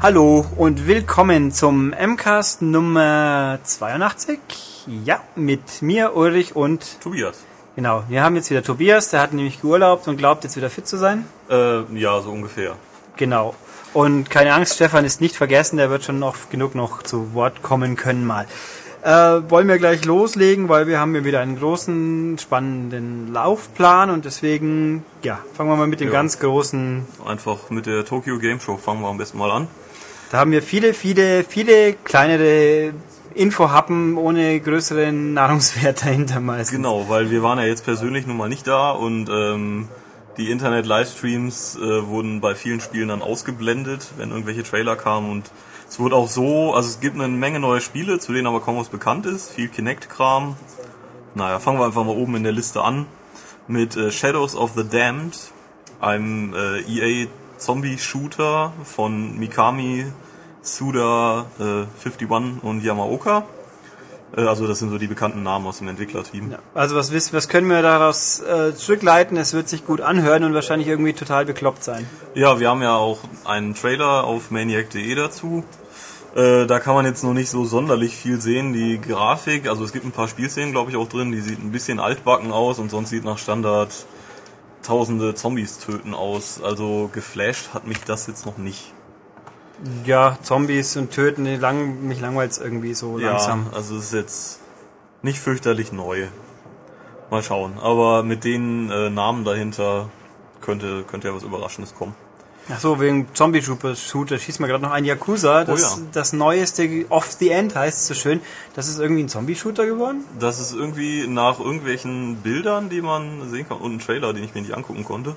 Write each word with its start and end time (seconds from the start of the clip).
Hallo 0.00 0.46
und 0.56 0.86
willkommen 0.86 1.50
zum 1.50 1.90
MCAST 1.90 2.62
Nummer 2.62 3.58
82. 3.64 4.38
Ja, 5.04 5.20
mit 5.34 5.82
mir, 5.82 6.14
Ulrich 6.16 6.54
und 6.54 7.00
Tobias. 7.00 7.44
Genau, 7.74 8.04
wir 8.08 8.22
haben 8.22 8.36
jetzt 8.36 8.50
wieder 8.50 8.62
Tobias, 8.62 9.10
der 9.10 9.20
hat 9.20 9.32
nämlich 9.32 9.60
geurlaubt 9.60 10.06
und 10.08 10.16
glaubt 10.16 10.44
jetzt 10.44 10.56
wieder 10.56 10.70
fit 10.70 10.86
zu 10.86 10.96
sein. 10.96 11.24
Äh, 11.50 11.82
ja, 11.98 12.20
so 12.20 12.30
ungefähr. 12.30 12.76
Genau. 13.16 13.54
Und 13.92 14.30
keine 14.30 14.52
Angst, 14.54 14.74
Stefan 14.74 15.04
ist 15.04 15.20
nicht 15.20 15.34
vergessen, 15.36 15.76
der 15.78 15.90
wird 15.90 16.04
schon 16.04 16.18
noch 16.18 16.36
genug 16.50 16.74
noch 16.74 17.02
zu 17.02 17.34
Wort 17.34 17.62
kommen 17.62 17.96
können 17.96 18.24
mal. 18.26 18.46
Äh, 19.02 19.10
wollen 19.50 19.68
wir 19.68 19.78
gleich 19.78 20.04
loslegen, 20.04 20.68
weil 20.68 20.86
wir 20.86 20.98
haben 21.00 21.14
ja 21.14 21.24
wieder 21.24 21.40
einen 21.40 21.58
großen, 21.58 22.36
spannenden 22.38 23.32
Laufplan 23.32 24.10
und 24.10 24.24
deswegen, 24.24 25.04
ja, 25.22 25.38
fangen 25.54 25.70
wir 25.70 25.76
mal 25.76 25.86
mit 25.86 26.00
dem 26.00 26.08
Ja. 26.08 26.12
ganz 26.12 26.38
großen. 26.38 27.06
Einfach 27.24 27.70
mit 27.70 27.86
der 27.86 28.04
Tokyo 28.04 28.38
Game 28.38 28.60
Show 28.60 28.76
fangen 28.76 29.00
wir 29.02 29.08
am 29.08 29.18
besten 29.18 29.38
mal 29.38 29.50
an. 29.50 29.68
Da 30.30 30.38
haben 30.38 30.50
wir 30.50 30.62
viele, 30.62 30.92
viele, 30.92 31.42
viele 31.44 31.94
kleinere 31.94 32.92
Infohappen 33.34 34.18
ohne 34.18 34.60
größeren 34.60 35.32
Nahrungswert 35.34 36.04
dahinter 36.04 36.40
meistens. 36.40 36.76
Genau, 36.76 37.08
weil 37.08 37.30
wir 37.30 37.42
waren 37.42 37.58
ja 37.58 37.64
jetzt 37.64 37.84
persönlich 37.84 38.26
nun 38.26 38.36
mal 38.36 38.48
nicht 38.48 38.66
da 38.66 38.90
und 38.90 39.28
ähm, 39.30 39.88
die 40.36 40.50
Internet-Livestreams 40.50 41.76
äh, 41.76 42.06
wurden 42.06 42.40
bei 42.40 42.54
vielen 42.54 42.80
Spielen 42.80 43.08
dann 43.08 43.22
ausgeblendet, 43.22 44.08
wenn 44.16 44.30
irgendwelche 44.30 44.62
Trailer 44.62 44.96
kamen 44.96 45.30
und 45.30 45.50
es 45.88 45.98
wurde 45.98 46.16
auch 46.16 46.28
so, 46.28 46.74
also 46.74 46.88
es 46.88 47.00
gibt 47.00 47.16
eine 47.16 47.28
Menge 47.28 47.60
neue 47.60 47.80
Spiele, 47.80 48.18
zu 48.18 48.32
denen 48.32 48.46
aber 48.46 48.60
kaum 48.60 48.76
was 48.76 48.88
bekannt 48.88 49.24
ist, 49.24 49.50
viel 49.50 49.68
Kinect-Kram. 49.68 50.56
Naja, 51.34 51.58
fangen 51.58 51.78
wir 51.78 51.86
einfach 51.86 52.04
mal 52.04 52.14
oben 52.14 52.36
in 52.36 52.42
der 52.42 52.52
Liste 52.52 52.82
an 52.82 53.06
mit 53.66 53.96
äh, 53.96 54.10
Shadows 54.10 54.54
of 54.54 54.72
the 54.76 54.84
Damned, 54.86 55.36
einem 56.00 56.54
äh, 56.54 56.80
EA 56.82 57.28
Zombie-Shooter 57.58 58.72
von 58.84 59.38
Mikami, 59.38 60.06
Suda, 60.62 61.46
äh, 61.58 61.86
51 62.04 62.62
und 62.62 62.82
Yamaoka. 62.82 63.44
Äh, 64.36 64.42
also 64.42 64.66
das 64.66 64.78
sind 64.78 64.90
so 64.90 64.98
die 64.98 65.06
bekannten 65.06 65.42
Namen 65.42 65.66
aus 65.66 65.78
dem 65.78 65.88
Entwicklerteam. 65.88 66.52
Ja, 66.52 66.58
Also 66.74 66.96
was, 66.96 67.12
wissen, 67.12 67.32
was 67.32 67.48
können 67.48 67.68
wir 67.68 67.82
daraus 67.82 68.40
äh, 68.40 68.74
zurückleiten? 68.74 69.36
Es 69.36 69.52
wird 69.52 69.68
sich 69.68 69.86
gut 69.86 70.00
anhören 70.00 70.44
und 70.44 70.54
wahrscheinlich 70.54 70.88
irgendwie 70.88 71.12
total 71.12 71.44
bekloppt 71.44 71.84
sein. 71.84 72.08
Ja, 72.34 72.60
wir 72.60 72.68
haben 72.68 72.82
ja 72.82 72.96
auch 72.96 73.18
einen 73.44 73.74
Trailer 73.74 74.24
auf 74.24 74.50
maniac.de 74.50 75.14
dazu. 75.14 75.64
Äh, 76.34 76.66
da 76.66 76.78
kann 76.78 76.94
man 76.94 77.06
jetzt 77.06 77.24
noch 77.24 77.32
nicht 77.32 77.48
so 77.48 77.64
sonderlich 77.64 78.14
viel 78.14 78.40
sehen. 78.40 78.72
Die 78.72 79.00
Grafik, 79.00 79.68
also 79.68 79.82
es 79.84 79.92
gibt 79.92 80.04
ein 80.04 80.12
paar 80.12 80.28
Spielszenen, 80.28 80.72
glaube 80.72 80.90
ich, 80.90 80.96
auch 80.96 81.08
drin, 81.08 81.32
die 81.32 81.40
sieht 81.40 81.58
ein 81.58 81.72
bisschen 81.72 82.00
altbacken 82.00 82.52
aus 82.52 82.78
und 82.78 82.90
sonst 82.90 83.10
sieht 83.10 83.24
nach 83.24 83.38
Standard 83.38 83.90
tausende 84.82 85.34
Zombies 85.34 85.78
töten 85.78 86.14
aus. 86.14 86.62
Also 86.62 87.10
geflasht 87.12 87.74
hat 87.74 87.86
mich 87.86 87.98
das 88.04 88.26
jetzt 88.26 88.46
noch 88.46 88.58
nicht. 88.58 88.92
Ja, 90.04 90.38
Zombies 90.42 90.96
und 90.96 91.12
Töten, 91.12 91.46
lang, 91.60 92.02
mich 92.06 92.20
langweilt's 92.20 92.58
irgendwie 92.58 92.94
so 92.94 93.16
langsam. 93.16 93.66
Ja, 93.70 93.76
also 93.76 93.96
es 93.96 94.06
ist 94.06 94.14
jetzt 94.14 94.60
nicht 95.22 95.38
fürchterlich 95.38 95.92
neu. 95.92 96.26
Mal 97.30 97.42
schauen. 97.42 97.78
Aber 97.80 98.22
mit 98.22 98.44
den 98.44 98.90
äh, 98.90 99.10
Namen 99.10 99.44
dahinter 99.44 100.08
könnte, 100.60 101.04
könnte 101.04 101.28
ja 101.28 101.34
was 101.34 101.42
Überraschendes 101.42 101.94
kommen. 101.94 102.14
Ach 102.70 102.78
so, 102.80 103.00
wegen 103.00 103.28
Zombie-Shooter 103.34 103.96
Shooter 103.96 104.38
schießt 104.38 104.60
mir 104.60 104.66
gerade 104.68 104.84
noch 104.84 104.90
ein 104.90 105.04
Yakuza. 105.04 105.64
Das, 105.64 105.96
Oh 105.96 106.00
ja. 106.00 106.06
das 106.12 106.32
neueste 106.32 107.06
Off 107.08 107.32
the 107.38 107.48
End 107.50 107.74
heißt 107.74 108.06
so 108.06 108.14
schön. 108.14 108.40
Das 108.74 108.88
ist 108.88 108.98
irgendwie 109.00 109.22
ein 109.22 109.28
Zombie-Shooter 109.28 109.86
geworden? 109.86 110.24
Das 110.38 110.60
ist 110.60 110.74
irgendwie 110.74 111.26
nach 111.26 111.58
irgendwelchen 111.60 112.36
Bildern, 112.36 112.88
die 112.90 113.00
man 113.00 113.48
sehen 113.50 113.66
kann, 113.68 113.78
und 113.78 113.90
einem 113.92 114.00
Trailer, 114.00 114.32
den 114.34 114.44
ich 114.44 114.54
mir 114.54 114.60
nicht 114.60 114.74
angucken 114.74 115.04
konnte, 115.04 115.34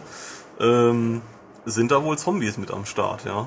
ähm, 0.60 1.22
sind 1.66 1.92
da 1.92 2.04
wohl 2.04 2.18
Zombies 2.18 2.58
mit 2.58 2.72
am 2.72 2.86
Start, 2.86 3.24
ja. 3.26 3.46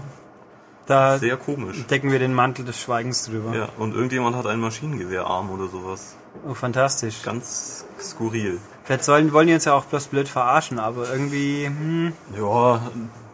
Da 0.86 1.18
Sehr 1.18 1.36
komisch. 1.38 1.86
decken 1.86 2.10
wir 2.12 2.18
den 2.18 2.34
Mantel 2.34 2.64
des 2.64 2.78
Schweigens 2.78 3.24
drüber. 3.24 3.54
Ja, 3.56 3.68
und 3.78 3.94
irgendjemand 3.94 4.36
hat 4.36 4.46
einen 4.46 4.60
Maschinengewehrarm 4.60 5.50
oder 5.50 5.66
sowas. 5.68 6.14
Oh, 6.46 6.52
fantastisch. 6.52 7.22
Ganz 7.22 7.86
skurril. 7.98 8.58
Vielleicht 8.84 9.04
sollen, 9.04 9.32
wollen 9.32 9.46
die 9.46 9.54
uns 9.54 9.64
ja 9.64 9.72
auch 9.72 9.84
bloß 9.86 10.08
blöd 10.08 10.28
verarschen, 10.28 10.78
aber 10.78 11.10
irgendwie, 11.10 11.66
hm, 11.66 12.12
Ja, 12.36 12.82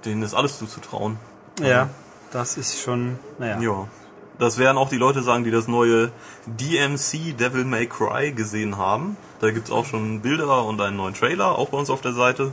denen 0.04 0.22
ist 0.22 0.34
alles 0.34 0.58
zuzutrauen. 0.58 1.18
ja, 1.62 1.88
das 2.32 2.56
ist 2.56 2.80
schon, 2.80 3.18
naja. 3.38 3.60
Ja. 3.60 3.88
Das 4.38 4.56
werden 4.56 4.78
auch 4.78 4.88
die 4.88 4.96
Leute 4.96 5.22
sagen, 5.22 5.44
die 5.44 5.50
das 5.50 5.68
neue 5.68 6.10
DMC 6.46 7.36
Devil 7.36 7.64
May 7.64 7.86
Cry 7.86 8.32
gesehen 8.32 8.78
haben. 8.78 9.18
Da 9.40 9.50
gibt's 9.50 9.70
auch 9.70 9.84
schon 9.84 10.22
Bilder 10.22 10.64
und 10.64 10.80
einen 10.80 10.96
neuen 10.96 11.12
Trailer, 11.12 11.58
auch 11.58 11.68
bei 11.68 11.76
uns 11.76 11.90
auf 11.90 12.00
der 12.00 12.14
Seite. 12.14 12.50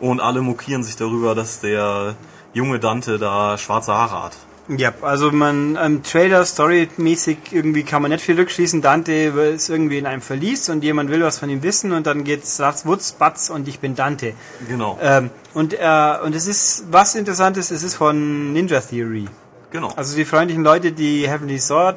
Und 0.00 0.20
alle 0.20 0.40
mokieren 0.40 0.82
sich 0.82 0.96
darüber, 0.96 1.34
dass 1.34 1.60
der 1.60 2.14
junge 2.54 2.78
Dante 2.78 3.18
da 3.18 3.58
schwarze 3.58 3.92
Haare 3.92 4.22
hat. 4.22 4.36
Ja, 4.68 4.92
also 5.00 5.32
man 5.32 5.78
am 5.78 6.02
Trailer 6.02 6.44
storymäßig 6.44 7.38
irgendwie 7.52 7.84
kann 7.84 8.02
man 8.02 8.10
nicht 8.10 8.22
viel 8.22 8.38
rückschließen. 8.38 8.82
Dante 8.82 9.12
ist 9.12 9.70
irgendwie 9.70 9.96
in 9.96 10.04
einem 10.04 10.20
Verlies 10.20 10.68
und 10.68 10.84
jemand 10.84 11.10
will 11.10 11.22
was 11.22 11.38
von 11.38 11.48
ihm 11.48 11.62
wissen 11.62 11.92
und 11.92 12.06
dann 12.06 12.22
geht's 12.22 12.60
Ratz, 12.60 12.84
Wutz, 12.84 13.12
Batz 13.12 13.48
und 13.48 13.66
ich 13.66 13.80
bin 13.80 13.94
Dante. 13.94 14.34
Genau. 14.68 14.98
Ähm, 15.00 15.30
und 15.54 15.72
äh, 15.72 16.16
und 16.22 16.34
es 16.34 16.46
ist 16.46 16.84
was 16.90 17.14
interessant 17.14 17.56
ist, 17.56 17.70
es 17.70 17.82
ist 17.82 17.94
von 17.94 18.52
Ninja 18.52 18.80
Theory. 18.80 19.26
genau. 19.70 19.88
Also 19.96 20.14
die 20.14 20.26
freundlichen 20.26 20.64
Leute, 20.64 20.92
die 20.92 21.26
Heavenly 21.26 21.58
Sword, 21.58 21.96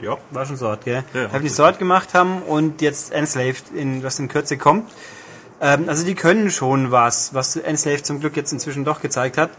ja. 0.00 0.16
war 0.30 0.46
schon 0.46 0.56
Sword, 0.56 0.84
gell? 0.84 1.02
Ja, 1.12 1.22
Heavenly. 1.22 1.48
Sword 1.48 1.80
gemacht 1.80 2.14
haben 2.14 2.42
und 2.42 2.82
jetzt 2.82 3.12
Enslaved, 3.12 3.64
in, 3.74 4.04
was 4.04 4.18
in 4.20 4.28
Kürze 4.28 4.56
kommt. 4.58 4.88
Ähm, 5.60 5.88
also 5.88 6.04
die 6.04 6.14
können 6.14 6.50
schon 6.50 6.92
was, 6.92 7.34
was 7.34 7.56
Enslaved 7.56 8.06
zum 8.06 8.20
Glück 8.20 8.36
jetzt 8.36 8.52
inzwischen 8.52 8.84
doch 8.84 9.00
gezeigt 9.00 9.38
hat. 9.38 9.50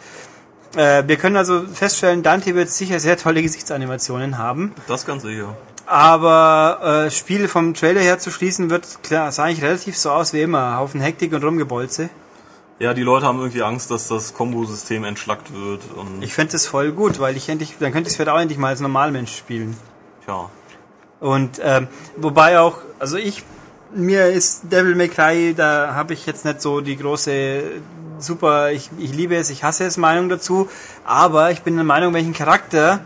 Äh, 0.76 1.08
wir 1.08 1.18
können 1.18 1.38
also 1.38 1.64
feststellen, 1.68 2.24
Dante 2.24 2.56
wird 2.56 2.70
sicher 2.70 3.00
sehr 3.00 3.18
tolle 3.18 3.42
Gesichtsanimationen 3.42 4.38
haben. 4.38 4.74
Das 4.88 5.06
ganz 5.06 5.24
sicher. 5.24 5.56
Aber 5.86 7.06
äh, 7.08 7.12
Spiele 7.12 7.48
vom 7.48 7.74
Trailer 7.74 8.02
her 8.02 8.20
zu 8.20 8.30
schließen, 8.30 8.70
wird 8.70 9.04
klar, 9.04 9.32
sah 9.32 9.48
ich 9.48 9.62
relativ 9.62 9.98
so 9.98 10.12
aus 10.12 10.34
wie 10.34 10.42
immer. 10.42 10.78
Haufen 10.78 11.00
Hektik 11.00 11.34
und 11.34 11.44
Rumgebolze. 11.44 12.10
Ja, 12.80 12.94
die 12.94 13.02
Leute 13.02 13.26
haben 13.26 13.40
irgendwie 13.40 13.64
Angst, 13.64 13.90
dass 13.90 14.08
das 14.08 14.34
Kombosystem 14.34 15.04
entschlackt 15.04 15.52
wird 15.54 15.82
und 15.96 16.22
Ich 16.22 16.34
fände 16.34 16.56
es 16.56 16.68
voll 16.68 16.92
gut, 16.92 17.20
weil 17.20 17.36
ich 17.36 17.50
endlich, 17.50 17.76
dann 17.80 17.92
könnte 17.92 18.08
ich 18.08 18.12
es 18.12 18.16
vielleicht 18.18 18.30
auch 18.30 18.40
endlich 18.40 18.60
mal 18.60 18.70
als 18.70 18.82
Normalmensch 18.82 19.36
spielen. 19.36 19.76
ja. 20.28 20.50
Und 21.20 21.60
ähm, 21.64 21.88
wobei 22.16 22.60
auch, 22.60 22.78
also 23.00 23.18
ich, 23.18 23.44
mir 23.94 24.28
ist 24.28 24.72
Devil 24.72 24.96
May 24.96 25.08
Cry, 25.08 25.54
da 25.56 25.94
habe 25.94 26.14
ich 26.14 26.26
jetzt 26.26 26.46
nicht 26.46 26.62
so 26.62 26.82
die 26.82 26.98
große, 26.98 27.64
super, 28.20 28.72
ich, 28.72 28.90
ich 28.98 29.14
liebe 29.14 29.36
es, 29.36 29.50
ich 29.50 29.64
hasse 29.64 29.86
es 29.86 29.98
Meinung 29.98 30.30
dazu, 30.30 30.70
aber 31.06 31.52
ich 31.52 31.62
bin 31.62 31.76
der 31.76 31.84
Meinung, 31.84 32.16
einen 32.16 32.34
Charakter 32.34 33.02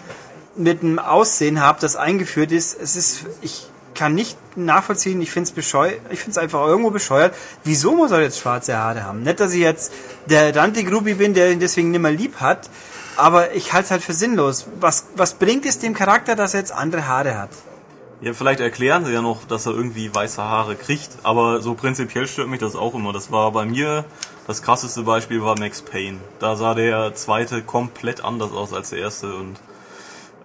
mit 0.56 0.84
einem 0.84 1.00
Aussehen 1.00 1.62
habe, 1.62 1.80
das 1.80 1.96
eingeführt 1.96 2.52
ist, 2.52 2.80
es 2.80 2.96
ist, 2.96 3.26
ich 3.42 3.68
kann 3.94 4.16
nicht 4.16 4.38
nachvollziehen, 4.58 5.22
ich 5.22 5.32
finde 5.32 5.48
es 5.48 5.52
bescheuert, 5.52 6.00
ich 6.10 6.20
finde 6.20 6.32
es 6.32 6.38
einfach 6.38 6.66
irgendwo 6.66 6.92
bescheuert, 6.92 7.36
wieso 7.64 7.96
muss 7.96 8.12
er 8.12 8.22
jetzt 8.22 8.40
schwarze 8.40 8.78
Haare 8.78 9.04
haben? 9.04 9.24
Nicht, 9.24 9.40
dass 9.40 9.54
ich 9.54 9.62
jetzt 9.62 9.94
der 10.28 10.52
Dante 10.52 10.84
Grubi 10.84 11.14
bin, 11.16 11.34
der 11.34 11.52
ihn 11.52 11.60
deswegen 11.60 11.92
nimmer 11.92 12.12
lieb 12.12 12.38
hat, 12.38 12.70
aber 13.18 13.54
ich 13.54 13.74
halte 13.74 13.86
es 13.86 13.92
halt 13.92 14.04
für 14.04 14.14
sinnlos. 14.14 14.66
Was, 14.80 15.08
was 15.16 15.36
bringt 15.36 15.66
es 15.66 15.80
dem 15.80 15.94
Charakter, 15.94 16.36
dass 16.36 16.54
er 16.54 16.62
jetzt 16.62 16.72
andere 16.72 17.08
Haare 17.08 17.38
hat? 17.38 17.50
Ja, 18.22 18.34
vielleicht 18.34 18.60
erklären 18.60 19.04
sie 19.04 19.12
ja 19.12 19.24
noch, 19.24 19.46
dass 19.46 19.66
er 19.66 19.74
irgendwie 19.74 20.14
weiße 20.14 20.44
Haare 20.44 20.76
kriegt, 20.76 21.10
aber 21.24 21.60
so 21.60 21.74
prinzipiell 21.74 22.28
stört 22.28 22.50
mich 22.50 22.60
das 22.60 22.76
auch 22.76 22.94
immer. 22.94 23.14
Das 23.14 23.32
war 23.32 23.52
bei 23.52 23.66
mir, 23.66 24.06
das 24.46 24.62
krasseste 24.62 25.02
Beispiel 25.02 25.42
war 25.42 25.58
Max 25.58 25.82
Payne. 25.82 26.20
Da 26.38 26.56
sah 26.56 26.76
der 26.76 27.16
zweite 27.16 27.64
komplett 27.64 28.24
anders 28.24 28.52
aus 28.52 28.74
als 28.74 28.92
der 28.92 29.00
erste 29.00 29.34
und 29.34 29.56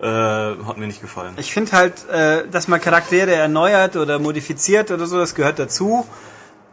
äh, 0.01 0.07
hat 0.07 0.79
mir 0.79 0.87
nicht 0.87 1.03
gefallen. 1.03 1.35
Ich 1.37 1.53
finde 1.53 1.73
halt, 1.73 2.09
äh, 2.09 2.49
dass 2.49 2.67
man 2.67 2.81
Charaktere 2.81 3.35
erneuert 3.35 3.97
oder 3.97 4.19
modifiziert 4.19 4.91
oder 4.91 5.07
so, 5.07 5.19
das 5.19 5.35
gehört 5.35 5.59
dazu. 5.59 6.07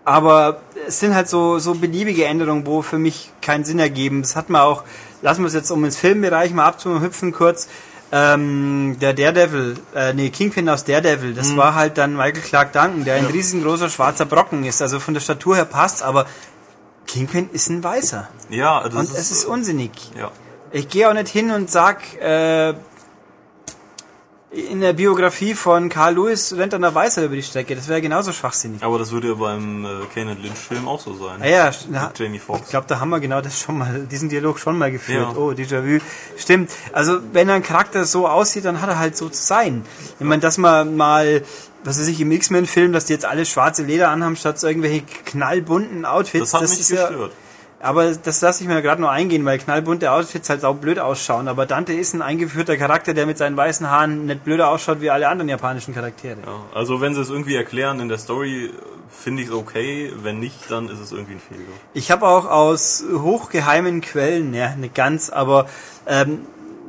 Aber 0.06 0.62
es 0.88 1.01
sind 1.01 1.16
halt 1.16 1.28
so, 1.28 1.60
so 1.60 1.75
beliebige 1.75 2.25
Änderungen, 2.25 2.66
wo 2.66 2.81
für 2.81 2.98
mich 2.98 3.30
keinen 3.42 3.66
Sinn 3.66 3.80
ergeben. 3.80 4.22
Das 4.22 4.38
hat 4.38 4.50
man 4.50 4.62
auch, 4.62 4.83
lassen 5.22 5.42
wir 5.42 5.48
es 5.48 5.54
jetzt 5.54 5.72
um 5.72 5.83
ins 5.83 5.98
Filmbereich 5.98 6.54
mal 6.54 6.66
abzuhüpfen 6.66 7.33
kurz. 7.33 7.68
Ähm, 8.15 8.98
der 9.01 9.13
Daredevil, 9.13 9.75
äh, 9.95 10.13
nee, 10.13 10.30
Kingpin 10.30 10.69
aus 10.69 10.83
Daredevil, 10.83 11.33
das 11.33 11.57
war 11.57 11.74
halt 11.74 11.98
dann 11.98 12.15
Michael 12.15 12.44
Clark 12.44 12.71
Duncan, 12.71 13.06
der 13.06 13.15
ein 13.15 13.25
riesengroßer 13.25 13.89
schwarzer 13.89 14.25
Brocken 14.25 14.63
ist. 14.65 14.83
Also 14.83 15.00
von 15.00 15.15
der 15.15 15.21
Statur 15.21 15.56
her 15.56 15.65
passt, 15.65 16.04
aber 16.04 16.27
Kingpin 17.07 17.50
ist 17.51 17.69
ein 17.69 17.83
Weißer. 17.83 18.27
Ja, 18.50 18.83
das 18.83 18.94
Und 18.94 19.10
es 19.18 19.31
ist 19.31 19.45
unsinnig. 19.45 19.92
ja. 20.15 20.30
Ich 20.71 20.89
gehe 20.89 21.10
auch 21.10 21.13
nicht 21.13 21.30
hin 21.30 21.50
und 21.51 21.71
sag, 21.71 22.01
äh, 22.19 22.75
in 24.54 24.82
der 24.82 24.94
Biografie 24.94 25.56
von 25.56 25.90
Carl 25.90 26.14
Lewis 26.14 26.54
rennt 26.56 26.74
dann 26.74 26.84
der 26.84 26.94
Weißer 26.94 27.26
über 27.26 27.36
die 27.36 27.42
Strecke. 27.42 27.76
Das 27.76 27.88
wäre 27.88 28.02
genauso 28.02 28.32
schwachsinnig. 28.32 28.84
Aber 28.84 29.00
das 29.00 29.12
würde 29.12 29.30
ja 29.30 29.34
beim 29.34 29.84
äh, 29.84 29.90
Kane 30.14 30.36
Lynch 30.36 30.58
Film 30.58 30.88
auch 30.88 31.00
so 31.00 31.16
sein. 31.16 31.42
Ah 31.42 31.48
ja, 31.48 31.72
na, 31.90 32.12
Jamie 32.16 32.38
ich 32.38 32.44
Foxx. 32.44 32.70
glaube, 32.70 32.86
da 32.88 33.00
haben 33.00 33.10
wir 33.10 33.20
genau 33.20 33.42
das 33.42 33.60
schon 33.60 33.80
mal, 33.80 34.06
diesen 34.10 34.30
Dialog 34.30 34.60
schon 34.60 34.78
mal 34.78 34.92
geführt. 34.92 35.30
Ja. 35.34 35.36
Oh, 35.36 35.52
Déjà-vu. 35.52 36.00
Stimmt. 36.38 36.72
Also, 36.92 37.20
wenn 37.32 37.50
ein 37.50 37.64
Charakter 37.64 38.06
so 38.06 38.28
aussieht, 38.28 38.66
dann 38.66 38.80
hat 38.80 38.90
er 38.90 39.00
halt 39.00 39.18
so 39.18 39.28
zu 39.30 39.42
sein. 39.42 39.84
Ich 40.20 40.26
meine, 40.26 40.42
dass 40.42 40.60
man 40.60 40.96
mal, 40.96 41.44
was 41.84 42.00
weiß 42.00 42.08
ich, 42.08 42.22
im 42.22 42.32
X-Men-Film, 42.32 42.94
dass 42.94 43.06
die 43.06 43.14
jetzt 43.14 43.26
alle 43.26 43.46
schwarze 43.46 43.82
Leder 43.82 44.10
anhaben, 44.10 44.36
statt 44.36 44.62
irgendwelche 44.62 45.02
knallbunten 45.26 46.06
Outfits. 46.06 46.52
Das 46.52 46.62
hat 46.62 46.70
mich 46.70 46.80
ist 46.80 46.92
ja, 46.92 47.08
gestört. 47.08 47.32
Aber 47.83 48.13
das 48.13 48.39
lasse 48.39 48.63
ich 48.63 48.69
mir 48.69 48.81
gerade 48.81 49.01
nur 49.01 49.12
eingehen, 49.12 49.44
weil 49.44 49.57
knallbunte 49.57 50.09
Outfits 50.09 50.50
halt 50.50 50.63
auch 50.63 50.75
blöd 50.75 51.00
ausschauen. 51.00 51.50
Aber 51.50 51.65
Dante 51.65 51.91
ist 51.91 52.13
ein 52.13 52.21
eingeführter 52.21 52.77
Charakter, 52.77 53.13
der 53.13 53.25
mit 53.25 53.38
seinen 53.38 53.57
weißen 53.57 53.89
Haaren 53.89 54.25
nicht 54.25 54.45
blöder 54.45 54.69
ausschaut 54.69 55.01
wie 55.01 55.09
alle 55.09 55.27
anderen 55.27 55.50
japanischen 55.50 55.94
Charaktere. 55.94 56.38
Ja, 56.45 56.62
also 56.74 57.01
wenn 57.01 57.13
sie 57.13 57.19
es 57.19 57.30
irgendwie 57.30 57.56
erklären 57.56 58.00
in 58.00 58.07
der 58.07 58.19
Story, 58.19 58.71
finde 59.09 59.44
ich 59.44 59.50
es 59.50 59.53
okay. 59.53 60.13
Wenn 60.15 60.39
nicht, 60.39 60.71
dann 60.71 60.88
ist 60.88 61.00
es 61.00 61.12
irgendwie 61.12 61.33
ein 61.33 61.41
Fehler. 61.41 61.62
Ich 61.94 62.09
habe 62.09 62.25
auch 62.25 62.45
aus 62.45 63.03
hochgeheimen 63.12 64.00
Quellen, 64.00 64.53
ja, 64.53 64.75
nicht 64.75 64.95
ganz, 64.95 65.30
aber 65.30 65.68
ähm, 66.07 66.39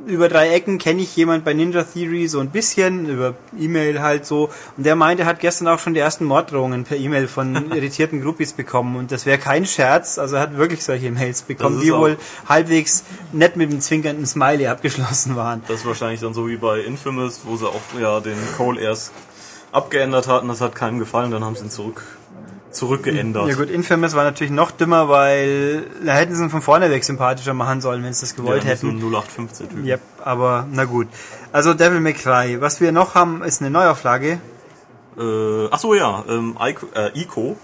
über 0.05 0.29
drei 0.29 0.49
Ecken 0.49 0.77
kenne 0.77 1.01
ich 1.01 1.15
jemand 1.15 1.43
bei 1.43 1.53
Ninja 1.53 1.83
Theory 1.83 2.27
so 2.27 2.39
ein 2.39 2.49
bisschen, 2.49 3.07
über 3.09 3.35
E-Mail 3.57 4.01
halt 4.01 4.25
so. 4.25 4.49
Und 4.77 4.85
der 4.85 4.95
meinte, 4.95 5.23
er 5.23 5.25
hat 5.27 5.39
gestern 5.39 5.67
auch 5.67 5.79
schon 5.79 5.93
die 5.93 5.99
ersten 5.99 6.25
Morddrohungen 6.25 6.83
per 6.83 6.97
E-Mail 6.97 7.27
von 7.27 7.71
irritierten 7.75 8.21
Groupies 8.21 8.53
bekommen. 8.53 8.95
Und 8.95 9.11
das 9.11 9.25
wäre 9.25 9.37
kein 9.37 9.65
Scherz, 9.65 10.17
also 10.17 10.35
er 10.35 10.43
hat 10.43 10.57
wirklich 10.57 10.83
solche 10.83 11.11
Mails 11.11 11.41
bekommen, 11.41 11.81
die 11.81 11.93
wohl 11.93 12.17
halbwegs 12.47 13.03
nett 13.31 13.55
mit 13.55 13.69
einem 13.69 13.81
zwinkernden 13.81 14.25
Smiley 14.25 14.67
abgeschlossen 14.67 15.35
waren. 15.35 15.61
Das 15.67 15.81
ist 15.81 15.85
wahrscheinlich 15.85 16.21
dann 16.21 16.33
so 16.33 16.47
wie 16.47 16.57
bei 16.57 16.79
Infamous, 16.79 17.41
wo 17.43 17.55
sie 17.55 17.67
auch 17.67 17.81
ja 17.99 18.19
den 18.19 18.37
Cole 18.57 18.79
erst 18.79 19.11
abgeändert 19.71 20.27
hatten, 20.27 20.47
das 20.47 20.61
hat 20.61 20.73
keinem 20.73 20.99
gefallen, 20.99 21.31
dann 21.31 21.43
haben 21.43 21.55
sie 21.55 21.65
ihn 21.65 21.69
zurück 21.69 22.03
zurückgeändert. 22.75 23.47
Ja 23.47 23.55
gut, 23.55 23.69
Infamous 23.69 24.15
war 24.15 24.23
natürlich 24.23 24.51
noch 24.51 24.71
dümmer, 24.71 25.09
weil 25.09 25.87
da 26.05 26.13
hätten 26.13 26.35
sie 26.35 26.43
ihn 26.43 26.49
von 26.49 26.61
vorne 26.61 26.89
weg 26.91 27.03
sympathischer 27.03 27.53
machen 27.53 27.81
sollen, 27.81 28.03
wenn 28.03 28.13
sie 28.13 28.21
das 28.21 28.35
gewollt 28.35 28.63
ja, 28.63 28.71
hätten. 28.71 28.99
So 28.99 29.07
0815 29.07 29.69
Typ. 29.69 29.85
Yep, 29.85 30.01
aber 30.23 30.67
na 30.71 30.85
gut. 30.85 31.07
Also 31.51 31.73
Devil 31.73 31.99
May 31.99 32.13
Cry. 32.13 32.61
Was 32.61 32.81
wir 32.81 32.91
noch 32.91 33.15
haben, 33.15 33.43
ist 33.43 33.61
eine 33.61 33.71
Neuauflage. 33.71 34.39
Äh, 35.17 35.67
ach 35.71 35.79
so 35.79 35.93
ja, 35.93 36.23
ähm, 36.27 36.57
Ico, 36.59 36.87
äh, 36.93 37.19
Ico. 37.19 37.57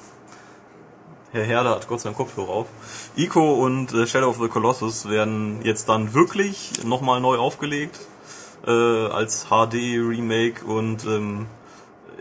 Herr 1.33 1.43
Herder 1.43 1.71
hat 1.71 1.87
Gott 1.87 2.01
sei 2.01 2.09
Dank 2.09 2.17
Kopfhörer 2.17 2.49
auf. 2.49 2.67
Ico 3.15 3.53
und 3.53 3.93
äh, 3.93 4.05
Shadow 4.05 4.29
of 4.29 4.37
the 4.41 4.47
Colossus 4.49 5.07
werden 5.07 5.59
jetzt 5.63 5.87
dann 5.87 6.13
wirklich 6.13 6.83
nochmal 6.83 7.21
neu 7.21 7.37
aufgelegt 7.37 7.99
äh, 8.67 8.71
als 8.71 9.45
HD 9.45 9.75
Remake 9.97 10.65
und 10.65 11.05
ähm, 11.05 11.47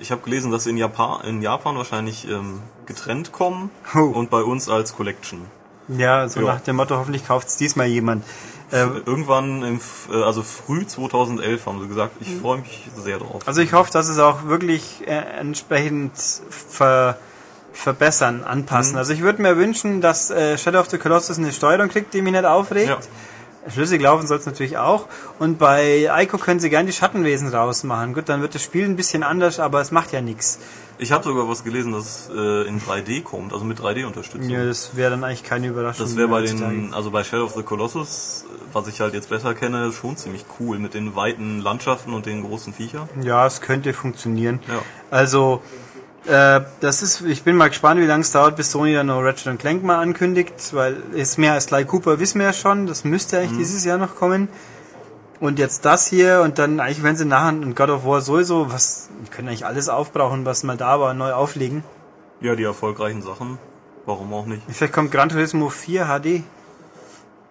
ich 0.01 0.11
habe 0.11 0.23
gelesen, 0.23 0.51
dass 0.51 0.65
sie 0.65 0.71
in 0.71 0.77
Japan, 0.77 1.23
in 1.25 1.43
Japan 1.43 1.77
wahrscheinlich 1.77 2.27
ähm, 2.29 2.61
getrennt 2.87 3.33
kommen 3.33 3.71
Oh. 3.95 3.99
und 4.01 4.31
bei 4.31 4.43
uns 4.43 4.69
als 4.69 4.95
Collection. 4.97 5.43
Ja, 5.89 6.29
so 6.29 6.41
Ja. 6.41 6.47
nach 6.55 6.61
dem 6.61 6.77
Motto, 6.77 6.97
hoffentlich 6.97 7.27
kauft's 7.27 7.57
diesmal 7.57 7.87
jemand. 7.87 8.25
Äh, 8.73 8.87
Irgendwann 9.05 9.63
im, 9.65 9.77
F- 9.77 10.09
äh, 10.13 10.23
also 10.23 10.43
früh 10.45 10.87
2011 10.87 11.67
haben 11.67 11.81
sie 11.81 11.89
gesagt. 11.89 12.13
Ich 12.21 12.37
freue 12.37 12.59
mich 12.59 12.89
sehr 12.97 13.19
drauf. 13.19 13.43
also 13.47 13.61
ich 13.61 13.73
hoffe, 13.73 13.91
dass 13.93 14.09
es 14.09 14.19
auch 14.19 14.45
wirklich 14.47 15.03
äh, 15.07 15.11
entsprechend 15.41 16.13
ver 16.51 17.19
verbessern, 17.73 18.43
anpassen. 18.45 18.97
Also 18.97 19.13
ich 19.13 19.21
würde 19.23 19.41
mir 19.43 19.57
wünschen, 19.57 20.01
dass 20.01 20.31
äh, 20.31 20.59
Shadow 20.59 20.81
of 20.81 20.91
the 20.91 20.99
Colossus 20.99 21.39
eine 21.39 21.53
Steuerung 21.53 21.89
kriegt, 21.89 22.13
die 22.15 22.21
mich 22.21 22.33
nicht 22.33 22.45
aufregt. 22.45 22.89
Ja. 22.89 22.99
Schlüssig 23.69 24.01
laufen 24.01 24.27
soll 24.27 24.39
es 24.39 24.47
natürlich 24.47 24.79
auch. 24.79 25.07
Und 25.39 25.59
bei 25.59 26.09
Ico 26.19 26.39
können 26.39 26.61
sie 26.61 26.71
gerne 26.71 26.87
die 26.87 26.93
Schattenwesen 26.93 27.49
rausmachen. 27.49 28.15
Gut, 28.15 28.29
dann 28.29 28.41
wird 28.41 28.55
das 28.55 28.63
Spiel 28.63 28.85
ein 28.85 28.97
bisschen 28.97 29.23
anders, 29.23 29.61
aber 29.61 29.81
es 29.81 29.91
macht 29.91 30.13
ja 30.13 30.21
nichts. 30.21 30.59
Ich 30.99 31.13
habe 31.13 31.25
sogar 31.25 31.49
was 31.49 31.65
gelesen, 31.65 31.93
dass 31.93 32.29
es 32.29 32.31
äh, 32.31 32.69
in 32.69 32.79
3D 32.79 33.23
kommt, 33.23 33.55
also 33.55 33.65
mit 33.65 33.81
3D-Unterstützung. 33.81 34.51
Ja, 34.51 34.67
das 34.67 34.97
wäre 34.97 35.11
dann 35.11 35.25
eigentlich 35.25 35.43
keine 35.43 35.69
Überraschung. 35.69 36.05
Das 36.05 36.15
wäre 36.15 36.29
bei 36.29 36.43
den, 36.43 36.93
also 36.93 37.11
bei 37.11 37.25
Shadow 37.25 37.45
of 37.45 37.55
the 37.55 37.63
Colossus, 37.63 38.45
was 38.75 38.87
ich 38.87 39.01
halt 39.01 39.15
jetzt 39.15 39.31
besser 39.31 39.55
kenne, 39.55 39.93
schon 39.93 40.19
ziemlich 40.19 40.45
cool 40.59 40.79
mit 40.79 40.93
den 40.93 41.17
weiten 41.17 41.61
Landschaften 41.61 42.13
und 42.13 42.27
den 42.27 42.43
großen 42.43 42.75
Viechern. 42.75 43.09
Ja, 43.23 43.47
es 43.47 43.63
könnte 43.63 43.95
funktionieren. 43.95 44.61
Ja. 44.69 44.83
Also, 45.11 45.63
äh, 46.31 46.65
das 46.81 47.03
ist, 47.03 47.23
ich 47.23 47.43
bin 47.43 47.57
mal 47.57 47.69
gespannt, 47.69 48.01
wie 48.01 48.07
lange 48.07 48.23
es 48.23 48.31
dauert, 48.31 48.55
bis 48.55 48.71
Sony 48.71 48.95
dann 48.95 49.07
noch 49.07 49.21
Ratchet 49.21 49.59
Clank 49.59 49.83
mal 49.83 49.99
ankündigt, 49.99 50.73
weil 50.73 50.97
ist 51.13 51.39
mehr 51.39 51.55
als 51.55 51.65
Sly 51.65 51.85
Cooper 51.85 52.21
wissen 52.21 52.39
wir 52.39 52.47
ja 52.47 52.53
schon, 52.53 52.87
das 52.87 53.05
müsste 53.05 53.39
eigentlich 53.39 53.59
dieses 53.59 53.85
Jahr 53.85 53.99
noch 53.99 54.15
kommen. 54.15 54.49
Und 55.41 55.59
jetzt 55.59 55.85
das 55.85 56.07
hier 56.07 56.43
und 56.45 56.59
dann 56.59 56.79
eigentlich, 56.79 57.03
wenn 57.03 57.17
sie 57.17 57.25
nachher 57.25 57.49
und 57.49 57.75
God 57.75 57.91
of 57.91 58.05
War 58.05 58.21
sowieso, 58.21 58.71
was, 58.71 59.09
die 59.25 59.31
können 59.31 59.49
eigentlich 59.49 59.67
alles 59.67 59.89
aufbrauchen, 59.89 60.45
was 60.45 60.63
mal 60.63 60.77
da 60.77 61.01
war, 61.01 61.15
neu 61.15 61.33
auflegen. 61.33 61.83
Ja, 62.41 62.55
die 62.55 62.65
erfolgreichen 62.65 63.23
Sachen. 63.23 63.59
Warum 64.07 64.33
auch 64.33 64.47
nicht? 64.47 64.63
Vielleicht 64.69 64.93
kommt 64.93 65.11
Gran 65.11 65.31
Turismo 65.31 65.69
4 65.69 66.07
HD. 66.07 66.43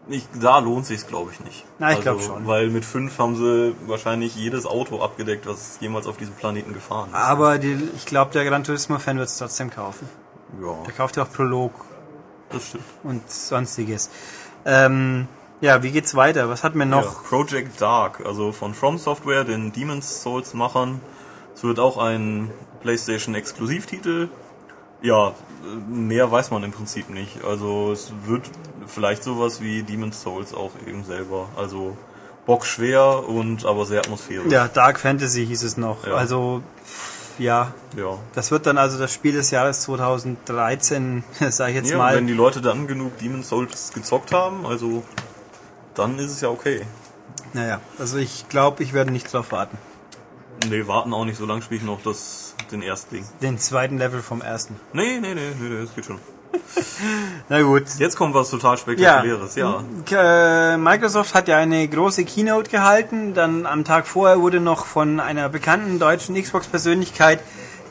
Ich, 0.10 0.28
da 0.40 0.58
lohnt 0.60 0.88
sich's, 0.88 1.06
glaube 1.06 1.32
ich, 1.32 1.40
nicht. 1.42 1.66
Na, 1.78 1.92
ich 1.92 1.98
also, 1.98 2.16
glaub 2.16 2.22
schon. 2.22 2.48
Weil 2.48 2.70
mit 2.70 2.84
5 2.84 3.18
haben 3.20 3.36
sie 3.36 3.76
wahrscheinlich 3.86 4.36
jedes 4.36 4.66
Auto 4.66 5.02
abgedeckt, 5.02 5.46
was 5.46 5.78
jemals 5.82 6.08
auf 6.08 6.18
diesem 6.18 6.34
Planeten 6.34 6.74
gefahren 6.74 7.10
ist. 7.10 7.16
Aber 7.16 7.60
die, 7.60 7.78
ich 7.96 8.06
glaube, 8.06 8.32
der 8.34 8.44
Gran 8.44 8.64
Turismo-Fan 8.64 9.18
wird 9.18 9.30
es 9.30 9.38
trotzdem 9.38 9.70
kaufen. 9.70 10.10
Ja, 10.62 10.74
Der 10.86 10.94
kauft 10.94 11.16
ja 11.16 11.24
auch 11.24 11.32
Prolog 11.32 11.72
das 12.50 12.68
stimmt. 12.68 12.84
und 13.04 13.30
sonstiges. 13.30 14.10
Ähm, 14.66 15.28
ja, 15.62 15.84
wie 15.84 15.92
geht's 15.92 16.16
weiter? 16.16 16.50
Was 16.50 16.64
hatten 16.64 16.80
wir 16.80 16.86
noch? 16.86 17.04
Ja, 17.04 17.30
Project 17.30 17.80
Dark, 17.80 18.26
also 18.26 18.52
von 18.52 18.74
From 18.74 18.98
Software, 18.98 19.44
den 19.44 19.72
Demon's 19.72 20.24
Souls 20.24 20.54
Machern. 20.56 21.02
Es 21.54 21.64
wird 21.64 21.80
auch 21.80 21.98
ein 21.98 22.50
PlayStation 22.82 23.36
Exklusivtitel. 23.36 24.30
Ja, 25.02 25.34
mehr 25.88 26.32
weiß 26.32 26.52
man 26.52 26.64
im 26.64 26.72
Prinzip 26.72 27.10
nicht. 27.10 27.44
Also 27.44 27.92
es 27.92 28.12
wird 28.26 28.44
vielleicht 28.88 29.24
sowas 29.24 29.62
wie 29.62 29.84
Demon's 29.84 30.22
Souls 30.22 30.54
auch 30.54 30.72
eben 30.86 31.04
selber. 31.04 31.48
Also 31.56 31.98
bockschwer 32.46 33.28
und 33.28 33.66
aber 33.66 33.86
sehr 33.86 34.00
atmosphärisch. 34.00 34.52
Ja, 34.52 34.68
Dark 34.68 35.00
Fantasy 35.00 35.46
hieß 35.46 35.64
es 35.64 35.78
noch. 35.78 36.06
Ja. 36.06 36.16
Also, 36.16 36.64
ja, 37.38 37.74
ja. 37.96 38.18
das 38.34 38.52
wird 38.52 38.66
dann 38.66 38.78
also 38.78 38.98
das 38.98 39.14
Spiel 39.14 39.34
des 39.34 39.52
Jahres 39.52 39.82
2013, 39.82 41.24
sage 41.50 41.72
ich 41.72 41.78
jetzt 41.78 41.92
Ja, 41.92 41.98
mal. 41.98 42.16
wenn 42.16 42.28
die 42.28 42.34
Leute 42.34 42.60
dann 42.60 42.88
genug 42.88 43.18
Demon's 43.20 43.50
Souls 43.50 43.94
gezockt 43.94 44.34
haben, 44.34 44.66
also 44.66 45.04
dann 45.94 46.18
ist 46.18 46.32
es 46.32 46.42
ja 46.42 46.50
okay. 46.50 46.82
Naja, 47.54 47.80
also 47.98 48.18
ich 48.18 48.50
glaube, 48.50 48.84
ich 48.84 48.94
werde 48.94 49.12
nicht 49.12 49.32
drauf 49.32 49.52
warten. 49.52 49.78
Nee, 50.70 50.88
warten 50.88 51.14
auch 51.14 51.26
nicht 51.26 51.38
so 51.38 51.46
lange, 51.46 51.62
spiele 51.62 51.80
ich 51.82 51.86
noch 51.86 52.02
das, 52.04 52.56
den 52.72 52.82
Erstling. 52.82 53.26
Den 53.42 53.58
zweiten 53.60 53.98
Level 53.98 54.22
vom 54.22 54.42
ersten. 54.42 54.76
Nee, 54.94 55.20
nee, 55.20 55.34
nee, 55.34 55.42
nee, 55.60 55.70
nee, 55.70 55.82
das 55.82 55.94
geht 55.96 56.06
schon. 56.06 56.20
Na 57.50 57.62
gut. 57.62 57.84
Jetzt 57.98 58.16
kommt 58.18 58.34
was 58.34 58.50
total 58.50 58.78
Spektakuläres, 58.78 59.56
ja. 59.56 59.84
K- 60.06 60.74
äh, 60.74 60.78
Microsoft 60.78 61.34
hat 61.36 61.48
ja 61.48 61.58
eine 61.58 61.88
große 61.88 62.26
Keynote 62.26 62.70
gehalten. 62.70 63.34
Dann 63.34 63.66
am 63.66 63.84
Tag 63.86 64.08
vorher 64.08 64.42
wurde 64.42 64.60
noch 64.60 64.86
von 64.86 65.20
einer 65.20 65.48
bekannten 65.50 66.00
deutschen 66.00 66.36
Xbox-Persönlichkeit 66.42 67.40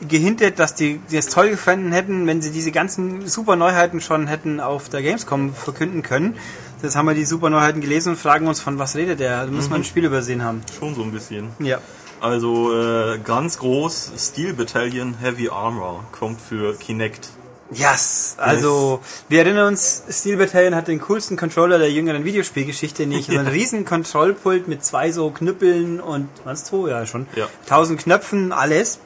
gehintet, 0.07 0.59
dass 0.59 0.75
die, 0.75 0.99
es 1.11 1.27
toll 1.27 1.49
gefunden 1.49 1.91
hätten, 1.91 2.25
wenn 2.27 2.41
sie 2.41 2.51
diese 2.51 2.71
ganzen 2.71 3.27
super 3.27 3.55
Neuheiten 3.55 3.99
schon 4.01 4.27
hätten 4.27 4.59
auf 4.59 4.87
der 4.89 5.01
Gamescom 5.01 5.53
verkünden 5.53 6.03
können. 6.03 6.37
Jetzt 6.81 6.95
haben 6.95 7.05
wir 7.07 7.13
die 7.15 7.25
super 7.25 7.49
Neuheiten 7.49 7.81
gelesen 7.81 8.11
und 8.11 8.15
fragen 8.17 8.47
uns, 8.47 8.61
von 8.61 8.79
was 8.79 8.95
redet 8.95 9.19
der? 9.19 9.45
Da 9.45 9.51
muss 9.51 9.69
man 9.69 9.81
ein 9.81 9.83
Spiel 9.83 10.05
übersehen 10.05 10.43
haben. 10.43 10.61
Schon 10.77 10.95
so 10.95 11.03
ein 11.03 11.11
bisschen. 11.11 11.49
Ja. 11.59 11.79
Also 12.21 12.73
äh, 12.77 13.19
ganz 13.19 13.59
groß, 13.59 14.11
Steel 14.17 14.53
Battalion 14.53 15.15
Heavy 15.19 15.49
Armor 15.49 16.03
kommt 16.11 16.41
für 16.41 16.75
Kinect. 16.75 17.29
Yes! 17.71 18.35
Also, 18.37 18.99
wir 19.29 19.39
erinnern 19.39 19.67
uns, 19.67 20.03
Steel 20.09 20.37
Battalion 20.37 20.75
hat 20.75 20.87
den 20.87 20.99
coolsten 21.01 21.37
Controller 21.37 21.77
der 21.77 21.91
jüngeren 21.91 22.25
Videospielgeschichte, 22.25 23.05
nicht 23.05 23.31
so 23.31 23.37
ein 23.37 23.47
riesen 23.47 23.85
Kontrollpult 23.85 24.67
mit 24.67 24.83
zwei 24.83 25.11
so 25.11 25.29
Knüppeln 25.29 25.99
und, 25.99 26.29
was, 26.43 26.65
zwei? 26.65 26.89
Ja, 26.89 27.05
schon. 27.05 27.27
Ja. 27.35 27.47
Tausend 27.67 28.01
Knöpfen, 28.01 28.51
alles. 28.51 28.99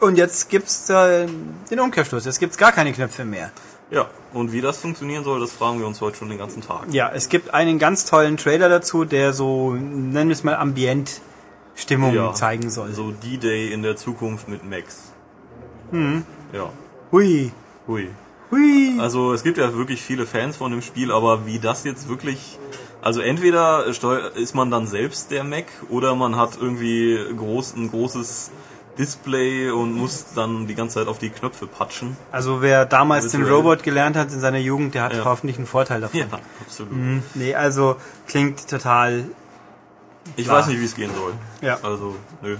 Und 0.00 0.18
jetzt 0.18 0.50
gibt's 0.50 0.90
äh, 0.90 1.26
den 1.70 1.80
Umkehrschluss. 1.80 2.24
Jetzt 2.24 2.40
gibt's 2.40 2.58
gar 2.58 2.72
keine 2.72 2.92
Knöpfe 2.92 3.24
mehr. 3.24 3.52
Ja, 3.92 4.08
und 4.32 4.52
wie 4.52 4.60
das 4.60 4.78
funktionieren 4.78 5.22
soll, 5.22 5.38
das 5.38 5.52
fragen 5.52 5.78
wir 5.78 5.86
uns 5.86 6.00
heute 6.00 6.16
schon 6.16 6.28
den 6.28 6.38
ganzen 6.38 6.62
Tag. 6.62 6.86
Ja, 6.90 7.10
es 7.14 7.28
gibt 7.28 7.54
einen 7.54 7.78
ganz 7.78 8.04
tollen 8.06 8.36
Trailer 8.36 8.68
dazu, 8.68 9.04
der 9.04 9.32
so, 9.32 9.74
nennen 9.74 10.28
wir 10.28 10.34
es 10.34 10.42
mal, 10.42 10.56
Ambient-Stimmung 11.72 12.14
Ja. 12.14 12.32
zeigen 12.34 12.70
soll. 12.70 12.92
So 12.92 13.10
D-Day 13.12 13.72
in 13.72 13.82
der 13.82 13.96
Zukunft 13.96 14.48
mit 14.48 14.68
Max. 14.68 15.12
Mhm. 15.90 16.24
Ja, 16.52 16.70
Hui. 17.10 17.52
hui. 17.86 18.08
Hui. 18.50 18.98
Also 19.00 19.32
es 19.32 19.42
gibt 19.42 19.58
ja 19.58 19.74
wirklich 19.74 20.02
viele 20.02 20.26
Fans 20.26 20.56
von 20.56 20.70
dem 20.70 20.82
Spiel, 20.82 21.10
aber 21.10 21.46
wie 21.46 21.58
das 21.58 21.84
jetzt 21.84 22.08
wirklich... 22.08 22.58
Also 23.00 23.20
entweder 23.20 23.84
ist 23.86 24.54
man 24.54 24.70
dann 24.70 24.86
selbst 24.86 25.30
der 25.32 25.42
Mac 25.42 25.64
oder 25.88 26.14
man 26.14 26.36
hat 26.36 26.50
irgendwie 26.60 27.18
groß, 27.36 27.74
ein 27.74 27.90
großes 27.90 28.52
Display 28.96 29.70
und 29.70 29.94
muss 29.94 30.26
dann 30.36 30.68
die 30.68 30.74
ganze 30.76 30.96
Zeit 31.00 31.08
auf 31.08 31.18
die 31.18 31.30
Knöpfe 31.30 31.66
patschen. 31.66 32.16
Also 32.30 32.62
wer 32.62 32.84
damals 32.84 33.32
den. 33.32 33.42
Robot 33.44 33.82
gelernt 33.82 34.16
hat 34.16 34.30
in 34.32 34.38
seiner 34.38 34.58
Jugend, 34.58 34.94
der 34.94 35.02
hat 35.04 35.14
Ja. 35.16 35.24
hoffentlich 35.24 35.56
einen 35.56 35.66
Vorteil 35.66 36.00
davon. 36.02 36.20
Ja, 36.20 36.26
absolut. 36.60 36.92
Hm, 36.92 37.22
Nee, 37.34 37.54
also 37.56 37.96
klingt 38.28 38.68
total. 38.68 39.24
Ich 40.36 40.44
Klar. 40.44 40.58
weiß 40.58 40.68
nicht, 40.68 40.80
wie 40.80 40.84
es 40.84 40.94
gehen 40.94 41.10
soll. 41.14 41.34
Ja. 41.60 41.78
Also, 41.82 42.16
nö, 42.42 42.56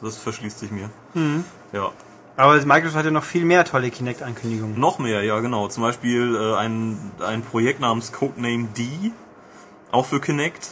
das 0.00 0.16
verschließt 0.16 0.58
sich 0.58 0.70
mir. 0.70 0.90
Ja. 1.72 1.90
Aber 2.36 2.54
Microsoft 2.64 2.96
hat 2.96 3.04
ja 3.04 3.10
noch 3.10 3.24
viel 3.24 3.44
mehr 3.44 3.64
tolle 3.64 3.90
Kinect-Ankündigungen. 3.90 4.78
Noch 4.78 4.98
mehr, 4.98 5.22
ja 5.22 5.40
genau. 5.40 5.68
Zum 5.68 5.82
Beispiel 5.82 6.34
äh, 6.36 6.56
ein, 6.56 7.12
ein 7.20 7.42
Projekt 7.42 7.80
namens 7.80 8.12
Codename 8.12 8.68
D, 8.76 9.12
auch 9.92 10.06
für 10.06 10.20
Kinect. 10.20 10.70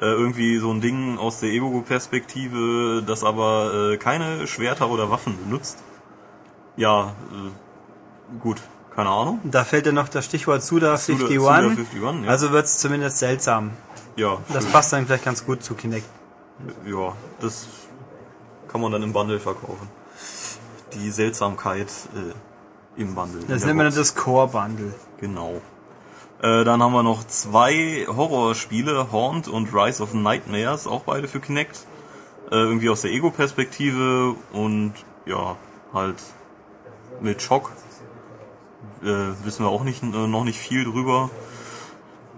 Äh, 0.00 0.04
irgendwie 0.04 0.58
so 0.58 0.70
ein 0.70 0.80
Ding 0.80 1.18
aus 1.18 1.40
der 1.40 1.48
Ego-Perspektive, 1.50 3.02
das 3.04 3.24
aber 3.24 3.92
äh, 3.92 3.96
keine 3.96 4.46
Schwerter 4.46 4.90
oder 4.90 5.10
Waffen 5.10 5.36
benutzt. 5.44 5.78
Ja, 6.76 7.14
äh, 7.32 8.38
gut, 8.38 8.58
Keine 8.94 9.08
Ahnung. 9.08 9.40
Da 9.44 9.64
fällt 9.64 9.86
ja 9.86 9.92
noch 9.92 10.08
das 10.08 10.24
Stichwort 10.24 10.62
Suda 10.62 10.90
51. 10.92 11.38
Suda 11.38 11.50
51, 11.52 12.02
ja. 12.02 12.30
Also 12.30 12.52
wird 12.52 12.66
es 12.66 12.78
zumindest 12.78 13.18
seltsam. 13.18 13.70
Ja, 14.18 14.38
Das 14.52 14.64
schön. 14.64 14.72
passt 14.72 14.92
dann 14.92 15.06
vielleicht 15.06 15.24
ganz 15.24 15.46
gut 15.46 15.62
zu 15.62 15.74
Kinect. 15.74 16.06
ja, 16.84 17.14
das 17.40 17.68
kann 18.66 18.80
man 18.80 18.90
dann 18.90 19.02
im 19.04 19.12
Bundle 19.12 19.38
verkaufen. 19.38 19.88
Die 20.94 21.10
Seltsamkeit 21.10 21.86
äh, 22.16 23.00
im 23.00 23.14
Bundle. 23.14 23.42
Das 23.46 23.64
nennt 23.64 23.76
man 23.76 23.86
dann 23.86 23.94
das 23.94 24.16
Core-Bundle. 24.16 24.92
Genau. 25.20 25.60
Äh, 26.42 26.64
dann 26.64 26.82
haben 26.82 26.92
wir 26.92 27.04
noch 27.04 27.24
zwei 27.28 28.06
Horrorspiele, 28.08 29.12
Haunt 29.12 29.46
und 29.46 29.72
Rise 29.72 30.02
of 30.02 30.14
Nightmares, 30.14 30.88
auch 30.88 31.02
beide 31.02 31.28
für 31.28 31.38
Kinect. 31.38 31.86
Äh, 32.50 32.56
irgendwie 32.56 32.90
aus 32.90 33.02
der 33.02 33.12
Ego-Perspektive 33.12 34.34
und 34.52 34.94
ja, 35.26 35.54
halt 35.94 36.16
mit 37.20 37.40
Schock. 37.40 37.70
Äh, 39.02 39.06
wissen 39.44 39.64
wir 39.64 39.68
auch 39.70 39.84
nicht, 39.84 40.02
äh, 40.02 40.06
noch 40.06 40.42
nicht 40.42 40.58
viel 40.58 40.84
drüber. 40.84 41.30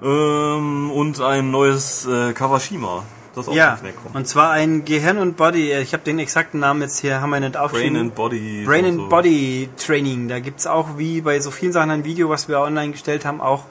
Ähm, 0.02 0.90
und 0.90 1.20
ein 1.20 1.50
neues 1.50 2.06
äh, 2.06 2.32
Kawashima, 2.32 3.04
das 3.34 3.48
auch 3.48 3.54
Ja, 3.54 3.78
und 4.14 4.26
zwar 4.26 4.50
ein 4.50 4.84
Gehirn 4.84 5.18
und 5.18 5.36
Body, 5.36 5.70
äh, 5.70 5.82
ich 5.82 5.92
habe 5.92 6.02
den 6.02 6.18
exakten 6.18 6.60
Namen 6.60 6.80
jetzt 6.82 7.00
hier, 7.00 7.20
haben 7.20 7.30
wir 7.30 7.40
nicht 7.40 7.52
Brain 7.52 7.64
aufgeschrieben. 7.64 7.96
and 7.98 8.14
Body. 8.14 8.64
Brain 8.64 8.84
and 8.86 8.96
so. 8.96 9.08
Body 9.08 9.68
Training. 9.76 10.28
Da 10.28 10.40
gibt's 10.40 10.66
auch, 10.66 10.96
wie 10.96 11.20
bei 11.20 11.38
so 11.40 11.50
vielen 11.50 11.72
Sachen, 11.72 11.90
ein 11.90 12.04
Video, 12.04 12.28
was 12.30 12.48
wir 12.48 12.60
online 12.60 12.92
gestellt 12.92 13.24
haben, 13.24 13.40
auch. 13.40 13.64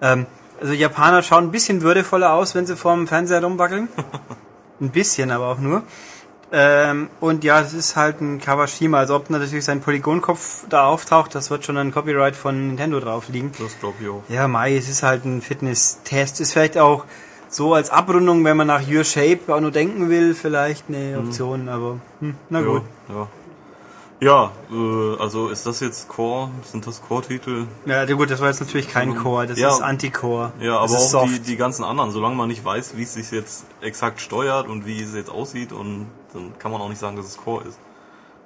Ähm, 0.00 0.26
also 0.60 0.72
Japaner 0.72 1.22
schauen 1.22 1.44
ein 1.44 1.50
bisschen 1.52 1.82
würdevoller 1.82 2.32
aus, 2.32 2.56
wenn 2.56 2.66
sie 2.66 2.76
vorm 2.76 3.06
Fernseher 3.06 3.42
rumwackeln. 3.42 3.88
ein 4.80 4.90
bisschen, 4.90 5.30
aber 5.30 5.46
auch 5.46 5.58
nur. 5.58 5.82
Ähm, 6.50 7.08
und 7.20 7.44
ja, 7.44 7.60
das 7.60 7.74
ist 7.74 7.96
halt 7.96 8.20
ein 8.20 8.40
Kawashima. 8.40 8.98
Also 8.98 9.16
ob 9.16 9.28
natürlich 9.28 9.64
sein 9.64 9.80
Polygonkopf 9.80 10.66
da 10.68 10.86
auftaucht, 10.86 11.34
das 11.34 11.50
wird 11.50 11.64
schon 11.64 11.76
ein 11.76 11.92
Copyright 11.92 12.36
von 12.36 12.68
Nintendo 12.68 13.00
drauf 13.00 13.28
liegen. 13.28 13.52
Das 13.58 13.78
glaube 13.78 13.96
ich 14.00 14.08
auch. 14.08 14.22
Ja, 14.28 14.48
Mai, 14.48 14.76
es 14.76 14.88
ist 14.88 15.02
halt 15.02 15.24
ein 15.24 15.42
Fitness-Test. 15.42 16.40
Ist 16.40 16.52
vielleicht 16.52 16.78
auch 16.78 17.04
so 17.48 17.74
als 17.74 17.90
Abrundung, 17.90 18.44
wenn 18.44 18.56
man 18.56 18.66
nach 18.66 18.82
Your 18.86 19.04
Shape 19.04 19.40
auch 19.48 19.60
nur 19.60 19.70
denken 19.70 20.08
will, 20.08 20.34
vielleicht 20.34 20.84
eine 20.88 21.18
Option, 21.18 21.68
aber 21.68 21.98
hm, 22.20 22.34
na 22.50 22.60
gut. 22.60 22.82
Ja, 23.08 23.28
ja. 24.20 24.52
Äh, 24.70 25.16
also 25.20 25.48
ist 25.48 25.66
das 25.66 25.80
jetzt 25.80 26.08
Core? 26.08 26.50
Sind 26.64 26.86
das 26.86 27.02
Core-Titel? 27.02 27.66
Ja, 27.86 28.04
gut, 28.06 28.30
das 28.30 28.40
war 28.40 28.48
jetzt 28.48 28.60
natürlich 28.60 28.88
kein 28.88 29.14
Core, 29.16 29.46
das 29.46 29.58
Ja. 29.58 29.70
ist 29.70 29.80
Anti-Core. 29.80 30.52
Ja, 30.60 30.78
aber 30.78 30.92
auch 30.92 31.24
die, 31.26 31.40
die 31.40 31.56
ganzen 31.56 31.84
anderen, 31.84 32.10
solange 32.10 32.34
man 32.34 32.48
nicht 32.48 32.64
weiß, 32.64 32.96
wie 32.96 33.02
es 33.02 33.14
sich 33.14 33.30
jetzt 33.30 33.64
exakt 33.80 34.20
steuert 34.20 34.68
und 34.68 34.86
wie 34.86 35.00
es 35.02 35.14
jetzt 35.14 35.30
aussieht 35.30 35.72
und 35.72 36.06
dann 36.32 36.52
kann 36.58 36.72
man 36.72 36.80
auch 36.80 36.88
nicht 36.88 36.98
sagen, 37.00 37.16
dass 37.16 37.26
es 37.26 37.36
Core 37.36 37.64
ist. 37.64 37.78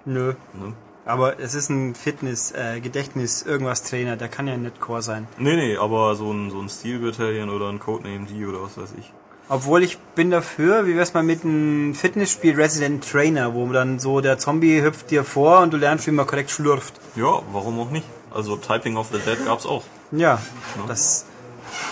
Nö. 0.05 0.35
Ne? 0.55 0.75
Aber 1.05 1.41
es 1.41 1.55
ist 1.55 1.69
ein 1.69 1.95
Fitness, 1.97 2.53
äh, 2.53 2.81
Gedächtnis, 2.81 3.43
irgendwas 3.43 3.83
Trainer, 3.83 4.17
der 4.17 4.29
kann 4.29 4.47
ja 4.47 4.57
nicht 4.57 4.81
Core 4.81 5.03
sein. 5.03 5.27
Nee, 5.37 5.57
nee, 5.57 5.77
aber 5.77 6.15
so 6.15 6.31
ein, 6.33 6.51
so 6.51 6.61
ein 6.61 6.69
Steel 6.69 7.01
Battalion 7.01 7.51
oder 7.51 7.69
ein 7.71 7.81
Codename 7.81 8.27
D 8.27 8.47
oder 8.47 8.63
was 8.63 8.79
weiß 8.79 8.95
ich. 8.99 9.13
Obwohl 9.49 9.83
ich 9.83 9.99
bin 9.99 10.31
dafür, 10.31 10.87
wie 10.87 10.97
wär's 10.97 11.15
mal 11.15 11.23
mit 11.23 11.45
einem 11.45 11.95
Fitnessspiel 11.95 12.55
Resident 12.55 13.09
Trainer, 13.09 13.55
wo 13.55 13.71
dann 13.73 13.99
so 13.99 14.21
der 14.21 14.39
Zombie 14.39 14.83
hüpft 14.83 15.11
dir 15.11 15.25
vor 15.25 15.61
und 15.61 15.73
du 15.73 15.77
lernst, 15.77 16.07
wie 16.07 16.11
man 16.11 16.27
korrekt 16.27 16.51
schlürft. 16.51 16.95
Ja, 17.17 17.43
warum 17.53 17.79
auch 17.81 17.91
nicht? 17.91 18.07
Also 18.31 18.57
Typing 18.57 18.97
of 18.97 19.09
the 19.13 19.19
Dead 19.19 19.45
gab's 19.45 19.67
auch. 19.67 19.85
Ja, 20.11 20.41
das. 20.87 21.27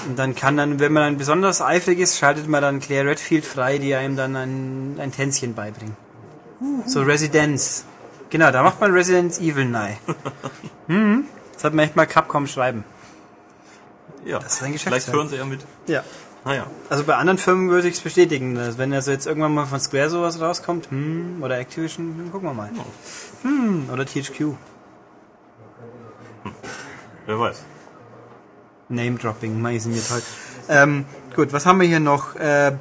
Und 0.06 0.18
dann 0.18 0.34
kann 0.34 0.56
dann, 0.56 0.78
wenn 0.78 0.92
man 0.92 1.02
dann 1.02 1.16
besonders 1.18 1.60
eifrig 1.60 1.98
ist, 1.98 2.18
schaltet 2.18 2.48
man 2.48 2.62
dann 2.62 2.80
Claire 2.80 3.10
Redfield 3.10 3.44
frei, 3.44 3.78
die 3.78 3.94
einem 3.94 4.16
dann 4.16 4.36
ein, 4.36 4.96
ein 4.98 5.12
Tänzchen 5.12 5.54
beibringt. 5.54 5.94
So 6.86 7.02
Residence. 7.02 7.84
Genau, 8.30 8.50
da 8.50 8.62
macht 8.62 8.80
man 8.80 8.92
Resident 8.92 9.38
Evil 9.40 9.64
nahe. 9.64 9.96
mhm. 10.86 11.24
Das 11.54 11.64
hat 11.64 11.74
man 11.74 11.84
echt 11.86 11.96
mal 11.96 12.06
Capcom 12.06 12.46
schreiben. 12.46 12.84
Ja, 14.24 14.38
Das 14.38 14.54
ist 14.54 14.62
ein 14.62 14.78
vielleicht 14.78 15.12
hören 15.12 15.28
sie 15.28 15.36
ja 15.36 15.44
mit. 15.44 15.60
Ja. 15.86 16.04
Naja, 16.44 16.66
Also 16.88 17.04
bei 17.04 17.16
anderen 17.16 17.38
Firmen 17.38 17.68
würde 17.68 17.88
ich 17.88 17.94
es 17.94 18.00
bestätigen. 18.00 18.54
dass 18.54 18.78
Wenn 18.78 18.92
also 18.94 19.10
jetzt 19.10 19.26
irgendwann 19.26 19.54
mal 19.54 19.66
von 19.66 19.78
Square 19.78 20.10
sowas 20.10 20.40
rauskommt, 20.40 20.90
hm, 20.90 21.42
oder 21.42 21.58
Activision, 21.58 22.14
dann 22.16 22.32
gucken 22.32 22.48
wir 22.48 22.54
mal. 22.54 22.70
Hm, 23.42 23.88
oder 23.92 24.06
THQ. 24.06 24.54
wer 27.26 27.38
weiß. 27.38 27.62
Name-Dropping, 28.88 29.60
ich 29.60 29.78
sind 29.78 29.92
mir 29.94 30.02
toll. 30.02 30.22
Ähm, 30.68 31.04
gut, 31.36 31.52
was 31.52 31.66
haben 31.66 31.80
wir 31.80 31.86
hier 31.86 32.00
noch? 32.00 32.34
Äh, 32.36 32.72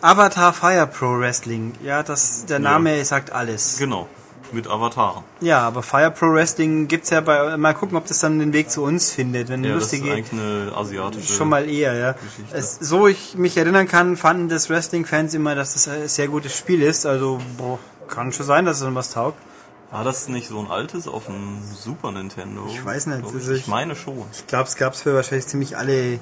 Avatar 0.00 0.52
Fire 0.52 0.86
Pro 0.86 1.18
Wrestling. 1.18 1.74
Ja, 1.84 2.02
das, 2.02 2.46
der 2.46 2.58
Name 2.58 3.04
sagt 3.04 3.32
alles. 3.32 3.78
Genau, 3.78 4.08
mit 4.52 4.68
Avataren. 4.68 5.24
Ja, 5.40 5.60
aber 5.60 5.82
Fire 5.82 6.10
Pro 6.10 6.26
Wrestling 6.32 6.88
gibt's 6.88 7.10
ja 7.10 7.20
bei, 7.20 7.56
mal 7.56 7.74
gucken, 7.74 7.96
ob 7.96 8.06
das 8.06 8.20
dann 8.20 8.38
den 8.38 8.52
Weg 8.52 8.70
zu 8.70 8.82
uns 8.82 9.10
findet. 9.10 9.48
Wenn 9.48 9.64
Ja, 9.64 9.74
das 9.74 9.84
ist 9.86 9.92
lustige, 9.92 10.12
eigentlich 10.14 10.32
eine 10.32 10.72
asiatische... 10.76 11.32
schon 11.32 11.48
mal 11.48 11.68
eher, 11.68 11.94
ja. 11.94 12.14
Es, 12.52 12.78
so 12.80 13.06
ich 13.06 13.36
mich 13.36 13.56
erinnern 13.56 13.88
kann, 13.88 14.16
fanden 14.16 14.48
das 14.48 14.70
Wrestling-Fans 14.70 15.34
immer, 15.34 15.54
dass 15.54 15.74
das 15.74 15.88
ein 15.88 16.08
sehr 16.08 16.28
gutes 16.28 16.56
Spiel 16.56 16.82
ist. 16.82 17.06
Also, 17.06 17.38
boah, 17.56 17.78
kann 18.08 18.32
schon 18.32 18.46
sein, 18.46 18.64
dass 18.64 18.76
es 18.78 18.82
dann 18.82 18.94
was 18.94 19.12
taugt. 19.12 19.38
War 19.90 20.04
das 20.04 20.28
nicht 20.28 20.48
so 20.48 20.58
ein 20.58 20.70
altes 20.70 21.06
auf 21.06 21.26
dem 21.26 21.58
Super 21.74 22.12
Nintendo? 22.12 22.62
Ich 22.68 22.82
weiß 22.82 23.06
nicht, 23.06 23.24
also 23.24 23.38
Ich, 23.52 23.60
ich- 23.60 23.66
meine 23.66 23.94
schon. 23.94 24.22
Ich 24.32 24.46
glaube, 24.46 24.64
es 24.68 24.76
gab's 24.76 25.02
für 25.02 25.14
wahrscheinlich 25.14 25.46
ziemlich 25.46 25.76
alle 25.76 26.18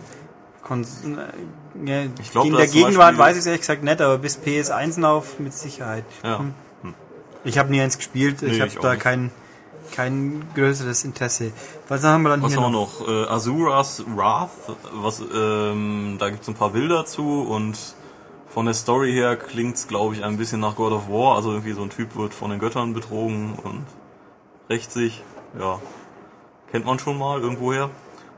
Kons 0.62 1.02
äh, 1.04 1.88
ja, 1.88 2.02
Ich 2.20 2.30
glaub, 2.32 2.46
in 2.46 2.56
der 2.56 2.66
Gegenwart 2.66 3.16
weiß 3.16 3.36
ich 3.38 3.46
ehrlich 3.46 3.60
gesagt 3.60 3.82
nicht, 3.82 4.00
aber 4.00 4.18
bis 4.18 4.38
PS1 4.38 5.02
auf 5.04 5.38
mit 5.38 5.52
Sicherheit. 5.54 6.04
Ja. 6.24 6.40
Hm. 6.40 6.54
Ich 7.44 7.58
habe 7.58 7.70
nie 7.70 7.80
eins 7.80 7.96
gespielt, 7.96 8.42
ich 8.42 8.52
Nee, 8.52 8.60
habe 8.60 8.68
ich 8.68 8.78
auch 8.78 8.82
da 8.82 8.96
kein 8.96 9.30
kein 9.92 10.44
größeres 10.54 11.04
Interesse. 11.04 11.52
Was 11.88 12.04
haben 12.04 12.22
wir 12.22 12.28
dann 12.30 12.42
Was 12.42 12.52
hier 12.52 12.62
haben 12.62 12.72
wir 12.72 12.78
noch? 12.80 13.00
noch? 13.00 13.08
Äh, 13.08 13.28
Azuras 13.28 14.04
Wrath, 14.14 14.50
was, 14.92 15.20
ähm, 15.34 16.16
da 16.18 16.30
gibt's 16.30 16.48
ein 16.48 16.54
paar 16.54 16.70
Bilder 16.70 17.06
zu 17.06 17.42
und 17.42 17.76
von 18.48 18.66
der 18.66 18.74
Story 18.74 19.12
her 19.12 19.36
klingt's, 19.36 19.88
glaube 19.88 20.14
ich, 20.14 20.24
ein 20.24 20.36
bisschen 20.36 20.60
nach 20.60 20.76
God 20.76 20.92
of 20.92 21.08
War. 21.08 21.36
Also 21.36 21.50
irgendwie 21.50 21.72
so 21.72 21.82
ein 21.82 21.90
Typ 21.90 22.16
wird 22.16 22.34
von 22.34 22.50
den 22.50 22.58
Göttern 22.60 22.92
betrogen 22.94 23.54
und 23.62 23.84
rächt 24.68 24.92
sich. 24.92 25.22
Ja, 25.58 25.80
kennt 26.70 26.84
man 26.86 26.98
schon 26.98 27.18
mal 27.18 27.40
irgendwoher. 27.40 27.90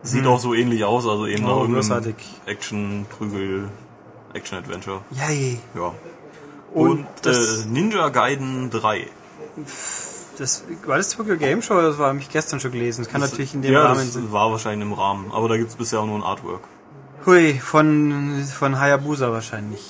Sieht 0.04 0.26
auch 0.26 0.40
so 0.40 0.52
ähnlich 0.54 0.84
aus, 0.84 1.06
also 1.06 1.26
eben 1.26 1.44
Hm. 1.44 1.44
Oh, 1.44 1.48
nach 1.48 1.56
irgendeinem 1.60 1.74
großartig. 1.82 2.16
Action, 2.46 3.06
Prügel, 3.08 3.68
Action-Adventure. 4.34 5.00
Yay. 5.12 5.60
Ja. 5.74 5.92
Und 6.74 6.90
Und, 6.90 7.06
das- 7.22 7.64
äh, 7.64 7.68
Ninja 7.68 8.08
Gaiden 8.08 8.70
3. 8.70 9.06
Das 10.38 10.64
war 10.86 10.96
das 10.96 11.10
Tokyo 11.10 11.36
Game 11.36 11.60
Show, 11.62 11.74
oder 11.74 11.88
das 11.88 11.98
war 11.98 12.14
ich 12.16 12.28
gestern 12.30 12.58
schon 12.60 12.72
gelesen. 12.72 13.04
Das 13.04 13.12
kann 13.12 13.20
natürlich 13.20 13.54
in 13.54 13.62
dem 13.62 13.72
ja, 13.74 13.82
Rahmen 13.84 13.96
das 14.00 14.14
sein. 14.14 14.32
war 14.32 14.50
wahrscheinlich 14.50 14.86
im 14.88 14.94
Rahmen, 14.94 15.30
aber 15.30 15.48
da 15.48 15.56
gibt's 15.58 15.76
bisher 15.76 16.00
auch 16.00 16.06
nur 16.06 16.16
ein 16.16 16.22
Artwork. 16.22 16.62
Hui, 17.26 17.60
von 17.60 18.42
von 18.58 18.78
Hayabusa 18.80 19.30
wahrscheinlich. 19.30 19.82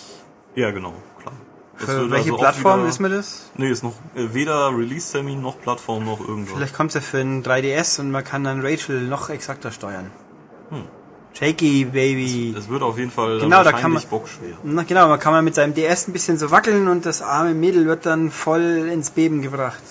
Ja, 0.57 0.71
genau, 0.73 0.93
klar. 1.21 1.33
Das 1.79 1.87
Für 1.89 2.11
welche 2.11 2.31
also 2.33 2.37
Plattform 2.39 2.81
wieder- 2.81 2.89
ist 2.89 2.99
mir 3.01 3.09
das? 3.09 3.51
Nee, 3.57 3.71
ist 3.71 3.83
noch 3.85 3.95
äh, 4.17 4.35
weder 4.35 4.77
Release-Termin 4.77 5.41
noch 5.41 5.59
Plattform 5.61 6.05
noch 6.05 6.21
irgendwas. 6.21 6.55
Vielleicht 6.57 6.75
kommt 6.75 6.91
es 6.91 6.95
ja 6.97 7.01
für 7.01 7.19
ein 7.19 7.43
3DS 7.45 8.01
und 8.01 8.11
man 8.11 8.25
kann 8.25 8.43
dann 8.45 8.61
Rachel 8.67 9.01
noch 9.07 9.31
exakter 9.31 9.71
steuern. 9.71 10.11
Hm. 10.71 10.83
Shaky 11.35 11.87
Baby. 11.87 12.55
Es 12.57 12.69
wird 12.69 12.83
auf 12.83 12.99
jeden 12.99 13.11
Fall 13.11 13.39
dann 13.39 13.49
Genau, 13.51 13.65
da 13.65 13.73
kann 13.73 13.93
man- 13.93 14.03
bockschwer. 14.11 14.55
Na 14.65 14.83
genau, 14.83 15.09
man 15.09 15.19
kann 15.19 15.33
man 15.33 15.45
mit 15.45 15.55
seinem 15.55 15.75
DS 15.75 16.09
ein 16.09 16.12
bisschen 16.12 16.37
so 16.39 16.51
wackeln 16.51 16.89
und 16.89 17.07
das 17.07 17.23
arme 17.23 17.55
Mädel 17.55 17.87
wird 17.87 18.05
dann 18.07 18.31
voll 18.31 18.89
ins 18.93 19.11
Beben 19.11 19.41
gebracht. 19.43 19.83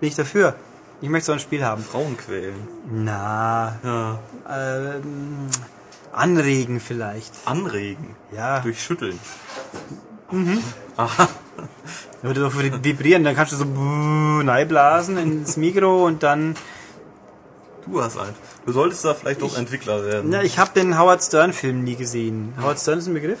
Bin 0.00 0.08
ich 0.08 0.16
dafür. 0.16 0.54
Ich 1.00 1.08
möchte 1.08 1.26
so 1.26 1.32
ein 1.32 1.38
Spiel 1.38 1.64
haben. 1.64 1.82
Frauen 1.84 2.16
quälen. 2.16 2.56
Na, 2.90 3.78
Ja. 3.84 4.18
ähm, 4.50 5.46
anregen 6.12 6.80
vielleicht. 6.80 7.32
Anregen. 7.44 8.16
Ja, 8.34 8.58
Durch 8.60 8.82
Schütteln. 8.82 9.18
würde 12.22 12.40
doch 12.40 12.52
vibrieren, 12.56 13.22
dann 13.24 13.36
kannst 13.36 13.52
du 13.52 13.56
so 13.56 13.64
buh, 13.66 14.42
blasen 14.66 15.16
ins 15.18 15.56
Mikro 15.56 16.04
und 16.06 16.22
dann. 16.24 16.56
Du 17.86 18.02
hast 18.02 18.18
einen. 18.18 18.34
Du 18.68 18.74
solltest 18.74 19.02
da 19.02 19.14
vielleicht 19.14 19.40
doch 19.40 19.56
Entwickler 19.56 20.04
werden. 20.04 20.28
Na, 20.28 20.42
ich 20.42 20.58
habe 20.58 20.72
den 20.74 20.98
Howard 20.98 21.22
Stern 21.22 21.54
Film 21.54 21.84
nie 21.84 21.96
gesehen. 21.96 22.52
Howard 22.60 22.78
Stern 22.78 22.98
ist 22.98 23.06
ein 23.06 23.14
Begriff? 23.14 23.38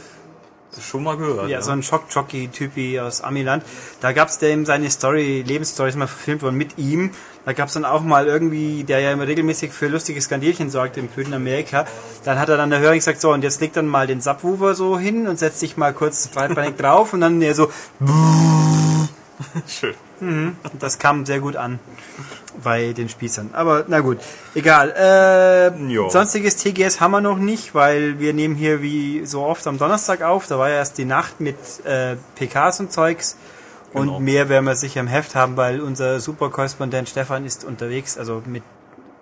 Schon 0.80 1.02
mal 1.02 1.18
gehört. 1.18 1.50
Ja, 1.50 1.60
so 1.60 1.70
ein 1.70 1.82
Schock-Jockey-Typi 1.82 2.98
aus 2.98 3.20
Amiland. 3.20 3.62
Da 4.00 4.12
gab's 4.12 4.38
dem 4.38 4.64
seine 4.64 4.88
Story, 4.88 5.44
Lebensstory 5.46 5.90
ist 5.90 5.96
mal 5.96 6.06
verfilmt 6.06 6.40
worden 6.40 6.56
mit 6.56 6.78
ihm. 6.78 7.10
Da 7.44 7.52
gab's 7.52 7.74
dann 7.74 7.84
auch 7.84 8.00
mal 8.00 8.26
irgendwie, 8.26 8.84
der 8.84 9.00
ja 9.00 9.12
immer 9.12 9.26
regelmäßig 9.26 9.70
für 9.70 9.88
lustige 9.88 10.18
Skandelchen 10.18 10.70
sorgt 10.70 10.96
im 10.96 11.08
blöden 11.08 11.34
Amerika. 11.34 11.84
Dann 12.24 12.38
hat 12.38 12.48
er 12.48 12.56
dann 12.56 12.70
der 12.70 12.78
Höring 12.78 13.00
gesagt, 13.00 13.20
so, 13.20 13.30
und 13.30 13.44
jetzt 13.44 13.60
leg 13.60 13.74
dann 13.74 13.86
mal 13.86 14.06
den 14.06 14.22
Subwoofer 14.22 14.74
so 14.74 14.98
hin 14.98 15.28
und 15.28 15.38
setz 15.38 15.60
dich 15.60 15.76
mal 15.76 15.92
kurz 15.92 16.28
breitbeinig 16.28 16.76
drauf 16.78 17.12
und 17.12 17.20
dann 17.20 17.38
der 17.40 17.54
so, 17.54 17.70
Schön. 19.66 19.94
und 20.20 20.56
das 20.78 20.98
kam 20.98 21.26
sehr 21.26 21.40
gut 21.40 21.56
an 21.56 21.80
bei 22.62 22.92
den 22.92 23.08
Spießern. 23.08 23.50
Aber 23.52 23.84
na 23.88 24.00
gut, 24.00 24.18
egal. 24.54 24.90
Äh, 24.90 26.08
sonstiges 26.10 26.56
TGS 26.56 27.00
haben 27.00 27.12
wir 27.12 27.20
noch 27.20 27.38
nicht, 27.38 27.74
weil 27.74 28.18
wir 28.18 28.32
nehmen 28.32 28.54
hier 28.54 28.82
wie 28.82 29.24
so 29.26 29.44
oft 29.44 29.66
am 29.66 29.78
Donnerstag 29.78 30.22
auf. 30.22 30.46
Da 30.46 30.58
war 30.58 30.68
ja 30.68 30.76
erst 30.76 30.98
die 30.98 31.04
Nacht 31.04 31.40
mit 31.40 31.56
äh, 31.84 32.16
PKs 32.36 32.80
und 32.80 32.92
Zeugs. 32.92 33.36
Genau. 33.92 34.16
Und 34.16 34.24
mehr 34.24 34.48
werden 34.48 34.66
wir 34.66 34.76
sicher 34.76 35.00
im 35.00 35.06
Heft 35.06 35.34
haben, 35.34 35.56
weil 35.56 35.80
unser 35.80 36.20
Superkorrespondent 36.20 37.08
Stefan 37.08 37.46
ist 37.46 37.64
unterwegs, 37.64 38.18
also 38.18 38.42
mit 38.44 38.62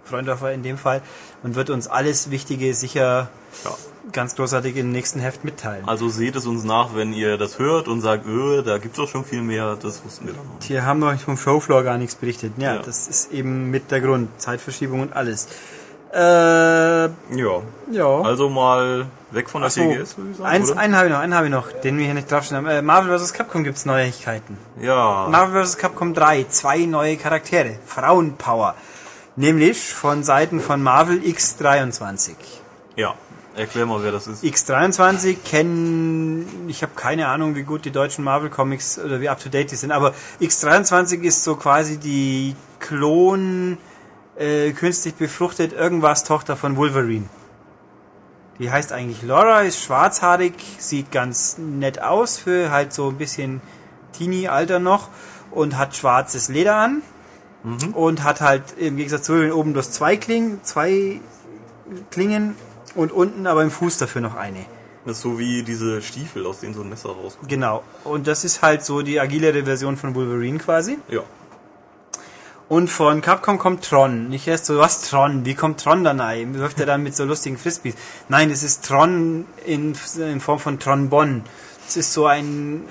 Freundorfer 0.04 0.52
in 0.52 0.62
dem 0.62 0.76
Fall, 0.78 1.02
und 1.42 1.54
wird 1.54 1.70
uns 1.70 1.86
alles 1.86 2.30
Wichtige 2.30 2.74
sicher 2.74 3.28
Ja. 3.64 3.70
Ganz 4.12 4.36
großartig 4.36 4.76
im 4.76 4.92
nächsten 4.92 5.20
Heft 5.20 5.44
mitteilen. 5.44 5.86
Also 5.88 6.08
seht 6.08 6.36
es 6.36 6.46
uns 6.46 6.64
nach, 6.64 6.94
wenn 6.94 7.12
ihr 7.12 7.36
das 7.38 7.58
hört 7.58 7.88
und 7.88 8.00
sagt, 8.00 8.26
öh, 8.26 8.62
da 8.62 8.78
gibt's 8.78 8.98
doch 8.98 9.08
schon 9.08 9.24
viel 9.24 9.42
mehr, 9.42 9.76
das 9.80 10.04
wussten 10.04 10.26
wir 10.26 10.34
doch 10.34 10.44
noch. 10.44 10.62
Hier 10.62 10.84
haben 10.84 11.00
wir 11.00 11.16
vom 11.18 11.36
Showfloor 11.36 11.82
gar 11.82 11.98
nichts 11.98 12.14
berichtet. 12.14 12.52
Ja, 12.56 12.76
Ja. 12.76 12.82
das 12.82 13.08
ist 13.08 13.32
eben 13.32 13.70
mit 13.70 13.90
der 13.90 14.00
Grund. 14.00 14.28
Zeitverschiebung 14.40 15.00
und 15.00 15.12
alles. 15.14 15.48
Äh, 16.12 16.18
Ja. 17.06 17.62
ja. 17.90 18.20
Also 18.22 18.48
mal 18.48 19.06
weg 19.32 19.50
von 19.50 19.60
der 19.62 19.70
so, 19.70 19.80
TGS, 19.82 20.16
würde 20.16 20.30
ich 20.30 20.36
sagen, 20.36 20.48
eins, 20.48 20.70
oder? 20.70 20.80
einen 20.80 20.96
habe 20.96 21.06
ich 21.08 21.12
noch, 21.12 21.18
einen 21.20 21.34
habe 21.34 21.46
ich 21.46 21.52
noch, 21.52 21.72
den 21.72 21.98
wir 21.98 22.04
hier 22.06 22.14
nicht 22.14 22.30
draufstehen 22.30 22.58
haben. 22.58 22.66
Äh, 22.68 22.80
Marvel 22.82 23.18
vs. 23.18 23.32
Capcom 23.32 23.64
gibt's 23.64 23.84
Neuigkeiten. 23.84 24.56
Ja. 24.80 25.26
Marvel 25.30 25.64
vs. 25.64 25.76
Capcom 25.78 26.14
3, 26.14 26.46
zwei 26.48 26.86
neue 26.86 27.16
Charaktere. 27.16 27.76
Frauenpower. 27.84 28.74
Nämlich 29.34 29.92
von 29.92 30.22
Seiten 30.22 30.60
von 30.60 30.82
Marvel 30.82 31.18
X23. 31.18 32.30
Ja. 32.94 33.14
Erklär 33.56 33.86
mal, 33.86 34.02
wer 34.02 34.12
das 34.12 34.26
ist. 34.26 34.44
X23 34.44 35.38
kennen, 35.42 36.66
ich 36.68 36.82
habe 36.82 36.92
keine 36.94 37.28
Ahnung, 37.28 37.54
wie 37.54 37.62
gut 37.62 37.86
die 37.86 37.90
deutschen 37.90 38.22
Marvel 38.22 38.50
Comics 38.50 38.98
oder 38.98 39.22
wie 39.22 39.30
up 39.30 39.40
to 39.40 39.48
date 39.48 39.70
die 39.70 39.76
sind, 39.76 39.92
aber 39.92 40.12
X23 40.42 41.22
ist 41.22 41.42
so 41.42 41.56
quasi 41.56 41.96
die 41.96 42.54
Klon 42.80 43.78
äh, 44.36 44.72
künstlich 44.72 45.14
befruchtet 45.14 45.72
irgendwas 45.72 46.24
Tochter 46.24 46.54
von 46.54 46.76
Wolverine. 46.76 47.30
Die 48.58 48.70
heißt 48.70 48.92
eigentlich 48.92 49.22
Laura, 49.22 49.62
ist 49.62 49.82
schwarzhaarig, 49.82 50.52
sieht 50.78 51.10
ganz 51.10 51.56
nett 51.56 52.02
aus 52.02 52.36
für 52.36 52.70
halt 52.70 52.92
so 52.92 53.08
ein 53.08 53.16
bisschen 53.16 53.62
Teenie-Alter 54.12 54.80
noch 54.80 55.08
und 55.50 55.78
hat 55.78 55.96
schwarzes 55.96 56.48
Leder 56.48 56.76
an 56.76 57.00
und 57.94 58.22
hat 58.22 58.42
halt 58.42 58.62
im 58.78 58.98
Gegensatz 58.98 59.24
zu 59.24 59.32
Wolverine 59.32 59.56
oben 59.56 59.72
bloß 59.72 59.92
zwei 59.92 60.18
Klingen, 60.18 60.62
zwei 60.62 61.20
Klingen 62.10 62.54
und 62.96 63.12
unten 63.12 63.46
aber 63.46 63.62
im 63.62 63.70
Fuß 63.70 63.98
dafür 63.98 64.22
noch 64.22 64.34
eine. 64.34 64.64
Das 65.04 65.18
ist 65.18 65.22
so 65.22 65.38
wie 65.38 65.62
diese 65.62 66.02
Stiefel, 66.02 66.46
aus 66.46 66.60
denen 66.60 66.74
so 66.74 66.80
ein 66.80 66.88
Messer 66.88 67.10
rauskommt. 67.10 67.48
Genau. 67.48 67.84
Und 68.02 68.26
das 68.26 68.44
ist 68.44 68.62
halt 68.62 68.84
so 68.84 69.02
die 69.02 69.20
agilere 69.20 69.62
Version 69.64 69.96
von 69.96 70.16
Wolverine 70.16 70.58
quasi. 70.58 70.98
Ja. 71.08 71.20
Und 72.68 72.88
von 72.88 73.20
Capcom 73.20 73.58
kommt 73.58 73.84
Tron. 73.84 74.28
Nicht 74.28 74.48
erst 74.48 74.66
so, 74.66 74.78
was 74.78 75.02
Tron? 75.02 75.44
Wie 75.44 75.54
kommt 75.54 75.80
Tron 75.80 76.02
da 76.02 76.10
rein? 76.10 76.54
Wirft 76.54 76.80
er 76.80 76.86
dann 76.86 77.04
mit 77.04 77.14
so 77.14 77.24
lustigen 77.24 77.56
Frisbees? 77.56 77.94
Nein, 78.28 78.50
es 78.50 78.64
ist 78.64 78.84
Tron 78.84 79.46
in, 79.64 79.94
in 80.16 80.40
Form 80.40 80.58
von 80.58 80.80
Tron 80.80 81.08
Bonn. 81.08 81.44
Es 81.88 81.96
ist 81.96 82.12
so 82.12 82.26
ein 82.26 82.82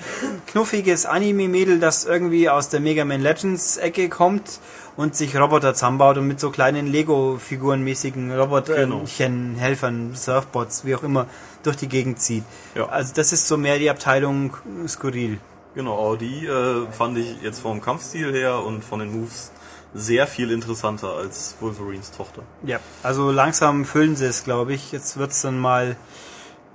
knuffiges 0.46 1.04
Anime-Mädel, 1.04 1.80
das 1.80 2.06
irgendwie 2.06 2.48
aus 2.48 2.70
der 2.70 2.80
Mega 2.80 3.04
Man 3.04 3.20
Legends 3.20 3.76
Ecke 3.76 4.08
kommt 4.08 4.58
und 4.96 5.14
sich 5.14 5.36
Roboter 5.36 5.74
zusammenbaut 5.74 6.16
und 6.16 6.26
mit 6.26 6.40
so 6.40 6.50
kleinen 6.50 6.86
Lego-Figuren-mäßigen 6.86 8.32
Roboterchen, 8.32 9.56
Helfern, 9.56 10.14
Surfbots, 10.14 10.86
wie 10.86 10.94
auch 10.94 11.02
immer, 11.02 11.26
durch 11.62 11.76
die 11.76 11.88
Gegend 11.88 12.20
zieht. 12.20 12.44
Ja. 12.74 12.88
Also 12.88 13.12
das 13.14 13.32
ist 13.32 13.46
so 13.46 13.58
mehr 13.58 13.78
die 13.78 13.90
Abteilung 13.90 14.56
skurril. 14.88 15.38
Genau, 15.74 16.06
aber 16.06 16.16
die 16.16 16.46
äh, 16.46 16.90
fand 16.90 17.18
ich 17.18 17.42
jetzt 17.42 17.60
vom 17.60 17.82
Kampfstil 17.82 18.32
her 18.32 18.64
und 18.64 18.82
von 18.82 19.00
den 19.00 19.12
Moves 19.12 19.52
sehr 19.92 20.26
viel 20.26 20.50
interessanter 20.50 21.12
als 21.14 21.56
Wolverines 21.60 22.12
Tochter. 22.12 22.42
Ja, 22.62 22.80
also 23.02 23.30
langsam 23.30 23.84
füllen 23.84 24.16
sie 24.16 24.26
es, 24.26 24.44
glaube 24.44 24.72
ich. 24.72 24.92
Jetzt 24.92 25.18
wird's 25.18 25.42
dann 25.42 25.58
mal. 25.58 25.96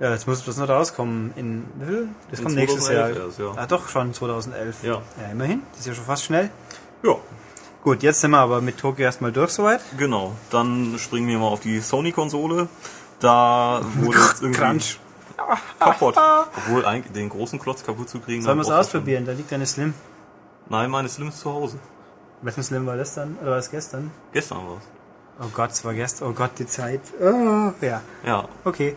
Ja, 0.02 0.10
jetzt 0.10 0.26
muss 0.26 0.44
das 0.44 0.56
noch 0.56 0.68
rauskommen. 0.68 1.32
In 1.36 1.64
wie 1.78 1.86
viel? 1.86 2.08
Das 2.30 2.40
In 2.40 2.44
kommt 2.46 2.56
nächstes 2.56 2.88
Jahr. 2.88 3.06
2011 3.12 3.24
erst, 3.26 3.38
ja. 3.38 3.62
Ah, 3.62 3.66
doch 3.66 3.88
schon 3.88 4.12
2011. 4.12 4.82
Ja. 4.82 4.90
Ja, 4.94 5.00
immerhin. 5.30 5.62
Das 5.70 5.80
ist 5.80 5.86
ja 5.86 5.94
schon 5.94 6.04
fast 6.04 6.24
schnell. 6.24 6.50
Ja, 7.02 7.14
Gut, 7.84 8.02
jetzt 8.04 8.20
sind 8.20 8.30
wir 8.30 8.38
aber 8.38 8.60
mit 8.60 8.78
Tokio 8.78 9.04
erstmal 9.04 9.32
durch 9.32 9.50
soweit. 9.50 9.80
genau. 9.96 10.32
Dann 10.50 10.96
springen 10.98 11.26
wir 11.28 11.38
mal 11.38 11.48
auf 11.48 11.60
die 11.60 11.80
Sony-Konsole. 11.80 12.68
Da 13.20 13.80
wurde 13.96 14.18
jetzt 14.18 14.40
irgendwie 14.42 14.60
Crunch. 14.60 14.98
kaputt. 15.80 16.16
Obwohl 16.56 16.84
eigentlich 16.84 17.12
den 17.12 17.28
großen 17.28 17.58
Klotz 17.60 17.82
kaputt 17.84 18.08
zu 18.08 18.20
kriegen. 18.20 18.42
Sollen 18.42 18.58
wir 18.58 18.62
es 18.62 18.70
ausprobieren? 18.70 19.24
Da 19.24 19.32
liegt 19.32 19.52
eine 19.52 19.66
Slim. 19.66 19.94
Nein, 20.68 20.90
meine 20.90 21.08
Slim 21.08 21.28
ist 21.28 21.40
zu 21.40 21.52
Hause. 21.52 21.78
Wessen 22.42 22.62
Slim 22.62 22.86
war 22.86 22.96
das 22.96 23.14
dann? 23.14 23.36
Oder 23.40 23.50
war 23.50 23.56
das 23.56 23.70
gestern? 23.70 24.10
Gestern 24.32 24.58
war's. 24.58 24.82
Oh 25.40 25.48
Gott, 25.52 25.70
es 25.72 25.84
war 25.84 25.94
gestern. 25.94 26.28
Oh 26.28 26.32
Gott, 26.32 26.50
die 26.58 26.66
Zeit. 26.66 27.00
Oh, 27.20 27.72
ja. 27.80 28.00
Ja, 28.24 28.48
Okay. 28.64 28.96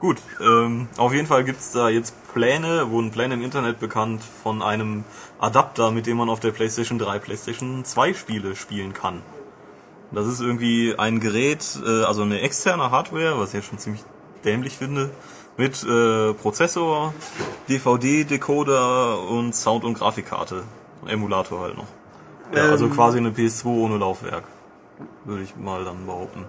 Gut, 0.00 0.16
ähm, 0.40 0.88
auf 0.96 1.12
jeden 1.12 1.26
Fall 1.26 1.44
gibt's 1.44 1.72
da 1.72 1.90
jetzt 1.90 2.14
Pläne, 2.32 2.90
wurden 2.90 3.10
Pläne 3.10 3.34
im 3.34 3.42
Internet 3.42 3.80
bekannt 3.80 4.22
von 4.42 4.62
einem 4.62 5.04
Adapter, 5.38 5.90
mit 5.90 6.06
dem 6.06 6.16
man 6.16 6.30
auf 6.30 6.40
der 6.40 6.52
PlayStation 6.52 6.98
3, 6.98 7.18
PlayStation 7.18 7.84
2 7.84 8.14
Spiele 8.14 8.56
spielen 8.56 8.94
kann. 8.94 9.20
Das 10.10 10.26
ist 10.26 10.40
irgendwie 10.40 10.94
ein 10.96 11.20
Gerät, 11.20 11.78
äh, 11.86 12.04
also 12.04 12.22
eine 12.22 12.40
externe 12.40 12.90
Hardware, 12.90 13.38
was 13.38 13.50
ich 13.50 13.54
jetzt 13.56 13.66
schon 13.68 13.78
ziemlich 13.78 14.02
dämlich 14.42 14.78
finde, 14.78 15.10
mit 15.58 15.84
äh, 15.84 16.32
Prozessor, 16.32 17.12
DVD-Decoder 17.68 19.20
und 19.28 19.54
Sound- 19.54 19.84
und 19.84 19.94
Grafikkarte. 19.94 20.64
Emulator 21.06 21.60
halt 21.60 21.76
noch. 21.76 21.86
Ja, 22.54 22.70
also 22.70 22.86
Ähm. 22.86 22.92
quasi 22.92 23.18
eine 23.18 23.30
PS2 23.30 23.66
ohne 23.66 23.98
Laufwerk, 23.98 24.44
würde 25.24 25.42
ich 25.42 25.56
mal 25.56 25.84
dann 25.84 26.06
behaupten. 26.06 26.46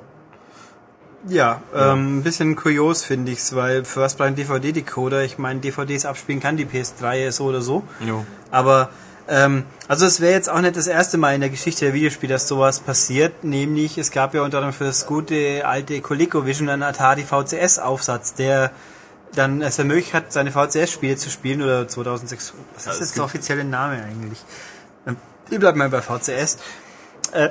Ja, 1.27 1.61
ähm, 1.75 2.17
ein 2.17 2.23
bisschen 2.23 2.55
kurios 2.55 3.03
finde 3.03 3.31
ich's, 3.31 3.55
weil 3.55 3.85
für 3.85 4.01
was 4.01 4.15
bleibt 4.15 4.31
ein 4.31 4.35
DVD-Decoder? 4.35 5.23
Ich 5.23 5.37
meine, 5.37 5.59
DVDs 5.59 6.05
abspielen 6.05 6.39
kann 6.39 6.57
die 6.57 6.65
PS3 6.65 7.31
so 7.31 7.45
oder 7.45 7.61
so. 7.61 7.83
Jo. 7.99 8.25
Aber 8.49 8.89
ähm, 9.27 9.63
also 9.87 10.05
es 10.05 10.19
wäre 10.19 10.33
jetzt 10.33 10.49
auch 10.49 10.61
nicht 10.61 10.75
das 10.75 10.87
erste 10.87 11.17
Mal 11.17 11.35
in 11.35 11.41
der 11.41 11.49
Geschichte 11.49 11.85
der 11.85 11.93
Videospiele, 11.93 12.33
dass 12.33 12.47
sowas 12.47 12.79
passiert. 12.79 13.43
Nämlich, 13.43 13.97
es 13.97 14.11
gab 14.11 14.33
ja 14.33 14.41
unter 14.41 14.57
anderem 14.57 14.73
für 14.73 14.85
das 14.85 15.05
gute 15.05 15.65
alte 15.65 16.01
ColecoVision 16.01 16.69
einen 16.69 16.83
Atari 16.83 17.23
VCS-Aufsatz, 17.23 18.33
der 18.33 18.71
dann 19.35 19.61
es 19.61 19.79
ermöglicht 19.79 20.13
hat, 20.13 20.33
seine 20.33 20.51
VCS-Spiele 20.51 21.15
zu 21.15 21.29
spielen 21.29 21.61
oder 21.61 21.87
2006. 21.87 22.53
Was 22.75 22.85
Ja, 22.85 22.91
ist 22.91 22.95
es 22.97 23.07
jetzt 23.09 23.17
der 23.17 23.23
offizielle 23.23 23.63
Name 23.63 24.03
eigentlich? 24.03 24.43
Ähm, 25.07 25.17
Wir 25.49 25.59
bleiben 25.59 25.77
mal 25.77 25.89
bei 25.89 26.01
VCS. 26.01 26.57
Äh, 27.31 27.49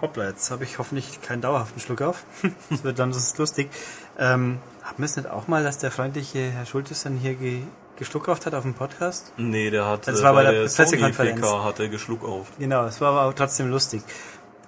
hoppla, 0.00 0.28
jetzt 0.28 0.50
habe 0.50 0.64
ich 0.64 0.78
hoffentlich 0.78 1.20
keinen 1.22 1.40
dauerhaften 1.42 1.80
Schluck 1.80 2.02
auf. 2.02 2.24
das 2.70 2.84
wird 2.84 2.98
dann 2.98 3.12
sonst 3.12 3.38
lustig. 3.38 3.70
Ähm, 4.18 4.58
haben 4.82 4.98
wir 4.98 5.04
es 5.06 5.16
nicht 5.16 5.28
auch 5.28 5.48
mal, 5.48 5.62
dass 5.64 5.78
der 5.78 5.90
freundliche 5.90 6.50
Herr 6.50 6.66
Schultes 6.66 7.02
dann 7.02 7.16
hier 7.16 7.34
ge 7.34 7.62
geschluckt 7.96 8.28
hat 8.28 8.54
auf 8.54 8.62
dem 8.64 8.74
Podcast? 8.74 9.32
Nee, 9.36 9.70
der 9.70 9.86
hat 9.86 10.08
Das 10.08 10.20
war 10.22 10.32
bei 10.32 10.42
bei 10.44 10.50
der 10.52 10.62
der 10.64 10.68
Pressekonferenz. 10.68 11.40
PK 11.40 11.62
hat 11.64 11.78
er 11.78 11.88
geschluckt 11.88 12.24
auf. 12.24 12.48
Genau, 12.58 12.84
es 12.86 13.00
war 13.00 13.12
aber 13.16 13.32
trotzdem 13.34 13.70
lustig. 13.70 14.02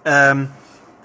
Ähm, 0.05 0.49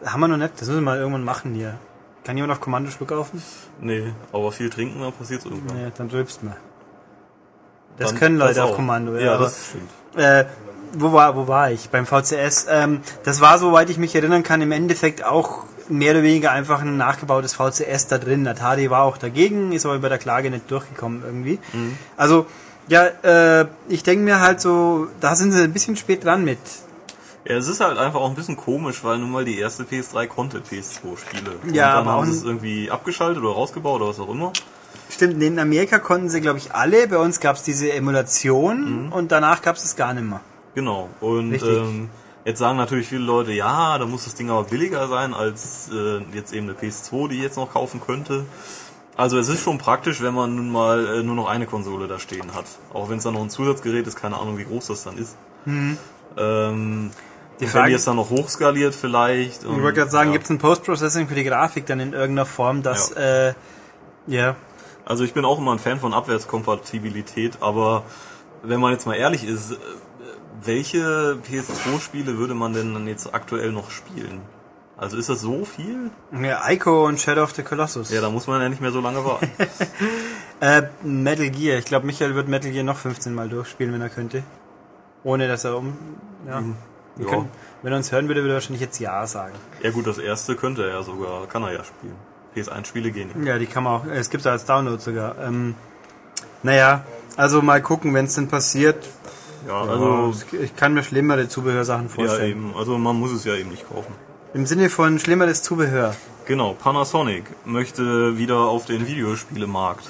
haben 0.05 0.19
wir 0.19 0.27
noch 0.27 0.37
nicht, 0.37 0.53
das 0.53 0.67
müssen 0.67 0.75
wir 0.81 0.81
mal 0.85 0.97
irgendwann 0.99 1.23
machen 1.23 1.55
hier. 1.55 1.79
Kann 2.23 2.37
jemand 2.37 2.53
auf 2.53 2.59
Kommando 2.61 2.91
Schluck 2.91 3.11
aufen? 3.11 3.41
Nee, 3.79 4.13
aber 4.31 4.51
viel 4.51 4.69
trinken, 4.69 5.01
dann 5.01 5.11
passiert's 5.13 5.45
irgendwann. 5.45 5.75
Nee, 5.85 5.91
dann 5.97 6.09
rülpst 6.11 6.43
man. 6.43 6.55
Das 7.97 8.09
Dann- 8.11 8.19
können 8.19 8.37
Leute 8.37 8.53
das 8.55 8.69
auf. 8.69 8.75
Kommando, 8.75 9.15
ja. 9.15 9.21
Ja, 9.33 9.37
das 9.39 9.69
stimmt. 9.69 9.89
äh, 10.15 10.45
wo 10.93 11.13
war, 11.13 11.35
wo 11.35 11.47
war 11.47 11.71
ich? 11.71 11.89
Beim 11.89 12.05
VCS. 12.05 12.67
Ähm, 12.69 13.01
das 13.23 13.41
war, 13.41 13.57
soweit 13.59 13.89
ich 13.89 13.97
mich 13.97 14.15
erinnern 14.15 14.43
kann, 14.43 14.61
im 14.61 14.71
Endeffekt 14.71 15.23
auch 15.25 15.63
mehr 15.89 16.11
oder 16.13 16.23
weniger 16.23 16.51
einfach 16.51 16.81
ein 16.81 16.97
nachgebautes 16.97 17.53
VCS 17.55 18.07
da 18.07 18.17
drin. 18.17 18.47
Atari 18.47 18.89
war 18.89 19.03
auch 19.03 19.17
dagegen, 19.17 19.71
ist 19.71 19.85
aber 19.85 19.99
bei 19.99 20.09
der 20.09 20.17
Klage 20.19 20.49
nicht 20.49 20.69
durchgekommen 20.71 21.21
irgendwie. 21.25 21.59
Mhm. 21.73 21.97
Also, 22.17 22.45
ja, 22.87 23.05
äh, 23.05 23.65
ich 23.89 24.03
denke 24.03 24.23
mir 24.23 24.39
halt 24.39 24.61
so, 24.61 25.07
da 25.19 25.35
sind 25.35 25.51
sie 25.51 25.63
ein 25.63 25.73
bisschen 25.73 25.95
spät 25.97 26.23
dran 26.23 26.43
mit. 26.43 26.59
Ja, 27.45 27.55
es 27.57 27.67
ist 27.67 27.81
halt 27.81 27.97
einfach 27.97 28.19
auch 28.21 28.29
ein 28.29 28.35
bisschen 28.35 28.55
komisch, 28.55 29.03
weil 29.03 29.17
nun 29.17 29.31
mal 29.31 29.43
die 29.45 29.57
erste 29.57 29.83
PS3 29.83 30.27
konnte 30.27 30.59
PS2-Spiele. 30.59 31.51
Und 31.63 31.73
Ja, 31.73 31.95
dann 31.95 32.05
haben 32.07 32.25
sie 32.31 32.37
es 32.37 32.43
irgendwie 32.43 32.91
abgeschaltet 32.91 33.43
oder 33.43 33.53
rausgebaut 33.53 33.99
oder 34.01 34.09
was 34.09 34.19
auch 34.19 34.29
immer. 34.29 34.53
Stimmt, 35.09 35.41
in 35.41 35.57
Amerika 35.59 35.99
konnten 35.99 36.29
sie, 36.29 36.39
glaube 36.39 36.59
ich, 36.59 36.73
alle. 36.73 37.07
Bei 37.07 37.17
uns 37.17 37.39
gab 37.39 37.55
es 37.55 37.63
diese 37.63 37.91
Emulation 37.91 39.05
Mhm. 39.07 39.11
und 39.11 39.31
danach 39.31 39.61
gab 39.61 39.75
es 39.75 39.83
es 39.83 39.95
gar 39.95 40.13
nicht 40.13 40.23
mehr. 40.29 40.39
Genau. 40.75 41.09
Und 41.19 41.51
Richtig. 41.51 41.77
ähm, 41.77 42.09
jetzt 42.45 42.59
sagen 42.59 42.77
natürlich 42.77 43.07
viele 43.07 43.23
Leute, 43.23 43.51
ja, 43.51 43.97
da 43.97 44.05
muss 44.05 44.23
das 44.25 44.35
Ding 44.35 44.49
aber 44.49 44.63
billiger 44.63 45.07
sein 45.07 45.33
als 45.33 45.89
äh, 45.93 46.19
jetzt 46.33 46.53
eben 46.53 46.69
eine 46.69 46.77
PS2, 46.77 47.27
die 47.29 47.35
ich 47.37 47.41
jetzt 47.43 47.57
noch 47.57 47.71
kaufen 47.73 48.01
könnte. 48.01 48.45
Also 49.17 49.37
es 49.37 49.49
ist 49.49 49.61
schon 49.61 49.77
praktisch, 49.77 50.21
wenn 50.21 50.33
man 50.33 50.55
nun 50.55 50.71
mal 50.71 51.05
äh, 51.19 51.23
nur 51.23 51.35
noch 51.35 51.49
eine 51.49 51.65
Konsole 51.65 52.07
da 52.07 52.17
stehen 52.17 52.53
hat. 52.53 52.65
Auch 52.93 53.09
wenn 53.09 53.17
es 53.17 53.23
dann 53.25 53.33
noch 53.33 53.41
ein 53.41 53.49
Zusatzgerät 53.49 54.07
ist, 54.07 54.15
keine 54.15 54.37
Ahnung, 54.37 54.57
wie 54.57 54.63
groß 54.63 54.87
das 54.87 55.03
dann 55.03 55.17
ist. 55.17 55.35
Ähm, 56.37 57.11
Die 57.59 57.67
Frage- 57.67 57.83
wenn 57.83 57.85
die 57.87 57.91
jetzt 57.93 58.07
dann 58.07 58.15
noch 58.15 58.29
hochskaliert 58.29 58.95
vielleicht. 58.95 59.63
Ich 59.63 59.69
wollte 59.69 59.99
gerade 59.99 60.11
sagen, 60.11 60.29
ja. 60.29 60.33
gibt 60.33 60.45
es 60.45 60.49
ein 60.49 60.57
Post-Processing 60.59 61.27
für 61.27 61.35
die 61.35 61.43
Grafik 61.43 61.85
dann 61.85 61.99
in 61.99 62.13
irgendeiner 62.13 62.45
Form, 62.45 62.81
dass, 62.83 63.11
äh, 63.11 63.53
ja, 64.27 64.55
Also 65.03 65.23
ich 65.23 65.33
bin 65.33 65.43
auch 65.45 65.57
immer 65.57 65.73
ein 65.73 65.79
Fan 65.79 65.99
von 65.99 66.13
Abwärtskompatibilität, 66.13 67.57
aber 67.59 68.03
wenn 68.63 68.79
man 68.79 68.93
jetzt 68.93 69.05
mal 69.05 69.15
ehrlich 69.15 69.43
ist, 69.43 69.75
welche 70.63 71.37
PS2-Spiele 71.49 72.37
würde 72.37 72.53
man 72.53 72.73
denn 72.73 72.93
dann 72.93 73.07
jetzt 73.07 73.33
aktuell 73.33 73.71
noch 73.71 73.91
spielen? 73.91 74.41
Also 74.97 75.17
ist 75.17 75.29
das 75.29 75.41
so 75.41 75.65
viel? 75.65 76.11
ja, 76.43 76.61
Ico 76.69 77.07
und 77.07 77.19
Shadow 77.19 77.41
of 77.43 77.53
the 77.55 77.63
Colossus. 77.63 78.11
Ja, 78.11 78.21
da 78.21 78.29
muss 78.29 78.45
man 78.45 78.61
ja 78.61 78.69
nicht 78.69 78.81
mehr 78.81 78.91
so 78.91 79.01
lange 79.01 79.23
warten. 79.25 79.49
Äh, 80.63 80.83
Metal 81.01 81.49
Gear. 81.49 81.79
Ich 81.79 81.85
glaube, 81.85 82.05
Michael 82.05 82.35
wird 82.35 82.47
Metal 82.47 82.69
Gear 82.69 82.83
noch 82.83 82.97
15 82.97 83.33
Mal 83.33 83.49
durchspielen, 83.49 83.91
wenn 83.93 84.01
er 84.01 84.09
könnte. 84.09 84.43
Ohne 85.23 85.47
dass 85.47 85.63
er 85.65 85.75
um, 85.75 85.97
ja. 86.47 86.61
Wir 87.15 87.25
Ja. 87.25 87.31
können, 87.31 87.49
wenn 87.81 87.91
er 87.93 87.97
uns 87.97 88.11
hören 88.11 88.27
würde, 88.27 88.41
würde 88.41 88.51
er 88.53 88.57
wahrscheinlich 88.57 88.81
jetzt 88.81 88.99
Ja 88.99 89.25
sagen. 89.25 89.55
Ja 89.81 89.89
gut, 89.89 90.05
das 90.05 90.19
erste 90.19 90.55
könnte 90.55 90.87
er 90.87 91.01
sogar, 91.01 91.47
kann 91.47 91.63
er 91.63 91.73
ja 91.73 91.83
spielen. 91.83 92.13
PS1-Spiele 92.55 93.09
gehen 93.09 93.29
nicht. 93.33 93.47
Ja, 93.47 93.57
die 93.57 93.65
kann 93.65 93.83
man 93.83 94.01
auch, 94.01 94.05
es 94.05 94.29
gibt 94.29 94.45
als 94.45 94.65
Download 94.65 95.01
sogar. 95.01 95.35
Ähm, 95.43 95.73
naja, 96.61 97.03
also 97.37 97.63
mal 97.63 97.81
gucken, 97.81 98.13
wenn 98.13 98.25
es 98.25 98.35
denn 98.35 98.47
passiert. 98.47 99.09
Ja, 99.67 99.81
Also 99.81 100.33
ich 100.61 100.75
kann 100.75 100.93
mir 100.93 101.03
schlimmere 101.03 101.47
Zubehörsachen 101.47 102.07
ja 102.07 102.09
vorstellen. 102.09 102.51
eben. 102.51 102.73
Also 102.75 102.97
man 102.97 103.15
muss 103.19 103.31
es 103.31 103.45
ja 103.45 103.55
eben 103.55 103.69
nicht 103.69 103.87
kaufen. 103.87 104.13
Im 104.53 104.65
Sinne 104.65 104.89
von 104.89 105.17
schlimmeres 105.19 105.61
Zubehör. 105.63 106.13
Genau, 106.45 106.73
Panasonic 106.73 107.45
möchte 107.65 108.37
wieder 108.37 108.57
auf 108.57 108.85
den 108.85 109.07
Videospielemarkt. 109.07 110.09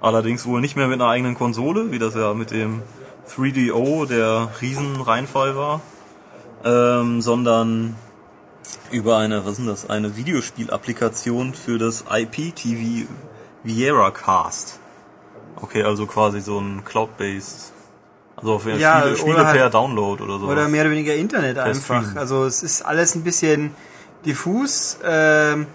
Allerdings 0.00 0.44
wohl 0.46 0.60
nicht 0.60 0.76
mehr 0.76 0.88
mit 0.88 1.00
einer 1.00 1.10
eigenen 1.10 1.34
Konsole, 1.34 1.90
wie 1.90 1.98
das 1.98 2.14
ja 2.14 2.34
mit 2.34 2.50
dem 2.50 2.82
3DO 3.30 4.06
der 4.06 4.50
Riesenreinfall 4.60 5.56
war, 5.56 5.80
ähm, 6.64 7.20
sondern 7.20 7.96
über 8.90 9.16
eine, 9.16 9.44
was 9.44 9.52
ist 9.52 9.58
denn 9.58 9.66
das, 9.66 9.88
eine 9.88 10.16
Videospielapplikation 10.16 11.54
für 11.54 11.78
das 11.78 12.04
IPTV 12.10 13.08
Viera 13.64 14.10
Cast. 14.10 14.78
Okay, 15.56 15.82
also 15.82 16.06
quasi 16.06 16.40
so 16.40 16.58
ein 16.58 16.84
Cloud-based, 16.84 17.72
also 18.38 18.54
auf 18.54 18.66
Ja, 18.66 19.00
Spiele, 19.00 19.10
oder 19.12 19.16
Spiele 19.16 19.46
halt- 19.46 19.56
per 19.58 19.70
Download 19.70 20.22
oder 20.22 20.38
so. 20.38 20.46
Oder 20.46 20.68
mehr 20.68 20.82
oder 20.82 20.90
weniger 20.92 21.14
Internet 21.14 21.58
einfach. 21.58 22.02
Stream. 22.02 22.16
Also 22.18 22.44
es 22.46 22.62
ist 22.62 22.82
alles 22.82 23.14
ein 23.14 23.22
bisschen 23.22 23.74
diffus. 24.24 24.98
Ähm, 25.04 25.66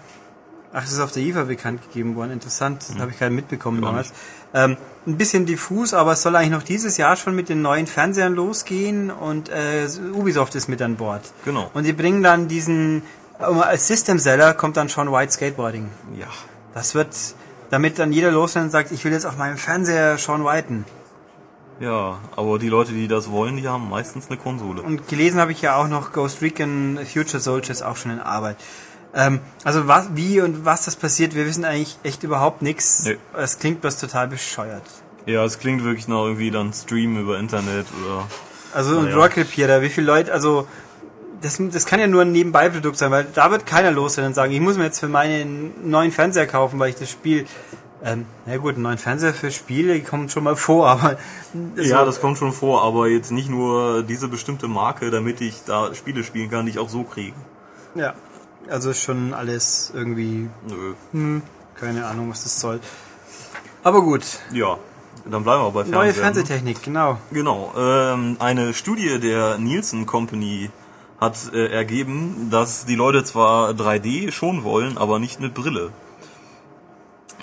ach, 0.72 0.82
das 0.82 0.92
ist 0.92 1.00
auf 1.00 1.12
der 1.12 1.22
IFA 1.22 1.44
bekannt 1.44 1.82
gegeben 1.82 2.16
worden. 2.16 2.30
Interessant, 2.32 2.84
das 2.88 2.98
habe 2.98 3.10
ich 3.10 3.18
gerade 3.18 3.32
mitbekommen 3.32 3.82
Ja, 3.82 3.88
damals. 3.88 4.12
Ähm, 4.54 4.76
ein 5.06 5.16
bisschen 5.18 5.44
diffus, 5.46 5.92
aber 5.94 6.12
es 6.12 6.22
soll 6.22 6.34
eigentlich 6.36 6.50
noch 6.52 6.62
dieses 6.62 6.96
Jahr 6.96 7.16
schon 7.16 7.34
mit 7.34 7.48
den 7.48 7.60
neuen 7.60 7.86
Fernsehern 7.86 8.34
losgehen 8.34 9.10
und 9.10 9.48
äh, 9.50 9.86
Ubisoft 10.14 10.54
ist 10.54 10.68
mit 10.68 10.80
an 10.80 10.96
Bord. 10.96 11.22
Genau. 11.44 11.70
Und 11.74 11.84
die 11.84 11.92
bringen 11.92 12.22
dann 12.22 12.48
diesen, 12.48 13.02
als 13.38 13.86
System 13.88 14.18
Seller 14.18 14.54
kommt 14.54 14.76
dann 14.76 14.88
schon 14.88 15.10
White 15.12 15.32
Skateboarding. 15.32 15.88
ja. 16.18 16.26
Das 16.72 16.94
wird, 16.96 17.08
damit 17.70 17.98
dann 18.00 18.10
jeder 18.12 18.32
losrennt 18.32 18.64
und 18.66 18.70
sagt, 18.70 18.90
ich 18.90 19.04
will 19.04 19.12
jetzt 19.12 19.26
auf 19.26 19.36
meinem 19.36 19.56
Fernseher 19.58 20.18
Sean 20.18 20.44
Whiten. 20.44 20.84
Ja, 21.80 22.18
aber 22.36 22.58
die 22.58 22.68
Leute, 22.68 22.92
die 22.92 23.08
das 23.08 23.30
wollen, 23.30 23.56
die 23.56 23.66
haben 23.66 23.88
meistens 23.88 24.28
eine 24.28 24.38
Konsole. 24.38 24.82
Und 24.82 25.08
gelesen 25.08 25.40
habe 25.40 25.52
ich 25.52 25.60
ja 25.60 25.76
auch 25.76 25.88
noch 25.88 26.12
Ghost 26.12 26.40
Recon 26.40 26.98
Future 27.04 27.40
Soldiers 27.40 27.82
auch 27.82 27.96
schon 27.96 28.12
in 28.12 28.20
Arbeit. 28.20 28.56
Ähm, 29.14 29.40
also 29.64 29.86
was, 29.86 30.08
wie 30.14 30.40
und 30.40 30.64
was 30.64 30.84
das 30.84 30.96
passiert, 30.96 31.34
wir 31.34 31.46
wissen 31.46 31.64
eigentlich 31.64 31.98
echt 32.02 32.22
überhaupt 32.22 32.62
nichts. 32.62 33.04
Nee. 33.04 33.16
Es 33.36 33.58
klingt 33.58 33.80
bloß 33.80 33.98
total 33.98 34.28
bescheuert. 34.28 34.82
Ja, 35.26 35.44
es 35.44 35.58
klingt 35.58 35.84
wirklich 35.84 36.08
nach 36.08 36.24
irgendwie 36.24 36.50
dann 36.50 36.72
Stream 36.72 37.18
über 37.18 37.38
Internet 37.38 37.86
oder. 38.04 38.26
Also 38.72 38.98
und 38.98 39.04
Naja. 39.04 39.16
Rocket 39.16 39.50
Pierder, 39.50 39.82
wie 39.82 39.88
viele 39.88 40.06
Leute, 40.06 40.32
also 40.32 40.66
das, 41.40 41.58
das 41.60 41.86
kann 41.86 42.00
ja 42.00 42.06
nur 42.06 42.22
ein 42.22 42.32
Nebenbeiprodukt 42.32 42.96
sein, 42.96 43.10
weil 43.10 43.26
da 43.32 43.50
wird 43.50 43.66
keiner 43.66 43.90
los 43.90 44.14
sein 44.14 44.24
und 44.24 44.34
sagen, 44.34 44.52
ich 44.52 44.60
muss 44.60 44.76
mir 44.76 44.84
jetzt 44.84 45.00
für 45.00 45.08
meinen 45.08 45.72
neuen 45.88 46.10
Fernseher 46.10 46.46
kaufen, 46.46 46.78
weil 46.78 46.90
ich 46.90 46.96
das 46.96 47.10
Spiel. 47.10 47.46
Ähm, 48.02 48.26
na 48.44 48.56
gut, 48.58 48.74
einen 48.74 48.82
neuen 48.82 48.98
Fernseher 48.98 49.32
für 49.32 49.50
Spiele 49.50 50.00
kommt 50.02 50.30
schon 50.30 50.44
mal 50.44 50.56
vor, 50.56 50.88
aber 50.88 51.16
Ja, 51.76 52.04
das 52.04 52.20
kommt 52.20 52.36
schon 52.38 52.52
vor, 52.52 52.82
aber 52.82 53.08
jetzt 53.08 53.30
nicht 53.30 53.48
nur 53.48 54.02
diese 54.02 54.28
bestimmte 54.28 54.68
Marke, 54.68 55.10
damit 55.10 55.40
ich 55.40 55.62
da 55.64 55.94
Spiele 55.94 56.22
spielen 56.24 56.50
kann, 56.50 56.66
die 56.66 56.72
ich 56.72 56.78
auch 56.78 56.88
so 56.90 57.04
kriege. 57.04 57.34
ja, 57.94 58.14
also 58.68 58.92
schon 58.92 59.32
alles 59.34 59.92
irgendwie 59.94 60.48
Nö. 61.12 61.40
keine 61.78 62.06
Ahnung, 62.06 62.30
was 62.30 62.42
das 62.44 62.60
soll. 62.60 62.80
Aber 63.82 64.02
gut, 64.02 64.22
Ja, 64.52 64.78
dann 65.26 65.44
bleiben 65.44 65.62
wir 65.62 65.70
bei 65.70 65.80
Fernsehen. 65.84 65.92
neue 65.92 66.12
Fernsehtechnik, 66.14 66.82
genau. 66.82 67.18
Genau. 67.30 67.72
Ähm, 67.76 68.36
eine 68.38 68.74
Studie 68.74 69.18
der 69.20 69.56
Nielsen 69.58 70.04
Company 70.06 70.70
hat 71.20 71.36
äh, 71.54 71.66
ergeben, 71.68 72.48
dass 72.50 72.84
die 72.86 72.96
Leute 72.96 73.24
zwar 73.24 73.70
3D 73.70 74.30
schon 74.32 74.64
wollen, 74.64 74.98
aber 74.98 75.18
nicht 75.18 75.40
mit 75.40 75.54
Brille. 75.54 75.90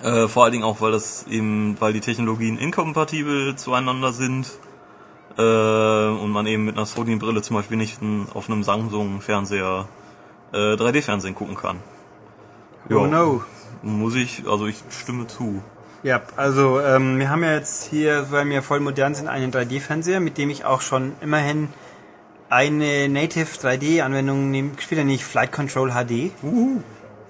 Äh, 0.04 0.28
vor 0.28 0.44
allen 0.44 0.52
Dingen 0.52 0.64
auch, 0.64 0.82
weil 0.82 0.92
das 0.92 1.26
eben, 1.28 1.76
weil 1.80 1.94
die 1.94 2.00
Technologien 2.00 2.58
inkompatibel 2.58 3.56
zueinander 3.56 4.14
sind 4.14 4.48
äh, 5.38 5.42
und 5.42 6.32
man 6.32 6.48
eben 6.48 6.66
mit 6.66 6.76
einer 6.76 6.86
Sony-Brille 6.86 7.42
zum 7.42 7.56
Beispiel 7.56 7.78
nicht 7.78 8.00
auf 8.34 8.50
einem 8.50 8.64
Samsung-Fernseher 8.64 9.88
äh, 10.54 10.58
3D-Fernsehen 10.58 11.36
gucken 11.36 11.56
kann. 11.56 11.78
Oh 12.90 13.06
no. 13.06 13.44
Muss 13.84 14.16
ich, 14.16 14.44
also 14.48 14.66
ich 14.68 14.84
stimme 14.90 15.28
zu. 15.28 15.62
Ja, 16.04 16.22
also 16.36 16.80
ähm, 16.82 17.20
wir 17.20 17.30
haben 17.30 17.44
ja 17.44 17.54
jetzt 17.54 17.90
hier, 17.90 18.32
weil 18.32 18.50
wir 18.50 18.64
voll 18.64 18.80
modern 18.80 19.14
sind, 19.14 19.28
einen 19.28 19.52
3D-Fernseher, 19.52 20.20
mit 20.20 20.38
dem 20.40 20.50
ich 20.50 20.66
auch 20.66 20.82
schon 20.82 21.14
immerhin 21.22 21.70
eine 22.50 23.08
Native 23.08 23.46
3D-Anwendung 23.46 24.50
nehm- 24.52 24.76
gespielt 24.76 25.00
habe, 25.00 25.08
nämlich 25.08 25.24
Flight 25.24 25.52
Control 25.52 25.92
HD. 25.92 26.32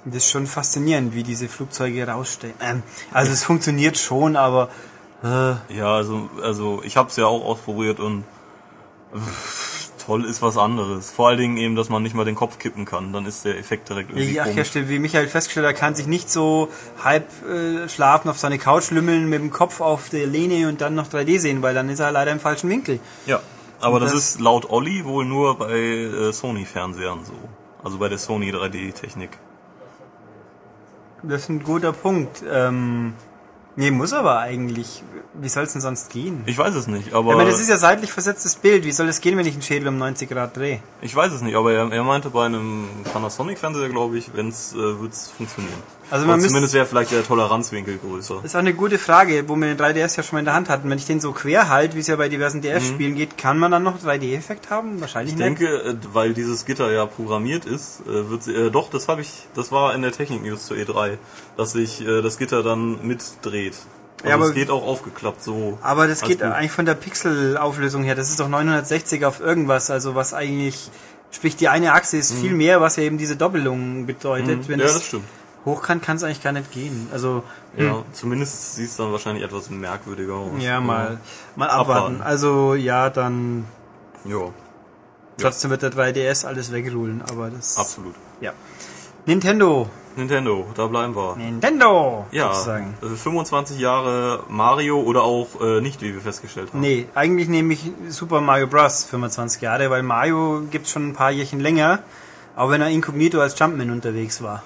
Das 0.05 0.15
ist 0.17 0.31
schon 0.31 0.47
faszinierend, 0.47 1.13
wie 1.13 1.23
diese 1.23 1.47
Flugzeuge 1.47 2.07
rausstehen. 2.07 2.53
Ähm, 2.61 2.83
also 3.11 3.31
es 3.31 3.43
funktioniert 3.43 3.97
schon, 3.97 4.35
aber 4.35 4.69
äh, 5.23 5.27
Ja, 5.75 5.93
also, 5.95 6.29
also 6.41 6.81
ich 6.83 6.97
habe 6.97 7.09
es 7.09 7.15
ja 7.17 7.25
auch 7.27 7.45
ausprobiert 7.45 7.99
und 7.99 8.23
äh, 9.13 9.17
toll 10.03 10.25
ist 10.25 10.41
was 10.41 10.57
anderes. 10.57 11.11
Vor 11.11 11.27
allen 11.29 11.37
Dingen 11.37 11.57
eben, 11.57 11.75
dass 11.75 11.89
man 11.89 12.01
nicht 12.01 12.15
mal 12.15 12.25
den 12.25 12.33
Kopf 12.35 12.57
kippen 12.57 12.85
kann, 12.85 13.13
dann 13.13 13.27
ist 13.27 13.45
der 13.45 13.59
Effekt 13.59 13.89
direkt 13.89 14.09
irgendwie 14.09 14.39
Ach 14.41 14.47
ja, 14.47 14.65
stimmt. 14.65 14.89
Wie 14.89 14.97
Michael 14.97 15.27
festgestellt 15.27 15.67
hat, 15.67 15.75
kann 15.75 15.93
sich 15.93 16.07
nicht 16.07 16.31
so 16.31 16.69
halb 17.03 17.27
äh, 17.47 17.87
schlafen 17.87 18.29
auf 18.29 18.39
seine 18.39 18.57
Couch 18.57 18.89
lümmeln 18.89 19.29
mit 19.29 19.39
dem 19.39 19.51
Kopf 19.51 19.81
auf 19.81 20.09
der 20.09 20.25
Lehne 20.25 20.67
und 20.67 20.81
dann 20.81 20.95
noch 20.95 21.07
3D 21.09 21.37
sehen, 21.39 21.61
weil 21.61 21.75
dann 21.75 21.89
ist 21.89 21.99
er 21.99 22.11
leider 22.11 22.31
im 22.31 22.39
falschen 22.39 22.69
Winkel. 22.71 22.99
Ja, 23.27 23.39
aber 23.79 23.99
das, 23.99 24.13
das- 24.13 24.29
ist 24.31 24.39
laut 24.39 24.67
Olli 24.71 25.05
wohl 25.05 25.25
nur 25.25 25.59
bei 25.59 25.71
äh, 25.77 26.33
Sony-Fernsehern 26.33 27.23
so. 27.25 27.33
Also 27.83 27.99
bei 27.99 28.09
der 28.09 28.17
Sony 28.17 28.51
3D-Technik. 28.51 29.29
Das 31.23 31.43
ist 31.43 31.49
ein 31.49 31.63
guter 31.63 31.93
Punkt. 31.93 32.43
Ähm, 32.49 33.13
nee, 33.75 33.91
muss 33.91 34.13
aber 34.13 34.39
eigentlich. 34.39 35.03
Wie 35.33 35.49
soll 35.49 35.63
es 35.63 35.71
denn 35.73 35.81
sonst 35.81 36.09
gehen? 36.11 36.43
Ich 36.45 36.57
weiß 36.57 36.75
es 36.75 36.87
nicht, 36.87 37.13
aber 37.13 37.31
Ich 37.31 37.37
meine, 37.37 37.49
das 37.51 37.61
ist 37.61 37.69
ja 37.69 37.77
seitlich 37.77 38.11
versetztes 38.11 38.55
Bild. 38.55 38.83
Wie 38.83 38.91
soll 38.91 39.07
es 39.07 39.21
gehen, 39.21 39.37
wenn 39.37 39.45
ich 39.45 39.53
einen 39.53 39.61
Schädel 39.61 39.87
um 39.87 39.97
90 39.97 40.29
Grad 40.29 40.57
drehe? 40.57 40.79
ich 41.01 41.15
weiß 41.15 41.31
es 41.31 41.41
nicht, 41.41 41.55
aber 41.55 41.71
er, 41.71 41.91
er 41.91 42.03
meinte 42.03 42.29
bei 42.31 42.45
einem 42.45 42.87
Panasonic-Fernseher, 43.13 43.89
glaube 43.89 44.17
ich, 44.17 44.33
wenn's 44.33 44.73
äh, 44.73 44.99
wird's 44.99 45.29
funktionieren. 45.29 45.81
Also 46.11 46.25
man 46.27 46.41
zumindest 46.41 46.73
wäre 46.73 46.85
vielleicht 46.85 47.11
der 47.11 47.23
Toleranzwinkel 47.25 47.97
größer. 47.97 48.35
Das 48.35 48.45
ist 48.45 48.55
auch 48.55 48.59
eine 48.59 48.73
gute 48.73 48.99
Frage, 48.99 49.45
wo 49.47 49.55
wir 49.55 49.73
den 49.73 49.77
3DS 49.77 50.17
ja 50.17 50.23
schon 50.23 50.35
mal 50.35 50.39
in 50.39 50.45
der 50.45 50.53
Hand 50.53 50.69
hatten. 50.69 50.89
Wenn 50.89 50.97
ich 50.97 51.05
den 51.05 51.19
so 51.21 51.31
quer 51.31 51.69
halte, 51.69 51.95
wie 51.95 52.01
es 52.01 52.07
ja 52.07 52.17
bei 52.17 52.27
diversen 52.29 52.61
DS-Spielen 52.61 53.15
geht, 53.15 53.37
kann 53.37 53.57
man 53.57 53.71
dann 53.71 53.83
noch 53.83 53.97
3D-Effekt 53.99 54.69
haben? 54.69 54.99
Wahrscheinlich 55.01 55.35
Mhm. 55.35 55.41
Ich 55.41 55.49
nicht. 55.49 55.59
denke, 55.61 55.83
äh, 55.83 55.95
weil 56.13 56.33
dieses 56.33 56.65
Gitter 56.65 56.91
ja 56.91 57.05
programmiert 57.05 57.65
ist, 57.65 58.01
äh, 58.07 58.29
wird 58.29 58.43
sie, 58.43 58.53
äh, 58.53 58.69
doch, 58.69 58.89
das 58.89 59.07
habe 59.07 59.21
ich, 59.21 59.47
das 59.55 59.71
war 59.71 59.95
in 59.95 60.01
der 60.01 60.11
Technik 60.11 60.43
News 60.43 60.65
zur 60.65 60.77
E3, 60.77 61.17
dass 61.57 61.71
sich 61.71 62.01
äh, 62.05 62.21
das 62.21 62.37
Gitter 62.37 62.61
dann 62.61 63.05
mitdreht. 63.07 63.75
Also 64.23 64.29
Ja, 64.29 64.35
aber- 64.35 64.45
es 64.49 64.53
geht 64.53 64.69
auch 64.69 64.83
aufgeklappt 64.85 65.41
so. 65.41 65.79
Aber 65.81 66.07
das 66.07 66.21
geht 66.21 66.41
gut. 66.41 66.51
eigentlich 66.51 66.71
von 66.71 66.85
der 66.85 66.93
Pixelauflösung 66.95 68.03
her. 68.03 68.15
Das 68.15 68.29
ist 68.29 68.39
doch 68.39 68.49
960 68.49 69.25
auf 69.25 69.39
irgendwas, 69.39 69.89
also 69.89 70.13
was 70.13 70.33
eigentlich, 70.33 70.89
sprich 71.31 71.55
die 71.55 71.69
eine 71.69 71.93
Achse 71.93 72.17
ist 72.17 72.33
viel 72.33 72.53
mehr, 72.53 72.81
was 72.81 72.97
ja 72.97 73.03
eben 73.03 73.17
diese 73.17 73.35
Doppelung 73.35 74.05
bedeutet. 74.05 74.67
Wenn 74.67 74.75
Mhm. 74.75 74.81
ja, 74.81 74.87
es 74.87 74.93
das 74.95 75.05
stimmt. 75.05 75.23
Hoch 75.65 75.81
kann, 75.83 76.01
es 76.15 76.23
eigentlich 76.23 76.41
gar 76.43 76.53
nicht 76.53 76.71
gehen. 76.71 77.07
Also 77.13 77.43
Ja, 77.77 78.03
zumindest 78.13 78.75
sieht 78.75 78.89
es 78.89 78.97
dann 78.97 79.11
wahrscheinlich 79.11 79.43
etwas 79.43 79.69
merkwürdiger 79.69 80.33
aus. 80.35 80.49
ja, 80.59 80.79
mal, 80.81 81.19
mal 81.55 81.69
abwarten. 81.69 82.15
Abwarten. 82.15 82.21
Also 82.21 82.75
ja, 82.75 83.09
dann 83.09 83.65
Ja, 84.25 84.49
trotzdem 85.37 85.71
wird 85.71 85.81
der 85.83 85.91
3DS 85.91 86.45
alles 86.45 86.71
wegrulen, 86.71 87.21
aber 87.29 87.49
das 87.49 87.77
absolut. 87.77 88.15
ja. 88.41 88.53
Nintendo, 89.27 89.87
Nintendo, 90.15 90.65
da 90.75 90.87
bleiben 90.87 91.15
wir. 91.15 91.35
Nintendo, 91.35 92.25
Ja, 92.31 92.51
sozusagen. 92.53 92.95
äh, 93.03 93.15
25 93.15 93.79
Jahre 93.79 94.43
Mario 94.49 94.99
oder 94.99 95.21
auch 95.21 95.61
äh, 95.61 95.79
nicht, 95.79 96.01
wie 96.01 96.13
wir 96.13 96.21
festgestellt 96.21 96.69
haben. 96.73 96.79
Nee, 96.81 97.07
eigentlich 97.13 97.47
nehme 97.47 97.71
ich 97.73 97.91
Super 98.09 98.41
Mario 98.41 98.65
Bros. 98.67 99.03
25 99.05 99.61
Jahre, 99.61 99.89
weil 99.91 100.01
Mario 100.03 100.63
gibt's 100.71 100.89
schon 100.91 101.09
ein 101.09 101.13
paar 101.13 101.29
Jährchen 101.31 101.59
länger, 101.59 101.99
auch 102.55 102.71
wenn 102.71 102.81
er 102.81 102.89
inkognito 102.89 103.39
als 103.39 103.57
Jumpman 103.59 103.91
unterwegs 103.91 104.41
war. 104.41 104.63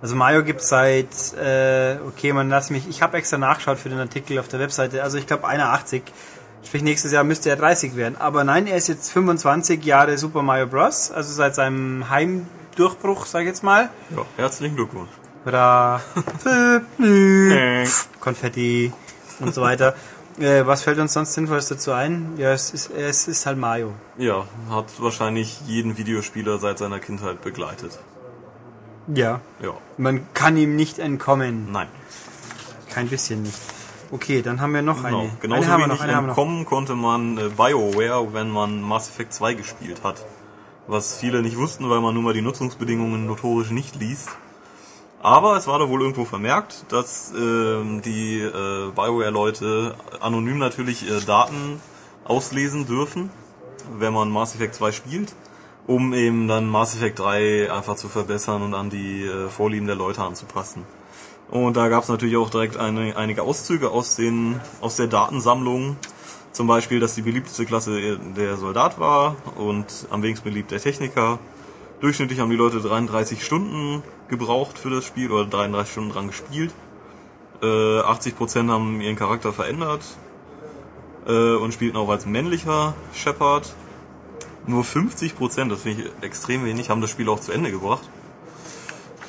Also 0.00 0.14
Mario 0.14 0.44
gibt's 0.44 0.68
seit, 0.68 1.08
äh, 1.34 1.96
okay, 2.06 2.32
man 2.32 2.48
lass 2.48 2.70
mich, 2.70 2.88
ich 2.88 3.02
habe 3.02 3.16
extra 3.16 3.36
nachgeschaut 3.36 3.78
für 3.78 3.88
den 3.88 3.98
Artikel 3.98 4.38
auf 4.38 4.46
der 4.46 4.60
Webseite, 4.60 5.02
also 5.02 5.18
ich 5.18 5.26
glaube 5.26 5.46
81, 5.46 6.02
sprich 6.64 6.82
nächstes 6.82 7.10
Jahr 7.10 7.24
müsste 7.24 7.50
er 7.50 7.56
30 7.56 7.96
werden. 7.96 8.16
Aber 8.16 8.44
nein, 8.44 8.68
er 8.68 8.76
ist 8.76 8.86
jetzt 8.88 9.10
25 9.10 9.84
Jahre 9.84 10.16
Super 10.16 10.42
Mario 10.42 10.68
Bros., 10.68 11.10
also 11.10 11.32
seit 11.32 11.56
seinem 11.56 12.08
Heimdurchbruch, 12.10 13.26
sag 13.26 13.42
ich 13.42 13.48
jetzt 13.48 13.64
mal. 13.64 13.90
Ja, 14.14 14.24
herzlichen 14.36 14.76
Glückwunsch. 14.76 15.10
Oder 15.44 16.00
Konfetti 18.20 18.92
und 19.40 19.52
so 19.52 19.62
weiter. 19.62 19.94
Äh, 20.38 20.64
was 20.64 20.82
fällt 20.82 20.98
uns 20.98 21.14
sonst 21.14 21.34
Sinnvolles 21.34 21.66
dazu 21.66 21.90
ein? 21.90 22.34
Ja, 22.36 22.52
es 22.52 22.70
ist, 22.70 22.90
es 22.90 23.26
ist 23.26 23.46
halt 23.46 23.58
Mario. 23.58 23.94
Ja, 24.16 24.44
hat 24.70 24.86
wahrscheinlich 24.98 25.60
jeden 25.66 25.96
Videospieler 25.96 26.58
seit 26.58 26.78
seiner 26.78 27.00
Kindheit 27.00 27.42
begleitet. 27.42 27.98
Ja. 29.14 29.40
Ja, 29.62 29.72
Man 29.96 30.26
kann 30.34 30.56
ihm 30.56 30.76
nicht 30.76 30.98
entkommen. 30.98 31.72
nein. 31.72 31.88
Kein 32.90 33.08
bisschen 33.08 33.42
nicht. 33.42 33.58
Okay, 34.10 34.40
dann 34.42 34.60
haben 34.60 34.72
wir 34.72 34.82
noch 34.82 35.02
Genau. 35.02 35.20
eine. 35.20 35.30
Genauso 35.40 35.70
eine 35.70 35.84
wenig 35.88 36.00
noch. 36.00 36.08
entkommen 36.28 36.64
konnte 36.64 36.94
man 36.94 37.36
äh, 37.36 37.48
BioWare, 37.50 38.32
wenn 38.32 38.50
man 38.50 38.80
Mass 38.80 39.08
Effect 39.10 39.34
2 39.34 39.54
gespielt 39.54 40.02
hat. 40.02 40.24
Was 40.86 41.18
viele 41.18 41.42
nicht 41.42 41.56
wussten, 41.58 41.90
weil 41.90 42.00
man 42.00 42.14
nun 42.14 42.24
mal 42.24 42.32
die 42.32 42.40
Nutzungsbedingungen 42.40 43.26
notorisch 43.26 43.70
nicht 43.70 43.96
liest. 43.96 44.30
Aber 45.20 45.56
es 45.56 45.66
war 45.66 45.78
da 45.78 45.88
wohl 45.88 46.00
irgendwo 46.00 46.24
vermerkt, 46.24 46.84
dass 46.88 47.32
ähm, 47.36 48.00
die 48.02 48.40
äh, 48.40 48.90
BioWare-Leute 48.94 49.94
anonym 50.20 50.58
natürlich 50.58 51.08
äh, 51.10 51.20
Daten 51.20 51.80
auslesen 52.24 52.86
dürfen, 52.86 53.28
wenn 53.98 54.12
man 54.14 54.30
Mass 54.30 54.54
Effect 54.54 54.76
2 54.76 54.92
spielt, 54.92 55.34
um 55.88 56.12
eben 56.12 56.46
dann 56.46 56.68
Mass 56.68 56.94
Effect 56.94 57.18
3 57.18 57.72
einfach 57.72 57.96
zu 57.96 58.08
verbessern 58.08 58.62
und 58.62 58.74
an 58.74 58.90
die 58.90 59.24
äh, 59.24 59.48
Vorlieben 59.48 59.86
der 59.86 59.96
Leute 59.96 60.22
anzupassen. 60.22 60.84
Und 61.50 61.78
da 61.78 61.88
gab 61.88 62.02
es 62.02 62.10
natürlich 62.10 62.36
auch 62.36 62.50
direkt 62.50 62.76
eine, 62.76 63.16
einige 63.16 63.42
Auszüge 63.42 63.90
aus, 63.90 64.14
den, 64.14 64.60
aus 64.82 64.96
der 64.96 65.06
Datensammlung. 65.06 65.96
Zum 66.52 66.66
Beispiel, 66.66 67.00
dass 67.00 67.14
die 67.14 67.22
beliebteste 67.22 67.64
Klasse 67.64 68.18
der 68.36 68.58
Soldat 68.58 69.00
war 69.00 69.36
und 69.56 70.06
am 70.10 70.22
wenigsten 70.22 70.50
beliebt 70.50 70.70
der 70.70 70.80
Techniker. 70.80 71.38
Durchschnittlich 72.00 72.38
haben 72.40 72.50
die 72.50 72.56
Leute 72.56 72.80
33 72.80 73.42
Stunden 73.42 74.02
gebraucht 74.28 74.78
für 74.78 74.90
das 74.90 75.06
Spiel 75.06 75.32
oder 75.32 75.46
33 75.46 75.90
Stunden 75.90 76.12
dran 76.12 76.26
gespielt. 76.26 76.72
Äh, 77.62 77.66
80% 77.66 78.68
haben 78.68 79.00
ihren 79.00 79.16
Charakter 79.16 79.54
verändert 79.54 80.02
äh, 81.26 81.54
und 81.54 81.72
spielten 81.72 81.96
auch 81.96 82.10
als 82.10 82.26
männlicher 82.26 82.94
Shepard. 83.14 83.74
Nur 84.68 84.84
50%, 84.84 85.68
das 85.70 85.80
finde 85.82 86.02
ich 86.02 86.10
extrem 86.22 86.64
wenig, 86.64 86.90
haben 86.90 87.00
das 87.00 87.10
Spiel 87.10 87.28
auch 87.28 87.40
zu 87.40 87.50
Ende 87.52 87.70
gebracht. 87.72 88.08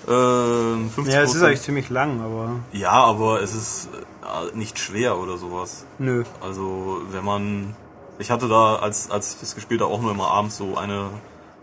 Ähm, 0.07 0.89
50%. 0.95 1.09
Ja, 1.11 1.21
es 1.21 1.33
ist 1.35 1.41
eigentlich 1.43 1.61
ziemlich 1.61 1.89
lang, 1.89 2.21
aber 2.21 2.59
Ja, 2.73 2.91
aber 2.91 3.41
es 3.41 3.55
ist 3.55 3.89
äh, 4.23 4.55
nicht 4.55 4.77
schwer 4.79 5.17
oder 5.17 5.37
sowas. 5.37 5.85
nö. 5.97 6.23
Also 6.41 7.01
wenn 7.11 7.23
man, 7.23 7.75
ich 8.17 8.31
hatte 8.31 8.47
da, 8.47 8.75
als, 8.75 9.09
als 9.11 9.33
ich 9.35 9.39
das 9.39 9.55
gespielt 9.55 9.81
habe, 9.81 9.91
auch 9.91 10.01
nur 10.01 10.11
immer 10.11 10.27
abends 10.29 10.57
so 10.57 10.77
eine 10.77 11.09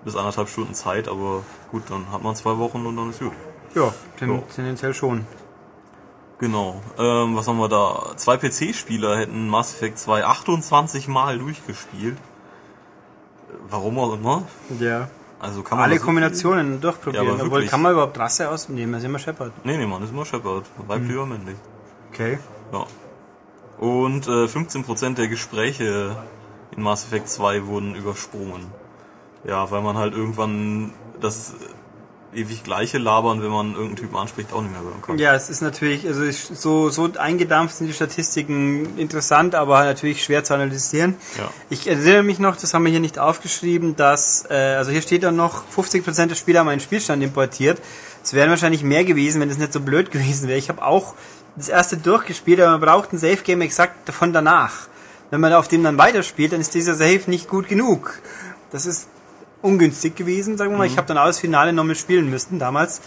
bis 0.04 0.16
anderthalb 0.16 0.48
Stunden 0.48 0.72
Zeit, 0.74 1.06
aber 1.08 1.42
gut, 1.70 1.82
dann 1.90 2.10
hat 2.12 2.22
man 2.22 2.34
zwei 2.36 2.56
Wochen 2.58 2.86
und 2.86 2.96
dann 2.96 3.10
ist 3.10 3.18
gut. 3.20 3.32
Ja, 3.74 3.92
Ja. 4.20 4.42
tendenziell 4.54 4.94
schon. 4.94 5.26
Genau. 6.38 6.80
Ähm, 6.98 7.34
was 7.36 7.48
haben 7.48 7.58
wir 7.58 7.68
da? 7.68 8.12
Zwei 8.16 8.36
PC-Spieler 8.36 9.18
hätten 9.18 9.48
Mass 9.48 9.74
Effect 9.74 9.98
2 9.98 10.24
28 10.24 11.08
Mal 11.08 11.38
durchgespielt. 11.38 12.16
Warum 13.68 13.98
auch 13.98 14.14
immer. 14.14 14.42
Ja. 14.80 15.08
Also 15.38 15.62
kann 15.62 15.78
man 15.78 15.90
Alle 15.90 16.00
Kombinationen 16.00 16.74
Ja, 16.74 16.78
durchprobieren. 16.80 17.26
aber 17.26 17.34
Obwohl, 17.36 17.50
wirklich. 17.50 17.70
kann 17.70 17.82
man 17.82 17.92
überhaupt 17.92 18.18
Rasse 18.18 18.48
ausnehmen? 18.48 18.92
Das 18.92 19.02
ist 19.02 19.06
immer 19.06 19.18
Shepard. 19.18 19.52
Nee, 19.64 19.76
nee, 19.76 19.86
man 19.86 20.02
ist 20.02 20.10
immer 20.10 20.24
Shepard. 20.24 20.64
Weiblich 20.86 21.14
oder 21.16 21.26
männlich. 21.26 21.56
Okay. 22.12 22.38
Ja. 22.72 22.86
Und 23.78 24.26
äh, 24.26 24.46
15% 24.46 25.14
der 25.14 25.28
Gespräche 25.28 26.16
in 26.74 26.82
Mass 26.82 27.04
Effect 27.04 27.28
2 27.28 27.66
wurden 27.66 27.94
übersprungen. 27.94 28.66
Ja, 29.44 29.70
weil 29.70 29.82
man 29.82 29.96
halt 29.98 30.14
irgendwann 30.14 30.92
das 31.20 31.54
ewig 32.34 32.64
gleiche 32.64 32.98
Labern, 32.98 33.42
wenn 33.42 33.50
man 33.50 33.72
irgendeinen 33.72 33.96
Typen 33.96 34.16
anspricht, 34.16 34.52
auch 34.52 34.62
nicht 34.62 34.72
mehr 34.72 34.82
hören 34.82 35.02
kann. 35.02 35.18
Ja, 35.18 35.34
es 35.34 35.48
ist 35.48 35.62
natürlich, 35.62 36.06
also 36.06 36.30
so, 36.30 36.90
so 36.90 37.08
eingedampft 37.18 37.76
sind 37.76 37.86
die 37.86 37.92
Statistiken 37.92 38.98
interessant, 38.98 39.54
aber 39.54 39.84
natürlich 39.84 40.22
schwer 40.22 40.44
zu 40.44 40.54
analysieren. 40.54 41.16
Ja. 41.38 41.50
Ich 41.70 41.86
erinnere 41.86 42.22
mich 42.22 42.38
noch, 42.38 42.56
das 42.56 42.74
haben 42.74 42.84
wir 42.84 42.90
hier 42.90 43.00
nicht 43.00 43.18
aufgeschrieben, 43.18 43.96
dass, 43.96 44.44
äh, 44.50 44.54
also 44.54 44.90
hier 44.90 45.02
steht 45.02 45.22
dann 45.22 45.36
noch, 45.36 45.64
50% 45.74 46.26
der 46.26 46.34
Spieler 46.34 46.60
haben 46.60 46.68
einen 46.68 46.80
Spielstand 46.80 47.22
importiert. 47.22 47.80
Es 48.22 48.34
wären 48.34 48.50
wahrscheinlich 48.50 48.82
mehr 48.82 49.04
gewesen, 49.04 49.40
wenn 49.40 49.50
es 49.50 49.58
nicht 49.58 49.72
so 49.72 49.80
blöd 49.80 50.10
gewesen 50.10 50.48
wäre. 50.48 50.58
Ich 50.58 50.68
habe 50.68 50.84
auch 50.84 51.14
das 51.56 51.68
erste 51.68 51.96
durchgespielt, 51.96 52.60
aber 52.60 52.72
man 52.72 52.80
braucht 52.80 53.12
ein 53.12 53.18
Safe 53.18 53.38
Game 53.42 53.62
exakt 53.62 54.08
davon 54.08 54.32
danach. 54.32 54.88
Wenn 55.30 55.40
man 55.40 55.52
auf 55.54 55.68
dem 55.68 55.82
dann 55.82 55.98
weiterspielt, 55.98 56.52
dann 56.52 56.60
ist 56.60 56.74
dieser 56.74 56.94
Safe 56.94 57.22
nicht 57.26 57.48
gut 57.48 57.68
genug. 57.68 58.20
Das 58.70 58.86
ist 58.86 59.08
ungünstig 59.62 60.14
gewesen, 60.16 60.56
sagen 60.56 60.70
wir 60.72 60.78
mal. 60.78 60.86
Ich 60.86 60.96
habe 60.96 61.06
dann 61.06 61.18
auch 61.18 61.26
das 61.26 61.38
Finale 61.40 61.72
noch 61.72 61.84
mit 61.84 61.96
spielen 61.98 62.30
müssen 62.30 62.58
damals. 62.58 63.00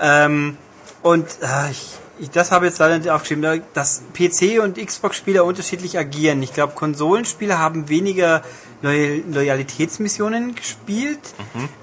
Ähm, 0.00 0.56
und 1.02 1.26
äh, 1.42 1.70
ich, 1.70 1.88
ich, 2.18 2.30
das 2.30 2.50
habe 2.52 2.66
jetzt 2.66 2.78
leider 2.78 2.98
nicht 2.98 3.10
aufgeschrieben, 3.10 3.42
da- 3.42 3.56
dass 3.74 4.02
PC 4.14 4.60
und 4.62 4.78
Xbox-Spieler 4.84 5.44
unterschiedlich 5.44 5.98
agieren. 5.98 6.42
Ich 6.42 6.52
glaube, 6.52 6.74
Konsolenspieler 6.74 7.58
haben 7.58 7.88
weniger 7.88 8.42
Loyal 8.82 9.22
Loyalitätsmissionen 9.30 10.54
gespielt 10.54 11.20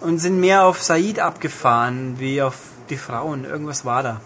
und 0.02 0.20
sind 0.20 0.40
mehr 0.40 0.66
auf 0.66 0.82
Said 0.84 1.20
abgefahren, 1.20 2.16
wie 2.20 2.42
auf 2.42 2.56
die 2.90 2.98
Frauen. 2.98 3.46
Irgendwas 3.46 3.86
war 3.86 4.04
da. 4.04 4.22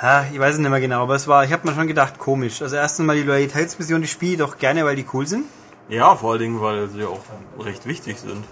Ha, 0.00 0.24
ich 0.32 0.38
weiß 0.38 0.54
es 0.54 0.60
nicht 0.60 0.70
mehr 0.70 0.80
genau, 0.80 1.02
aber 1.02 1.14
es 1.14 1.28
war, 1.28 1.44
ich 1.44 1.52
habe 1.52 1.68
mir 1.68 1.74
schon 1.74 1.86
gedacht, 1.86 2.18
komisch. 2.18 2.60
Also 2.62 2.76
erstens 2.76 3.06
mal 3.06 3.16
die 3.16 3.22
Loyalitätsmissionen, 3.22 4.02
die 4.02 4.08
spiele 4.08 4.32
ich 4.32 4.38
doch 4.38 4.58
gerne, 4.58 4.84
weil 4.84 4.96
die 4.96 5.06
cool 5.12 5.26
sind. 5.26 5.44
Ja, 5.88 6.16
vor 6.16 6.32
allen 6.32 6.40
Dingen, 6.40 6.60
weil 6.60 6.88
sie 6.88 7.04
auch 7.04 7.20
recht 7.58 7.86
wichtig 7.86 8.18
sind. 8.18 8.44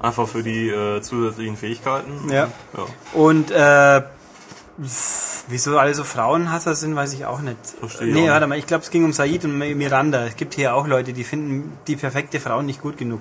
Einfach 0.00 0.26
für 0.26 0.42
die 0.42 0.68
äh, 0.68 1.02
zusätzlichen 1.02 1.56
Fähigkeiten. 1.56 2.30
Ja. 2.30 2.48
ja. 2.76 2.86
Und 3.12 3.50
äh, 3.50 4.02
wieso 5.48 5.78
alle 5.78 5.94
so 5.94 6.04
Frauenhasser 6.04 6.74
sind, 6.74 6.96
weiß 6.96 7.12
ich 7.12 7.26
auch 7.26 7.40
nicht. 7.40 7.58
Verstehe 7.78 8.08
ich 8.08 8.14
nee, 8.14 8.30
warte 8.30 8.46
mal, 8.46 8.58
ich 8.58 8.66
glaube, 8.66 8.82
es 8.82 8.90
ging 8.90 9.04
um 9.04 9.12
Said 9.12 9.44
und 9.44 9.58
Miranda. 9.58 10.24
Es 10.24 10.36
gibt 10.36 10.54
hier 10.54 10.74
auch 10.74 10.86
Leute, 10.86 11.12
die 11.12 11.24
finden 11.24 11.76
die 11.86 11.96
perfekte 11.96 12.40
Frau 12.40 12.62
nicht 12.62 12.80
gut 12.80 12.96
genug. 12.96 13.20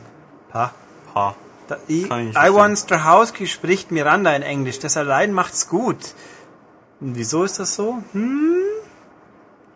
Ha. 0.53 0.71
Ha. 1.15 1.35
Da, 1.67 1.77
I, 1.87 2.03
Kann 2.03 2.19
ich 2.19 2.25
nicht 2.27 2.31
I 2.31 2.33
verstehen. 2.33 2.55
want 2.55 2.79
Strahowski 2.79 3.47
spricht 3.47 3.91
Miranda 3.91 4.33
in 4.33 4.41
Englisch. 4.41 4.79
Das 4.79 4.97
allein 4.97 5.33
macht's 5.33 5.67
gut. 5.67 6.15
Und 7.01 7.15
wieso 7.15 7.43
ist 7.43 7.59
das 7.59 7.75
so? 7.75 7.97
Hm? 8.13 8.55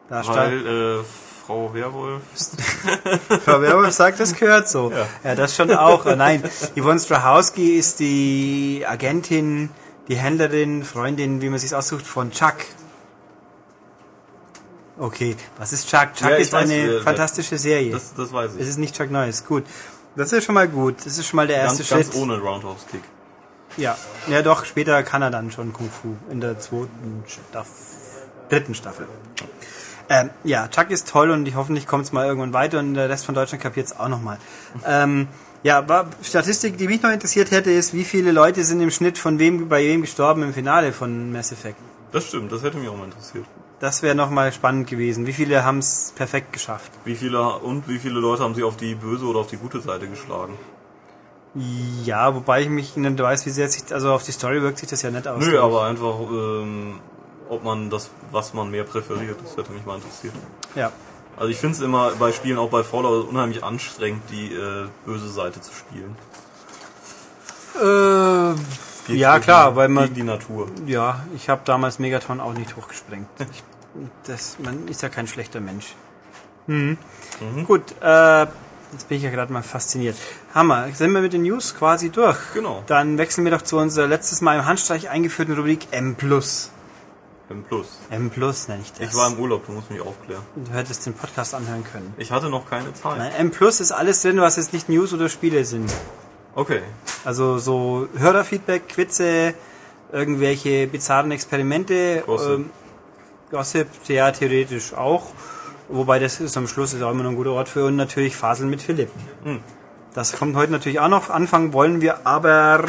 Da 0.09 0.25
Weil 0.27 0.67
äh, 0.67 1.03
Frau 1.45 1.73
Werwolf. 1.73 2.21
Frau 3.45 3.61
Werwolf 3.61 3.91
sagt, 3.93 4.19
das 4.19 4.33
gehört 4.33 4.69
so. 4.69 4.91
Ja, 4.91 5.07
Ja. 5.23 5.35
das 5.35 5.55
schon 5.55 5.71
auch. 5.71 6.05
Äh, 6.05 6.15
Nein, 6.15 6.43
Yvonne 6.75 6.99
Strahowski 6.99 7.73
ist 7.77 7.99
die 7.99 8.85
Agentin, 8.87 9.69
die 10.07 10.15
Händlerin, 10.15 10.83
Freundin, 10.83 11.41
wie 11.41 11.49
man 11.49 11.59
sich 11.59 11.75
aussucht, 11.75 12.05
von 12.07 12.31
Chuck. 12.31 12.55
Okay, 14.99 15.35
was 15.57 15.73
ist 15.73 15.89
Chuck? 15.89 16.13
Chuck 16.13 16.29
Ja, 16.29 16.35
ist 16.35 16.53
weiß, 16.53 16.63
eine 16.69 16.75
äh, 16.75 17.01
fantastische 17.01 17.57
Serie. 17.57 17.91
Das, 17.91 18.13
das 18.13 18.31
weiß 18.31 18.51
es 18.51 18.57
ich. 18.61 18.67
ist 18.69 18.77
nicht 18.77 18.95
Chuck 18.95 19.09
Norris, 19.11 19.43
gut. 19.45 19.63
Das 20.15 20.31
ist 20.31 20.43
schon 20.45 20.53
mal 20.55 20.67
gut. 20.67 20.97
Das 21.05 21.17
ist 21.17 21.25
schon 21.27 21.37
mal 21.37 21.47
der 21.47 21.57
erste 21.57 21.79
Ganz, 21.79 21.89
Schritt. 21.89 22.11
ganz 22.13 22.15
ohne 22.15 22.37
Roundhouse 22.39 22.85
Kick. 22.91 23.01
Ja, 23.75 23.97
ja 24.27 24.43
doch, 24.43 24.65
später 24.65 25.01
kann 25.01 25.23
er 25.23 25.31
dann 25.31 25.51
schon 25.51 25.73
Kung 25.73 25.89
Fu 25.89 26.15
in 26.29 26.39
der 26.39 26.59
zweiten 26.59 27.23
Staffel, 27.27 27.73
dritten 28.49 28.75
Staffel. 28.75 29.07
Ähm, 30.09 30.29
ja, 30.43 30.67
Chuck 30.67 30.89
ist 30.89 31.09
toll 31.09 31.31
und 31.31 31.47
ich 31.47 31.55
hoffentlich 31.55 31.87
kommt 31.87 32.05
es 32.05 32.11
mal 32.11 32.25
irgendwann 32.25 32.53
weiter 32.53 32.79
und 32.79 32.93
der 32.93 33.09
Rest 33.09 33.25
von 33.25 33.35
Deutschland 33.35 33.63
kapiert 33.63 33.87
es 33.87 33.97
auch 33.97 34.09
nochmal. 34.09 34.37
Ähm, 34.85 35.27
ja, 35.63 35.77
aber 35.77 36.07
Statistik, 36.21 36.77
die 36.77 36.87
mich 36.87 37.01
noch 37.01 37.11
interessiert 37.11 37.51
hätte, 37.51 37.71
ist, 37.71 37.93
wie 37.93 38.03
viele 38.03 38.31
Leute 38.31 38.63
sind 38.65 38.81
im 38.81 38.91
Schnitt 38.91 39.17
von 39.17 39.39
wem 39.39 39.69
bei 39.69 39.81
wem 39.83 40.01
gestorben 40.01 40.43
im 40.43 40.53
Finale 40.53 40.91
von 40.91 41.31
Mass 41.31 41.51
Effect. 41.53 41.77
Das 42.11 42.25
stimmt, 42.25 42.51
das 42.51 42.63
hätte 42.63 42.77
mich 42.77 42.89
auch 42.89 42.97
mal 42.97 43.05
interessiert. 43.05 43.45
Das 43.79 44.03
wäre 44.03 44.15
nochmal 44.15 44.51
spannend 44.51 44.87
gewesen. 44.87 45.25
Wie 45.25 45.33
viele 45.33 45.63
haben 45.63 45.79
es 45.79 46.13
perfekt 46.15 46.53
geschafft? 46.53 46.91
Wie 47.05 47.15
viele 47.15 47.41
und 47.59 47.87
wie 47.87 47.97
viele 47.97 48.19
Leute 48.19 48.43
haben 48.43 48.55
sie 48.55 48.63
auf 48.63 48.77
die 48.77 48.95
böse 48.95 49.25
oder 49.25 49.39
auf 49.39 49.47
die 49.47 49.57
gute 49.57 49.81
Seite 49.81 50.07
geschlagen? 50.07 50.53
Ja, 52.03 52.33
wobei 52.33 52.61
ich 52.61 52.69
mich 52.69 52.95
nicht 52.97 53.19
weiß, 53.19 53.45
wie 53.45 53.51
sehr 53.51 53.69
sich, 53.69 53.93
also 53.93 54.11
auf 54.11 54.23
die 54.23 54.31
Story 54.31 54.61
wirkt 54.61 54.79
sich 54.79 54.89
das 54.89 55.01
ja 55.01 55.11
nicht 55.11 55.27
aus. 55.27 55.45
Nö, 55.45 55.59
aber 55.59 55.85
einfach, 55.85 56.19
ähm, 56.19 56.99
ob 57.49 57.63
man 57.63 57.89
das, 57.89 58.09
was 58.31 58.53
man 58.53 58.69
mehr 58.71 58.83
präferiert, 58.83 59.37
das 59.43 59.55
hätte 59.57 59.71
mich 59.71 59.85
mal 59.85 59.95
interessiert. 59.95 60.33
Ja. 60.75 60.91
Also 61.35 61.49
ich 61.49 61.57
finde 61.57 61.75
es 61.75 61.81
immer 61.81 62.11
bei 62.11 62.31
Spielen, 62.31 62.57
auch 62.57 62.69
bei 62.69 62.83
Fallout, 62.83 63.27
unheimlich 63.27 63.63
anstrengend, 63.63 64.21
die 64.29 64.53
äh, 64.53 64.87
böse 65.05 65.29
Seite 65.29 65.61
zu 65.61 65.71
spielen. 65.73 66.15
Äh, 67.75 68.55
Gegen- 69.07 69.19
ja, 69.19 69.39
klar, 69.39 69.75
weil 69.75 69.89
man 69.89 70.13
die 70.13 70.23
Natur. 70.23 70.69
Ja, 70.85 71.25
ich 71.35 71.49
habe 71.49 71.61
damals 71.65 71.99
Megaton 71.99 72.39
auch 72.39 72.53
nicht 72.53 72.75
hochgesprengt. 72.77 73.27
Ich, 73.51 73.63
das, 74.25 74.57
man 74.59 74.87
ist 74.87 75.01
ja 75.01 75.09
kein 75.09 75.27
schlechter 75.27 75.59
Mensch. 75.59 75.95
Mhm. 76.67 76.97
Gut, 77.65 77.81
äh, 78.01 78.41
jetzt 78.93 79.09
bin 79.09 79.17
ich 79.17 79.23
ja 79.23 79.29
gerade 79.31 79.51
mal 79.51 79.63
fasziniert. 79.63 80.15
Hammer, 80.53 80.87
sind 80.93 81.11
wir 81.11 81.21
mit 81.21 81.33
den 81.33 81.41
News 81.43 81.75
quasi 81.75 82.09
durch? 82.09 82.37
Genau. 82.53 82.83
Dann 82.87 83.17
wechseln 83.17 83.43
wir 83.43 83.51
doch 83.51 83.63
zu 83.63 83.77
unserer 83.77 84.07
letztes 84.07 84.39
Mal 84.41 84.57
im 84.59 84.65
Handstreich 84.65 85.09
eingeführten 85.09 85.55
Rubrik 85.55 85.87
M+. 85.91 86.15
Im 87.49 87.63
Plus. 87.63 87.99
M+, 88.09 88.31
nenne 88.35 88.81
ich 88.81 88.93
das. 88.93 89.09
Ich 89.09 89.15
war 89.15 89.31
im 89.31 89.37
Urlaub, 89.37 89.65
du 89.65 89.73
musst 89.73 89.91
mich 89.91 90.01
aufklären. 90.01 90.41
du 90.55 90.71
hättest 90.71 91.05
den 91.05 91.13
Podcast 91.13 91.53
anhören 91.53 91.83
können. 91.83 92.13
Ich 92.17 92.31
hatte 92.31 92.49
noch 92.49 92.69
keine 92.69 92.93
Zeit. 92.93 93.17
Nein, 93.17 93.31
M+, 93.37 93.51
ist 93.51 93.91
alles 93.91 94.21
drin, 94.21 94.39
was 94.39 94.55
jetzt 94.55 94.73
nicht 94.73 94.89
News 94.89 95.13
oder 95.13 95.29
Spiele 95.29 95.65
sind. 95.65 95.91
Okay. 96.55 96.81
Also 97.25 97.57
so 97.57 98.07
Hörerfeedback, 98.15 98.87
Quizze, 98.87 99.53
irgendwelche 100.11 100.87
bizarren 100.87 101.31
Experimente. 101.31 102.23
Gossip. 102.25 102.49
Ähm, 102.49 102.69
Gossip, 103.51 103.87
ja, 104.07 104.31
theoretisch 104.31 104.93
auch. 104.93 105.31
Wobei 105.89 106.19
das 106.19 106.39
ist 106.39 106.55
am 106.57 106.67
Schluss 106.67 106.93
ist 106.93 107.01
auch 107.01 107.11
immer 107.11 107.23
noch 107.23 107.31
ein 107.31 107.35
guter 107.35 107.51
Ort 107.51 107.69
für 107.69 107.85
und 107.85 107.95
natürlich 107.95 108.35
Faseln 108.35 108.69
mit 108.69 108.81
Philipp. 108.81 109.09
Hm. 109.43 109.59
Das 110.13 110.33
kommt 110.33 110.55
heute 110.55 110.71
natürlich 110.71 110.99
auch 110.99 111.07
noch. 111.07 111.29
Anfangen 111.29 111.73
wollen 111.73 112.01
wir 112.01 112.25
aber 112.25 112.85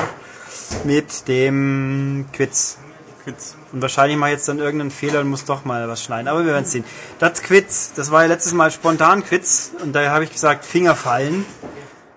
mit 0.84 1.26
dem 1.26 2.26
Quiz. 2.32 2.78
Quiz. 3.24 3.56
Und 3.74 3.82
wahrscheinlich 3.82 4.16
mache 4.16 4.30
ich 4.30 4.36
jetzt 4.36 4.48
dann 4.48 4.60
irgendeinen 4.60 4.92
Fehler 4.92 5.18
und 5.20 5.28
muss 5.28 5.46
doch 5.46 5.64
mal 5.64 5.88
was 5.88 6.00
schneiden. 6.00 6.28
Aber 6.28 6.44
wir 6.44 6.52
werden 6.52 6.64
sehen. 6.64 6.84
Das 7.18 7.42
Quiz, 7.42 7.92
das 7.96 8.12
war 8.12 8.22
ja 8.22 8.28
letztes 8.28 8.52
Mal 8.52 8.70
spontan 8.70 9.24
Quiz. 9.24 9.72
Und 9.82 9.92
daher 9.94 10.12
habe 10.12 10.22
ich 10.22 10.30
gesagt, 10.32 10.64
Finger 10.64 10.94
fallen. 10.94 11.44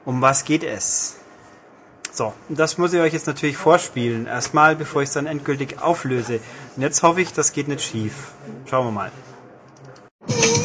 Um 0.06 0.22
was 0.22 0.46
geht 0.46 0.64
es? 0.64 1.16
So, 2.14 2.34
und 2.48 2.60
das 2.60 2.78
muss 2.78 2.94
ich 2.94 3.00
euch 3.00 3.12
jetzt 3.12 3.26
natürlich 3.26 3.58
vorspielen. 3.58 4.28
Erstmal, 4.28 4.76
bevor 4.76 5.02
ich 5.02 5.08
es 5.08 5.14
dann 5.14 5.26
endgültig 5.26 5.82
auflöse. 5.82 6.42
Und 6.76 6.84
jetzt 6.84 7.02
hoffe 7.02 7.22
ich, 7.22 7.34
das 7.34 7.54
geht 7.54 7.68
nicht 7.68 7.82
schief. 7.82 8.14
Schauen 8.70 8.86
wir 8.86 8.92
mal. 8.92 9.12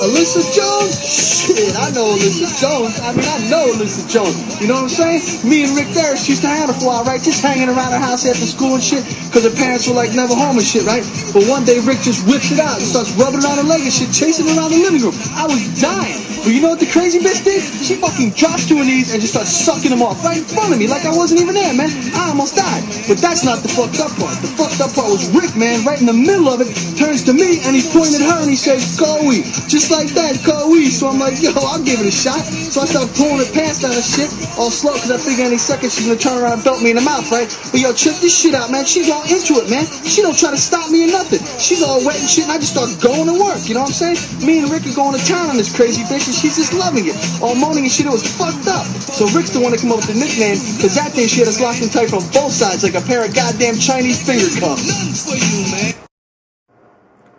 Alyssa 0.03 0.43
Jones? 0.51 0.99
Shit, 0.99 1.79
I 1.79 1.95
know 1.95 2.19
Alyssa 2.19 2.51
Jones. 2.59 2.99
I 2.99 3.15
mean, 3.15 3.23
I 3.23 3.39
know 3.47 3.71
Alyssa 3.71 4.03
Jones. 4.11 4.35
You 4.61 4.67
know 4.67 4.75
what 4.75 4.91
I'm 4.91 5.23
saying? 5.23 5.23
Me 5.47 5.63
and 5.63 5.79
Rick 5.79 5.95
Ferris 5.95 6.27
used 6.29 6.43
to 6.43 6.51
out 6.51 6.75
for 6.75 6.83
a 6.83 6.87
while, 6.91 7.05
right? 7.05 7.23
Just 7.23 7.39
hanging 7.39 7.71
around 7.71 7.95
her 7.95 8.03
house 8.03 8.27
after 8.27 8.43
school 8.43 8.75
and 8.75 8.83
shit, 8.83 9.07
because 9.31 9.47
her 9.47 9.55
parents 9.55 9.87
were 9.87 9.95
like 9.95 10.11
never 10.15 10.35
home 10.35 10.59
and 10.59 10.67
shit, 10.67 10.83
right? 10.83 11.07
But 11.31 11.47
one 11.47 11.63
day 11.63 11.79
Rick 11.87 12.03
just 12.03 12.27
whips 12.27 12.51
it 12.51 12.59
out 12.59 12.83
and 12.83 12.87
starts 12.87 13.15
rubbing 13.15 13.41
it 13.41 13.47
on 13.47 13.63
her 13.63 13.69
leg 13.69 13.87
and 13.87 13.95
shit, 13.95 14.11
chasing 14.11 14.51
her 14.51 14.55
around 14.59 14.75
the 14.75 14.83
living 14.83 15.07
room. 15.07 15.15
I 15.39 15.47
was 15.47 15.63
dying. 15.79 16.19
But 16.43 16.51
you 16.51 16.59
know 16.59 16.75
what 16.75 16.83
the 16.83 16.91
crazy 16.91 17.23
bitch 17.23 17.47
did? 17.47 17.63
She 17.63 17.95
fucking 17.95 18.35
drops 18.35 18.67
to 18.67 18.83
her 18.83 18.83
knees 18.83 19.15
and 19.15 19.23
just 19.23 19.39
starts 19.39 19.55
sucking 19.55 19.95
them 19.95 20.03
off 20.03 20.19
right 20.27 20.43
in 20.43 20.49
front 20.51 20.75
of 20.75 20.79
me 20.83 20.91
like 20.91 21.07
I 21.07 21.15
wasn't 21.15 21.39
even 21.39 21.55
there, 21.55 21.71
man. 21.71 21.87
I 22.19 22.35
almost 22.35 22.59
died. 22.59 22.83
But 23.07 23.23
that's 23.23 23.47
not 23.47 23.63
the 23.63 23.71
fucked 23.71 24.03
up 24.03 24.11
part. 24.19 24.35
The 24.43 24.51
fucked 24.59 24.83
up 24.83 24.91
part 24.91 25.07
was 25.07 25.31
Rick, 25.31 25.55
man, 25.55 25.87
right 25.87 26.03
in 26.03 26.11
the 26.11 26.19
middle 26.19 26.51
of 26.51 26.59
it, 26.59 26.67
turns 26.99 27.23
to 27.31 27.33
me 27.33 27.63
and 27.63 27.79
he 27.79 27.87
pointed 27.95 28.27
at 28.27 28.27
her 28.27 28.43
and 28.43 28.51
he 28.51 28.59
says, 28.59 28.83
Chloe. 28.99 29.47
Just 29.69 29.91
like 29.91 30.09
that, 30.17 30.41
Chloe. 30.45 30.89
So 30.89 31.09
I'm 31.09 31.19
like, 31.19 31.41
yo, 31.41 31.53
I'll 31.57 31.83
give 31.83 32.01
it 32.01 32.09
a 32.09 32.15
shot. 32.15 32.41
So 32.45 32.83
I 32.83 32.87
start 32.87 33.09
pulling 33.17 33.41
her 33.41 33.51
pants 33.53 33.83
down 33.83 33.93
and 33.93 34.05
shit, 34.05 34.29
all 34.57 34.73
slow, 34.73 34.95
because 34.95 35.13
I 35.13 35.19
figure 35.19 35.45
any 35.45 35.59
second 35.59 35.93
she's 35.93 36.09
gonna 36.09 36.19
turn 36.19 36.41
around 36.41 36.61
and 36.61 36.65
belt 36.65 36.81
me 36.83 36.91
in 36.91 36.99
the 36.99 37.05
mouth, 37.05 37.29
right? 37.33 37.49
But 37.73 37.81
yo, 37.81 37.93
check 37.93 38.17
this 38.21 38.33
shit 38.33 38.55
out, 38.55 38.71
man. 38.71 38.85
She's 38.85 39.09
all 39.09 39.25
into 39.29 39.61
it, 39.61 39.69
man. 39.69 39.85
She 40.09 40.21
don't 40.21 40.37
try 40.37 40.51
to 40.51 40.61
stop 40.61 40.91
me 40.91 41.05
or 41.05 41.13
nothing. 41.13 41.41
She's 41.61 41.83
all 41.83 42.01
wet 42.05 42.21
and 42.21 42.29
shit, 42.29 42.45
and 42.49 42.53
I 42.53 42.59
just 42.59 42.73
start 42.73 42.93
going 43.01 43.29
to 43.29 43.37
work, 43.37 43.61
you 43.69 43.75
know 43.75 43.85
what 43.85 43.93
I'm 43.93 44.15
saying? 44.15 44.19
Me 44.45 44.61
and 44.61 44.69
Rick 44.71 44.89
are 44.89 44.97
going 44.97 45.17
to 45.17 45.23
town 45.25 45.51
on 45.53 45.57
this 45.57 45.73
crazy 45.73 46.03
bitch, 46.09 46.29
and 46.29 46.37
she's 46.37 46.57
just 46.57 46.73
loving 46.73 47.09
it. 47.09 47.17
All 47.41 47.55
moaning 47.55 47.85
and 47.85 47.93
shit, 47.93 48.07
it 48.07 48.13
was 48.13 48.25
fucked 48.25 48.69
up. 48.69 48.85
So 49.13 49.29
Rick's 49.37 49.51
the 49.53 49.61
one 49.61 49.73
that 49.73 49.81
came 49.81 49.93
up 49.93 50.01
with 50.05 50.13
the 50.13 50.19
nickname, 50.19 50.57
because 50.77 50.97
that 50.97 51.13
thing 51.13 51.29
she 51.29 51.41
had 51.41 51.49
us 51.49 51.61
locked 51.61 51.83
in 51.83 51.89
tight 51.89 52.09
from 52.09 52.25
both 52.33 52.53
sides, 52.53 52.83
like 52.85 52.95
a 52.95 53.05
pair 53.05 53.25
of 53.25 53.35
goddamn 53.35 53.77
Chinese 53.77 54.25
finger 54.25 54.49
cuffs. 54.61 55.92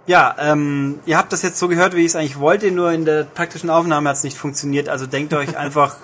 Ja, 0.05 0.35
ähm, 0.37 0.99
ihr 1.05 1.17
habt 1.17 1.31
das 1.31 1.43
jetzt 1.43 1.57
so 1.59 1.69
gehört, 1.69 1.95
wie 1.95 2.01
ich 2.01 2.07
es 2.07 2.15
eigentlich 2.15 2.37
wollte, 2.39 2.71
nur 2.71 2.91
in 2.91 3.05
der 3.05 3.23
praktischen 3.23 3.69
Aufnahme 3.69 4.09
hat 4.09 4.17
es 4.17 4.23
nicht 4.23 4.37
funktioniert. 4.37 4.89
Also 4.89 5.05
denkt 5.05 5.33
euch 5.33 5.55
einfach, 5.57 5.95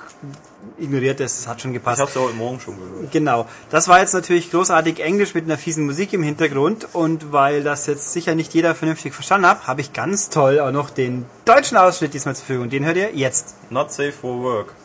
ignoriert 0.77 1.19
es, 1.19 1.39
es 1.39 1.47
hat 1.47 1.62
schon 1.62 1.71
Ich 1.71 1.79
gepasst. 1.79 1.99
habe 1.99 2.09
es 2.09 2.15
ja 2.15 2.21
heute 2.21 2.35
Morgen 2.35 2.62
schon 2.62 2.77
gehört. 2.77 3.12
Genau. 3.12 3.45
Das 3.69 3.89
war 3.89 3.99
jetzt 3.99 4.13
natürlich 4.13 4.51
großartig 4.51 5.01
Englisch 5.01 5.33
mit 5.33 5.43
einer 5.43 5.57
fiesen 5.57 5.85
Musik 5.85 6.13
im 6.13 6.23
Hintergrund 6.23 6.88
und 6.93 7.33
weil 7.33 7.62
das 7.62 7.88
jetzt 7.88 8.13
sicher 8.13 8.35
nicht 8.35 8.53
jeder 8.53 8.73
vernünftig 8.73 9.13
verstanden 9.13 9.47
hat, 9.47 9.67
habe 9.67 9.81
ich 9.81 9.91
ganz 9.91 10.29
toll 10.29 10.62
auch 10.62 10.71
noch 10.71 10.89
den 10.91 11.25
deutschen 11.43 11.75
Ausschnitt 11.75 12.13
diesmal 12.13 12.35
zur 12.38 12.45
Verfügung. 12.45 12.69
Den 12.69 12.85
hört 12.85 12.95
ihr 12.95 13.13
jetzt. 13.13 13.55
Not 13.69 13.91
safe 13.91 14.13
for 14.13 14.41
work. 14.41 14.75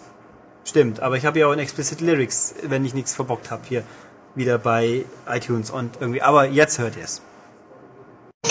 Stimmt, 0.65 0.99
aber 1.01 1.17
ich 1.17 1.25
habe 1.25 1.39
ja 1.39 1.47
auch 1.47 1.53
in 1.53 1.59
Explicit 1.61 2.01
Lyrics, 2.01 2.55
wenn 2.65 2.85
ich 2.85 2.95
nichts 2.95 3.15
verbockt 3.15 3.53
habe, 3.53 3.63
hier 3.69 3.85
wieder 4.35 4.59
bei 4.59 5.05
iTunes 5.31 5.71
und 5.71 5.99
irgendwie. 6.01 6.23
Aber 6.23 6.47
jetzt 6.47 6.81
hört 6.81 6.97
ihr 6.97 7.05
es. 7.05 7.23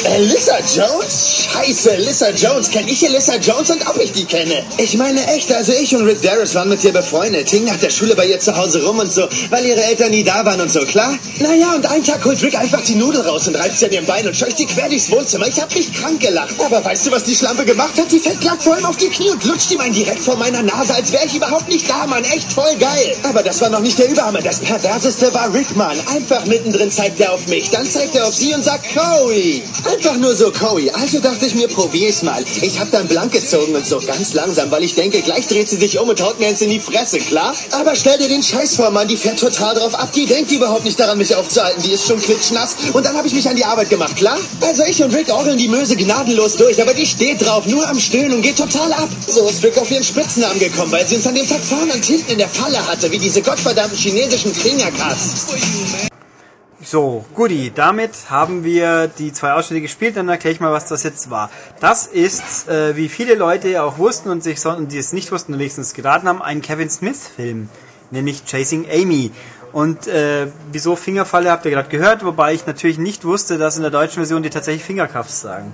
Alyssa 0.05 0.57
Jones? 0.75 1.47
Scheiße, 1.53 1.91
Alyssa 1.93 2.29
Jones. 2.31 2.69
Kenn 2.69 2.87
ich 2.87 3.07
Alyssa 3.07 3.35
Jones 3.35 3.69
und 3.69 3.87
ob 3.87 3.97
ich 4.01 4.11
die 4.11 4.25
kenne? 4.25 4.63
Ich 4.77 4.97
meine 4.97 5.25
echt, 5.33 5.51
also 5.53 5.71
ich 5.71 5.95
und 5.95 6.05
Rick 6.05 6.21
Darris 6.21 6.55
waren 6.55 6.67
mit 6.69 6.83
ihr 6.83 6.91
befreundet, 6.91 7.49
hingen 7.49 7.67
nach 7.67 7.77
der 7.77 7.89
Schule 7.89 8.15
bei 8.15 8.25
ihr 8.25 8.39
zu 8.39 8.55
Hause 8.57 8.83
rum 8.83 8.99
und 8.99 9.11
so, 9.11 9.27
weil 9.49 9.65
ihre 9.65 9.83
Eltern 9.83 10.11
nie 10.11 10.23
da 10.23 10.43
waren 10.45 10.59
und 10.59 10.71
so, 10.71 10.81
klar? 10.81 11.17
Naja, 11.39 11.73
und 11.75 11.85
einen 11.85 12.03
Tag 12.03 12.25
holt 12.25 12.41
Rick 12.41 12.57
einfach 12.57 12.81
die 12.81 12.95
Nudel 12.95 13.21
raus 13.21 13.47
und 13.47 13.55
reibt 13.55 13.77
sie 13.77 13.85
an 13.85 13.91
ihrem 13.91 14.05
Bein 14.05 14.27
und 14.27 14.35
scheucht 14.35 14.57
sie 14.57 14.65
quer 14.65 14.89
durchs 14.89 15.09
Wohnzimmer. 15.09 15.47
Ich 15.47 15.61
hab 15.61 15.73
mich 15.73 15.93
krank 15.93 16.19
gelacht. 16.19 16.55
Aber 16.59 16.83
weißt 16.83 17.07
du, 17.07 17.11
was 17.11 17.23
die 17.23 17.35
Schlampe 17.35 17.63
gemacht 17.63 17.97
hat? 17.97 18.11
Die 18.11 18.19
fällt 18.19 18.41
glatt 18.41 18.61
vor 18.61 18.77
ihm 18.77 18.85
auf 18.85 18.97
die 18.97 19.09
Knie 19.09 19.29
und 19.29 19.43
lutscht 19.45 19.71
ihm 19.71 19.79
einen 19.79 19.93
direkt 19.93 20.21
vor 20.21 20.35
meiner 20.35 20.63
Nase, 20.63 20.95
als 20.95 21.11
wäre 21.11 21.25
ich 21.25 21.35
überhaupt 21.35 21.69
nicht 21.69 21.89
da, 21.89 22.05
Mann. 22.07 22.23
Echt 22.25 22.51
voll 22.51 22.75
geil. 22.79 23.15
Aber 23.23 23.43
das 23.43 23.61
war 23.61 23.69
noch 23.69 23.81
nicht 23.81 23.97
der 23.99 24.09
Überhammer. 24.09 24.41
Das 24.41 24.59
Perverseste 24.59 25.33
war 25.33 25.53
Rick, 25.53 25.75
Mann. 25.75 25.97
Einfach 26.13 26.45
mittendrin 26.45 26.91
zeigt 26.91 27.19
er 27.19 27.33
auf 27.33 27.47
mich, 27.47 27.69
dann 27.69 27.89
zeigt 27.89 28.15
er 28.15 28.27
auf 28.27 28.33
sie 28.33 28.53
und 28.53 28.63
sagt, 28.63 28.85
Coey. 28.93 29.63
Einfach 29.85 30.15
nur 30.17 30.33
so, 30.33 30.51
Coey. 30.51 30.89
Also 30.91 31.19
dachte 31.19 31.45
ich 31.45 31.55
mir, 31.55 31.67
probier's 31.67 32.23
mal. 32.23 32.43
Ich 32.61 32.79
hab 32.79 32.89
dann 32.91 33.07
blank 33.07 33.33
gezogen 33.33 33.75
und 33.75 33.85
so 33.85 33.99
ganz 33.99 34.33
langsam, 34.33 34.71
weil 34.71 34.83
ich 34.83 34.95
denke, 34.95 35.21
gleich 35.21 35.47
dreht 35.47 35.69
sie 35.69 35.75
sich 35.75 35.99
um 35.99 36.07
und 36.07 36.21
haut 36.21 36.39
mir 36.39 36.47
eins 36.47 36.61
in 36.61 36.69
die 36.69 36.79
Fresse, 36.79 37.19
klar? 37.19 37.53
Aber 37.71 37.95
stell 37.95 38.17
dir 38.17 38.29
den 38.29 38.43
Scheiß 38.43 38.75
vor, 38.75 38.91
Mann. 38.91 39.07
Die 39.07 39.17
fährt 39.17 39.39
total 39.39 39.75
drauf 39.75 39.95
ab. 39.95 40.11
Die 40.13 40.25
denkt 40.25 40.51
überhaupt 40.51 40.85
nicht 40.85 40.99
daran, 40.99 41.17
mich 41.17 41.35
aufzuhalten. 41.35 41.83
Die 41.83 41.91
ist 41.91 42.07
schon 42.07 42.21
klitschnass. 42.21 42.75
Und 42.93 43.05
dann 43.05 43.17
habe 43.17 43.27
ich 43.27 43.33
mich 43.33 43.47
an 43.49 43.55
die 43.55 43.65
Arbeit 43.65 43.89
gemacht, 43.89 44.15
klar? 44.15 44.37
Also 44.61 44.83
ich 44.83 45.03
und 45.03 45.13
Rick 45.13 45.33
orgeln 45.33 45.57
die 45.57 45.67
Möse 45.67 45.95
gnadenlos 45.95 46.55
durch, 46.55 46.81
aber 46.81 46.93
die 46.93 47.05
steht 47.05 47.45
drauf, 47.45 47.65
nur 47.65 47.87
am 47.87 47.99
Stöhnen 47.99 48.33
und 48.33 48.41
geht 48.41 48.57
total 48.57 48.93
ab. 48.93 49.09
So 49.27 49.47
ist 49.47 49.63
Rick 49.63 49.77
auf 49.77 49.91
ihren 49.91 50.03
Spitznamen 50.03 50.59
gekommen, 50.59 50.91
weil 50.91 51.05
sie 51.07 51.15
uns 51.15 51.27
an 51.27 51.35
dem 51.35 51.47
Tag 51.47 51.61
vorne 51.61 51.93
und 51.93 52.05
hinten 52.05 52.31
in 52.31 52.37
der 52.37 52.49
Falle 52.49 52.85
hatte, 52.87 53.11
wie 53.11 53.19
diese 53.19 53.41
gottverdammten 53.41 53.97
chinesischen 53.97 54.53
Klingerkass. 54.53 56.11
So, 56.93 57.25
Guti, 57.33 57.71
damit 57.73 58.29
haben 58.29 58.63
wir 58.63 59.07
die 59.07 59.33
zwei 59.33 59.53
Ausschnitte 59.53 59.81
gespielt, 59.81 60.15
dann 60.15 60.29
erkläre 60.29 60.53
ich 60.53 60.59
mal, 60.59 60.71
was 60.71 60.85
das 60.85 61.01
jetzt 61.01 61.31
war. 61.31 61.49
Das 61.79 62.05
ist, 62.05 62.69
äh, 62.69 62.95
wie 62.95 63.09
viele 63.09 63.33
Leute 63.33 63.81
auch 63.81 63.97
wussten 63.97 64.29
und 64.29 64.43
sich 64.43 64.61
so, 64.61 64.69
und 64.69 64.91
die 64.91 64.99
es 64.99 65.11
nicht 65.11 65.31
wussten 65.31 65.57
wenigstens 65.57 65.95
geraten 65.95 66.27
haben, 66.27 66.43
ein 66.43 66.61
Kevin 66.61 66.91
Smith-Film, 66.91 67.67
nämlich 68.11 68.45
Chasing 68.45 68.85
Amy. 68.91 69.31
Und 69.71 70.05
äh, 70.05 70.45
wieso 70.71 70.95
Fingerfalle 70.95 71.49
habt 71.49 71.65
ihr 71.65 71.71
gerade 71.71 71.89
gehört, 71.89 72.23
wobei 72.23 72.53
ich 72.53 72.67
natürlich 72.67 72.99
nicht 72.99 73.25
wusste, 73.25 73.57
dass 73.57 73.75
in 73.75 73.81
der 73.81 73.89
deutschen 73.89 74.17
Version 74.17 74.43
die 74.43 74.51
tatsächlich 74.51 74.83
Fingercuffs 74.83 75.41
sagen. 75.41 75.73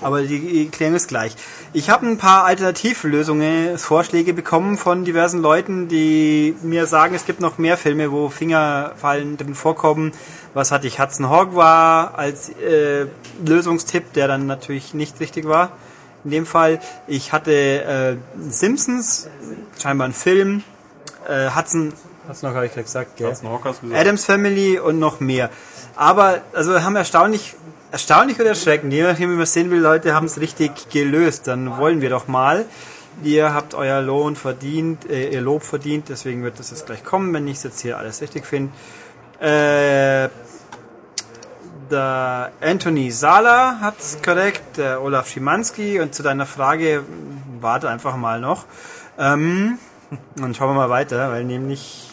Aber 0.00 0.22
die 0.22 0.68
klären 0.70 0.94
es 0.94 1.06
gleich. 1.06 1.36
Ich 1.72 1.90
habe 1.90 2.06
ein 2.06 2.18
paar 2.18 2.44
Alternativlösungen, 2.44 3.78
Vorschläge 3.78 4.34
bekommen 4.34 4.76
von 4.76 5.04
diversen 5.04 5.40
Leuten, 5.40 5.88
die 5.88 6.56
mir 6.62 6.86
sagen, 6.86 7.14
es 7.14 7.26
gibt 7.26 7.40
noch 7.40 7.58
mehr 7.58 7.76
Filme, 7.76 8.10
wo 8.10 8.28
Fingerfallen 8.28 9.36
drin 9.36 9.54
vorkommen. 9.54 10.12
Was 10.54 10.72
hatte 10.72 10.86
ich? 10.86 10.98
Hudson 10.98 11.28
Hawk 11.28 11.54
war 11.54 12.18
als 12.18 12.48
äh, 12.48 13.06
Lösungstipp, 13.44 14.12
der 14.14 14.28
dann 14.28 14.46
natürlich 14.46 14.94
nicht 14.94 15.20
richtig 15.20 15.46
war. 15.46 15.72
In 16.24 16.32
dem 16.32 16.46
Fall, 16.46 16.80
ich 17.06 17.32
hatte 17.32 17.52
äh, 17.52 18.16
Simpsons, 18.50 19.28
scheinbar 19.80 20.08
ein 20.08 20.12
Film, 20.12 20.64
äh, 21.28 21.50
Hudson, 21.54 21.92
Hudson 22.28 22.50
Hawk 22.50 22.56
habe 22.56 22.66
ich 22.66 22.74
gesagt, 22.74 23.16
gell? 23.16 23.30
Hudson 23.30 23.48
Hawk 23.48 23.64
hast 23.64 23.82
du 23.82 23.86
gesagt. 23.86 24.00
Adams 24.00 24.24
Family 24.24 24.78
und 24.78 24.98
noch 24.98 25.20
mehr. 25.20 25.50
Aber, 25.98 26.42
also 26.52 26.70
wir 26.70 26.84
haben 26.84 26.94
erstaunlich, 26.94 27.56
erstaunlich 27.90 28.38
oder 28.38 28.50
erschreckend, 28.50 28.92
je 28.92 29.02
nachdem, 29.02 29.30
wie 29.30 29.34
man 29.34 29.42
es 29.42 29.52
sehen 29.52 29.68
will, 29.72 29.80
Leute 29.80 30.14
haben 30.14 30.26
es 30.26 30.38
richtig 30.38 30.90
gelöst. 30.90 31.48
Dann 31.48 31.76
wollen 31.76 32.00
wir 32.00 32.08
doch 32.08 32.28
mal. 32.28 32.66
Ihr 33.24 33.52
habt 33.52 33.74
euer 33.74 34.00
Lohn 34.00 34.36
verdient, 34.36 35.10
äh, 35.10 35.30
ihr 35.30 35.40
Lob 35.40 35.64
verdient, 35.64 36.08
deswegen 36.08 36.44
wird 36.44 36.60
das 36.60 36.70
jetzt 36.70 36.86
gleich 36.86 37.02
kommen, 37.02 37.34
wenn 37.34 37.48
ich 37.48 37.56
es 37.56 37.64
jetzt 37.64 37.80
hier 37.80 37.98
alles 37.98 38.20
richtig 38.20 38.46
finde. 38.46 38.72
Äh, 39.40 40.28
der 41.90 42.52
Anthony 42.60 43.10
Sala 43.10 43.78
hat's 43.80 44.18
korrekt, 44.24 44.76
der 44.76 45.02
Olaf 45.02 45.28
Schimanski 45.28 45.98
und 45.98 46.14
zu 46.14 46.22
deiner 46.22 46.46
Frage, 46.46 47.02
warte 47.60 47.88
einfach 47.88 48.14
mal 48.16 48.40
noch. 48.40 48.66
Ähm, 49.18 49.80
und 50.40 50.56
schauen 50.56 50.68
wir 50.70 50.74
mal 50.74 50.90
weiter, 50.90 51.32
weil 51.32 51.42
nämlich 51.42 52.08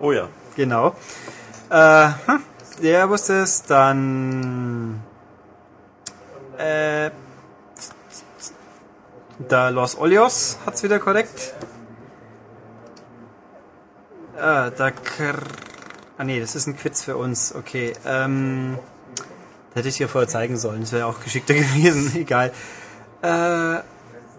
Oh 0.00 0.12
ja. 0.12 0.28
Genau. 0.56 0.96
Äh, 1.68 2.08
hm, 2.26 2.42
der 2.82 3.08
wusste 3.08 3.42
es. 3.42 3.62
Dann 3.62 5.02
äh, 6.58 7.10
der 9.38 9.70
Los 9.70 9.96
Olios 9.98 10.58
hat's 10.66 10.82
wieder 10.82 10.98
korrekt. 10.98 11.54
Äh, 14.36 14.70
der 14.70 14.92
Kr 14.92 15.34
Ah 16.18 16.24
nee, 16.24 16.38
das 16.38 16.54
ist 16.54 16.66
ein 16.66 16.76
Quiz 16.76 17.02
für 17.02 17.16
uns. 17.16 17.54
Okay. 17.54 17.94
Ähm, 18.04 18.78
hätte 19.72 19.88
ich 19.88 19.96
dir 19.96 20.08
vorher 20.08 20.28
zeigen 20.28 20.58
sollen. 20.58 20.82
Das 20.82 20.92
wäre 20.92 21.06
auch 21.06 21.20
geschickter 21.22 21.54
gewesen. 21.62 22.14
Egal. 22.14 22.52
Äh, 23.22 23.78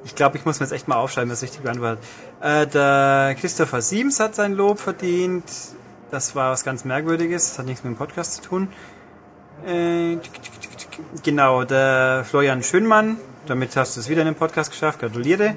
ich 0.04 0.16
glaube, 0.16 0.38
ich 0.38 0.46
muss 0.46 0.60
mir 0.60 0.66
jetzt 0.66 0.74
echt 0.74 0.88
mal 0.88 0.98
aufschreiben, 0.98 1.32
was 1.32 1.42
richtig 1.42 1.62
beantwortet. 1.62 2.04
Äh, 2.40 2.68
der 2.68 3.36
Christopher 3.40 3.82
Siems 3.82 4.20
hat 4.20 4.36
sein 4.36 4.54
Lob 4.54 4.80
verdient. 4.80 5.44
Das 6.12 6.36
war 6.36 6.52
was 6.52 6.66
ganz 6.66 6.84
Merkwürdiges. 6.84 7.50
Das 7.50 7.60
hat 7.60 7.66
nichts 7.66 7.86
mit 7.86 7.94
dem 7.94 7.98
Podcast 7.98 8.34
zu 8.34 8.42
tun. 8.42 8.68
Äh, 9.66 10.18
genau, 11.24 11.64
der 11.64 12.26
Florian 12.28 12.64
Schönmann. 12.64 13.18
Damit 13.46 13.78
hast 13.78 13.96
du 13.96 14.02
es 14.02 14.10
wieder 14.10 14.22
in 14.22 14.28
den 14.28 14.36
Podcast 14.36 14.72
geschafft. 14.72 15.00
Gratuliere. 15.00 15.56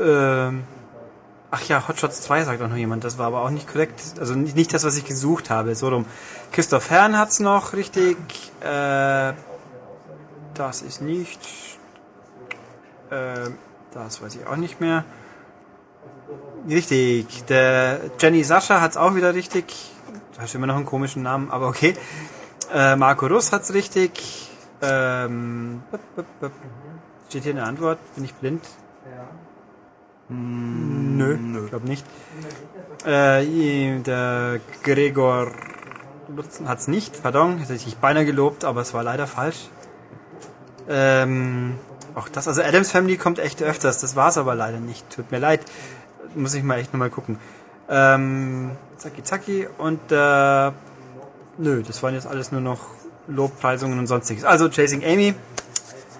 Ähm, 0.00 0.62
ach 1.50 1.62
ja, 1.64 1.88
Hotshots 1.88 2.20
2 2.22 2.44
sagt 2.44 2.62
auch 2.62 2.68
noch 2.68 2.76
jemand. 2.76 3.02
Das 3.02 3.18
war 3.18 3.26
aber 3.26 3.42
auch 3.42 3.50
nicht 3.50 3.66
korrekt. 3.66 4.00
Also 4.20 4.34
nicht, 4.34 4.54
nicht 4.54 4.72
das, 4.72 4.84
was 4.84 4.96
ich 4.96 5.04
gesucht 5.04 5.50
habe. 5.50 5.74
So 5.74 5.88
rum. 5.88 6.06
Christoph 6.52 6.88
Herrn 6.90 7.18
hat's 7.18 7.40
noch 7.40 7.72
richtig. 7.72 8.16
Äh, 8.60 9.32
das 10.54 10.82
ist 10.82 11.02
nicht. 11.02 11.40
Äh, 13.10 13.50
das 13.92 14.22
weiß 14.22 14.36
ich 14.36 14.46
auch 14.46 14.56
nicht 14.56 14.80
mehr. 14.80 15.04
Richtig. 16.68 17.44
Der 17.46 18.00
Jenny 18.18 18.44
Sascha 18.44 18.80
hat's 18.80 18.96
auch 18.96 19.14
wieder 19.14 19.34
richtig. 19.34 19.90
Da 20.36 20.42
hast 20.42 20.54
du 20.54 20.58
immer 20.58 20.66
noch 20.66 20.76
einen 20.76 20.86
komischen 20.86 21.22
Namen, 21.22 21.50
aber 21.50 21.68
okay. 21.68 21.94
Äh, 22.72 22.96
Marco 22.96 23.26
Russ 23.26 23.52
hat's 23.52 23.72
richtig. 23.74 24.50
Ähm, 24.82 25.82
steht 27.28 27.42
hier 27.44 27.52
eine 27.52 27.64
Antwort? 27.64 27.98
Bin 28.14 28.24
ich 28.24 28.34
blind? 28.34 28.64
Hm, 30.28 31.16
Nö, 31.16 31.36
nö. 31.36 31.64
ich 31.64 31.70
glaube 31.70 31.88
nicht. 31.88 32.06
Äh, 33.04 33.98
der 34.00 34.60
Gregor 34.82 35.50
Lutzen 36.34 36.68
hat's 36.68 36.86
nicht, 36.86 37.22
pardon, 37.22 37.58
hätte 37.58 37.74
ich 37.74 37.96
beinahe 37.96 38.24
gelobt, 38.24 38.64
aber 38.64 38.82
es 38.82 38.94
war 38.94 39.02
leider 39.02 39.26
falsch. 39.26 39.68
Ähm, 40.88 41.74
auch 42.14 42.28
das, 42.28 42.46
also 42.46 42.62
Adams 42.62 42.90
Family 42.92 43.16
kommt 43.16 43.38
echt 43.38 43.62
öfters, 43.62 44.00
das 44.00 44.16
war's 44.16 44.38
aber 44.38 44.54
leider 44.54 44.78
nicht. 44.78 45.08
Tut 45.10 45.30
mir 45.32 45.38
leid. 45.38 45.60
Muss 46.34 46.54
ich 46.54 46.62
mal 46.62 46.78
echt 46.78 46.92
nochmal 46.92 47.10
gucken. 47.10 47.38
Ähm, 47.88 48.70
zacki 48.96 49.22
zacki 49.24 49.66
und 49.78 50.00
äh, 50.12 50.70
nö, 51.58 51.82
das 51.86 52.02
waren 52.02 52.14
jetzt 52.14 52.26
alles 52.26 52.52
nur 52.52 52.60
noch 52.60 52.80
Lobpreisungen 53.26 53.98
und 53.98 54.06
sonstiges. 54.06 54.44
Also 54.44 54.68
Chasing 54.68 55.04
Amy, 55.04 55.34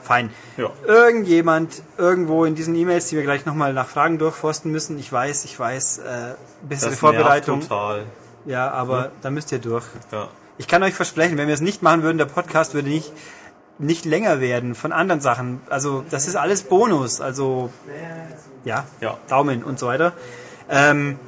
fein. 0.03 0.31
Ja. 0.57 0.71
Irgendjemand 0.87 1.83
irgendwo 1.97 2.45
in 2.45 2.55
diesen 2.57 2.75
E-Mails, 2.75 3.07
die 3.07 3.17
wir 3.17 3.23
gleich 3.23 3.47
nochmal 3.47 3.73
nach 3.73 3.87
Fragen 3.87 4.19
durchforsten 4.19 4.73
müssen, 4.73 4.99
ich 4.99 5.13
weiß, 5.13 5.45
ich 5.45 5.59
weiß, 5.59 5.99
äh, 5.99 6.35
bessere 6.63 6.91
Das 6.91 6.99
Vorbereitung. 6.99 7.61
total. 7.61 8.05
Ja, 8.47 8.71
aber 8.73 9.13
da 9.23 9.31
müsst 9.31 9.53
ihr 9.53 9.59
durch. 9.59 9.85
Ja. 10.11 10.29
Ich 10.59 10.67
kann 10.67 10.83
euch 10.83 10.95
versprechen, 10.95 11.39
wenn 11.39 11.47
wir 11.47 11.55
es 11.55 11.61
nicht 11.61 11.83
machen 11.83 12.03
würden, 12.03 12.19
der 12.19 12.25
Podcast 12.27 12.75
würde 12.75 12.89
nicht, 12.89 13.13
nicht 13.79 14.05
länger 14.05 14.41
werden 14.41 14.75
von 14.75 14.93
anderen 14.93 15.21
Sachen. 15.21 15.61
Also 15.71 16.05
das 16.11 16.27
ist 16.27 16.37
alles 16.37 16.63
Bonus. 16.65 17.21
Also 17.21 17.71
ja, 18.65 18.85
Ja. 19.01 19.17
Daumen 19.29 19.63
und 19.63 19.79
so 19.79 19.87
weiter. 19.87 20.13
Ähm, 20.69 21.19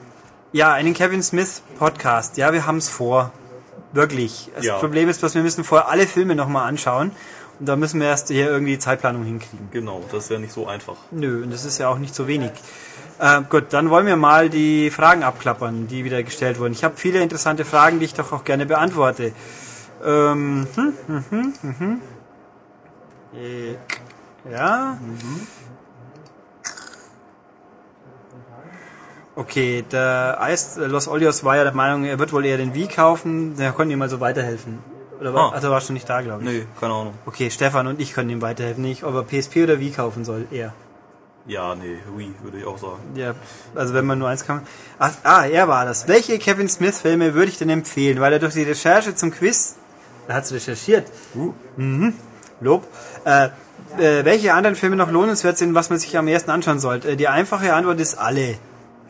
ja, 0.53 0.73
einen 0.73 0.95
Kevin 0.95 1.23
Smith 1.23 1.63
Podcast. 1.79 2.37
Ja, 2.37 2.53
wir 2.53 2.67
haben 2.67 2.79
es 2.79 2.89
vor. 2.89 3.33
Wirklich. 3.93 4.51
Das 4.55 4.65
Ja. 4.65 4.79
Problem 4.79 5.09
ist, 5.09 5.23
dass 5.23 5.35
wir 5.35 5.43
müssen 5.43 5.65
vorher 5.65 5.89
alle 5.89 6.07
Filme 6.07 6.35
nochmal 6.35 6.69
anschauen. 6.69 7.13
Und 7.59 7.67
da 7.69 7.77
müssen 7.77 8.01
wir 8.01 8.09
erst 8.09 8.29
hier 8.29 8.49
irgendwie 8.49 8.79
Zeitplanung 8.79 9.25
hinkriegen. 9.25 9.69
Genau, 9.71 10.03
das 10.11 10.25
ist 10.25 10.31
ja 10.31 10.39
nicht 10.39 10.53
so 10.53 10.67
einfach. 10.67 10.97
Nö, 11.11 11.43
und 11.43 11.53
das 11.53 11.65
ist 11.65 11.79
ja 11.79 11.89
auch 11.89 11.99
nicht 11.99 12.15
so 12.15 12.27
wenig. 12.27 12.51
Äh, 13.19 13.43
gut, 13.49 13.67
dann 13.71 13.91
wollen 13.91 14.07
wir 14.07 14.17
mal 14.17 14.51
die 14.51 14.91
Fragen 14.91 15.23
abklappern, 15.23 15.87
die 15.87 16.05
wieder 16.05 16.23
gestellt 16.23 16.59
wurden. 16.59 16.73
Ich 16.73 16.83
habe 16.85 16.97
viele 16.97 17.21
interessante 17.21 17.65
Fragen, 17.65 17.99
die 17.99 18.07
ich 18.07 18.15
doch 18.15 18.33
auch 18.33 18.45
gerne 18.45 18.67
beantworte. 18.67 19.33
Ähm, 20.05 20.67
hm, 20.75 20.93
hm, 21.07 21.25
hm, 21.31 21.55
hm, 21.63 21.79
hm. 21.79 22.01
Äh, 23.35 23.77
Okay, 29.35 29.83
der 29.91 30.39
Eis, 30.41 30.77
äh, 30.77 30.87
Los 30.87 31.09
Olios 31.09 31.43
war 31.45 31.57
ja 31.57 31.65
der 31.65 31.73
Meinung, 31.73 32.05
er 32.05 32.19
wird 32.19 32.33
wohl 32.33 32.45
eher 32.45 32.59
den 32.59 32.75
Wii 32.75 32.87
kaufen. 32.89 33.57
Der 33.57 33.73
konnte 33.73 33.93
ihm 33.95 33.99
mal 33.99 34.09
so 34.11 34.21
weiterhelfen. 34.21 34.79
Oder 35.21 35.33
war, 35.33 35.53
Ah. 35.53 35.55
also 35.55 35.71
war 35.71 35.81
schon 35.81 35.95
nicht 35.95 36.09
da, 36.09 36.21
glaube 36.21 36.43
ich. 36.45 36.49
Nee, 36.51 36.67
keine 36.79 36.93
Ahnung. 36.93 37.15
Okay, 37.27 37.51
Stefan 37.51 37.87
und 37.87 38.01
ich 38.01 38.13
können 38.13 38.29
ihm 38.29 38.43
weiterhelfen. 38.43 38.83
Nicht, 38.83 39.05
ob 39.05 39.15
er 39.15 39.23
PSP 39.23 39.63
oder 39.63 39.79
Wii 39.81 39.91
kaufen 39.93 40.25
soll, 40.25 40.47
er. 40.51 40.75
Ja, 41.47 41.75
nee, 41.75 41.97
Wii, 42.17 42.33
würde 42.43 42.59
ich 42.59 42.67
auch 42.67 42.77
sagen. 42.79 43.01
Ja, 43.15 43.35
also 43.75 43.95
wenn 43.95 44.05
man 44.05 44.19
nur 44.19 44.29
eins 44.29 44.45
kann. 44.47 44.63
Ach, 44.99 45.13
ah, 45.25 45.45
er 45.47 45.67
war 45.67 45.85
das. 45.87 46.07
Welche 46.09 46.39
Kevin 46.39 46.69
Smith 46.69 47.01
Filme 47.01 47.35
würde 47.35 47.51
ich 47.51 47.59
denn 47.59 47.71
empfehlen? 47.71 48.21
Weil 48.21 48.35
er 48.35 48.39
durch 48.39 48.55
die 48.55 48.63
Recherche 48.63 49.15
zum 49.15 49.31
Quiz, 49.33 49.77
er 50.29 50.37
hat's 50.37 50.53
recherchiert. 50.53 51.07
Mhm. 51.77 52.13
Lob. 52.61 52.87
Äh, 53.25 53.47
äh, 53.99 54.25
welche 54.25 54.55
anderen 54.55 54.77
Filme 54.77 54.95
noch 54.97 55.11
lohnenswert 55.11 55.59
sind, 55.59 55.75
was 55.75 55.91
man 55.91 55.99
sich 55.99 56.17
am 56.17 56.29
ersten 56.29 56.51
anschauen 56.51 56.79
sollte? 56.79 57.11
Äh, 57.13 57.17
die 57.17 57.27
einfache 57.29 57.75
Antwort 57.75 57.99
ist 57.99 58.15
alle. 58.19 58.57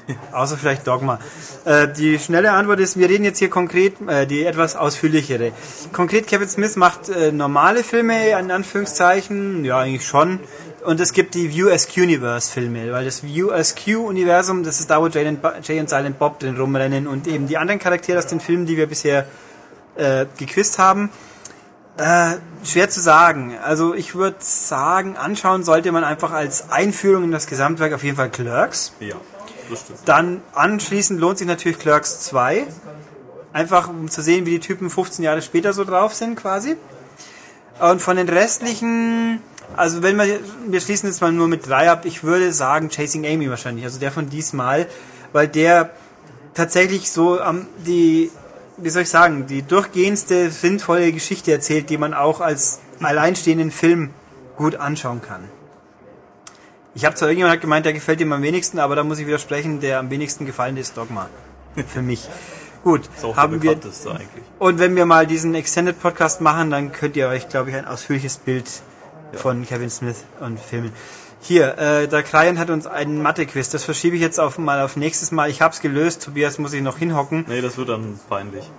Außer 0.32 0.56
vielleicht 0.56 0.86
Dogma. 0.86 1.18
Äh, 1.64 1.88
die 1.88 2.18
schnelle 2.18 2.52
Antwort 2.52 2.80
ist, 2.80 2.98
wir 2.98 3.08
reden 3.08 3.24
jetzt 3.24 3.38
hier 3.38 3.50
konkret, 3.50 3.94
äh, 4.06 4.26
die 4.26 4.44
etwas 4.44 4.76
ausführlichere. 4.76 5.52
Konkret, 5.92 6.26
Kevin 6.26 6.48
Smith 6.48 6.76
macht 6.76 7.08
äh, 7.08 7.32
normale 7.32 7.84
Filme, 7.84 8.30
in 8.38 8.50
Anführungszeichen, 8.50 9.64
ja 9.64 9.78
eigentlich 9.78 10.06
schon. 10.06 10.40
Und 10.84 11.00
es 11.00 11.12
gibt 11.12 11.34
die 11.34 11.50
View 11.50 11.68
Askew 11.68 12.02
Universe 12.02 12.50
Filme, 12.50 12.90
weil 12.92 13.04
das 13.04 13.22
View 13.22 13.52
Askew 13.52 14.08
Universum, 14.08 14.64
das 14.64 14.80
ist 14.80 14.90
da, 14.90 15.00
wo 15.00 15.06
Jay 15.06 15.28
und, 15.28 15.40
Jay 15.62 15.78
und 15.78 15.88
Silent 15.88 16.18
Bob 16.18 16.40
drin 16.40 16.56
rumrennen 16.56 17.06
und 17.06 17.28
eben 17.28 17.46
die 17.46 17.56
anderen 17.56 17.78
Charaktere 17.78 18.18
aus 18.18 18.26
den 18.26 18.40
Filmen, 18.40 18.66
die 18.66 18.76
wir 18.76 18.88
bisher 18.88 19.26
äh, 19.94 20.26
gequizt 20.36 20.78
haben. 20.78 21.10
Äh, 21.98 22.36
schwer 22.64 22.88
zu 22.88 23.00
sagen. 23.00 23.54
Also 23.62 23.94
ich 23.94 24.14
würde 24.14 24.38
sagen, 24.40 25.16
anschauen 25.16 25.62
sollte 25.62 25.92
man 25.92 26.04
einfach 26.04 26.32
als 26.32 26.70
Einführung 26.70 27.24
in 27.24 27.30
das 27.30 27.46
Gesamtwerk 27.46 27.92
auf 27.92 28.02
jeden 28.02 28.16
Fall 28.16 28.30
Clerks. 28.30 28.92
Ja. 28.98 29.16
Dann 30.04 30.42
anschließend 30.54 31.20
lohnt 31.20 31.38
sich 31.38 31.46
natürlich 31.46 31.78
Clerks 31.78 32.20
2. 32.20 32.66
Einfach 33.52 33.88
um 33.88 34.10
zu 34.10 34.22
sehen, 34.22 34.46
wie 34.46 34.50
die 34.50 34.60
Typen 34.60 34.88
15 34.88 35.24
Jahre 35.24 35.42
später 35.42 35.72
so 35.72 35.84
drauf 35.84 36.14
sind 36.14 36.36
quasi. 36.36 36.76
Und 37.80 38.00
von 38.00 38.16
den 38.16 38.28
restlichen, 38.28 39.40
also 39.76 40.02
wenn 40.02 40.16
wir, 40.16 40.40
wir 40.66 40.80
schließen 40.80 41.08
jetzt 41.08 41.20
mal 41.20 41.32
nur 41.32 41.48
mit 41.48 41.66
drei 41.66 41.90
ab, 41.90 42.04
ich 42.04 42.22
würde 42.22 42.52
sagen 42.52 42.90
Chasing 42.90 43.26
Amy 43.26 43.50
wahrscheinlich, 43.50 43.84
also 43.84 43.98
der 43.98 44.12
von 44.12 44.28
diesmal, 44.28 44.86
weil 45.32 45.48
der 45.48 45.90
tatsächlich 46.54 47.10
so 47.10 47.40
am 47.40 47.66
die, 47.86 48.30
wie 48.76 48.90
soll 48.90 49.02
ich 49.02 49.10
sagen, 49.10 49.46
die 49.46 49.62
durchgehendste 49.62 50.50
sinnvolle 50.50 51.12
Geschichte 51.12 51.52
erzählt, 51.52 51.90
die 51.90 51.98
man 51.98 52.14
auch 52.14 52.40
als 52.40 52.80
alleinstehenden 53.00 53.70
Film 53.70 54.10
gut 54.56 54.76
anschauen 54.76 55.22
kann. 55.22 55.48
Ich 56.94 57.04
habe 57.04 57.14
zwar 57.14 57.28
irgendjemand 57.28 57.54
hat 57.54 57.60
gemeint, 57.60 57.86
der 57.86 57.92
gefällt 57.92 58.20
ihm 58.20 58.32
am 58.32 58.42
wenigsten, 58.42 58.78
aber 58.78 58.96
da 58.96 59.04
muss 59.04 59.18
ich 59.18 59.26
widersprechen, 59.26 59.80
der 59.80 59.98
am 59.98 60.10
wenigsten 60.10 60.44
gefallen 60.44 60.76
ist 60.76 60.96
Dogma. 60.96 61.28
Für 61.86 62.02
mich. 62.02 62.28
Gut, 62.84 63.08
Ist 63.16 63.24
auch 63.24 63.36
haben 63.36 63.62
wir 63.62 63.70
eigentlich. 63.70 64.44
und 64.58 64.78
wenn 64.80 64.96
wir 64.96 65.06
mal 65.06 65.26
diesen 65.26 65.54
Extended 65.54 66.00
Podcast 66.02 66.40
machen, 66.40 66.70
dann 66.70 66.92
könnt 66.92 67.16
ihr 67.16 67.28
euch, 67.28 67.48
glaube 67.48 67.70
ich, 67.70 67.76
ein 67.76 67.86
ausführliches 67.86 68.38
Bild 68.38 68.68
von 69.32 69.64
Kevin 69.64 69.88
Smith 69.88 70.24
und 70.40 70.58
Filmen. 70.58 70.92
Hier, 71.40 71.78
äh, 71.78 72.08
der 72.08 72.22
Client 72.22 72.58
hat 72.58 72.70
uns 72.70 72.86
einen 72.86 73.22
Mathe-Quiz. 73.22 73.70
Das 73.70 73.84
verschiebe 73.84 74.16
ich 74.16 74.22
jetzt 74.22 74.38
auf, 74.38 74.58
mal 74.58 74.80
auf 74.82 74.96
nächstes 74.96 75.32
Mal. 75.32 75.48
Ich 75.50 75.60
habe 75.60 75.74
es 75.74 75.80
gelöst. 75.80 76.22
Tobias 76.24 76.58
muss 76.58 76.72
ich 76.72 76.82
noch 76.82 76.98
hinhocken. 76.98 77.44
Nee, 77.48 77.60
das 77.60 77.76
wird 77.78 77.88
dann 77.88 78.20
peinlich. 78.28 78.70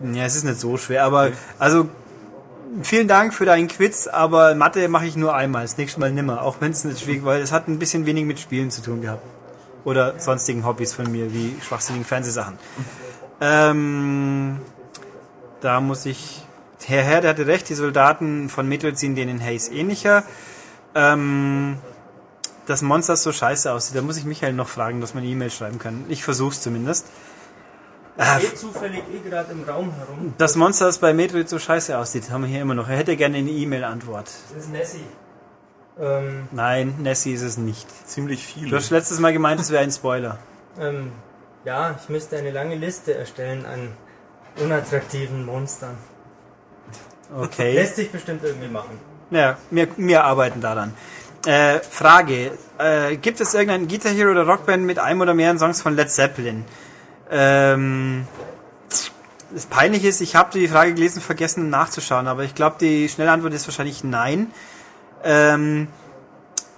Ja, 0.00 0.24
es 0.24 0.36
ist 0.36 0.44
nicht 0.44 0.60
so 0.60 0.76
schwer, 0.76 1.04
aber 1.04 1.32
also 1.58 1.88
vielen 2.82 3.08
Dank 3.08 3.34
für 3.34 3.44
deinen 3.44 3.68
Quiz, 3.68 4.06
aber 4.06 4.54
Mathe 4.54 4.88
mache 4.88 5.06
ich 5.06 5.16
nur 5.16 5.34
einmal, 5.34 5.62
das 5.62 5.76
nächste 5.76 6.00
Mal 6.00 6.12
nimmer, 6.12 6.42
auch 6.42 6.56
wenn 6.60 6.72
es 6.72 6.84
nicht 6.84 7.00
schwierig 7.00 7.24
weil 7.24 7.40
es 7.40 7.52
hat 7.52 7.68
ein 7.68 7.78
bisschen 7.78 8.06
wenig 8.06 8.24
mit 8.24 8.40
Spielen 8.40 8.70
zu 8.70 8.82
tun 8.82 9.02
gehabt. 9.02 9.22
Oder 9.84 10.18
sonstigen 10.18 10.66
Hobbys 10.66 10.92
von 10.94 11.10
mir, 11.10 11.32
wie 11.32 11.56
schwachsinnigen 11.62 12.04
Fernsehsachen. 12.04 12.58
Ähm, 13.40 14.58
da 15.60 15.80
muss 15.80 16.06
ich. 16.06 16.42
Herr 16.84 17.02
Herr, 17.02 17.20
der 17.20 17.30
hatte 17.30 17.46
recht, 17.46 17.68
die 17.68 17.74
Soldaten 17.74 18.48
von 18.48 18.68
Metroid 18.68 18.98
sind 18.98 19.16
denen 19.16 19.40
Haze 19.40 19.72
ähnlicher. 19.72 20.24
Ähm, 20.94 21.78
das 22.66 22.82
Monster 22.82 23.16
so 23.16 23.32
scheiße 23.32 23.72
aussieht, 23.72 23.96
da 23.96 24.02
muss 24.02 24.16
ich 24.16 24.24
Michael 24.24 24.52
noch 24.52 24.68
fragen, 24.68 25.00
dass 25.00 25.14
man 25.14 25.22
eine 25.22 25.32
E-Mail 25.32 25.50
schreiben 25.50 25.78
kann. 25.78 26.04
Ich 26.08 26.24
versuch's 26.24 26.60
zumindest. 26.60 27.06
Geht 28.40 28.58
zufällig 28.58 29.02
eh 29.12 29.28
gerade 29.28 29.52
im 29.52 29.64
Raum 29.64 29.92
herum. 29.92 30.34
Das 30.38 30.56
Monster, 30.56 30.86
das 30.86 30.98
bei 30.98 31.12
Metroid 31.12 31.48
so 31.48 31.58
scheiße 31.58 31.96
aussieht, 31.98 32.30
haben 32.30 32.42
wir 32.42 32.48
hier 32.48 32.62
immer 32.62 32.74
noch. 32.74 32.88
Er 32.88 32.96
hätte 32.96 33.14
gerne 33.16 33.36
eine 33.38 33.50
E-Mail-Antwort. 33.50 34.30
Das 34.54 34.64
ist 34.64 34.72
Nessie. 34.72 35.04
Ähm, 36.00 36.48
Nein, 36.50 36.94
Nessie 37.02 37.32
ist 37.32 37.42
es 37.42 37.58
nicht. 37.58 37.86
Ziemlich 38.08 38.54
Du 38.54 38.60
viele. 38.60 38.76
hast 38.76 38.90
letztes 38.90 39.18
Mal 39.18 39.32
gemeint, 39.32 39.60
es 39.60 39.70
wäre 39.70 39.82
ein 39.82 39.90
Spoiler. 39.90 40.38
ähm, 40.80 41.12
ja, 41.64 41.98
ich 42.00 42.08
müsste 42.08 42.36
eine 42.38 42.52
lange 42.52 42.76
Liste 42.76 43.14
erstellen 43.14 43.66
an 43.66 43.88
unattraktiven 44.62 45.44
Monstern. 45.44 45.96
Okay. 47.36 47.74
Lässt 47.74 47.96
sich 47.96 48.10
bestimmt 48.10 48.44
irgendwie 48.44 48.68
machen. 48.68 48.98
Ja, 49.30 49.56
wir, 49.70 49.88
wir 49.96 50.22
arbeiten 50.24 50.60
daran. 50.60 50.94
Äh, 51.44 51.80
Frage. 51.80 52.52
Äh, 52.78 53.16
gibt 53.16 53.40
es 53.40 53.52
irgendein 53.54 53.88
Guitar 53.88 54.12
Hero 54.12 54.30
oder 54.30 54.46
Rockband 54.46 54.84
mit 54.84 54.98
einem 55.00 55.20
oder 55.20 55.34
mehreren 55.34 55.58
Songs 55.58 55.82
von 55.82 55.96
Led 55.96 56.10
Zeppelin? 56.10 56.64
Ähm, 57.30 58.26
das 59.52 59.66
Peinliche 59.66 60.08
ist, 60.08 60.20
ich 60.20 60.34
habe 60.36 60.58
die 60.58 60.68
Frage 60.68 60.94
gelesen, 60.94 61.20
vergessen 61.20 61.70
nachzuschauen, 61.70 62.26
aber 62.26 62.44
ich 62.44 62.54
glaube, 62.54 62.76
die 62.80 63.08
schnelle 63.08 63.30
Antwort 63.30 63.54
ist 63.54 63.66
wahrscheinlich 63.66 64.04
nein. 64.04 64.48
Ähm, 65.24 65.88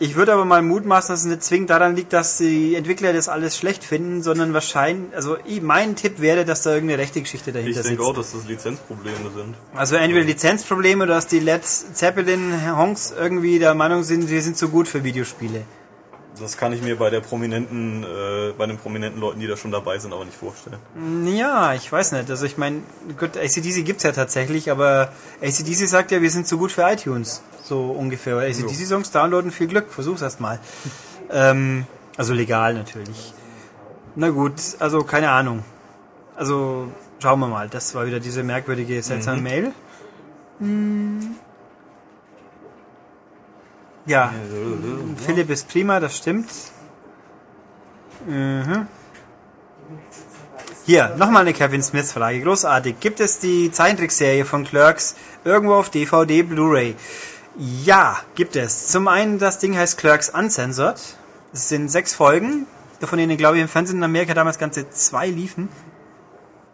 ich 0.01 0.15
würde 0.15 0.33
aber 0.33 0.45
mal 0.45 0.63
mutmaßen, 0.63 1.13
dass 1.13 1.21
es 1.21 1.27
nicht 1.27 1.43
zwingend 1.43 1.71
daran 1.71 1.97
liegt, 1.97 2.13
dass 2.13 2.37
die 2.39 2.77
Entwickler 2.77 3.13
das 3.13 3.29
alles 3.29 3.57
schlecht 3.57 3.83
finden, 3.83 4.23
sondern 4.23 4.55
wahrscheinlich, 4.55 5.13
also 5.17 5.39
ich, 5.45 5.61
mein 5.61 5.97
Tipp 5.97 6.21
wäre, 6.21 6.45
dass 6.45 6.63
da 6.63 6.73
irgendeine 6.73 7.03
rechte 7.03 7.21
Geschichte 7.21 7.51
Ich 7.51 7.55
dahinter 7.55 7.83
denke 7.83 8.03
sitzt. 8.03 8.09
auch, 8.09 8.15
dass 8.15 8.33
das 8.33 8.45
Lizenzprobleme 8.47 9.31
sind. 9.35 9.57
Also 9.75 9.97
entweder 9.97 10.25
Lizenzprobleme 10.25 11.03
oder 11.05 11.15
dass 11.15 11.27
die 11.27 11.41
Led 11.41 11.65
Zeppelin 11.65 12.77
Honks 12.77 13.13
irgendwie 13.19 13.59
der 13.59 13.75
Meinung 13.75 14.05
sind, 14.05 14.31
wir 14.31 14.41
sind 14.41 14.57
zu 14.57 14.69
gut 14.69 14.87
für 14.87 15.03
Videospiele. 15.03 15.65
Das 16.41 16.57
kann 16.57 16.73
ich 16.73 16.83
mir 16.83 16.97
bei 16.97 17.11
der 17.11 17.21
prominenten, 17.21 18.05
äh, 18.05 18.53
bei 18.57 18.67
den 18.67 18.79
prominenten 18.79 19.21
Leuten, 19.21 19.41
die 19.41 19.47
da 19.47 19.57
schon 19.57 19.71
dabei 19.71 19.99
sind, 19.99 20.13
aber 20.13 20.25
nicht 20.25 20.37
vorstellen. 20.37 20.79
Ja, 21.27 21.75
ich 21.75 21.91
weiß 21.91 22.13
nicht. 22.13 22.31
Also 22.31 22.47
ich 22.47 22.57
meine, 22.59 22.83
gut, 23.19 23.37
ACDC 23.37 23.85
gibt's 23.85 24.03
ja 24.03 24.13
tatsächlich, 24.13 24.71
aber 24.71 25.13
ACDC 25.43 25.87
sagt 25.89 26.11
ja, 26.11 26.23
wir 26.23 26.31
sind 26.31 26.47
zu 26.47 26.59
gut 26.59 26.73
für 26.73 26.83
iTunes. 26.83 27.43
So 27.63 27.91
ungefähr. 27.91 28.37
Weil 28.37 28.51
ACDC-Songs 28.51 29.11
downloaden, 29.11 29.51
viel 29.51 29.67
Glück, 29.67 29.91
versuch's 29.91 30.23
erst 30.23 30.41
mal. 30.41 30.59
ähm, 31.31 31.87
also 32.17 32.33
legal 32.33 32.75
natürlich. 32.75 33.35
Na 34.17 34.31
gut, 34.31 34.55
also 34.79 35.05
keine 35.05 35.31
Ahnung. 35.31 35.65
Also 36.35 36.89
schauen 37.23 37.41
wir 37.41 37.49
mal. 37.49 37.69
Das 37.69 37.95
war 37.95 38.07
wieder 38.07 38.21
diese 38.21 38.43
merkwürdige, 38.43 39.03
seltsame 39.03 39.43
Mail. 39.43 39.73
Ja, 44.09 44.33
Philipp 45.25 45.51
ist 45.51 45.69
prima, 45.69 46.01
das 46.01 46.17
stimmt. 46.17 46.49
Mhm. 48.27 48.87
Hier, 50.87 51.15
nochmal 51.19 51.43
eine 51.43 51.53
Kevin 51.53 51.83
Smith-Frage. 51.83 52.41
Großartig. 52.41 52.99
Gibt 53.01 53.21
es 53.21 53.39
die 53.39 53.71
Zeichentrickserie 53.71 54.47
von 54.47 54.65
Clerks 54.65 55.15
irgendwo 55.45 55.75
auf 55.75 55.91
DVD, 55.91 56.43
Blu-ray? 56.43 56.97
Ja, 57.59 58.17
gibt 58.35 58.57
es. 58.57 58.87
Zum 58.89 59.07
einen, 59.09 59.39
das 59.39 59.59
Ding 59.59 59.77
heißt 59.77 59.99
Clerks 59.99 60.31
Uncensored. 60.31 60.99
Es 61.53 61.69
sind 61.69 61.91
sechs 61.91 62.15
Folgen, 62.15 62.67
von 63.01 63.19
denen, 63.19 63.37
glaube 63.37 63.57
ich, 63.57 63.63
im 63.63 63.69
Fernsehen 63.69 63.99
in 63.99 64.05
Amerika 64.05 64.33
damals 64.33 64.59
ganze 64.59 64.89
zwei 64.91 65.27
liefen. 65.29 65.69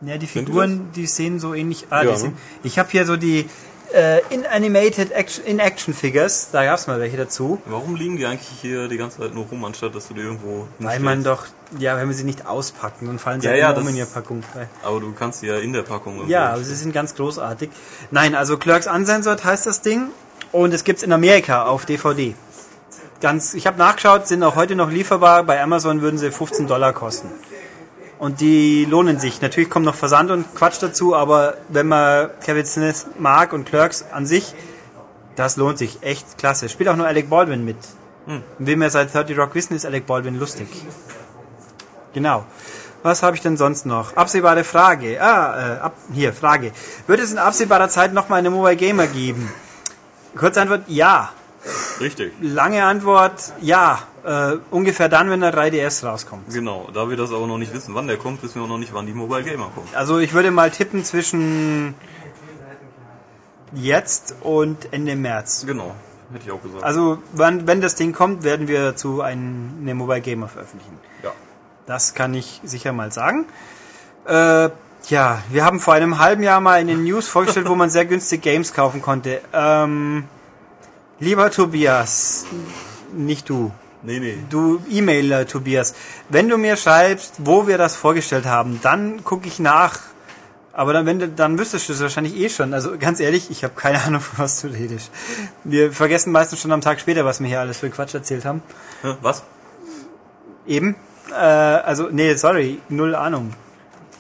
Ja, 0.00 0.18
die 0.18 0.26
Figuren, 0.26 0.90
die 0.94 1.06
sehen 1.06 1.40
so 1.40 1.54
ähnlich. 1.54 1.86
Ah, 1.90 2.04
Ja, 2.04 2.12
die 2.12 2.18
sind, 2.18 2.34
ne? 2.34 2.40
Ich 2.62 2.78
habe 2.78 2.90
hier 2.90 3.06
so 3.06 3.16
die 3.16 3.48
äh, 3.94 4.20
in 4.30 4.44
Animated 4.44 5.12
Action, 5.12 5.44
in 5.44 5.58
Action 5.58 5.94
Figures. 5.94 6.48
Da 6.52 6.64
gab's 6.64 6.86
mal 6.86 6.98
welche 7.00 7.16
dazu. 7.16 7.60
Warum 7.66 7.94
liegen 7.94 8.16
die 8.16 8.26
eigentlich 8.26 8.48
hier 8.60 8.88
die 8.88 8.96
ganze 8.96 9.18
Zeit 9.18 9.34
nur 9.34 9.46
rum, 9.46 9.64
anstatt 9.64 9.94
dass 9.94 10.08
du 10.08 10.14
die 10.14 10.20
irgendwo 10.20 10.66
Weil 10.78 11.00
man 11.00 11.22
doch, 11.22 11.46
ja, 11.78 11.96
wenn 11.96 12.08
wir 12.08 12.14
sie 12.14 12.24
nicht 12.24 12.46
auspacken, 12.46 13.06
dann 13.06 13.18
fallen 13.18 13.40
sie 13.40 13.46
Ja, 13.46 13.52
halt 13.52 13.76
ja, 13.76 13.82
um 13.82 13.88
in 13.88 13.96
ihre 13.96 14.06
Packung. 14.06 14.42
Aber 14.82 15.00
du 15.00 15.12
kannst 15.12 15.42
die 15.42 15.46
ja 15.46 15.58
in 15.58 15.72
der 15.72 15.82
Packung 15.82 16.28
Ja, 16.28 16.50
aber 16.52 16.64
sie 16.64 16.74
sind 16.74 16.92
ganz 16.92 17.14
großartig. 17.14 17.70
Nein, 18.10 18.34
also 18.34 18.56
Clerks 18.58 18.86
Uncensored 18.86 19.44
heißt 19.44 19.66
das 19.66 19.80
Ding 19.80 20.08
und 20.52 20.74
es 20.74 20.84
gibt's 20.84 21.02
in 21.02 21.12
Amerika 21.12 21.64
auf 21.64 21.86
DVD. 21.86 22.34
Ganz, 23.20 23.54
ich 23.54 23.66
habe 23.66 23.78
nachgeschaut, 23.78 24.26
sind 24.26 24.42
auch 24.42 24.56
heute 24.56 24.74
noch 24.74 24.90
lieferbar. 24.90 25.44
Bei 25.44 25.62
Amazon 25.62 26.02
würden 26.02 26.18
sie 26.18 26.30
15 26.30 26.66
Dollar 26.66 26.92
kosten. 26.92 27.30
Und 28.18 28.40
die 28.40 28.84
lohnen 28.84 29.18
sich. 29.18 29.40
Natürlich 29.42 29.68
kommt 29.68 29.84
noch 29.84 29.94
Versand 29.94 30.30
und 30.30 30.54
Quatsch 30.54 30.80
dazu, 30.80 31.14
aber 31.14 31.56
wenn 31.68 31.88
man 31.88 32.30
Kevin 32.44 32.64
Smith 32.64 33.06
mag 33.18 33.52
und 33.52 33.66
Clerks 33.66 34.04
an 34.12 34.26
sich, 34.26 34.54
das 35.36 35.56
lohnt 35.56 35.78
sich. 35.78 36.02
Echt 36.02 36.38
klasse. 36.38 36.68
Spielt 36.68 36.88
auch 36.88 36.96
nur 36.96 37.06
Alec 37.06 37.28
Baldwin 37.28 37.64
mit. 37.64 37.76
Will 38.58 38.80
wir 38.80 38.90
seit 38.90 39.12
30 39.12 39.36
Rock 39.38 39.54
wissen, 39.54 39.74
ist 39.74 39.84
Alec 39.84 40.06
Baldwin 40.06 40.38
lustig. 40.38 40.68
Genau. 42.14 42.44
Was 43.02 43.22
habe 43.22 43.36
ich 43.36 43.42
denn 43.42 43.58
sonst 43.58 43.84
noch? 43.84 44.16
Absehbare 44.16 44.64
Frage. 44.64 45.20
Ah, 45.20 45.74
äh, 45.76 45.80
ab, 45.80 45.94
hier, 46.12 46.32
Frage. 46.32 46.72
Wird 47.06 47.20
es 47.20 47.32
in 47.32 47.38
absehbarer 47.38 47.90
Zeit 47.90 48.14
nochmal 48.14 48.38
eine 48.38 48.48
Mobile 48.48 48.76
Gamer 48.76 49.06
geben? 49.06 49.52
Kurze 50.34 50.62
Antwort, 50.62 50.84
ja. 50.86 51.30
Richtig. 52.04 52.32
Lange 52.42 52.84
Antwort, 52.84 53.54
ja. 53.62 54.00
Äh, 54.24 54.56
ungefähr 54.70 55.08
dann, 55.08 55.30
wenn 55.30 55.40
der 55.40 55.54
3DS 55.54 56.04
rauskommt. 56.06 56.52
Genau, 56.52 56.88
da 56.92 57.08
wir 57.08 57.16
das 57.16 57.32
aber 57.32 57.46
noch 57.46 57.56
nicht 57.56 57.72
wissen, 57.72 57.94
wann 57.94 58.06
der 58.06 58.18
kommt, 58.18 58.42
wissen 58.42 58.56
wir 58.56 58.62
auch 58.62 58.68
noch 58.68 58.78
nicht, 58.78 58.92
wann 58.92 59.06
die 59.06 59.14
Mobile 59.14 59.42
Gamer 59.42 59.70
kommt. 59.74 59.94
Also 59.96 60.18
ich 60.18 60.34
würde 60.34 60.50
mal 60.50 60.70
tippen 60.70 61.02
zwischen 61.02 61.94
jetzt 63.72 64.36
und 64.42 64.92
Ende 64.92 65.16
März. 65.16 65.64
Genau, 65.66 65.94
hätte 66.32 66.44
ich 66.44 66.52
auch 66.52 66.62
gesagt. 66.62 66.84
Also 66.84 67.18
wann, 67.32 67.66
wenn 67.66 67.80
das 67.80 67.94
Ding 67.94 68.12
kommt, 68.12 68.44
werden 68.44 68.68
wir 68.68 68.82
dazu 68.82 69.22
ein, 69.22 69.78
eine 69.80 69.94
Mobile 69.94 70.20
Gamer 70.20 70.48
veröffentlichen. 70.48 70.98
ja. 71.22 71.32
Das 71.86 72.14
kann 72.14 72.34
ich 72.34 72.60
sicher 72.64 72.92
mal 72.92 73.12
sagen. 73.12 73.46
Äh, 74.26 74.70
ja, 75.08 75.42
wir 75.50 75.64
haben 75.64 75.80
vor 75.80 75.94
einem 75.94 76.18
halben 76.18 76.42
Jahr 76.42 76.60
mal 76.60 76.80
in 76.80 76.86
den 76.86 77.04
News 77.04 77.28
vorgestellt, 77.28 77.68
wo 77.68 77.74
man 77.74 77.90
sehr 77.90 78.06
günstig 78.06 78.40
Games 78.42 78.72
kaufen 78.72 79.02
konnte. 79.02 79.40
Ähm, 79.52 80.24
lieber 81.20 81.50
Tobias, 81.50 82.46
nicht 83.12 83.48
du, 83.48 83.72
Nee, 84.02 84.20
nee. 84.20 84.38
du 84.50 84.82
E-Mailer 84.90 85.46
Tobias, 85.46 85.94
wenn 86.28 86.48
du 86.48 86.58
mir 86.58 86.76
schreibst, 86.76 87.34
wo 87.38 87.66
wir 87.66 87.78
das 87.78 87.96
vorgestellt 87.96 88.44
haben, 88.44 88.80
dann 88.82 89.24
gucke 89.24 89.48
ich 89.48 89.58
nach. 89.58 89.98
Aber 90.74 90.92
dann, 90.92 91.06
wenn 91.06 91.20
du, 91.20 91.28
dann 91.28 91.58
wüsstest 91.58 91.88
du 91.88 91.92
es 91.92 92.00
wahrscheinlich 92.00 92.36
eh 92.36 92.48
schon. 92.48 92.74
Also 92.74 92.98
ganz 92.98 93.20
ehrlich, 93.20 93.50
ich 93.50 93.64
habe 93.64 93.74
keine 93.74 94.02
Ahnung, 94.04 94.20
von 94.20 94.44
was 94.44 94.60
du 94.60 94.68
redest. 94.68 95.10
Wir 95.62 95.92
vergessen 95.92 96.32
meistens 96.32 96.60
schon 96.60 96.72
am 96.72 96.80
Tag 96.80 97.00
später, 97.00 97.24
was 97.24 97.40
wir 97.40 97.46
hier 97.46 97.60
alles 97.60 97.78
für 97.78 97.88
Quatsch 97.90 98.14
erzählt 98.14 98.44
haben. 98.44 98.62
Was? 99.22 99.42
Eben. 100.66 100.96
Äh, 101.30 101.34
also, 101.34 102.08
nee, 102.10 102.34
sorry, 102.34 102.80
null 102.88 103.14
Ahnung. 103.14 103.52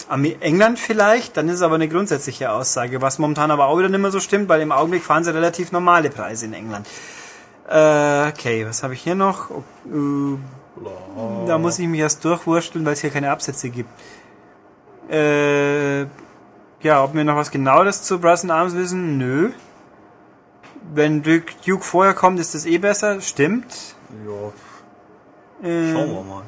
Am 0.08 0.24
England 0.24 0.78
vielleicht, 0.78 1.36
dann 1.36 1.48
ist 1.48 1.56
es 1.56 1.62
aber 1.62 1.76
eine 1.76 1.88
grundsätzliche 1.88 2.50
Aussage, 2.52 3.00
was 3.00 3.18
momentan 3.18 3.50
aber 3.50 3.66
auch 3.66 3.78
wieder 3.78 3.88
nicht 3.88 4.00
mehr 4.00 4.10
so 4.10 4.20
stimmt, 4.20 4.48
weil 4.48 4.60
im 4.60 4.70
Augenblick 4.70 5.02
fahren 5.02 5.24
sie 5.24 5.32
relativ 5.32 5.72
normale 5.72 6.10
Preise 6.10 6.44
in 6.46 6.52
England. 6.52 6.86
Äh, 7.68 8.28
okay, 8.28 8.66
was 8.66 8.82
habe 8.82 8.92
ich 8.94 9.00
hier 9.02 9.14
noch? 9.14 9.50
Oh, 9.50 9.62
äh, 9.90 11.46
da 11.46 11.56
muss 11.58 11.78
ich 11.78 11.88
mich 11.88 12.00
erst 12.00 12.24
durchwursteln, 12.24 12.84
weil 12.84 12.92
es 12.92 13.00
hier 13.00 13.10
keine 13.10 13.30
Absätze 13.30 13.70
gibt. 13.70 13.88
Äh, 15.10 16.02
ja, 16.82 17.02
ob 17.02 17.14
wir 17.14 17.24
noch 17.24 17.36
was 17.36 17.50
Genaues 17.50 18.02
zu 18.02 18.18
Brass 18.18 18.48
Arms 18.48 18.74
wissen? 18.74 19.16
Nö. 19.16 19.52
Wenn 20.92 21.22
Duke, 21.22 21.54
Duke 21.64 21.82
vorher 21.82 22.12
kommt, 22.12 22.38
ist 22.40 22.54
das 22.54 22.66
eh 22.66 22.76
besser. 22.76 23.22
Stimmt. 23.22 23.96
Ja, 24.26 25.66
Äh, 25.66 25.92
schauen 25.92 26.12
wir 26.12 26.22
mal. 26.22 26.42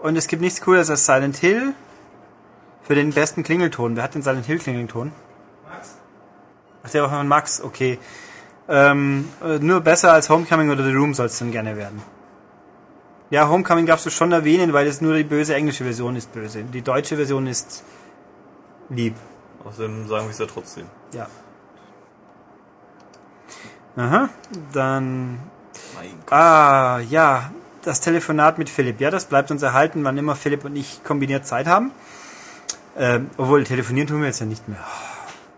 Und 0.00 0.16
es 0.16 0.26
gibt 0.26 0.42
nichts 0.42 0.60
cooles 0.60 0.90
als 0.90 1.06
Silent 1.06 1.36
Hill 1.36 1.72
für 2.82 2.94
den 2.94 3.10
besten 3.10 3.42
Klingelton. 3.42 3.96
Wer 3.96 4.04
hat 4.04 4.14
den 4.14 4.22
Silent 4.22 4.46
Hill 4.46 4.58
Klingelton? 4.58 5.12
Max. 5.68 5.96
Ach, 6.82 6.90
der 6.90 7.02
war 7.02 7.10
von 7.10 7.28
Max, 7.28 7.60
okay. 7.60 7.98
Ähm, 8.68 9.28
äh, 9.44 9.58
nur 9.58 9.80
besser 9.80 10.12
als 10.12 10.30
Homecoming 10.30 10.70
oder 10.70 10.84
The 10.84 10.92
Room 10.92 11.14
soll 11.14 11.26
es 11.26 11.38
dann 11.38 11.52
gerne 11.52 11.76
werden. 11.76 12.02
Ja, 13.30 13.48
Homecoming 13.48 13.86
darfst 13.86 14.06
du 14.06 14.10
schon 14.10 14.30
erwähnen, 14.32 14.72
weil 14.72 14.86
es 14.86 15.00
nur 15.00 15.14
die 15.14 15.24
böse 15.24 15.54
englische 15.54 15.84
Version 15.84 16.16
ist 16.16 16.32
böse. 16.32 16.64
Die 16.64 16.82
deutsche 16.82 17.16
Version 17.16 17.46
ist 17.46 17.82
lieb. 18.90 19.14
Außerdem 19.64 20.06
sagen 20.06 20.26
wir 20.26 20.30
es 20.30 20.38
ja 20.38 20.46
trotzdem. 20.46 20.86
Ja. 21.12 21.28
Aha, 23.96 24.28
dann. 24.72 25.38
Ah, 26.30 27.00
ja, 27.08 27.52
das 27.82 28.00
Telefonat 28.00 28.58
mit 28.58 28.70
Philipp. 28.70 29.00
Ja, 29.00 29.10
das 29.10 29.26
bleibt 29.26 29.50
uns 29.50 29.62
erhalten, 29.62 30.04
wann 30.04 30.16
immer 30.18 30.36
Philipp 30.36 30.64
und 30.64 30.76
ich 30.76 31.04
kombiniert 31.04 31.46
Zeit 31.46 31.66
haben. 31.66 31.90
Ähm, 32.96 33.30
obwohl, 33.36 33.64
telefonieren 33.64 34.08
tun 34.08 34.20
wir 34.20 34.26
jetzt 34.26 34.40
ja 34.40 34.46
nicht 34.46 34.68
mehr. 34.68 34.84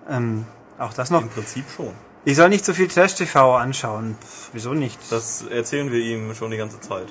Ähm, 0.09 0.47
auch 0.79 0.93
das 0.93 1.11
noch. 1.11 1.23
Im 1.23 1.29
Prinzip 1.29 1.65
schon. 1.75 1.93
Ich 2.25 2.37
soll 2.37 2.49
nicht 2.49 2.65
so 2.65 2.73
viel 2.73 2.89
Trash-TV 2.89 3.57
anschauen. 3.57 4.17
Pff, 4.21 4.51
wieso 4.53 4.73
nicht? 4.73 4.99
Das 5.11 5.43
erzählen 5.43 5.93
wir 5.93 6.01
ihm 6.01 6.35
schon 6.35 6.51
die 6.51 6.57
ganze 6.57 6.81
Zeit. 6.81 7.07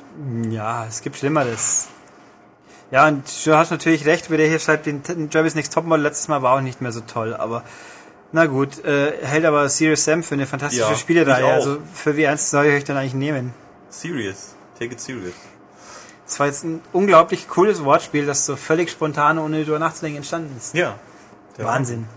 Ja, 0.50 0.86
es 0.86 1.02
gibt 1.02 1.18
Schlimmeres. 1.18 1.88
Ja, 2.90 3.08
und 3.08 3.24
du 3.46 3.56
hast 3.56 3.72
natürlich 3.72 4.06
recht, 4.06 4.30
wer 4.30 4.38
der 4.38 4.48
hier 4.48 4.60
schreibt, 4.60 4.86
den, 4.86 5.04
Travis 5.30 5.56
Next 5.56 5.74
Topmodel 5.74 6.04
letztes 6.04 6.28
Mal 6.28 6.42
war 6.42 6.58
auch 6.58 6.62
nicht 6.62 6.82
mehr 6.82 6.92
so 6.92 7.02
toll, 7.02 7.34
aber 7.34 7.64
na 8.32 8.46
gut, 8.48 8.84
äh, 8.84 9.14
hält 9.26 9.46
aber 9.46 9.70
Serious 9.70 10.04
Sam 10.04 10.24
für 10.24 10.34
eine 10.36 10.48
fantastische 10.48 10.90
Ja, 10.90 10.96
Spielereihe. 10.96 11.54
Also 11.54 11.78
für 11.94 12.18
wie 12.18 12.24
ernst 12.24 12.50
soll 12.50 12.66
ich 12.66 12.74
euch 12.74 12.84
dann 12.84 12.98
eigentlich 12.98 13.14
nehmen? 13.14 13.54
Serious. 13.90 14.56
Take 14.78 14.94
it 14.94 15.00
serious. 15.00 15.34
Das 16.26 16.40
war 16.40 16.48
jetzt 16.48 16.64
ein 16.64 16.82
unglaublich 16.94 17.48
cooles 17.48 17.84
Wortspiel, 17.84 18.26
das 18.26 18.46
so 18.46 18.56
völlig 18.56 18.90
spontan, 18.90 19.38
ohne 19.38 19.64
drüber 19.64 19.80
nachzudenken, 19.80 20.18
entstanden 20.18 20.56
ist. 20.58 20.74
Ja. 20.74 20.96
Wahnsinn. 21.58 22.08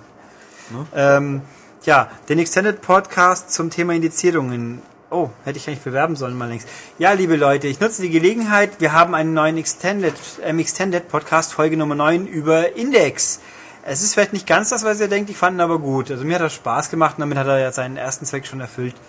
Ähm, 0.94 1.42
ja, 1.84 2.10
den 2.28 2.38
Extended 2.38 2.80
Podcast 2.80 3.52
zum 3.52 3.70
Thema 3.70 3.94
Indizierungen. 3.94 4.82
Oh, 5.10 5.30
hätte 5.44 5.58
ich 5.58 5.68
eigentlich 5.68 5.82
bewerben 5.82 6.16
sollen 6.16 6.36
mal 6.36 6.48
längst. 6.48 6.68
Ja, 6.98 7.12
liebe 7.12 7.36
Leute, 7.36 7.68
ich 7.68 7.78
nutze 7.78 8.02
die 8.02 8.10
Gelegenheit. 8.10 8.80
Wir 8.80 8.92
haben 8.92 9.14
einen 9.14 9.34
neuen 9.34 9.56
Extended, 9.56 10.14
ähm, 10.42 10.58
Extended 10.58 11.08
Podcast, 11.08 11.52
Folge 11.52 11.76
Nummer 11.76 11.94
9 11.94 12.26
über 12.26 12.74
Index. 12.74 13.40
Es 13.84 14.02
ist 14.02 14.14
vielleicht 14.14 14.32
nicht 14.32 14.48
ganz 14.48 14.70
das, 14.70 14.84
was 14.84 14.98
ihr 14.98 15.06
denkt, 15.06 15.30
ich 15.30 15.36
fand 15.36 15.56
ihn 15.56 15.60
aber 15.60 15.78
gut. 15.78 16.10
Also 16.10 16.24
mir 16.24 16.34
hat 16.34 16.42
er 16.42 16.50
Spaß 16.50 16.90
gemacht 16.90 17.16
und 17.18 17.20
damit 17.20 17.38
hat 17.38 17.46
er 17.46 17.60
ja 17.60 17.70
seinen 17.70 17.96
ersten 17.96 18.26
Zweck 18.26 18.46
schon 18.46 18.60
erfüllt. 18.60 18.94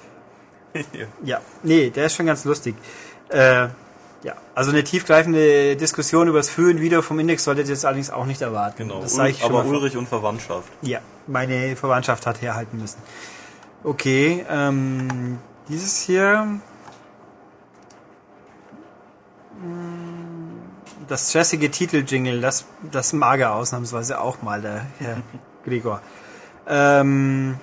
Ja. 0.94 1.08
Ja, 1.24 1.42
nee, 1.64 1.90
der 1.90 2.06
ist 2.06 2.14
schon 2.14 2.28
ganz 2.28 2.46
lustig. 2.46 2.76
Äh, 3.30 3.70
ja, 4.28 4.36
also 4.56 4.72
eine 4.72 4.84
tiefgreifende 4.84 5.78
Diskussion 5.78 6.28
über 6.28 6.40
das 6.40 6.50
Für 6.50 6.70
und 6.70 6.82
Wider 6.82 7.02
vom 7.02 7.18
Index 7.18 7.46
solltet 7.46 7.68
ihr 7.68 7.74
jetzt 7.74 7.86
allerdings 7.86 8.10
auch 8.10 8.26
nicht 8.26 8.42
erwarten. 8.42 8.90
Genau. 8.90 9.00
Das 9.00 9.18
ich 9.18 9.40
schon 9.40 9.56
aber. 9.56 9.64
Ulrich 9.66 9.96
und 9.96 10.10
Verwandtschaft. 10.10 10.68
Ja, 10.82 11.00
meine 11.28 11.78
Verwandtschaft 11.78 12.26
hat 12.26 12.42
herhalten 12.42 12.78
müssen. 12.78 12.98
Okay, 13.86 14.46
ähm, 14.50 15.40
dieses 15.70 16.02
hier. 16.02 16.60
Mm, 19.62 20.58
Das 21.08 21.30
stressige 21.30 21.72
Titeljingle, 21.72 22.42
das, 22.42 22.66
das 22.92 23.14
mag 23.14 23.40
er 23.40 23.54
ausnahmsweise 23.54 24.20
auch 24.20 24.42
mal, 24.42 24.62
der 24.62 24.86
Herr 25.00 25.22
Gregor. 25.64 26.02
Ähm, 26.68 27.56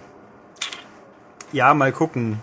ja, 1.52 1.74
mal 1.74 1.92
gucken. 1.92 2.40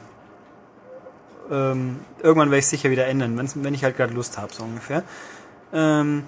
Ähm, 1.52 2.00
irgendwann 2.24 2.50
werde 2.50 2.60
ich 2.60 2.68
sicher 2.68 2.90
wieder 2.90 3.08
ändern, 3.08 3.38
wenn 3.56 3.74
ich 3.74 3.84
halt 3.84 3.98
gerade 3.98 4.14
Lust 4.14 4.38
habe, 4.38 4.54
so 4.54 4.64
ungefähr. 4.64 5.04
Ähm, 5.74 6.24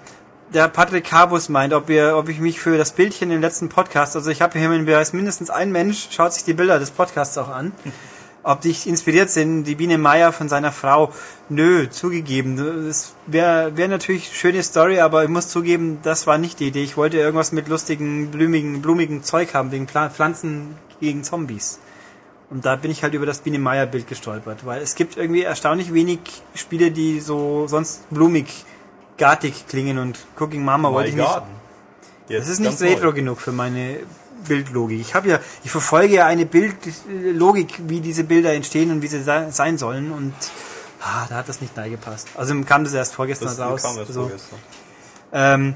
der 0.52 0.68
Patrick 0.68 1.04
Cabus 1.04 1.48
meint, 1.48 1.72
ob, 1.72 1.88
wir, 1.88 2.16
ob 2.16 2.28
ich 2.28 2.38
mich 2.38 2.60
für 2.60 2.76
das 2.76 2.92
Bildchen 2.92 3.30
im 3.30 3.40
letzten 3.40 3.70
Podcast, 3.70 4.14
also 4.16 4.30
ich 4.30 4.42
habe 4.42 4.58
hier 4.58 4.70
im 4.70 4.84
Beweis 4.84 5.12
mindestens 5.12 5.48
ein 5.48 5.72
Mensch, 5.72 6.08
schaut 6.10 6.34
sich 6.34 6.44
die 6.44 6.52
Bilder 6.52 6.78
des 6.78 6.90
Podcasts 6.90 7.38
auch 7.38 7.48
an, 7.48 7.72
ob 8.42 8.60
die 8.60 8.76
inspiriert 8.84 9.30
sind, 9.30 9.64
die 9.64 9.74
Biene 9.74 9.96
Meier 9.96 10.30
von 10.30 10.50
seiner 10.50 10.70
Frau. 10.70 11.12
Nö, 11.48 11.88
zugegeben. 11.88 12.86
Das 12.86 13.14
wäre 13.26 13.74
wär 13.76 13.88
natürlich 13.88 14.26
eine 14.26 14.34
schöne 14.34 14.62
Story, 14.62 15.00
aber 15.00 15.24
ich 15.24 15.30
muss 15.30 15.48
zugeben, 15.48 16.00
das 16.02 16.26
war 16.26 16.36
nicht 16.36 16.60
die 16.60 16.68
Idee. 16.68 16.84
Ich 16.84 16.98
wollte 16.98 17.16
irgendwas 17.16 17.52
mit 17.52 17.68
lustigen, 17.68 18.30
blumigen, 18.30 18.82
blumigen 18.82 19.22
Zeug 19.22 19.54
haben, 19.54 19.72
wegen 19.72 19.88
Pflanzen 19.88 20.76
gegen 21.00 21.24
Zombies. 21.24 21.80
Und 22.50 22.64
da 22.64 22.76
bin 22.76 22.90
ich 22.90 23.02
halt 23.02 23.14
über 23.14 23.26
das 23.26 23.38
Biene 23.38 23.58
Meier 23.58 23.86
Bild 23.86 24.06
gestolpert, 24.06 24.64
weil 24.66 24.82
es 24.82 24.94
gibt 24.94 25.16
irgendwie 25.16 25.42
erstaunlich 25.42 25.92
wenig 25.94 26.20
Spiele, 26.54 26.90
die 26.90 27.20
so 27.20 27.66
sonst 27.66 28.08
blumig, 28.10 28.64
gartig 29.16 29.66
klingen 29.66 29.98
und 29.98 30.18
Cooking 30.38 30.64
Mama 30.64 30.92
wollte 30.92 31.08
ich 31.10 31.16
nicht. 31.16 31.28
Jetzt 32.28 32.42
Das 32.42 32.48
ist 32.48 32.60
nicht 32.60 32.80
retro 32.80 33.06
neu. 33.06 33.12
genug 33.12 33.40
für 33.40 33.52
meine 33.52 33.98
Bildlogik. 34.46 35.00
Ich 35.00 35.14
habe 35.14 35.28
ja, 35.28 35.40
ich 35.64 35.70
verfolge 35.70 36.14
ja 36.14 36.26
eine 36.26 36.46
Bildlogik, 36.46 37.74
wie 37.88 38.00
diese 38.00 38.24
Bilder 38.24 38.52
entstehen 38.52 38.90
und 38.90 39.02
wie 39.02 39.08
sie 39.08 39.22
se- 39.22 39.48
sein 39.50 39.78
sollen 39.78 40.12
und 40.12 40.34
ah, 41.02 41.26
da 41.28 41.36
hat 41.36 41.48
das 41.48 41.60
nicht 41.60 41.74
gepasst. 41.74 42.28
Also 42.34 42.54
kam 42.62 42.84
das 42.84 42.92
erst 42.94 43.14
vorgestern 43.14 43.48
Das 43.48 43.58
raus. 43.58 43.82
kam 43.82 43.96
erst 43.98 44.12
so. 44.12 44.20
vorgestern. 44.22 44.58
Ähm, 45.32 45.74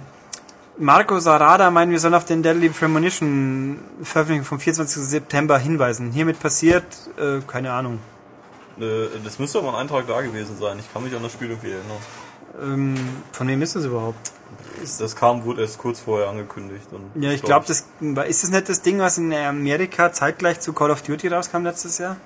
Marco 0.78 1.18
Sarada 1.18 1.70
meint, 1.70 1.90
wir 1.90 1.98
sollen 1.98 2.14
auf 2.14 2.24
den 2.24 2.42
Deadly 2.42 2.68
Premonition 2.68 3.80
Veröffentlichung 4.02 4.44
vom 4.46 4.60
24. 4.60 5.02
September 5.02 5.58
hinweisen. 5.58 6.12
Hiermit 6.12 6.38
passiert, 6.38 6.84
äh, 7.18 7.40
keine 7.46 7.72
Ahnung. 7.72 7.98
Äh, 8.80 9.06
Das 9.24 9.38
müsste 9.40 9.58
aber 9.58 9.70
ein 9.70 9.74
Eintrag 9.74 10.06
da 10.06 10.20
gewesen 10.20 10.56
sein. 10.56 10.78
Ich 10.78 10.92
kann 10.92 11.02
mich 11.02 11.14
an 11.16 11.22
das 11.22 11.32
Spiel 11.32 11.48
irgendwie 11.50 11.72
erinnern. 11.72 11.98
Ähm, 12.62 12.94
von 13.32 13.48
wem 13.48 13.60
ist 13.62 13.74
das 13.74 13.84
überhaupt? 13.84 14.32
Das 14.98 15.16
kam, 15.16 15.44
wurde 15.44 15.62
erst 15.62 15.78
kurz 15.78 16.00
vorher 16.00 16.28
angekündigt. 16.28 16.86
Ja, 17.16 17.30
ich 17.32 17.42
glaube, 17.42 17.66
das 17.66 17.86
ist 18.28 18.42
das 18.44 18.50
nicht 18.50 18.68
das 18.68 18.80
Ding, 18.82 19.00
was 19.00 19.18
in 19.18 19.32
Amerika 19.34 20.12
zeitgleich 20.12 20.60
zu 20.60 20.72
Call 20.72 20.90
of 20.90 21.02
Duty 21.02 21.28
rauskam 21.28 21.64
letztes 21.64 21.98
Jahr? 21.98 22.16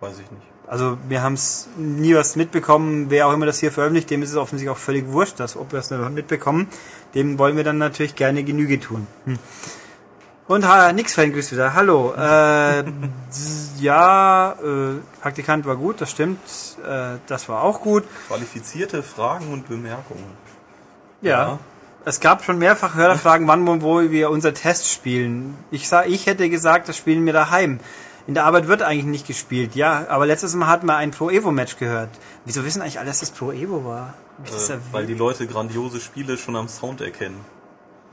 Weiß 0.00 0.14
ich 0.20 0.30
nicht. 0.30 0.46
Also 0.68 0.98
wir 1.08 1.22
haben 1.22 1.32
es 1.32 1.66
nie 1.78 2.14
was 2.14 2.36
mitbekommen, 2.36 3.06
wer 3.08 3.26
auch 3.26 3.32
immer 3.32 3.46
das 3.46 3.58
hier 3.58 3.72
veröffentlicht, 3.72 4.10
dem 4.10 4.22
ist 4.22 4.30
es 4.30 4.36
offensichtlich 4.36 4.70
auch 4.70 4.78
völlig 4.78 5.06
wurscht, 5.08 5.40
dass, 5.40 5.56
ob 5.56 5.72
wir 5.72 5.78
es 5.78 5.90
mitbekommen. 5.90 6.68
Dem 7.14 7.38
wollen 7.38 7.56
wir 7.56 7.64
dann 7.64 7.78
natürlich 7.78 8.14
gerne 8.16 8.44
Genüge 8.44 8.78
tun. 8.78 9.06
Hm. 9.24 9.38
Und 10.46 10.66
ha, 10.66 10.92
nix 10.92 11.14
Fan 11.14 11.32
grüßt 11.32 11.52
wieder. 11.52 11.72
Hallo. 11.72 12.14
Äh, 12.14 12.84
ja, 13.80 14.52
äh, 14.52 15.20
Praktikant 15.22 15.64
war 15.64 15.76
gut, 15.76 16.02
das 16.02 16.10
stimmt. 16.10 16.38
Äh, 16.86 17.16
das 17.26 17.48
war 17.48 17.62
auch 17.62 17.80
gut. 17.80 18.04
Qualifizierte 18.28 19.02
Fragen 19.02 19.50
und 19.52 19.68
Bemerkungen. 19.68 20.32
Ja. 21.22 21.30
Ja. 21.30 21.58
Es 22.04 22.20
gab 22.20 22.44
schon 22.44 22.58
mehrfach 22.58 22.94
Hörerfragen, 22.94 23.46
wann 23.48 23.68
und 23.68 23.82
wo 23.82 24.00
wir 24.00 24.30
unser 24.30 24.54
Test 24.54 24.90
spielen. 24.90 25.56
Ich 25.70 25.88
sag, 25.88 26.08
ich 26.08 26.26
hätte 26.26 26.48
gesagt, 26.48 26.88
das 26.88 26.96
spielen 26.96 27.26
wir 27.26 27.34
daheim. 27.34 27.80
In 28.28 28.34
der 28.34 28.44
Arbeit 28.44 28.68
wird 28.68 28.82
eigentlich 28.82 29.06
nicht 29.06 29.26
gespielt, 29.26 29.74
ja. 29.74 30.06
Aber 30.08 30.26
letztes 30.26 30.54
Mal 30.54 30.66
hatten 30.68 30.86
wir 30.86 30.96
ein 30.96 31.10
Pro 31.10 31.30
Evo 31.30 31.50
Match 31.50 31.78
gehört. 31.78 32.10
Wieso 32.44 32.62
wissen 32.64 32.82
eigentlich 32.82 32.98
alle, 32.98 33.08
dass 33.08 33.20
das 33.20 33.30
Pro 33.30 33.50
Evo 33.52 33.84
war? 33.84 34.14
Äh, 34.44 34.76
weil 34.92 35.06
die 35.06 35.14
Leute 35.14 35.46
grandiose 35.46 35.98
Spiele 35.98 36.36
schon 36.38 36.54
am 36.54 36.68
Sound 36.68 37.00
erkennen. 37.00 37.40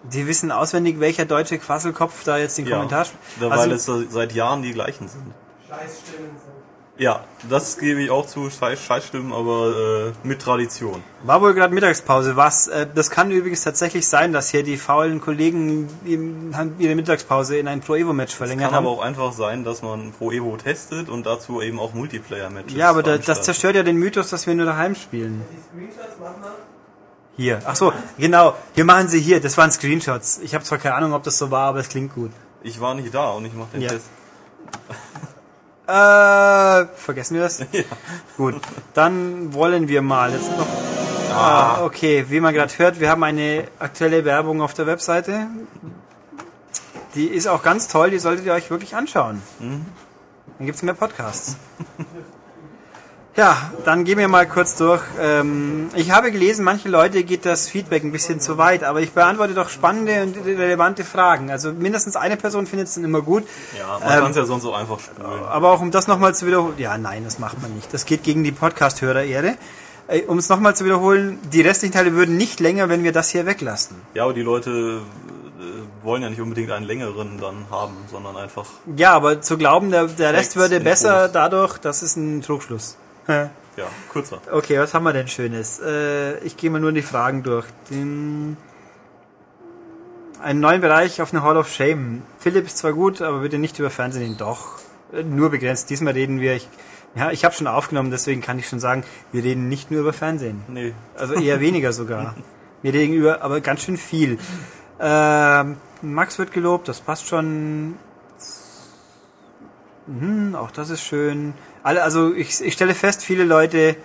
die 0.04 0.26
wissen 0.28 0.52
auswendig, 0.52 1.00
welcher 1.00 1.26
deutsche 1.26 1.58
Quasselkopf 1.60 2.24
da 2.24 2.38
jetzt 2.38 2.58
den 2.60 2.70
Kommentar 2.70 3.02
sp- 3.10 3.18
da, 3.40 3.50
Also- 3.50 3.64
weil 3.64 3.72
es 4.06 4.14
seit 4.14 4.34
Jahren 4.34 4.62
die 4.62 4.72
gleichen 4.72 5.08
sind. 5.08 5.34
Scheißstimmen 5.68 6.30
sind. 6.30 6.65
Ja, 6.98 7.26
das 7.50 7.78
gebe 7.78 8.02
ich 8.02 8.10
auch 8.10 8.26
zu, 8.26 8.50
Scheiß, 8.50 8.80
Scheißstimmen, 8.82 9.34
aber 9.34 10.14
äh, 10.24 10.28
mit 10.28 10.42
Tradition. 10.42 11.04
War 11.24 11.42
wohl 11.42 11.54
gerade 11.54 11.74
Mittagspause. 11.74 12.38
Was? 12.38 12.68
Äh, 12.68 12.88
das 12.96 13.10
kann 13.10 13.32
übrigens 13.32 13.64
tatsächlich 13.64 14.08
sein, 14.08 14.32
dass 14.32 14.50
hier 14.50 14.64
die 14.64 14.78
faulen 14.78 15.20
Kollegen 15.20 15.90
ihre 16.06 16.96
Mittagspause 16.96 17.58
in 17.58 17.68
ein 17.68 17.82
Pro 17.82 17.96
Evo 17.96 18.14
Match 18.14 18.32
Es 18.32 18.38
verlängert 18.38 18.68
kann 18.68 18.76
haben. 18.76 18.86
aber 18.88 18.96
auch 18.96 19.02
einfach 19.02 19.34
sein, 19.34 19.66
dass 19.66 19.82
man 19.82 20.14
Pro 20.14 20.32
Evo 20.32 20.56
testet 20.56 21.10
und 21.10 21.26
dazu 21.26 21.62
eben 21.62 21.80
auch 21.82 21.94
Multiplayer-Matches 21.94 22.78
ja, 22.78 22.90
aber 22.92 23.04
da, 23.04 23.18
das 23.18 23.42
zerstört 23.42 23.76
ja 23.76 23.84
den 23.84 23.98
Mythos, 23.98 24.30
dass 24.30 24.48
wir 24.48 24.56
nur 24.56 24.66
daheim 24.66 24.96
spielen. 24.96 25.42
Die 25.52 25.62
Screenshots 25.92 26.18
machen 26.20 26.36
wir. 26.44 26.52
Hier. 27.38 27.60
Ach 27.66 27.76
so, 27.76 27.92
genau. 28.18 28.56
Wir 28.74 28.86
machen 28.86 29.10
sie 29.10 29.20
hier. 29.20 29.42
Das 29.42 29.58
waren 29.58 29.70
Screenshots. 29.70 30.40
Ich 30.42 30.56
habe 30.56 30.64
zwar 30.64 30.78
keine 30.78 30.96
Ahnung, 30.96 31.12
ob 31.14 31.24
das 31.24 31.38
so 31.38 31.52
war, 31.52 31.68
aber 31.68 31.80
es 31.80 31.90
klingt 31.90 32.16
gut. 32.16 32.32
Ich 32.64 32.80
war 32.80 32.96
nicht 32.96 33.14
da 33.14 33.32
und 33.32 33.44
ich 33.44 33.54
mache 33.54 33.72
den 33.74 33.82
Ja. 33.82 33.90
Test. 33.90 34.06
Äh, 35.88 36.86
vergessen 36.96 37.36
wir 37.36 37.42
das? 37.42 37.64
Gut. 38.38 38.56
Dann 38.94 39.54
wollen 39.54 39.88
wir 39.88 40.02
mal. 40.02 40.32
Jetzt 40.32 40.52
noch. 40.52 40.68
Ah, 41.32 41.84
okay. 41.84 42.26
Wie 42.30 42.40
man 42.40 42.54
gerade 42.54 42.74
hört, 42.78 43.00
wir 43.00 43.10
haben 43.10 43.24
eine 43.24 43.68
aktuelle 43.80 44.26
Werbung 44.26 44.62
auf 44.62 44.74
der 44.74 44.88
Webseite. 44.88 45.48
Die 47.14 47.28
ist 47.28 47.48
auch 47.48 47.62
ganz 47.62 47.88
toll. 47.88 48.10
Die 48.10 48.20
solltet 48.20 48.46
ihr 48.46 48.54
euch 48.54 48.70
wirklich 48.70 48.96
anschauen. 48.96 49.42
Dann 49.60 50.66
gibt's 50.66 50.82
mehr 50.82 50.94
Podcasts. 50.94 51.58
Ja, 53.38 53.70
dann 53.84 54.06
gehen 54.06 54.18
wir 54.18 54.30
mal 54.30 54.48
kurz 54.48 54.78
durch. 54.78 55.02
Ähm, 55.20 55.90
ich 55.94 56.12
habe 56.12 56.32
gelesen, 56.32 56.64
manche 56.64 56.88
Leute 56.88 57.26
geht 57.26 57.46
das 57.46 57.68
Feedback 57.68 58.04
ein 58.06 58.14
bisschen 58.14 58.40
zu 58.40 58.58
weit, 58.58 58.86
aber 58.86 59.02
ich 59.02 59.12
beantworte 59.12 59.54
doch 59.54 59.68
spannende 59.68 60.24
und 60.24 60.38
relevante 60.46 61.04
Fragen. 61.04 61.52
Also 61.52 61.74
mindestens 61.74 62.16
eine 62.16 62.38
Person 62.38 62.66
findet 62.66 62.88
es 62.88 62.96
dann 62.96 63.04
immer 63.04 63.22
gut. 63.22 63.44
Ja, 63.78 64.00
man 64.00 64.14
Ähm, 64.14 64.20
kann 64.22 64.32
es 64.32 64.38
ja 64.38 64.46
sonst 64.46 64.64
auch 64.66 64.78
einfach 64.78 65.02
spulen. 65.02 65.28
Aber 65.50 65.72
auch 65.72 65.82
um 65.82 65.92
das 65.92 66.08
nochmal 66.08 66.34
zu 66.34 66.48
wiederholen, 66.48 66.76
ja, 66.78 66.98
nein, 66.98 67.26
das 67.26 67.38
macht 67.38 67.62
man 67.62 67.74
nicht. 67.76 67.94
Das 67.94 68.06
geht 68.06 68.24
gegen 68.24 68.46
die 68.46 68.54
Podcast-Hörer-Ehre. 68.54 69.56
Äh, 70.08 70.22
Um 70.28 70.38
es 70.38 70.48
nochmal 70.48 70.74
zu 70.74 70.86
wiederholen, 70.86 71.38
die 71.52 71.60
restlichen 71.60 71.94
Teile 71.94 72.14
würden 72.14 72.38
nicht 72.38 72.62
länger, 72.62 72.88
wenn 72.88 73.04
wir 73.04 73.12
das 73.12 73.30
hier 73.32 73.46
weglassen. 73.46 73.98
Ja, 74.14 74.24
aber 74.24 74.34
die 74.34 74.44
Leute 74.44 75.02
äh, 75.60 76.06
wollen 76.06 76.22
ja 76.24 76.30
nicht 76.30 76.40
unbedingt 76.40 76.72
einen 76.72 76.86
längeren 76.86 77.38
dann 77.38 77.66
haben, 77.70 77.96
sondern 78.10 78.38
einfach, 78.38 78.66
Ja, 78.96 79.12
aber 79.12 79.42
zu 79.42 79.58
glauben, 79.58 79.92
der, 79.92 80.06
der 80.08 80.32
Rest 80.34 80.56
würde 80.56 80.80
besser 80.80 81.28
dadurch, 81.28 81.80
das 81.80 82.02
ist 82.02 82.16
ein 82.16 82.42
Trugschluss. 82.42 82.96
Ja, 83.28 83.88
kürzer. 84.12 84.40
Okay, 84.52 84.80
was 84.80 84.94
haben 84.94 85.04
wir 85.04 85.14
denn 85.14 85.28
Schönes? 85.28 85.80
Äh, 85.80 86.38
ich 86.40 86.58
gehe 86.58 86.70
mal 86.70 86.80
nur 86.80 86.92
die 86.92 87.02
Fragen 87.02 87.44
durch. 87.44 87.66
Den, 87.90 88.58
einen 90.42 90.60
neuen 90.60 90.82
Bereich 90.82 91.22
auf 91.22 91.34
eine 91.34 91.44
Hall 91.44 91.58
of 91.58 91.70
Shame. 91.70 92.22
Philipp 92.40 92.66
ist 92.66 92.78
zwar 92.78 92.94
gut, 92.94 93.22
aber 93.22 93.40
bitte 93.40 93.58
nicht 93.58 93.80
über 93.80 93.90
Fernsehen, 93.90 94.38
doch. 94.38 94.80
Äh, 95.14 95.24
Nur 95.24 95.50
begrenzt. 95.50 95.90
Diesmal 95.90 96.14
reden 96.14 96.40
wir, 96.40 96.56
ich, 96.56 96.70
ja, 97.16 97.32
ich 97.32 97.46
habe 97.46 97.56
schon 97.56 97.68
aufgenommen, 97.68 98.12
deswegen 98.12 98.42
kann 98.42 98.60
ich 98.60 98.68
schon 98.68 98.80
sagen, 98.80 99.04
wir 99.32 99.44
reden 99.44 99.70
nicht 99.70 99.92
nur 99.92 100.02
über 100.02 100.14
Fernsehen. 100.14 100.64
Nee, 100.68 100.94
Also 101.18 101.34
eher 101.34 101.60
weniger 101.60 101.94
sogar. 101.94 102.36
Wir 102.82 102.94
reden 102.94 103.14
über, 103.14 103.42
aber 103.42 103.62
ganz 103.62 103.82
schön 103.82 103.98
viel. 103.98 104.38
Ähm, 105.00 105.78
Max 106.04 106.38
wird 106.38 106.52
gelobt, 106.52 106.88
das 106.88 107.02
passt 107.02 107.28
schon. 107.28 107.96
Mhm, 110.08 110.56
auch 110.56 110.72
das 110.72 110.90
ist 110.90 111.02
schön. 111.02 111.54
Alle, 111.84 112.04
also 112.04 112.34
ich, 112.34 112.62
ich 112.62 112.74
stelle 112.74 112.94
fest, 112.94 113.24
viele 113.24 113.44
Leute 113.44 113.96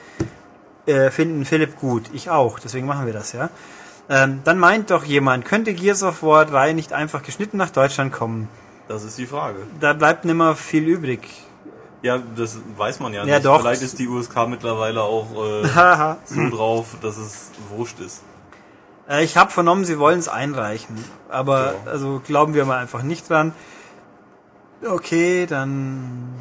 äh, 0.86 1.10
finden 1.10 1.44
Philipp 1.44 1.76
gut. 1.78 2.04
Ich 2.12 2.30
auch, 2.30 2.58
deswegen 2.58 2.86
machen 2.86 3.06
wir 3.06 3.12
das, 3.12 3.32
ja. 3.32 3.50
Ähm, 4.08 4.40
dann 4.44 4.58
meint 4.58 4.90
doch 4.90 5.04
jemand, 5.04 5.44
könnte 5.44 5.72
Gears 5.74 6.02
of 6.02 6.22
War 6.22 6.44
3 6.46 6.72
nicht 6.72 6.92
einfach 6.92 7.22
geschnitten 7.22 7.56
nach 7.58 7.70
Deutschland 7.70 8.12
kommen? 8.12 8.48
das 8.88 9.04
ist 9.04 9.18
die 9.18 9.26
Frage. 9.26 9.58
Da 9.78 9.92
bleibt 9.92 10.24
nimmer 10.24 10.56
viel 10.56 10.82
übrig. 10.88 11.20
Ja, 12.02 12.18
das 12.34 12.58
weiß 12.76 12.98
man 12.98 13.12
ja, 13.12 13.24
Ja, 13.24 13.36
nicht. 13.36 13.44
doch. 13.46 13.60
Vielleicht 13.60 13.82
ist 13.82 14.00
die 14.00 14.08
USK 14.08 14.48
mittlerweile 14.48 15.02
auch 15.02 15.26
äh, 15.64 16.16
so 16.24 16.48
drauf, 16.50 16.96
dass 17.00 17.16
es 17.16 17.52
wurscht 17.68 18.00
ist. 18.00 18.22
Äh, 19.08 19.22
Ich 19.22 19.36
habe 19.36 19.52
vernommen, 19.52 19.84
sie 19.84 20.00
wollen 20.00 20.18
es 20.18 20.28
einreichen. 20.28 20.96
Aber 21.28 21.74
Ja. 21.84 21.90
also 21.92 22.20
glauben 22.26 22.54
wir 22.54 22.64
mal 22.64 22.78
einfach 22.78 23.02
nicht 23.04 23.30
dran. 23.30 23.52
Okay, 24.82 25.46
dann 25.46 26.34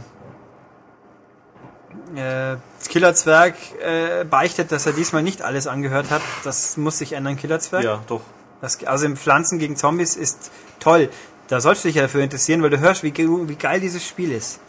äh, 2.15 2.55
Killer 2.87 3.13
Zwerg 3.13 3.55
äh, 3.81 4.23
beichtet, 4.23 4.71
dass 4.71 4.85
er 4.85 4.93
diesmal 4.93 5.23
nicht 5.23 5.41
alles 5.41 5.67
angehört 5.67 6.09
hat. 6.09 6.21
Das 6.43 6.77
muss 6.77 6.97
sich 6.97 7.13
ändern, 7.13 7.35
Killer 7.37 7.59
Zwerg. 7.59 7.83
Ja, 7.83 8.01
doch. 8.07 8.21
Das, 8.61 8.83
also 8.85 9.05
im 9.05 9.15
Pflanzen 9.17 9.59
gegen 9.59 9.75
Zombies 9.75 10.15
ist 10.15 10.51
toll. 10.79 11.09
Da 11.47 11.61
sollst 11.61 11.83
du 11.83 11.87
dich 11.87 11.95
ja 11.95 12.03
dafür 12.03 12.21
interessieren, 12.21 12.61
weil 12.61 12.69
du 12.69 12.79
hörst, 12.79 13.03
wie, 13.03 13.13
wie 13.15 13.55
geil 13.55 13.79
dieses 13.79 14.05
Spiel 14.05 14.31
ist. 14.31 14.59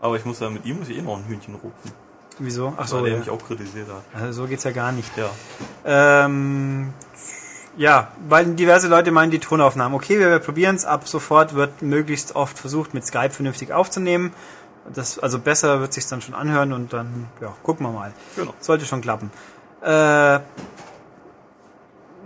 Aber 0.00 0.16
ich 0.16 0.24
muss 0.24 0.40
ja 0.40 0.50
mit 0.50 0.64
ihm 0.64 0.78
muss 0.78 0.88
ich 0.88 0.98
eh 0.98 1.02
noch 1.02 1.16
ein 1.16 1.26
Hühnchen 1.26 1.54
rupfen, 1.54 1.92
Wieso? 2.38 2.72
Ach 2.76 2.88
so, 2.88 2.96
weil 2.96 3.06
er 3.06 3.12
ja. 3.12 3.18
mich 3.18 3.30
auch 3.30 3.44
kritisiert 3.46 3.88
hat. 3.88 4.02
Also 4.20 4.42
so 4.42 4.48
geht's 4.48 4.64
ja 4.64 4.72
gar 4.72 4.90
nicht. 4.90 5.10
Ja. 5.16 5.30
Ähm, 5.84 6.92
ja, 7.76 8.08
weil 8.28 8.54
diverse 8.54 8.88
Leute 8.88 9.10
meinen 9.10 9.30
die 9.30 9.38
Tonaufnahmen. 9.38 9.94
Okay, 9.96 10.18
wir, 10.18 10.30
wir 10.30 10.38
probieren 10.38 10.76
es. 10.76 10.84
Ab 10.84 11.08
sofort 11.08 11.54
wird 11.54 11.82
möglichst 11.82 12.36
oft 12.36 12.58
versucht, 12.58 12.94
mit 12.94 13.06
Skype 13.06 13.30
vernünftig 13.30 13.72
aufzunehmen. 13.72 14.32
Das, 14.92 15.18
also 15.18 15.38
besser 15.38 15.80
wird 15.80 15.92
sich 15.92 16.06
dann 16.06 16.20
schon 16.20 16.34
anhören 16.34 16.72
und 16.72 16.92
dann, 16.92 17.28
ja, 17.40 17.54
gucken 17.62 17.86
wir 17.86 17.92
mal. 17.92 18.12
Genau. 18.36 18.52
Sollte 18.60 18.84
schon 18.84 19.00
klappen. 19.00 19.30
Äh, 19.80 20.38
nee, 20.38 20.40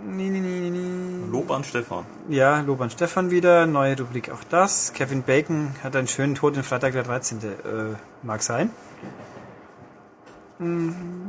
nee, 0.05 0.41
nee, 0.41 0.41
nee, 0.41 0.71
nee. 0.71 1.31
Lob 1.31 1.51
an 1.51 1.65
Stefan. 1.65 2.07
Ja, 2.29 2.61
Lob 2.61 2.81
an 2.81 2.91
Stefan 2.91 3.31
wieder. 3.31 3.67
Neue 3.67 3.99
Rubrik 3.99 4.31
auch 4.31 4.43
das. 4.49 4.93
Kevin 4.95 5.23
Bacon 5.23 5.75
hat 5.83 5.95
einen 5.97 6.09
schönen 6.09 6.35
Tod 6.35 6.57
in 6.57 6.63
Freitag 6.63 6.93
der 6.93 7.03
13. 7.03 7.39
Äh, 7.39 7.45
mag 8.23 8.43
sein. 8.43 8.71
Hm, 10.59 11.27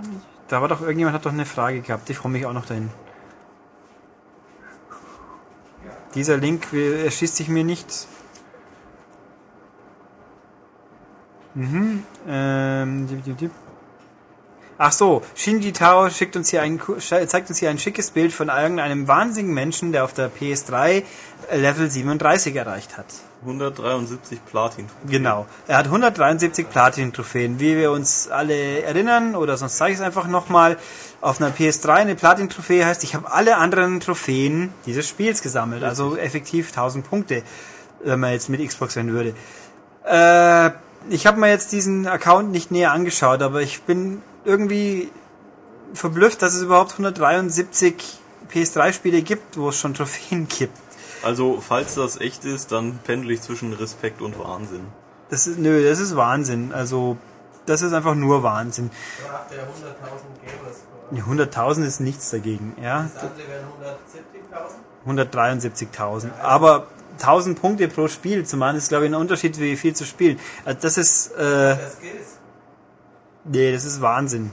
Da 0.47 0.61
war 0.61 0.69
doch 0.69 0.81
irgendjemand 0.81 1.15
hat 1.15 1.25
doch 1.25 1.33
eine 1.33 1.45
Frage 1.45 1.81
gehabt. 1.81 2.09
Ich 2.09 2.17
freue 2.17 2.31
mich 2.31 2.45
auch 2.45 2.53
noch 2.53 2.65
dahin. 2.65 2.89
Dieser 6.15 6.37
Link 6.37 6.73
erschließt 6.73 7.35
sich 7.35 7.49
mir 7.49 7.63
nicht. 7.63 8.07
Mhm. 11.53 12.03
Ähm, 12.27 13.07
dip, 13.07 13.23
dip, 13.23 13.37
dip. 13.37 13.51
Ach 14.79 14.91
so, 14.91 15.23
Shinji 15.33 15.73
Tao 15.73 16.07
schickt 16.11 16.35
uns 16.35 16.51
hier 16.51 16.61
ein, 16.61 16.79
zeigt 16.99 17.49
uns 17.49 17.57
hier 17.57 17.71
ein 17.71 17.79
schickes 17.79 18.11
Bild 18.11 18.31
von 18.31 18.49
irgendeinem 18.49 19.07
wahnsinnigen 19.07 19.55
Menschen, 19.55 19.91
der 19.91 20.03
auf 20.03 20.13
der 20.13 20.31
PS3 20.31 21.03
Level 21.51 21.89
37 21.89 22.55
erreicht 22.55 22.95
hat. 22.95 23.07
173 23.47 24.45
Platin. 24.45 24.87
Genau. 25.07 25.45
Er 25.67 25.77
hat 25.77 25.85
173 25.85 26.69
Platin-Trophäen. 26.69 27.59
Wie 27.59 27.77
wir 27.77 27.91
uns 27.91 28.27
alle 28.29 28.81
erinnern, 28.81 29.35
oder 29.35 29.57
sonst 29.57 29.77
zeige 29.77 29.93
ich 29.93 29.99
es 29.99 30.05
einfach 30.05 30.27
nochmal, 30.27 30.77
auf 31.21 31.41
einer 31.41 31.51
PS3 31.51 31.89
eine 31.93 32.15
Platin-Trophäe 32.15 32.85
heißt, 32.85 33.03
ich 33.03 33.15
habe 33.15 33.31
alle 33.31 33.57
anderen 33.57 33.99
Trophäen 33.99 34.73
dieses 34.85 35.07
Spiels 35.07 35.41
gesammelt. 35.41 35.83
Also 35.83 36.17
effektiv 36.17 36.69
1000 36.69 37.09
Punkte, 37.09 37.43
wenn 38.03 38.19
man 38.19 38.33
jetzt 38.33 38.49
mit 38.49 38.65
Xbox 38.65 38.93
sein 38.93 39.11
würde. 39.11 39.33
Äh, 40.05 40.71
ich 41.09 41.25
habe 41.25 41.39
mir 41.39 41.49
jetzt 41.49 41.71
diesen 41.71 42.07
Account 42.07 42.51
nicht 42.51 42.71
näher 42.71 42.91
angeschaut, 42.91 43.41
aber 43.41 43.61
ich 43.61 43.81
bin 43.83 44.21
irgendwie 44.45 45.09
verblüfft, 45.93 46.41
dass 46.41 46.53
es 46.53 46.63
überhaupt 46.63 46.91
173 46.91 48.19
PS3-Spiele 48.53 49.21
gibt, 49.21 49.57
wo 49.57 49.69
es 49.69 49.79
schon 49.79 49.93
Trophäen 49.93 50.47
gibt. 50.47 50.77
Also, 51.27 51.59
falls 51.59 51.95
das 51.95 52.21
echt 52.21 52.45
ist, 52.45 52.71
dann 52.71 52.99
pendel 53.03 53.31
ich 53.31 53.41
zwischen 53.41 53.73
Respekt 53.73 54.21
und 54.21 54.39
Wahnsinn. 54.39 54.85
Das 55.29 55.45
ist, 55.45 55.59
nö, 55.59 55.83
das 55.85 55.99
ist 55.99 56.15
Wahnsinn. 56.15 56.71
Also, 56.71 57.17
das 57.65 57.81
ist 57.81 57.91
einfach 57.91 58.15
nur 58.15 58.43
Wahnsinn. 58.43 58.91
Nach 59.29 59.45
der 59.49 59.63
100.000 59.63 59.67
Gamers. 60.45 60.85
Ja, 61.11 61.23
100.000 61.25 61.83
ist 61.85 61.99
nichts 61.99 62.29
dagegen, 62.29 62.77
ja. 62.81 63.09
Das 63.13 63.23
andere 63.23 63.45
wären 63.45 63.65
170.000. 65.25 65.97
173.000. 65.99 66.39
Aber 66.41 66.87
1000 67.19 67.59
Punkte 67.59 67.89
pro 67.89 68.07
Spiel 68.07 68.45
zu 68.45 68.55
machen, 68.55 68.77
ist 68.77 68.87
glaube 68.87 69.05
ich 69.05 69.11
ein 69.11 69.15
Unterschied, 69.15 69.59
wie 69.59 69.75
viel 69.75 69.93
zu 69.93 70.05
spielen. 70.05 70.39
Also 70.63 70.79
das 70.81 70.97
ist, 70.97 71.31
äh, 71.33 71.75
Das 71.75 71.93
Skills. 71.95 72.37
nee, 73.43 73.73
das 73.73 73.83
ist 73.83 73.99
Wahnsinn. 73.99 74.51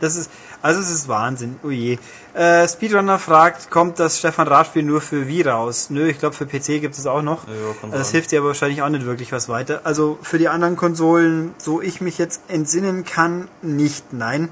Das 0.00 0.16
ist, 0.16 0.30
also 0.62 0.80
es 0.80 0.90
ist 0.90 1.08
Wahnsinn. 1.08 1.58
Oh 1.62 1.70
je. 1.70 1.98
Äh, 2.34 2.66
Speedrunner 2.68 3.18
fragt, 3.18 3.70
kommt 3.70 3.98
das 3.98 4.18
Stefan 4.18 4.48
Raab-Spiel 4.48 4.82
nur 4.82 5.00
für 5.00 5.26
Wii 5.28 5.42
raus? 5.42 5.90
Nö, 5.90 6.08
ich 6.08 6.18
glaube 6.18 6.34
für 6.34 6.46
PC 6.46 6.80
gibt 6.80 6.96
es 6.96 7.06
auch 7.06 7.22
noch. 7.22 7.46
Ja, 7.48 7.88
das 7.90 8.10
hilft 8.10 8.32
dir 8.32 8.40
aber 8.40 8.48
wahrscheinlich 8.48 8.82
auch 8.82 8.88
nicht 8.88 9.06
wirklich 9.06 9.32
was 9.32 9.48
weiter. 9.48 9.82
Also 9.84 10.18
für 10.22 10.38
die 10.38 10.48
anderen 10.48 10.76
Konsolen, 10.76 11.54
so 11.58 11.80
ich 11.80 12.00
mich 12.00 12.18
jetzt 12.18 12.42
entsinnen 12.48 13.04
kann, 13.04 13.48
nicht. 13.62 14.12
Nein. 14.12 14.48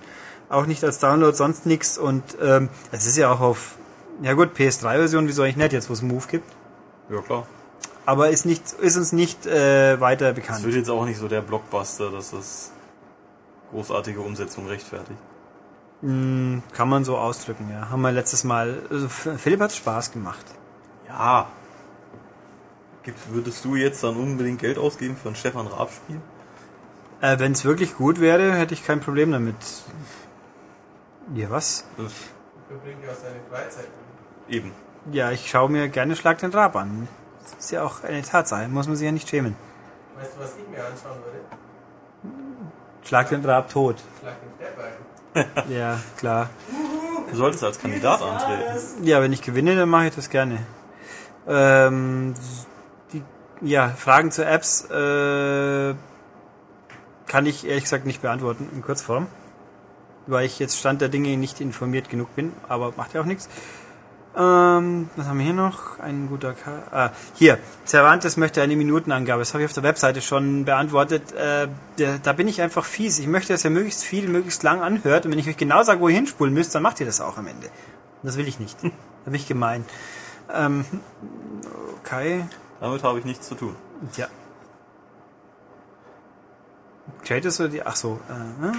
Auch 0.49 0.67
nicht 0.67 0.85
als 0.85 0.99
Download, 1.01 1.37
sonst 1.37 1.67
nichts. 1.67 1.99
Und 1.99 2.23
ähm, 2.41 2.69
es 2.93 3.07
ist 3.07 3.17
ja 3.17 3.33
auch 3.33 3.41
auf, 3.41 3.75
ja 4.23 4.35
gut, 4.35 4.51
PS3-Version, 4.57 5.27
wieso 5.27 5.43
eigentlich 5.43 5.57
nicht 5.57 5.73
jetzt, 5.73 5.89
wo 5.89 5.93
es 5.93 6.03
Move 6.03 6.27
gibt. 6.31 6.51
Ja, 7.11 7.21
klar. 7.21 7.47
Aber 8.05 8.31
ist 8.31 8.47
nicht, 8.47 8.63
ist 8.81 8.97
uns 8.97 9.13
nicht 9.13 9.47
äh, 9.47 10.01
weiter 10.01 10.29
Es 10.29 10.35
bekannt. 10.37 10.65
wird 10.65 10.77
jetzt 10.77 10.91
auch 10.91 11.05
nicht 11.05 11.19
so 11.19 11.27
der 11.27 11.41
Blockbuster, 11.41 12.13
dass 12.13 12.31
das 12.31 12.71
großartige 13.73 14.21
Umsetzung 14.21 14.69
rechtfertigt. 14.69 15.19
Hm, 16.03 16.63
kann 16.73 16.89
man 16.89 17.05
so 17.05 17.17
ausdrücken, 17.17 17.71
ja. 17.71 17.89
Haben 17.91 18.03
wir 18.03 18.13
letztes 18.13 18.45
Mal. 18.45 18.83
Also 18.91 19.09
Philipp 19.09 19.61
hat 19.61 19.73
Spaß 19.73 20.13
gemacht. 20.13 20.45
Ja. 21.09 21.49
Gibt, 23.03 23.33
würdest 23.33 23.65
du 23.65 23.77
jetzt 23.77 24.03
dann 24.05 24.17
unbedingt 24.17 24.61
Geld 24.61 24.79
ausgeben 24.79 25.17
für 25.17 25.29
ein 25.29 25.37
Stefan 25.37 25.67
Raab-Spiel? 25.67 26.21
Äh, 27.21 27.39
Wenn 27.39 27.53
es 27.53 27.65
wirklich 27.65 27.97
gut 27.97 28.21
wäre, 28.21 28.53
hätte 28.53 28.75
ich 28.75 28.85
kein 28.85 29.01
Problem 29.01 29.31
damit. 29.33 29.57
Ja, 31.35 31.51
was? 31.51 31.85
Das- 31.97 32.13
Verbringt 32.69 33.05
ja 33.05 33.13
auch 33.13 33.17
seine 33.17 33.37
Freizeit. 33.49 33.87
Eben. 34.49 34.73
Ja, 35.13 35.31
ich 35.31 35.49
schaue 35.49 35.71
mir 35.71 35.89
gerne 35.89 36.17
Schlag 36.17 36.39
den 36.39 36.51
Rab 36.51 36.75
an. 36.75 37.07
Das 37.45 37.55
ist 37.65 37.71
ja 37.71 37.85
auch 37.85 38.03
eine 38.03 38.23
Tatsache, 38.23 38.67
muss 38.67 38.89
man 38.89 38.97
sich 38.97 39.07
ja 39.07 39.13
nicht 39.13 39.29
schämen. 39.29 39.55
Weißt 40.17 40.33
du, 40.37 40.41
was 40.41 40.57
ich 40.57 40.69
mir 40.69 40.85
anschauen 40.85 41.19
würde? 41.25 41.39
Schlag 43.05 43.29
den 43.29 43.45
Rab 43.45 43.69
tot. 43.71 44.03
Schlag 44.21 44.35
den 44.41 44.67
ein. 44.67 44.93
Ja, 45.69 46.01
klar. 46.17 46.51
Du 47.31 47.37
solltest 47.37 47.65
als 47.65 47.79
Kandidat 47.79 48.23
antreten. 48.23 49.05
Ja, 49.05 49.21
wenn 49.21 49.33
ich 49.33 49.43
gewinne, 49.43 49.77
dann 49.77 49.89
mache 49.89 50.07
ich 50.07 50.15
das 50.15 50.31
gerne. 50.31 50.59
Ähm, 51.49 52.35
die, 53.13 53.23
ja, 53.61 53.89
Fragen 53.89 54.31
zu 54.31 54.45
Apps 54.45 54.85
äh, 54.91 55.95
kann 57.27 57.47
ich 57.47 57.67
ehrlich 57.67 57.85
gesagt 57.85 58.07
nicht 58.07 58.23
beantworten 58.23 58.69
in 58.75 58.83
Kurzform, 58.83 59.27
weil 60.27 60.47
ich 60.47 60.59
jetzt 60.59 60.79
Stand 60.79 61.01
der 61.01 61.09
Dinge 61.09 61.37
nicht 61.37 61.61
informiert 61.61 62.09
genug 62.09 62.35
bin, 62.37 62.53
aber 62.69 62.93
macht 62.97 63.15
ja 63.15 63.21
auch 63.21 63.27
nichts. 63.27 63.49
Ähm, 64.37 65.09
was 65.17 65.27
haben 65.27 65.39
wir 65.39 65.47
hier 65.47 65.55
noch? 65.55 65.99
Ein 65.99 66.29
guter 66.29 66.53
K 66.53 66.83
ah, 66.91 67.11
hier, 67.35 67.59
Cervantes 67.87 68.37
möchte 68.37 68.61
eine 68.61 68.77
Minutenangabe. 68.77 69.41
Das 69.41 69.55
habe 69.55 69.65
ich 69.65 69.71
auf 69.71 69.73
der 69.73 69.83
Webseite 69.83 70.21
schon 70.21 70.67
beantwortet. 70.67 71.33
Äh, 71.33 71.69
der, 71.97 72.19
da 72.19 72.35
bin 72.35 72.47
ich 72.47 72.61
einfach 72.61 72.85
fies. 72.85 73.19
Ich 73.19 73.29
möchte, 73.29 73.55
dass 73.55 73.65
ihr 73.65 73.71
möglichst 73.71 74.05
viel, 74.05 74.29
möglichst 74.29 74.63
lang 74.63 74.83
anhört. 74.83 75.25
Und 75.25 75.33
wenn 75.33 75.39
ich 75.39 75.49
euch 75.49 75.57
genau 75.57 75.83
sage, 75.85 76.01
wo 76.01 76.09
ihr 76.09 76.17
hinspulen 76.17 76.53
müsst, 76.53 76.75
dann 76.75 76.83
macht 76.83 77.01
ihr 77.01 77.07
das 77.07 77.23
auch 77.23 77.39
am 77.39 77.47
Ende. 77.47 77.69
Das 78.23 78.37
will 78.37 78.47
ich 78.47 78.61
nicht. 78.61 78.77
Da 79.25 79.31
bin 79.33 79.41
ich 79.41 79.49
gemein. 79.49 79.85
Ähm, 80.55 80.85
okay. 81.99 82.45
Damit 82.79 83.03
habe 83.03 83.19
ich 83.19 83.25
nichts 83.25 83.49
zu 83.49 83.57
tun. 83.57 83.75
Ja. 84.17 84.29
Kratos 87.25 87.59
oder 87.59 87.69
die? 87.71 87.83
Ach 87.83 87.97
so. 87.97 88.21
Äh, 88.29 88.71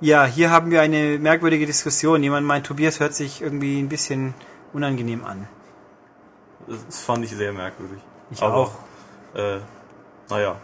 ja, 0.00 0.24
hier 0.24 0.50
haben 0.50 0.70
wir 0.70 0.80
eine 0.80 1.18
merkwürdige 1.18 1.66
Diskussion. 1.66 2.22
Jemand 2.22 2.46
meint, 2.46 2.66
Tobias 2.66 3.00
hört 3.00 3.14
sich 3.14 3.42
irgendwie 3.42 3.80
ein 3.80 3.88
bisschen 3.88 4.34
unangenehm 4.72 5.24
an. 5.24 5.48
Das 6.66 7.00
fand 7.00 7.24
ich 7.24 7.30
sehr 7.36 7.52
merkwürdig. 7.52 8.00
Ich 8.30 8.42
Aber, 8.42 8.54
auch. 8.54 8.72
Äh, 9.34 9.60
naja, 10.28 10.56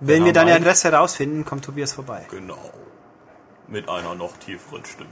Wenn 0.00 0.24
wir 0.24 0.32
deine 0.32 0.54
Adresse 0.54 0.90
herausfinden, 0.90 1.44
kommt 1.44 1.64
Tobias 1.64 1.92
vorbei. 1.92 2.26
genau. 2.30 2.58
Mit 3.66 3.88
einer 3.88 4.14
noch 4.14 4.34
tieferen 4.38 4.84
Stimme. 4.84 5.10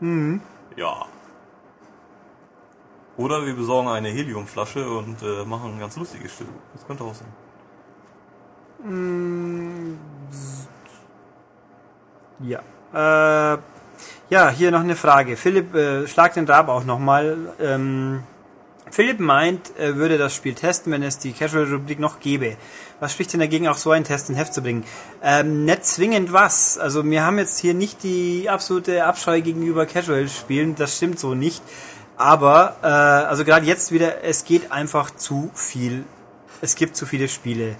Mhm. 0.00 0.42
Ja. 0.76 1.06
Oder 3.16 3.44
wir 3.46 3.54
besorgen 3.56 3.88
eine 3.88 4.08
Heliumflasche 4.10 4.88
und 4.88 5.22
äh, 5.22 5.44
machen 5.44 5.70
eine 5.72 5.80
ganz 5.80 5.96
lustige 5.96 6.28
Stimme. 6.28 6.50
Das 6.74 6.86
könnte 6.86 7.04
auch 7.04 7.14
sein. 7.14 7.28
Ja. 12.42 12.60
Äh, 12.92 13.58
ja, 14.30 14.50
hier 14.50 14.70
noch 14.70 14.80
eine 14.80 14.96
Frage. 14.96 15.36
Philipp, 15.36 15.74
äh, 15.74 16.06
schlag 16.06 16.34
den 16.34 16.46
Rab 16.46 16.68
auch 16.68 16.84
nochmal. 16.84 17.36
Ähm, 17.60 18.22
Philipp 18.90 19.20
meint, 19.20 19.72
er 19.78 19.96
würde 19.96 20.18
das 20.18 20.34
Spiel 20.34 20.54
testen, 20.54 20.92
wenn 20.92 21.02
es 21.02 21.18
die 21.18 21.32
Casual-Rubrik 21.32 22.00
noch 22.00 22.18
gäbe. 22.18 22.56
Was 22.98 23.12
spricht 23.12 23.32
denn 23.32 23.40
dagegen, 23.40 23.68
auch 23.68 23.76
so 23.76 23.92
einen 23.92 24.04
Test 24.04 24.30
in 24.30 24.36
Heft 24.36 24.52
zu 24.52 24.62
bringen? 24.62 24.84
Ähm, 25.22 25.64
nicht 25.64 25.84
zwingend 25.84 26.32
was. 26.32 26.76
Also 26.76 27.04
wir 27.04 27.24
haben 27.24 27.38
jetzt 27.38 27.58
hier 27.58 27.74
nicht 27.74 28.02
die 28.02 28.48
absolute 28.48 29.04
Abscheu 29.04 29.40
gegenüber 29.42 29.86
Casual-Spielen. 29.86 30.74
Das 30.74 30.96
stimmt 30.96 31.18
so 31.18 31.34
nicht. 31.34 31.62
Aber, 32.16 32.76
äh, 32.82 32.86
also 32.86 33.44
gerade 33.44 33.64
jetzt 33.66 33.92
wieder, 33.92 34.24
es 34.24 34.44
geht 34.44 34.72
einfach 34.72 35.10
zu 35.14 35.50
viel. 35.54 36.04
Es 36.60 36.74
gibt 36.74 36.96
zu 36.96 37.06
viele 37.06 37.28
Spiele. 37.28 37.76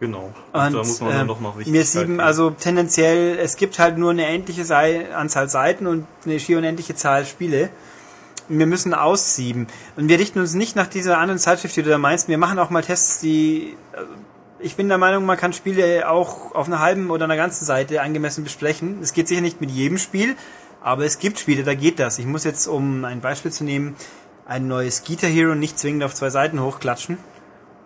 Genau. 0.00 0.32
Und, 0.52 0.60
Und 0.60 0.72
da 0.72 0.78
muss 0.78 1.00
man 1.00 1.10
dann 1.10 1.20
ähm, 1.22 1.26
noch 1.26 1.40
mal 1.40 1.52
mir 1.56 1.84
sieben, 1.84 2.06
geben. 2.06 2.20
also 2.20 2.50
tendenziell, 2.50 3.36
es 3.38 3.56
gibt 3.56 3.78
halt 3.78 3.98
nur 3.98 4.10
eine 4.10 4.26
endliche 4.26 4.64
Sei 4.64 5.12
Anzahl 5.12 5.48
Seiten 5.48 5.86
und 5.86 6.06
eine 6.24 6.38
schier 6.38 6.58
unendliche 6.58 6.94
Zahl 6.94 7.24
Spiele. 7.26 7.70
Wir 8.48 8.66
müssen 8.66 8.94
aussieben. 8.94 9.66
Und 9.96 10.08
wir 10.08 10.18
richten 10.18 10.38
uns 10.38 10.54
nicht 10.54 10.76
nach 10.76 10.86
dieser 10.86 11.18
anderen 11.18 11.38
Zeitschrift, 11.38 11.76
die 11.76 11.82
du 11.82 11.90
da 11.90 11.98
meinst. 11.98 12.28
Wir 12.28 12.38
machen 12.38 12.58
auch 12.58 12.70
mal 12.70 12.82
Tests, 12.82 13.20
die. 13.20 13.76
äh, 13.92 14.02
Ich 14.60 14.74
bin 14.76 14.88
der 14.88 14.98
Meinung, 14.98 15.26
man 15.26 15.36
kann 15.36 15.52
Spiele 15.52 16.08
auch 16.08 16.54
auf 16.54 16.66
einer 16.66 16.78
halben 16.80 17.10
oder 17.10 17.24
einer 17.24 17.36
ganzen 17.36 17.64
Seite 17.64 18.00
angemessen 18.00 18.44
besprechen. 18.44 18.98
Es 19.02 19.12
geht 19.12 19.28
sicher 19.28 19.40
nicht 19.40 19.60
mit 19.60 19.70
jedem 19.70 19.98
Spiel, 19.98 20.34
aber 20.80 21.04
es 21.04 21.18
gibt 21.18 21.38
Spiele, 21.38 21.62
da 21.62 21.74
geht 21.74 21.98
das. 21.98 22.18
Ich 22.18 22.26
muss 22.26 22.44
jetzt, 22.44 22.66
um 22.68 23.04
ein 23.04 23.20
Beispiel 23.20 23.52
zu 23.52 23.64
nehmen, 23.64 23.96
ein 24.46 24.66
neues 24.66 25.04
Guitar 25.04 25.28
Hero 25.30 25.54
nicht 25.54 25.78
zwingend 25.78 26.02
auf 26.04 26.14
zwei 26.14 26.30
Seiten 26.30 26.60
hochklatschen. 26.62 27.18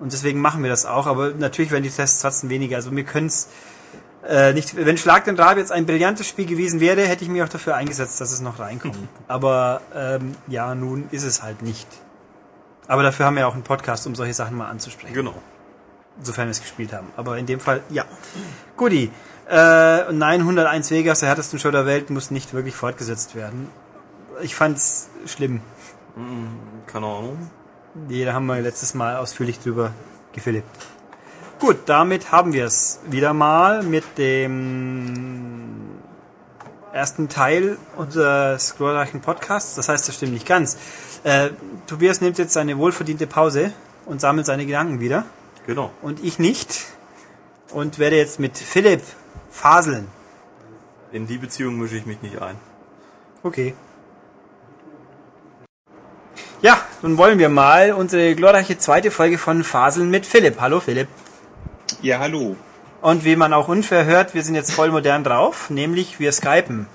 Und 0.03 0.13
deswegen 0.13 0.41
machen 0.41 0.65
wir 0.65 0.69
das 0.69 0.85
auch, 0.85 1.07
aber 1.07 1.31
natürlich 1.31 1.71
werden 1.71 1.85
die 1.85 1.91
Tests 1.91 2.21
trotzdem 2.21 2.51
weniger. 2.51 2.75
Also 2.75 2.91
wir 2.95 3.05
können 3.05 3.29
es 3.29 3.49
äh, 4.27 4.53
nicht. 4.53 4.75
Wenn 4.75 4.99
Schlag 4.99 5.27
den 5.27 5.39
Rab 5.39 5.59
jetzt 5.59 5.71
ein 5.71 5.87
brillantes 5.87 6.27
Spiel 6.27 6.45
gewesen 6.45 6.81
wäre, 6.81 7.03
hätte 7.03 7.23
ich 7.23 7.31
mich 7.31 7.41
auch 7.41 7.49
dafür 7.49 7.77
eingesetzt, 7.77 8.21
dass 8.21 8.33
es 8.33 8.41
noch 8.41 8.59
reinkommt. 8.59 8.99
aber 9.29 9.81
ähm, 9.95 10.35
ja, 10.49 10.75
nun 10.75 11.05
ist 11.13 11.23
es 11.23 11.45
halt 11.45 11.63
nicht. 11.63 11.87
Aber 12.89 13.05
dafür 13.05 13.27
haben 13.27 13.37
wir 13.37 13.47
auch 13.47 13.55
einen 13.55 13.63
Podcast, 13.63 14.05
um 14.09 14.17
solche 14.17 14.35
Sachen 14.35 14.57
mal 14.57 14.69
anzusprechen. 14.69 15.15
Genau. 15.15 15.35
Sofern 16.21 16.49
wir 16.49 16.51
es 16.51 16.61
gespielt 16.61 16.93
haben. 16.93 17.07
Aber 17.17 17.39
in 17.39 17.47
dem 17.47 17.61
Fall, 17.61 17.81
ja. 17.89 18.05
Guti. 18.77 19.09
Äh, 19.49 20.13
nein, 20.13 20.41
101 20.41 20.91
Vegas, 20.91 21.21
der 21.21 21.29
härtesten 21.29 21.61
Show 21.61 21.71
der 21.71 21.87
Welt, 21.87 22.11
muss 22.11 22.33
nicht 22.33 22.55
wirklich 22.55 22.75
fortgesetzt 22.75 23.37
werden. 23.37 23.71
Ich 24.41 24.57
fand's 24.57 25.11
schlimm. 25.27 25.61
Keine 26.89 27.07
Ahnung. 27.07 27.51
Nee, 27.95 28.25
da 28.25 28.33
haben 28.33 28.47
wir 28.47 28.61
letztes 28.61 28.95
Mal 28.95 29.17
ausführlich 29.17 29.61
drüber 29.61 29.93
gefilmt. 30.33 30.65
Gut, 31.59 31.77
damit 31.87 32.33
haben 32.33 32.55
wir 32.55 32.65
es 32.65 33.01
wieder 33.07 33.35
mal 33.35 33.83
mit 33.83 34.17
dem 34.17 35.91
ersten 36.93 37.29
Teil 37.29 37.77
unseres 37.97 38.77
glorreichen 38.77 39.21
Podcasts. 39.21 39.75
Das 39.75 39.89
heißt, 39.89 40.09
das 40.09 40.15
stimmt 40.15 40.33
nicht 40.33 40.47
ganz. 40.47 40.79
Äh, 41.23 41.51
Tobias 41.87 42.21
nimmt 42.21 42.39
jetzt 42.39 42.55
seine 42.55 42.79
wohlverdiente 42.79 43.27
Pause 43.27 43.73
und 44.07 44.21
sammelt 44.21 44.47
seine 44.47 44.65
Gedanken 44.65 45.01
wieder. 45.01 45.27
Genau. 45.67 45.91
Und 46.01 46.25
ich 46.25 46.39
nicht. 46.39 46.87
Und 47.73 47.99
werde 47.99 48.17
jetzt 48.17 48.41
mit 48.41 48.57
Philipp 48.59 49.03
faseln. 49.51 50.09
In 51.13 51.27
die 51.27 51.39
Beziehung 51.39 51.79
mische 51.79 51.97
ich 51.97 52.07
mich 52.07 52.23
nicht 52.23 52.41
ein. 52.41 52.57
Okay. 53.43 53.75
Ja, 56.63 56.81
nun 57.03 57.19
wollen 57.19 57.41
wir 57.41 57.49
mal 57.49 57.93
unsere 57.93 58.37
glorreiche 58.37 58.79
zweite 58.79 59.11
Folge 59.11 59.37
von 59.37 59.65
Faseln 59.65 60.11
mit 60.11 60.25
Philipp. 60.25 60.61
Hallo 60.61 60.79
Philipp. 60.79 61.09
Ja, 62.03 62.21
hallo. 62.21 62.55
Und 63.01 63.25
wie 63.25 63.35
man 63.35 63.53
auch 63.53 63.67
unfair 63.67 64.05
hört, 64.05 64.33
wir 64.33 64.45
sind 64.45 64.55
jetzt 64.55 64.71
voll 64.71 64.93
modern 64.93 65.25
drauf, 65.25 65.71
nämlich 65.71 66.21
wir 66.21 66.31
skypen. 66.31 66.87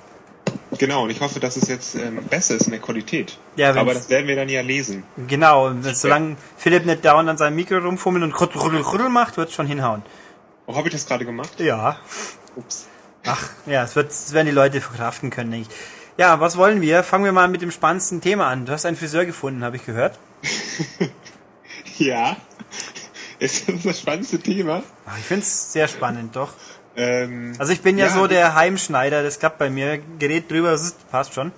Genau, 0.77 1.03
und 1.03 1.09
ich 1.09 1.19
hoffe, 1.19 1.41
dass 1.41 1.57
es 1.57 1.67
jetzt 1.67 1.95
ähm, 1.95 2.23
besser 2.29 2.55
ist 2.55 2.67
in 2.67 2.71
der 2.71 2.79
Qualität. 2.79 3.37
Ja, 3.57 3.75
Aber 3.75 3.93
das 3.93 4.09
werden 4.09 4.27
wir 4.27 4.37
dann 4.37 4.47
ja 4.47 4.61
lesen. 4.61 5.03
Genau, 5.27 5.73
solange 5.81 6.37
Philipp 6.55 6.85
nicht 6.85 7.03
dauernd 7.03 7.27
an 7.27 7.37
seinem 7.37 7.57
Mikro 7.57 7.79
rumfummelt 7.79 8.23
und 8.23 8.39
ruddel, 8.39 8.61
ruddel, 8.61 8.81
ruddel 8.81 9.09
macht, 9.09 9.35
wird's 9.35 9.53
schon 9.53 9.67
hinhauen. 9.67 10.01
Oh, 10.65 10.77
habe 10.77 10.87
ich 10.87 10.93
das 10.93 11.05
gerade 11.05 11.25
gemacht? 11.25 11.59
Ja. 11.59 11.97
Ups. 12.55 12.87
Ach, 13.25 13.49
ja, 13.65 13.83
es 13.83 13.97
wird, 13.97 14.11
es 14.11 14.31
werden 14.31 14.47
die 14.47 14.53
Leute 14.53 14.79
verkraften 14.79 15.29
können, 15.29 15.51
denke 15.51 15.67
ich. 15.69 15.96
Ja, 16.17 16.39
was 16.39 16.57
wollen 16.57 16.81
wir? 16.81 17.03
Fangen 17.03 17.25
wir 17.25 17.31
mal 17.31 17.47
mit 17.47 17.61
dem 17.61 17.71
spannendsten 17.71 18.21
Thema 18.21 18.47
an. 18.47 18.65
Du 18.65 18.71
hast 18.71 18.85
einen 18.85 18.97
Friseur 18.97 19.25
gefunden, 19.25 19.63
habe 19.63 19.75
ich 19.75 19.85
gehört. 19.85 20.17
Ja. 21.99 22.37
Ist 23.39 23.67
das 23.69 23.81
das 23.83 23.99
spannendste 23.99 24.37
Thema? 24.39 24.83
Ach, 25.07 25.17
ich 25.17 25.23
find's 25.25 25.71
sehr 25.73 25.87
spannend, 25.87 26.35
doch. 26.35 26.53
Ähm, 26.95 27.53
Also 27.57 27.73
ich 27.73 27.81
bin 27.81 27.97
ja, 27.97 28.05
Ja, 28.05 28.11
so 28.13 28.27
der 28.27 28.53
Heimschneider, 28.53 29.23
das 29.23 29.39
klappt 29.39 29.57
bei 29.57 29.71
mir. 29.71 29.97
Gerät 30.19 30.49
drüber, 30.51 30.71
das 30.71 30.83
ist- 30.83 31.09
passt 31.11 31.33
schon. 31.33 31.51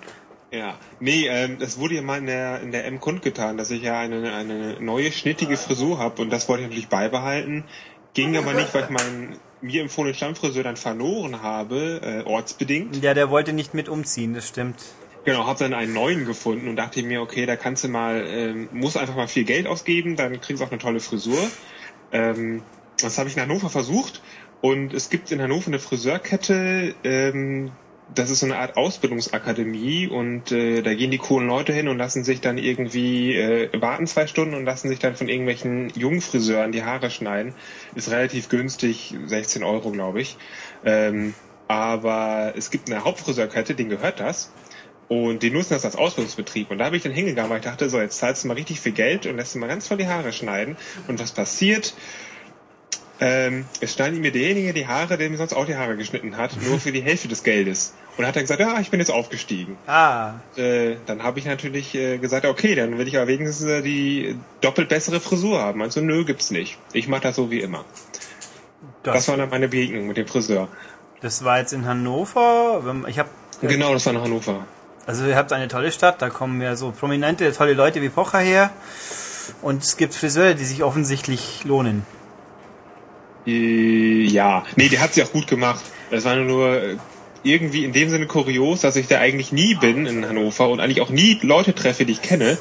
ja. 0.52 0.76
Nee, 1.02 1.28
ähm, 1.28 1.58
es 1.60 1.78
wurde 1.78 1.96
ja 1.96 2.02
mal 2.02 2.20
in 2.20 2.26
der, 2.28 2.62
in 2.62 2.72
der 2.72 2.86
M 2.86 3.02
kundgetan, 3.02 3.58
dass 3.58 3.70
ich 3.70 3.82
ja 3.82 4.00
eine, 4.00 4.34
eine 4.34 4.80
neue 4.82 5.12
schnittige 5.12 5.58
Frisur 5.58 6.00
habe 6.00 6.22
und 6.22 6.30
das 6.30 6.48
wollte 6.48 6.64
ich 6.64 6.70
natürlich 6.70 6.90
beibehalten. 6.90 7.66
Ging 8.14 8.38
aber 8.38 8.54
nicht, 8.54 8.74
weil 8.74 8.84
ich 8.86 8.90
meinen 8.90 9.38
mir 9.62 9.82
empfohlenen 9.82 10.16
Stammfriseur 10.16 10.64
dann 10.64 10.78
verloren 10.78 11.42
habe, 11.42 12.02
äh, 12.04 12.28
ortsbedingt. 12.28 13.04
Ja, 13.04 13.14
der 13.14 13.30
wollte 13.30 13.54
nicht 13.54 13.74
mit 13.74 13.90
umziehen, 13.90 14.34
das 14.34 14.48
stimmt. 14.48 14.78
Genau, 15.26 15.46
habe 15.46 15.60
dann 15.60 15.74
einen 15.74 15.94
neuen 15.94 16.26
gefunden 16.26 16.68
und 16.70 16.78
dachte 16.78 17.04
mir, 17.04 17.22
okay, 17.22 17.46
da 17.46 17.56
kannst 17.56 17.84
du 17.84 17.90
mal, 17.90 18.26
ähm, 18.26 18.70
muss 18.72 18.96
einfach 18.96 19.16
mal 19.16 19.28
viel 19.28 19.44
Geld 19.44 19.68
ausgeben, 19.68 20.16
dann 20.16 20.40
kriegst 20.40 20.62
du 20.62 20.66
auch 20.66 20.72
eine 20.72 20.80
tolle 20.80 21.02
Frisur. 21.02 21.40
Ähm, 22.12 22.64
das 23.02 23.18
habe 23.18 23.30
ich 23.30 23.36
in 23.36 23.42
Hannover 23.42 23.70
versucht 23.70 24.22
und 24.62 24.94
es 24.94 25.10
gibt 25.10 25.32
in 25.32 25.42
Hannover 25.42 25.68
eine 25.68 25.80
Friseurkette, 25.80 26.96
ähm, 27.04 27.72
das 28.16 28.30
ist 28.30 28.40
so 28.40 28.46
eine 28.46 28.58
Art 28.58 28.76
Ausbildungsakademie 28.76 30.08
und 30.08 30.52
äh, 30.52 30.82
da 30.82 30.94
gehen 30.94 31.12
die 31.12 31.18
coolen 31.18 31.48
Leute 31.48 31.74
hin 31.74 31.88
und 31.88 31.98
lassen 31.98 32.24
sich 32.24 32.42
dann 32.42 32.58
irgendwie 32.58 33.36
äh, 33.36 33.70
warten 33.80 34.08
zwei 34.08 34.28
Stunden 34.28 34.56
und 34.56 34.66
lassen 34.66 34.90
sich 34.90 35.00
dann 35.00 35.16
von 35.16 35.30
irgendwelchen 35.30 35.92
jungen 35.96 36.22
Friseuren 36.22 36.72
die 36.72 36.84
Haare 36.84 37.12
schneiden. 37.12 37.54
Ist 37.96 38.10
relativ 38.10 38.50
günstig, 38.50 39.16
16 39.28 39.64
Euro 39.64 39.92
glaube 39.92 40.22
ich. 40.22 40.38
Ähm, 40.84 41.34
aber 41.68 42.54
es 42.58 42.72
gibt 42.72 42.90
eine 42.90 43.04
Hauptfriseurkette, 43.04 43.76
denen 43.76 43.92
gehört 43.92 44.20
das. 44.20 44.52
Und 45.08 45.42
die 45.42 45.50
nutzen 45.50 45.74
das 45.74 45.86
als 45.86 45.96
Ausbildungsbetrieb. 45.96 46.70
Und 46.70 46.78
da 46.78 46.86
habe 46.86 46.96
ich 46.96 47.04
dann 47.04 47.12
hingegangen, 47.12 47.50
weil 47.50 47.58
ich 47.58 47.66
dachte, 47.66 47.90
so, 47.90 48.00
jetzt 48.00 48.20
zahlst 48.20 48.44
du 48.44 48.48
mal 48.48 48.54
richtig 48.54 48.80
viel 48.80 48.92
Geld 48.92 49.26
und 49.26 49.38
lässt 49.38 49.56
du 49.56 49.60
mal 49.60 49.68
ganz 49.68 49.88
voll 49.88 49.98
die 49.98 50.08
Haare 50.08 50.32
schneiden. 50.32 50.78
Und 51.08 51.20
was 51.20 51.32
passiert? 51.32 51.96
Ähm, 53.22 53.66
es 53.82 53.94
schneidet 53.94 54.20
mir 54.20 54.32
derjenige 54.32 54.74
die 54.74 54.88
Haare, 54.88 55.18
der 55.18 55.30
mir 55.30 55.38
sonst 55.38 55.54
auch 55.54 55.66
die 55.66 55.76
Haare 55.76 55.98
geschnitten 55.98 56.38
hat, 56.38 56.52
nur 56.62 56.80
für 56.80 56.92
die 56.94 57.02
Hälfte 57.02 57.28
des 57.28 57.44
Geldes. 57.44 57.94
Und 58.18 58.26
hat 58.26 58.36
dann 58.36 58.44
gesagt, 58.44 58.62
ja, 58.62 58.80
ich 58.80 58.90
bin 58.92 59.00
jetzt 59.00 59.12
aufgestiegen. 59.12 59.78
Ah, 59.88 60.36
Äh, 60.56 60.96
dann 61.06 61.24
habe 61.24 61.40
ich 61.40 61.46
natürlich 61.46 61.96
äh, 61.96 62.18
gesagt, 62.18 62.46
okay, 62.46 62.76
dann 62.76 62.98
will 62.98 63.08
ich 63.08 63.18
aber 63.18 63.28
wenigstens 63.28 63.66
äh, 63.68 63.82
die 63.82 64.38
doppelt 64.62 64.88
bessere 64.90 65.20
Frisur 65.20 65.62
haben. 65.62 65.82
Also 65.82 66.00
nö, 66.02 66.24
gibt's 66.26 66.50
nicht. 66.52 66.78
Ich 66.94 67.08
mache 67.08 67.22
das 67.24 67.36
so 67.36 67.52
wie 67.52 67.60
immer. 67.60 67.84
Das 69.04 69.16
das, 69.16 69.28
war 69.28 69.38
dann 69.38 69.50
meine 69.50 69.68
Begegnung 69.68 70.08
mit 70.08 70.18
dem 70.18 70.28
Friseur. 70.28 70.68
das 71.22 71.44
war 71.44 71.60
jetzt 71.60 71.74
in 71.74 71.86
Hannover. 71.86 72.82
Ich 73.08 73.20
habe 73.20 73.30
Genau, 73.62 73.92
das 73.94 74.06
war 74.06 74.14
in 74.14 74.22
Hannover. 74.22 74.66
Also 75.06 75.26
ihr 75.26 75.36
habt 75.36 75.52
eine 75.52 75.68
tolle 75.68 75.92
Stadt, 75.92 76.22
da 76.22 76.30
kommen 76.30 76.62
ja 76.62 76.76
so 76.76 76.92
prominente, 76.92 77.52
tolle 77.52 77.74
Leute 77.74 78.02
wie 78.02 78.10
Pocher 78.10 78.40
her. 78.40 78.70
Und 79.62 79.84
es 79.84 79.98
gibt 79.98 80.14
Friseure, 80.14 80.54
die 80.54 80.64
sich 80.66 80.84
offensichtlich 80.84 81.64
lohnen. 81.66 82.06
Äh, 83.46 84.24
ja, 84.26 84.66
nee, 84.76 84.90
der 84.90 85.02
hat 85.02 85.14
sie 85.14 85.24
auch 85.24 85.32
gut 85.32 85.48
gemacht. 85.48 85.84
Das 86.12 86.26
war 86.26 86.36
nur 86.36 86.82
äh, 86.82 86.98
irgendwie 87.44 87.86
in 87.86 87.94
dem 87.94 88.10
Sinne 88.10 88.28
kurios, 88.28 88.82
dass 88.82 88.96
ich 88.96 89.08
da 89.08 89.20
eigentlich 89.20 89.52
nie 89.52 89.76
bin 89.76 90.06
in 90.06 90.28
Hannover 90.28 90.70
und 90.70 90.80
eigentlich 90.80 91.02
auch 91.02 91.10
nie 91.10 91.40
Leute 91.42 91.74
treffe, 91.74 92.06
die 92.06 92.14
ich 92.14 92.22
kenne. 92.22 92.58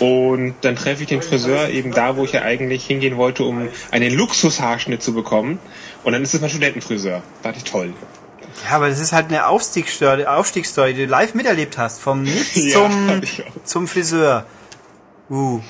Und 0.00 0.54
dann 0.62 0.76
treffe 0.76 1.02
ich 1.02 1.08
den 1.08 1.22
Friseur 1.22 1.68
eben 1.68 1.92
da, 1.92 2.16
wo 2.16 2.24
ich 2.24 2.32
ja 2.32 2.42
eigentlich 2.42 2.84
hingehen 2.84 3.16
wollte, 3.16 3.44
um 3.44 3.68
einen 3.90 4.14
Luxushaarschnitt 4.14 5.02
zu 5.02 5.14
bekommen. 5.14 5.58
Und 6.04 6.12
dann 6.12 6.22
ist 6.22 6.34
es 6.34 6.40
mein 6.40 6.50
Studentenfriseur. 6.50 7.22
Fand 7.42 7.56
ich 7.56 7.64
toll. 7.64 7.92
Ja, 8.64 8.76
aber 8.76 8.88
das 8.88 8.98
ist 8.98 9.12
halt 9.12 9.28
eine 9.28 9.46
Aufstiegsstory, 9.46 10.24
Aufstiegsstory 10.24 10.94
die 10.94 11.06
du 11.06 11.10
live 11.10 11.34
miterlebt 11.34 11.78
hast. 11.78 12.00
Vom 12.00 12.22
Nichts 12.24 12.56
Ja, 12.56 12.72
zum, 12.72 13.22
zum 13.64 13.88
Friseur. 13.88 14.46
Uh. 15.30 15.60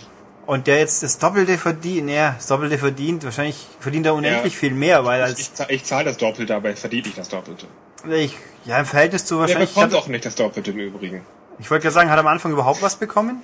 Und 0.48 0.66
der 0.66 0.78
jetzt 0.78 1.02
das 1.02 1.18
Doppelte 1.18 1.58
verdient, 1.58 2.08
ja, 2.08 2.30
das 2.38 2.46
Doppelte 2.46 2.78
verdient, 2.78 3.22
wahrscheinlich 3.22 3.66
verdient 3.80 4.06
er 4.06 4.14
unendlich 4.14 4.54
Ja. 4.54 4.58
viel 4.58 4.70
mehr, 4.72 5.04
weil 5.04 5.20
Ich, 5.20 5.26
als, 5.26 5.52
zahl- 5.54 5.66
ich 5.70 5.84
zahle 5.84 6.04
das 6.06 6.16
Doppelte, 6.16 6.46
dabei 6.46 6.74
verdiene 6.74 7.06
ich 7.08 7.14
das 7.14 7.28
Doppelte. 7.28 7.66
ich, 8.10 8.34
ja, 8.64 8.78
im 8.78 8.86
Verhältnis 8.86 9.26
zu 9.26 9.34
Er 9.34 9.40
wahrscheinlich, 9.40 9.74
bekommt 9.74 9.92
hat, 9.92 9.98
auch 10.00 10.06
nicht 10.08 10.24
das 10.24 10.36
Doppelte 10.36 10.70
im 10.70 10.78
Übrigen. 10.78 11.26
ich 11.58 11.70
wollte 11.70 11.82
gerade 11.82 11.92
sagen, 11.92 12.08
hat 12.08 12.16
er 12.16 12.20
am 12.20 12.28
Anfang 12.28 12.50
überhaupt 12.52 12.80
was 12.80 12.96
bekommen? 12.96 13.42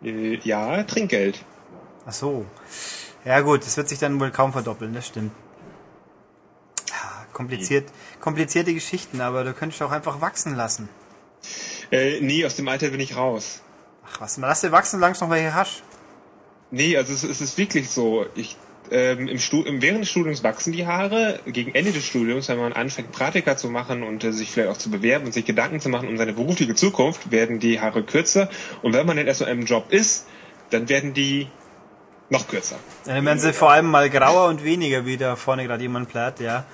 Äh, 0.00 0.36
ja, 0.44 0.84
Trinkgeld. 0.84 1.40
Ach 2.06 2.12
so. 2.12 2.46
Ja 3.24 3.40
gut, 3.40 3.66
das 3.66 3.76
wird 3.76 3.88
sich 3.88 3.98
dann 3.98 4.20
wohl 4.20 4.30
kaum 4.30 4.52
verdoppeln, 4.52 4.94
das 4.94 5.08
stimmt. 5.08 5.32
Kompliziert, 7.32 7.88
komplizierte 8.20 8.72
Geschichten, 8.72 9.20
aber 9.20 9.42
du 9.42 9.52
könntest 9.54 9.82
auch 9.82 9.90
einfach 9.90 10.20
wachsen 10.20 10.54
lassen. 10.54 10.88
Äh, 11.90 12.20
nee, 12.20 12.46
aus 12.46 12.54
dem 12.54 12.68
Alter 12.68 12.90
bin 12.90 13.00
ich 13.00 13.16
raus. 13.16 13.60
Ach 14.08 14.20
was, 14.20 14.36
lass 14.36 14.60
dir 14.60 14.70
wachsen, 14.70 15.00
noch 15.00 15.30
welche 15.30 15.52
hast. 15.52 15.82
Nee, 16.70 16.96
also 16.96 17.12
es, 17.12 17.22
es 17.22 17.40
ist 17.40 17.58
wirklich 17.58 17.90
so. 17.90 18.26
Ich, 18.34 18.56
ähm, 18.90 19.28
im 19.28 19.38
Stu 19.38 19.62
im, 19.62 19.82
während 19.82 20.02
des 20.02 20.10
Studiums 20.10 20.42
wachsen 20.42 20.72
die 20.72 20.86
Haare. 20.86 21.40
Gegen 21.46 21.74
Ende 21.74 21.92
des 21.92 22.04
Studiums, 22.04 22.48
wenn 22.48 22.58
man 22.58 22.72
anfängt, 22.72 23.12
Praktika 23.12 23.56
zu 23.56 23.68
machen 23.68 24.02
und 24.02 24.24
äh, 24.24 24.32
sich 24.32 24.50
vielleicht 24.50 24.70
auch 24.70 24.78
zu 24.78 24.90
bewerben 24.90 25.26
und 25.26 25.32
sich 25.32 25.44
Gedanken 25.44 25.80
zu 25.80 25.88
machen 25.88 26.08
um 26.08 26.16
seine 26.16 26.32
berufliche 26.32 26.74
Zukunft, 26.74 27.30
werden 27.30 27.58
die 27.58 27.80
Haare 27.80 28.02
kürzer. 28.02 28.48
Und 28.82 28.92
wenn 28.92 29.06
man 29.06 29.16
dann 29.16 29.26
erst 29.26 29.40
so 29.40 29.44
in 29.44 29.50
einem 29.50 29.64
Job 29.64 29.86
ist, 29.90 30.26
dann 30.70 30.88
werden 30.88 31.14
die 31.14 31.48
noch 32.28 32.48
kürzer. 32.48 32.76
Dann 33.04 33.24
werden 33.24 33.38
sie 33.38 33.52
vor 33.52 33.70
allem 33.70 33.86
mal 33.86 34.10
grauer 34.10 34.48
und 34.48 34.64
weniger, 34.64 35.06
wie 35.06 35.16
da 35.16 35.36
vorne 35.36 35.64
gerade 35.64 35.82
jemand 35.82 36.08
plärt, 36.08 36.40
ja. 36.40 36.64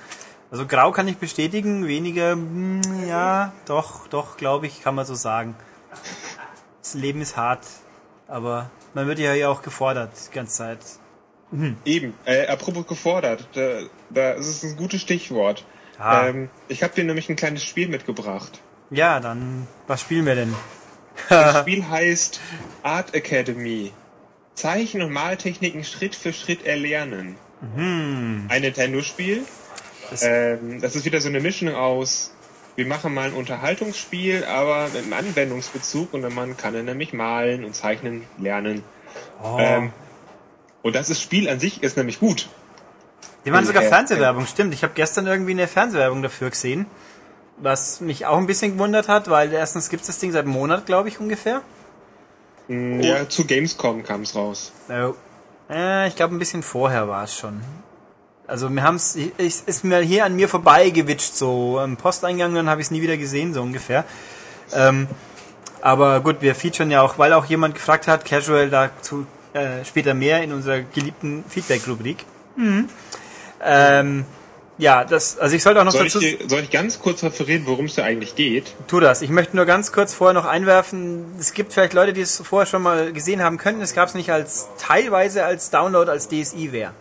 Also 0.51 0.67
grau 0.67 0.91
kann 0.91 1.07
ich 1.07 1.17
bestätigen, 1.17 1.87
weniger, 1.87 2.33
hm, 2.33 2.81
ja, 3.07 3.53
doch, 3.65 4.07
doch, 4.07 4.37
glaube 4.37 4.67
ich, 4.67 4.83
kann 4.83 4.93
man 4.95 5.05
so 5.05 5.15
sagen. 5.15 5.55
Das 6.81 6.93
Leben 6.93 7.21
ist 7.21 7.37
hart, 7.37 7.61
aber 8.27 8.69
man 8.93 9.07
wird 9.07 9.19
ja 9.19 9.33
hier 9.33 9.49
auch 9.49 9.61
gefordert 9.61 10.11
die 10.29 10.35
ganze 10.35 10.57
Zeit. 10.57 10.79
Eben, 11.85 12.15
äh, 12.25 12.47
apropos 12.47 12.87
gefordert, 12.87 13.47
da, 13.53 13.81
da 14.09 14.31
ist 14.31 14.47
es 14.47 14.63
ein 14.63 14.75
gutes 14.75 15.01
Stichwort. 15.01 15.63
Ah. 15.99 16.27
Ähm, 16.27 16.49
ich 16.67 16.81
habe 16.81 16.95
dir 16.95 17.03
nämlich 17.03 17.29
ein 17.29 17.35
kleines 17.35 17.63
Spiel 17.63 17.87
mitgebracht. 17.89 18.59
Ja, 18.89 19.19
dann, 19.19 19.67
was 19.85 20.01
spielen 20.01 20.25
wir 20.25 20.33
denn? 20.33 20.53
Das 21.29 21.59
Spiel 21.61 21.87
heißt 21.87 22.39
Art 22.81 23.13
Academy. 23.13 23.91
Zeichen- 24.55 25.01
und 25.03 25.11
Maltechniken 25.11 25.83
Schritt 25.83 26.15
für 26.15 26.33
Schritt 26.33 26.65
erlernen. 26.65 27.37
Ein 27.75 28.47
Nintendo-Spiel. 28.61 29.43
Das- 30.09 30.23
Ähm, 30.23 30.81
das 30.81 30.95
ist 30.95 31.05
wieder 31.05 31.21
so 31.21 31.29
eine 31.29 31.39
Mischung 31.39 31.73
aus, 31.75 32.33
wir 32.75 32.85
machen 32.85 33.13
mal 33.13 33.27
ein 33.27 33.33
Unterhaltungsspiel, 33.33 34.43
aber 34.45 34.87
mit 34.93 35.03
einem 35.03 35.13
Anwendungsbezug 35.13 36.13
und 36.13 36.33
man 36.33 36.57
kann 36.57 36.73
dann 36.73 36.85
nämlich 36.85 37.13
malen 37.13 37.63
und 37.65 37.75
zeichnen 37.75 38.23
lernen. 38.37 38.83
Oh. 39.43 39.57
Ähm, 39.59 39.91
und 40.81 40.95
das 40.95 41.09
ist 41.09 41.21
Spiel 41.21 41.49
an 41.49 41.59
sich 41.59 41.83
ist 41.83 41.97
nämlich 41.97 42.19
gut. 42.19 42.49
Die 43.45 43.51
machen 43.51 43.65
sogar 43.65 43.83
Fernsehwerbung, 43.83 44.45
stimmt. 44.47 44.73
Ich 44.73 44.83
habe 44.83 44.93
gestern 44.95 45.27
irgendwie 45.27 45.51
eine 45.51 45.67
Fernsehwerbung 45.67 46.21
dafür 46.23 46.49
gesehen, 46.49 46.85
was 47.57 48.01
mich 48.01 48.25
auch 48.25 48.37
ein 48.37 48.47
bisschen 48.47 48.73
gewundert 48.73 49.07
hat, 49.07 49.29
weil 49.29 49.51
erstens 49.53 49.89
gibt 49.89 50.01
es 50.01 50.07
das 50.07 50.19
Ding 50.19 50.31
seit 50.31 50.45
einem 50.45 50.53
Monat, 50.53 50.85
glaube 50.85 51.09
ich, 51.09 51.19
ungefähr. 51.19 51.61
Mm, 52.67 53.01
Ja, 53.01 53.27
zu 53.27 53.45
Gamescom 53.45 54.03
kam 54.03 54.21
es 54.21 54.35
raus. 54.35 54.71
Oh. 54.89 55.13
Äh, 55.69 56.07
ich 56.07 56.15
glaube, 56.15 56.35
ein 56.35 56.39
bisschen 56.39 56.63
vorher 56.63 57.07
war 57.07 57.23
es 57.25 57.35
schon. 57.35 57.61
Also 58.47 58.69
wir 58.69 58.83
haben's, 58.83 59.17
es 59.37 59.61
ist 59.61 59.83
mir 59.83 59.99
hier 59.99 60.25
an 60.25 60.35
mir 60.35 60.49
vorbeigewitscht, 60.49 61.35
so 61.35 61.79
im 61.83 61.95
Posteingang, 61.97 62.53
dann 62.53 62.69
habe 62.69 62.81
ich 62.81 62.87
es 62.87 62.91
nie 62.91 63.01
wieder 63.01 63.17
gesehen, 63.17 63.53
so 63.53 63.61
ungefähr. 63.61 64.03
Ähm, 64.73 65.07
aber 65.81 66.19
gut, 66.21 66.37
wir 66.41 66.53
featuren 66.55 66.91
ja 66.91 67.01
auch, 67.01 67.17
weil 67.17 67.33
auch 67.33 67.45
jemand 67.45 67.75
gefragt 67.75 68.07
hat, 68.07 68.25
Casual 68.25 68.69
dazu 68.69 69.25
äh, 69.53 69.83
später 69.85 70.13
mehr 70.13 70.43
in 70.43 70.51
unserer 70.51 70.81
geliebten 70.81 71.43
Feedback-Rubrik. 71.47 72.25
Mhm. 72.55 72.89
Ähm, 73.63 74.25
ja, 74.77 75.05
das, 75.05 75.37
also 75.37 75.55
ich 75.55 75.61
sollte 75.63 75.79
auch 75.79 75.85
noch 75.85 75.91
Soll 75.93 76.07
ich, 76.07 76.13
dazu 76.13 76.25
dir- 76.25 76.49
soll 76.49 76.61
ich 76.61 76.69
ganz 76.71 76.99
kurz 76.99 77.23
referieren, 77.23 77.63
worum 77.65 77.85
es 77.85 77.95
da 77.95 78.03
eigentlich 78.03 78.35
geht? 78.35 78.73
Tu 78.87 78.99
das. 78.99 79.21
Ich 79.21 79.29
möchte 79.29 79.55
nur 79.55 79.65
ganz 79.65 79.91
kurz 79.91 80.13
vorher 80.13 80.33
noch 80.33 80.45
einwerfen, 80.45 81.25
es 81.39 81.53
gibt 81.53 81.71
vielleicht 81.73 81.93
Leute, 81.93 82.11
die 82.11 82.21
es 82.21 82.41
vorher 82.43 82.65
schon 82.65 82.81
mal 82.81 83.13
gesehen 83.13 83.41
haben 83.43 83.57
könnten. 83.57 83.81
Es 83.81 83.93
gab 83.93 84.09
es 84.09 84.15
nicht 84.15 84.31
als 84.31 84.67
teilweise 84.79 85.45
als 85.45 85.69
Download 85.69 86.09
als 86.09 86.27
DSI-Ware. 86.27 86.91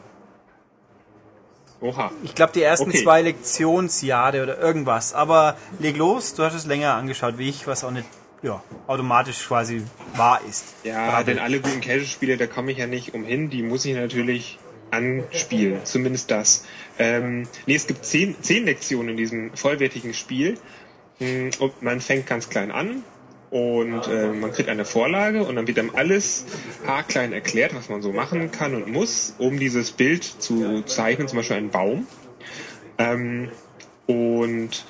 Oha. 1.82 2.12
Ich 2.22 2.34
glaube 2.34 2.52
die 2.54 2.62
ersten 2.62 2.88
Okay. 2.90 3.02
zwei 3.02 3.22
Lektionsjahre 3.22 4.42
oder 4.42 4.58
irgendwas. 4.58 5.12
Aber 5.12 5.56
leg 5.78 5.96
los, 5.96 6.34
du 6.34 6.44
hast 6.44 6.54
es 6.54 6.64
länger 6.64 6.94
angeschaut 6.94 7.38
wie 7.38 7.48
ich, 7.48 7.66
was 7.66 7.84
auch 7.84 7.90
nicht 7.90 8.06
ja, 8.42 8.62
automatisch 8.86 9.46
quasi 9.46 9.82
wahr 10.16 10.40
ist. 10.48 10.64
Ja, 10.84 11.10
Brabbel. 11.10 11.34
denn 11.34 11.42
alle 11.42 11.60
guten 11.60 11.80
Casual-Spiele, 11.80 12.36
da 12.36 12.46
komme 12.46 12.72
ich 12.72 12.78
ja 12.78 12.86
nicht 12.86 13.14
umhin, 13.14 13.50
die 13.50 13.62
muss 13.62 13.84
ich 13.84 13.94
natürlich 13.94 14.58
anspielen, 14.90 15.80
zumindest 15.84 16.30
das. 16.30 16.64
Ähm, 16.98 17.48
nee, 17.66 17.74
es 17.74 17.86
gibt 17.86 18.04
zehn, 18.04 18.36
zehn 18.42 18.64
Lektionen 18.64 19.10
in 19.10 19.16
diesem 19.16 19.52
vollwertigen 19.54 20.14
Spiel 20.14 20.58
Mm, 21.22 21.50
und 21.60 21.82
man 21.82 22.00
fängt 22.00 22.26
ganz 22.26 22.48
klein 22.48 22.70
an 22.72 23.04
und 23.52 24.08
äh, 24.08 24.32
man 24.32 24.50
kriegt 24.50 24.70
eine 24.70 24.86
Vorlage 24.86 25.44
und 25.44 25.56
dann 25.56 25.66
wird 25.66 25.78
einem 25.78 25.94
alles 25.94 26.46
haarklein 26.86 27.34
erklärt, 27.34 27.74
was 27.74 27.90
man 27.90 28.00
so 28.00 28.10
machen 28.10 28.50
kann 28.50 28.74
und 28.74 28.90
muss, 28.90 29.34
um 29.36 29.58
dieses 29.58 29.90
Bild 29.90 30.24
zu 30.24 30.80
zeichnen, 30.86 31.28
zum 31.28 31.36
Beispiel 31.36 31.58
einen 31.58 31.68
Baum. 31.68 32.06
Ähm, 32.96 33.50
und 34.06 34.86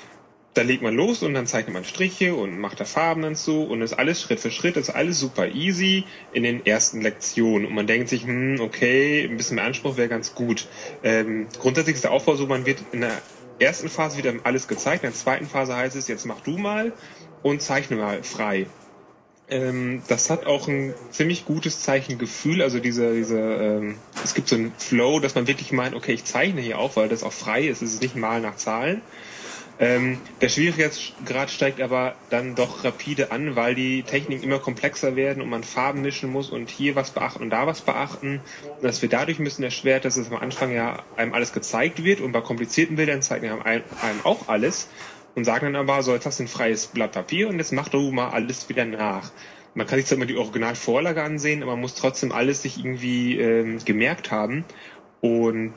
da 0.55 0.63
legt 0.63 0.81
man 0.81 0.95
los 0.95 1.25
und 1.25 1.35
dann 1.35 1.49
zeichnet 1.49 1.75
man 1.75 1.85
Striche 1.85 2.37
und 2.37 2.57
macht 2.57 2.79
da 2.79 2.85
Farben 2.85 3.23
dazu 3.23 3.65
und 3.65 3.83
ist 3.83 3.95
alles 3.95 4.23
Schritt 4.23 4.39
für 4.39 4.53
Schritt, 4.53 4.77
ist 4.77 4.91
alles 4.91 5.19
super 5.19 5.49
easy 5.49 6.05
in 6.33 6.45
den 6.45 6.65
ersten 6.65 7.01
Lektionen. 7.01 7.67
Und 7.67 7.75
man 7.75 7.89
denkt 7.89 8.11
sich, 8.11 8.27
hm, 8.27 8.61
okay, 8.61 9.25
ein 9.25 9.39
bisschen 9.39 9.57
mehr 9.57 9.65
Anspruch 9.65 9.97
wäre 9.97 10.09
ganz 10.09 10.37
gut. 10.37 10.69
Ähm, 11.03 11.49
grundsätzlich 11.59 11.97
ist 11.97 12.05
der 12.05 12.13
Aufbau 12.13 12.37
so, 12.37 12.47
man 12.47 12.65
wird 12.65 12.79
in 12.93 13.01
der 13.01 13.23
ersten 13.59 13.89
Phase 13.89 14.19
wieder 14.19 14.35
alles 14.45 14.69
gezeigt, 14.69 15.03
in 15.03 15.11
der 15.11 15.19
zweiten 15.19 15.47
Phase 15.47 15.75
heißt 15.75 15.97
es, 15.97 16.07
jetzt 16.07 16.27
mach 16.27 16.41
du 16.41 16.59
mal 16.59 16.93
und 17.43 17.63
zeichne 17.63 17.97
mal 17.97 18.23
frei. 18.23 18.67
Ähm, 19.49 20.03
das 20.09 20.31
hat 20.31 20.47
auch 20.47 20.69
ein 20.69 20.95
ziemlich 21.11 21.45
gutes 21.45 21.83
Zeichengefühl, 21.83 22.63
also 22.63 22.79
diese, 22.79 23.15
diese, 23.15 23.39
ähm, 23.39 23.97
es 24.25 24.35
gibt 24.35 24.49
so 24.49 24.57
einen 24.57 24.73
Flow, 24.79 25.21
dass 25.21 25.35
man 25.35 25.47
wirklich 25.47 25.73
meint, 25.73 25.95
okay, 25.95 26.13
ich 26.13 26.25
zeichne 26.25 26.61
hier 26.61 26.79
auch, 26.79 26.97
weil 26.97 27.09
das 27.09 27.23
auch 27.23 27.33
frei 27.33 27.67
ist, 27.67 27.83
es 27.83 27.95
ist 27.95 28.03
nicht 28.03 28.17
mal 28.17 28.41
nach 28.41 28.57
Zahlen. 28.57 29.03
Ähm, 29.79 30.21
der 30.41 30.49
Schwierigkeitsgrad 30.49 31.51
steigt 31.51 31.81
aber 31.81 32.15
dann 32.31 32.55
doch 32.55 32.85
rapide 32.85 33.33
an, 33.33 33.57
weil 33.57 33.75
die 33.75 34.05
Techniken 34.05 34.45
immer 34.45 34.59
komplexer 34.59 35.17
werden 35.17 35.43
und 35.43 35.49
man 35.49 35.65
Farben 35.65 36.03
mischen 36.03 36.31
muss 36.31 36.51
und 36.51 36.71
hier 36.71 36.95
was 36.95 37.11
beachten 37.11 37.43
und 37.43 37.51
da 37.51 37.67
was 37.67 37.81
beachten. 37.81 38.43
Und 38.63 38.85
das 38.85 39.03
wird 39.03 39.13
dadurch 39.13 39.39
bisschen 39.39 39.65
erschwert, 39.65 40.05
dass 40.05 40.17
es 40.17 40.31
am 40.31 40.37
Anfang 40.37 40.73
ja 40.73 41.03
einem 41.17 41.35
alles 41.35 41.53
gezeigt 41.53 42.05
wird 42.05 42.21
und 42.21 42.33
bei 42.33 42.41
komplizierten 42.43 42.97
Bildern 42.97 43.23
zeigen 43.23 43.49
einem, 43.49 43.63
einem 43.63 44.21
auch 44.25 44.49
alles 44.49 44.89
und 45.35 45.45
sagen 45.45 45.67
dann 45.73 45.77
aber, 45.77 46.03
so 46.03 46.13
jetzt 46.13 46.27
hast 46.27 46.39
du 46.39 46.45
ein 46.45 46.49
freies 46.49 46.87
Blatt 46.87 47.13
Papier 47.13 47.49
und 47.49 47.59
jetzt 47.59 47.73
mach 47.73 47.89
du 47.89 48.11
mal 48.11 48.31
alles 48.31 48.69
wieder 48.69 48.85
nach. 48.85 49.31
Man 49.75 49.87
kann 49.87 49.99
sich 49.99 50.07
zwar 50.07 50.17
immer 50.17 50.27
die 50.27 50.37
Originalvorlage 50.37 51.23
ansehen, 51.23 51.63
aber 51.63 51.73
man 51.73 51.81
muss 51.81 51.95
trotzdem 51.95 52.33
alles 52.33 52.63
sich 52.63 52.79
irgendwie 52.79 53.39
ähm, 53.39 53.79
gemerkt 53.85 54.31
haben 54.31 54.65
und 55.21 55.73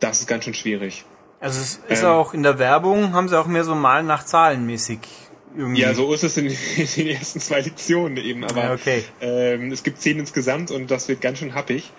das 0.00 0.20
ist 0.20 0.26
ganz 0.26 0.44
schön 0.44 0.54
schwierig. 0.54 1.04
Also 1.40 1.60
es 1.60 1.80
ist 1.88 2.02
Ähm. 2.02 2.08
auch 2.08 2.32
in 2.32 2.42
der 2.42 2.58
Werbung, 2.58 3.12
haben 3.12 3.28
sie 3.28 3.38
auch 3.38 3.46
mehr 3.46 3.64
so 3.64 3.74
Malen 3.74 4.06
nach 4.06 4.24
Zahlen 4.24 4.64
mäßig 4.64 5.00
irgendwie. 5.56 5.82
Ja, 5.82 5.92
so 5.94 6.12
ist 6.14 6.24
es 6.24 6.36
in, 6.38 6.46
in 6.76 6.86
den 6.96 7.06
ersten 7.08 7.38
zwei 7.40 7.60
Lektionen 7.60 8.16
eben, 8.16 8.44
aber 8.44 8.62
Ja, 8.64 8.72
okay. 8.72 9.04
ähm, 9.20 9.70
es 9.70 9.82
gibt 9.82 10.00
zehn 10.00 10.18
insgesamt 10.18 10.70
und 10.70 10.90
das 10.90 11.06
wird 11.08 11.20
ganz 11.20 11.38
schön 11.38 11.54
happig. 11.54 11.92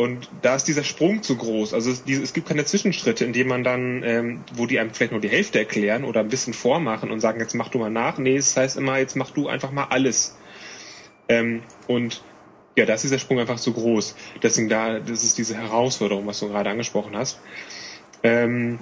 Und 0.00 0.30
da 0.40 0.56
ist 0.56 0.64
dieser 0.64 0.82
Sprung 0.82 1.22
zu 1.22 1.36
groß. 1.36 1.74
Also 1.74 1.90
es, 1.90 2.04
es 2.06 2.32
gibt 2.32 2.48
keine 2.48 2.64
Zwischenschritte, 2.64 3.22
in 3.26 3.34
denen 3.34 3.50
man 3.50 3.64
dann, 3.64 4.02
ähm, 4.02 4.40
wo 4.54 4.64
die 4.64 4.78
einem 4.78 4.94
vielleicht 4.94 5.12
nur 5.12 5.20
die 5.20 5.28
Hälfte 5.28 5.58
erklären 5.58 6.04
oder 6.04 6.20
ein 6.20 6.30
bisschen 6.30 6.54
vormachen 6.54 7.10
und 7.10 7.20
sagen, 7.20 7.38
jetzt 7.38 7.52
mach 7.54 7.68
du 7.68 7.76
mal 7.76 7.90
nach. 7.90 8.16
Nee, 8.16 8.36
es 8.36 8.56
heißt 8.56 8.78
immer, 8.78 8.96
jetzt 8.96 9.14
mach 9.14 9.30
du 9.30 9.48
einfach 9.48 9.72
mal 9.72 9.88
alles. 9.90 10.38
Ähm, 11.28 11.64
und 11.86 12.22
ja, 12.78 12.86
da 12.86 12.94
ist 12.94 13.04
dieser 13.04 13.18
Sprung 13.18 13.40
einfach 13.40 13.60
zu 13.60 13.74
groß. 13.74 14.14
Deswegen 14.42 14.70
da, 14.70 15.00
das 15.00 15.22
ist 15.22 15.36
diese 15.36 15.54
Herausforderung, 15.54 16.26
was 16.26 16.40
du 16.40 16.48
gerade 16.48 16.70
angesprochen 16.70 17.14
hast. 17.14 17.38
Ähm, 18.22 18.78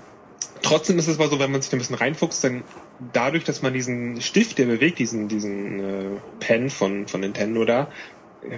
trotzdem 0.62 1.00
ist 1.00 1.08
es 1.08 1.18
aber 1.18 1.28
so, 1.30 1.40
wenn 1.40 1.50
man 1.50 1.60
sich 1.62 1.70
da 1.72 1.78
ein 1.78 1.80
bisschen 1.80 1.96
reinfuchst, 1.96 2.44
dann 2.44 2.62
dadurch, 3.12 3.42
dass 3.42 3.60
man 3.60 3.74
diesen 3.74 4.20
Stift, 4.20 4.58
der 4.58 4.66
bewegt, 4.66 5.00
diesen, 5.00 5.26
diesen 5.26 5.80
äh, 5.80 6.20
Pen 6.38 6.70
von, 6.70 7.08
von 7.08 7.22
Nintendo 7.22 7.64
da, 7.64 7.88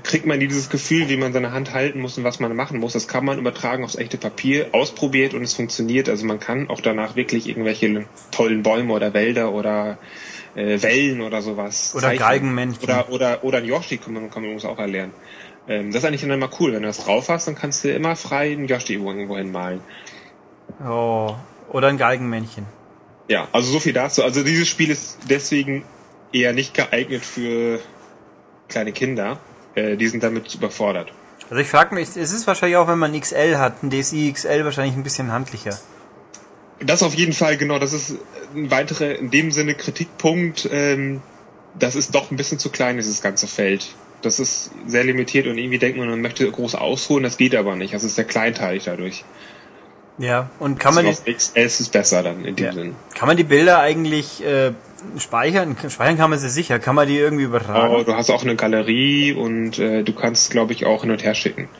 kriegt 0.02 0.26
man 0.26 0.38
dieses 0.40 0.68
Gefühl, 0.68 1.08
wie 1.08 1.16
man 1.16 1.32
seine 1.32 1.52
Hand 1.52 1.72
halten 1.72 2.00
muss 2.00 2.18
und 2.18 2.24
was 2.24 2.38
man 2.38 2.54
machen 2.54 2.78
muss. 2.78 2.92
Das 2.92 3.08
kann 3.08 3.24
man 3.24 3.38
übertragen 3.38 3.84
aufs 3.84 3.96
echte 3.96 4.18
Papier, 4.18 4.68
ausprobiert 4.72 5.34
und 5.34 5.42
es 5.42 5.54
funktioniert. 5.54 6.08
Also 6.08 6.26
man 6.26 6.38
kann 6.38 6.68
auch 6.68 6.80
danach 6.80 7.16
wirklich 7.16 7.48
irgendwelche 7.48 8.04
tollen 8.30 8.62
Bäume 8.62 8.92
oder 8.92 9.14
Wälder 9.14 9.52
oder 9.52 9.98
äh, 10.54 10.82
Wellen 10.82 11.22
oder 11.22 11.42
sowas. 11.42 11.94
Oder 11.94 12.08
zeichnen. 12.08 12.18
Geigenmännchen. 12.18 12.82
Oder, 12.82 13.10
oder, 13.10 13.44
oder 13.44 13.58
ein 13.58 13.64
Yoshi 13.64 13.96
kann 13.98 14.12
man, 14.12 14.30
kann 14.30 14.42
man 14.42 14.52
übrigens 14.52 14.64
auch 14.64 14.78
erlernen. 14.78 15.12
Ähm, 15.66 15.92
das 15.92 16.02
ist 16.02 16.08
eigentlich 16.08 16.20
dann 16.20 16.30
immer 16.30 16.50
cool. 16.60 16.72
Wenn 16.72 16.82
du 16.82 16.88
das 16.88 17.04
drauf 17.04 17.28
hast, 17.28 17.48
dann 17.48 17.54
kannst 17.54 17.82
du 17.84 17.90
immer 17.90 18.16
frei 18.16 18.52
einen 18.52 18.66
Yoshi 18.66 18.94
irgendwo 18.94 19.36
hinmalen. 19.36 19.80
Oh, 20.86 21.34
oder 21.70 21.88
ein 21.88 21.98
Geigenmännchen. 21.98 22.66
Ja, 23.28 23.48
also 23.52 23.72
so 23.72 23.80
viel 23.80 23.92
dazu. 23.92 24.24
Also 24.24 24.42
dieses 24.42 24.68
Spiel 24.68 24.90
ist 24.90 25.18
deswegen 25.28 25.84
eher 26.32 26.52
nicht 26.52 26.74
geeignet 26.74 27.24
für 27.24 27.80
kleine 28.68 28.92
Kinder. 28.92 29.38
Äh, 29.80 29.96
die 29.96 30.08
sind 30.08 30.22
damit 30.22 30.54
überfordert. 30.54 31.12
Also 31.48 31.60
ich 31.60 31.68
frage 31.68 31.94
mich, 31.94 32.08
es 32.08 32.32
ist 32.32 32.46
wahrscheinlich 32.46 32.76
auch, 32.76 32.88
wenn 32.88 32.98
man 32.98 33.18
XL 33.18 33.56
hat, 33.56 33.82
ein 33.82 33.90
DSi 33.90 34.32
XL 34.32 34.64
wahrscheinlich 34.64 34.94
ein 34.94 35.02
bisschen 35.02 35.32
handlicher. 35.32 35.78
Das 36.78 37.02
auf 37.02 37.14
jeden 37.14 37.32
Fall, 37.32 37.56
genau, 37.56 37.78
das 37.78 37.92
ist 37.92 38.16
ein 38.54 38.70
weiterer, 38.70 39.16
in 39.18 39.30
dem 39.30 39.50
Sinne 39.50 39.74
Kritikpunkt, 39.74 40.68
ähm, 40.72 41.20
das 41.78 41.94
ist 41.94 42.14
doch 42.14 42.30
ein 42.30 42.36
bisschen 42.36 42.58
zu 42.58 42.70
klein, 42.70 42.96
dieses 42.96 43.20
ganze 43.20 43.46
Feld. 43.46 43.94
Das 44.22 44.38
ist 44.38 44.70
sehr 44.86 45.04
limitiert 45.04 45.46
und 45.46 45.58
irgendwie 45.58 45.78
denkt 45.78 45.98
man, 45.98 46.08
man 46.08 46.20
möchte 46.20 46.50
groß 46.50 46.74
ausholen, 46.74 47.24
das 47.24 47.36
geht 47.36 47.54
aber 47.54 47.74
nicht. 47.76 47.94
Das 47.94 48.04
ist 48.04 48.16
sehr 48.16 48.24
kleinteilig 48.24 48.84
dadurch. 48.84 49.24
Ja, 50.20 50.50
und 50.58 50.78
kann 50.78 50.94
man, 50.94 51.06
also 51.06 51.22
die, 51.24 51.32
XL 51.32 51.60
ist 51.60 51.80
es 51.80 51.88
besser 51.88 52.22
dann 52.22 52.44
in 52.44 52.54
dem 52.54 52.66
ja, 52.66 52.72
Sinn. 52.74 52.94
kann 53.14 53.26
man 53.26 53.38
die 53.38 53.44
Bilder 53.44 53.80
eigentlich 53.80 54.44
äh, 54.44 54.72
speichern? 55.16 55.78
Speichern 55.88 56.18
kann 56.18 56.28
man 56.28 56.38
sie 56.38 56.50
sicher. 56.50 56.78
Kann 56.78 56.94
man 56.94 57.08
die 57.08 57.16
irgendwie 57.16 57.44
übertragen? 57.44 57.94
Oh, 57.94 58.02
du 58.02 58.14
hast 58.14 58.28
auch 58.28 58.42
eine 58.42 58.54
Galerie 58.54 59.32
und 59.32 59.78
äh, 59.78 60.02
du 60.02 60.12
kannst, 60.12 60.50
glaube 60.50 60.74
ich, 60.74 60.84
auch 60.84 61.00
hin 61.00 61.10
und 61.10 61.24
her 61.24 61.34
schicken. 61.34 61.70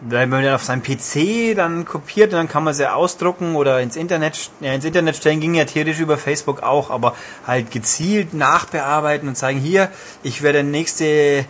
Wenn 0.00 0.28
man 0.28 0.46
auf 0.48 0.62
seinem 0.62 0.84
PC 0.84 1.56
dann 1.56 1.84
kopiert, 1.84 2.32
dann 2.32 2.48
kann 2.48 2.62
man 2.62 2.72
sie 2.72 2.88
ausdrucken 2.88 3.56
oder 3.56 3.80
ins 3.80 3.96
Internet, 3.96 4.50
ja, 4.60 4.72
ins 4.72 4.84
Internet 4.84 5.16
stellen 5.16 5.40
ging 5.40 5.54
ja 5.54 5.64
theoretisch 5.64 5.98
über 5.98 6.18
Facebook 6.18 6.62
auch, 6.62 6.90
aber 6.90 7.16
halt 7.48 7.72
gezielt 7.72 8.32
nachbearbeiten 8.32 9.26
und 9.26 9.36
sagen, 9.36 9.58
hier, 9.58 9.90
ich 10.22 10.42
werde 10.42 10.58
der 10.58 10.70
nächste, 10.70 11.04
äh, 11.04 11.44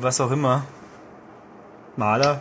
was 0.00 0.18
auch 0.22 0.30
immer, 0.30 0.64
Maler. 1.96 2.40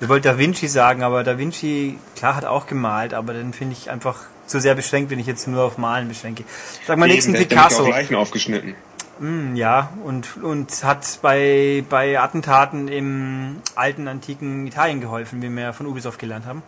Ich 0.00 0.08
wollte 0.08 0.28
Da 0.28 0.38
Vinci 0.38 0.68
sagen, 0.68 1.02
aber 1.02 1.24
Da 1.24 1.38
Vinci, 1.38 1.98
klar, 2.16 2.36
hat 2.36 2.44
auch 2.44 2.66
gemalt, 2.66 3.14
aber 3.14 3.32
den 3.32 3.52
finde 3.52 3.74
ich 3.78 3.90
einfach 3.90 4.20
zu 4.46 4.60
sehr 4.60 4.74
beschränkt, 4.74 5.10
wenn 5.10 5.18
ich 5.18 5.26
jetzt 5.26 5.46
nur 5.48 5.62
auf 5.64 5.76
Malen 5.78 6.08
beschränke. 6.08 6.44
Sag 6.86 6.98
mal, 6.98 7.06
nächsten 7.08 7.32
hat 7.32 7.40
nämlich 7.40 7.48
Picasso. 7.48 7.82
auch 7.84 7.88
Leichen 7.88 8.14
aufgeschnitten. 8.14 8.74
Hm, 9.18 9.56
Ja, 9.56 9.90
und, 10.04 10.36
und 10.42 10.84
hat 10.84 11.18
bei, 11.22 11.84
bei 11.90 12.18
Attentaten 12.20 12.86
im 12.88 13.56
alten, 13.74 14.06
antiken 14.08 14.66
Italien 14.66 15.00
geholfen, 15.00 15.42
wie 15.42 15.48
wir 15.50 15.62
ja 15.62 15.72
von 15.72 15.86
Ubisoft 15.86 16.18
gelernt 16.20 16.46
haben. 16.46 16.62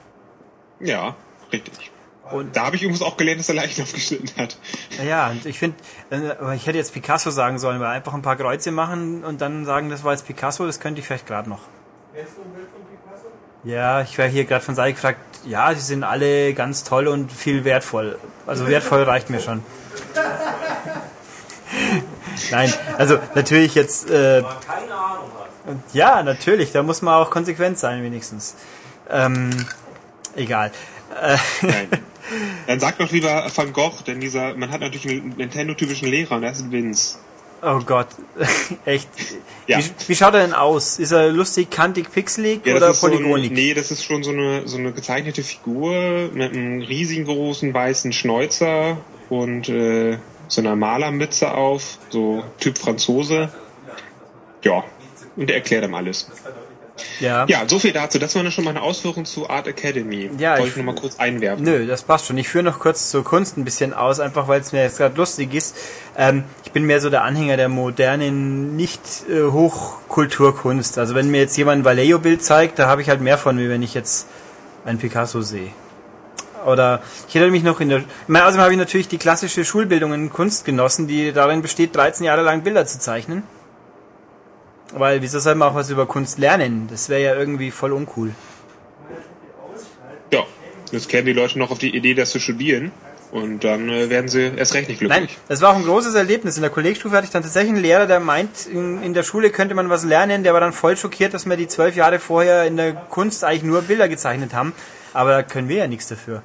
Ja, 0.80 1.14
richtig. 1.52 1.90
Und 2.32 2.56
Da 2.56 2.66
habe 2.66 2.76
ich 2.76 2.82
übrigens 2.82 3.02
auch 3.02 3.16
gelernt, 3.16 3.40
dass 3.40 3.48
er 3.48 3.54
Leichen 3.56 3.82
aufgeschnitten 3.82 4.30
hat. 4.36 4.58
ja, 5.04 5.30
und 5.30 5.46
ich 5.46 5.58
finde, 5.58 5.76
aber 6.40 6.54
ich 6.54 6.66
hätte 6.66 6.78
jetzt 6.78 6.92
Picasso 6.92 7.30
sagen 7.30 7.58
sollen, 7.58 7.80
weil 7.80 7.88
einfach 7.88 8.14
ein 8.14 8.22
paar 8.22 8.36
Kreuze 8.36 8.70
machen 8.72 9.24
und 9.24 9.40
dann 9.40 9.64
sagen, 9.64 9.88
das 9.90 10.04
war 10.04 10.12
jetzt 10.12 10.26
Picasso, 10.26 10.66
das 10.66 10.80
könnte 10.80 11.00
ich 11.00 11.06
vielleicht 11.06 11.26
gerade 11.26 11.48
noch. 11.48 11.60
Ein 12.14 12.24
Bild 12.24 12.28
von 12.28 12.44
Picasso? 12.54 12.79
Ja, 13.64 14.02
ich 14.02 14.16
werde 14.16 14.32
hier 14.32 14.44
gerade 14.44 14.64
von 14.64 14.74
Sai 14.74 14.92
gefragt, 14.92 15.20
ja, 15.46 15.74
die 15.74 15.80
sind 15.80 16.02
alle 16.02 16.54
ganz 16.54 16.84
toll 16.84 17.08
und 17.08 17.30
viel 17.30 17.64
wertvoll. 17.64 18.18
Also 18.46 18.66
wertvoll 18.66 19.02
reicht 19.02 19.30
mir 19.30 19.40
schon. 19.40 19.62
Nein, 22.50 22.72
also 22.96 23.18
natürlich 23.34 23.74
jetzt 23.74 24.10
äh. 24.10 24.42
Ja, 25.92 26.22
natürlich, 26.22 26.72
da 26.72 26.82
muss 26.82 27.02
man 27.02 27.14
auch 27.14 27.30
konsequent 27.30 27.78
sein, 27.78 28.02
wenigstens. 28.02 28.56
Ähm, 29.10 29.50
egal. 30.34 30.72
Nein. 31.62 31.88
Dann 32.66 32.80
sag 32.80 32.98
doch 32.98 33.10
lieber 33.10 33.46
Van 33.54 33.72
Gogh, 33.72 34.02
denn 34.06 34.20
dieser, 34.20 34.54
man 34.54 34.70
hat 34.70 34.80
natürlich 34.80 35.06
einen 35.06 35.36
Nintendo-typischen 35.36 36.08
Lehrer 36.08 36.36
und 36.36 36.42
das 36.42 36.58
ist 36.58 36.70
Vince. 36.70 37.18
Oh 37.62 37.80
Gott, 37.84 38.08
echt. 38.84 39.08
Ja. 39.66 39.78
Wie, 39.78 39.84
wie 40.08 40.14
schaut 40.16 40.34
er 40.34 40.40
denn 40.40 40.52
aus? 40.54 40.98
Ist 40.98 41.12
er 41.12 41.28
lustig, 41.30 41.70
kantig, 41.70 42.10
pixelig 42.12 42.66
Ja, 42.66 42.76
oder 42.76 42.90
ist 42.90 43.00
so 43.00 43.06
ein, 43.06 43.12
polygonig? 43.12 43.52
nee, 43.52 43.74
das 43.74 43.90
ist 43.90 44.04
schon 44.04 44.22
so 44.22 44.30
eine, 44.30 44.66
so 44.66 44.78
eine 44.78 44.92
gezeichnete 44.92 45.42
Figur 45.42 46.30
mit 46.32 46.52
einem 46.52 46.82
riesigen 46.82 47.24
großen 47.24 47.72
weißen 47.72 48.12
Schnäuzer 48.12 48.98
und 49.28 49.68
äh, 49.68 50.18
so 50.48 50.60
einer 50.60 50.76
Malermütze 50.76 51.52
auf, 51.52 51.98
so 52.08 52.42
Typ 52.58 52.78
Franzose. 52.78 53.50
Ja, 54.64 54.84
und 55.36 55.48
der 55.48 55.56
erklärt 55.56 55.84
ihm 55.84 55.94
alles. 55.94 56.28
Ja. 57.20 57.44
Ja, 57.48 57.62
so 57.68 57.78
viel 57.78 57.92
dazu. 57.92 58.18
Das 58.18 58.34
war 58.34 58.48
schon 58.50 58.64
mal 58.64 58.70
eine 58.70 58.82
Ausführung 58.82 59.24
zu 59.24 59.48
Art 59.50 59.66
Academy. 59.66 60.30
Ja, 60.38 60.52
Wollte 60.52 60.62
ich- 60.64 60.68
ich 60.70 60.76
nur 60.76 60.86
mal 60.86 60.94
kurz 61.00 61.18
einwerfen. 61.18 61.64
Nö, 61.64 61.86
das 61.86 62.02
passt 62.02 62.26
schon. 62.26 62.38
Ich 62.38 62.48
führe 62.48 62.64
noch 62.64 62.78
kurz 62.78 63.10
zur 63.10 63.24
Kunst 63.24 63.56
ein 63.56 63.64
bisschen 63.64 63.92
aus, 63.94 64.20
einfach 64.20 64.48
weil 64.48 64.60
es 64.60 64.72
mir 64.72 64.82
jetzt 64.82 64.98
gerade 64.98 65.16
lustig 65.16 65.54
ist. 65.54 65.76
Ähm, 66.16 66.44
ich 66.64 66.72
bin 66.72 66.84
mehr 66.84 67.00
so 67.00 67.10
der 67.10 67.22
Anhänger 67.24 67.56
der 67.56 67.68
modernen, 67.68 68.76
nicht 68.76 69.00
äh, 69.28 69.42
Hochkulturkunst. 69.50 70.98
Also 70.98 71.14
wenn 71.14 71.30
mir 71.30 71.38
jetzt 71.40 71.56
jemand 71.56 71.82
ein 71.82 71.84
Vallejo-Bild 71.84 72.42
zeigt, 72.42 72.78
da 72.78 72.86
habe 72.86 73.02
ich 73.02 73.08
halt 73.08 73.20
mehr 73.20 73.38
von, 73.38 73.58
wie 73.58 73.68
wenn 73.68 73.82
ich 73.82 73.94
jetzt 73.94 74.26
ein 74.84 74.98
Picasso 74.98 75.42
sehe. 75.42 75.70
Oder 76.66 77.00
ich 77.28 77.34
erinnere 77.34 77.52
mich 77.52 77.62
noch 77.62 77.80
in 77.80 77.88
der, 77.88 78.02
außerdem 78.28 78.60
habe 78.60 78.72
ich 78.72 78.78
natürlich 78.78 79.08
die 79.08 79.16
klassische 79.18 79.64
Schulbildung 79.64 80.12
in 80.12 80.30
Kunst 80.30 80.64
genossen, 80.66 81.06
die 81.08 81.32
darin 81.32 81.62
besteht, 81.62 81.96
13 81.96 82.24
Jahre 82.26 82.42
lang 82.42 82.62
Bilder 82.62 82.84
zu 82.86 82.98
zeichnen. 82.98 83.42
Weil, 84.92 85.22
wieso 85.22 85.38
soll 85.38 85.54
man 85.54 85.68
auch 85.68 85.74
was 85.74 85.90
über 85.90 86.06
Kunst 86.06 86.38
lernen? 86.38 86.88
Das 86.90 87.08
wäre 87.08 87.22
ja 87.22 87.34
irgendwie 87.34 87.70
voll 87.70 87.92
uncool. 87.92 88.34
Ja, 90.32 90.44
jetzt 90.90 91.08
kämen 91.08 91.26
die 91.26 91.32
Leute 91.32 91.58
noch 91.58 91.70
auf 91.70 91.78
die 91.78 91.94
Idee, 91.94 92.14
das 92.14 92.30
zu 92.30 92.40
studieren. 92.40 92.90
Und 93.30 93.62
dann 93.62 93.88
äh, 93.88 94.10
werden 94.10 94.28
sie 94.28 94.50
erst 94.56 94.74
recht 94.74 94.88
nicht 94.88 94.98
glücklich. 94.98 95.20
Nein, 95.20 95.28
das 95.46 95.60
war 95.60 95.70
auch 95.70 95.76
ein 95.76 95.84
großes 95.84 96.14
Erlebnis. 96.14 96.56
In 96.56 96.62
der 96.62 96.70
Kollegstufe 96.70 97.16
hatte 97.16 97.26
ich 97.26 97.30
dann 97.30 97.44
tatsächlich 97.44 97.72
einen 97.72 97.82
Lehrer, 97.82 98.06
der 98.06 98.18
meint, 98.18 98.66
in, 98.66 99.00
in 99.02 99.14
der 99.14 99.22
Schule 99.22 99.50
könnte 99.50 99.76
man 99.76 99.88
was 99.88 100.04
lernen. 100.04 100.42
Der 100.42 100.52
war 100.52 100.60
dann 100.60 100.72
voll 100.72 100.96
schockiert, 100.96 101.32
dass 101.32 101.46
wir 101.46 101.56
die 101.56 101.68
zwölf 101.68 101.94
Jahre 101.94 102.18
vorher 102.18 102.64
in 102.64 102.76
der 102.76 102.92
Kunst 102.92 103.44
eigentlich 103.44 103.62
nur 103.62 103.82
Bilder 103.82 104.08
gezeichnet 104.08 104.52
haben. 104.52 104.72
Aber 105.12 105.30
da 105.30 105.42
können 105.44 105.68
wir 105.68 105.76
ja 105.76 105.86
nichts 105.86 106.08
dafür. 106.08 106.42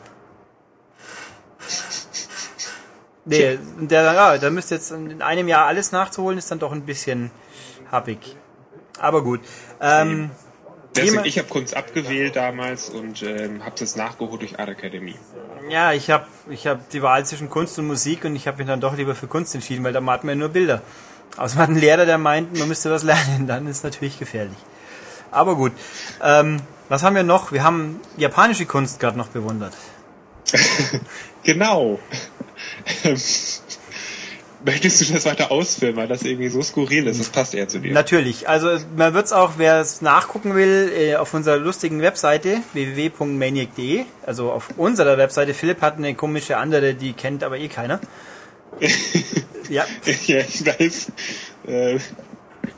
Nee, 3.26 3.58
der 3.80 4.04
ja, 4.04 4.38
da 4.38 4.50
müsste 4.52 4.76
jetzt 4.76 4.92
in 4.92 5.24
einem 5.24 5.48
Jahr 5.48 5.66
alles 5.66 5.92
nachzuholen, 5.92 6.38
ist 6.38 6.52
dann 6.52 6.60
doch 6.60 6.72
ein 6.72 6.86
bisschen 6.86 7.32
happig. 7.96 8.36
Aber 9.00 9.24
gut. 9.24 9.42
Ähm, 9.82 10.30
Deswegen, 10.96 11.14
Thema- 11.16 11.26
ich 11.26 11.38
habe 11.40 11.50
Kunst 11.50 11.76
abgewählt 11.76 12.36
damals 12.38 12.90
und 12.90 13.22
ähm, 13.24 13.66
habe 13.66 13.76
das 13.78 13.96
nachgeholt 13.98 14.42
durch 14.42 14.60
Art 14.60 14.70
Academy. 14.70 15.16
ja, 15.70 15.92
ich 15.92 16.10
habe 16.10 16.26
ich 16.50 16.68
hab 16.68 16.90
die 16.90 17.02
Wahl 17.02 17.26
zwischen 17.26 17.50
Kunst 17.50 17.78
und 17.80 17.88
Musik 17.88 18.24
und 18.24 18.36
ich 18.36 18.48
habe 18.48 18.58
mich 18.60 18.68
dann 18.68 18.80
doch 18.80 18.96
lieber 18.96 19.14
für 19.16 19.28
Kunst 19.28 19.54
entschieden, 19.56 19.84
weil 19.84 19.92
da 19.92 20.00
hat 20.06 20.24
man 20.24 20.36
ja 20.36 20.40
nur 20.40 20.50
Bilder. 20.50 20.82
Außerdem 21.36 21.62
hat 21.64 21.70
ein 21.70 21.76
Lehrer, 21.76 22.06
der 22.06 22.18
meint, 22.18 22.58
man 22.58 22.68
müsste 22.70 22.90
was 22.92 23.04
lernen, 23.12 23.46
dann 23.48 23.68
ist 23.68 23.84
natürlich 23.84 24.18
gefährlich. 24.20 24.58
Aber 25.32 25.56
gut. 25.56 25.74
Ähm, 26.24 26.62
was 26.88 27.04
haben 27.04 27.16
wir 27.16 27.24
noch? 27.24 27.52
Wir 27.52 27.64
haben 27.64 28.00
japanische 28.16 28.66
Kunst 28.66 29.00
gerade 29.02 29.18
noch 29.18 29.28
bewundert. 29.30 29.74
Genau. 31.44 32.00
Möchtest 34.66 35.02
du 35.02 35.14
das 35.14 35.26
weiter 35.26 35.52
ausführen, 35.52 35.96
weil 35.96 36.08
das 36.08 36.24
irgendwie 36.24 36.50
so 36.50 36.62
skurril 36.62 37.06
ist? 37.06 37.20
Das 37.20 37.30
passt 37.30 37.54
eher 37.54 37.68
zu 37.68 37.80
dir. 37.80 37.94
Natürlich. 37.94 38.50
Also 38.50 38.80
man 38.96 39.14
wird 39.14 39.28
es 39.28 39.32
auch, 39.32 39.54
wer 39.58 39.80
es 39.80 40.02
nachgucken 40.02 40.56
will, 40.56 40.92
äh, 40.96 41.16
auf 41.16 41.36
unserer 41.36 41.58
lustigen 41.58 42.02
Webseite 42.02 42.62
www.maniac.de, 42.74 44.06
also 44.26 44.52
auf 44.52 44.70
unserer 44.78 45.20
Webseite. 45.20 45.54
Philipp 45.54 45.82
hat 45.82 45.98
eine 45.98 46.16
komische 46.16 46.58
andere, 46.58 46.96
die 46.96 47.14
kennt 47.14 47.44
aber 47.44 47.60
eh 47.60 47.68
keiner. 47.68 48.00
ja, 49.70 49.86
ja, 50.26 50.40
ich 50.40 50.66
weiß. 50.66 51.12
Äh, 51.68 52.00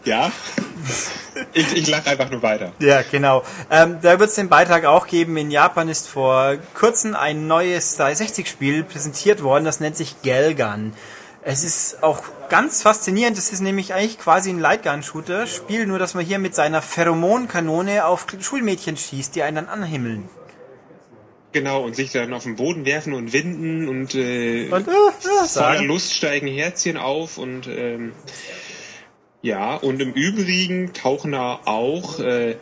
ja. 0.03 0.31
Ich, 1.53 1.75
ich 1.75 1.87
lache 1.87 2.09
einfach 2.09 2.29
nur 2.29 2.41
weiter. 2.41 2.73
Ja, 2.79 3.01
genau. 3.09 3.43
Ähm, 3.71 3.99
da 4.01 4.19
wird 4.19 4.29
es 4.29 4.35
den 4.35 4.49
Beitrag 4.49 4.85
auch 4.85 5.07
geben. 5.07 5.37
In 5.37 5.51
Japan 5.51 5.87
ist 5.87 6.07
vor 6.07 6.55
kurzem 6.73 7.15
ein 7.15 7.47
neues 7.47 7.97
360-Spiel 7.99 8.83
präsentiert 8.83 9.41
worden, 9.41 9.63
das 9.63 9.79
nennt 9.79 9.95
sich 9.95 10.21
Gelgun. 10.21 10.93
Es 11.49 11.63
ist 11.63 12.03
auch 12.03 12.23
ganz 12.49 12.81
faszinierend. 12.81 13.37
Es 13.37 13.53
ist 13.53 13.61
nämlich 13.61 13.93
eigentlich 13.93 14.19
quasi 14.19 14.49
ein 14.49 14.59
Lightgun-Shooter-Spiel, 14.59 15.87
nur 15.87 15.97
dass 15.97 16.13
man 16.13 16.25
hier 16.25 16.39
mit 16.39 16.53
seiner 16.53 16.81
Pheromonkanone 16.81 18.05
auf 18.05 18.27
Schulmädchen 18.37 18.97
schießt, 18.97 19.33
die 19.33 19.43
einen 19.43 19.55
dann 19.55 19.69
anhimmeln. 19.69 20.27
Genau, 21.53 21.85
und 21.85 21.95
sich 21.95 22.11
dann 22.11 22.33
auf 22.33 22.43
den 22.43 22.57
Boden 22.57 22.83
werfen 22.85 23.13
und 23.13 23.31
winden 23.31 23.87
und, 23.87 24.13
äh, 24.13 24.67
Und 24.69 24.89
äh, 24.89 24.91
äh, 24.91 25.47
sagen. 25.47 25.85
Lust 25.85 26.13
steigen 26.13 26.47
Herzchen 26.47 26.97
auf 26.97 27.37
und 27.37 27.67
ähm, 27.67 28.11
ja, 29.41 29.75
und 29.75 30.01
im 30.01 30.11
Übrigen 30.11 30.91
tauchen 30.91 31.31
da 31.31 31.61
auch 31.63 32.19
äh, 32.19 32.57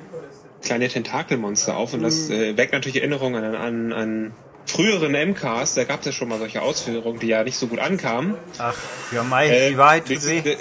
kleine 0.61 0.89
Tentakelmonster 0.89 1.75
auf 1.75 1.95
und 1.95 2.03
das 2.03 2.29
äh, 2.29 2.55
weckt 2.55 2.73
natürlich 2.73 2.97
Erinnerungen 2.97 3.43
an, 3.43 3.55
an, 3.55 3.93
an 3.93 4.33
früheren 4.66 5.13
MCs, 5.13 5.76
da 5.76 5.84
gab 5.84 5.99
es 6.01 6.05
ja 6.07 6.11
schon 6.11 6.28
mal 6.30 6.39
solche 6.39 6.61
Ausführungen, 6.61 7.20
die 7.20 7.28
ja 7.28 7.43
nicht 7.43 7.57
so 7.57 7.68
gut 7.68 7.80
ankamen. 7.80 8.36
Ach, 8.57 8.76
ja, 9.11 9.24
Mai, 9.24 9.47
Äh, 9.49 9.70
die 9.72 9.78
Wahrheit 9.78 10.05
tut 10.07 10.26
weh. 10.26 10.39
äh, 10.39 10.57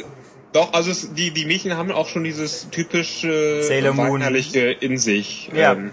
Doch, 0.52 0.72
also 0.72 0.90
es, 0.90 1.14
die, 1.14 1.30
die 1.32 1.46
Mädchen 1.46 1.76
haben 1.76 1.90
auch 1.90 2.08
schon 2.08 2.22
dieses 2.24 2.68
typische 2.70 3.62
weinerliche 3.96 4.70
in 4.70 4.98
sich. 4.98 5.50
Ja. 5.54 5.72
Ähm, 5.72 5.92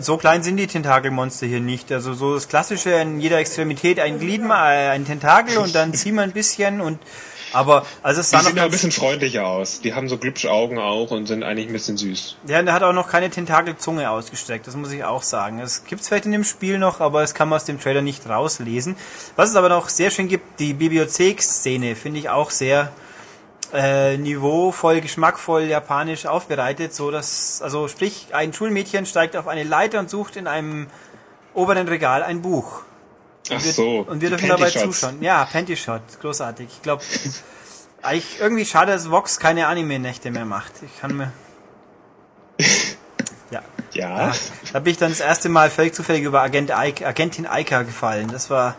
So 0.00 0.16
klein 0.16 0.42
sind 0.42 0.56
die 0.56 0.66
Tentakelmonster 0.66 1.46
hier 1.46 1.60
nicht. 1.60 1.92
Also 1.92 2.14
so 2.14 2.34
das 2.34 2.48
klassische 2.48 2.90
in 2.90 3.20
jeder 3.20 3.38
Extremität 3.38 4.00
ein 4.00 4.18
Glied, 4.18 4.42
äh, 4.42 4.52
ein 4.52 5.04
Tentakel 5.04 5.58
und 5.58 5.74
dann 5.74 5.94
ziehen 5.94 6.16
wir 6.16 6.22
ein 6.22 6.32
bisschen 6.32 6.80
und 6.80 6.98
aber 7.52 7.86
also 8.02 8.20
es 8.20 8.30
die 8.30 8.36
sah 8.36 8.42
noch 8.42 8.50
sehen 8.50 8.58
ein 8.58 8.70
bisschen 8.70 8.92
freundlicher 8.92 9.46
aus. 9.46 9.80
Die 9.80 9.94
haben 9.94 10.08
so 10.08 10.18
Glubschaugen 10.18 10.78
auch 10.78 11.10
und 11.10 11.26
sind 11.26 11.42
eigentlich 11.42 11.68
ein 11.68 11.72
bisschen 11.72 11.96
süß. 11.96 12.36
Ja, 12.48 12.58
und 12.58 12.66
der 12.66 12.74
hat 12.74 12.82
auch 12.82 12.92
noch 12.92 13.08
keine 13.08 13.30
Tentakelzunge 13.30 14.10
ausgestreckt, 14.10 14.66
das 14.66 14.76
muss 14.76 14.92
ich 14.92 15.04
auch 15.04 15.22
sagen. 15.22 15.60
Es 15.60 15.84
gibt's 15.84 16.08
vielleicht 16.08 16.26
in 16.26 16.32
dem 16.32 16.44
Spiel 16.44 16.78
noch, 16.78 17.00
aber 17.00 17.22
es 17.22 17.34
kann 17.34 17.48
man 17.48 17.56
aus 17.56 17.64
dem 17.64 17.80
Trailer 17.80 18.02
nicht 18.02 18.28
rauslesen. 18.28 18.96
Was 19.36 19.50
es 19.50 19.56
aber 19.56 19.68
noch 19.68 19.88
sehr 19.88 20.10
schön 20.10 20.28
gibt, 20.28 20.60
die 20.60 20.74
Bibliotheksszene 20.74 21.94
finde 21.94 22.18
ich 22.18 22.28
auch 22.28 22.50
sehr 22.50 22.92
äh, 23.72 24.16
niveauvoll, 24.16 25.00
geschmackvoll 25.00 25.62
japanisch 25.62 26.26
aufbereitet, 26.26 26.94
so 26.94 27.10
dass, 27.10 27.60
also 27.62 27.88
sprich, 27.88 28.28
ein 28.32 28.52
Schulmädchen 28.52 29.06
steigt 29.06 29.36
auf 29.36 29.48
eine 29.48 29.64
Leiter 29.64 29.98
und 29.98 30.10
sucht 30.10 30.36
in 30.36 30.46
einem 30.46 30.88
oberen 31.54 31.88
Regal 31.88 32.22
ein 32.22 32.42
Buch. 32.42 32.82
Ach 33.50 33.62
wir, 33.62 33.72
so. 33.72 34.00
und 34.00 34.20
wir 34.20 34.30
dürfen 34.30 34.48
dabei 34.48 34.70
zuschauen. 34.70 35.22
Ja, 35.22 35.44
Panty 35.44 35.76
Shot, 35.76 36.02
großartig. 36.20 36.68
Ich 36.68 36.82
glaube, 36.82 37.02
eigentlich 38.02 38.40
irgendwie 38.40 38.64
schade, 38.64 38.92
dass 38.92 39.10
Vox 39.10 39.38
keine 39.38 39.66
Anime-Nächte 39.66 40.30
mehr 40.30 40.44
macht. 40.44 40.72
Ich 40.82 41.00
kann 41.00 41.16
mir. 41.16 41.32
Ja. 43.48 43.62
Ja. 43.92 44.32
Da 44.72 44.80
bin 44.80 44.90
ich 44.90 44.98
dann 44.98 45.10
das 45.10 45.20
erste 45.20 45.48
Mal 45.48 45.70
völlig 45.70 45.94
zufällig 45.94 46.24
über 46.24 46.42
Agent 46.42 46.72
Eik, 46.72 47.06
Agentin 47.06 47.46
Eika 47.46 47.82
gefallen. 47.82 48.26
Das 48.26 48.50
war 48.50 48.74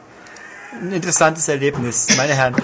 ein 0.73 0.91
interessantes 0.91 1.47
Erlebnis, 1.47 2.07
meine 2.17 2.33
Herren. 2.33 2.55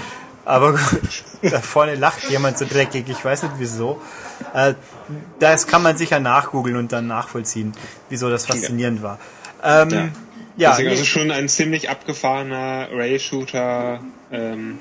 Aber 0.45 0.71
gut, 0.73 1.23
da 1.41 1.61
vorne 1.61 1.95
lacht 1.95 2.29
jemand 2.29 2.57
so 2.57 2.65
dreckig, 2.65 3.05
ich 3.07 3.23
weiß 3.23 3.43
nicht 3.43 3.53
wieso. 3.59 4.01
Äh, 4.53 4.73
das 5.39 5.67
kann 5.67 5.81
man 5.83 5.95
sicher 5.97 6.19
nachgoogeln 6.19 6.75
und 6.75 6.91
dann 6.91 7.07
nachvollziehen, 7.07 7.73
wieso 8.09 8.29
das 8.29 8.45
faszinierend 8.45 9.01
war. 9.03 9.19
Ähm, 9.63 9.89
Ja. 9.89 10.09
ja, 10.57 10.69
Deswegen 10.71 10.89
also 10.89 11.05
schon 11.05 11.31
ein 11.31 11.47
ziemlich 11.47 11.89
abgefahrener 11.89 12.89
Ray-Shooter, 12.91 14.01
ähm, 14.31 14.77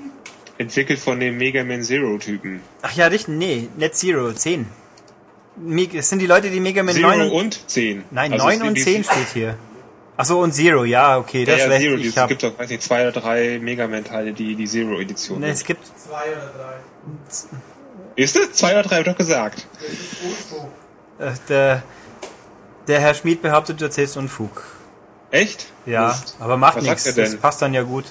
entwickelt 0.58 0.98
von 0.98 1.20
dem 1.20 1.38
Mega 1.38 1.62
Man 1.64 1.82
Zero-Typen. 1.82 2.60
ach 2.82 2.92
ja, 2.92 3.06
richtig, 3.06 3.28
nee, 3.34 3.68
Net 3.76 3.94
Zero, 3.96 4.32
10. 4.32 4.66
Me- 5.56 5.88
Es 5.94 6.08
sind 6.08 6.18
die 6.18 6.26
Leute, 6.26 6.50
die 6.50 6.60
Mega 6.60 6.82
Man 6.82 6.94
Zero 6.94 7.08
9 7.08 7.20
und, 7.22 7.32
und 7.32 7.70
10. 7.70 8.04
Nein, 8.10 8.32
Also 8.32 8.46
9 8.46 8.54
es 8.56 8.60
und 8.62 8.74
gibt 8.74 8.84
10 8.84 8.96
die- 9.02 9.04
steht 9.04 9.28
hier. 9.32 9.56
Ach 10.16 10.24
so, 10.26 10.40
und 10.40 10.52
Zero, 10.52 10.84
ja, 10.84 11.16
okay, 11.18 11.44
das 11.44 11.58
Ja, 11.60 11.64
ist 11.66 11.72
ja. 11.72 11.78
Zero, 11.78 11.96
ich 11.96 12.16
es 12.16 12.28
gibt 12.28 12.42
doch, 12.42 12.58
weiß 12.58 12.68
nicht, 12.70 12.82
zwei 12.82 13.08
oder 13.08 13.20
drei 13.20 13.58
Mega 13.60 13.88
Man-Teile, 13.88 14.32
die 14.32 14.54
die 14.54 14.66
Zero-Edition 14.66 15.40
ne, 15.40 15.46
sind. 15.46 15.54
es 15.54 15.64
gibt, 15.64 15.86
Zwei 15.98 16.32
oder 16.32 16.52
drei. 16.56 16.74
Ist 18.16 18.36
es? 18.36 18.52
Zwei 18.52 18.72
oder 18.72 18.82
drei, 18.82 18.96
hab 18.96 19.06
ich 19.06 19.10
doch 19.12 19.16
gesagt. 19.16 19.66
äh, 21.18 21.30
der, 21.48 21.82
der 22.88 23.00
Herr 23.00 23.14
Schmid 23.14 23.40
behauptet, 23.42 23.80
du 23.80 23.84
erzählst 23.86 24.16
Unfug. 24.16 24.62
Echt? 25.30 25.66
Ja, 25.86 26.08
Mist. 26.08 26.36
aber 26.40 26.56
macht 26.58 26.82
nichts, 26.82 27.14
das 27.14 27.36
passt 27.36 27.62
dann 27.62 27.72
ja 27.72 27.82
gut. 27.82 28.04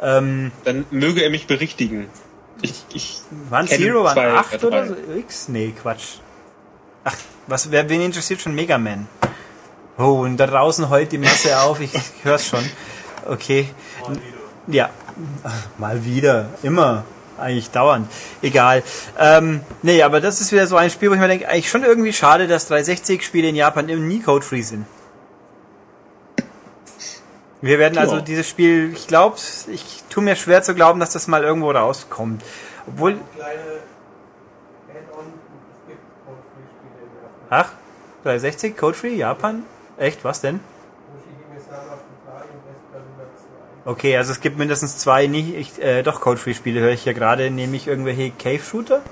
Ähm, 0.00 0.52
Dann 0.64 0.86
möge 0.90 1.22
er 1.22 1.30
mich 1.30 1.46
berichtigen. 1.46 2.08
Ich, 2.62 2.84
ich 2.94 3.20
waren 3.50 3.68
Zero, 3.68 4.04
waren 4.04 4.14
zwei 4.14 4.32
8 4.32 4.64
oder 4.64 4.80
drei. 4.80 4.88
so? 4.88 4.94
X? 5.18 5.48
Nee, 5.48 5.74
Quatsch. 5.80 6.16
Ach, 7.04 7.14
was, 7.46 7.70
wer, 7.70 7.88
wen 7.88 8.00
interessiert 8.00 8.40
schon 8.40 8.54
Mega 8.54 8.78
Man? 8.78 9.06
Oh, 10.02 10.22
und 10.22 10.36
da 10.36 10.46
draußen 10.48 10.90
heult 10.90 11.12
die 11.12 11.18
Masse 11.18 11.60
auf, 11.60 11.80
ich 11.80 11.92
hör's 12.24 12.46
schon. 12.46 12.64
Okay. 13.26 13.68
Ja, 14.66 14.90
mal 15.78 16.04
wieder, 16.04 16.48
immer, 16.62 17.04
eigentlich 17.38 17.70
dauernd. 17.70 18.10
Egal. 18.42 18.82
Ähm, 19.18 19.60
nee, 19.82 20.02
aber 20.02 20.20
das 20.20 20.40
ist 20.40 20.50
wieder 20.50 20.66
so 20.66 20.76
ein 20.76 20.90
Spiel, 20.90 21.10
wo 21.10 21.14
ich 21.14 21.20
mir 21.20 21.28
denke, 21.28 21.48
eigentlich 21.48 21.70
schon 21.70 21.84
irgendwie 21.84 22.12
schade, 22.12 22.48
dass 22.48 22.68
360-Spiele 22.70 23.48
in 23.48 23.54
Japan 23.54 23.88
immer 23.88 24.02
nie 24.02 24.20
code-free 24.20 24.62
sind. 24.62 24.86
Wir 27.60 27.78
werden 27.78 27.96
also 27.96 28.16
Ja. 28.16 28.22
dieses 28.22 28.48
Spiel, 28.48 28.92
ich 28.92 29.06
glaube, 29.06 29.36
ich 29.68 30.02
tue 30.10 30.24
mir 30.24 30.34
schwer 30.34 30.64
zu 30.64 30.74
glauben, 30.74 30.98
dass 30.98 31.12
das 31.12 31.28
mal 31.28 31.44
irgendwo 31.44 31.70
rauskommt. 31.70 32.42
Obwohl. 32.88 33.12
Es 33.12 33.18
ach, 37.50 37.70
360 38.24 38.76
code-free, 38.76 39.14
Japan? 39.14 39.62
Echt, 39.96 40.24
was 40.24 40.40
denn? 40.40 40.60
Ushihime-sama 41.14 41.98
Futari 42.24 42.48
und 42.52 42.70
Escalibur 42.70 43.26
2. 43.84 43.90
Okay, 43.90 44.16
also 44.16 44.32
es 44.32 44.40
gibt 44.40 44.58
mindestens 44.58 44.98
zwei 44.98 45.26
nicht, 45.26 45.54
ich, 45.54 45.82
äh, 45.82 46.02
doch 46.02 46.20
Code-Free-Spiele, 46.20 46.80
höre 46.80 46.92
ich 46.92 47.02
hier 47.02 47.14
gerade, 47.14 47.50
nämlich 47.50 47.86
irgendwelche 47.86 48.30
Cave-Shooter? 48.30 49.02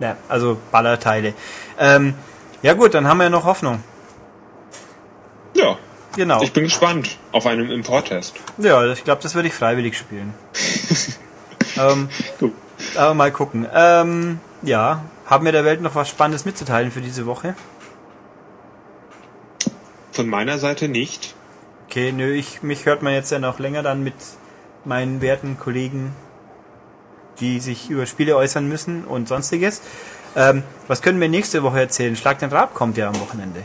Ja, 0.00 0.16
also 0.28 0.58
Ballerteile. 0.70 1.34
Ähm, 1.78 2.14
ja 2.62 2.74
gut, 2.74 2.94
dann 2.94 3.06
haben 3.06 3.18
wir 3.18 3.24
ja 3.24 3.30
noch 3.30 3.44
Hoffnung. 3.44 3.82
Ja, 5.54 5.76
Genau. 6.16 6.42
ich 6.42 6.52
bin 6.52 6.64
gespannt 6.64 7.16
auf 7.32 7.46
einen 7.46 7.70
Import-Test. 7.70 8.34
Ja, 8.58 8.84
ich 8.92 9.04
glaube, 9.04 9.22
das 9.22 9.34
würde 9.34 9.48
ich 9.48 9.54
freiwillig 9.54 9.96
spielen. 9.96 10.34
ähm, 11.78 12.08
Gut. 12.38 12.52
aber 12.96 13.14
mal 13.14 13.30
gucken. 13.32 13.66
Ähm, 13.74 14.40
ja, 14.62 15.02
haben 15.26 15.44
wir 15.44 15.52
der 15.52 15.64
Welt 15.64 15.80
noch 15.80 15.94
was 15.94 16.08
Spannendes 16.08 16.44
mitzuteilen 16.44 16.90
für 16.90 17.00
diese 17.00 17.24
Woche? 17.26 17.54
Von 20.12 20.28
meiner 20.28 20.58
Seite 20.58 20.88
nicht. 20.88 21.34
Okay, 21.88 22.12
nö, 22.12 22.32
ich, 22.32 22.62
mich 22.62 22.86
hört 22.86 23.02
man 23.02 23.12
jetzt 23.14 23.30
ja 23.32 23.38
noch 23.38 23.58
länger 23.58 23.82
dann 23.82 24.02
mit 24.04 24.14
meinen 24.84 25.20
werten 25.20 25.58
Kollegen, 25.58 26.14
die 27.40 27.60
sich 27.60 27.90
über 27.90 28.06
Spiele 28.06 28.36
äußern 28.36 28.68
müssen 28.68 29.04
und 29.04 29.28
sonstiges. 29.28 29.80
Ähm, 30.36 30.62
was 30.88 31.02
können 31.02 31.20
wir 31.20 31.28
nächste 31.28 31.62
Woche 31.62 31.80
erzählen? 31.80 32.16
Schlag 32.16 32.38
den 32.38 32.50
Rab 32.50 32.74
kommt 32.74 32.96
ja 32.96 33.08
am 33.08 33.20
Wochenende. 33.20 33.62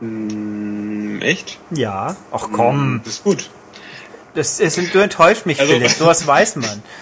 Hm, 0.00 1.20
echt? 1.22 1.58
Ja. 1.70 2.16
Ach 2.32 2.48
komm, 2.52 3.00
Das 3.04 3.14
ist 3.14 3.24
gut. 3.24 3.50
das, 4.34 4.60
es, 4.60 4.74
du 4.74 4.98
enttäuscht 4.98 5.46
mich, 5.46 5.58
Also- 5.60 5.72
Philipp. 5.72 5.90
Sowas 5.90 6.26
weiß 6.26 6.56
man. 6.56 6.82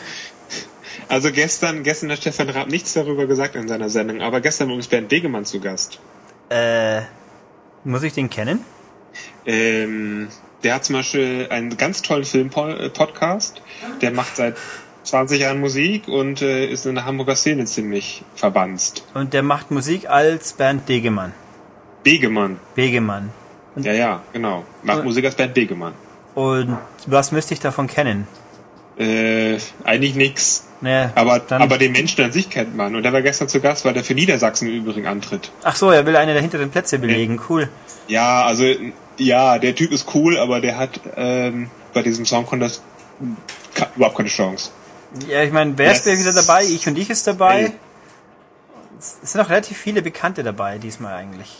Also 1.06 1.31
gestern, 1.32 1.82
gestern 1.82 2.11
hat 2.11 2.20
Stefan 2.20 2.48
Raab 2.48 2.69
nichts 2.69 2.94
darüber 2.94 3.27
gesagt 3.27 3.56
in 3.56 3.69
seiner 3.69 3.90
Sendung, 3.90 4.23
aber 4.23 4.40
gestern 4.40 4.69
war 4.69 4.74
uns 4.74 4.89
Bernd 4.89 5.11
Begemann 5.11 5.44
zu 5.44 5.61
Gast. 5.61 5.98
Äh, 6.48 7.02
muss 7.85 8.02
ich 8.02 8.12
den 8.12 8.31
kennen? 8.31 8.61
Ähm, 9.47 10.28
der 10.62 10.74
hat 10.74 10.85
zum 10.85 10.97
Beispiel 10.97 11.47
einen 11.51 11.77
ganz 11.77 12.02
tollen 12.02 12.24
Film-Podcast. 12.24 13.62
Der 14.01 14.11
macht 14.11 14.36
seit 14.36 14.56
20 15.05 15.40
Jahren 15.40 15.61
Musik 15.61 16.09
und 16.09 16.40
äh, 16.43 16.66
ist 16.66 16.86
in 16.86 16.94
der 16.94 17.05
Hamburger 17.05 17.36
Szene 17.36 17.66
ziemlich 17.66 18.24
verbanzt. 18.35 19.05
Und 19.15 19.35
der 19.35 19.43
macht 19.43 19.70
Musik 19.70 20.09
als 20.09 20.55
Bernd 20.55 20.89
Degemann. 20.89 21.32
Begemann. 22.02 22.59
Begemann. 22.74 23.31
Ja, 23.77 23.93
ja, 23.93 24.23
genau. 24.32 24.65
Macht 24.82 25.01
Und- 25.01 25.05
Musik 25.06 25.24
als 25.27 25.35
Bernd 25.35 25.55
Begemann. 25.55 25.93
Und 26.35 26.77
was 27.06 27.31
müsste 27.32 27.55
ich 27.55 27.61
davon 27.61 27.86
kennen? 27.86 28.27
Äh, 28.98 29.59
eigentlich 29.85 30.15
nix. 30.15 30.66
Ne, 30.85 31.11
Aber, 31.15 31.40
aber 31.48 31.78
den 31.78 31.93
Menschen 31.93 32.23
an 32.23 32.31
sich 32.31 32.51
kennt 32.51 32.77
man. 32.77 32.94
Und 32.94 33.05
der 33.05 33.12
war 33.15 33.23
gestern 33.23 33.48
zu 33.48 33.59
Gast, 33.62 33.86
weil 33.86 33.94
der 33.94 34.05
für 34.05 34.12
Niedersachsen 34.15 34.69
im 34.69 34.74
Übrigen 34.74 35.06
antritt. 35.06 35.51
Ach 35.62 35.74
so, 35.74 35.90
er 35.90 36.05
will 36.05 36.15
eine 36.15 36.35
der 36.35 36.43
hinteren 36.43 36.70
Plätze 36.70 36.98
belegen. 36.98 37.40
Cool. 37.48 37.70
Ja, 38.06 38.44
also, 38.44 38.65
ja, 39.16 39.59
der 39.59 39.74
Typ 39.74 39.93
ist 39.93 40.15
cool, 40.15 40.36
aber 40.36 40.61
der 40.61 40.77
hat 40.77 41.01
ähm, 41.16 41.70
bei 41.94 42.02
diesem 42.02 42.27
Song 42.27 42.44
Contest 42.44 42.82
überhaupt 43.97 44.19
keine 44.19 44.28
Chance. 44.28 44.73
Ja, 45.27 45.43
ich 45.43 45.52
meine, 45.52 45.73
wer 45.78 45.90
ist 45.90 46.05
Yes. 46.05 46.20
wieder 46.20 46.35
dabei? 46.35 46.65
Ich 46.65 46.86
und 46.86 46.98
ich 46.98 47.09
ist 47.09 47.27
dabei. 47.27 47.62
Ey. 47.62 47.73
Es 48.98 49.32
sind 49.32 49.40
auch 49.40 49.48
relativ 49.48 49.78
viele 49.78 50.02
Bekannte 50.02 50.43
dabei 50.43 50.77
diesmal 50.77 51.15
eigentlich. 51.15 51.51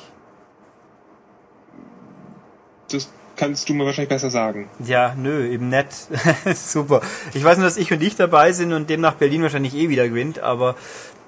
Das 2.91 3.09
kannst 3.37 3.69
du 3.69 3.75
mir 3.75 3.85
wahrscheinlich 3.85 4.09
besser 4.09 4.31
sagen. 4.31 4.69
Ja, 4.85 5.15
nö, 5.17 5.47
eben 5.49 5.69
nett. 5.69 5.89
Super. 6.55 7.01
Ich 7.35 7.43
weiß 7.45 7.59
nur, 7.59 7.67
dass 7.67 7.77
ich 7.77 7.93
und 7.93 8.03
ich 8.03 8.17
dabei 8.17 8.53
sind 8.53 8.73
und 8.73 8.89
demnach 8.91 9.15
Berlin 9.15 9.43
wahrscheinlich 9.43 9.75
eh 9.75 9.89
wieder 9.89 10.09
gewinnt, 10.09 10.39
aber 10.39 10.77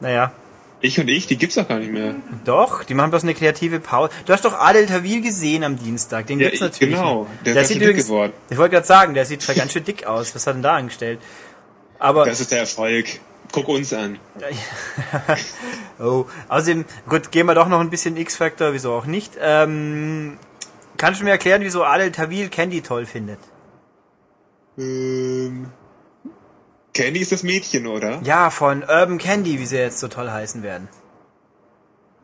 naja. 0.00 0.32
Ich 0.82 1.00
und 1.00 1.08
ich, 1.08 1.26
die 1.26 1.38
gibt's 1.38 1.54
doch 1.56 1.66
gar 1.66 1.78
nicht 1.78 1.90
mehr. 1.90 2.14
Doch, 2.44 2.84
die 2.84 2.92
machen 2.92 3.10
bloß 3.10 3.22
eine 3.22 3.34
kreative 3.34 3.80
Pause. 3.80 4.12
Du 4.26 4.32
hast 4.34 4.44
doch 4.44 4.52
Adel 4.60 4.84
Tawil 4.86 5.22
gesehen 5.22 5.64
am 5.64 5.78
Dienstag. 5.78 6.26
Den 6.26 6.38
Ja, 6.38 6.44
gibt's 6.50 6.56
ich- 6.56 6.60
natürlich. 6.60 6.94
genau. 6.96 7.22
noch. 7.22 7.26
Der 7.44 7.52
ist 7.54 7.56
ganz 7.56 7.72
schön 7.72 7.78
dick 7.80 7.96
geworden. 7.96 8.32
Ich 8.50 8.58
wollte 8.58 8.74
gerade 8.74 8.86
sagen, 8.86 9.14
der 9.14 9.24
sieht 9.24 9.40
zwar 9.42 9.54
ganz 9.54 9.72
schön 9.72 9.84
dick 9.84 10.06
aus. 10.06 10.34
Was 10.34 10.42
hat 10.46 10.50
er 10.50 10.54
denn 10.54 10.62
da 10.62 10.76
angestellt? 10.76 11.18
Aber 11.98 12.26
Das 12.26 12.40
ist 12.40 12.52
der 12.52 12.60
Erfolg. 12.60 13.06
Guck 13.52 13.68
uns 13.68 13.92
an. 13.94 14.18
Oh, 15.98 16.26
außerdem, 16.48 16.84
gut, 17.08 17.30
gehen 17.32 17.46
wir 17.46 17.54
doch 17.54 17.68
noch 17.68 17.80
ein 17.80 17.88
bisschen 17.88 18.16
X-Factor, 18.18 18.74
wieso 18.74 18.92
auch 18.92 19.06
nicht. 19.06 19.32
Ähm, 19.40 20.36
kannst 20.96 21.20
du 21.20 21.24
mir 21.24 21.30
erklären, 21.30 21.62
wieso 21.62 21.84
Adel 21.84 22.12
Tawil 22.12 22.48
Candy 22.48 22.82
toll 22.82 23.06
findet? 23.06 23.38
Ähm, 24.78 25.70
Candy 26.94 27.20
ist 27.20 27.32
das 27.32 27.42
Mädchen, 27.42 27.86
oder? 27.86 28.20
Ja, 28.22 28.50
von 28.50 28.82
Urban 28.82 29.18
Candy, 29.18 29.58
wie 29.58 29.66
sie 29.66 29.76
jetzt 29.78 29.98
so 30.00 30.08
toll 30.08 30.30
heißen 30.30 30.62
werden. 30.62 30.88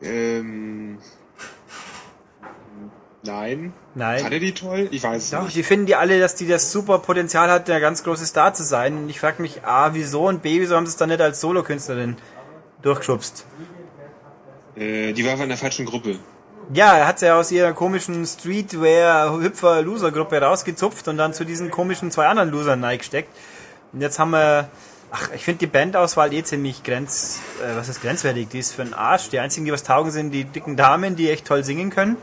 Ähm, 0.01 0.97
nein. 3.23 3.73
Nein. 3.95 4.19
Fand 4.21 4.33
er 4.33 4.39
die 4.39 4.53
toll? 4.53 4.87
Ich 4.91 5.03
weiß 5.03 5.23
es 5.23 5.29
Doch, 5.31 5.43
nicht. 5.45 5.55
die 5.55 5.63
finden 5.63 5.85
die 5.85 5.95
alle, 5.95 6.19
dass 6.19 6.35
die 6.35 6.47
das 6.47 6.71
super 6.71 6.99
Potenzial 6.99 7.49
hat, 7.49 7.67
der 7.67 7.79
ganz 7.79 8.03
große 8.03 8.25
Star 8.25 8.53
zu 8.53 8.63
sein. 8.63 8.97
Und 8.97 9.09
ich 9.09 9.19
frage 9.19 9.41
mich, 9.41 9.63
A, 9.63 9.93
wieso 9.93 10.27
und 10.27 10.41
B, 10.41 10.59
wieso 10.59 10.75
haben 10.75 10.85
sie 10.85 10.91
es 10.91 10.97
dann 10.97 11.09
nicht 11.09 11.21
als 11.21 11.39
Solokünstlerin 11.41 12.17
durchgeschubst? 12.81 13.45
Äh, 14.75 15.13
die 15.13 15.25
war 15.25 15.39
in 15.39 15.49
der 15.49 15.57
falschen 15.57 15.85
Gruppe. 15.85 16.17
Ja, 16.71 16.97
er 16.97 17.07
hat 17.07 17.19
sie 17.19 17.25
ja 17.25 17.37
aus 17.37 17.51
ihrer 17.51 17.73
komischen 17.73 18.25
Streetwear-Hüpfer-Loser-Gruppe 18.25 20.41
rausgezupft 20.41 21.07
und 21.07 21.17
dann 21.17 21.33
zu 21.33 21.45
diesen 21.45 21.69
komischen 21.69 22.11
zwei 22.11 22.27
anderen 22.27 22.51
Losern 22.51 22.83
reingesteckt. 22.83 23.29
Und 23.91 24.01
jetzt 24.01 24.19
haben 24.19 24.31
wir, 24.31 24.69
ach, 25.11 25.29
ich 25.35 25.43
finde 25.43 25.59
die 25.59 25.67
Bandauswahl 25.67 26.33
eh 26.33 26.43
ziemlich 26.43 26.83
grenz, 26.83 27.39
äh, 27.61 27.75
was 27.75 27.89
ist 27.89 28.01
grenzwertig, 28.01 28.47
die 28.49 28.59
ist 28.59 28.73
für 28.73 28.83
den 28.83 28.93
Arsch. 28.93 29.29
Die 29.29 29.39
einzigen, 29.39 29.65
die 29.65 29.73
was 29.73 29.83
taugen, 29.83 30.11
sind 30.11 30.31
die 30.31 30.45
dicken 30.45 30.77
Damen, 30.77 31.15
die 31.15 31.29
echt 31.29 31.45
toll 31.45 31.63
singen 31.63 31.89
können. 31.89 32.17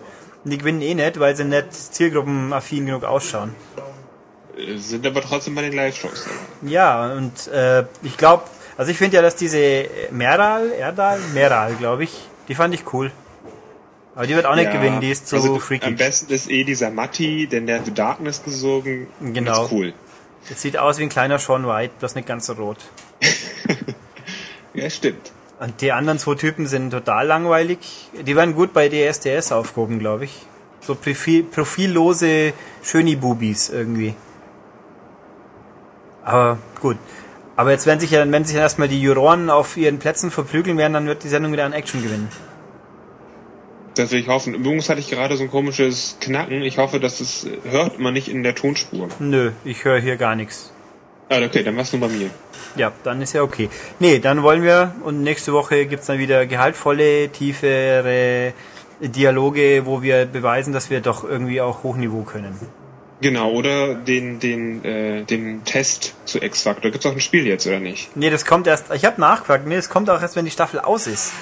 Und 0.44 0.50
die 0.50 0.58
gewinnen 0.58 0.80
eh 0.80 0.94
nicht, 0.94 1.20
weil 1.20 1.36
sie 1.36 1.44
nicht 1.44 1.72
zielgruppenaffin 1.72 2.86
genug 2.86 3.04
ausschauen. 3.04 3.54
Sind 4.76 5.06
aber 5.06 5.20
trotzdem 5.20 5.54
bei 5.54 5.62
den 5.62 5.74
Live-Shows. 5.74 6.26
Ja, 6.62 7.12
und 7.12 7.46
äh, 7.48 7.84
ich 8.02 8.16
glaube, 8.16 8.44
also 8.76 8.90
ich 8.90 8.98
finde 8.98 9.16
ja, 9.16 9.22
dass 9.22 9.36
diese 9.36 9.86
Meral, 10.10 10.72
Erdal, 10.72 11.18
Meral, 11.34 11.74
glaube 11.74 12.04
ich, 12.04 12.28
die 12.48 12.54
fand 12.54 12.74
ich 12.74 12.92
cool. 12.92 13.12
Aber 14.20 14.26
die 14.26 14.34
wird 14.34 14.44
auch 14.44 14.54
nicht 14.54 14.66
Ja, 14.66 14.72
gewinnen, 14.72 15.00
die 15.00 15.10
ist 15.10 15.28
zu 15.28 15.36
also, 15.36 15.58
freaky. 15.58 15.86
Am 15.86 15.96
besten 15.96 16.30
ist 16.30 16.50
eh 16.50 16.62
dieser 16.62 16.90
Matti, 16.90 17.46
denn 17.46 17.66
der 17.66 17.78
hat 17.78 17.86
The 17.86 17.94
Darkness 17.94 18.42
gesogen. 18.44 19.06
Genau. 19.18 19.64
Ist 19.64 19.72
cool. 19.72 19.94
Das 20.46 20.60
sieht 20.60 20.76
aus 20.76 20.98
wie 20.98 21.04
ein 21.04 21.08
kleiner 21.08 21.38
Sean 21.38 21.66
White, 21.66 21.94
bloß 22.00 22.16
nicht 22.16 22.28
ganz 22.28 22.44
so 22.44 22.52
rot. 22.52 22.76
Ja, 24.74 24.90
stimmt. 24.90 25.32
Und 25.58 25.80
die 25.80 25.90
anderen 25.90 26.18
zwei 26.18 26.34
Typen 26.34 26.66
sind 26.66 26.90
total 26.90 27.26
langweilig. 27.28 27.78
Die 28.12 28.36
werden 28.36 28.54
gut 28.54 28.74
bei 28.74 28.90
DSDS 28.90 29.52
aufgehoben, 29.52 29.98
glaube 29.98 30.26
ich. 30.26 30.46
So 30.80 30.94
Profil, 30.94 31.42
profillose 31.42 32.52
Schöni-Bubis 32.82 33.70
irgendwie. 33.70 34.14
Aber 36.24 36.58
gut. 36.80 36.98
Aber 37.56 37.70
jetzt 37.70 37.86
werden 37.86 38.00
sich 38.00 38.10
ja, 38.10 38.30
wenn 38.30 38.44
sich 38.44 38.54
dann 38.54 38.62
erstmal 38.62 38.88
die 38.88 39.00
Juroren 39.00 39.48
auf 39.48 39.78
ihren 39.78 39.98
Plätzen 39.98 40.30
verprügeln 40.30 40.76
werden, 40.76 40.92
dann 40.92 41.06
wird 41.06 41.24
die 41.24 41.28
Sendung 41.28 41.52
wieder 41.52 41.64
an 41.64 41.72
Action 41.72 42.02
gewinnen. 42.02 42.28
Das 43.94 44.12
will 44.12 44.20
ich 44.20 44.28
hoffen. 44.28 44.54
Übrigens 44.54 44.88
hatte 44.88 45.00
ich 45.00 45.10
gerade 45.10 45.36
so 45.36 45.42
ein 45.42 45.50
komisches 45.50 46.16
Knacken. 46.20 46.62
Ich 46.62 46.78
hoffe, 46.78 47.00
dass 47.00 47.20
es 47.20 47.46
hört 47.68 47.98
man 47.98 48.14
nicht 48.14 48.28
in 48.28 48.42
der 48.42 48.54
Tonspur. 48.54 49.08
Nö, 49.18 49.52
ich 49.64 49.84
höre 49.84 50.00
hier 50.00 50.16
gar 50.16 50.36
nichts. 50.36 50.72
Ah, 51.28 51.40
okay, 51.44 51.62
dann 51.62 51.76
war's 51.76 51.92
nur 51.92 52.00
bei 52.00 52.08
mir. 52.08 52.30
Ja, 52.76 52.92
dann 53.04 53.22
ist 53.22 53.32
ja 53.32 53.42
okay. 53.42 53.68
Nee, 53.98 54.18
dann 54.18 54.42
wollen 54.42 54.62
wir, 54.62 54.94
und 55.04 55.22
nächste 55.22 55.52
Woche 55.52 55.86
gibt's 55.86 56.06
dann 56.06 56.18
wieder 56.18 56.46
gehaltvolle, 56.46 57.28
tiefere 57.28 58.52
Dialoge, 59.00 59.86
wo 59.86 60.02
wir 60.02 60.26
beweisen, 60.26 60.72
dass 60.72 60.90
wir 60.90 61.00
doch 61.00 61.24
irgendwie 61.24 61.60
auch 61.60 61.82
Hochniveau 61.82 62.22
können. 62.22 62.58
Genau, 63.20 63.52
oder 63.52 63.94
den, 63.94 64.40
den, 64.40 64.84
äh, 64.84 65.24
den 65.24 65.64
Test 65.64 66.14
zu 66.24 66.42
X-Factor. 66.42 66.90
Gibt's 66.90 67.06
auch 67.06 67.12
ein 67.12 67.20
Spiel 67.20 67.46
jetzt, 67.46 67.66
oder 67.66 67.78
nicht? 67.78 68.16
Nee, 68.16 68.30
das 68.30 68.44
kommt 68.44 68.66
erst, 68.66 68.86
ich 68.94 69.04
habe 69.04 69.20
nachgefragt, 69.20 69.66
nee, 69.66 69.76
das 69.76 69.88
kommt 69.90 70.08
auch 70.08 70.22
erst, 70.22 70.36
wenn 70.36 70.46
die 70.46 70.50
Staffel 70.50 70.80
aus 70.80 71.06
ist. 71.06 71.32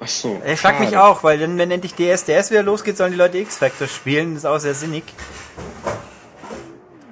Ach 0.00 0.06
so. 0.08 0.40
Ich 0.46 0.60
frag 0.60 0.78
mich 0.80 0.90
schade. 0.90 1.02
auch, 1.02 1.24
weil 1.24 1.38
dann, 1.38 1.58
wenn 1.58 1.70
endlich 1.70 1.94
DSDS 1.94 2.50
wieder 2.50 2.62
losgeht, 2.62 2.96
sollen 2.96 3.10
die 3.12 3.18
Leute 3.18 3.38
X-Factor 3.38 3.88
spielen, 3.88 4.34
das 4.34 4.44
ist 4.44 4.46
auch 4.48 4.58
sehr 4.58 4.74
sinnig. 4.74 5.02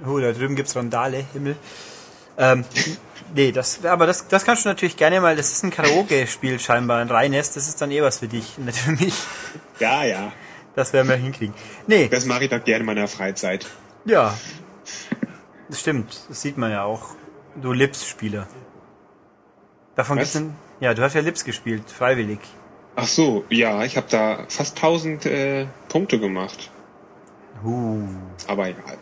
Oh, 0.06 0.18
da 0.18 0.32
drüben 0.32 0.54
gibt's 0.54 0.76
Randale, 0.76 1.24
Himmel. 1.32 1.56
Ähm, 2.38 2.64
nee, 3.34 3.50
das, 3.50 3.84
aber 3.84 4.06
das, 4.06 4.28
das 4.28 4.44
kannst 4.44 4.64
du 4.64 4.68
natürlich 4.68 4.96
gerne 4.96 5.20
mal, 5.20 5.34
das 5.34 5.50
ist 5.52 5.64
ein 5.64 5.70
Karaoke-Spiel 5.70 6.60
scheinbar, 6.60 7.00
ein 7.00 7.10
reines, 7.10 7.52
das 7.54 7.66
ist 7.66 7.80
dann 7.82 7.90
eh 7.90 8.02
was 8.02 8.18
für 8.20 8.28
dich, 8.28 8.56
nicht 8.58 8.78
für 8.78 8.92
mich. 8.92 9.14
Ja, 9.80 10.04
ja. 10.04 10.32
Das 10.76 10.92
werden 10.92 11.08
wir 11.08 11.16
hinkriegen. 11.16 11.54
Nee, 11.86 12.08
Das 12.08 12.26
mache 12.26 12.44
ich 12.44 12.50
doch 12.50 12.62
gerne 12.62 12.80
in 12.80 12.86
meiner 12.86 13.08
Freizeit. 13.08 13.66
ja. 14.04 14.36
Das 15.68 15.80
stimmt, 15.80 16.20
das 16.28 16.42
sieht 16.42 16.56
man 16.58 16.70
ja 16.70 16.84
auch. 16.84 17.08
Du 17.60 17.72
Lips-Spieler. 17.72 18.46
Davon 19.96 20.16
Was? 20.16 20.22
gibt's 20.32 20.36
ein, 20.36 20.54
ja, 20.78 20.94
du 20.94 21.02
hast 21.02 21.14
ja 21.14 21.22
Lips 21.22 21.42
gespielt, 21.44 21.90
freiwillig. 21.90 22.38
Ach 22.96 23.06
so, 23.06 23.44
ja, 23.50 23.84
ich 23.84 23.98
habe 23.98 24.06
da 24.10 24.46
fast 24.48 24.76
1000 24.76 25.26
äh, 25.26 25.66
Punkte 25.88 26.18
gemacht. 26.18 26.70
Uh. 27.62 28.02
Aber 28.46 28.68
egal. 28.68 28.96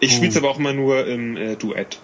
Ich 0.00 0.12
Uh. 0.12 0.16
spiel's 0.16 0.36
aber 0.36 0.50
auch 0.50 0.58
immer 0.58 0.72
nur 0.72 1.06
im 1.06 1.36
äh, 1.36 1.54
Duett. 1.54 2.00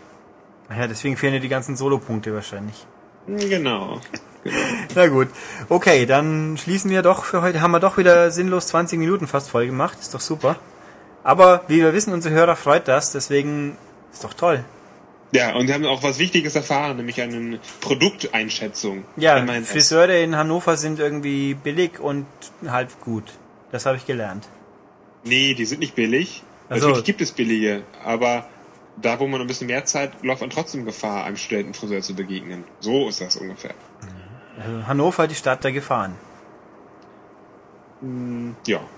Ja, 0.70 0.86
deswegen 0.86 1.16
fehlen 1.16 1.35
dir 1.35 1.40
die 1.40 1.48
ganzen 1.48 1.77
Solo-Punkte 1.77 2.32
wahrscheinlich. 2.32 2.86
Genau. 3.27 4.01
Na 4.94 5.09
gut. 5.09 5.28
Okay, 5.69 6.06
dann 6.06 6.56
schließen 6.56 6.90
wir 6.90 7.02
doch 7.02 7.24
für 7.24 7.43
heute. 7.43 7.60
Haben 7.60 7.73
wir 7.73 7.81
doch 7.81 7.98
wieder 7.98 8.31
sinnlos 8.31 8.69
20 8.69 8.98
Minuten 8.98 9.27
fast 9.27 9.51
voll 9.51 9.66
gemacht. 9.66 9.98
Ist 10.01 10.14
doch 10.14 10.20
super. 10.20 10.56
Aber 11.24 11.62
wie 11.69 11.78
wir 11.78 11.93
wissen, 11.93 12.12
unsere 12.12 12.35
Hörer 12.35 12.56
freut 12.56 12.89
das. 12.89 13.12
Deswegen 13.12 13.77
ist 14.12 14.24
doch 14.24 14.35
toll. 14.35 14.64
Ja, 15.35 15.55
und 15.57 15.67
wir 15.67 15.75
haben 15.75 15.87
auch 15.87 16.03
was 16.03 16.19
Wichtiges 16.19 16.55
erfahren, 16.57 16.97
nämlich 16.99 17.21
eine 17.23 17.59
Produkteinschätzung. 17.81 19.05
Ja, 19.17 19.45
Friseure 19.65 20.21
in 20.23 20.37
Hannover 20.37 20.77
sind 20.77 20.99
irgendwie 20.99 21.55
billig 21.55 21.99
und 22.01 22.27
halb 22.67 23.01
gut. 23.01 23.25
Das 23.71 23.87
habe 23.87 23.97
ich 23.97 24.05
gelernt. 24.07 24.47
Nee, 25.25 25.55
die 25.55 25.65
sind 25.65 25.79
nicht 25.81 25.95
billig. 25.95 26.43
Ach 26.69 26.77
so. 26.77 26.89
Natürlich 26.89 27.05
gibt 27.05 27.21
es 27.23 27.33
billige, 27.33 27.83
aber 28.05 28.47
da, 29.01 29.19
wo 29.21 29.27
man 29.27 29.41
ein 29.41 29.47
bisschen 29.47 29.69
mehr 29.69 29.87
Zeit, 29.87 30.13
läuft 30.23 30.43
man 30.43 30.51
trotzdem 30.51 30.85
Gefahr, 30.85 31.25
einem 31.25 31.37
Studentenfriseur 31.39 32.03
zu 32.03 32.15
begegnen. 32.15 32.65
So 32.81 33.09
ist 33.09 33.21
das 33.23 33.37
ungefähr. 33.37 33.73
Also 34.63 34.87
Hannover, 34.87 35.27
die 35.29 35.35
Stadt 35.35 35.65
der 35.65 35.73
Gefahren. 35.73 36.17
Ja. 38.67 38.81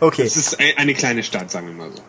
Okay. 0.00 0.22
Es 0.22 0.36
ist 0.36 0.60
ein- 0.60 0.76
eine 0.76 0.92
kleine 0.92 1.22
Stadt, 1.22 1.50
sagen 1.50 1.68
wir 1.68 1.72
mal 1.74 1.90
so. 1.90 2.02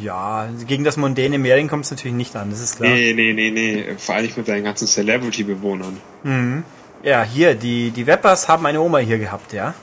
Ja, 0.00 0.48
gegen 0.66 0.84
das 0.84 0.96
mondäne 0.96 1.36
Mering 1.38 1.66
kommt 1.68 1.84
es 1.84 1.90
natürlich 1.90 2.14
nicht 2.16 2.36
an, 2.36 2.50
das 2.50 2.60
ist 2.60 2.76
klar. 2.76 2.90
Nee, 2.90 3.12
nee, 3.12 3.32
nee, 3.32 3.50
nee. 3.50 3.94
Vor 3.98 4.14
allem 4.14 4.24
nicht 4.26 4.36
mit 4.36 4.46
seinen 4.46 4.62
ganzen 4.62 4.86
Celebrity-Bewohnern. 4.86 5.98
Ja, 7.02 7.24
hier, 7.24 7.56
die, 7.56 7.90
die 7.90 8.06
Weppers 8.06 8.46
haben 8.48 8.64
eine 8.66 8.80
Oma 8.80 8.98
hier 8.98 9.18
gehabt, 9.18 9.52
ja. 9.52 9.74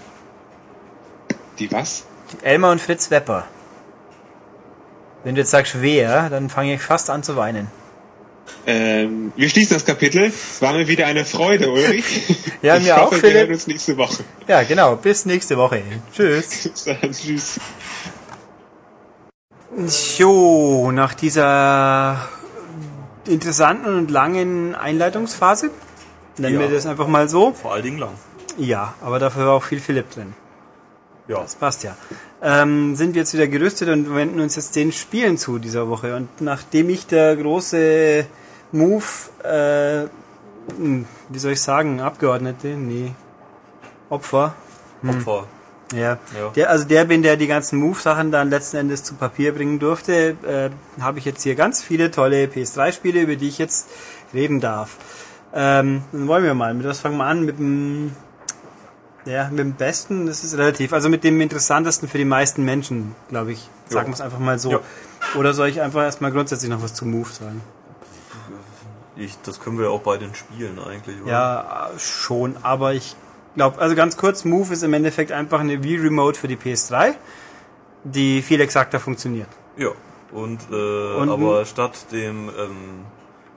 Die 1.60 1.70
was? 1.72 2.06
Elmar 2.42 2.72
und 2.72 2.80
Fritz 2.80 3.12
Wepper. 3.12 3.48
Wenn 5.26 5.36
du 5.36 5.42
jetzt 5.42 5.52
sagst 5.52 5.82
wer, 5.82 6.30
dann 6.30 6.50
fange 6.50 6.76
ich 6.76 6.82
fast 6.82 7.10
an 7.10 7.24
zu 7.24 7.36
weinen. 7.36 7.68
Ähm, 8.66 9.34
wir 9.36 9.50
schließen 9.50 9.76
das 9.76 9.86
Kapitel. 9.86 10.24
Es 10.26 10.62
war 10.62 10.74
mir 10.74 10.88
wieder 10.88 11.06
eine 11.06 11.26
Freude, 11.26 11.70
Ulrich. 11.72 12.38
Ja, 12.62 12.76
ich 12.78 12.84
mir 12.84 12.96
hoffe, 12.96 13.04
auch, 13.06 13.12
wir 13.12 13.20
Philipp. 13.20 13.36
hören 13.36 13.52
uns 13.52 13.68
nächste 13.68 13.96
Woche. 13.98 14.24
Ja, 14.48 14.64
genau. 14.64 14.96
Bis 14.96 15.26
nächste 15.26 15.56
Woche. 15.58 15.82
Tschüss. 16.14 16.70
Bis 16.74 16.84
dann, 16.84 17.12
Tschüss. 17.12 17.60
So, 19.78 20.92
nach 20.92 21.14
dieser 21.14 22.28
interessanten 23.28 23.96
und 23.98 24.10
langen 24.12 24.74
Einleitungsphase, 24.76 25.70
nennen 26.38 26.56
Ja. 26.56 26.62
wir 26.62 26.70
das 26.70 26.86
einfach 26.86 27.08
mal 27.08 27.30
so. 27.30 27.54
Vor 27.54 27.74
allen 27.74 27.84
Dingen 27.84 28.00
lang. 28.00 28.14
Ja, 28.58 28.96
aber 29.02 29.20
dafür 29.20 29.46
war 29.46 29.54
auch 29.54 29.64
viel 29.64 29.80
Philipp 29.80 30.10
drin. 30.12 30.34
Ja. 31.28 31.42
Das 31.42 31.56
passt 31.56 31.84
ja. 31.84 31.96
Ähm, 32.42 32.96
sind 32.96 33.14
wir 33.14 33.22
jetzt 33.22 33.34
wieder 33.34 33.48
gerüstet 33.48 33.90
und 33.90 34.14
wenden 34.16 34.40
uns 34.40 34.56
jetzt 34.56 34.76
den 34.76 34.92
Spielen 34.92 35.38
zu 35.38 35.60
dieser 35.60 35.88
Woche. 35.88 36.16
Und 36.16 36.42
nachdem 36.42 36.90
ich 36.90 37.06
der 37.06 37.36
große 37.36 38.26
Move, 38.72 39.04
äh, 39.44 40.08
hm, 40.76 41.06
wie 41.30 41.40
soll 41.40 41.52
ich 41.52 41.62
sagen, 41.62 42.02
Abgeordnete, 42.02 42.70
nee, 42.70 43.12
Opfer, 44.10 44.56
Opfer. 45.08 45.46
Ja, 45.94 46.20
Ja. 46.38 46.50
Der, 46.56 46.70
also 46.70 46.86
der 46.86 47.06
bin, 47.06 47.22
der 47.22 47.38
die 47.38 47.48
ganzen 47.48 47.80
Move-Sachen 47.80 48.32
dann 48.32 48.50
letzten 48.50 48.78
Endes 48.78 49.04
zu 49.04 49.16
Papier 49.16 49.54
bringen 49.54 49.80
durfte, 49.80 50.36
äh, 50.46 51.02
habe 51.02 51.20
ich 51.20 51.26
jetzt 51.26 51.44
hier 51.44 51.56
ganz 51.56 51.82
viele 51.82 52.12
tolle 52.12 52.46
PS3-Spiele, 52.46 53.22
über 53.22 53.36
die 53.36 53.48
ich 53.48 53.58
jetzt 53.58 53.88
reden 54.34 54.60
darf. 54.60 54.98
Ähm, 55.54 56.04
dann 56.12 56.28
wollen 56.28 56.44
wir 56.44 56.54
mal. 56.54 56.74
Mit 56.74 56.86
was 56.86 57.00
fangen 57.00 57.18
wir 57.18 57.26
an? 57.26 57.44
Mit 57.44 57.58
dem, 57.58 58.16
ja, 59.26 59.50
mit 59.50 59.60
dem 59.60 59.74
Besten, 59.74 60.28
das 60.28 60.44
ist 60.44 60.58
relativ. 60.58 60.94
Also 60.94 61.10
mit 61.10 61.24
dem 61.24 61.42
Interessantesten 61.42 62.08
für 62.08 62.18
die 62.18 62.26
meisten 62.26 62.64
Menschen, 62.64 63.16
glaube 63.30 63.54
ich. 63.54 63.68
Sagen 63.88 64.10
wir 64.10 64.14
es 64.14 64.22
einfach 64.22 64.40
mal 64.40 64.60
so. 64.60 64.72
Ja. 64.72 64.80
Oder 65.38 65.54
soll 65.54 65.70
ich 65.70 65.82
einfach 65.82 66.04
erstmal 66.04 66.32
grundsätzlich 66.32 66.70
noch 66.70 66.84
was 66.84 66.94
zu 66.94 67.06
Move 67.06 67.30
sagen? 67.30 67.62
Ich, 69.16 69.38
das 69.42 69.60
können 69.60 69.78
wir 69.78 69.92
auch 69.92 70.02
bei 70.02 70.18
den 70.18 70.34
Spielen 70.34 70.80
eigentlich, 70.80 71.22
oder? 71.22 71.32
Ja, 71.32 71.90
äh, 71.94 72.00
schon, 72.00 72.56
aber 72.62 72.94
ich 72.94 73.16
glaube, 73.56 73.80
also 73.80 73.96
ganz 73.96 74.18
kurz, 74.18 74.46
Move 74.46 74.74
ist 74.74 74.84
im 74.84 74.94
Endeffekt 74.94 75.32
einfach 75.32 75.60
eine 75.60 75.84
Wii 75.84 75.98
Remote 75.98 76.40
für 76.40 76.48
die 76.48 76.56
PS3, 76.58 77.14
die 78.04 78.42
viel 78.42 78.62
exakter 78.62 79.00
funktioniert. 79.00 79.50
Ja. 79.78 79.90
Und, 80.32 80.60
äh, 80.72 80.76
Und- 81.16 81.30
aber 81.30 81.66
statt 81.66 82.06
dem 82.12 82.50
ähm, 82.50 83.06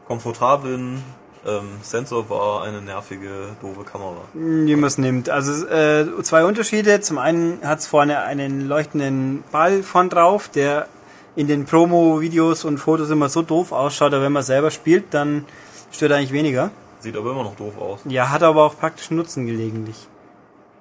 komfortablen 0.07 1.03
ähm, 1.45 1.65
Sensor 1.83 2.31
war 2.31 2.63
eine 2.63 2.81
nervige, 2.81 3.57
doofe 3.61 3.83
Kamera. 3.83 4.23
Wie 4.33 4.77
man 4.77 4.85
es 4.87 4.97
nimmt. 4.97 5.29
Also 5.29 5.67
äh, 5.67 6.07
zwei 6.23 6.45
Unterschiede. 6.45 7.01
Zum 7.01 7.19
einen 7.19 7.59
hat 7.65 7.81
es 7.81 7.87
vorne 7.89 8.21
einen 8.21 8.69
leuchtenden 8.69 9.43
Ball 9.51 9.83
von 9.83 10.09
drauf, 10.09 10.49
der 10.49 10.87
in 11.35 11.49
den 11.49 11.65
Promo-Videos 11.65 12.65
und 12.65 12.79
Fotos 12.79 13.11
immer 13.11 13.29
so 13.29 13.43
doof 13.43 13.73
ausschaut, 13.73 14.13
aber 14.15 14.23
wenn 14.23 14.33
man 14.33 14.43
selber 14.45 14.71
spielt, 14.71 15.13
dann 15.15 15.45
stört 15.91 16.13
er 16.13 16.19
eigentlich 16.19 16.33
weniger. 16.33 16.71
Sieht 17.03 17.17
aber 17.17 17.33
immer 17.33 17.43
noch 17.43 17.57
doof 17.57 17.77
aus. 17.79 18.01
Ja, 18.05 18.31
hat 18.31 18.43
aber 18.45 18.65
auch 18.65 18.79
praktischen 18.79 19.17
Nutzen 19.17 19.45
gelegentlich. 19.47 20.07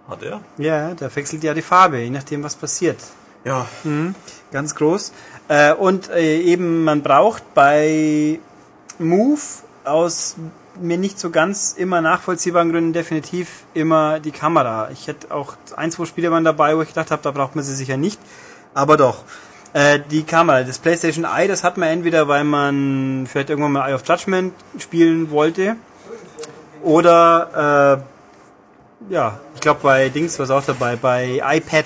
Hat 0.07 0.22
er? 0.22 0.41
Ja, 0.57 0.93
da 0.93 1.14
wechselt 1.15 1.43
ja 1.43 1.53
die 1.53 1.64
Farbe, 1.64 1.99
je 1.99 2.11
nachdem 2.11 2.43
was 2.43 2.56
passiert. 2.56 2.99
Ja. 3.43 3.65
Ganz 4.52 4.76
groß. 4.76 5.14
Äh, 5.48 5.73
und 5.73 6.10
äh, 6.11 6.39
eben, 6.41 6.84
man 6.84 7.02
braucht 7.02 7.56
bei 7.56 8.39
Move 8.99 9.41
aus 9.84 10.35
mir 10.80 10.98
nicht 10.98 11.19
so 11.19 11.31
ganz 11.31 11.73
immer 11.73 12.02
nachvollziehbaren 12.02 12.72
Gründen 12.72 12.93
definitiv 12.93 13.65
immer 13.73 14.19
die 14.19 14.31
Kamera. 14.31 14.89
Ich 14.91 15.07
hätte 15.07 15.34
auch 15.34 15.56
ein, 15.76 15.91
zwei 15.91 16.06
Spiele 16.06 16.31
waren 16.31 16.43
dabei, 16.43 16.77
wo 16.77 16.81
ich 16.81 16.89
gedacht 16.89 17.11
habe, 17.11 17.22
da 17.23 17.31
braucht 17.31 17.56
man 17.56 17.64
sie 17.64 17.76
sicher 17.76 17.98
nicht. 17.98 18.19
Aber 18.73 18.95
doch. 18.95 19.23
Äh, 19.73 19.99
die 20.11 20.23
Kamera, 20.23 20.64
das 20.64 20.77
PlayStation 20.77 21.26
Eye, 21.26 21.48
das 21.48 21.64
hat 21.64 21.77
man 21.77 21.89
entweder, 21.89 22.27
weil 22.27 22.43
man 22.43 23.26
vielleicht 23.27 23.49
irgendwann 23.49 23.72
mal 23.72 23.89
Eye 23.89 23.95
of 23.95 24.03
Judgment 24.07 24.53
spielen 24.77 25.31
wollte. 25.31 25.77
Oder 26.84 28.03
äh, 29.10 29.14
ja, 29.14 29.40
ich 29.56 29.62
glaube 29.62 29.80
bei 29.84 30.10
Dings 30.10 30.38
war 30.40 30.45
es 30.45 30.52
auch 30.52 30.64
dabei, 30.64 30.95
bei 30.95 31.41
iPad 31.44 31.86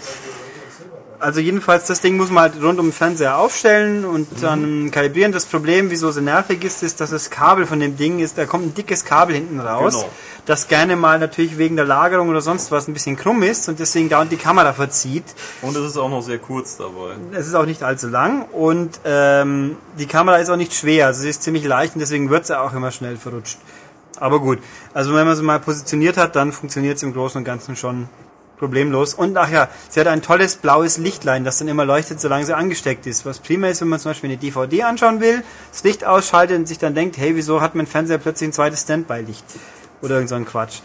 also 1.20 1.40
jedenfalls, 1.40 1.86
das 1.86 2.02
Ding 2.02 2.18
muss 2.18 2.30
man 2.30 2.44
halt 2.44 2.62
rund 2.62 2.80
um 2.80 2.88
den 2.88 2.92
Fernseher 2.92 3.38
aufstellen 3.38 4.06
und 4.06 4.28
dann 4.42 4.92
kalibrieren. 4.92 5.32
Das 5.32 5.46
Problem, 5.46 5.90
wieso 5.90 6.12
so 6.12 6.22
nervig 6.22 6.64
ist, 6.64 6.84
ist, 6.84 7.02
dass 7.02 7.10
das 7.10 7.30
Kabel 7.30 7.66
von 7.66 7.80
dem 7.80 7.98
Ding 7.98 8.20
ist, 8.20 8.38
da 8.38 8.46
kommt 8.46 8.66
ein 8.66 8.74
dickes 8.74 9.06
Kabel 9.06 9.36
hinten 9.36 9.60
raus, 9.60 9.94
Genau. 9.94 10.10
das 10.46 10.68
gerne 10.68 10.96
mal 10.96 11.18
natürlich 11.18 11.58
wegen 11.58 11.76
der 11.76 11.86
Lagerung 11.86 12.30
oder 12.30 12.42
sonst 12.42 12.72
was 12.72 12.88
ein 12.88 12.94
bisschen 12.94 13.16
krumm 13.16 13.44
ist 13.44 13.68
und 13.70 13.80
deswegen 13.80 14.10
dauernd 14.10 14.32
die 14.32 14.38
Kamera 14.38 14.74
verzieht. 14.74 15.24
Und 15.62 15.76
es 15.76 15.86
ist 15.86 15.98
auch 15.98 16.10
noch 16.10 16.22
sehr 16.22 16.38
kurz 16.38 16.78
dabei. 16.78 17.16
Es 17.32 17.48
ist 17.48 17.56
auch 17.56 17.66
nicht 17.66 17.82
allzu 17.82 18.08
lang 18.08 18.46
und 18.52 19.00
ähm, 19.06 19.78
die 19.98 20.08
Kamera 20.08 20.38
ist 20.38 20.50
auch 20.50 20.58
nicht 20.58 20.74
schwer, 20.74 21.08
also 21.08 21.22
sie 21.22 21.30
ist 21.30 21.44
ziemlich 21.44 21.64
leicht 21.64 21.96
und 21.96 22.02
deswegen 22.02 22.30
wird 22.30 22.46
sie 22.46 22.60
auch 22.60 22.74
immer 22.74 22.92
schnell 22.92 23.18
verrutscht. 23.18 23.58
Aber 24.20 24.40
gut, 24.40 24.60
also 24.94 25.14
wenn 25.14 25.26
man 25.26 25.36
sie 25.36 25.44
mal 25.44 25.60
positioniert 25.60 26.18
hat, 26.18 26.36
dann 26.36 26.52
funktioniert 26.52 26.98
es 26.98 27.04
im 27.04 27.14
Großen 27.14 27.40
und 27.40 27.46
Ganzen 27.46 27.76
schon 27.76 28.08
problemlos. 28.58 29.14
Und 29.14 29.36
ach 29.38 29.50
ja, 29.52 29.68
sie 29.90 30.00
hat 30.00 30.08
ein 30.08 30.22
tolles 30.22 30.56
blaues 30.56 30.98
Lichtlein, 30.98 31.44
das 31.44 31.58
dann 31.58 31.68
immer 31.68 31.86
leuchtet, 31.86 32.22
solange 32.22 32.46
sie 32.46 32.56
angesteckt 32.56 33.06
ist. 33.06 33.26
Was 33.26 33.40
prima 33.40 33.68
ist, 33.68 33.82
wenn 33.82 33.90
man 33.90 34.00
zum 34.00 34.12
Beispiel 34.12 34.30
eine 34.30 34.38
DVD 34.38 34.84
anschauen 34.84 35.20
will, 35.20 35.44
das 35.72 35.84
Licht 35.84 36.06
ausschaltet 36.06 36.58
und 36.58 36.68
sich 36.68 36.78
dann 36.80 36.96
denkt, 36.96 37.18
hey, 37.18 37.36
wieso 37.36 37.62
hat 37.62 37.76
mein 37.76 37.88
Fernseher 37.88 38.18
plötzlich 38.18 38.50
ein 38.50 38.54
zweites 38.54 38.82
Standby-Licht? 38.82 39.44
Oder 40.02 40.16
irgend 40.16 40.30
so 40.30 40.36
ein 40.36 40.46
Quatsch. 40.46 40.80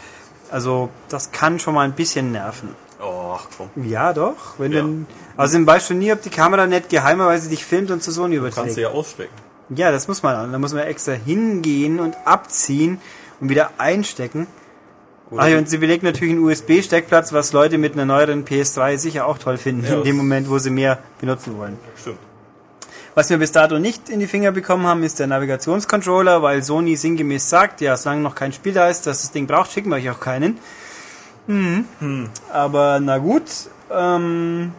Also 0.50 0.88
das 1.08 1.30
kann 1.30 1.58
schon 1.60 1.74
mal 1.74 1.82
ein 1.82 1.92
bisschen 1.94 2.32
nerven. 2.32 2.70
Ach 3.00 3.46
komm. 3.56 3.70
Ja, 3.88 4.12
doch. 4.12 4.58
Wenn 4.58 4.72
Ja. 4.72 4.80
denn, 4.82 5.06
also 5.36 5.64
weißt 5.64 5.90
du 5.90 5.94
nie, 5.94 6.12
ob 6.12 6.22
die 6.22 6.30
Kamera 6.30 6.66
nicht 6.66 6.88
geheimerweise 6.90 7.48
dich 7.48 7.64
filmt 7.64 7.90
und 7.92 8.02
zu 8.02 8.10
Sony 8.10 8.36
Kannst 8.38 8.56
du 8.56 8.60
überträgt. 8.62 8.78
ja 8.78 8.88
ausstecken. 8.88 9.34
Ja, 9.70 9.92
das 9.92 10.08
muss 10.08 10.22
man. 10.24 10.50
Da 10.50 10.58
muss 10.58 10.74
man 10.74 10.82
extra 10.82 11.12
hingehen 11.12 12.00
und 12.00 12.16
abziehen 12.24 13.00
und 13.40 13.48
wieder 13.48 13.70
einstecken. 13.78 14.46
Oder 15.30 15.42
Ach 15.42 15.48
ja, 15.48 15.58
und 15.58 15.68
sie 15.68 15.78
belegt 15.78 16.02
natürlich 16.02 16.34
einen 16.34 16.42
USB-Steckplatz, 16.44 17.32
was 17.32 17.52
Leute 17.52 17.78
mit 17.78 17.92
einer 17.94 18.04
neueren 18.04 18.44
PS3 18.44 18.98
sicher 18.98 19.26
auch 19.26 19.38
toll 19.38 19.58
finden, 19.58 19.84
Ja, 19.86 19.94
in 19.98 20.02
dem 20.02 20.16
das- 20.16 20.22
Moment, 20.24 20.50
wo 20.50 20.58
sie 20.58 20.70
mehr 20.70 20.98
benutzen 21.20 21.56
wollen. 21.56 21.78
Stimmt. 22.00 22.18
Was 23.14 23.28
wir 23.30 23.38
bis 23.38 23.50
dato 23.52 23.78
nicht 23.78 24.08
in 24.08 24.20
die 24.20 24.26
Finger 24.26 24.52
bekommen 24.52 24.86
haben, 24.86 25.02
ist 25.02 25.18
der 25.18 25.26
Navigationscontroller, 25.26 26.42
weil 26.42 26.62
Sony 26.62 26.96
sinngemäß 26.96 27.48
sagt, 27.50 27.80
ja, 27.80 27.96
solange 27.96 28.22
noch 28.22 28.34
kein 28.36 28.52
Spiel 28.52 28.72
da 28.72 28.88
ist, 28.88 29.06
das 29.06 29.22
das 29.22 29.32
Ding 29.32 29.46
braucht, 29.46 29.72
schicken 29.72 29.90
wir 29.90 29.96
euch 29.96 30.10
auch 30.10 30.20
keinen. 30.20 30.58
Hm. 31.46 31.84
Aber 32.52 33.00
na 33.00 33.18
gut. 33.18 33.42
Ähm, 33.92 34.72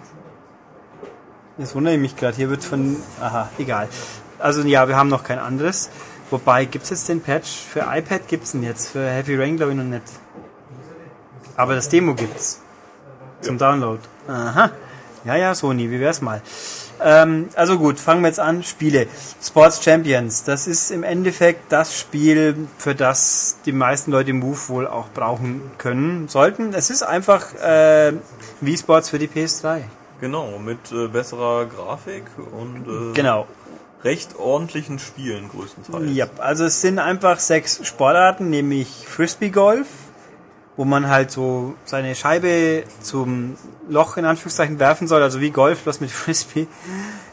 jetzt 1.58 1.76
wundere 1.76 1.96
ich 1.96 2.00
mich 2.02 2.16
gerade. 2.16 2.38
Hier 2.38 2.50
wird 2.50 2.64
von... 2.64 2.96
Aha, 3.20 3.50
egal. 3.58 3.90
Also 4.40 4.62
ja, 4.64 4.88
wir 4.88 4.96
haben 4.96 5.10
noch 5.10 5.24
kein 5.24 5.38
anderes. 5.40 5.90
Wobei, 6.32 6.66
gibt's 6.66 6.90
jetzt 6.90 7.10
den 7.10 7.22
Patch? 7.22 7.50
Für 7.50 7.82
iPad 7.82 8.28
gibt's 8.28 8.54
ihn 8.54 8.64
jetzt. 8.64 8.90
Für 8.90 9.08
Heavy 9.08 9.36
Rain 9.36 9.58
glaube 9.58 9.74
ich 9.74 9.78
noch 9.78 9.84
nicht. 9.84 10.04
Aber 11.58 11.76
das 11.76 11.90
Demo 11.90 12.16
gibt's. 12.16 12.62
Zum 13.42 13.58
Download. 13.58 14.00
Aha. 14.28 14.72
Ja, 15.26 15.36
ja, 15.36 15.54
Sony, 15.54 15.92
wie 15.92 16.00
wär's 16.00 16.22
mal? 16.22 16.42
Ähm, 17.04 17.50
also 17.56 17.78
gut, 17.78 18.00
fangen 18.00 18.22
wir 18.22 18.30
jetzt 18.30 18.40
an. 18.40 18.64
Spiele. 18.64 19.08
Sports 19.44 19.84
Champions. 19.84 20.44
Das 20.44 20.68
ist 20.68 20.90
im 20.90 21.04
Endeffekt 21.04 21.72
das 21.72 21.98
Spiel, 21.98 22.68
für 22.78 22.96
das 22.96 23.58
die 23.66 23.72
meisten 23.72 24.12
Leute 24.12 24.34
Move 24.34 24.58
wohl 24.68 24.88
auch 24.88 25.10
brauchen 25.10 25.62
können, 25.78 26.28
sollten. 26.28 26.74
Es 26.74 26.90
ist 26.90 27.04
einfach 27.04 27.54
äh, 27.56 28.14
Wii 28.62 28.78
Sports 28.78 29.10
für 29.10 29.20
die 29.20 29.28
PS3. 29.28 29.82
Genau, 30.22 30.60
mit 30.60 30.92
äh, 30.92 31.08
besserer 31.08 31.66
Grafik 31.66 32.24
und 32.52 32.88
äh, 32.88 33.14
Genau. 33.14 33.48
Recht 34.04 34.38
ordentlichen 34.38 35.00
Spielen 35.00 35.50
größtenteils. 35.50 36.16
Ja, 36.16 36.28
also 36.38 36.66
es 36.66 36.82
sind 36.82 37.00
einfach 37.00 37.40
sechs 37.40 37.86
Sportarten, 37.86 38.50
nämlich 38.50 38.88
Frisbee 39.08 39.50
Golf, 39.50 39.88
wo 40.78 40.86
man 40.86 41.10
halt 41.10 41.32
so 41.32 41.76
seine 41.86 42.16
Scheibe 42.16 42.84
zum 43.02 43.58
Loch 43.90 44.18
in 44.18 44.26
Anführungszeichen 44.26 44.80
werfen 44.80 45.08
soll, 45.08 45.22
also 45.22 45.40
wie 45.40 45.52
Golf, 45.52 45.82
bloß 45.84 46.00
mit 46.02 46.12
Frisbee. 46.12 46.68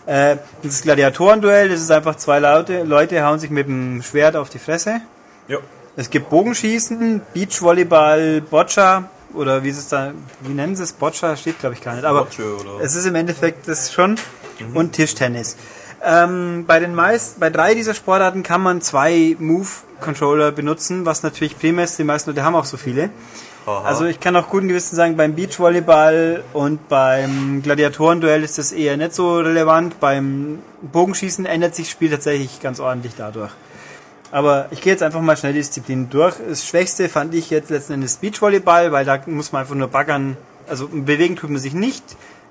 Äh, 0.07 0.37
das 0.63 0.75
ist 0.75 0.83
Gladiatorenduell, 0.83 1.69
das 1.69 1.81
ist 1.81 1.91
einfach 1.91 2.17
zwei 2.17 2.39
Leute, 2.39 2.83
Leute 2.85 3.25
hauen 3.25 3.39
sich 3.39 3.51
mit 3.51 3.67
dem 3.67 4.03
Schwert 4.03 4.37
auf 4.37 4.51
die 4.51 4.59
Fresse. 4.59 5.01
Ja. 5.49 5.59
Es 5.97 6.11
gibt 6.11 6.31
Bogenschießen, 6.31 7.23
Beachvolleyball, 7.35 8.41
Boccia 8.43 9.11
oder 9.35 9.65
wie 9.65 9.71
ist 9.71 9.79
es 9.79 9.89
da, 9.89 10.13
wie 10.43 10.55
nennen 10.55 10.77
sie 10.77 10.85
es? 10.85 10.93
Boccia 10.93 11.37
steht 11.37 11.59
glaube 11.59 11.75
ich 11.75 11.83
gar 11.83 11.95
nicht, 11.95 12.05
aber 12.05 12.29
es 12.81 12.95
ist 12.95 13.07
im 13.07 13.15
Endeffekt 13.15 13.67
das 13.69 13.93
schon 13.93 14.17
und 14.75 14.93
Tischtennis. 14.93 15.57
Ähm, 16.05 16.65
bei 16.67 16.79
den 16.79 16.95
meisten, 16.95 17.41
bei 17.41 17.51
drei 17.51 17.75
dieser 17.75 17.95
Sportarten 17.95 18.43
kann 18.43 18.63
man 18.63 18.81
zwei 18.81 19.37
Move 19.39 19.69
Controller 20.01 20.53
benutzen, 20.53 21.05
was 21.05 21.23
natürlich 21.23 21.59
prima 21.59 21.83
ist. 21.83 21.99
Die 21.99 22.05
meisten 22.05 22.31
Leute 22.31 22.45
haben 22.45 22.55
auch 22.55 22.65
so 22.65 22.77
viele. 22.77 23.11
Haha. 23.67 23.85
Also 23.85 24.07
ich 24.07 24.21
kann 24.21 24.35
auch 24.37 24.49
guten 24.49 24.69
Gewissen 24.69 24.97
sagen, 24.97 25.17
beim 25.17 25.35
Beachvolleyball 25.35 26.43
und 26.53 26.89
beim 26.89 27.63
Gladiatorenduell 27.63 28.43
ist 28.43 28.59
das 28.59 28.73
eher 28.73 28.97
nicht 28.97 29.15
so 29.15 29.39
relevant. 29.41 30.01
Beim 30.01 30.61
Bogenschießen 30.81 31.45
ändert 31.47 31.75
sich 31.75 31.87
das 31.87 31.93
Spiel 31.93 32.11
tatsächlich 32.11 32.61
ganz 32.61 32.81
ordentlich 32.81 33.13
dadurch. 33.17 33.51
Aber 34.31 34.69
ich 34.71 34.81
gehe 34.81 34.93
jetzt 34.93 35.03
einfach 35.03 35.21
mal 35.21 35.37
schnell 35.37 35.53
die 35.53 35.59
Disziplinen 35.59 36.11
durch. 36.11 36.37
Das 36.49 36.67
Schwächste 36.67 37.09
fand 37.09 37.35
ich 37.35 37.51
jetzt 37.51 37.71
letzten 37.71 37.95
Endes 37.95 38.19
Beachvolleyball, 38.19 38.93
weil 38.93 39.05
da 39.05 39.21
muss 39.27 39.53
man 39.53 39.63
einfach 39.63 39.75
nur 39.75 39.89
baggern. 39.89 40.37
Also 40.69 40.89
bewegen 40.89 41.37
tut 41.37 41.51
man 41.51 41.61
sich 41.61 41.73
nicht. 41.73 42.05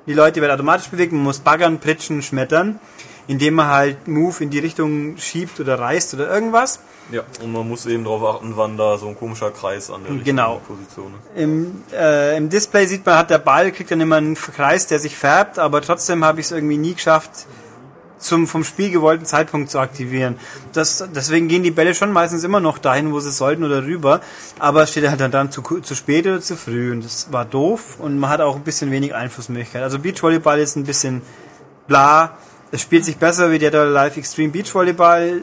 Die 0.07 0.13
Leute 0.13 0.41
werden 0.41 0.53
automatisch 0.53 0.87
bewegt. 0.87 1.13
Man 1.13 1.23
muss 1.23 1.39
baggern, 1.39 1.79
pritschen, 1.79 2.21
schmettern, 2.21 2.79
indem 3.27 3.55
man 3.55 3.67
halt 3.67 4.07
Move 4.07 4.43
in 4.43 4.49
die 4.49 4.59
Richtung 4.59 5.17
schiebt 5.17 5.59
oder 5.59 5.79
reißt 5.79 6.13
oder 6.13 6.33
irgendwas. 6.33 6.79
Ja, 7.11 7.21
und 7.41 7.53
man 7.53 7.67
muss 7.67 7.85
eben 7.85 8.03
darauf 8.03 8.35
achten, 8.35 8.53
wann 8.55 8.75
da 8.77 8.97
so 8.97 9.07
ein 9.07 9.15
komischer 9.17 9.51
Kreis 9.51 9.89
an 9.89 10.01
der 10.03 10.11
richtigen 10.13 10.35
Genau. 10.37 10.61
Position 10.67 11.13
ist. 11.13 11.41
Im, 11.41 11.83
äh, 11.93 12.35
Im 12.37 12.49
Display 12.49 12.85
sieht 12.85 13.05
man, 13.05 13.17
hat 13.17 13.29
der 13.29 13.37
Ball, 13.37 13.71
kriegt 13.71 13.91
dann 13.91 14.01
immer 14.01 14.17
einen 14.17 14.35
Kreis, 14.35 14.87
der 14.87 14.99
sich 14.99 15.15
färbt, 15.15 15.57
aber 15.59 15.81
trotzdem 15.81 16.25
habe 16.25 16.39
ich 16.41 16.47
es 16.47 16.51
irgendwie 16.51 16.77
nie 16.77 16.95
geschafft, 16.95 17.31
zum 18.19 18.47
vom 18.47 18.63
Spiel 18.63 18.89
gewollten 18.89 19.25
Zeitpunkt 19.25 19.69
zu 19.69 19.79
aktivieren. 19.79 20.37
Das, 20.73 21.07
deswegen 21.13 21.47
gehen 21.47 21.61
die 21.63 21.71
Bälle 21.71 21.93
schon 21.93 22.11
meistens 22.11 22.43
immer 22.43 22.59
noch 22.59 22.79
dahin, 22.79 23.13
wo 23.13 23.19
sie 23.19 23.31
sollten 23.31 23.63
oder 23.63 23.83
rüber, 23.83 24.21
aber 24.59 24.83
es 24.83 24.91
steht 24.91 25.07
halt 25.07 25.21
dann, 25.21 25.31
dann 25.31 25.51
zu, 25.51 25.61
zu 25.61 25.95
spät 25.95 26.25
oder 26.25 26.41
zu 26.41 26.55
früh 26.55 26.91
und 26.91 27.05
das 27.05 27.31
war 27.31 27.45
doof 27.45 27.97
und 27.99 28.17
man 28.17 28.31
hat 28.31 28.41
auch 28.41 28.55
ein 28.55 28.63
bisschen 28.63 28.89
wenig 28.91 29.13
Einflussmöglichkeit. 29.13 29.83
Also 29.83 29.99
Beachvolleyball 29.99 30.59
ist 30.59 30.75
ein 30.75 30.83
bisschen 30.83 31.21
bla, 31.87 32.37
es 32.71 32.81
spielt 32.81 33.05
sich 33.05 33.17
besser 33.17 33.51
wie 33.51 33.59
Dead 33.59 33.73
or 33.73 33.81
Alive 33.81 34.19
Extreme 34.19 34.51
Beachvolleyball 34.51 35.41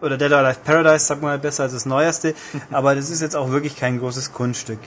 oder 0.00 0.16
Dead 0.16 0.32
or 0.32 0.38
Alive 0.38 0.60
Paradise, 0.64 1.06
sag 1.06 1.22
mal 1.22 1.38
besser 1.38 1.64
als 1.64 1.72
das 1.72 1.86
neueste, 1.86 2.34
aber 2.70 2.94
das 2.94 3.10
ist 3.10 3.20
jetzt 3.20 3.36
auch 3.36 3.50
wirklich 3.50 3.76
kein 3.76 3.98
großes 3.98 4.32
Kunststück. 4.32 4.78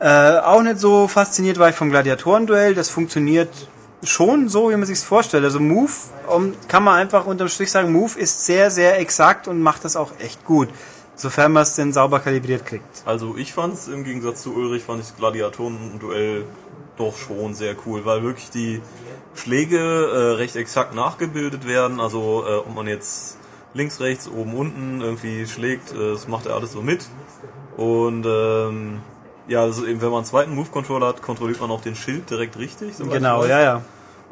Äh, 0.00 0.38
auch 0.38 0.62
nicht 0.62 0.78
so 0.78 1.08
fasziniert 1.08 1.58
war 1.58 1.68
ich 1.70 1.76
vom 1.76 1.90
Gladiatorenduell. 1.90 2.74
Das 2.74 2.90
funktioniert 2.90 3.48
schon 4.02 4.48
so, 4.48 4.70
wie 4.70 4.76
man 4.76 4.86
sich's 4.86 5.02
vorstellt. 5.02 5.44
Also 5.44 5.60
Move 5.60 5.92
um, 6.26 6.52
kann 6.68 6.84
man 6.84 6.96
einfach 6.96 7.26
unterm 7.26 7.48
Strich 7.48 7.70
sagen, 7.70 7.92
Move 7.92 8.18
ist 8.18 8.44
sehr, 8.44 8.70
sehr 8.70 8.98
exakt 8.98 9.48
und 9.48 9.60
macht 9.60 9.84
das 9.84 9.96
auch 9.96 10.12
echt 10.18 10.44
gut. 10.44 10.68
Sofern 11.16 11.52
man 11.52 11.62
es 11.62 11.76
denn 11.76 11.92
sauber 11.92 12.18
kalibriert 12.18 12.66
kriegt. 12.66 13.02
Also 13.06 13.36
ich 13.36 13.52
fand's 13.52 13.86
im 13.86 14.02
Gegensatz 14.02 14.42
zu 14.42 14.54
Ulrich, 14.54 14.82
fand 14.82 15.00
ich 15.00 15.08
das 15.08 15.16
Gladiatoren-Duell 15.16 16.44
doch 16.96 17.16
schon 17.16 17.54
sehr 17.54 17.74
cool, 17.86 18.04
weil 18.04 18.22
wirklich 18.22 18.50
die 18.50 18.80
Schläge 19.34 19.78
äh, 19.78 20.36
recht 20.36 20.56
exakt 20.56 20.94
nachgebildet 20.94 21.66
werden. 21.66 22.00
Also 22.00 22.44
äh, 22.46 22.56
ob 22.58 22.74
man 22.74 22.86
jetzt 22.86 23.38
links, 23.74 24.00
rechts, 24.00 24.28
oben, 24.28 24.54
unten 24.54 25.00
irgendwie 25.00 25.46
schlägt, 25.46 25.92
äh, 25.92 26.12
das 26.12 26.28
macht 26.28 26.46
er 26.46 26.54
alles 26.54 26.72
so 26.72 26.82
mit. 26.82 27.06
Und 27.76 28.24
ähm, 28.26 29.00
ja, 29.48 29.62
also 29.62 29.84
eben, 29.84 30.00
wenn 30.00 30.08
man 30.08 30.18
einen 30.18 30.26
zweiten 30.26 30.54
Move-Controller 30.54 31.08
hat, 31.08 31.22
kontrolliert 31.22 31.60
man 31.60 31.70
auch 31.70 31.82
den 31.82 31.96
Schild 31.96 32.30
direkt 32.30 32.58
richtig. 32.58 32.98
ich 32.98 33.10
Genau, 33.10 33.44
ja, 33.44 33.60
ja. 33.60 33.82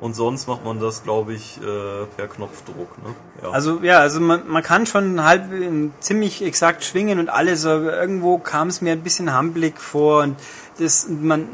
Und 0.01 0.14
sonst 0.14 0.48
macht 0.48 0.64
man 0.64 0.80
das, 0.80 1.05
glaube 1.05 1.32
ich, 1.32 1.60
äh, 1.60 2.06
per 2.16 2.26
Knopfdruck. 2.26 2.98
Ne? 3.05 3.14
Ja. 3.40 3.51
Also 3.51 3.78
ja, 3.82 3.98
also 4.01 4.18
man, 4.18 4.48
man 4.48 4.62
kann 4.62 4.84
schon 4.84 5.22
halb 5.22 5.52
äh, 5.52 5.90
ziemlich 6.01 6.43
exakt 6.44 6.84
schwingen 6.84 7.20
und 7.20 7.28
alles, 7.28 7.64
aber 7.66 8.01
irgendwo 8.01 8.39
kam 8.39 8.66
es 8.66 8.80
mir 8.80 8.93
ein 8.93 9.02
bisschen 9.02 9.32
hampelig 9.32 9.78
vor 9.78 10.24
und 10.24 10.36
das 10.78 11.06
man 11.09 11.47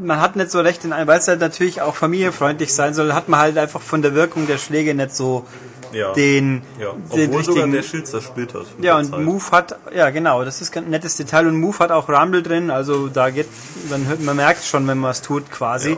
man 0.00 0.20
hat 0.20 0.36
nicht 0.36 0.50
so 0.50 0.60
recht 0.60 0.84
in 0.84 0.90
weil 0.90 1.18
es 1.18 1.28
halt 1.28 1.40
natürlich 1.40 1.80
auch 1.80 1.94
familienfreundlich 1.94 2.72
sein 2.72 2.94
soll, 2.94 3.12
hat 3.12 3.28
man 3.28 3.40
halt 3.40 3.58
einfach 3.58 3.80
von 3.80 4.02
der 4.02 4.14
Wirkung 4.14 4.46
der 4.46 4.58
Schläge 4.58 4.94
nicht 4.94 5.14
so 5.14 5.46
ja. 5.92 6.12
den, 6.12 6.62
ja. 6.78 6.92
den 6.92 7.28
Obwohl 7.28 7.44
sogar 7.44 7.64
richtigen 7.64 7.72
der 7.72 7.82
Schild 7.82 8.06
zersplittert. 8.06 8.66
mit 8.76 8.84
ja 8.84 8.98
und 8.98 9.06
Zeit. 9.06 9.20
Move 9.20 9.50
hat 9.50 9.78
ja 9.94 10.10
genau, 10.10 10.44
das 10.44 10.60
ist 10.60 10.76
ein 10.76 10.90
nettes 10.90 11.16
Detail 11.16 11.46
und 11.46 11.58
Move 11.60 11.78
hat 11.78 11.90
auch 11.90 12.08
Rumble 12.08 12.42
drin, 12.42 12.70
also 12.70 13.08
da 13.08 13.30
geht 13.30 13.48
man 13.90 14.06
man 14.24 14.36
merkt 14.36 14.64
schon, 14.64 14.86
wenn 14.86 14.98
man 14.98 15.10
es 15.10 15.22
tut 15.22 15.50
quasi. 15.50 15.90
Ja. 15.90 15.96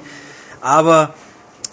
Aber 0.61 1.15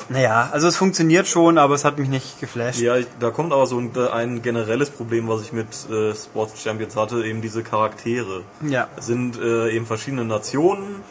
naja, 0.09 0.49
also 0.53 0.67
es 0.67 0.77
funktioniert 0.77 1.27
schon, 1.27 1.57
aber 1.57 1.75
es 1.75 1.83
hat 1.83 1.99
mich 1.99 2.07
nicht 2.07 2.39
geflasht. 2.39 2.79
Ja, 2.79 2.95
da 3.19 3.29
kommt 3.29 3.51
aber 3.51 3.65
so 3.67 3.77
ein, 3.77 3.91
ein 3.97 4.41
generelles 4.41 4.89
Problem, 4.89 5.27
was 5.27 5.41
ich 5.41 5.51
mit 5.51 5.67
äh, 5.89 6.15
Sports 6.15 6.61
Champions 6.61 6.95
hatte, 6.95 7.25
eben 7.25 7.41
diese 7.41 7.61
Charaktere. 7.61 8.43
Ja. 8.61 8.87
Es 8.95 9.07
sind 9.07 9.37
äh, 9.37 9.69
eben 9.71 9.85
verschiedene 9.85 10.23
Nationen, 10.23 11.03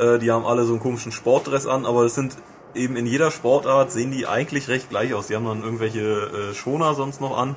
äh, 0.00 0.18
die 0.18 0.30
haben 0.30 0.44
alle 0.44 0.64
so 0.64 0.72
einen 0.72 0.80
komischen 0.80 1.12
Sportdress 1.12 1.66
an, 1.66 1.86
aber 1.86 2.04
es 2.04 2.14
sind 2.14 2.36
eben 2.74 2.96
in 2.96 3.06
jeder 3.06 3.30
Sportart 3.30 3.92
sehen 3.92 4.10
die 4.10 4.26
eigentlich 4.26 4.68
recht 4.68 4.90
gleich 4.90 5.14
aus. 5.14 5.26
Die 5.26 5.36
haben 5.36 5.44
dann 5.44 5.62
irgendwelche 5.62 6.00
äh, 6.00 6.54
Schoner 6.54 6.94
sonst 6.94 7.20
noch 7.20 7.36
an, 7.36 7.54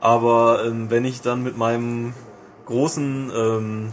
aber 0.00 0.64
ähm, 0.66 0.90
wenn 0.90 1.04
ich 1.04 1.22
dann 1.22 1.42
mit 1.42 1.56
meinem 1.56 2.12
großen 2.66 3.32
ähm, 3.34 3.90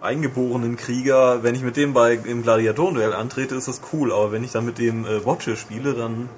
eingeborenen 0.00 0.76
Krieger, 0.76 1.42
wenn 1.42 1.54
ich 1.54 1.62
mit 1.62 1.76
dem 1.76 1.92
bei 1.92 2.14
im 2.14 2.42
Gladiatorenduell 2.42 3.12
antrete, 3.12 3.54
ist 3.54 3.68
das 3.68 3.80
cool, 3.92 4.12
aber 4.12 4.32
wenn 4.32 4.44
ich 4.44 4.52
dann 4.52 4.64
mit 4.64 4.78
dem 4.78 5.04
äh, 5.04 5.24
Watcher 5.24 5.56
spiele, 5.56 5.94
dann 5.94 6.28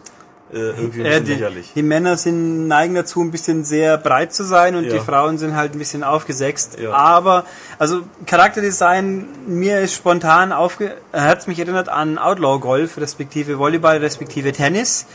äh, 0.53 0.57
irgendwie 0.57 1.01
ein 1.01 1.07
Äh, 1.07 1.11
bisschen 1.11 1.25
die, 1.25 1.33
lächerlich. 1.33 1.73
die 1.75 1.83
Männer 1.83 2.17
sind 2.17 2.69
neigen 2.69 2.95
dazu, 2.95 3.23
ein 3.23 3.31
bisschen 3.31 3.65
sehr 3.65 3.97
breit 3.99 4.35
zu 4.35 4.45
sein 4.45 4.77
und 4.77 4.85
Ja. 4.85 4.93
die 4.95 5.01
Frauen 5.01 5.39
sind 5.39 5.57
halt 5.57 5.75
ein 5.75 5.79
bisschen 5.79 6.05
aufgesetzt. 6.05 6.79
Ja. 6.81 6.93
Aber, 6.93 7.45
also 7.79 8.03
Charakterdesign, 8.27 9.27
mir 9.47 9.81
ist 9.81 9.95
spontan 9.95 10.53
aufge... 10.53 10.95
hat 11.13 11.49
mich 11.49 11.59
erinnert 11.59 11.89
an 11.89 12.19
Outlaw 12.19 12.59
Golf, 12.61 12.99
respektive 12.99 13.59
Volleyball, 13.59 13.97
respektive 13.99 14.53
Tennis. 14.53 15.07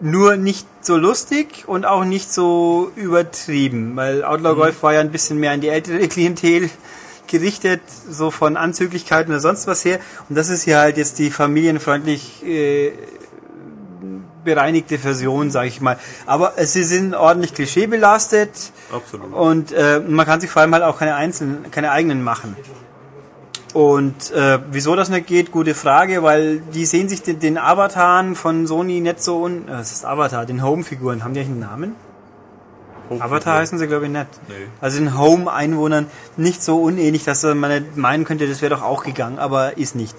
Nur 0.00 0.36
nicht 0.36 0.66
so 0.80 0.96
lustig 0.96 1.64
und 1.68 1.86
auch 1.86 2.04
nicht 2.04 2.32
so 2.32 2.90
übertrieben, 2.96 3.94
weil 3.94 4.16
Mhm. 4.16 4.24
Outlaw 4.24 4.54
Golf 4.56 4.82
war 4.82 4.94
ja 4.94 5.00
ein 5.00 5.12
bisschen 5.12 5.38
mehr 5.38 5.52
an 5.52 5.60
die 5.60 5.68
ältere 5.68 6.08
Klientel 6.08 6.70
gerichtet, 7.28 7.82
so 8.10 8.30
von 8.32 8.56
Anzüglichkeiten 8.56 9.32
oder 9.32 9.40
sonst 9.40 9.66
was 9.68 9.84
her. 9.84 10.00
Und 10.28 10.36
das 10.36 10.48
ist 10.48 10.64
hier 10.64 10.78
halt 10.78 10.96
jetzt 10.96 11.18
die 11.20 11.30
familienfreundlich 11.30 12.44
äh, 12.44 12.92
bereinigte 14.44 14.98
Version, 14.98 15.50
sage 15.50 15.68
ich 15.68 15.80
mal. 15.80 15.98
Aber 16.26 16.58
äh, 16.58 16.66
sie 16.66 16.84
sind 16.84 17.14
ordentlich 17.14 17.54
klischeebelastet 17.54 18.72
Absolut. 18.92 19.32
und 19.32 19.72
äh, 19.72 20.00
man 20.00 20.26
kann 20.26 20.40
sich 20.40 20.50
vor 20.50 20.62
allem 20.62 20.74
halt 20.74 20.84
auch 20.84 20.98
keine 20.98 21.14
einzelnen, 21.14 21.70
keine 21.70 21.90
eigenen 21.90 22.22
machen. 22.22 22.56
Und 23.74 24.30
äh, 24.32 24.58
wieso 24.70 24.94
das 24.96 25.08
nicht 25.08 25.26
geht, 25.26 25.50
gute 25.50 25.74
Frage, 25.74 26.22
weil 26.22 26.58
die 26.60 26.84
sehen 26.84 27.08
sich 27.08 27.22
den, 27.22 27.40
den 27.40 27.56
Avataren 27.56 28.34
von 28.34 28.66
Sony 28.66 29.00
nicht 29.00 29.22
so 29.22 29.42
un... 29.42 29.66
Äh, 29.66 29.72
was 29.78 29.92
ist 29.92 30.04
Avatar? 30.04 30.44
Den 30.44 30.62
Home-Figuren. 30.62 31.24
Haben 31.24 31.32
die 31.32 31.40
eigentlich 31.40 31.52
einen 31.52 31.60
Namen? 31.60 31.96
Avatar 33.18 33.58
heißen 33.58 33.78
sie, 33.78 33.86
glaube 33.86 34.06
ich, 34.06 34.10
nicht. 34.10 34.28
Nee. 34.48 34.54
Also 34.80 34.98
den 34.98 35.18
Home-Einwohnern 35.18 36.06
nicht 36.36 36.62
so 36.62 36.82
unähnlich, 36.82 37.24
dass 37.24 37.42
man 37.42 37.70
nicht 37.70 37.96
meinen 37.96 38.24
könnte, 38.24 38.46
das 38.46 38.62
wäre 38.62 38.74
doch 38.74 38.82
auch 38.82 39.04
gegangen, 39.04 39.38
aber 39.38 39.76
ist 39.76 39.94
nicht. 39.94 40.16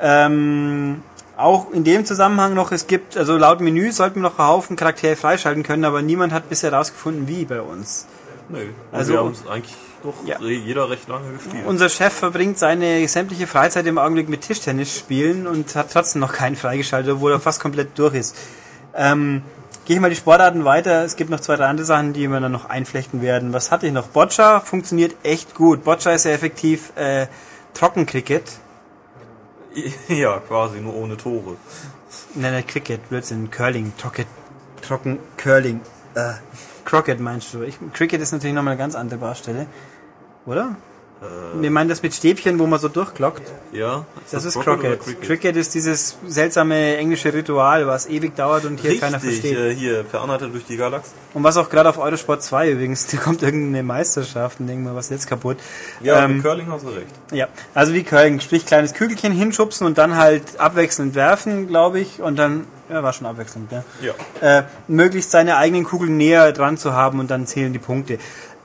Ähm, 0.00 1.02
auch 1.38 1.70
in 1.72 1.84
dem 1.84 2.04
Zusammenhang 2.04 2.52
noch, 2.54 2.72
es 2.72 2.86
gibt, 2.86 3.16
also 3.16 3.36
laut 3.36 3.60
Menü 3.60 3.92
sollten 3.92 4.16
wir 4.16 4.22
noch 4.28 4.38
einen 4.38 4.48
Haufen 4.48 4.76
Charaktere 4.76 5.16
freischalten 5.16 5.62
können, 5.62 5.84
aber 5.84 6.02
niemand 6.02 6.32
hat 6.32 6.48
bisher 6.48 6.70
herausgefunden, 6.72 7.28
wie 7.28 7.44
bei 7.44 7.60
uns. 7.62 8.06
Nee. 8.48 8.58
Also- 8.58 8.98
Also 8.98 9.12
wir 9.12 9.18
haben 9.20 9.32
es 9.32 9.46
eigentlich 9.48 9.76
doch 10.02 10.14
Ja. 10.26 10.38
jeder 10.40 10.90
recht 10.90 11.08
lange 11.08 11.32
gespielt. 11.32 11.64
Unser 11.66 11.88
Chef 11.88 12.12
verbringt 12.12 12.58
seine 12.58 13.06
sämtliche 13.08 13.46
Freizeit 13.46 13.86
im 13.86 13.98
Augenblick 13.98 14.28
mit 14.28 14.42
Tischtennis 14.42 14.96
spielen 14.96 15.46
und 15.46 15.74
hat 15.76 15.92
trotzdem 15.92 16.20
noch 16.20 16.32
keinen 16.32 16.56
freigeschaltet, 16.56 17.12
obwohl 17.14 17.32
er 17.32 17.40
fast 17.40 17.60
komplett 17.60 17.98
durch 17.98 18.14
ist. 18.14 18.36
Ähm, 18.94 19.42
Gehe 19.84 19.96
ich 19.96 20.02
mal 20.02 20.10
die 20.10 20.16
Sportarten 20.16 20.66
weiter. 20.66 21.02
Es 21.02 21.16
gibt 21.16 21.30
noch 21.30 21.40
zwei, 21.40 21.56
drei 21.56 21.64
andere 21.64 21.86
Sachen, 21.86 22.12
die 22.12 22.28
wir 22.28 22.40
dann 22.40 22.52
noch 22.52 22.66
einflechten 22.68 23.22
werden. 23.22 23.54
Was 23.54 23.70
hatte 23.70 23.86
ich 23.86 23.92
noch? 23.94 24.08
Boccia 24.08 24.60
funktioniert 24.60 25.16
echt 25.22 25.54
gut. 25.54 25.82
Boccia 25.82 26.12
ist 26.12 26.24
sehr 26.24 26.34
effektiv. 26.34 26.92
Äh, 26.94 27.26
Trockencricket. 27.72 28.42
ja, 30.08 30.38
quasi 30.40 30.80
nur 30.80 30.94
ohne 30.94 31.16
Tore. 31.16 31.56
Nein, 32.34 32.52
nein, 32.52 32.66
Cricket, 32.66 33.08
Blödsinn. 33.08 33.50
Curling, 33.50 33.92
Trocket, 33.96 34.26
Trocken, 34.82 35.18
Curling. 35.36 35.80
Äh, 36.14 36.34
Crockett 36.84 37.20
meinst 37.20 37.52
du? 37.52 37.62
Ich, 37.62 37.78
Cricket 37.92 38.20
ist 38.20 38.32
natürlich 38.32 38.54
nochmal 38.54 38.72
eine 38.72 38.78
ganz 38.78 38.94
andere 38.94 39.18
Baustelle. 39.18 39.66
Oder? 40.46 40.76
Wir 41.60 41.70
meinen 41.72 41.88
das 41.88 42.02
mit 42.02 42.14
Stäbchen, 42.14 42.58
wo 42.60 42.66
man 42.66 42.78
so 42.78 42.88
durchklockt. 42.88 43.42
Ja, 43.72 44.04
Das 44.30 44.44
ist 44.44 44.54
Crockett 44.54 44.84
oder 44.84 44.96
Crockett. 44.96 45.22
Cricket 45.22 45.56
ist 45.56 45.74
dieses 45.74 46.16
seltsame 46.26 46.96
englische 46.96 47.34
Ritual, 47.34 47.88
was 47.88 48.06
ewig 48.08 48.36
dauert 48.36 48.64
und 48.66 48.78
hier 48.78 49.00
keiner 49.00 49.20
Richtig, 49.20 49.40
versteht. 49.40 49.58
äh, 49.58 49.74
hier, 49.74 50.04
per 50.04 50.20
Anhalter 50.22 50.46
durch 50.46 50.64
die 50.66 50.76
Galax. 50.76 51.10
Und 51.34 51.42
was 51.42 51.56
auch 51.56 51.70
gerade 51.70 51.88
auf 51.88 51.98
Eurosport 51.98 52.42
2 52.42 52.70
übrigens, 52.70 53.06
da 53.10 53.16
kommt 53.16 53.42
irgendeine 53.42 53.82
Meisterschaft 53.82 54.60
und 54.60 54.68
denken 54.68 54.84
wir, 54.84 54.94
was 54.94 55.06
ist 55.06 55.10
jetzt 55.10 55.26
kaputt. 55.26 55.56
Ja, 56.00 56.24
Ähm, 56.24 56.34
mit 56.36 56.44
Curling 56.44 56.70
hast 56.70 56.84
du 56.84 56.90
recht. 56.90 57.08
Ja, 57.32 57.48
also 57.74 57.94
wie 57.94 58.04
Curling, 58.04 58.38
sprich 58.40 58.64
kleines 58.64 58.94
Kügelchen 58.94 59.32
hinschubsen 59.32 59.86
und 59.88 59.98
dann 59.98 60.16
halt 60.16 60.60
abwechselnd 60.60 61.16
werfen, 61.16 61.66
glaube 61.66 61.98
ich, 61.98 62.22
und 62.22 62.36
dann, 62.38 62.66
ja, 62.88 63.02
war 63.02 63.12
schon 63.12 63.26
abwechselnd, 63.26 63.72
ja. 63.72 63.84
Ja. 64.40 64.58
Äh, 64.58 64.62
möglichst 64.86 65.32
seine 65.32 65.56
eigenen 65.56 65.82
Kugeln 65.84 66.16
näher 66.16 66.52
dran 66.52 66.78
zu 66.78 66.92
haben 66.92 67.18
und 67.18 67.28
dann 67.30 67.46
zählen 67.46 67.72
die 67.72 67.78
Punkte. 67.80 68.18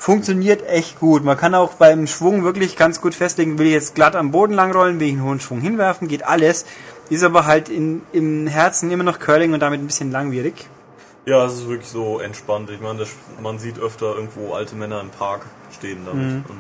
Funktioniert 0.04 0.68
echt 0.68 1.00
gut. 1.00 1.24
Man 1.24 1.38
kann 1.38 1.56
auch 1.56 1.76
beim 1.76 2.08
Schwung 2.08 2.44
wirklich 2.44 2.76
ganz 2.76 3.00
gut 3.00 3.16
festlegen, 3.16 3.58
will 3.58 3.68
ich 3.68 3.72
jetzt 3.72 3.96
glatt 3.96 4.18
am 4.18 4.32
Boden 4.32 4.52
langrollen, 4.52 5.00
will 5.00 5.08
ich 5.08 5.14
einen 5.14 5.24
hohen 5.24 5.40
Schwung 5.40 5.62
hinwerfen, 5.62 6.10
geht 6.10 6.26
alles. 6.26 6.66
Ist 7.10 7.24
aber 7.24 7.46
halt 7.46 7.70
in, 7.70 8.02
im 8.12 8.46
Herzen 8.46 8.92
immer 8.92 9.06
noch 9.06 9.20
Curling 9.20 9.54
und 9.54 9.62
damit 9.62 9.80
ein 9.80 9.88
bisschen 9.88 10.12
langwierig. 10.12 10.68
Ja, 11.26 11.46
es 11.46 11.54
ist 11.54 11.70
wirklich 11.70 11.88
so 11.88 12.20
entspannt. 12.20 12.70
Ich 12.70 12.82
meine, 12.82 13.00
das, 13.00 13.12
man 13.42 13.60
sieht 13.60 13.80
öfter 13.80 14.14
irgendwo 14.14 14.52
alte 14.52 14.76
Männer 14.76 15.00
im 15.00 15.10
Park 15.10 15.46
stehen 15.72 16.00
damit. 16.06 16.22
Mhm. 16.22 16.46
Und 16.50 16.58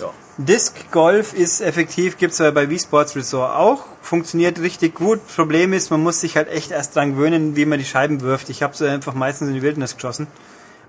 Ja. 0.00 0.10
Disc 0.38 0.92
Golf 0.92 1.34
ist 1.34 1.60
effektiv, 1.60 2.18
gibt's 2.18 2.38
ja 2.38 2.52
bei 2.52 2.70
Wii 2.70 2.78
Sports 2.78 3.16
Resort 3.16 3.56
auch, 3.56 3.82
funktioniert 4.00 4.60
richtig 4.60 4.94
gut. 4.94 5.18
Problem 5.26 5.72
ist, 5.72 5.90
man 5.90 6.04
muss 6.04 6.20
sich 6.20 6.36
halt 6.36 6.48
echt 6.48 6.70
erst 6.70 6.94
dran 6.94 7.16
gewöhnen, 7.16 7.56
wie 7.56 7.66
man 7.66 7.80
die 7.80 7.84
Scheiben 7.84 8.20
wirft. 8.20 8.48
Ich 8.48 8.62
habe 8.62 8.76
so 8.76 8.84
einfach 8.84 9.14
meistens 9.14 9.48
in 9.48 9.54
die 9.54 9.62
Wildnis 9.62 9.96
geschossen, 9.96 10.28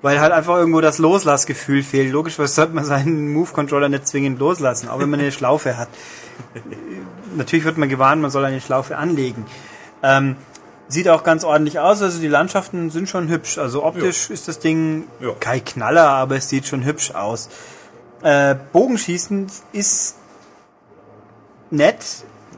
weil 0.02 0.20
halt 0.20 0.32
einfach 0.32 0.58
irgendwo 0.58 0.82
das 0.82 0.98
Loslassgefühl 0.98 1.84
fehlt. 1.84 2.12
Logisch, 2.12 2.38
was 2.40 2.56
sollte 2.56 2.74
man 2.74 2.86
seinen 2.86 3.32
Move-Controller 3.34 3.90
nicht 3.90 4.08
zwingend 4.08 4.40
loslassen, 4.40 4.90
auch 4.90 5.00
wenn 5.00 5.10
man 5.10 5.20
eine 5.20 5.32
Schlaufe 5.32 5.78
hat. 5.78 5.90
Natürlich 7.36 7.66
wird 7.66 7.78
man 7.78 7.90
gewarnt, 7.90 8.22
man 8.22 8.32
soll 8.32 8.46
eine 8.46 8.62
Schlaufe 8.62 8.98
anlegen. 8.98 9.46
Ähm, 10.04 10.36
sieht 10.88 11.10
auch 11.10 11.24
ganz 11.24 11.44
ordentlich 11.44 11.80
aus, 11.80 12.02
also 12.02 12.20
die 12.20 12.28
Landschaften 12.28 12.90
sind 12.92 13.10
schon 13.10 13.28
hübsch. 13.30 13.58
Also 13.58 13.84
optisch 13.84 14.30
ist 14.30 14.48
das 14.48 14.60
Ding 14.60 15.06
Ja. 15.20 15.32
kein 15.40 15.64
Knaller, 15.66 16.08
aber 16.10 16.36
es 16.36 16.50
sieht 16.50 16.68
schon 16.68 16.84
hübsch 16.86 17.12
aus. 17.12 17.50
Äh, 18.22 18.56
Bogenschießen 18.72 19.48
ist 19.72 20.16
nett 21.72 22.06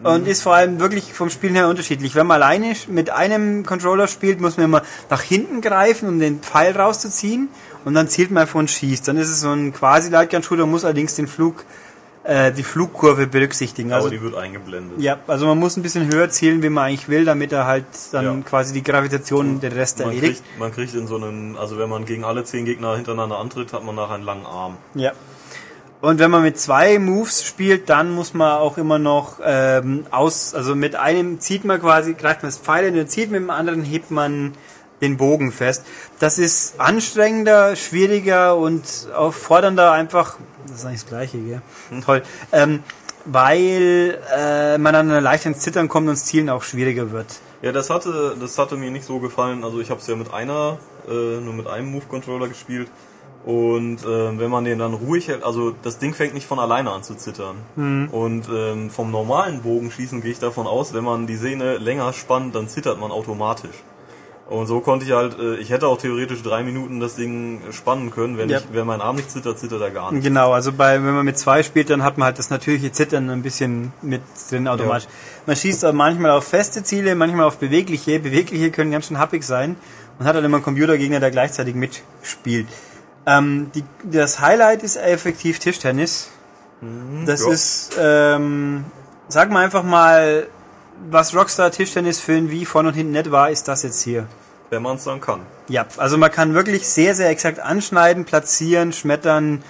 und 0.04 0.28
ist 0.28 0.42
vor 0.44 0.54
allem 0.56 0.80
wirklich 0.80 1.14
vom 1.14 1.30
Spielen 1.30 1.56
her 1.56 1.68
unterschiedlich. 1.68 2.16
Wenn 2.16 2.28
man 2.28 2.42
alleine 2.42 2.74
mit 2.88 3.10
einem 3.10 3.66
Controller 3.66 4.08
spielt, 4.08 4.40
muss 4.42 4.58
man 4.58 4.66
immer 4.66 4.82
nach 5.10 5.22
hinten 5.22 5.62
greifen, 5.62 6.08
um 6.10 6.20
den 6.20 6.40
Pfeil 6.40 6.76
rauszuziehen 6.78 7.50
und 7.86 7.94
dann 7.94 8.08
zielt 8.08 8.32
man 8.32 8.42
einfach 8.42 8.60
und 8.60 8.70
schießt. 8.70 9.08
Dann 9.08 9.18
ist 9.18 9.30
es 9.30 9.42
so 9.42 9.52
ein 9.52 9.74
quasi 9.74 10.10
Lightgun-Shooter, 10.10 10.66
muss 10.66 10.86
allerdings 10.86 11.16
den 11.16 11.28
Flug, 11.28 11.64
äh, 12.24 12.52
die 12.52 12.64
Flugkurve 12.64 13.28
berücksichtigen. 13.28 13.90
Aber 13.92 13.98
Also 14.04 14.10
die 14.10 14.22
wird 14.22 14.36
eingeblendet. 14.36 15.00
ja, 15.00 15.18
also 15.28 15.46
man 15.48 15.58
muss 15.58 15.78
ein 15.78 15.84
bisschen 15.84 16.12
höher 16.14 16.30
zielen, 16.30 16.62
wie 16.62 16.70
man 16.70 16.86
eigentlich 16.86 17.08
will, 17.10 17.24
damit 17.26 17.52
er 17.54 17.66
halt 17.66 17.86
dann 18.12 18.26
Ja. 18.26 18.36
quasi 18.48 18.74
die 18.74 18.84
Gravitation 18.84 19.60
den 19.62 19.72
Rest 19.72 20.00
Man 20.00 20.10
erledigt. 20.10 20.44
kriegt, 20.44 20.60
man 20.60 20.74
kriegt 20.74 20.94
in 20.94 21.08
so 21.08 21.16
einen, 21.16 21.58
also 21.58 21.78
wenn 21.78 21.90
man 21.90 22.06
gegen 22.06 22.24
alle 22.26 22.44
zehn 22.44 22.66
Gegner 22.66 22.96
hintereinander 22.96 23.38
antritt, 23.40 23.72
hat 23.74 23.84
man 23.86 23.96
nachher 23.96 24.16
einen 24.16 24.24
langen 24.26 24.46
Arm. 24.46 24.76
Ja. 24.94 25.14
Und 26.00 26.20
wenn 26.20 26.30
man 26.30 26.44
mit 26.44 26.60
zwei 26.60 27.00
Moves 27.00 27.44
spielt, 27.44 27.90
dann 27.90 28.12
muss 28.12 28.34
man 28.34 28.58
auch 28.58 28.78
immer 28.78 29.00
noch 29.00 29.40
ähm, 29.44 30.06
aus, 30.12 30.54
also 30.54 30.76
mit 30.76 30.96
einem 30.96 31.40
zieht 31.40 31.66
man 31.66 31.82
quasi, 31.82 32.14
greift 32.14 32.44
man 32.44 32.52
das 32.52 32.60
Pfeil 32.60 32.86
in 32.86 33.00
und 33.00 33.10
zieht, 33.10 33.32
mit 33.32 33.42
dem 33.42 33.50
anderen 33.50 33.84
hebt 33.84 34.12
man 34.12 34.54
den 35.02 35.18
Bogen 35.18 35.52
fest. 35.52 35.86
Das 36.20 36.38
ist 36.38 36.80
anstrengender, 36.80 37.76
schwieriger 37.76 38.56
und 38.58 39.08
auch 39.16 39.34
fordernder 39.34 39.92
einfach, 39.92 40.38
das 40.68 40.80
ist 40.80 40.86
eigentlich 40.86 41.02
das 41.02 41.10
Gleiche, 41.10 41.38
gell? 41.40 41.62
Toll. 42.06 42.24
Ähm, 42.52 42.84
weil 43.26 44.20
äh, 44.36 44.78
man 44.78 44.94
dann 44.94 45.24
leicht 45.24 45.46
ins 45.46 45.60
Zittern 45.60 45.88
kommt 45.90 46.08
und 46.08 46.16
das 46.16 46.26
Zielen 46.26 46.50
auch 46.50 46.64
schwieriger 46.64 47.12
wird. 47.12 47.28
Ja, 47.62 47.72
das 47.72 47.90
hatte, 47.90 48.36
das 48.40 48.58
hatte 48.58 48.78
mir 48.78 48.92
nicht 48.92 49.06
so 49.06 49.20
gefallen. 49.20 49.64
Also 49.64 49.80
ich 49.80 49.90
habe 49.90 50.00
es 50.00 50.08
ja 50.08 50.16
mit 50.16 50.32
einer, 50.32 50.78
äh, 51.08 51.12
nur 51.12 51.54
mit 51.54 51.68
einem 51.68 51.92
Move-Controller 51.92 52.48
gespielt. 52.48 52.88
Und 53.48 54.04
äh, 54.04 54.38
wenn 54.40 54.52
man 54.52 54.66
den 54.66 54.78
dann 54.78 54.94
ruhig 54.94 55.30
hält, 55.30 55.42
also 55.42 55.74
das 55.82 56.00
Ding 56.00 56.14
fängt 56.14 56.34
nicht 56.34 56.46
von 56.46 56.60
alleine 56.60 56.92
an 56.92 57.04
zu 57.04 57.16
zittern. 57.16 57.56
Und 58.12 58.50
ähm, 58.54 58.90
vom 58.90 59.10
normalen 59.10 59.62
Bogenschießen 59.62 60.20
gehe 60.22 60.32
ich 60.32 60.40
davon 60.40 60.68
aus, 60.68 60.94
wenn 60.94 61.06
man 61.06 61.28
die 61.28 61.38
Sehne 61.38 61.78
länger 61.78 62.12
spannt, 62.12 62.56
dann 62.56 62.68
zittert 62.68 63.00
man 63.00 63.10
automatisch. 63.10 63.78
Und 64.50 64.68
so 64.68 64.82
konnte 64.82 65.06
ich 65.06 65.14
halt, 65.14 65.40
äh, 65.40 65.56
ich 65.56 65.70
hätte 65.70 65.88
auch 65.88 65.98
theoretisch 65.98 66.44
drei 66.44 66.62
Minuten 66.64 67.00
das 67.00 67.16
Ding 67.16 67.62
spannen 67.72 68.12
können. 68.12 68.38
Wenn 68.38 68.50
Ja. 68.50 68.58
ich, 68.58 68.66
wenn 68.74 68.86
mein 68.86 69.00
Arm 69.00 69.16
nicht 69.16 69.32
zittert, 69.32 69.58
zittert 69.60 69.82
er 69.82 69.92
gar 69.92 70.12
nicht. 70.12 70.24
Genau, 70.24 70.52
also 70.52 70.74
bei, 70.74 70.96
wenn 71.02 71.16
man 71.16 71.24
mit 71.24 71.38
zwei 71.38 71.64
spielt, 71.64 71.90
dann 71.90 72.04
hat 72.04 72.18
man 72.18 72.26
halt 72.26 72.40
das 72.40 72.50
natürliche 72.50 72.92
Zittern 72.92 73.30
ein 73.30 73.44
bisschen 73.44 73.94
mit 74.02 74.24
drin 74.50 74.68
automatisch. 74.68 75.08
Man 75.46 75.56
schießt 75.56 75.90
manchmal 75.94 76.32
auf 76.32 76.44
feste 76.46 76.84
Ziele, 76.84 77.16
manchmal 77.16 77.46
auf 77.46 77.60
bewegliche. 77.60 78.20
Bewegliche 78.20 78.72
können 78.72 78.92
ganz 78.92 79.08
schön 79.08 79.20
happig 79.20 79.44
sein. 79.44 79.78
Man 80.20 80.28
hat 80.28 80.36
halt 80.36 80.44
immer 80.44 80.58
einen 80.58 80.64
Computergegner, 80.66 81.22
der 81.22 81.32
gleichzeitig 81.32 81.76
mitspielt. 81.76 82.68
Ähm, 83.28 83.70
die, 83.76 83.84
das 84.04 84.40
Highlight 84.40 84.82
ist 84.84 84.96
effektiv 84.96 85.60
Tischtennis. 85.60 86.30
Das 87.26 87.44
ja. 87.44 87.52
ist, 87.52 87.90
ähm, 88.00 88.86
sag 89.28 89.52
mal 89.52 89.66
einfach 89.66 89.84
mal, 89.84 90.48
was 91.10 91.36
Rockstar 91.36 91.72
Tischtennis 91.72 92.22
für 92.22 92.34
ein 92.34 92.50
wie 92.50 92.66
vorne 92.66 92.90
und 92.90 92.96
hinten 92.96 93.12
nett 93.12 93.30
war, 93.30 93.50
ist 93.52 93.68
das 93.68 93.84
jetzt 93.84 94.02
hier. 94.02 94.28
Wenn 94.70 94.82
man 94.82 94.96
es 94.96 95.04
dann 95.04 95.20
kann. 95.20 95.42
Ja, 95.68 95.86
also 95.98 96.18
man 96.18 96.32
kann 96.32 96.54
wirklich 96.54 96.88
sehr, 96.88 97.16
sehr 97.16 97.30
exakt 97.30 97.60
anschneiden, 97.60 98.26
platzieren, 98.26 98.94
schmettern, 98.94 99.64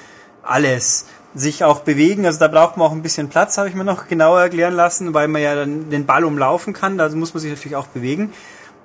alles. 0.43 1.05
Sich 1.33 1.63
auch 1.63 1.81
bewegen, 1.81 2.25
also 2.25 2.39
da 2.39 2.47
braucht 2.47 2.77
man 2.77 2.87
auch 2.87 2.91
ein 2.91 3.03
bisschen 3.03 3.29
Platz, 3.29 3.57
habe 3.57 3.69
ich 3.69 3.75
mir 3.75 3.83
noch 3.83 4.07
genauer 4.07 4.41
erklären 4.41 4.73
lassen, 4.73 5.13
weil 5.13 5.27
man 5.27 5.41
ja 5.41 5.55
dann 5.55 5.89
den 5.89 6.05
Ball 6.05 6.23
umlaufen 6.23 6.73
kann, 6.73 6.97
da 6.97 7.09
muss 7.09 7.33
man 7.33 7.41
sich 7.41 7.51
natürlich 7.51 7.75
auch 7.75 7.87
bewegen. 7.87 8.33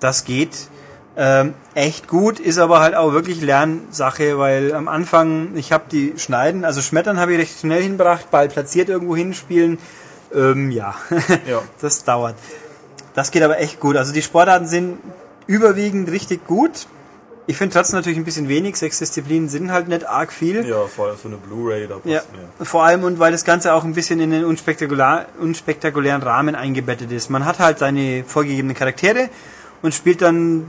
Das 0.00 0.24
geht 0.24 0.68
ähm, 1.16 1.54
echt 1.74 2.08
gut, 2.08 2.40
ist 2.40 2.58
aber 2.58 2.80
halt 2.80 2.94
auch 2.94 3.12
wirklich 3.12 3.40
Lernsache, 3.42 4.38
weil 4.38 4.72
am 4.74 4.88
Anfang, 4.88 5.56
ich 5.56 5.70
habe 5.72 5.84
die 5.90 6.14
Schneiden, 6.16 6.64
also 6.64 6.80
Schmettern 6.80 7.18
habe 7.20 7.32
ich 7.34 7.38
recht 7.38 7.60
schnell 7.60 7.82
hinbracht, 7.82 8.30
Ball 8.30 8.48
platziert 8.48 8.88
irgendwo 8.88 9.14
hinspielen, 9.14 9.78
ähm, 10.34 10.70
ja, 10.70 10.94
Ja. 11.46 11.60
das 11.80 12.04
dauert. 12.04 12.36
Das 13.14 13.30
geht 13.30 13.42
aber 13.42 13.58
echt 13.60 13.78
gut. 13.78 13.96
Also 13.96 14.12
die 14.14 14.22
Sportarten 14.22 14.66
sind 14.66 14.98
überwiegend 15.46 16.10
richtig 16.10 16.46
gut. 16.46 16.86
Ich 17.46 17.58
finde 17.58 17.74
trotzdem 17.74 17.98
natürlich 17.98 18.16
ein 18.16 18.24
bisschen 18.24 18.48
wenig. 18.48 18.76
Sechs 18.76 19.00
Disziplinen 19.00 19.48
sind 19.50 19.70
halt 19.72 19.88
nicht 19.88 20.08
arg 20.08 20.32
viel. 20.32 20.64
Ja, 20.66 20.86
vor 20.86 21.08
allem 21.08 21.18
für 21.18 21.28
eine 21.28 21.36
Blu-ray, 21.36 21.88
da 21.88 21.96
passt 21.96 22.06
Ja, 22.06 22.22
mehr. 22.34 22.66
vor 22.66 22.84
allem 22.84 23.02
und 23.04 23.18
weil 23.18 23.32
das 23.32 23.44
Ganze 23.44 23.74
auch 23.74 23.84
ein 23.84 23.92
bisschen 23.92 24.20
in 24.20 24.30
den 24.30 24.44
unspektakulär, 24.46 25.26
unspektakulären 25.40 26.22
Rahmen 26.22 26.54
eingebettet 26.54 27.10
ist. 27.12 27.28
Man 27.28 27.44
hat 27.44 27.58
halt 27.58 27.80
seine 27.80 28.24
vorgegebenen 28.24 28.74
Charaktere 28.76 29.28
und 29.82 29.92
spielt 29.92 30.22
dann 30.22 30.66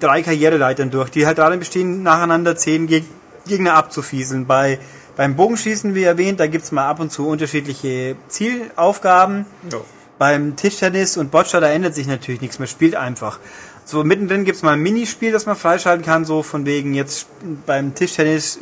drei 0.00 0.22
Karriereleitern 0.22 0.90
durch, 0.90 1.10
die 1.10 1.26
halt 1.26 1.38
darin 1.38 1.58
bestehen, 1.58 2.02
nacheinander 2.02 2.56
zehn 2.56 2.86
Geg 2.86 3.04
Gegner 3.46 3.74
abzufieseln. 3.74 4.46
Bei, 4.46 4.78
beim 5.16 5.36
Bogenschießen, 5.36 5.94
wie 5.94 6.02
erwähnt, 6.02 6.40
da 6.40 6.46
gibt's 6.46 6.72
mal 6.72 6.88
ab 6.88 7.00
und 7.00 7.12
zu 7.12 7.28
unterschiedliche 7.28 8.16
Zielaufgaben. 8.28 9.46
Ja. 9.70 9.78
Beim 10.18 10.56
Tischtennis 10.56 11.16
und 11.16 11.30
Boccia, 11.30 11.60
da 11.60 11.68
ändert 11.68 11.94
sich 11.94 12.06
natürlich 12.06 12.40
nichts, 12.40 12.58
man 12.58 12.68
spielt 12.68 12.96
einfach. 12.96 13.38
So 13.84 14.02
mittendrin 14.02 14.44
gibt's 14.44 14.62
mal 14.62 14.72
ein 14.72 14.80
Minispiel, 14.80 15.30
das 15.30 15.46
man 15.46 15.54
freischalten 15.54 16.04
kann, 16.04 16.24
so 16.24 16.42
von 16.42 16.66
wegen 16.66 16.94
jetzt 16.94 17.28
beim 17.66 17.94
Tischtennis 17.94 18.58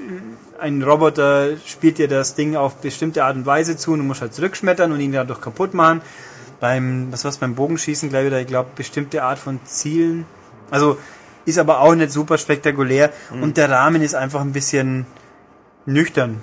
ein 0.59 0.83
Roboter 0.83 1.57
spielt 1.67 1.99
dir 1.99 2.09
das 2.09 2.35
Ding 2.35 2.57
auf 2.57 2.77
bestimmte 2.77 3.25
Art 3.25 3.37
und 3.37 3.47
Weise 3.47 3.77
zu 3.77 3.93
und 3.93 3.99
du 3.99 4.05
musst 4.05 4.21
halt 4.21 4.35
zurückschmettern 4.35 4.93
und 4.93 5.01
ihn 5.01 5.13
dadurch 5.13 5.41
kaputt 5.41 5.75
machen. 5.75 6.03
Beim, 6.61 7.09
was 7.11 7.25
war's, 7.25 7.39
beim 7.39 7.55
Bogenschießen 7.55 8.09
gleich 8.09 8.27
wieder, 8.27 8.41
ich 8.41 8.47
glaube, 8.47 8.71
bestimmte 8.75 9.23
Art 9.23 9.39
von 9.39 9.61
Zielen. 9.65 10.25
Also 10.71 10.99
ist 11.45 11.59
aber 11.59 11.81
auch 11.81 11.95
nicht 11.95 12.13
super 12.13 12.39
spektakulär 12.39 13.13
und 13.41 13.57
der 13.57 13.71
Rahmen 13.71 14.03
ist 14.03 14.15
einfach 14.15 14.41
ein 14.41 14.53
bisschen 14.53 15.07
nüchtern. 15.87 16.43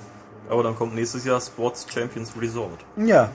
Aber 0.49 0.63
dann 0.63 0.75
kommt 0.75 0.95
nächstes 0.95 1.25
Jahr 1.25 1.39
Sports 1.39 1.87
Champions 1.91 2.33
Resort. 2.39 2.79
Ja, 2.97 3.29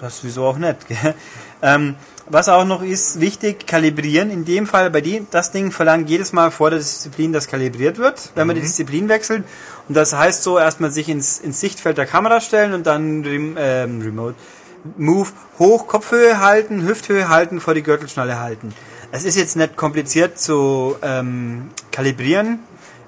das 0.00 0.16
ist 0.16 0.24
wieso 0.24 0.46
auch 0.46 0.58
nicht. 0.58 0.88
Gell? 0.88 1.14
Ähm, 1.62 1.94
was 2.26 2.48
auch 2.48 2.64
noch 2.64 2.82
ist, 2.82 3.20
wichtig, 3.20 3.66
kalibrieren. 3.66 4.30
In 4.30 4.44
dem 4.44 4.66
Fall, 4.66 4.90
bei 4.90 5.00
dem, 5.00 5.26
das 5.30 5.52
Ding 5.52 5.72
verlangt 5.72 6.08
jedes 6.08 6.32
Mal 6.32 6.50
vor 6.50 6.70
der 6.70 6.78
Disziplin, 6.78 7.32
dass 7.32 7.48
kalibriert 7.48 7.98
wird, 7.98 8.30
wenn 8.34 8.46
man 8.46 8.56
die 8.56 8.62
Disziplin 8.62 9.08
wechselt. 9.08 9.44
Und 9.88 9.96
das 9.96 10.14
heißt 10.14 10.42
so, 10.42 10.58
erstmal 10.58 10.90
sich 10.90 11.08
ins, 11.08 11.38
ins 11.38 11.60
Sichtfeld 11.60 11.98
der 11.98 12.06
Kamera 12.06 12.40
stellen 12.40 12.72
und 12.72 12.86
dann 12.86 13.22
rem, 13.24 13.56
ähm, 13.58 14.00
Remote 14.00 14.36
Move 14.96 15.28
hoch, 15.58 15.86
Kopfhöhe 15.86 16.40
halten, 16.40 16.82
Hüfthöhe 16.86 17.28
halten, 17.28 17.60
vor 17.60 17.74
die 17.74 17.82
Gürtelschnalle 17.82 18.38
halten. 18.38 18.72
Es 19.12 19.24
ist 19.24 19.36
jetzt 19.36 19.56
nicht 19.56 19.76
kompliziert 19.76 20.38
zu 20.38 20.96
ähm, 21.02 21.70
kalibrieren, 21.90 22.60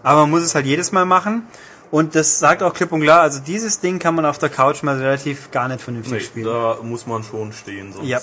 aber 0.02 0.22
man 0.22 0.30
muss 0.30 0.42
es 0.42 0.54
halt 0.54 0.66
jedes 0.66 0.92
Mal 0.92 1.04
machen. 1.04 1.46
Und 1.92 2.14
das 2.14 2.38
sagt 2.38 2.62
auch 2.62 2.72
klipp 2.72 2.90
und 2.90 3.02
klar, 3.02 3.20
also 3.20 3.38
dieses 3.40 3.78
Ding 3.80 3.98
kann 3.98 4.14
man 4.14 4.24
auf 4.24 4.38
der 4.38 4.48
Couch 4.48 4.82
mal 4.82 4.96
relativ 4.96 5.50
gar 5.50 5.68
nicht 5.68 5.82
vernünftig 5.82 6.12
Nee, 6.14 6.20
spielen. 6.20 6.46
da 6.46 6.78
muss 6.82 7.06
man 7.06 7.22
schon 7.22 7.52
stehen, 7.52 7.92
sonst 7.92 8.08
Ja. 8.08 8.16
äh, 8.16 8.20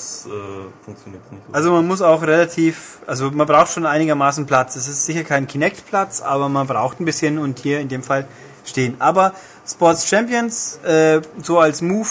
funktioniert 0.83 1.21
es 1.27 1.31
nicht 1.31 1.43
so. 1.47 1.53
Also 1.53 1.71
man 1.71 1.85
muss 1.87 2.01
auch 2.01 2.23
relativ, 2.23 2.97
also 3.05 3.29
man 3.29 3.45
braucht 3.45 3.71
schon 3.71 3.85
einigermaßen 3.85 4.47
Platz. 4.47 4.75
Es 4.75 4.87
ist 4.87 5.05
sicher 5.05 5.23
kein 5.23 5.45
Kinect-Platz, 5.45 6.21
aber 6.21 6.49
man 6.49 6.65
braucht 6.65 6.99
ein 6.99 7.05
bisschen 7.05 7.37
und 7.37 7.59
hier 7.59 7.79
in 7.79 7.89
dem 7.89 8.01
Fall 8.01 8.27
stehen. 8.65 8.95
Aber 8.97 9.33
Sports 9.67 10.07
Champions, 10.07 10.79
äh, 10.83 11.21
so 11.43 11.59
als 11.59 11.83
Move, 11.83 12.09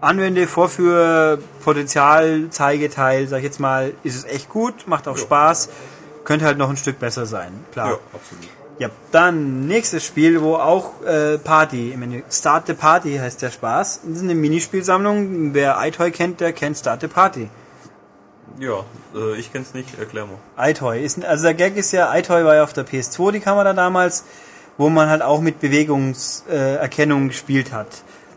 Anwende, 0.00 0.46
Vorführ, 0.46 1.38
Potenzial, 1.64 2.48
Zeigeteil, 2.50 3.28
sag 3.28 3.38
ich 3.38 3.44
jetzt 3.44 3.60
mal, 3.60 3.92
ist 4.02 4.16
es 4.16 4.24
echt 4.24 4.48
gut, 4.48 4.86
macht 4.86 5.08
auch 5.08 5.16
Spaß, 5.16 5.68
könnte 6.24 6.44
halt 6.44 6.58
noch 6.58 6.70
ein 6.70 6.76
Stück 6.76 6.98
besser 6.98 7.26
sein, 7.26 7.52
klar. 7.72 7.90
ja, 7.90 7.98
absolut. 8.12 8.48
Ja, 8.78 8.88
dann 9.12 9.66
nächstes 9.66 10.04
Spiel, 10.04 10.42
wo 10.42 10.56
auch 10.56 11.02
äh, 11.04 11.38
Party 11.38 11.92
im 11.92 12.00
Menü. 12.00 12.22
Start 12.30 12.66
the 12.66 12.74
Party 12.74 13.16
heißt 13.16 13.40
der 13.42 13.50
Spaß. 13.50 14.00
Das 14.02 14.16
ist 14.16 14.22
eine 14.22 14.34
Minispielsammlung. 14.34 15.54
Wer 15.54 15.76
iToy 15.82 16.10
kennt, 16.10 16.40
der 16.40 16.52
kennt 16.52 16.78
Start 16.78 17.02
the 17.02 17.06
Party. 17.06 17.48
Ja, 18.58 18.84
äh, 19.14 19.36
ich 19.38 19.52
kenn's 19.52 19.74
nicht, 19.74 19.98
erklär 19.98 20.26
mal. 20.26 20.70
iToy 20.70 21.02
ist, 21.04 21.24
also 21.24 21.44
der 21.44 21.54
Gag 21.54 21.76
ist 21.76 21.92
ja, 21.92 22.14
iToy 22.14 22.44
war 22.44 22.56
ja 22.56 22.64
auf 22.64 22.72
der 22.72 22.86
PS2 22.86 23.32
die 23.32 23.40
Kamera 23.40 23.72
damals, 23.72 24.24
wo 24.78 24.88
man 24.88 25.08
halt 25.08 25.22
auch 25.22 25.40
mit 25.40 25.60
Bewegungserkennung 25.60 27.26
äh, 27.26 27.28
gespielt 27.28 27.72
hat. 27.72 27.88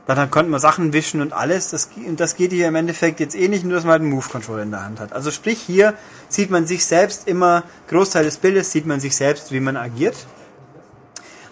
Dann 0.07 0.17
hat- 0.17 0.29
konnte 0.31 0.51
man 0.51 0.59
Sachen 0.59 0.93
wischen 0.93 1.19
und 1.21 1.33
alles. 1.33 1.71
Das, 1.71 1.89
und 1.95 2.19
das 2.19 2.35
geht 2.35 2.51
hier 2.51 2.67
im 2.67 2.75
Endeffekt 2.75 3.19
jetzt 3.19 3.35
ähnlich, 3.35 3.63
nur 3.63 3.73
dass 3.73 3.83
man 3.83 3.93
halt 3.93 4.01
einen 4.03 4.11
Move-Controller 4.11 4.63
in 4.63 4.71
der 4.71 4.83
Hand 4.83 4.99
hat. 4.99 5.13
Also 5.13 5.31
sprich, 5.31 5.59
hier 5.59 5.95
sieht 6.29 6.51
man 6.51 6.67
sich 6.67 6.85
selbst 6.85 7.27
immer, 7.27 7.63
Großteil 7.87 8.23
des 8.23 8.37
Bildes 8.37 8.71
sieht 8.71 8.85
man 8.85 8.99
sich 8.99 9.15
selbst, 9.15 9.51
wie 9.51 9.59
man 9.59 9.77
agiert. 9.77 10.15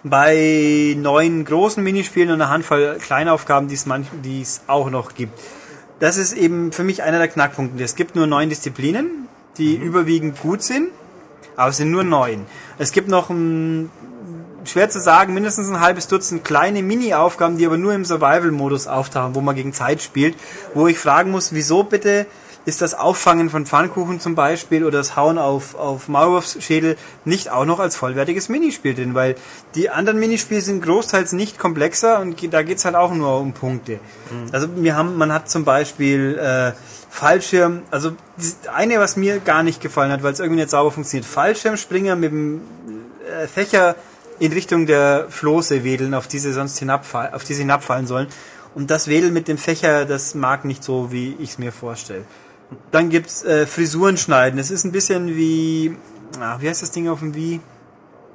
bei 0.03 0.95
neun 0.97 1.45
großen 1.45 1.81
Minispielen 1.81 2.29
und 2.29 2.41
einer 2.41 2.49
Handvoll 2.49 2.97
Kleinaufgaben, 2.99 3.69
die 3.69 3.75
es 3.75 3.85
manch, 3.85 4.07
die 4.23 4.41
es 4.41 4.61
auch 4.67 4.89
noch 4.89 5.15
gibt. 5.15 5.39
Das 5.99 6.17
ist 6.17 6.33
eben 6.33 6.73
für 6.73 6.83
mich 6.83 7.03
einer 7.03 7.19
der 7.19 7.29
Knackpunkte. 7.29 7.81
Es 7.81 7.95
gibt 7.95 8.15
nur 8.15 8.27
neun 8.27 8.49
Disziplinen, 8.49 9.29
die 9.57 9.75
überwiegend 9.75 10.41
gut 10.41 10.61
sind, 10.61 10.89
aber 11.55 11.69
es 11.69 11.77
sind 11.77 11.89
nur 11.91 12.03
neun. 12.03 12.45
Es 12.77 12.91
gibt 12.91 13.07
noch 13.07 13.29
ein, 13.29 13.89
schwer 14.65 14.89
zu 14.89 14.99
sagen, 14.99 15.33
mindestens 15.33 15.69
ein 15.69 15.79
halbes 15.79 16.07
Dutzend 16.07 16.43
kleine 16.43 16.81
Mini-Aufgaben, 16.81 17.57
die 17.57 17.65
aber 17.65 17.77
nur 17.77 17.93
im 17.93 18.05
Survival-Modus 18.05 18.87
auftauchen, 18.87 19.35
wo 19.35 19.41
man 19.41 19.55
gegen 19.55 19.73
Zeit 19.73 20.01
spielt, 20.01 20.35
wo 20.73 20.87
ich 20.87 20.97
fragen 20.97 21.31
muss, 21.31 21.53
wieso 21.53 21.83
bitte? 21.83 22.25
Ist 22.65 22.81
das 22.81 22.93
Auffangen 22.93 23.49
von 23.49 23.65
Pfannkuchen 23.65 24.21
zum 24.21 24.35
Beispiel 24.35 24.85
oder 24.85 24.99
das 24.99 25.17
Hauen 25.17 25.37
auf, 25.37 25.75
auf 25.75 26.07
Maulwurfsschädel 26.07 26.95
nicht 27.25 27.49
auch 27.49 27.65
noch 27.65 27.81
als 27.81 27.97
vollwertiges 27.97 28.47
Minispiel 28.47 28.95
drin, 28.95 29.13
weil 29.13 29.35
die 29.75 29.89
anderen 29.89 30.17
Minispiele 30.17 30.61
sind 30.61 30.81
großteils 30.81 31.33
nicht 31.33 31.59
komplexer 31.59 32.21
und 32.21 32.53
da 32.53 32.61
geht's 32.61 32.85
halt 32.85 32.95
auch 32.95 33.13
nur 33.13 33.37
um 33.37 33.51
Punkte. 33.51 33.99
Also 34.53 34.69
wir 34.77 34.95
haben, 34.95 35.17
man 35.17 35.33
hat 35.33 35.49
zum 35.49 35.65
Beispiel 35.65 36.37
äh, 36.37 36.71
Fallschirm, 37.09 37.81
also 37.91 38.13
das 38.37 38.57
eine, 38.73 38.97
was 38.97 39.17
mir 39.17 39.39
gar 39.39 39.61
nicht 39.63 39.81
gefallen 39.81 40.13
hat, 40.13 40.23
weil 40.23 40.31
es 40.31 40.39
irgendwie 40.39 40.61
nicht 40.61 40.69
sauber 40.69 40.91
funktioniert, 40.91 41.25
Fallschirmspringer 41.25 42.15
mit 42.15 42.31
dem 42.31 42.61
äh, 43.27 43.47
Fächer 43.47 43.97
in 44.43 44.51
Richtung 44.51 44.85
der 44.87 45.27
Floße 45.29 45.85
wedeln, 45.85 46.13
auf 46.13 46.27
diese 46.27 46.51
sonst 46.51 46.77
hinabfall, 46.77 47.31
auf 47.33 47.45
die 47.45 47.53
sie 47.53 47.61
hinabfallen 47.61 48.07
sollen. 48.07 48.27
Und 48.75 48.91
das 48.91 49.07
Wedeln 49.07 49.31
mit 49.31 49.47
dem 49.47 49.57
Fächer, 49.57 50.03
das 50.03 50.35
mag 50.35 50.65
nicht 50.65 50.83
so, 50.83 51.13
wie 51.13 51.37
ich 51.39 51.51
es 51.51 51.57
mir 51.59 51.71
vorstelle. 51.71 52.25
Dann 52.91 53.09
gibt's 53.09 53.45
äh, 53.45 53.65
Frisuren 53.65 54.17
schneiden. 54.17 54.59
Es 54.59 54.69
ist 54.69 54.83
ein 54.83 54.91
bisschen 54.91 55.37
wie, 55.37 55.95
ach, 56.41 56.59
wie 56.59 56.67
heißt 56.67 56.81
das 56.81 56.91
Ding 56.91 57.07
auf 57.07 57.19
dem 57.19 57.35
Wii? 57.35 57.61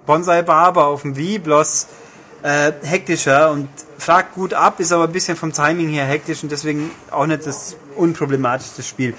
Bonsai 0.06 0.40
Barber 0.40 0.86
auf 0.86 1.02
dem 1.02 1.14
Wii, 1.14 1.40
bloß 1.40 1.88
äh, 2.42 2.72
hektischer 2.82 3.50
und 3.50 3.68
fragt 3.98 4.34
gut 4.34 4.54
ab, 4.54 4.80
ist 4.80 4.92
aber 4.92 5.04
ein 5.04 5.12
bisschen 5.12 5.36
vom 5.36 5.52
Timing 5.52 5.90
her 5.90 6.06
hektisch 6.06 6.42
und 6.42 6.50
deswegen 6.50 6.90
auch 7.10 7.26
nicht 7.26 7.44
das 7.46 7.76
unproblematischste 7.96 8.82
Spiel. 8.82 9.12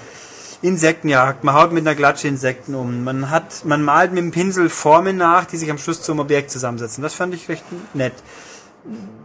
Insektenjagd, 0.62 1.42
man 1.42 1.54
haut 1.54 1.72
mit 1.72 1.86
einer 1.86 1.94
Glatsche 1.94 2.28
Insekten 2.28 2.74
um, 2.74 3.02
man 3.02 3.30
hat, 3.30 3.64
man 3.64 3.82
malt 3.82 4.12
mit 4.12 4.22
dem 4.22 4.30
Pinsel 4.30 4.68
Formen 4.68 5.16
nach, 5.16 5.46
die 5.46 5.56
sich 5.56 5.70
am 5.70 5.78
Schluss 5.78 6.02
zum 6.02 6.18
Objekt 6.18 6.50
zusammensetzen. 6.50 7.02
Das 7.02 7.14
fand 7.14 7.34
ich 7.34 7.48
recht 7.48 7.64
nett. 7.94 8.12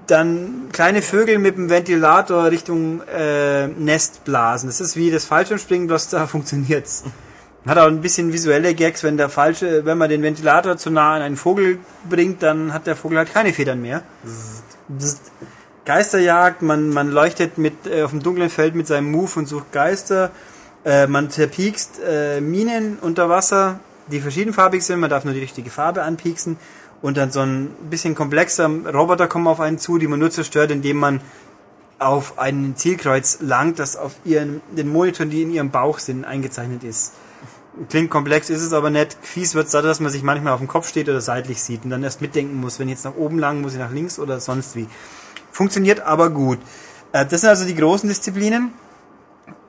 Dann 0.07 0.69
kleine 0.71 1.01
Vögel 1.01 1.39
mit 1.39 1.57
dem 1.57 1.69
Ventilator 1.69 2.51
Richtung 2.51 3.01
äh, 3.01 3.67
Nest 3.67 4.23
blasen. 4.23 4.69
Das 4.69 4.79
ist 4.79 4.95
wie 4.95 5.11
das 5.11 5.25
Fallschirmspringen, 5.25 5.87
bloß 5.87 6.09
da 6.09 6.27
funktioniert's. 6.27 7.03
Hat 7.65 7.79
auch 7.79 7.87
ein 7.87 8.01
bisschen 8.01 8.31
visuelle 8.31 8.75
Gags, 8.75 9.03
wenn 9.03 9.17
der 9.17 9.27
falsche, 9.27 9.85
wenn 9.85 9.97
man 9.97 10.09
den 10.09 10.21
Ventilator 10.21 10.77
zu 10.77 10.91
nah 10.91 11.15
an 11.15 11.21
einen 11.21 11.35
Vogel 11.35 11.79
bringt, 12.07 12.43
dann 12.43 12.73
hat 12.73 12.85
der 12.85 12.95
Vogel 12.95 13.17
halt 13.17 13.33
keine 13.33 13.53
Federn 13.53 13.81
mehr. 13.81 14.03
Geisterjagd, 15.83 16.61
man, 16.61 16.89
man 16.91 17.11
leuchtet 17.11 17.57
mit 17.57 17.87
äh, 17.87 18.03
auf 18.03 18.11
dem 18.11 18.21
dunklen 18.21 18.49
Feld 18.49 18.75
mit 18.75 18.87
seinem 18.87 19.11
Move 19.11 19.31
und 19.35 19.47
sucht 19.47 19.71
Geister. 19.71 20.31
Äh, 20.85 21.07
man 21.07 21.31
zerpiekst 21.31 21.99
äh, 22.07 22.39
Minen 22.41 22.99
unter 23.01 23.27
Wasser, 23.27 23.79
die 24.07 24.19
verschiedenfarbig 24.21 24.83
sind, 24.83 24.99
man 24.99 25.09
darf 25.09 25.25
nur 25.25 25.33
die 25.33 25.39
richtige 25.39 25.71
Farbe 25.71 26.03
anpieksen. 26.03 26.57
Und 27.01 27.17
dann 27.17 27.31
so 27.31 27.41
ein 27.41 27.69
bisschen 27.89 28.15
komplexer 28.15 28.67
Roboter 28.67 29.27
kommen 29.27 29.47
auf 29.47 29.59
einen 29.59 29.79
zu, 29.79 29.97
die 29.97 30.07
man 30.07 30.19
nur 30.19 30.31
zerstört, 30.31 30.71
indem 30.71 30.97
man 30.97 31.21
auf 31.99 32.37
ein 32.39 32.75
Zielkreuz 32.75 33.39
langt, 33.41 33.79
das 33.79 33.95
auf 33.95 34.13
ihren, 34.25 34.61
den 34.71 34.89
Monitoren, 34.89 35.29
die 35.29 35.41
in 35.41 35.51
ihrem 35.51 35.71
Bauch 35.71 35.99
sind, 35.99 36.25
eingezeichnet 36.25 36.83
ist. 36.83 37.13
Klingt 37.89 38.09
komplex, 38.09 38.49
ist 38.49 38.61
es 38.61 38.73
aber 38.73 38.89
nicht. 38.89 39.17
Fies 39.21 39.55
wird's 39.55 39.71
dadurch, 39.71 39.91
dass 39.91 39.99
man 39.99 40.11
sich 40.11 40.23
manchmal 40.23 40.53
auf 40.53 40.59
dem 40.59 40.67
Kopf 40.67 40.87
steht 40.87 41.09
oder 41.09 41.21
seitlich 41.21 41.61
sieht 41.61 41.83
und 41.83 41.89
dann 41.89 42.03
erst 42.03 42.21
mitdenken 42.21 42.59
muss, 42.59 42.79
wenn 42.79 42.87
ich 42.87 42.93
jetzt 42.93 43.05
nach 43.05 43.15
oben 43.15 43.39
lang, 43.39 43.61
muss 43.61 43.73
ich 43.73 43.79
nach 43.79 43.91
links 43.91 44.17
oder 44.19 44.39
sonst 44.39 44.75
wie. 44.75 44.87
Funktioniert 45.51 46.01
aber 46.01 46.29
gut. 46.29 46.59
Äh, 47.11 47.25
Das 47.25 47.41
sind 47.41 47.49
also 47.49 47.65
die 47.65 47.75
großen 47.75 48.07
Disziplinen. 48.07 48.73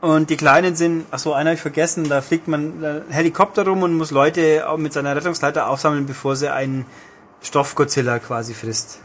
Und 0.01 0.31
die 0.31 0.37
kleinen 0.37 0.77
sind, 0.77 1.07
ach 1.11 1.19
so, 1.19 1.33
einer 1.33 1.51
habe 1.51 1.55
ich 1.55 1.63
vergessen, 1.63 2.09
da 2.09 2.21
fliegt 2.21 2.49
man 2.49 3.05
Helikopter 3.09 3.65
rum 3.65 3.83
und 3.83 3.95
muss 3.97 4.11
Leute 4.11 4.65
mit 4.77 4.93
seiner 4.93 5.17
Rettungsleiter 5.17 5.69
aufsammeln, 5.69 6.07
bevor 6.07 6.37
sie 6.37 6.53
einen 6.53 6.85
Stoff-Godzilla 7.43 8.19
quasi 8.19 8.55
frisst. 8.55 9.01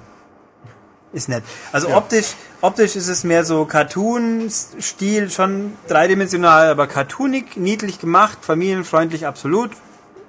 Ist 1.14 1.28
nett. 1.28 1.44
Also 1.72 1.94
optisch, 1.94 2.36
optisch 2.62 2.96
ist 2.96 3.10
es 3.10 3.24
mehr 3.24 3.44
so 3.44 3.66
Cartoon-Stil, 3.66 5.30
schon 5.30 5.74
dreidimensional, 5.88 6.70
aber 6.70 6.88
cartoonig, 6.88 7.58
niedlich 7.58 8.00
gemacht, 8.00 8.38
familienfreundlich 8.42 9.28
absolut, 9.28 9.72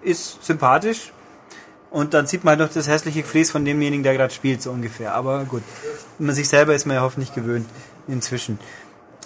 ist 0.03 0.45
sympathisch. 0.45 1.13
Und 1.91 2.15
dann 2.15 2.27
sieht 2.27 2.43
man 2.43 2.59
halt 2.59 2.69
noch 2.69 2.75
das 2.75 2.89
hässliche 2.89 3.23
Gefräß 3.23 3.51
von 3.51 3.65
demjenigen, 3.65 4.03
der 4.03 4.15
gerade 4.15 4.33
spielt, 4.33 4.63
so 4.63 4.71
ungefähr. 4.71 5.15
Aber 5.15 5.45
gut, 5.45 5.63
man 6.19 6.35
sich 6.35 6.49
selber 6.49 6.75
ist 6.75 6.87
man 6.87 6.97
ja 6.97 7.03
hoffentlich 7.03 7.35
gewöhnt 7.35 7.69
inzwischen. 8.09 8.59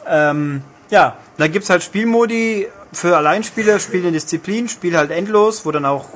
Ähm, 0.06 0.62
ja, 0.90 1.16
dann 1.36 1.52
gibt's 1.52 1.70
halt 1.70 1.82
Spielmodi 1.82 2.68
für 2.92 3.16
Alleinspieler, 3.16 3.78
Spiel 3.80 4.04
in 4.04 4.12
Disziplin, 4.12 4.68
Spiel 4.68 4.96
halt 4.96 5.10
endlos, 5.10 5.66
wo 5.66 5.72
dann 5.72 5.84
auch 5.84 6.06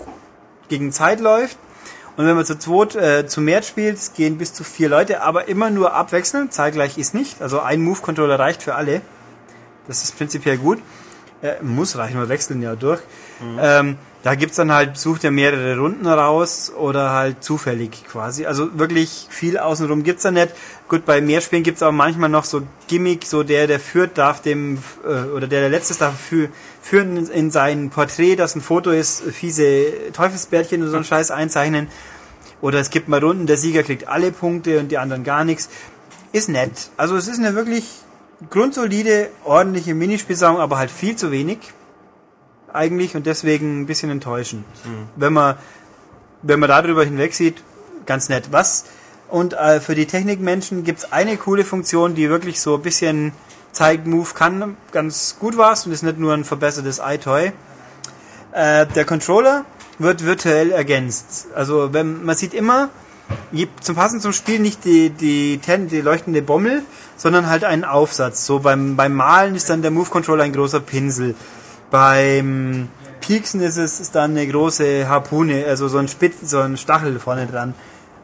gegen 0.69 0.93
Zeit 0.93 1.21
läuft. 1.21 1.59
Und 2.17 2.27
wenn 2.27 2.37
man 2.37 2.45
zu 2.45 2.59
zweit 2.59 2.97
äh, 2.97 3.27
zu 3.27 3.41
mehr 3.41 3.63
spielt, 3.63 3.99
gehen 4.15 4.39
bis 4.39 4.53
zu 4.53 4.65
vier 4.65 4.89
Leute, 4.89 5.23
aber 5.23 5.49
immer 5.49 5.71
nur 5.71 5.95
abwechselnd, 5.95 6.53
zeitgleich 6.53 6.99
ist 6.99 7.15
nicht. 7.15 7.41
Also 7.41 7.61
ein 7.61 7.81
Move-Controller 7.81 8.39
reicht 8.39 8.63
für 8.63 8.75
alle. 8.75 9.01
Das 9.87 10.05
ist 10.05 10.17
prinzipiell 10.17 10.59
gut. 10.59 10.81
Äh, 11.43 11.63
muss 11.63 11.97
reichen, 11.97 12.19
wir 12.19 12.29
wechseln 12.29 12.61
ja 12.63 12.77
durch. 12.77 13.01
Ähm, 13.59 13.97
da 14.23 14.35
gibt's 14.35 14.57
dann 14.57 14.71
halt, 14.71 14.99
sucht 14.99 15.25
er 15.25 15.31
mehrere 15.31 15.79
Runden 15.79 16.07
raus 16.07 16.71
oder 16.77 17.13
halt 17.13 17.43
zufällig 17.43 18.05
quasi. 18.07 18.45
Also 18.45 18.79
wirklich 18.79 19.27
viel 19.31 19.57
außenrum 19.57 20.03
gibt's 20.03 20.25
da 20.25 20.31
nicht. 20.31 20.51
Gut, 20.89 21.07
bei 21.07 21.23
mehr 21.23 21.41
Spielen 21.41 21.63
gibt's 21.63 21.83
auch 21.83 21.93
manchmal 21.93 22.29
noch 22.29 22.45
so 22.45 22.63
Gimmick, 22.87 23.25
so 23.25 23.43
der, 23.43 23.67
der 23.67 23.81
führt, 23.81 24.19
darf 24.19 24.43
dem, 24.43 24.79
äh, 25.05 25.31
oder 25.31 25.47
der, 25.47 25.61
der 25.61 25.71
letztes 25.71 25.99
darf 25.99 26.21
für, 26.21 26.49
führen 26.83 27.17
in, 27.17 27.27
in 27.29 27.51
sein 27.51 27.89
Porträt, 27.89 28.37
das 28.37 28.55
ein 28.55 28.61
Foto 28.61 28.91
ist, 28.91 29.23
fiese 29.23 30.13
Teufelsbärtchen 30.13 30.83
oder 30.83 30.91
so 30.91 30.97
einen 30.97 31.05
Scheiß 31.05 31.31
einzeichnen. 31.31 31.89
Oder 32.61 32.79
es 32.81 32.91
gibt 32.91 33.09
mal 33.09 33.21
Runden, 33.25 33.47
der 33.47 33.57
Sieger 33.57 33.83
kriegt 33.83 34.07
alle 34.07 34.33
Punkte 34.33 34.81
und 34.81 34.91
die 34.91 34.99
anderen 34.99 35.25
gar 35.25 35.45
nichts. 35.45 35.71
Ist 36.33 36.51
nett. 36.51 36.91
Also 36.99 37.17
es 37.17 37.27
ist 37.27 37.39
eine 37.39 37.55
wirklich 37.55 37.87
grundsolide, 38.51 39.31
ordentliche 39.45 39.95
Minispielsammlung, 39.95 40.61
aber 40.61 40.77
halt 40.77 40.91
viel 40.91 41.17
zu 41.17 41.31
wenig 41.31 41.59
eigentlich 42.73 43.17
und 43.17 43.27
deswegen 43.27 43.83
ein 43.83 43.87
bisschen 43.87 44.11
enttäuschend. 44.11 44.65
Wenn 45.17 45.33
man 45.33 45.57
wenn 46.43 46.59
man 46.59 46.69
darüber 46.69 47.05
hinweg 47.05 47.35
sieht, 47.35 47.63
ganz 48.07 48.29
nett. 48.29 48.49
Was 48.51 48.85
und 49.29 49.53
äh, 49.55 49.81
für 49.81 49.95
die 49.95 50.07
Technikmenschen 50.07 50.85
gibt's 50.85 51.13
eine 51.13 51.37
coole 51.37 51.65
Funktion, 51.65 52.15
die 52.15 52.29
wirklich 52.29 52.61
so 52.61 52.77
ein 52.77 52.83
bisschen 52.83 53.33
zeigt, 53.73 54.07
Move 54.07 54.31
kann 54.35 54.77
ganz 54.91 55.37
gut 55.39 55.57
was 55.57 55.87
und 55.87 55.93
ist 55.93 56.03
nicht 56.03 56.19
nur 56.19 56.35
ein 56.35 56.45
verbessertes 56.45 57.01
iToy. 57.05 57.53
Äh, 58.53 58.87
der 58.87 59.05
Controller 59.05 59.65
wird 59.99 60.25
virtuell 60.25 60.73
ergänzt. 60.73 61.49
Also 61.55 61.93
wenn 61.93 62.25
man 62.25 62.35
sieht 62.37 62.55
immer 62.55 62.89
zum 63.81 63.95
Passen 63.95 64.21
zum 64.21 64.33
Spiel 64.33 64.59
nicht 64.59 64.85
die 64.85 65.11
die, 65.11 65.59
ten, 65.59 65.87
die 65.87 66.01
leuchtende 66.01 66.43
Bommel, 66.43 66.83
sondern 67.17 67.49
halt 67.49 67.63
einen 67.63 67.85
Aufsatz. 67.85 68.45
So 68.47 68.59
beim 68.59 68.97
beim 68.97 69.15
Malen 69.15 69.55
ist 69.55 69.71
dann 69.71 69.83
der 69.83 69.93
Move 69.93 70.11
Controller 70.11 70.43
ein 70.43 70.53
großer 70.53 70.81
Pinsel. 70.81 71.37
Beim 71.91 72.89
Pieksen 73.21 73.61
ist 73.61 73.77
es 73.77 74.01
ist 74.01 74.15
dann 74.15 74.33
eine 74.33 74.47
große 74.47 75.09
Harpune, 75.09 75.65
also 75.67 75.89
so 75.89 75.99
ein 75.99 76.09
Spitz, 76.09 76.37
so 76.43 76.61
ein 76.61 76.77
Stachel 76.77 77.19
vorne 77.19 77.47
dran. 77.47 77.75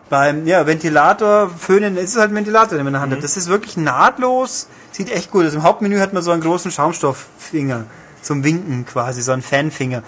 Beim 0.09 0.47
ja, 0.47 0.67
Ventilator, 0.67 1.51
Föhnen, 1.51 1.97
ist 1.97 2.11
es 2.11 2.21
halt 2.21 2.31
ein 2.31 2.37
Ventilator, 2.37 2.79
den 2.79 2.85
man 2.85 2.89
in 2.89 2.93
der 2.93 3.01
Hand 3.03 3.13
hat. 3.13 3.25
Das 3.25 3.37
ist 3.37 3.49
wirklich 3.49 3.77
nahtlos, 3.77 4.69
sieht 4.93 5.11
echt 5.11 5.33
gut 5.33 5.45
aus. 5.45 5.55
Im 5.55 5.65
Hauptmenü 5.65 5.99
hat 5.99 6.13
man 6.13 6.23
so 6.23 6.31
einen 6.31 6.43
großen 6.43 6.71
Schaumstofffinger 6.71 7.87
zum 8.23 8.45
Winken 8.45 8.87
quasi, 8.87 9.21
so 9.23 9.33
einen 9.33 9.43
Fanfinger. 9.43 10.03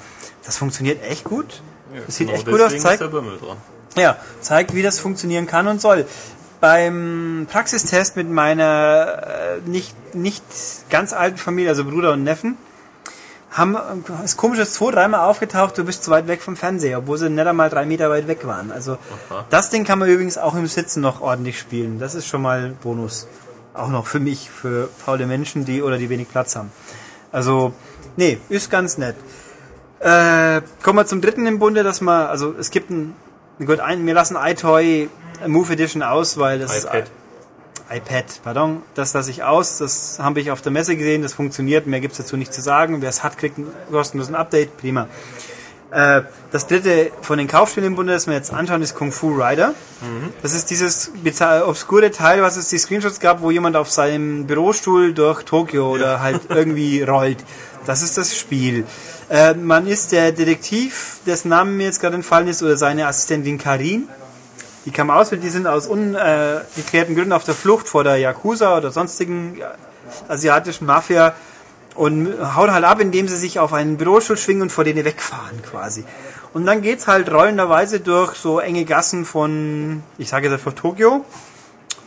Das 0.45 0.57
funktioniert 0.57 1.03
echt 1.03 1.25
gut. 1.25 1.63
Das 2.07 2.17
sieht 2.17 2.31
echt 2.31 2.47
gut 2.47 2.61
aus, 2.61 2.77
zeigt 2.79 3.03
ja, 3.97 4.17
zeigt, 4.41 4.75
wie 4.75 4.83
das 4.83 5.01
funktionieren 5.01 5.47
kann 5.47 5.67
und 5.67 5.81
soll. 5.81 6.07
Beim 6.61 7.47
Praxistest 7.51 8.17
mit 8.17 8.31
meiner 8.31 9.59
äh, 9.65 9.69
nicht, 9.69 9.95
nicht 10.15 10.43
ganz 10.91 11.13
alten 11.13 11.39
Familie, 11.39 11.71
also 11.71 11.85
Bruder 11.85 12.13
und 12.13 12.25
Neffen, 12.25 12.57
haben, 13.51 13.77
ist 14.25 14.37
komisch, 14.37 14.59
ist 14.59 14.75
zwei, 14.75 14.91
dreimal 14.91 15.21
aufgetaucht, 15.29 15.79
du 15.79 15.85
bist 15.85 16.05
zu 16.05 16.11
weit 16.11 16.29
weg 16.29 16.43
vom 16.43 16.57
Fernseher, 16.57 16.99
obwohl 16.99 17.19
sie 17.19 17.31
nicht 17.31 17.47
einmal 17.47 17.71
drei 17.71 17.87
Meter 17.87 18.11
weit 18.11 18.29
weg 18.29 18.47
waren. 18.47 18.71
Also, 18.71 18.99
Aha. 19.31 19.47
das 19.51 19.71
Ding 19.71 19.85
kann 19.85 19.99
man 19.99 20.09
übrigens 20.09 20.39
auch 20.39 20.55
im 20.55 20.67
Sitzen 20.67 21.01
noch 21.01 21.21
ordentlich 21.21 21.59
spielen. 21.59 21.99
Das 21.99 22.15
ist 22.15 22.27
schon 22.27 22.43
mal 22.43 22.75
Bonus. 22.83 23.27
Auch 23.75 23.89
noch 23.89 24.07
für 24.07 24.21
mich, 24.21 24.51
für 24.51 24.89
faule 25.05 25.27
Menschen, 25.27 25.65
die 25.65 25.83
oder 25.83 25.99
die 25.99 26.11
wenig 26.11 26.29
Platz 26.29 26.57
haben. 26.57 26.71
Also, 27.33 27.73
nee, 28.17 28.39
ist 28.49 28.71
ganz 28.71 28.99
nett. 28.99 29.17
Äh, 30.01 30.63
kommen 30.83 30.99
wir 30.99 31.07
zum 31.07 31.21
dritten 31.21 31.47
im 31.47 31.59
Bunde, 31.59 31.83
dass 31.83 32.01
man, 32.01 32.27
also 32.27 32.55
es 32.59 32.71
gibt 32.71 32.91
ein, 32.91 33.17
gut, 33.65 33.81
ein, 33.81 34.07
wir 34.07 34.15
lassen 34.15 34.37
iToy 34.41 35.09
Move 35.47 35.73
Edition 35.73 36.03
aus, 36.03 36.39
weil 36.39 36.59
das 36.59 36.85
iPad. 36.85 37.05
ist 37.05 37.11
iPad, 37.91 38.41
pardon, 38.45 38.83
das 38.95 39.15
lasse 39.15 39.31
ich 39.31 39.43
aus, 39.43 39.79
das 39.79 40.19
habe 40.19 40.41
ich 40.41 40.51
auf 40.51 40.61
der 40.61 40.73
Messe 40.73 40.97
gesehen, 40.97 41.23
das 41.23 41.33
funktioniert, 41.33 41.87
mehr 41.87 42.01
gibt's 42.01 42.19
dazu 42.19 42.37
nicht 42.37 42.53
zu 42.53 42.61
sagen. 42.61 43.01
Wer 43.01 43.09
es 43.09 43.23
hat, 43.23 43.39
kriegt 43.39 43.59
ein 43.59 43.67
kostenloses 43.91 44.35
Update, 44.35 44.77
prima. 44.77 45.09
Äh, 45.91 46.23
das 46.51 46.67
dritte 46.67 47.11
von 47.23 47.39
den 47.39 47.49
Kaufspielen 47.49 47.89
im 47.89 47.97
Bunde, 47.97 48.13
das 48.13 48.27
wir 48.27 48.35
jetzt 48.35 48.53
anschauen, 48.53 48.83
ist 48.83 48.95
Kung 48.95 49.11
Fu 49.11 49.35
Rider. 49.35 49.75
Das 50.43 50.55
ist 50.55 50.71
dieses 50.71 51.11
obskure 51.67 52.11
Teil, 52.11 52.43
was 52.43 52.57
es 52.57 52.69
die 52.69 52.79
Screenshots 52.79 53.21
gab, 53.21 53.41
wo 53.41 53.51
jemand 53.51 53.77
auf 53.77 53.91
seinem 53.91 54.47
Bürostuhl 54.47 55.15
durch 55.15 55.45
Tokio 55.45 55.91
oder 55.91 56.21
halt 56.21 56.43
irgendwie 56.49 57.03
rollt. 57.03 57.39
Das 57.87 58.03
ist 58.03 58.19
das 58.19 58.37
Spiel. 58.37 58.85
Äh, 59.31 59.55
man 59.55 59.87
ist 59.87 60.13
der 60.13 60.33
Detektiv, 60.33 61.21
dessen 61.27 61.49
Name 61.49 61.71
mir 61.71 61.85
jetzt 61.85 62.01
gerade 62.01 62.17
entfallen 62.17 62.49
ist, 62.49 62.63
oder 62.63 62.77
seine 62.77 63.07
Assistentin 63.07 63.57
Karin. 63.57 64.09
Die 64.85 64.91
kam 64.91 65.11
aus, 65.11 65.31
die 65.31 65.49
sind 65.49 65.67
aus 65.67 65.87
ungeklärten 65.87 67.15
Gründen 67.15 67.33
auf 67.33 67.45
der 67.45 67.55
Flucht 67.55 67.89
vor 67.89 68.05
der 68.05 68.17
Yakuza 68.17 68.77
oder 68.77 68.91
sonstigen 68.91 69.61
äh, 69.61 69.65
asiatischen 70.33 70.87
Mafia 70.87 71.35
und 71.95 72.29
hauen 72.57 72.73
halt 72.73 72.85
ab, 72.85 73.01
indem 73.01 73.29
sie 73.29 73.37
sich 73.37 73.59
auf 73.59 73.73
einen 73.73 73.97
Bürostuhl 73.97 74.37
schwingen 74.37 74.63
und 74.63 74.73
vor 74.73 74.85
denen 74.85 75.05
wegfahren 75.05 75.61
quasi. 75.63 76.05
Und 76.55 76.65
dann 76.65 76.81
geht's 76.81 77.07
halt 77.07 77.31
rollenderweise 77.31 78.01
durch 78.01 78.35
so 78.35 78.61
enge 78.61 78.85
Gassen 78.85 79.25
von, 79.25 80.03
ich 80.17 80.29
sage 80.29 80.47
jetzt 80.47 80.55
einfach 80.55 80.73
Tokio. 80.73 81.25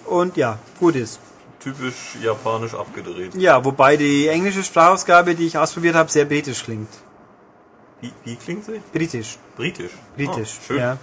Und 0.05 0.37
ja, 0.37 0.57
gut 0.79 0.95
ist. 0.95 1.19
Typisch 1.59 2.17
japanisch 2.21 2.73
abgedreht. 2.73 3.35
Ja, 3.35 3.63
wobei 3.63 3.97
die 3.97 4.27
englische 4.27 4.63
Sprachausgabe, 4.63 5.35
die 5.35 5.45
ich 5.45 5.57
ausprobiert 5.57 5.95
habe, 5.95 6.09
sehr 6.09 6.25
britisch 6.25 6.63
klingt. 6.63 6.89
Wie, 8.01 8.11
wie 8.23 8.35
klingt 8.35 8.65
sie? 8.65 8.81
Britisch. 8.91 9.37
Britisch. 9.55 9.91
Britisch. 10.15 10.57
Ah, 10.59 10.65
schön. 10.67 10.77
Ja. 10.79 10.97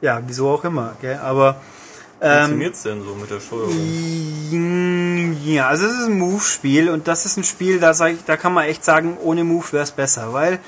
Ja, 0.00 0.20
wieso 0.26 0.50
auch 0.50 0.64
immer. 0.64 0.96
Gell? 1.00 1.18
Aber 1.18 1.60
ähm, 2.20 2.38
Funktioniert's 2.38 2.82
denn 2.82 3.02
so 3.02 3.14
mit 3.14 3.30
der 3.30 3.40
Steuerung? 3.40 3.72
Ja, 5.44 5.68
also 5.68 5.86
es 5.86 5.92
ist 5.92 6.06
ein 6.06 6.18
Move-Spiel 6.18 6.90
und 6.90 7.08
das 7.08 7.24
ist 7.24 7.38
ein 7.38 7.44
Spiel, 7.44 7.80
da, 7.80 7.94
sag 7.94 8.12
ich, 8.12 8.22
da 8.24 8.36
kann 8.36 8.52
man 8.52 8.64
echt 8.64 8.84
sagen, 8.84 9.16
ohne 9.22 9.44
Move 9.44 9.72
wäre 9.72 9.84
es 9.84 9.90
besser, 9.90 10.34
weil 10.34 10.58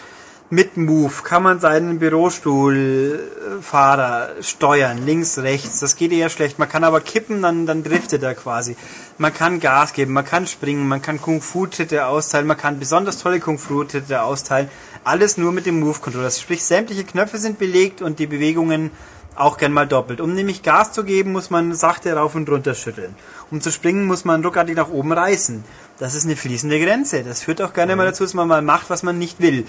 mit 0.49 0.77
Move 0.77 1.13
kann 1.25 1.43
man 1.43 1.61
seinen 1.61 1.99
Bürostuhlfahrer 1.99 4.31
steuern, 4.43 5.05
links, 5.05 5.39
rechts. 5.39 5.81
Das 5.81 5.97
geht 5.97 6.13
eher 6.13 6.29
schlecht. 6.29 6.59
Man 6.59 6.69
kann 6.69 6.85
aber 6.85 7.01
kippen, 7.01 7.41
dann, 7.41 7.65
dann 7.65 7.83
driftet 7.83 8.23
er 8.23 8.35
quasi. 8.35 8.77
Man 9.17 9.33
kann 9.33 9.61
Gas 9.61 9.95
geben, 9.95 10.13
man 10.13 10.27
kann 10.27 10.47
springen, 10.47 10.87
man 10.87 11.01
kann 11.01 11.23
Kung-Fu-Tritte 11.23 12.05
austeilen, 12.05 12.47
man 12.47 12.59
kann 12.59 12.79
besonders 12.79 13.17
tolle 13.17 13.41
Kung-Fu-Tritte 13.41 14.21
austeilen. 14.21 14.69
Alles 15.05 15.39
nur 15.39 15.53
mit 15.53 15.65
dem 15.65 15.81
Move-Controller. 15.81 16.31
Sprich, 16.31 16.63
sämtliche 16.63 17.05
Knöpfe 17.05 17.39
sind 17.39 17.59
belegt 17.59 18.03
und 18.03 18.19
die 18.19 18.27
Bewegungen 18.27 18.91
auch 19.37 19.59
gern 19.59 19.73
mal 19.73 19.87
doppelt. 19.87 20.21
Um 20.21 20.35
nämlich 20.35 20.63
Gas 20.63 20.93
zu 20.93 21.05
geben, 21.05 21.33
muss 21.33 21.51
man 21.51 21.75
sachte 21.75 22.15
rauf 22.15 22.35
und 22.35 22.49
runter 22.49 22.75
schütteln. 22.75 23.15
Um 23.51 23.61
zu 23.61 23.71
springen, 23.71 24.07
muss 24.07 24.25
man 24.25 24.45
ruckartig 24.45 24.77
nach 24.77 24.89
oben 24.89 25.13
reißen. 25.13 25.65
Das 25.99 26.15
ist 26.15 26.25
eine 26.25 26.37
fließende 26.37 26.81
Grenze. 26.81 27.23
Das 27.23 27.43
führt 27.43 27.63
auch 27.63 27.73
gerne 27.73 27.97
mal 27.97 28.07
dazu, 28.07 28.25
dass 28.25 28.35
man 28.35 28.49
mal 28.49 28.63
macht, 28.63 28.91
was 28.91 29.03
man 29.03 29.19
nicht 29.19 29.41
will. 29.41 29.67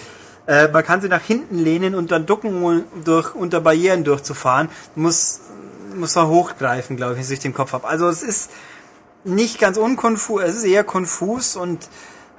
Äh, 0.48 0.68
man 0.70 0.84
kann 0.84 1.02
sie 1.02 1.10
nach 1.10 1.22
hinten 1.22 1.58
lehnen 1.58 1.96
und 1.96 2.12
dann 2.12 2.26
ducken, 2.26 2.64
um 2.64 2.84
durch, 3.04 3.34
unter 3.36 3.62
Barrieren 3.62 4.04
durchzufahren. 4.04 4.70
Muss, 4.96 5.42
muss 5.96 6.16
man 6.16 6.28
hochgreifen, 6.28 6.98
glaube 6.98 7.14
ich, 7.14 7.26
wenn 7.26 7.34
ich 7.34 7.40
den 7.40 7.54
Kopf 7.54 7.74
habe. 7.74 7.88
Also 7.88 8.08
es 8.08 8.24
ist 8.24 8.52
nicht 9.24 9.60
ganz 9.60 9.78
unkonfus, 9.78 10.42
es 10.44 10.56
ist 10.56 10.66
eher 10.66 10.84
konfus 10.84 11.56
und 11.56 11.88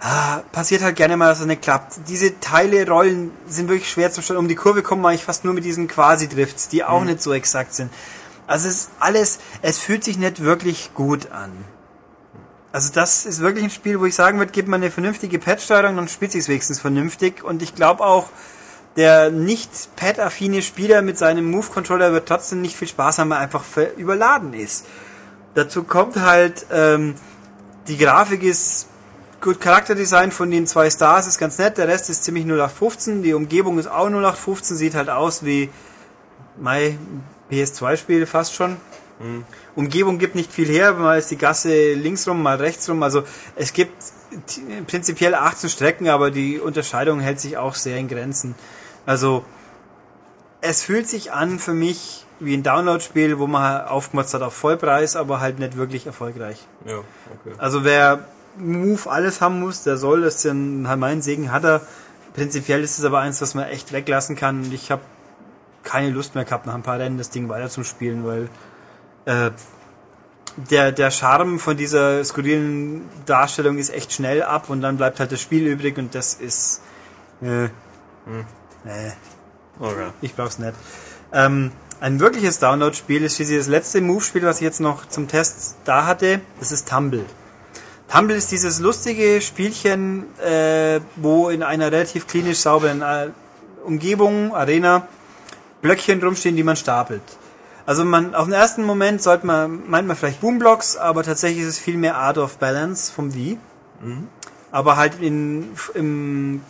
ah, 0.05 0.43
passiert 0.53 0.83
halt 0.83 0.97
gerne 0.97 1.17
mal, 1.17 1.29
dass 1.29 1.41
es 1.41 1.47
nicht 1.47 1.63
klappt. 1.63 1.95
Diese 2.09 2.39
Teile, 2.39 2.87
Rollen 2.87 3.31
sind 3.47 3.69
wirklich 3.69 3.91
schwer 3.91 4.13
zu 4.13 4.21
stellen. 4.21 4.39
Um 4.39 4.49
die 4.49 4.55
Kurve 4.55 4.83
kommt 4.83 5.01
man 5.03 5.11
eigentlich 5.11 5.25
fast 5.25 5.45
nur 5.45 5.55
mit 5.55 5.65
diesen 5.65 5.89
Quasi-Drifts, 5.89 6.69
die 6.69 6.85
auch 6.85 7.03
nicht 7.05 7.23
so 7.23 7.33
exakt 7.33 7.75
sind. 7.75 7.91
Also 8.47 8.69
es 8.69 8.75
ist 8.75 8.91
alles, 9.01 9.39
es 9.63 9.79
fühlt 9.79 10.05
sich 10.05 10.19
nicht 10.19 10.43
wirklich 10.43 10.93
gut 10.93 11.33
an. 11.33 11.53
Also 12.71 12.93
das 12.93 13.25
ist 13.25 13.41
wirklich 13.41 13.65
ein 13.65 13.71
Spiel, 13.71 13.99
wo 13.99 14.05
ich 14.05 14.15
sagen 14.15 14.39
würde, 14.39 14.53
gibt 14.53 14.69
man 14.69 14.83
eine 14.83 14.91
vernünftige 14.91 15.39
Pad-Steuerung, 15.39 15.97
dann 15.97 16.09
spielt 16.09 16.33
sich 16.33 16.47
wenigstens 16.49 16.81
vernünftig. 16.81 17.43
Und 17.43 17.63
ich 17.63 17.75
glaube 17.75 18.05
auch, 18.05 18.29
der 18.97 19.31
nicht 19.31 19.97
Pad-affine 19.97 20.61
Spieler 20.61 21.01
mit 21.01 21.17
seinem 21.17 21.51
Move-Controller 21.51 22.13
wird 22.13 22.29
trotzdem 22.29 22.61
nicht 22.61 22.77
viel 22.77 22.89
Spaß 22.89 23.19
haben, 23.19 23.31
weil 23.31 23.39
er 23.39 23.43
einfach 23.43 23.65
überladen 23.97 24.53
ist. 24.53 24.85
Dazu 25.55 25.85
kommt 25.85 26.17
halt, 26.17 26.67
ähm, 26.71 27.15
die 27.87 27.97
Grafik 27.97 28.43
ist 28.43 28.89
gut, 29.45 29.61
Charakterdesign 29.61 30.33
von 30.33 30.51
den 30.51 30.67
zwei 30.67 30.89
Stars 30.89 31.27
ist 31.27 31.39
ganz 31.39 31.59
nett, 31.59 31.77
der 31.77 31.87
Rest 31.87 32.09
ist 32.09 32.25
ziemlich 32.25 32.45
0815, 32.47 33.23
die 33.23 33.35
Umgebung 33.35 33.79
ist 33.79 33.87
auch 33.87 34.07
0815, 34.07 34.75
sieht 34.75 34.95
halt 34.95 35.11
aus 35.11 35.45
wie 35.45 35.69
mein 36.59 37.23
PS2-Spiel 37.51 38.25
fast 38.25 38.55
schon. 38.55 38.79
Umgebung 39.77 40.19
gibt 40.19 40.35
nicht 40.35 40.51
viel 40.51 40.67
her, 40.69 40.95
mal 40.95 41.19
ist 41.19 41.31
die 41.31 41.37
Gasse 41.37 41.93
links 41.93 42.27
rum, 42.27 42.43
mal 42.43 42.57
rechts 42.57 42.89
rum. 42.89 43.03
Also 43.03 43.25
es 43.55 43.75
gibt 43.75 43.93
prinzipiell 44.87 45.35
18 45.35 45.69
Strecken, 45.69 46.09
aber 46.09 46.31
die 46.31 46.59
Unterscheidung 46.59 47.21
hält 47.21 47.39
sich 47.39 47.59
auch 47.59 47.75
sehr 47.75 47.99
in 47.99 48.09
Grenzen. 48.09 48.55
Also 49.05 49.45
es 50.63 50.83
fühlt 50.83 51.07
sich 51.07 51.33
an 51.33 51.59
für 51.59 51.75
mich 51.75 52.25
wie 52.41 52.57
ein 52.57 52.63
Download-Spiel, 52.63 53.39
wo 53.39 53.47
man 53.47 53.83
aufgemotzt 53.83 54.33
hat 54.33 54.43
auf 54.43 54.55
Vollpreis, 54.55 55.17
aber 55.17 55.41
halt 55.41 55.59
nicht 55.59 55.77
wirklich 55.77 56.07
erfolgreich. 56.07 56.67
Ja, 56.87 56.99
okay. 56.99 57.55
Also 57.59 57.85
wer 57.85 58.27
Move 58.59 59.11
alles 59.11 59.41
haben 59.41 59.61
muss, 59.61 59.83
der 59.83 59.97
soll, 59.97 60.23
das 60.23 60.37
ist 60.37 60.45
ja 60.45 60.53
ein, 60.53 60.83
mein 60.99 61.23
Segen 61.23 61.53
hat 61.53 61.65
er. 61.65 61.81
Prinzipiell 62.35 62.83
ist 62.83 62.99
es 62.99 63.05
aber 63.05 63.21
eins, 63.21 63.41
was 63.41 63.55
man 63.55 63.69
echt 63.69 63.93
weglassen 63.93 64.37
kann. 64.37 64.65
Und 64.65 64.73
ich 64.73 64.91
habe 64.91 65.03
keine 65.85 66.11
Lust 66.11 66.35
mehr 66.35 66.45
gehabt, 66.45 66.67
nach 66.67 66.75
ein 66.75 66.83
paar 66.83 66.99
Rennen 66.99 67.19
das 67.19 67.31
Ding 67.31 67.49
weiter 67.49 67.69
zu 67.69 67.85
spielen, 67.85 68.25
weil 68.25 68.49
äh, 69.27 69.51
der, 70.57 70.93
der 70.93 71.11
Charme 71.11 71.59
von 71.59 71.77
dieser 71.77 72.25
skurrilen 72.25 73.09
Darstellung 73.27 73.79
ist 73.79 73.91
echt 73.91 74.13
schnell 74.13 74.43
ab 74.43 74.71
und 74.71 74.81
dann 74.81 74.97
bleibt 74.97 75.21
halt 75.21 75.33
das 75.33 75.41
Spiel 75.41 75.67
übrig 75.67 75.99
und 75.99 76.15
das 76.15 76.35
ist. 76.35 76.81
Äh, 77.43 77.69
nee, 78.85 79.13
okay. 79.79 80.09
ich 80.21 80.35
brauch's 80.35 80.59
nicht. 80.59 80.75
Ähm, 81.33 81.73
ein 82.01 82.21
wirkliches 82.21 82.59
Download-Spiel 82.59 83.25
ist 83.25 83.37
schließlich 83.37 83.59
das 83.59 83.69
letzte 83.69 84.01
Move-Spiel, 84.01 84.43
was 84.43 84.57
ich 84.57 84.63
jetzt 84.63 84.81
noch 84.81 85.07
zum 85.07 85.27
Test 85.29 85.77
da 85.85 86.07
hatte. 86.07 86.41
Das 86.59 86.71
ist 86.71 86.89
Tumble. 86.89 87.25
Tumble 88.09 88.37
ist 88.37 88.53
dieses 88.53 88.81
lustige 88.81 89.41
Spielchen, 89.41 90.25
äh, 90.41 91.01
wo 91.17 91.49
in 91.49 91.63
einer 91.63 91.91
relativ 91.91 92.27
klinisch 92.27 92.59
sauberen 92.59 93.03
äh, 93.03 93.31
Umgebung, 93.85 94.55
Arena, 94.55 95.09
Blöckchen 95.83 96.23
rumstehen, 96.23 96.57
die 96.57 96.63
man 96.63 96.77
stapelt. 96.77 97.23
Also 97.87 98.05
man, 98.05 98.35
auf 98.35 98.47
den 98.47 98.55
ersten 98.55 98.85
Moment 98.85 99.23
sollte 99.23 99.47
man, 99.47 99.89
meint 99.89 100.07
man 100.09 100.17
vielleicht 100.17 100.41
Boomblocks, 100.41 100.97
aber 100.97 101.23
tatsächlich 101.23 101.63
ist 101.63 101.69
es 101.69 101.79
viel 101.79 101.99
mehr 101.99 102.17
Art 102.17 102.39
of 102.39 102.59
Balance 102.59 103.13
vom 103.13 103.35
Wii. 103.35 103.59
Aber 104.71 104.97
halt 104.97 105.21
in, 105.21 105.71
im 105.95 106.63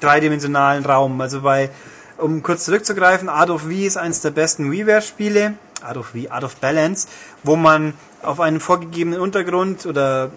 dreidimensionalen 0.00 0.84
Raum. 0.86 1.20
Also 1.20 1.42
bei, 1.42 1.70
um 2.16 2.42
kurz 2.42 2.64
zurückzugreifen, 2.64 3.28
Art 3.28 3.50
of 3.50 3.68
Wii 3.68 3.86
ist 3.86 3.96
eines 3.96 4.20
der 4.22 4.30
besten 4.30 4.70
WiiWare-Spiele. 4.70 5.54
Art 5.82 5.96
of 5.98 6.14
Wii, 6.14 6.30
Art 6.30 6.44
of 6.44 6.56
Balance, 6.56 7.08
wo 7.42 7.56
man 7.56 7.92
auf 8.22 8.40
einen 8.40 8.60
vorgegebenen 8.60 9.20
Untergrund 9.20 9.84
oder 9.84 10.30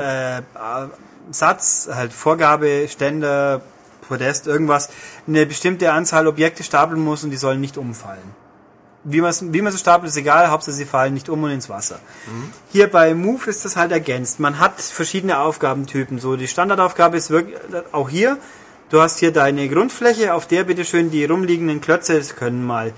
äh, 0.00 0.42
Satz, 1.30 1.88
halt 1.92 2.12
Vorgabe, 2.12 2.88
Ständer, 2.88 3.60
Podest, 4.08 4.46
irgendwas, 4.46 4.90
eine 5.26 5.46
bestimmte 5.46 5.92
Anzahl 5.92 6.26
Objekte 6.26 6.62
stapeln 6.64 7.00
muss 7.00 7.22
und 7.22 7.30
die 7.30 7.36
sollen 7.36 7.60
nicht 7.60 7.78
umfallen. 7.78 8.34
Wie 9.02 9.22
man 9.22 9.32
wie 9.40 9.62
man 9.62 9.72
sie 9.72 9.78
stapelt, 9.78 10.10
ist 10.10 10.16
egal, 10.16 10.50
Hauptsache 10.50 10.74
sie 10.74 10.84
fallen 10.84 11.14
nicht 11.14 11.30
um 11.30 11.42
und 11.42 11.50
ins 11.50 11.70
Wasser. 11.70 12.00
Hier 12.70 12.90
bei 12.90 13.14
Move 13.14 13.48
ist 13.48 13.64
das 13.64 13.76
halt 13.76 13.92
ergänzt. 13.92 14.40
Man 14.40 14.58
hat 14.58 14.78
verschiedene 14.80 15.38
Aufgabentypen. 15.38 16.18
So, 16.18 16.36
die 16.36 16.48
Standardaufgabe 16.48 17.16
ist 17.16 17.30
wirklich, 17.30 17.56
auch 17.92 18.10
hier, 18.10 18.36
du 18.90 19.00
hast 19.00 19.18
hier 19.18 19.32
deine 19.32 19.68
Grundfläche, 19.70 20.34
auf 20.34 20.46
der 20.46 20.64
bitteschön 20.64 21.10
die 21.10 21.24
rumliegenden 21.24 21.80
Klötze, 21.80 22.18
das 22.18 22.36
können 22.36 22.66
mal 22.66 22.92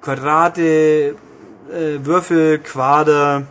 Quadrate, 0.00 0.62
äh, 0.62 1.14
Würfel, 2.04 2.58
Quader, 2.58 3.46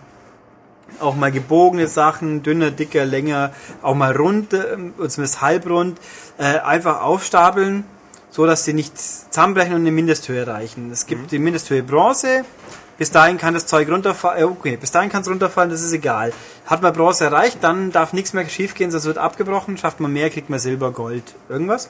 auch 0.99 1.15
mal 1.15 1.31
gebogene 1.31 1.87
Sachen, 1.87 2.43
dünner, 2.43 2.71
dicker, 2.71 3.05
länger, 3.05 3.51
auch 3.81 3.95
mal 3.95 4.15
rund, 4.15 4.53
äh, 4.53 4.77
oder 4.97 5.09
zumindest 5.09 5.41
halbrund, 5.41 5.99
äh, 6.37 6.59
einfach 6.59 7.01
aufstapeln, 7.01 7.83
so 8.29 8.45
dass 8.45 8.65
sie 8.65 8.73
nicht 8.73 8.97
zusammenbrechen 8.97 9.73
und 9.73 9.81
eine 9.81 9.91
Mindesthöhe 9.91 10.45
erreichen. 10.45 10.91
Es 10.91 11.05
gibt 11.05 11.31
die 11.31 11.39
Mindesthöhe 11.39 11.83
Bronze, 11.83 12.45
bis 12.97 13.11
dahin 13.11 13.37
kann 13.37 13.53
das 13.53 13.65
Zeug 13.65 13.89
runterfallen, 13.89 14.41
äh, 14.41 14.45
okay, 14.45 14.77
bis 14.77 14.91
dahin 14.91 15.09
kann 15.09 15.21
es 15.21 15.29
runterfallen, 15.29 15.69
das 15.69 15.81
ist 15.81 15.93
egal. 15.93 16.33
Hat 16.65 16.81
man 16.81 16.93
Bronze 16.93 17.25
erreicht, 17.25 17.57
dann 17.61 17.91
darf 17.91 18.13
nichts 18.13 18.33
mehr 18.33 18.47
schief 18.47 18.75
gehen, 18.75 18.91
sonst 18.91 19.05
wird 19.05 19.17
abgebrochen, 19.17 19.77
schafft 19.77 19.99
man 19.99 20.13
mehr, 20.13 20.29
kriegt 20.29 20.49
man 20.49 20.59
Silber, 20.59 20.91
Gold, 20.91 21.35
irgendwas. 21.49 21.89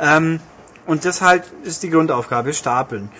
Ähm, 0.00 0.40
und 0.86 1.04
das 1.04 1.20
halt 1.20 1.44
ist 1.64 1.82
die 1.82 1.90
Grundaufgabe, 1.90 2.52
stapeln. 2.52 3.10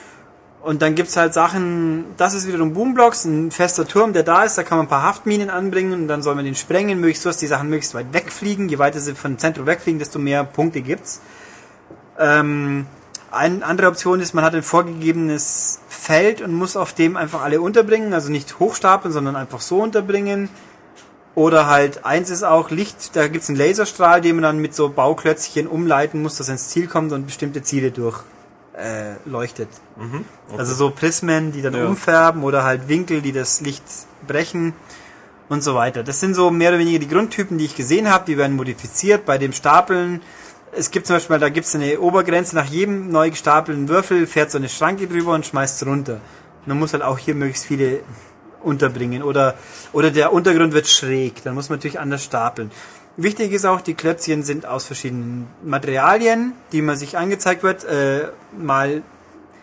Und 0.67 0.83
dann 0.83 0.97
gibt's 0.97 1.17
halt 1.17 1.33
Sachen, 1.33 2.07
das 2.17 2.35
ist 2.35 2.49
wiederum 2.49 2.75
Boomblocks, 2.75 3.25
ein 3.25 3.53
fester 3.53 3.87
Turm, 3.87 4.13
der 4.13 4.25
da 4.25 4.43
ist, 4.43 4.59
da 4.59 4.65
kann 4.65 4.79
man 4.79 4.87
ein 4.87 4.91
paar 4.91 5.05
Haftminen 5.05 5.49
anbringen 5.49 5.93
und 5.93 6.09
dann 6.09 6.23
soll 6.23 6.35
man 6.35 6.45
den 6.45 6.57
sprengen, 6.57 6.99
möglichst 6.99 7.23
so, 7.23 7.29
dass 7.29 7.37
die 7.37 7.47
Sachen 7.47 7.71
möglichst 7.71 7.95
weit 7.95 8.13
wegfliegen. 8.13 8.69
Je 8.69 8.81
weiter 8.81 8.99
sie 8.99 9.15
vom 9.15 9.39
Zentrum 9.39 9.67
wegfliegen, 9.67 10.01
desto 10.01 10.19
mehr 10.19 10.43
Punkte 10.43 10.81
gibt's. 10.81 11.21
Ähm, 12.19 12.87
eine 13.31 13.65
andere 13.65 13.87
Option 13.87 14.19
ist, 14.19 14.35
man 14.35 14.45
hat 14.45 14.57
ein 14.57 14.65
vorgegebenes 14.65 15.79
Feld 15.89 16.41
und 16.41 16.53
muss 16.53 16.77
auf 16.77 16.95
dem 16.95 17.17
einfach 17.17 17.43
alle 17.43 17.61
unterbringen, 17.61 18.13
also 18.13 18.33
nicht 18.33 18.59
hochstapeln, 18.59 19.15
sondern 19.15 19.37
einfach 19.37 19.61
so 19.61 19.81
unterbringen. 19.81 20.49
Oder 21.37 21.69
halt, 21.69 22.05
eins 22.05 22.29
ist 22.29 22.43
auch 22.43 22.71
Licht, 22.71 23.15
da 23.15 23.29
gibt's 23.29 23.49
einen 23.49 23.59
Laserstrahl, 23.59 24.21
den 24.21 24.35
man 24.35 24.43
dann 24.43 24.59
mit 24.59 24.75
so 24.75 24.89
Bauklötzchen 24.89 25.69
umleiten 25.69 26.23
muss, 26.23 26.39
dass 26.39 26.49
er 26.49 26.55
ins 26.55 26.71
Ziel 26.71 26.89
kommt 26.89 27.13
und 27.13 27.25
bestimmte 27.25 27.63
Ziele 27.63 27.93
durch 27.93 28.25
äh, 28.77 29.15
leuchtet. 29.25 29.69
Also 30.57 30.75
so 30.75 30.91
Prismen, 30.91 31.53
die 31.53 31.63
dann 31.63 31.75
Ja. 31.75 31.87
umfärben 31.87 32.43
oder 32.43 32.65
halt 32.65 32.89
Winkel, 32.89 33.23
die 33.23 33.33
das 33.33 33.61
Licht 33.61 33.83
brechen 34.27 34.75
und 35.49 35.63
so 35.63 35.75
weiter. 35.75 36.03
Das 36.03 36.21
sind 36.21 36.35
so 36.35 36.51
mehr 36.51 36.71
oder 36.71 36.79
weniger 36.79 36.99
die 36.99 37.09
Grundtypen, 37.09 37.57
die 37.59 37.65
ich 37.65 37.77
gesehen 37.77 38.11
habe. 38.11 38.25
Die 38.27 38.37
werden 38.37 38.57
modifiziert 38.57 39.25
bei 39.25 39.39
dem 39.39 39.53
Stapeln. 39.53 40.21
Es 40.73 40.91
gibt 40.91 41.07
zum 41.07 41.17
Beispiel, 41.17 41.39
da 41.39 41.49
gibt 41.49 41.67
es 41.67 41.75
eine 41.75 42.01
Obergrenze, 42.01 42.55
nach 42.55 42.67
jedem 42.67 43.11
neu 43.11 43.31
gestapelten 43.31 43.89
Würfel 43.89 44.27
fährt 44.27 44.51
so 44.51 44.59
eine 44.59 44.69
Schranke 44.69 45.07
drüber 45.07 45.33
und 45.33 45.47
schmeißt 45.47 45.87
runter. 45.87 46.21
Man 46.67 46.79
muss 46.79 46.93
halt 46.93 47.03
auch 47.03 47.17
hier 47.19 47.35
möglichst 47.35 47.65
viele 47.65 48.01
unterbringen. 48.63 49.23
Oder, 49.23 49.55
oder 49.93 50.11
der 50.11 50.33
Untergrund 50.33 50.75
wird 50.75 50.87
schräg, 50.89 51.43
dann 51.45 51.55
muss 51.55 51.71
man 51.71 51.79
natürlich 51.79 51.99
anders 52.01 52.25
stapeln. 52.25 52.71
Wichtig 53.17 53.53
ist 53.53 53.65
auch, 53.65 53.81
die 53.81 53.95
Klötzchen 53.95 54.43
sind 54.43 54.67
aus 54.67 54.85
verschiedenen 54.85 55.47
Materialien, 55.65 56.53
die 56.73 56.83
man 56.83 56.97
sich 56.97 57.17
angezeigt 57.17 57.63
wird, 57.63 57.85
äh, 57.85 58.29
mal 58.59 59.03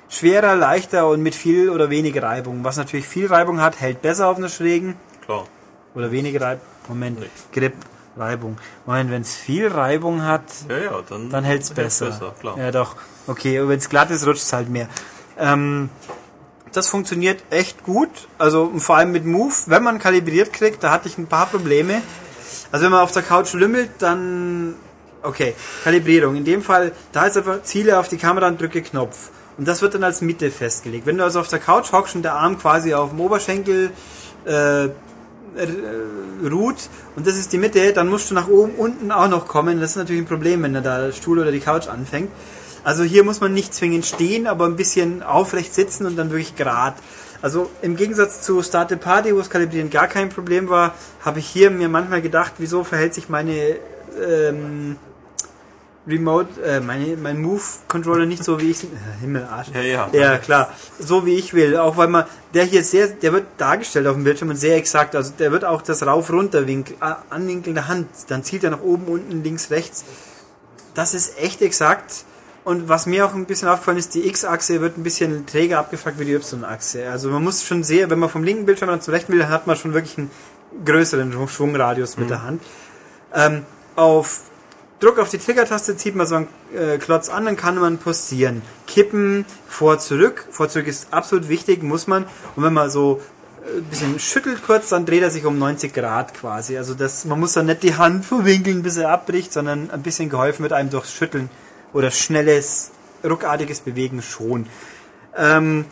schwerer, 0.10 0.56
leichter 0.56 1.08
und 1.08 1.22
mit 1.22 1.36
viel 1.36 1.70
oder 1.70 1.90
wenig 1.90 2.20
Reibung. 2.22 2.64
Was 2.64 2.78
natürlich 2.78 3.08
viel 3.08 3.28
Reibung 3.28 3.62
hat, 3.62 3.80
hält 3.80 4.02
besser 4.02 4.28
auf 4.28 4.38
einer 4.38 4.50
schrägen 4.50 4.96
Klar. 5.26 5.46
oder 5.94 6.12
weniger 6.12 6.42
Reibung. 6.42 6.66
Moment, 6.88 7.20
Nee. 7.20 7.28
Grip, 7.52 7.74
Reibung. 8.18 8.58
Moment, 8.86 9.12
wenn 9.12 9.22
es 9.22 9.36
viel 9.36 9.68
Reibung 9.68 10.24
hat, 10.24 10.44
Ja, 10.70 10.78
ja, 10.78 11.02
dann, 11.08 11.30
dann 11.30 11.44
hält's 11.44 11.70
hält's 11.76 12.00
besser. 12.00 12.34
klar. 12.40 12.58
Ja, 12.58 12.72
doch. 12.72 12.96
Okay, 13.28 13.68
wenn 13.68 13.78
es 13.78 13.88
glatt 13.90 14.10
ist, 14.12 14.26
rutscht 14.28 14.44
es 14.44 14.54
halt 14.54 14.70
mehr. 14.70 14.88
Ähm, 15.38 15.90
das 16.74 16.90
funktioniert 16.90 17.44
echt 17.52 17.84
gut. 17.84 18.28
Also 18.40 18.72
vor 18.78 18.98
allem 18.98 19.12
mit 19.12 19.26
Move, 19.26 19.54
wenn 19.68 19.84
man 19.84 20.00
kalibriert 20.00 20.52
kriegt, 20.54 20.84
da 20.84 20.92
hatte 20.92 21.08
ich 21.08 21.18
ein 21.20 21.28
paar 21.28 21.46
Probleme. 21.46 22.02
Also 22.74 22.86
wenn 22.86 22.92
man 22.92 23.02
auf 23.02 23.12
der 23.12 23.22
Couch 23.22 23.54
lümmelt, 23.54 23.92
dann 24.00 24.74
okay, 25.22 25.54
Kalibrierung. 25.84 26.36
In 26.36 26.44
dem 26.44 26.64
Fall, 26.64 26.92
da 27.12 27.28
ist 27.28 27.38
einfach 27.38 27.62
Ziele 27.62 28.00
auf 28.00 28.08
die 28.08 28.18
Kamera 28.18 28.48
und 28.48 28.60
drücke 28.60 28.82
Knopf. 28.82 29.30
Und 29.60 29.68
das 29.68 29.84
wird 29.84 29.94
dann 29.94 30.04
als 30.04 30.22
Mitte 30.22 30.50
festgelegt. 30.50 31.06
Wenn 31.06 31.20
du 31.20 31.24
also 31.24 31.40
auf 31.40 31.48
der 31.48 31.60
Couch 31.60 31.92
hockst 31.92 32.16
und 32.16 32.24
der 32.24 32.34
Arm 32.34 32.58
quasi 32.58 32.96
auf 32.96 33.12
dem 33.12 33.22
Oberschenkel 33.22 33.92
äh, 34.48 34.86
äh, 34.86 34.90
ruht 36.52 36.90
und 37.16 37.28
das 37.28 37.38
ist 37.38 37.54
die 37.54 37.60
Mitte, 37.60 37.94
dann 37.94 38.08
musst 38.08 38.32
du 38.32 38.34
nach 38.34 38.48
oben, 38.48 38.74
unten 38.74 39.12
auch 39.12 39.30
noch 39.30 39.48
kommen. 39.48 39.80
Das 39.80 39.92
ist 39.92 39.98
natürlich 39.98 40.24
ein 40.24 40.28
Problem, 40.28 40.64
wenn 40.64 40.74
da 40.74 40.82
der 40.82 41.12
Stuhl 41.12 41.38
oder 41.38 41.52
die 41.52 41.60
Couch 41.60 41.88
anfängt. 41.88 42.32
Also 42.84 43.04
hier 43.04 43.24
muss 43.24 43.40
man 43.40 43.54
nicht 43.54 43.76
zwingend 43.76 44.08
stehen, 44.08 44.48
aber 44.48 44.66
ein 44.66 44.78
bisschen 44.78 45.22
aufrecht 45.22 45.76
sitzen 45.76 46.08
und 46.08 46.16
dann 46.16 46.32
wirklich 46.32 46.56
gerade. 46.56 46.96
Also 47.44 47.70
im 47.82 47.98
Gegensatz 47.98 48.42
zu 48.42 48.64
Start 48.64 48.90
the 48.90 48.96
Party, 48.96 49.34
wo 49.34 49.40
das 49.40 49.50
Kalibrieren 49.50 49.90
gar 49.90 50.08
kein 50.08 50.30
Problem 50.30 50.70
war, 50.70 50.94
habe 51.26 51.40
ich 51.40 51.46
hier 51.46 51.72
mir 51.72 51.90
manchmal 51.90 52.22
gedacht, 52.22 52.54
wieso 52.58 52.86
verhält 52.86 53.14
sich 53.14 53.28
meine 53.28 53.76
ähm, 54.18 54.96
Remote, 56.08 56.48
äh, 56.64 56.80
meine, 56.80 57.18
mein 57.18 57.42
Move-Controller 57.42 58.26
nicht 58.26 58.46
so 58.46 58.62
wie 58.62 58.72
ich, 58.72 58.86
äh, 58.86 58.88
Himmel, 59.20 59.44
Arsch. 59.44 59.68
Ja, 59.74 59.82
ja. 59.82 60.10
Ja, 60.14 60.38
klar. 60.38 60.72
So 60.98 61.26
wie 61.26 61.36
ich 61.36 61.54
will. 61.54 61.76
Auch 61.76 61.98
weil 61.98 62.08
man, 62.08 62.24
der 62.54 62.64
hier 62.64 62.82
sehr, 62.82 63.08
der 63.08 63.34
wird 63.34 63.46
dargestellt 63.58 64.08
auf 64.08 64.16
dem 64.16 64.24
Bildschirm 64.24 64.50
und 64.50 64.56
sehr 64.56 64.78
exakt. 64.78 65.14
Also 65.14 65.34
der 65.38 65.52
wird 65.52 65.66
auch 65.66 65.82
das 65.82 66.06
Rauf-Runter-Winkel, 66.06 66.96
Anwinkeln 67.30 67.76
der 67.76 67.90
Hand. 67.90 68.08
Dann 68.30 68.46
zielt 68.46 68.64
er 68.64 68.70
nach 68.70 68.82
oben, 68.82 69.04
unten, 69.08 69.44
links, 69.44 69.70
rechts. 69.70 70.06
Das 70.94 71.14
ist 71.14 71.38
echt 71.38 71.62
exakt. 71.62 72.24
Und 72.64 72.88
was 72.88 73.06
mir 73.06 73.26
auch 73.26 73.34
ein 73.34 73.46
bisschen 73.46 73.68
aufgefallen 73.68 73.98
ist, 73.98 74.14
die 74.14 74.26
X-Achse 74.28 74.80
wird 74.80 74.98
ein 74.98 75.04
bisschen 75.04 75.46
träger 75.46 75.80
abgefragt 75.80 76.18
wie 76.18 76.26
die 76.26 76.34
Y-Achse. 76.34 77.10
Also 77.10 77.30
man 77.30 77.44
muss 77.44 77.66
schon 77.66 77.84
sehr, 77.84 78.10
wenn 78.10 78.20
man 78.20 78.30
vom 78.30 78.44
linken 78.44 78.66
Bildschirm 78.66 78.90
dann 78.90 79.02
zum 79.02 79.14
rechten 79.14 79.34
will, 79.34 79.40
dann 79.40 79.50
hat 79.50 79.68
man 79.68 79.76
schon 79.76 79.94
wirklich 79.94 80.18
einen 80.18 80.32
größeren 80.86 81.48
Schwungradius 81.48 82.18
mit 82.18 82.30
der 82.30 82.44
Hand. 82.44 82.64
Ähm, 83.34 83.64
auf 83.96 84.44
Druck 85.02 85.20
auf 85.20 85.30
die 85.30 85.38
Trigger-Taste 85.38 85.98
zieht 85.98 86.16
man 86.16 86.26
so 86.26 86.36
einen 86.36 86.48
äh, 86.74 86.98
Klotz 86.98 87.28
an, 87.28 87.44
dann 87.44 87.58
kann 87.58 87.76
man 87.76 87.98
postieren. 87.98 88.62
Kippen, 88.88 89.46
vor, 89.68 90.00
zurück. 90.00 90.46
Vor, 90.50 90.70
zurück 90.70 90.88
ist 90.88 91.08
absolut 91.12 91.50
wichtig, 91.50 91.84
muss 91.84 92.08
man. 92.08 92.24
Und 92.56 92.64
wenn 92.64 92.72
man 92.72 92.90
so 92.90 93.20
äh, 93.66 93.80
ein 93.80 93.84
bisschen 93.84 94.20
schüttelt 94.20 94.66
kurz, 94.66 94.88
dann 94.90 95.06
dreht 95.06 95.22
er 95.22 95.32
sich 95.32 95.46
um 95.46 95.60
90 95.60 95.94
Grad 95.94 96.34
quasi. 96.34 96.78
Also 96.78 96.94
das, 96.94 97.26
man 97.26 97.42
muss 97.42 97.52
dann 97.52 97.66
nicht 97.66 97.84
die 97.84 97.96
Hand 97.96 98.24
verwinkeln, 98.24 98.84
bis 98.84 98.96
er 98.96 99.10
abbricht, 99.10 99.52
sondern 99.52 99.92
ein 99.92 100.02
bisschen 100.02 100.30
geholfen 100.30 100.64
wird 100.64 100.72
einem 100.72 100.90
durch 100.90 101.10
Schütteln 101.10 101.50
oder 101.94 102.12
schnelles, 102.12 102.92
ruckartiges 103.24 103.82
Bewegen 103.82 104.22
schon. 104.22 104.68
Ähm, 105.36 105.86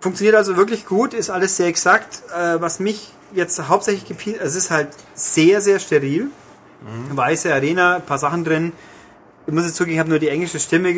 funktioniert 0.00 0.36
also 0.36 0.56
wirklich 0.56 0.86
gut, 0.86 1.14
ist 1.14 1.30
alles 1.30 1.56
sehr 1.56 1.66
exakt. 1.66 2.22
Äh, 2.34 2.60
was 2.60 2.80
mich 2.80 3.12
jetzt 3.32 3.68
hauptsächlich 3.68 4.06
gepielt, 4.06 4.40
es 4.40 4.54
ist 4.54 4.70
halt 4.70 4.88
sehr, 5.14 5.60
sehr 5.60 5.78
steril. 5.78 6.30
Weiße 7.10 7.52
Arena, 7.52 7.96
ein 7.96 8.06
paar 8.06 8.18
Sachen 8.18 8.42
drin. 8.44 8.72
Ich 9.50 9.54
muss 9.56 9.64
jetzt 9.64 9.74
zugeben, 9.74 9.94
ich 9.94 9.98
habe 9.98 10.10
nur 10.10 10.20
die 10.20 10.28
englische 10.28 10.60
Stimme, 10.60 10.94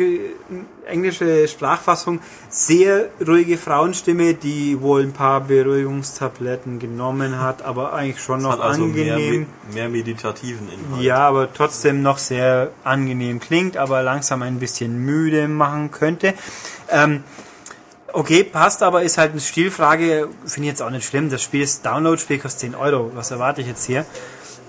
englische 0.85 1.47
Sprachfassung. 1.47 2.19
Sehr 2.49 3.09
ruhige 3.27 3.57
Frauenstimme, 3.57 4.35
die 4.35 4.79
wohl 4.79 5.01
ein 5.01 5.11
paar 5.11 5.41
Beruhigungstabletten 5.41 6.77
genommen 6.77 7.39
hat, 7.41 7.63
aber 7.63 7.93
eigentlich 7.93 8.21
schon 8.21 8.43
Das 8.43 8.57
noch 8.57 8.63
also 8.63 8.81
mehr, 8.85 9.15
angenehm. 9.15 9.47
me- 9.69 9.73
mehr 9.73 9.89
meditativen 9.89 10.67
Inhalt. 10.71 11.01
Ja, 11.03 11.17
aber 11.27 11.51
trotzdem 11.51 12.03
noch 12.03 12.19
sehr 12.19 12.69
angenehm 12.83 13.39
klingt, 13.39 13.75
aber 13.75 14.03
langsam 14.03 14.43
ein 14.43 14.59
bisschen 14.59 15.03
müde 15.03 15.47
machen 15.47 15.89
könnte. 15.89 16.35
Ähm, 16.91 17.23
okay, 18.11 18.43
passt, 18.43 18.83
aber 18.83 19.01
ist 19.01 19.17
halt 19.17 19.31
eine 19.31 19.41
Stilfrage, 19.41 20.27
finde 20.45 20.67
ich 20.67 20.73
jetzt 20.73 20.81
auch 20.83 20.91
nicht 20.91 21.07
schlimm. 21.07 21.31
Das 21.31 21.41
Spiel 21.41 21.63
ist 21.63 21.83
Download-Spiel, 21.83 22.37
kostet 22.37 22.59
10 22.59 22.75
Euro. 22.75 23.09
Was 23.15 23.31
erwarte 23.31 23.61
ich 23.61 23.67
jetzt 23.67 23.85
hier? 23.85 24.05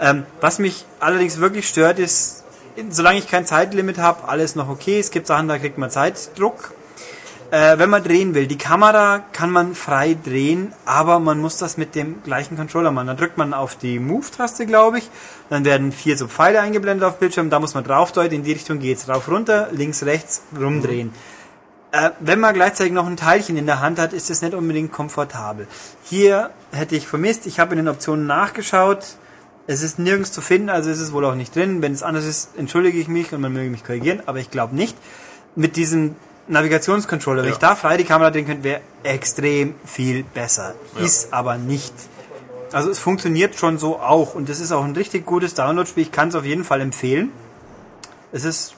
Ähm, 0.01 0.23
was 0.41 0.59
mich 0.59 0.87
allerdings 1.01 1.39
wirklich 1.39 1.69
stört, 1.69 1.99
ist, 1.99 2.44
solange 2.91 3.19
ich 3.19 3.29
kein 3.29 3.47
Zeitlimit 3.47 3.99
habe, 3.99 4.29
alles 4.29 4.57
noch 4.57 4.69
okay. 4.69 4.99
Es 4.99 5.11
gibt 5.11 5.27
Sachen, 5.27 5.49
da 5.49 5.59
kriegt 5.59 5.79
man 5.79 5.91
Zeitdruck. 5.91 6.73
Äh, 7.51 7.79
wenn 7.79 7.91
man 7.91 8.03
drehen 8.03 8.35
will, 8.35 8.47
die 8.47 8.59
Kamera 8.59 9.23
kann 9.33 9.51
man 9.51 9.75
frei 9.75 10.17
drehen, 10.21 10.73
aber 10.87 11.21
man 11.21 11.41
muss 11.41 11.57
das 11.57 11.77
mit 11.77 11.95
dem 11.95 12.23
gleichen 12.25 12.57
Controller 12.57 12.91
machen. 12.91 13.07
Dann 13.07 13.17
drückt 13.17 13.39
man 13.39 13.55
auf 13.55 13.77
die 13.77 13.99
Move-Taste, 13.99 14.67
glaube 14.67 14.99
ich. 14.99 15.11
Dann 15.51 15.65
werden 15.65 15.93
vier 15.93 16.17
so 16.17 16.27
Pfeile 16.27 16.61
eingeblendet 16.61 17.07
auf 17.07 17.19
Bildschirm. 17.19 17.51
Da 17.51 17.61
muss 17.61 17.75
man 17.75 17.85
draufdeuten. 17.85 18.39
In 18.39 18.45
die 18.45 18.53
Richtung 18.53 18.81
geht's. 18.81 19.09
Rauf, 19.09 19.29
runter, 19.29 19.69
links, 19.71 20.03
rechts, 20.05 20.43
rumdrehen. 20.59 21.13
Äh, 21.93 22.11
wenn 22.19 22.41
man 22.41 22.55
gleichzeitig 22.55 22.93
noch 22.93 23.07
ein 23.07 23.17
Teilchen 23.17 23.57
in 23.57 23.67
der 23.67 23.81
Hand 23.81 24.01
hat, 24.01 24.13
ist 24.15 24.31
es 24.31 24.43
nicht 24.43 24.55
unbedingt 24.55 24.91
komfortabel. 24.91 25.69
Hier 26.03 26.51
hätte 26.73 26.97
ich 26.97 27.07
vermisst. 27.07 27.47
Ich 27.47 27.61
habe 27.61 27.75
in 27.75 27.77
den 27.77 27.89
Optionen 27.89 28.27
nachgeschaut. 28.27 29.17
Es 29.67 29.83
ist 29.83 29.99
nirgends 29.99 30.33
zu 30.33 30.41
finden, 30.43 30.69
also 30.69 30.91
ist 30.91 31.01
es 31.01 31.13
wohl 31.13 31.25
auch 31.25 31.35
nicht 31.35 31.57
drin. 31.57 31.81
Wenn 31.81 31.93
es 31.93 32.03
anders 32.03 32.27
ist, 32.27 32.51
entschuldige 32.57 32.99
ich 32.99 33.09
mich 33.09 33.33
und 33.33 33.41
man 33.41 33.53
möge 33.53 33.71
mich 33.71 33.83
korrigieren, 33.85 34.23
aber 34.27 34.39
ich 34.39 34.51
glaube 34.51 34.77
nicht. 34.77 34.97
Mit 35.57 35.77
diesem 35.77 36.17
Navigationscontroller, 36.49 37.43
wenn 37.43 37.49
Ja. 37.49 37.55
ich 37.55 37.59
da 37.59 37.75
frei 37.75 37.97
die 37.97 38.05
Kamera 38.05 38.31
drehen 38.31 38.47
könnte, 38.47 38.65
wäre 38.65 38.81
extrem 39.03 39.75
viel 39.87 40.25
besser. 40.25 40.75
Ja. 40.97 41.05
Ist 41.05 41.33
aber 41.33 41.57
nicht. 41.57 41.95
Also 42.73 42.91
es 42.91 42.99
funktioniert 42.99 43.55
schon 43.55 43.79
so 43.79 44.01
auch 44.01 44.35
und 44.35 44.51
es 44.51 44.61
ist 44.61 44.73
auch 44.73 44.85
ein 44.85 44.93
richtig 44.97 45.25
gutes 45.25 45.55
Download-Spiel. 45.55 46.03
Ich 46.03 46.13
kann 46.13 46.29
es 46.29 46.35
auf 46.35 46.45
jeden 46.45 46.65
Fall 46.65 46.81
empfehlen. 46.81 47.31
Es 48.33 48.45
ist 48.45 48.75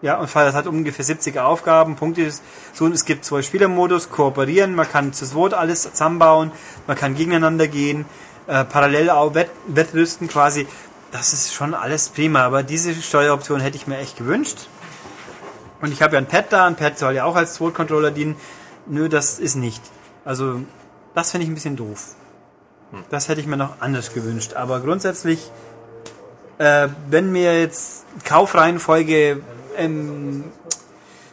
ja, 0.00 0.18
und 0.18 0.26
es 0.26 0.34
hat 0.54 0.66
ungefähr 0.68 1.04
70 1.04 1.40
Aufgaben. 1.40 1.96
Punkt 1.96 2.18
ist 2.18 2.42
so, 2.72 2.86
es 2.86 3.04
gibt 3.04 3.24
zwei 3.24 3.42
Spielermodus, 3.42 4.10
kooperieren, 4.10 4.76
man 4.76 4.88
kann 4.88 5.12
zu 5.12 5.26
zweit 5.26 5.54
alles 5.54 5.82
zusammenbauen, 5.82 6.52
man 6.86 6.96
kann 6.96 7.16
gegeneinander 7.16 7.66
gehen, 7.66 8.04
äh, 8.48 8.64
parallel 8.64 9.10
auch 9.10 9.34
wett, 9.34 9.50
wettrüsten 9.66 10.26
quasi. 10.26 10.66
Das 11.12 11.32
ist 11.32 11.54
schon 11.54 11.74
alles 11.74 12.08
prima, 12.08 12.44
aber 12.44 12.62
diese 12.62 12.94
Steueroption 12.94 13.60
hätte 13.60 13.76
ich 13.76 13.86
mir 13.86 13.98
echt 13.98 14.18
gewünscht. 14.18 14.68
Und 15.80 15.92
ich 15.92 16.02
habe 16.02 16.14
ja 16.14 16.18
ein 16.18 16.26
Pad 16.26 16.46
da, 16.50 16.66
ein 16.66 16.76
Pad 16.76 16.98
soll 16.98 17.14
ja 17.14 17.24
auch 17.24 17.36
als 17.36 17.54
Zweit-Controller 17.54 18.10
dienen. 18.10 18.36
Nö, 18.86 19.08
das 19.08 19.38
ist 19.38 19.54
nicht. 19.54 19.82
Also, 20.24 20.62
das 21.14 21.30
finde 21.30 21.44
ich 21.44 21.50
ein 21.50 21.54
bisschen 21.54 21.76
doof. 21.76 22.14
Das 23.10 23.28
hätte 23.28 23.40
ich 23.40 23.46
mir 23.46 23.56
noch 23.56 23.80
anders 23.80 24.12
gewünscht. 24.12 24.54
Aber 24.54 24.80
grundsätzlich, 24.80 25.50
äh, 26.58 26.88
wenn 27.08 27.30
mir 27.30 27.60
jetzt 27.60 28.06
Kaufreihenfolge 28.24 29.42
ähm, 29.76 30.44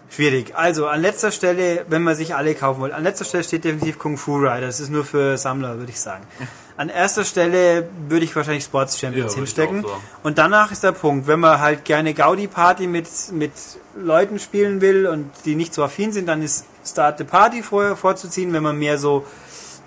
schwierig. 0.10 0.56
Also 0.56 0.88
an 0.88 1.02
letzter 1.02 1.32
Stelle, 1.32 1.86
wenn 1.90 2.04
man 2.04 2.16
sich 2.16 2.36
alle 2.36 2.56
kaufen 2.56 2.82
will, 2.82 2.92
an 2.92 3.04
letzter 3.04 3.26
Stelle 3.26 3.44
steht 3.44 3.64
definitiv 3.64 4.00
Kung 4.00 4.18
Fu 4.18 4.38
Rider. 4.38 4.62
Das 4.62 4.80
ist 4.80 4.90
nur 4.90 5.04
für 5.06 5.38
Sammler, 5.38 5.78
würde 5.78 5.92
ich 5.92 6.00
sagen. 6.00 6.26
An 6.78 6.90
erster 6.90 7.24
Stelle 7.24 7.88
würde 8.10 8.26
ich 8.26 8.36
wahrscheinlich 8.36 8.66
Sports 8.66 9.00
Champions 9.00 9.32
Ja, 9.34 9.38
hinstecken. 9.38 9.82
sagen. 9.84 9.94
Und 10.24 10.38
danach 10.38 10.72
ist 10.72 10.84
der 10.84 10.92
Punkt, 10.92 11.26
wenn 11.28 11.40
man 11.40 11.60
halt 11.62 11.86
gerne 11.86 12.14
Gaudi 12.14 12.48
Party 12.48 12.88
mit, 12.88 13.08
mit 13.32 13.54
Leuten 13.96 14.40
spielen 14.40 14.82
will 14.82 15.08
und 15.08 15.32
die 15.46 15.56
nicht 15.56 15.74
so 15.74 15.84
affin 15.84 16.12
sind, 16.12 16.28
dann 16.28 16.42
ist 16.42 16.66
Start 16.86 17.18
the 17.18 17.24
Party 17.24 17.64
vorher 17.64 17.96
vorzuziehen. 17.96 18.52
Wenn 18.52 18.64
man 18.64 18.78
mehr 18.78 18.98
so 18.98 19.26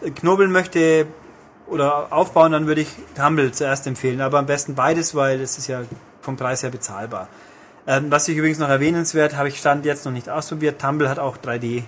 äh, 0.01 0.11
knobeln 0.11 0.51
möchte 0.51 1.07
oder 1.67 2.11
aufbauen, 2.11 2.53
dann 2.53 2.67
würde 2.67 2.81
ich 2.81 2.89
Tumble 3.15 3.53
zuerst 3.53 3.87
empfehlen. 3.87 4.23
Aber 4.23 4.39
am 4.39 4.47
besten 4.47 4.75
beides, 4.75 5.15
weil 5.15 5.39
das 5.39 5.59
ist 5.59 5.67
ja 5.67 5.83
vom 6.23 6.37
Preis 6.39 6.63
her 6.63 6.71
bezahlbar. 6.71 7.29
Ähm, 7.87 8.11
was 8.11 8.27
ich 8.29 8.37
übrigens 8.39 8.59
noch 8.59 8.69
erwähnenswert, 8.71 9.37
habe 9.37 9.49
ich 9.49 9.59
Stand 9.59 9.85
jetzt 9.85 10.07
noch 10.07 10.13
nicht 10.13 10.31
ausprobiert. 10.31 10.81
Tumble 10.81 11.11
hat 11.11 11.19
auch 11.19 11.37
3D 11.37 11.83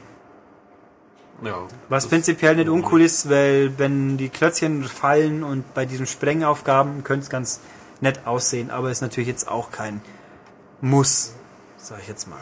Ja. 1.42 1.66
Was 1.88 2.06
prinzipiell 2.06 2.56
nicht 2.56 2.68
uncool 2.68 3.02
ist, 3.02 3.30
weil 3.30 3.78
wenn 3.78 4.16
die 4.16 4.28
Klötzchen 4.28 4.84
fallen 4.84 5.42
und 5.42 5.74
bei 5.74 5.86
diesen 5.86 6.06
Sprengaufgaben 6.06 7.02
könnte 7.04 7.24
es 7.24 7.30
ganz 7.30 7.60
nett 8.00 8.26
aussehen, 8.26 8.70
aber 8.70 8.90
ist 8.90 9.00
natürlich 9.00 9.28
jetzt 9.28 9.48
auch 9.48 9.70
kein 9.70 10.00
Muss, 10.80 11.34
sag 11.76 12.00
ich 12.00 12.08
jetzt 12.08 12.28
mal. 12.28 12.40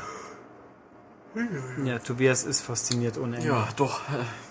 Ja, 1.85 1.99
Tobias 1.99 2.45
ist 2.45 2.63
fasziniert 2.63 3.19
ohne 3.19 3.37
Ende. 3.37 3.49
Ja, 3.49 3.69
doch. 3.77 4.01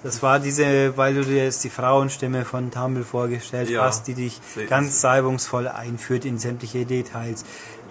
Das 0.03 0.21
war 0.23 0.39
diese, 0.39 0.95
weil 0.95 1.15
du 1.15 1.23
dir 1.23 1.43
jetzt 1.43 1.63
die 1.63 1.69
Frauenstimme 1.69 2.45
von 2.45 2.71
Tumble 2.71 3.03
vorgestellt 3.03 3.69
Ja, 3.69 3.83
hast, 3.83 4.07
die 4.07 4.13
dich 4.13 4.39
ganz 4.69 5.01
salbungsvoll 5.01 5.67
einführt 5.67 6.23
in 6.23 6.37
sämtliche 6.37 6.85
Details. 6.85 7.43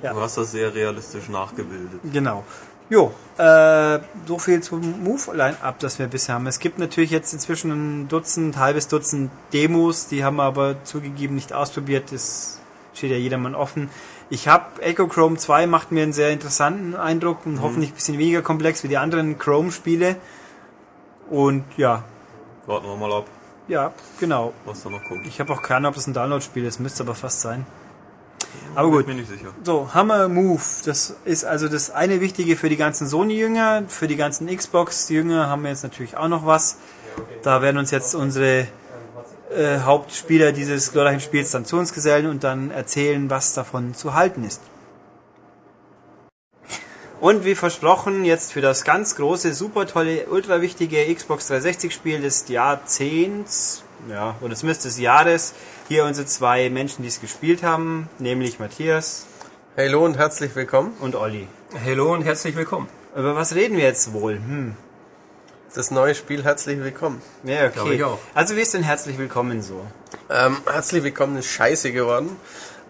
Ja. 0.02 0.12
Du 0.14 0.20
hast 0.20 0.36
das 0.38 0.52
sehr 0.52 0.74
realistisch 0.74 1.28
nachgebildet. 1.28 2.00
Genau. 2.12 2.44
Jo, 2.88 3.12
äh, 3.36 3.98
so 4.26 4.38
viel 4.38 4.62
zum 4.62 5.02
Move-Line-Up, 5.02 5.78
das 5.80 5.98
wir 5.98 6.06
bisher 6.06 6.36
haben. 6.36 6.46
Es 6.46 6.60
gibt 6.60 6.78
natürlich 6.78 7.10
jetzt 7.10 7.32
inzwischen 7.32 7.70
ein 7.70 8.08
Dutzend, 8.08 8.56
halbes 8.58 8.86
Dutzend 8.86 9.30
Demos, 9.52 10.06
die 10.06 10.24
haben 10.24 10.36
wir 10.36 10.44
aber 10.44 10.84
zugegeben 10.84 11.34
nicht 11.34 11.52
ausprobiert. 11.52 12.12
Das 12.12 12.60
steht 12.94 13.10
ja 13.10 13.16
jedermann 13.16 13.56
offen. 13.56 13.90
Ich 14.30 14.48
habe 14.48 14.82
Echo 14.82 15.08
Chrome 15.08 15.36
2 15.36 15.66
macht 15.66 15.90
mir 15.92 16.04
einen 16.04 16.12
sehr 16.12 16.30
interessanten 16.30 16.94
Eindruck 16.94 17.44
und 17.44 17.60
hoffentlich 17.60 17.90
ein 17.90 17.94
bisschen 17.94 18.18
weniger 18.18 18.42
komplex 18.42 18.84
wie 18.84 18.88
die 18.88 18.98
anderen 18.98 19.38
Chrome-Spiele. 19.38 20.16
Und 21.28 21.64
ja, 21.76 22.04
Warten 22.66 22.86
wir 22.86 22.96
mal 22.96 23.12
ab, 23.12 23.26
ja, 23.68 23.92
genau. 24.18 24.52
was 24.64 24.82
da 24.82 24.90
noch 24.90 25.04
kommt. 25.04 25.26
Ich 25.26 25.38
habe 25.38 25.52
auch 25.52 25.62
keine 25.62 25.78
Ahnung, 25.78 25.88
ob 25.90 25.94
das 25.96 26.06
ein 26.06 26.14
Download-Spiel 26.14 26.64
ist, 26.64 26.80
müsste 26.80 27.02
aber 27.02 27.14
fast 27.14 27.40
sein. 27.40 27.66
Aber 28.74 28.90
gut. 28.90 29.06
Bin 29.06 29.16
mir 29.16 29.22
nicht 29.22 29.30
sicher. 29.30 29.52
So, 29.62 29.94
Hammer 29.94 30.28
Move. 30.28 30.62
Das 30.84 31.16
ist 31.24 31.44
also 31.44 31.68
das 31.68 31.90
eine 31.90 32.20
Wichtige 32.20 32.56
für 32.56 32.68
die 32.68 32.76
ganzen 32.76 33.06
Sony-Jünger. 33.06 33.84
Für 33.88 34.06
die 34.06 34.16
ganzen 34.16 34.54
Xbox-Jünger 34.54 35.48
haben 35.48 35.62
wir 35.62 35.70
jetzt 35.70 35.82
natürlich 35.82 36.16
auch 36.16 36.28
noch 36.28 36.44
was. 36.44 36.76
Da 37.42 37.62
werden 37.62 37.78
uns 37.78 37.90
jetzt 37.90 38.14
unsere 38.14 38.66
äh, 39.50 39.78
Hauptspieler 39.80 40.52
dieses 40.52 40.92
glorreichen 40.92 41.20
Spiels 41.20 41.50
dann 41.50 41.64
zu 41.64 41.76
uns 41.76 41.92
gesellen 41.92 42.26
und 42.26 42.44
dann 42.44 42.70
erzählen, 42.70 43.30
was 43.30 43.54
davon 43.54 43.94
zu 43.94 44.14
halten 44.14 44.44
ist. 44.44 44.60
Und 47.18 47.46
wie 47.46 47.54
versprochen, 47.54 48.24
jetzt 48.24 48.52
für 48.52 48.60
das 48.60 48.84
ganz 48.84 49.16
große, 49.16 49.54
super 49.54 49.86
tolle, 49.86 50.26
ultra 50.26 50.60
wichtige 50.60 51.14
Xbox 51.14 51.46
360 51.48 51.94
Spiel 51.94 52.20
des 52.20 52.46
Jahrzehnts, 52.48 53.84
ja, 54.10 54.36
oder 54.42 54.54
zumindest 54.54 54.84
des 54.84 54.98
Jahres, 54.98 55.54
hier 55.88 56.04
unsere 56.04 56.26
zwei 56.26 56.68
Menschen, 56.70 57.02
die 57.02 57.08
es 57.08 57.20
gespielt 57.20 57.62
haben, 57.62 58.08
nämlich 58.18 58.58
Matthias 58.58 59.26
Hallo 59.76 60.04
und 60.04 60.16
herzlich 60.16 60.54
willkommen. 60.56 60.94
und 61.00 61.14
Olli. 61.14 61.46
Hallo 61.84 62.12
und 62.12 62.22
herzlich 62.22 62.56
willkommen. 62.56 62.88
Über 63.14 63.36
was 63.36 63.54
reden 63.54 63.76
wir 63.76 63.84
jetzt 63.84 64.12
wohl? 64.12 64.34
Hm. 64.34 64.74
Das 65.74 65.90
neue 65.90 66.14
Spiel 66.14 66.42
Herzlich 66.42 66.78
willkommen. 66.80 67.20
Ja, 67.44 67.68
Glaube 67.68 67.88
okay. 67.88 67.96
ich 67.96 68.04
auch. 68.04 68.18
Also 68.34 68.56
wie 68.56 68.60
ist 68.60 68.72
denn 68.72 68.82
herzlich 68.82 69.18
willkommen 69.18 69.60
so? 69.62 69.84
Ähm, 70.30 70.56
herzlich 70.66 71.04
willkommen 71.04 71.36
ist 71.36 71.48
scheiße 71.48 71.92
geworden, 71.92 72.34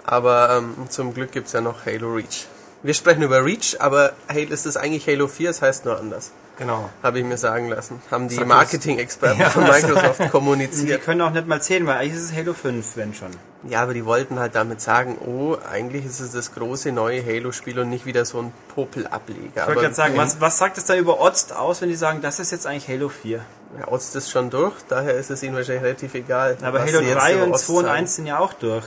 aber 0.05 0.59
ähm, 0.59 0.89
zum 0.89 1.12
Glück 1.12 1.32
gibt's 1.32 1.52
ja 1.52 1.60
noch 1.60 1.85
Halo 1.85 2.14
Reach. 2.14 2.47
Wir 2.82 2.94
sprechen 2.94 3.23
über 3.23 3.44
Reach, 3.44 3.81
aber 3.81 4.12
Halo 4.28 4.51
ist 4.51 4.66
es 4.66 4.77
eigentlich 4.77 5.06
Halo 5.09 5.27
4, 5.27 5.51
es 5.51 5.62
heißt 5.62 5.85
nur 5.85 5.98
anders. 5.98 6.31
Genau. 6.59 6.89
Habe 7.03 7.19
ich 7.19 7.24
mir 7.24 7.37
sagen 7.37 7.69
lassen. 7.69 8.01
Haben 8.11 8.28
die. 8.28 8.41
Marketing-Experten 8.43 9.41
Ja. 9.41 9.51
von 9.51 9.65
Microsoft 9.65 10.20
Die 10.20 10.28
kommuniziert. 10.28 11.03
können 11.05 11.20
auch 11.20 11.31
nicht 11.31 11.47
mal 11.47 11.61
zählen, 11.61 11.87
weil 11.87 11.99
eigentlich 11.99 12.15
ist 12.15 12.31
es 12.31 12.33
Halo 12.35 12.55
5, 12.55 12.97
wenn 12.97 13.15
schon. 13.15 13.28
Ja, 13.69 13.83
aber 13.83 13.93
die 13.95 14.07
wollten 14.07 14.39
halt 14.39 14.55
damit 14.55 14.81
sagen, 14.81 15.19
oh, 15.19 15.57
eigentlich 15.70 16.07
ist 16.07 16.20
es 16.20 16.33
das 16.33 16.55
große 16.55 16.93
neue 16.93 17.24
Halo-Spiel 17.24 17.78
und 17.81 17.91
nicht 17.91 18.07
wieder 18.07 18.24
so 18.24 18.41
ein 18.41 18.53
Popel-Ableger. 18.74 19.43
Ich 19.62 19.66
wollte 19.66 19.81
gerade 19.83 19.95
sagen, 19.95 20.16
was, 20.16 20.41
was 20.41 20.57
sagt 20.59 20.78
es 20.78 20.85
da 20.87 20.95
über 20.97 21.20
Otzt 21.20 21.55
aus, 21.55 21.83
wenn 21.83 21.89
die 21.91 21.97
sagen, 21.97 22.20
das 22.23 22.39
ist 22.39 22.53
jetzt 22.53 22.66
eigentlich 22.66 22.89
Halo 22.89 23.09
4? 23.11 23.41
ja, 23.78 23.89
Ost 23.89 24.16
ist 24.16 24.31
schon 24.31 24.49
durch, 24.49 24.73
daher 24.89 25.15
ist 25.15 25.31
es 25.31 25.43
ihnen 25.43 25.57
wahrscheinlich 25.57 25.85
relativ 25.85 26.15
egal. 26.15 26.57
Aber 26.62 26.78
Halo 26.81 27.01
sie 27.01 27.05
jetzt 27.07 27.20
3 27.20 27.35
über 27.35 27.45
und 27.45 27.53
Ost 27.53 27.66
2 27.66 27.73
und 27.74 27.85
sagen. 27.85 27.97
1 27.99 28.16
sind 28.16 28.27
ja 28.27 28.39
auch 28.39 28.53
durch. 28.55 28.85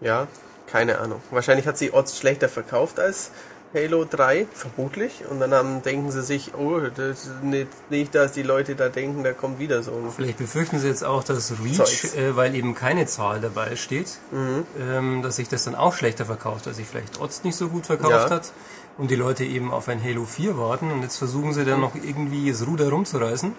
Ja, 0.00 0.26
keine 0.66 0.98
Ahnung. 0.98 1.20
Wahrscheinlich 1.30 1.66
hat 1.66 1.76
sie 1.76 1.92
Odds 1.92 2.16
schlechter 2.18 2.48
verkauft 2.48 2.98
als 2.98 3.30
Halo 3.74 4.04
3, 4.04 4.46
vermutlich. 4.52 5.24
Und 5.30 5.40
dann 5.40 5.52
haben, 5.54 5.82
denken 5.82 6.10
sie 6.10 6.22
sich, 6.22 6.52
oh, 6.54 6.80
das 6.94 7.24
ist 7.26 7.42
nicht, 7.42 7.68
nicht, 7.90 8.14
dass 8.14 8.32
die 8.32 8.42
Leute 8.42 8.74
da 8.74 8.88
denken, 8.90 9.24
da 9.24 9.32
kommt 9.32 9.58
wieder 9.58 9.82
so 9.82 9.92
ein... 9.92 10.10
Vielleicht 10.14 10.38
befürchten 10.38 10.78
Sie 10.78 10.88
jetzt 10.88 11.04
auch, 11.04 11.24
dass 11.24 11.52
Reach, 11.64 12.14
äh, 12.16 12.36
weil 12.36 12.54
eben 12.54 12.74
keine 12.74 13.06
Zahl 13.06 13.40
dabei 13.40 13.76
steht, 13.76 14.18
ähm, 14.78 15.22
dass 15.22 15.36
sich 15.36 15.48
das 15.48 15.64
dann 15.64 15.74
auch 15.74 15.94
schlechter 15.94 16.26
verkauft, 16.26 16.66
dass 16.66 16.76
sich 16.76 16.86
vielleicht 16.86 17.20
Odds 17.20 17.44
nicht 17.44 17.56
so 17.56 17.68
gut 17.68 17.86
verkauft 17.86 18.10
Ja. 18.10 18.30
hat. 18.30 18.52
Und 18.98 19.10
die 19.10 19.16
Leute 19.16 19.44
eben 19.44 19.72
auf 19.72 19.88
ein 19.88 20.02
Halo 20.04 20.26
4 20.26 20.58
warten 20.58 20.90
und 20.92 21.00
jetzt 21.02 21.16
versuchen 21.16 21.54
sie 21.54 21.64
dann 21.64 21.80
noch 21.80 21.94
irgendwie 21.94 22.50
das 22.50 22.66
Ruder 22.66 22.90
rumzureißen 22.90 23.54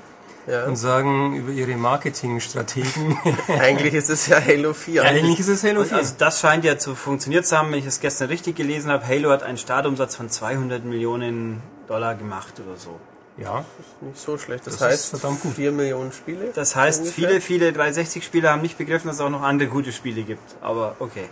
Ja. 0.45 0.65
und 0.65 0.75
sagen 0.75 1.35
über 1.35 1.51
ihre 1.51 1.75
Marketingstrategen, 1.77 3.17
Eigentlich 3.59 3.93
ist 3.93 4.09
es 4.09 4.27
ja 4.27 4.41
Halo 4.43 4.73
4. 4.73 5.03
eigentlich 5.03 5.39
ist 5.39 5.47
es 5.47 5.63
Halo 5.63 5.81
Und 5.81 5.87
4. 5.87 5.97
also 5.97 6.15
das 6.17 6.39
scheint 6.41 6.65
ja 6.65 6.77
zu 6.77 6.95
funktioniert 6.95 7.45
zu 7.45 7.57
haben, 7.57 7.71
wenn 7.71 7.79
ich 7.79 7.85
es 7.85 7.99
gestern 8.01 8.27
richtig 8.27 8.55
gelesen 8.57 8.91
habe. 8.91 9.07
Halo 9.07 9.29
hat 9.31 9.43
einen 9.43 9.57
Startumsatz 9.57 10.15
von 10.15 10.29
200 10.29 10.83
Millionen 10.83 11.61
Dollar 11.87 12.15
gemacht 12.15 12.55
oder 12.65 12.75
so. 12.77 12.99
ja, 13.37 13.63
Nicht 14.01 14.17
so 14.19 14.37
schlecht. 14.37 14.67
Das, 14.67 14.77
Das 14.77 14.81
ist 14.81 14.87
heißt, 14.87 15.09
verdammt 15.11 15.41
gut. 15.41 15.53
4 15.55 15.71
Millionen 15.71 16.11
Spiele. 16.11 16.51
Das 16.53 16.75
heißt, 16.75 17.01
ungefähr. 17.03 17.29
viele, 17.39 17.41
viele 17.41 17.69
360-Spieler 17.71 18.51
haben 18.51 18.61
nicht 18.61 18.77
begriffen, 18.77 19.07
dass 19.07 19.17
es 19.17 19.21
auch 19.21 19.29
noch 19.29 19.43
andere 19.43 19.69
gute 19.69 19.91
Spiele 19.93 20.23
gibt. 20.23 20.55
Aber 20.61 20.95
okay. 20.99 21.29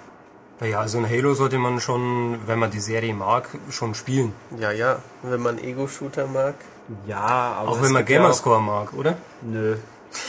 naja, 0.61 0.79
also 0.79 0.97
ein 0.99 1.09
Halo 1.09 1.33
sollte 1.33 1.57
man 1.57 1.79
schon, 1.81 2.39
wenn 2.47 2.59
man 2.59 2.71
die 2.71 2.79
Serie 2.79 3.13
mag, 3.13 3.49
schon 3.69 3.93
spielen. 3.93 4.33
Ja, 4.57 4.71
ja. 4.71 4.99
Wenn 5.23 5.41
man 5.41 5.57
Ego-Shooter 5.59 6.27
mag. 6.27 6.55
Ja, 7.07 7.17
aber 7.59 7.69
Auch 7.69 7.81
wenn 7.81 7.91
man 7.91 8.01
gibt 8.05 8.09
ja 8.11 8.17
Gamerscore 8.21 8.61
mag, 8.61 8.93
oder? 8.93 9.15
Nö. 9.41 9.75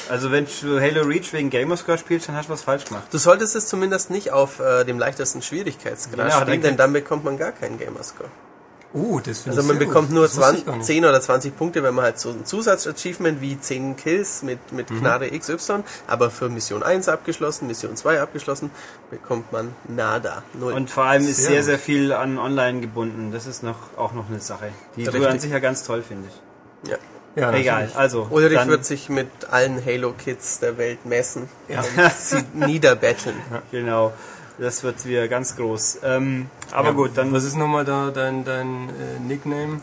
Also 0.09 0.30
wenn 0.30 0.47
du 0.62 0.80
Halo 0.80 1.02
Reach 1.02 1.32
wegen 1.32 1.51
Gamerscore 1.51 1.98
spielst, 1.98 2.28
dann 2.28 2.36
hast 2.36 2.48
du 2.48 2.52
was 2.52 2.62
falsch 2.62 2.84
gemacht. 2.84 3.05
Du 3.10 3.18
solltest 3.18 3.56
es 3.56 3.66
zumindest 3.66 4.10
nicht 4.10 4.30
auf 4.30 4.60
äh, 4.60 4.84
dem 4.84 4.98
leichtesten 4.98 5.43
Schwierigkeitsgrad 5.43 6.28
Genau, 6.28 6.40
spielen, 6.40 6.62
denn 6.62 6.76
dann 6.76 6.93
bekommt 6.93 7.24
man 7.24 7.36
gar 7.36 7.51
keinen 7.52 7.78
Gamerscore. 7.78 8.28
Oh, 8.94 9.18
das 9.24 9.40
finde 9.40 9.56
Also 9.59 9.62
ich 9.62 9.66
man 9.68 9.78
sehr 9.78 9.86
bekommt 9.89 10.09
gut. 10.09 10.14
nur 10.16 10.24
Das 10.24 10.36
wusste 10.36 10.51
ich 10.51 10.64
20, 10.64 10.66
gar 10.66 10.76
nicht. 10.76 10.86
10 10.86 11.05
oder 11.06 11.20
20 11.20 11.56
Punkte, 11.56 11.82
wenn 11.82 11.94
man 11.94 12.05
halt 12.05 12.18
so 12.20 12.28
ein 12.28 12.44
Zusatzachievement 12.44 13.40
wie 13.40 13.59
10 13.59 13.97
Kills 13.97 14.43
mit, 14.43 14.70
mit 14.70 14.90
Mhm. 14.90 15.01
Knarre 15.01 15.30
XY, 15.30 15.82
aber 16.06 16.30
für 16.30 16.48
Mission 16.51 16.82
1 16.82 17.09
abgeschlossen, 17.09 17.66
Mission 17.68 17.97
2 17.97 18.20
abgeschlossen, 18.20 18.70
bekommt 19.10 19.51
man 19.51 19.74
nada. 19.89 20.43
Null. 20.52 20.74
Und 20.74 20.90
vor 20.90 21.05
allem 21.05 21.22
ist 21.26 21.39
Sehr 21.39 21.47
sehr, 21.47 21.56
gut. 21.56 21.64
sehr 21.64 21.78
viel 21.78 22.12
an 22.12 22.39
Online 22.39 22.82
gebunden. 22.82 23.32
Das 23.32 23.47
ist 23.47 23.62
noch 23.62 23.78
auch 23.97 24.12
noch 24.12 24.28
eine 24.28 24.40
Sache, 24.40 24.68
die 24.94 25.05
du 25.05 25.10
Richtig. 25.10 25.28
an 25.28 25.40
sich 25.40 25.51
ja 25.51 25.59
ganz 25.59 25.82
toll 25.84 26.05
findest. 26.06 26.36
Ja. 26.89 26.97
Ja, 27.35 27.51
Egal, 27.55 27.91
also. 27.95 28.27
Ulrich 28.29 28.59
dann, 28.59 28.69
wird 28.69 28.85
sich 28.85 29.09
mit 29.09 29.27
allen 29.51 29.83
Halo-Kids 29.83 30.59
der 30.61 30.77
Welt 30.77 31.07
messen 31.07 31.49
Ja. 31.67 31.81
und 31.81 32.13
sie 32.13 32.45
niederbetteln. 32.55 33.37
Genau. 33.71 34.13
Das 34.59 34.83
wird 34.83 35.07
wieder 35.07 35.29
ganz 35.29 35.57
groß. 35.57 36.01
Ähm, 36.05 36.51
aber 36.73 36.89
Ja, 36.89 36.95
gut, 36.95 37.13
dann 37.15 37.33
Was 37.33 37.45
ist 37.45 37.57
nochmal 37.57 37.87
da 37.87 38.11
dein, 38.11 38.45
dein 38.45 38.91
äh, 38.91 39.19
Nickname? 39.27 39.81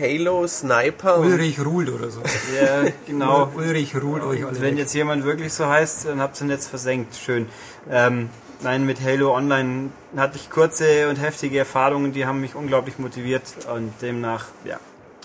Halo, 0.00 0.46
Sniper 0.46 1.18
Ulrich 1.18 1.58
Ruhl 1.64 1.88
oder 1.88 2.10
so. 2.10 2.20
ja, 2.56 2.88
genau. 3.06 3.50
Ulrich 3.56 3.96
Ruhl 3.96 4.20
euch 4.22 4.44
alle. 4.46 4.60
Wenn 4.60 4.76
jetzt 4.76 4.94
jemand 4.94 5.24
wirklich 5.24 5.52
so 5.52 5.66
heißt, 5.66 6.06
dann 6.06 6.20
habt 6.20 6.40
ihr 6.40 6.44
ihn 6.46 6.50
jetzt 6.50 6.68
versenkt. 6.68 7.16
Schön. 7.16 7.48
Ähm, 7.90 8.30
nein, 8.62 8.86
mit 8.86 9.02
Halo 9.02 9.34
Online 9.34 9.90
hatte 10.16 10.36
ich 10.36 10.48
kurze 10.48 11.08
und 11.08 11.16
heftige 11.16 11.58
Erfahrungen, 11.58 12.12
die 12.12 12.24
haben 12.24 12.40
mich 12.40 12.54
unglaublich 12.54 13.00
motiviert 13.00 13.42
und 13.74 13.92
demnach, 14.00 14.46
ja. 14.64 14.78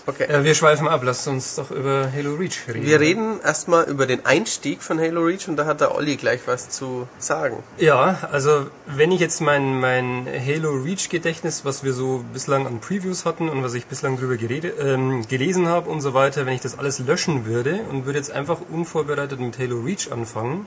Okay. 0.06 0.26
Ja, 0.30 0.44
wir 0.44 0.54
schweifen 0.54 0.88
ab, 0.88 1.02
lasst 1.04 1.26
uns 1.28 1.56
doch 1.56 1.70
über 1.70 2.10
Halo 2.12 2.34
Reach 2.34 2.68
reden. 2.68 2.86
Wir 2.86 3.00
reden 3.00 3.40
erstmal 3.42 3.84
über 3.84 4.06
den 4.06 4.24
Einstieg 4.26 4.82
von 4.82 4.98
Halo 5.00 5.22
Reach 5.22 5.48
und 5.48 5.56
da 5.56 5.66
hat 5.66 5.80
der 5.80 5.94
Olli 5.94 6.16
gleich 6.16 6.40
was 6.46 6.70
zu 6.70 7.08
sagen. 7.18 7.62
Ja, 7.78 8.28
also 8.32 8.66
wenn 8.86 9.12
ich 9.12 9.20
jetzt 9.20 9.40
mein, 9.40 9.80
mein 9.80 10.26
Halo 10.26 10.70
Reach 10.72 11.08
Gedächtnis, 11.08 11.64
was 11.64 11.84
wir 11.84 11.92
so 11.92 12.24
bislang 12.32 12.66
an 12.66 12.80
Previews 12.80 13.24
hatten 13.24 13.48
und 13.48 13.62
was 13.62 13.74
ich 13.74 13.86
bislang 13.86 14.18
drüber 14.18 14.36
ähm, 14.40 15.26
gelesen 15.28 15.68
habe 15.68 15.90
und 15.90 16.00
so 16.00 16.14
weiter, 16.14 16.46
wenn 16.46 16.54
ich 16.54 16.60
das 16.60 16.78
alles 16.78 16.98
löschen 16.98 17.46
würde 17.46 17.80
und 17.90 18.06
würde 18.06 18.18
jetzt 18.18 18.30
einfach 18.30 18.58
unvorbereitet 18.70 19.40
mit 19.40 19.58
Halo 19.58 19.80
Reach 19.80 20.10
anfangen, 20.10 20.66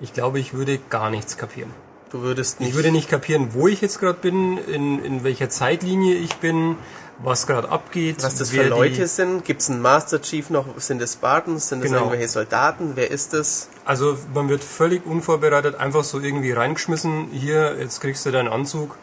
ich 0.00 0.12
glaube, 0.12 0.38
ich 0.38 0.54
würde 0.54 0.78
gar 0.90 1.10
nichts 1.10 1.36
kapieren. 1.36 1.70
Du 2.10 2.22
würdest 2.22 2.60
nicht 2.60 2.70
Ich 2.70 2.74
würde 2.76 2.92
nicht 2.92 3.08
kapieren, 3.08 3.48
wo 3.52 3.66
ich 3.66 3.80
jetzt 3.80 3.98
gerade 3.98 4.18
bin, 4.20 4.58
in, 4.58 5.04
in 5.04 5.24
welcher 5.24 5.48
Zeitlinie 5.48 6.14
ich 6.14 6.36
bin, 6.36 6.76
was 7.18 7.46
gerade 7.46 7.68
abgeht. 7.70 8.22
was 8.22 8.34
das 8.34 8.50
für 8.50 8.64
die- 8.64 8.68
Leute 8.68 9.06
sind. 9.06 9.44
Gibt 9.44 9.62
es 9.62 9.70
einen 9.70 9.80
Master 9.80 10.20
Chief 10.20 10.50
noch? 10.50 10.66
Sind 10.78 11.00
es 11.00 11.14
Spartans? 11.14 11.68
Sind 11.68 11.78
es 11.82 11.86
Genau. 11.90 11.98
irgendwelche 12.04 12.28
Soldaten? 12.28 12.92
Wer 12.94 13.10
ist 13.10 13.32
das? 13.32 13.68
Also 13.84 14.18
man 14.34 14.48
wird 14.48 14.62
völlig 14.62 15.06
unvorbereitet 15.06 15.76
einfach 15.76 16.04
so 16.04 16.20
irgendwie 16.20 16.52
reingeschmissen. 16.52 17.28
Hier, 17.32 17.76
jetzt 17.78 18.00
kriegst 18.00 18.26
du 18.26 18.30
deinen 18.30 18.48
Anzug, 18.48 18.96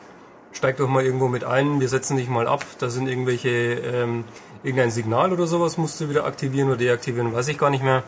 steig 0.51 0.77
doch 0.77 0.87
mal 0.87 1.03
irgendwo 1.03 1.27
mit 1.27 1.43
ein, 1.43 1.79
wir 1.79 1.89
setzen 1.89 2.17
dich 2.17 2.29
mal 2.29 2.47
ab. 2.47 2.63
Da 2.79 2.89
sind 2.89 3.07
irgendwelche, 3.07 3.49
ähm, 3.49 4.25
irgendein 4.61 4.91
Signal 4.91 5.33
oder 5.33 5.47
sowas 5.47 5.77
musst 5.77 5.99
du 5.99 6.09
wieder 6.09 6.25
aktivieren 6.25 6.67
oder 6.69 6.77
deaktivieren, 6.77 7.33
weiß 7.33 7.47
ich 7.47 7.57
gar 7.57 7.69
nicht 7.71 7.83
mehr. 7.83 8.03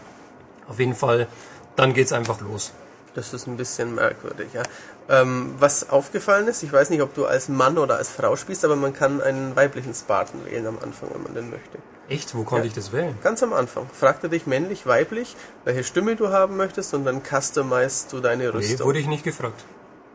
Auf 0.68 0.80
jeden 0.80 0.96
Fall, 0.96 1.28
dann 1.76 1.94
geht's 1.94 2.12
einfach 2.14 2.40
los. 2.42 2.72
Das 3.16 3.34
ist 3.34 3.48
ein 3.48 3.58
bisschen 3.58 3.96
merkwürdig, 3.96 4.50
ja. 4.54 4.62
Ähm, 5.08 5.54
was 5.60 5.90
aufgefallen 5.92 6.48
ist, 6.48 6.64
ich 6.64 6.74
weiß 6.74 6.90
nicht, 6.90 7.02
ob 7.04 7.14
du 7.14 7.26
als 7.28 7.48
Mann 7.48 7.78
oder 7.78 7.98
als 7.98 8.10
Frau 8.10 8.36
spielst, 8.36 8.66
aber 8.66 8.76
man 8.76 8.92
kann 8.94 9.22
einen 9.22 9.56
weiblichen 9.56 9.94
Spartan 9.94 10.44
wählen 10.46 10.66
am 10.66 10.80
Anfang, 10.82 11.10
wenn 11.14 11.22
man 11.22 11.36
den 11.36 11.50
möchte. 11.52 11.78
Echt? 12.10 12.34
Wo 12.36 12.44
konnte 12.44 12.66
Ja. 12.66 12.70
ich 12.70 12.74
das 12.74 12.92
wählen? 12.92 13.16
Ganz 13.24 13.44
am 13.44 13.54
Anfang. 13.54 13.88
Fragte 13.94 14.30
dich 14.30 14.48
männlich, 14.48 14.88
weiblich, 14.88 15.36
welche 15.64 15.84
Stimme 15.84 16.16
du 16.16 16.30
haben 16.30 16.58
möchtest 16.58 16.94
und 16.96 17.06
dann 17.06 17.22
customizest 17.24 18.14
du 18.14 18.20
deine 18.20 18.44
Nee, 18.46 18.50
Rüstung. 18.50 18.88
wurde 18.88 19.00
ich 19.00 19.08
nicht 19.08 19.24
gefragt. 19.24 19.64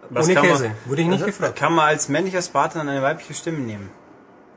Was 0.09 0.27
Ohne 0.27 0.35
kann 0.35 0.49
man- 0.49 0.53
Käse. 0.57 0.71
Wurde 0.87 1.03
ich 1.03 1.09
nicht 1.09 1.25
gefragt. 1.25 1.55
Kann 1.57 1.73
man 1.73 1.87
als 1.89 2.09
männlicher 2.09 2.43
Spartan 2.43 2.89
eine 2.89 3.01
weibliche 3.03 3.35
Stimme 3.35 3.59
nehmen? 3.59 3.91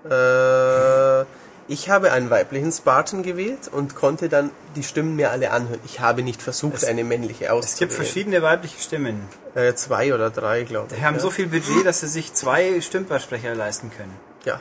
Äh, 0.06 1.26
ich 1.68 1.90
habe 1.90 2.12
einen 2.12 2.30
weiblichen 2.30 2.72
Spartan 2.72 3.24
gewählt 3.24 3.70
und 3.72 3.96
konnte 3.96 4.28
dann 4.30 4.50
die 4.76 4.84
Stimmen 4.84 5.16
mir 5.16 5.32
alle 5.32 5.52
anhören. 5.52 5.80
Ich 5.86 6.00
habe 6.00 6.22
nicht 6.22 6.42
versucht, 6.42 6.76
Es- 6.76 6.84
eine 6.84 7.04
männliche 7.04 7.46
Es 7.46 7.52
auszuwählen. 7.52 7.80
gibt 7.80 7.94
verschiedene 7.94 8.42
weibliche 8.42 8.80
Stimmen. 8.82 9.22
Äh, 9.56 9.74
zwei 9.76 10.14
oder 10.14 10.30
drei, 10.30 10.64
glaube 10.64 10.88
ich. 10.92 10.98
Die 11.00 11.06
haben 11.06 11.16
ja. 11.16 11.20
so 11.22 11.30
viel 11.32 11.48
Budget, 11.48 11.86
dass 11.86 12.02
sie 12.02 12.08
sich 12.08 12.34
zwei 12.34 12.82
Stümpersprecher 12.82 13.56
leisten 13.56 13.92
können. 13.96 14.14
Ja, 14.46 14.60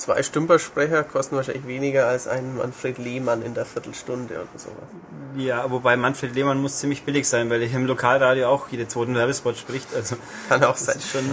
zwei 0.00 0.22
Stümpersprecher 0.22 1.04
kosten 1.04 1.36
wahrscheinlich 1.36 1.66
weniger 1.66 2.08
als 2.08 2.26
ein 2.26 2.56
Manfred 2.56 2.98
Lehmann 2.98 3.42
in 3.42 3.54
der 3.54 3.66
Viertelstunde 3.66 4.34
oder 4.34 4.48
sowas. 4.56 4.88
Ja, 5.36 5.70
wobei 5.70 5.96
Manfred 5.96 6.34
Lehmann 6.34 6.60
muss 6.60 6.78
ziemlich 6.78 7.04
billig 7.04 7.28
sein, 7.28 7.50
weil 7.50 7.60
er 7.62 7.68
hier 7.68 7.78
im 7.78 7.86
Lokalradio 7.86 8.48
auch 8.48 8.68
jede 8.68 8.88
zweiten 8.88 9.14
Werbespot 9.14 9.56
spricht. 9.56 9.94
Also 9.94 10.16
Kann 10.48 10.64
auch 10.64 10.72
das 10.72 10.86
sein. 10.86 10.96
ist 10.96 11.10
schon 11.10 11.24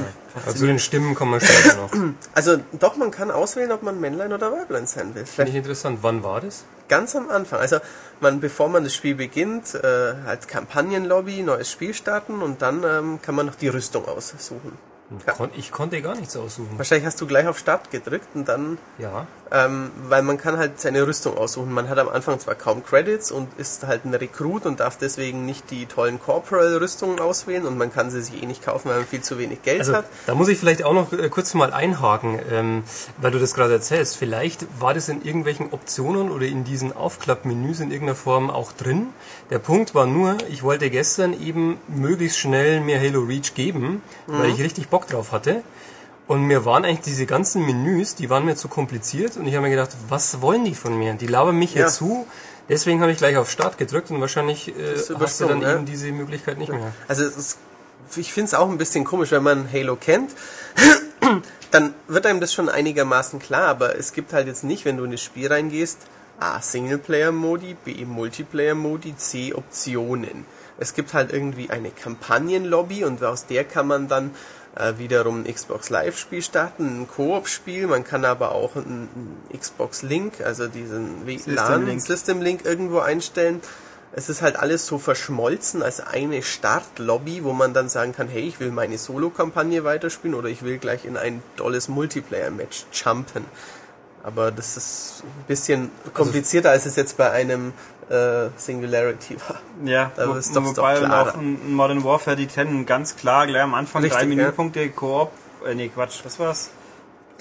Also 0.46 0.60
zu 0.60 0.68
den 0.68 0.80
Stimmen 0.80 1.16
kommen 1.16 1.34
wir 1.34 1.42
später 1.42 1.78
noch. 1.78 1.92
Also 2.34 2.58
doch, 2.74 2.98
man 2.98 3.10
kann 3.12 3.32
auswählen, 3.32 3.72
ob 3.72 3.84
man 3.84 4.00
Männlein 4.00 4.34
oder 4.34 4.52
Weiblein 4.52 4.86
sein 4.86 5.16
will. 5.16 5.26
Finde 5.26 5.52
ich 5.52 5.58
interessant. 5.58 6.00
Wann 6.02 6.24
war 6.24 6.42
das? 6.42 6.66
Ganz 6.90 7.16
am 7.16 7.30
Anfang. 7.30 7.60
Also 7.60 7.78
man, 8.20 8.40
bevor 8.40 8.70
man 8.70 8.84
das 8.84 8.94
Spiel 8.94 9.16
beginnt, 9.16 9.74
äh, 9.76 10.14
halt 10.26 10.48
Kampagnenlobby, 10.48 11.42
neues 11.42 11.72
Spiel 11.72 11.94
starten 11.94 12.42
und 12.42 12.62
dann 12.62 12.84
ähm, 12.84 13.20
kann 13.22 13.34
man 13.36 13.46
noch 13.48 13.56
die 13.56 13.70
Rüstung 13.70 14.08
aussuchen. 14.08 14.78
Ja. 15.26 15.48
Ich 15.56 15.72
konnte 15.72 16.02
gar 16.02 16.16
nichts 16.16 16.36
aussuchen. 16.36 16.72
Wahrscheinlich 16.78 17.06
hast 17.06 17.22
du 17.22 17.28
gleich 17.28 17.48
auf 17.48 17.58
Start 17.58 17.92
gedrückt 17.92 18.28
und 18.34 18.46
dann, 18.50 18.78
Ja. 18.98 19.26
ähm, 19.52 19.90
weil 20.10 20.22
man 20.22 20.38
kann 20.38 20.58
halt 20.58 20.82
seine 20.82 21.08
Rüstung 21.08 21.38
aussuchen. 21.38 21.72
Man 21.72 21.88
hat 21.88 21.98
am 21.98 22.10
Anfang 22.10 22.38
zwar 22.42 22.56
kaum 22.56 22.84
Credits 22.84 23.32
und 23.32 23.48
ist 23.58 23.88
halt 23.88 24.04
ein 24.04 24.14
Rekrut 24.14 24.66
und 24.66 24.82
darf 24.82 24.98
deswegen 24.98 25.46
nicht 25.46 25.72
die 25.72 25.86
tollen 25.86 26.20
Corporal-Rüstungen 26.20 27.22
auswählen 27.22 27.66
und 27.66 27.78
man 27.78 27.92
kann 27.94 28.12
sie 28.12 28.22
sich 28.22 28.44
eh 28.44 28.46
nicht 28.46 28.66
kaufen, 28.66 28.90
weil 28.90 28.98
man 28.98 29.06
viel 29.08 29.22
zu 29.22 29.38
wenig 29.38 29.62
Geld 29.62 29.80
Also 29.80 29.94
hat. 29.94 30.06
da 30.26 30.36
muss 30.36 30.50
ich 30.50 30.58
vielleicht 30.60 30.84
auch 30.84 30.94
noch 30.94 31.14
äh, 31.14 31.30
kurz 31.30 31.54
mal 31.54 31.72
einhaken, 31.72 32.40
ähm, 32.52 32.84
weil 33.18 33.32
du 33.32 33.40
das 33.40 33.54
gerade 33.54 33.74
erzählst. 33.74 34.18
Vielleicht 34.18 34.66
war 34.82 34.94
das 34.94 35.08
in 35.08 35.22
irgendwelchen 35.24 35.72
Optionen 35.72 36.30
oder 36.32 36.46
in 36.48 36.66
diesen 36.66 36.92
Aufklappmenüs 36.94 37.80
in 37.80 37.92
irgendeiner 37.92 38.16
Form 38.18 38.50
auch 38.50 38.74
drin. 38.74 39.08
Der 39.50 39.60
Punkt 39.60 39.96
war 39.96 40.06
nur, 40.06 40.38
ich 40.50 40.62
wollte 40.64 40.90
gestern 40.90 41.40
eben 41.40 41.80
möglichst 41.88 42.38
schnell 42.38 42.82
mir 42.82 43.00
Halo 43.00 43.22
Reach 43.22 43.54
geben, 43.54 44.02
weil 44.28 44.50
ich 44.50 44.60
richtig 44.60 44.90
Bock 44.90 45.08
drauf 45.08 45.32
hatte. 45.32 45.64
Und 46.28 46.44
mir 46.44 46.66
waren 46.66 46.84
eigentlich 46.84 47.06
diese 47.06 47.26
ganzen 47.26 47.66
Menüs, 47.66 48.16
die 48.16 48.30
waren 48.30 48.44
mir 48.44 48.58
zu 48.58 48.68
kompliziert 48.68 49.38
und 49.38 49.48
ich 49.48 49.56
habe 49.56 49.64
mir 49.64 49.70
gedacht, 49.70 49.92
was 50.10 50.42
wollen 50.42 50.66
die 50.66 50.76
von 50.76 50.98
mir? 50.98 51.14
Die 51.14 51.28
labern 51.28 51.58
mich 51.58 51.74
Ja. 51.74 51.84
hier 51.84 51.88
zu. 51.88 52.28
Deswegen 52.68 53.00
habe 53.00 53.14
ich 53.14 53.18
gleich 53.18 53.38
auf 53.38 53.50
Start 53.50 53.78
gedrückt 53.78 54.12
und 54.12 54.20
wahrscheinlich 54.20 54.68
äh, 54.68 54.98
hast 55.18 55.40
du 55.40 55.46
dann 55.46 55.62
ja. 55.62 55.76
eben 55.76 55.86
diese 55.86 56.12
Möglichkeit 56.12 56.58
nicht 56.58 56.70
mehr. 56.70 56.92
Also 57.08 57.24
ist, 57.24 57.58
ich 58.18 58.34
finde 58.34 58.48
es 58.48 58.54
auch 58.54 58.70
ein 58.70 58.78
bisschen 58.78 59.06
komisch, 59.06 59.32
wenn 59.32 59.44
man 59.44 59.72
Halo 59.72 59.96
kennt, 59.96 60.32
dann 61.72 61.94
wird 62.10 62.26
einem 62.26 62.42
das 62.42 62.54
schon 62.54 62.68
einigermaßen 62.68 63.40
klar, 63.40 63.70
aber 63.70 63.98
es 63.98 64.12
gibt 64.12 64.34
halt 64.34 64.48
jetzt 64.48 64.66
nicht, 64.66 64.84
wenn 64.84 64.98
du 64.98 65.06
in 65.06 65.12
das 65.12 65.22
Spiel 65.22 65.48
reingehst, 65.48 66.00
A, 66.40 66.62
Singleplayer-Modi, 66.62 67.76
B, 67.84 68.06
Multiplayer-Modi, 68.06 69.16
C, 69.18 69.54
Optionen. 69.54 70.46
Es 70.78 70.94
gibt 70.94 71.14
halt 71.14 71.34
irgendwie 71.34 71.70
eine 71.70 71.90
Kampagnenlobby 71.90 73.04
und 73.04 73.24
aus 73.24 73.48
der 73.48 73.64
kann 73.64 73.88
man 73.88 74.08
dann 74.08 74.32
äh, 74.76 74.94
wiederum 74.98 75.44
ein 75.44 75.54
Xbox 75.54 75.90
Live-Spiel 75.90 76.42
starten, 76.42 77.02
ein 77.02 77.08
Koop-Spiel, 77.08 77.88
man 77.88 78.04
kann 78.04 78.26
aber 78.26 78.52
auch 78.52 78.76
ein, 78.76 79.10
ein 79.16 79.58
Xbox 79.58 80.04
Link, 80.04 80.42
also 80.42 80.68
diesen 80.68 81.26
System 81.26 81.56
LAN 81.56 81.86
Link. 81.88 82.02
System 82.02 82.42
Link 82.42 82.66
irgendwo 82.66 83.00
einstellen. 83.00 83.62
Es 84.14 84.30
ist 84.30 84.42
halt 84.42 84.56
alles 84.56 84.86
so 84.88 85.00
verschmolzen 85.00 85.84
als 85.84 86.00
eine 86.00 86.42
Startlobby, 86.42 87.44
wo 87.44 87.54
man 87.54 87.74
dann 87.74 87.90
sagen 87.90 88.14
kann, 88.14 88.28
hey, 88.28 88.42
ich 88.42 88.60
will 88.60 88.72
meine 88.72 88.98
Solo-Kampagne 88.98 89.84
weiterspielen 89.84 90.36
oder 90.36 90.48
ich 90.48 90.64
will 90.64 90.78
gleich 90.78 91.06
in 91.06 91.18
ein 91.18 91.42
tolles 91.56 91.88
Multiplayer-Match 91.88 92.86
jumpen. 92.94 93.46
Aber 94.28 94.52
das 94.52 94.76
ist 94.76 95.24
ein 95.24 95.46
bisschen 95.48 95.90
komplizierter, 96.14 96.72
als 96.72 96.86
es 96.86 96.98
jetzt 96.98 97.16
bei 97.16 97.32
einem 97.32 97.72
äh, 98.10 98.50
Singularity 98.58 99.38
war. 99.48 99.62
Ja, 99.90 100.12
Da 100.18 100.28
wo, 100.28 100.34
ist 100.34 100.54
doch- 100.54 100.66
wobei 100.66 101.00
doch 101.00 101.10
auch 101.10 101.34
ein 101.36 101.58
ein 101.66 101.74
Modern 101.74 102.04
Warfare, 102.04 102.36
die 102.36 102.48
trennen 102.48 102.86
ganz 102.86 103.16
klar 103.16 103.48
gleich 103.48 103.62
am 103.62 103.74
Anfang 103.74 104.02
Richtig, 104.02 104.20
drei 104.20 104.28
ja. 104.28 104.36
Menüpunkte, 104.36 104.90
Koop, 104.90 105.32
äh, 105.66 105.74
nee, 105.76 105.88
Quatsch, 105.88 106.20
was 106.26 106.38
war's? 106.40 106.70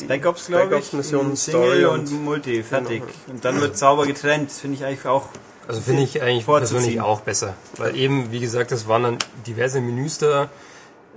Black 0.06 0.24
Ops, 0.26 0.46
glaube 0.46 0.68
Black 0.68 0.80
ich. 0.80 0.86
Ops 0.86 0.92
Mission, 0.92 1.34
Single 1.36 1.60
Story 1.64 1.84
und, 1.86 2.00
und- 2.12 2.24
Multi, 2.24 2.62
fertig. 2.62 3.00
Genau. 3.02 3.12
Und 3.34 3.44
dann 3.44 3.60
wird 3.60 3.76
sauber 3.76 4.06
getrennt, 4.06 4.52
finde 4.52 4.76
ich 4.76 4.84
eigentlich 4.84 5.06
auch. 5.06 5.28
Also 5.66 5.80
finde 5.80 6.02
ich 6.04 6.22
eigentlich 6.22 6.46
persönlich 6.46 7.00
auch 7.00 7.22
besser. 7.22 7.54
Weil 7.78 7.96
eben, 7.96 8.30
wie 8.30 8.38
gesagt, 8.38 8.70
es 8.70 8.86
waren 8.86 9.02
dann 9.02 9.18
diverse 9.44 9.80
Menüs 9.80 10.18
da. 10.18 10.48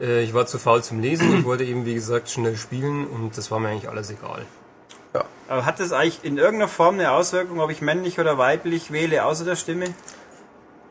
Äh, 0.02 0.24
Ich 0.24 0.34
war 0.34 0.48
zu 0.48 0.58
faul 0.58 0.82
zum 0.84 1.00
Lesen. 1.00 1.40
Ich 1.40 1.46
wollte 1.46 1.64
eben, 1.64 1.86
wie 1.86 1.94
gesagt, 1.94 2.30
schnell 2.32 2.58
spielen 2.58 3.06
und 3.06 3.38
das 3.38 3.52
war 3.52 3.60
mir 3.60 3.68
eigentlich 3.70 3.88
alles 3.90 4.10
egal. 4.10 4.42
Ja. 5.14 5.26
Aber 5.48 5.66
hat 5.66 5.80
das 5.80 5.92
eigentlich 5.92 6.24
in 6.24 6.38
irgendeiner 6.38 6.68
Form 6.68 6.96
eine 6.96 7.12
Auswirkung, 7.12 7.60
ob 7.60 7.72
ich 7.72 7.82
männlich 7.82 8.20
oder 8.20 8.38
weiblich 8.38 8.92
wähle, 8.92 9.26
außer 9.26 9.46
der 9.46 9.56
Stimme? 9.56 9.94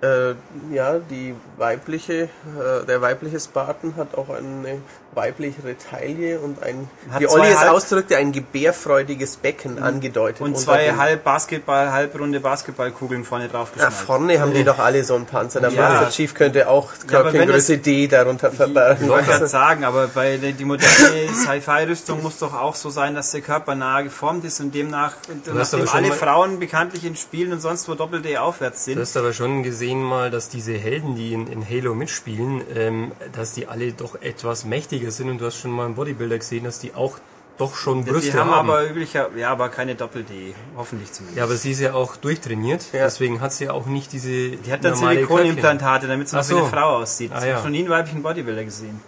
Äh, 0.00 0.34
ja, 0.72 0.98
die 0.98 1.34
weibliche, 1.56 2.24
äh, 2.24 2.86
der 2.86 3.00
weibliche 3.00 3.40
Spartan 3.40 3.96
hat 3.96 4.14
auch 4.16 4.28
eine 4.30 4.80
weibliche 5.14 5.56
Taille 5.90 6.38
und 6.40 6.62
ein, 6.62 6.88
Hat 7.10 7.20
wie 7.20 7.26
zwei 7.26 7.40
Olli 7.40 7.48
es 7.50 7.62
ausdrückte, 7.66 8.16
ein 8.16 8.30
gebärfreudiges 8.32 9.36
Becken 9.38 9.78
angedeutet. 9.82 10.40
Und 10.40 10.56
zwei 10.58 10.92
halb 10.92 11.24
Basketball, 11.24 11.90
halbrunde 11.92 12.40
Basketballkugeln 12.40 13.24
vorne 13.24 13.48
drauf 13.48 13.70
Na, 13.76 13.90
vorne 13.90 14.40
haben 14.40 14.52
die 14.54 14.64
doch 14.64 14.78
alle 14.78 15.02
so 15.04 15.14
einen 15.14 15.26
Panzer. 15.26 15.60
Der 15.60 15.70
Ja. 15.70 15.88
Master 15.88 16.10
Chief 16.10 16.34
könnte 16.34 16.68
auch 16.68 16.92
Ja, 17.10 17.24
wenn 17.24 17.32
Körpergröße 17.32 17.78
D 17.78 18.06
darunter 18.06 18.50
Ich 18.50 18.56
verbergen. 18.56 19.08
wollte 19.08 19.26
gerade 19.28 19.48
sagen, 19.48 19.84
aber 19.84 20.08
bei 20.08 20.36
der, 20.36 20.52
die 20.52 20.64
moderne 20.64 21.28
Sci-Fi-Rüstung 21.34 22.22
muss 22.22 22.38
doch 22.38 22.54
auch 22.54 22.74
so 22.74 22.90
sein, 22.90 23.14
dass 23.14 23.30
der 23.30 23.40
Körper 23.40 23.74
nah 23.74 24.02
geformt 24.02 24.44
ist 24.44 24.60
und 24.60 24.74
demnach, 24.74 25.14
nachdem 25.52 25.88
alle 25.88 26.12
Frauen 26.12 26.58
bekanntlich 26.60 27.04
in 27.04 27.16
Spielen 27.16 27.52
und 27.52 27.60
sonst 27.60 27.88
wo 27.88 27.94
Doppel-D 27.94 28.36
aufwärts 28.38 28.84
Du 28.84 28.90
sind. 28.92 29.00
hast 29.00 29.16
aber 29.16 29.32
schon 29.32 29.62
gesehen 29.62 30.02
mal, 30.02 30.30
dass 30.30 30.48
diese 30.48 30.72
Helden, 30.74 31.14
die 31.16 31.32
in, 31.32 31.46
in 31.46 31.68
Halo 31.68 31.94
mitspielen, 31.94 32.60
ähm, 32.76 33.12
dass 33.32 33.52
die 33.52 33.66
alle 33.66 33.92
doch 33.92 34.20
etwas 34.20 34.64
mächtiger 34.64 34.97
sind 35.10 35.30
und 35.30 35.38
du 35.40 35.46
hast 35.46 35.56
schon 35.58 35.70
mal 35.70 35.86
einen 35.86 35.94
Bodybuilder 35.94 36.38
gesehen, 36.38 36.64
dass 36.64 36.78
die 36.78 36.94
auch 36.94 37.18
doch 37.56 37.74
schon 37.74 38.04
Brüste 38.04 38.30
die 38.32 38.36
haben, 38.38 38.50
haben. 38.50 38.70
aber 38.70 38.88
üblicher, 38.88 39.30
ja, 39.36 39.50
aber 39.50 39.68
keine 39.68 39.94
Doppel-D. 39.96 40.54
Hoffentlich 40.76 41.12
zumindest. 41.12 41.38
ja, 41.38 41.44
aber 41.44 41.56
sie 41.56 41.72
ist 41.72 41.80
ja 41.80 41.92
auch 41.94 42.14
durchtrainiert, 42.16 42.92
Ja. 42.92 43.04
deswegen 43.04 43.40
hat 43.40 43.52
sie 43.52 43.64
ja 43.64 43.72
auch 43.72 43.86
nicht 43.86 44.12
diese 44.12 44.50
die 44.50 44.70
hat 44.72 44.84
dann 44.84 44.94
Silikonimplantate, 44.94 46.06
damit 46.06 46.28
sie 46.28 46.36
noch 46.36 46.44
Ach 46.44 46.48
wie 46.50 46.54
eine 46.54 46.62
so. 46.62 46.68
Frau 46.68 46.96
aussieht. 46.98 47.32
Ah, 47.34 47.38
ich 47.40 47.46
ja. 47.46 47.54
habe 47.54 47.64
noch 47.64 47.70
nie 47.70 47.80
einen 47.80 47.88
weiblichen 47.88 48.22
Bodybuilder 48.22 48.64
gesehen. 48.64 49.00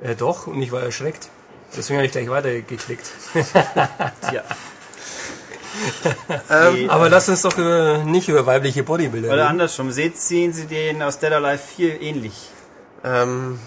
Äh, 0.00 0.14
doch, 0.14 0.46
und 0.46 0.62
ich 0.62 0.72
war 0.72 0.82
erschreckt. 0.82 1.28
Deswegen 1.76 1.98
habe 1.98 2.06
ich 2.06 2.12
gleich 2.12 2.30
weitergeklickt. 2.30 3.10
Ja. 4.32 4.42
Ähm, 6.50 6.90
Aber 6.90 7.08
lass 7.08 7.28
uns 7.28 7.42
doch 7.42 7.56
über, 7.56 7.98
nicht 7.98 8.28
über 8.28 8.44
weibliche 8.46 8.82
Bodybuilder 8.82 9.28
Oder 9.28 9.36
reden. 9.42 9.48
andersrum, 9.48 9.92
seht, 9.92 10.18
sehen 10.18 10.52
Sie 10.52 10.66
den 10.66 11.00
aus 11.02 11.18
Dead 11.20 11.30
Alive 11.32 11.58
4 11.76 12.00
ähnlich? 12.02 12.48
Ähm, 13.04 13.60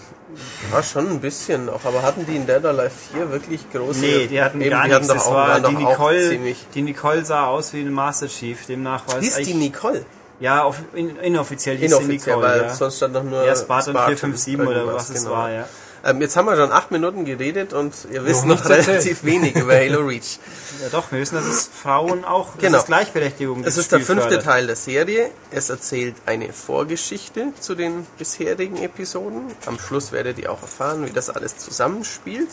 ja, 0.71 0.83
schon 0.83 1.09
ein 1.09 1.19
bisschen 1.19 1.65
noch. 1.65 1.85
Aber 1.85 2.01
hatten 2.01 2.25
die 2.25 2.35
in 2.35 2.45
Dead 2.45 2.63
or 2.63 2.69
Alive 2.71 2.91
4 3.13 3.31
wirklich 3.31 3.69
große... 3.71 3.99
Nee, 3.99 4.27
die 4.27 4.41
hatten 4.41 4.61
Eben, 4.61 4.71
gar 4.71 4.85
die 4.85 4.91
nichts. 4.91 5.07
Das 5.07 5.25
auch, 5.25 5.33
war 5.33 5.59
die 5.59 5.75
Nicole, 5.75 6.55
die 6.73 6.81
Nicole 6.81 7.25
sah 7.25 7.47
aus 7.47 7.73
wie 7.73 7.81
ein 7.81 7.91
Master 7.91 8.27
Chief, 8.27 8.65
demnach 8.65 9.07
war 9.07 9.17
es 9.17 9.37
Hieß 9.37 9.47
die 9.47 9.53
Nicole? 9.53 10.05
Ja, 10.39 10.63
auf, 10.63 10.77
in, 10.93 11.17
inoffiziell 11.17 11.77
hieß 11.77 11.91
sie 11.91 11.97
Inoffiziell, 11.97 12.35
Nicole, 12.35 12.53
weil 12.53 12.61
ja. 12.63 12.73
sonst 12.73 12.97
stand 12.97 13.15
doch 13.15 13.23
nur 13.23 13.45
ja, 13.45 13.55
Spartan 13.55 13.93
457 13.93 14.59
oder 14.59 14.87
was 14.87 15.09
es 15.09 15.23
genau. 15.23 15.35
war, 15.35 15.51
ja. 15.51 15.67
Ähm, 16.03 16.19
jetzt 16.21 16.35
haben 16.35 16.47
wir 16.47 16.55
schon 16.55 16.71
acht 16.71 16.89
Minuten 16.89 17.25
geredet 17.25 17.73
und 17.73 17.93
ihr 18.11 18.25
wisst 18.25 18.45
Noch 18.45 18.63
noch, 18.63 18.69
relativ 18.69 19.23
wenig 19.23 19.55
über 19.55 19.75
Halo 19.75 19.99
Reach. 20.01 20.39
Ja 20.81 20.89
doch, 20.89 21.11
wir 21.11 21.19
wissen, 21.19 21.35
dass 21.35 21.45
es 21.45 21.67
Frauen 21.67 22.25
auch, 22.25 22.57
Genau. 22.57 22.71
das 22.73 22.81
ist 22.83 22.87
Gleichberechtigung. 22.87 23.63
Es 23.63 23.77
ist 23.77 23.91
der 23.91 23.97
Spiel 23.97 24.05
fünfte 24.07 24.29
fördert. 24.29 24.45
Teil 24.45 24.67
der 24.67 24.75
Serie. 24.75 25.29
Es 25.51 25.69
erzählt 25.69 26.15
eine 26.25 26.51
Vorgeschichte 26.53 27.53
zu 27.59 27.75
den 27.75 28.07
bisherigen 28.17 28.77
Episoden. 28.77 29.43
Am 29.67 29.77
Schluss 29.77 30.11
werdet 30.11 30.39
ihr 30.39 30.51
auch 30.51 30.61
erfahren, 30.63 31.05
wie 31.05 31.11
das 31.11 31.29
alles 31.29 31.57
zusammenspielt. 31.57 32.49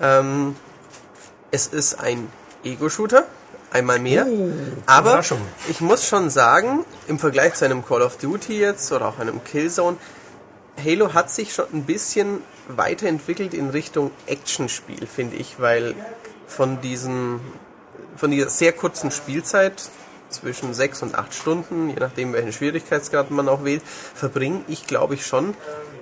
Ähm, 0.00 0.54
es 1.50 1.66
ist 1.66 1.98
ein 1.98 2.28
Ego-Shooter, 2.62 3.24
einmal 3.72 3.98
mehr. 3.98 4.26
Aber 4.86 5.10
Überraschung. 5.10 5.40
ich 5.68 5.80
muss 5.80 6.06
schon 6.06 6.30
sagen, 6.30 6.84
im 7.08 7.18
Vergleich 7.18 7.54
zu 7.54 7.64
einem 7.64 7.84
Call 7.84 8.02
of 8.02 8.16
Duty 8.18 8.60
jetzt 8.60 8.92
oder 8.92 9.08
auch 9.08 9.18
einem 9.18 9.42
Killzone, 9.42 9.96
Halo 10.82 11.12
hat 11.12 11.30
sich 11.30 11.52
schon 11.52 11.66
ein 11.72 11.82
bisschen 11.82 12.42
weiterentwickelt 12.76 13.54
in 13.54 13.70
Richtung 13.70 14.10
Actionspiel, 14.26 15.06
finde 15.06 15.36
ich, 15.36 15.60
weil 15.60 15.94
von 16.46 16.80
diesen 16.80 17.40
von 18.16 18.30
dieser 18.30 18.50
sehr 18.50 18.72
kurzen 18.72 19.10
Spielzeit 19.10 19.88
zwischen 20.28 20.74
sechs 20.74 21.02
und 21.02 21.14
acht 21.14 21.34
Stunden, 21.34 21.88
je 21.88 21.96
nachdem 21.96 22.32
welchen 22.32 22.52
Schwierigkeitsgrad 22.52 23.30
man 23.30 23.48
auch 23.48 23.64
wählt, 23.64 23.82
verbringe 23.82 24.62
ich 24.68 24.86
glaube 24.86 25.14
ich 25.14 25.26
schon 25.26 25.54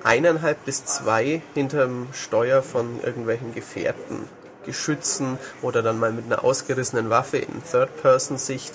eineinhalb 0.05 0.65
bis 0.65 0.85
zwei 0.85 1.43
hinterm 1.55 2.09
Steuer 2.13 2.63
von 2.63 3.01
irgendwelchen 3.03 3.55
Gefährten 3.55 4.29
Geschützen 4.69 5.39
oder 5.63 5.83
dann 5.83 5.99
mal 5.99 6.13
mit 6.13 6.27
einer 6.27 6.45
ausgerissenen 6.45 7.09
Waffe 7.09 7.39
in 7.39 7.63
Third-Person-Sicht. 7.71 8.75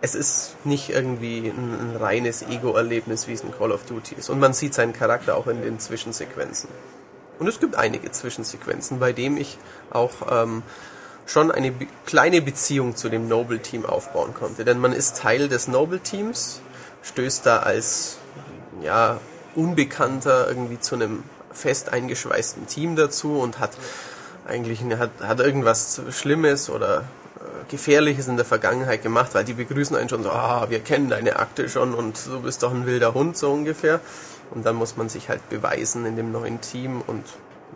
Es 0.00 0.14
ist 0.16 0.56
nicht 0.64 0.90
irgendwie 0.90 1.48
ein, 1.48 1.92
ein 1.92 1.96
reines 1.96 2.42
Ego-Erlebnis, 2.42 3.28
wie 3.28 3.34
es 3.34 3.42
in 3.42 3.52
Call 3.52 3.70
of 3.70 3.84
Duty 3.84 4.16
ist. 4.16 4.28
Und 4.28 4.40
man 4.40 4.54
sieht 4.54 4.74
seinen 4.74 4.92
Charakter 4.92 5.36
auch 5.36 5.46
in 5.46 5.62
den 5.62 5.78
Zwischensequenzen. 5.78 6.68
Und 7.40 7.48
es 7.48 7.58
gibt 7.58 7.74
einige 7.74 8.12
Zwischensequenzen, 8.12 9.00
bei 9.00 9.14
denen 9.14 9.38
ich 9.38 9.58
auch 9.90 10.12
ähm, 10.30 10.62
schon 11.26 11.50
eine 11.50 11.72
be 11.72 11.86
kleine 12.04 12.42
Beziehung 12.42 12.96
zu 12.96 13.08
dem 13.08 13.28
Noble-Team 13.28 13.86
aufbauen 13.86 14.34
konnte. 14.34 14.64
Denn 14.64 14.78
man 14.78 14.92
ist 14.92 15.16
Teil 15.16 15.48
des 15.48 15.66
Noble-Teams, 15.66 16.60
stößt 17.02 17.46
da 17.46 17.60
als 17.60 18.18
ja, 18.82 19.18
Unbekannter 19.54 20.48
irgendwie 20.48 20.80
zu 20.80 20.96
einem 20.96 21.22
fest 21.50 21.90
eingeschweißten 21.92 22.66
Team 22.66 22.94
dazu 22.94 23.38
und 23.38 23.58
hat 23.58 23.72
eigentlich 24.46 24.82
hat, 24.98 25.10
hat 25.22 25.40
irgendwas 25.40 26.02
Schlimmes 26.10 26.68
oder 26.68 27.04
äh, 27.38 27.70
Gefährliches 27.70 28.28
in 28.28 28.36
der 28.36 28.44
Vergangenheit 28.44 29.02
gemacht, 29.02 29.34
weil 29.34 29.44
die 29.44 29.54
begrüßen 29.54 29.96
einen 29.96 30.10
schon 30.10 30.22
so, 30.22 30.30
ah, 30.30 30.66
wir 30.68 30.80
kennen 30.80 31.08
deine 31.08 31.38
Akte 31.38 31.70
schon 31.70 31.94
und 31.94 32.18
du 32.26 32.40
bist 32.40 32.62
doch 32.62 32.72
ein 32.72 32.84
wilder 32.84 33.14
Hund, 33.14 33.38
so 33.38 33.50
ungefähr. 33.50 34.00
Und 34.50 34.66
dann 34.66 34.76
muss 34.76 34.96
man 34.96 35.08
sich 35.08 35.28
halt 35.28 35.48
beweisen 35.48 36.06
in 36.06 36.16
dem 36.16 36.32
neuen 36.32 36.60
Team 36.60 37.02
und 37.06 37.24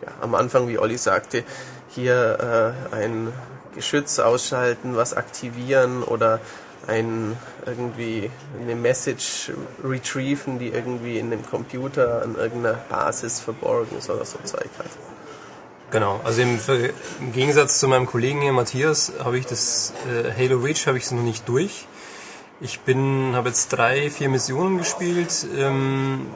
ja, 0.01 0.11
am 0.21 0.35
Anfang, 0.35 0.67
wie 0.67 0.77
Olli 0.77 0.97
sagte, 0.97 1.43
hier 1.89 2.75
äh, 2.91 2.95
ein 2.95 3.31
Geschütz 3.73 4.19
ausschalten, 4.19 4.95
was 4.95 5.13
aktivieren 5.13 6.03
oder 6.03 6.39
ein 6.87 7.35
irgendwie 7.65 8.29
eine 8.61 8.75
Message 8.75 9.51
retrieven, 9.83 10.59
die 10.59 10.69
irgendwie 10.69 11.17
in 11.17 11.31
dem 11.31 11.45
Computer 11.45 12.21
an 12.21 12.35
irgendeiner 12.35 12.77
Basis 12.89 13.39
verborgen 13.39 13.97
ist 13.97 14.09
oder 14.09 14.25
so 14.25 14.37
Zeug 14.43 14.69
hat. 14.77 14.87
Genau, 15.91 16.19
also 16.23 16.41
im, 16.41 16.59
im 17.19 17.31
Gegensatz 17.31 17.79
zu 17.79 17.87
meinem 17.87 18.05
Kollegen 18.05 18.41
hier 18.41 18.51
Matthias 18.53 19.13
habe 19.23 19.37
ich 19.37 19.45
das 19.45 19.93
äh, 20.09 20.31
Halo 20.31 20.59
Reach 20.59 20.87
habe 20.87 20.97
ich 20.97 21.05
es 21.05 21.11
noch 21.11 21.23
nicht 21.23 21.47
durch. 21.47 21.87
Ich 22.61 22.79
bin, 22.79 23.33
habe 23.35 23.49
jetzt 23.49 23.67
drei, 23.69 24.09
vier 24.09 24.29
Missionen 24.29 24.77
gespielt, 24.77 25.45
ähm, 25.57 26.27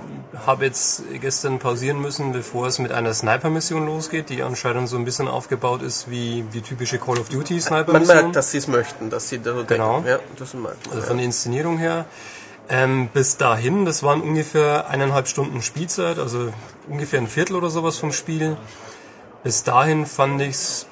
habe 0.45 0.65
jetzt 0.65 1.03
gestern 1.21 1.59
pausieren 1.59 2.01
müssen, 2.01 2.33
bevor 2.33 2.67
es 2.67 2.77
mit 2.77 2.91
einer 2.91 3.13
Sniper-Mission 3.13 3.85
losgeht, 3.85 4.29
die 4.29 4.43
anscheinend 4.43 4.89
so 4.89 4.97
ein 4.97 5.05
bisschen 5.05 5.29
aufgebaut 5.29 5.81
ist 5.81 6.09
wie 6.11 6.43
die 6.53 6.61
typische 6.61 6.99
Call 6.99 7.19
of 7.19 7.29
Duty 7.29 7.61
Sniper-Mission. 7.61 8.07
Man 8.07 8.23
merkt, 8.23 8.35
dass 8.35 8.51
sie 8.51 8.57
es 8.57 8.67
möchten, 8.67 9.09
dass 9.09 9.29
sie 9.29 9.39
da 9.39 9.63
Genau. 9.65 10.01
denken. 10.01 10.09
Ja, 10.09 10.19
das 10.37 10.53
merkt 10.53 10.87
man, 10.87 10.95
Also 10.97 11.07
von 11.07 11.17
der 11.17 11.25
Inszenierung 11.25 11.77
her. 11.77 12.05
Ähm, 12.67 13.07
bis 13.13 13.37
dahin, 13.37 13.85
das 13.85 14.03
waren 14.03 14.21
ungefähr 14.21 14.89
eineinhalb 14.89 15.27
Stunden 15.29 15.61
Spielzeit, 15.61 16.19
also 16.19 16.51
ungefähr 16.89 17.19
ein 17.21 17.27
Viertel 17.27 17.55
oder 17.55 17.69
sowas 17.69 17.97
vom 17.97 18.11
Spiel. 18.11 18.57
Bis 19.43 19.63
dahin 19.63 20.05
fand 20.05 20.41
ich's 20.41 20.85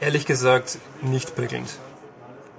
ehrlich 0.00 0.24
gesagt 0.24 0.78
nicht 1.02 1.36
prickelnd. 1.36 1.68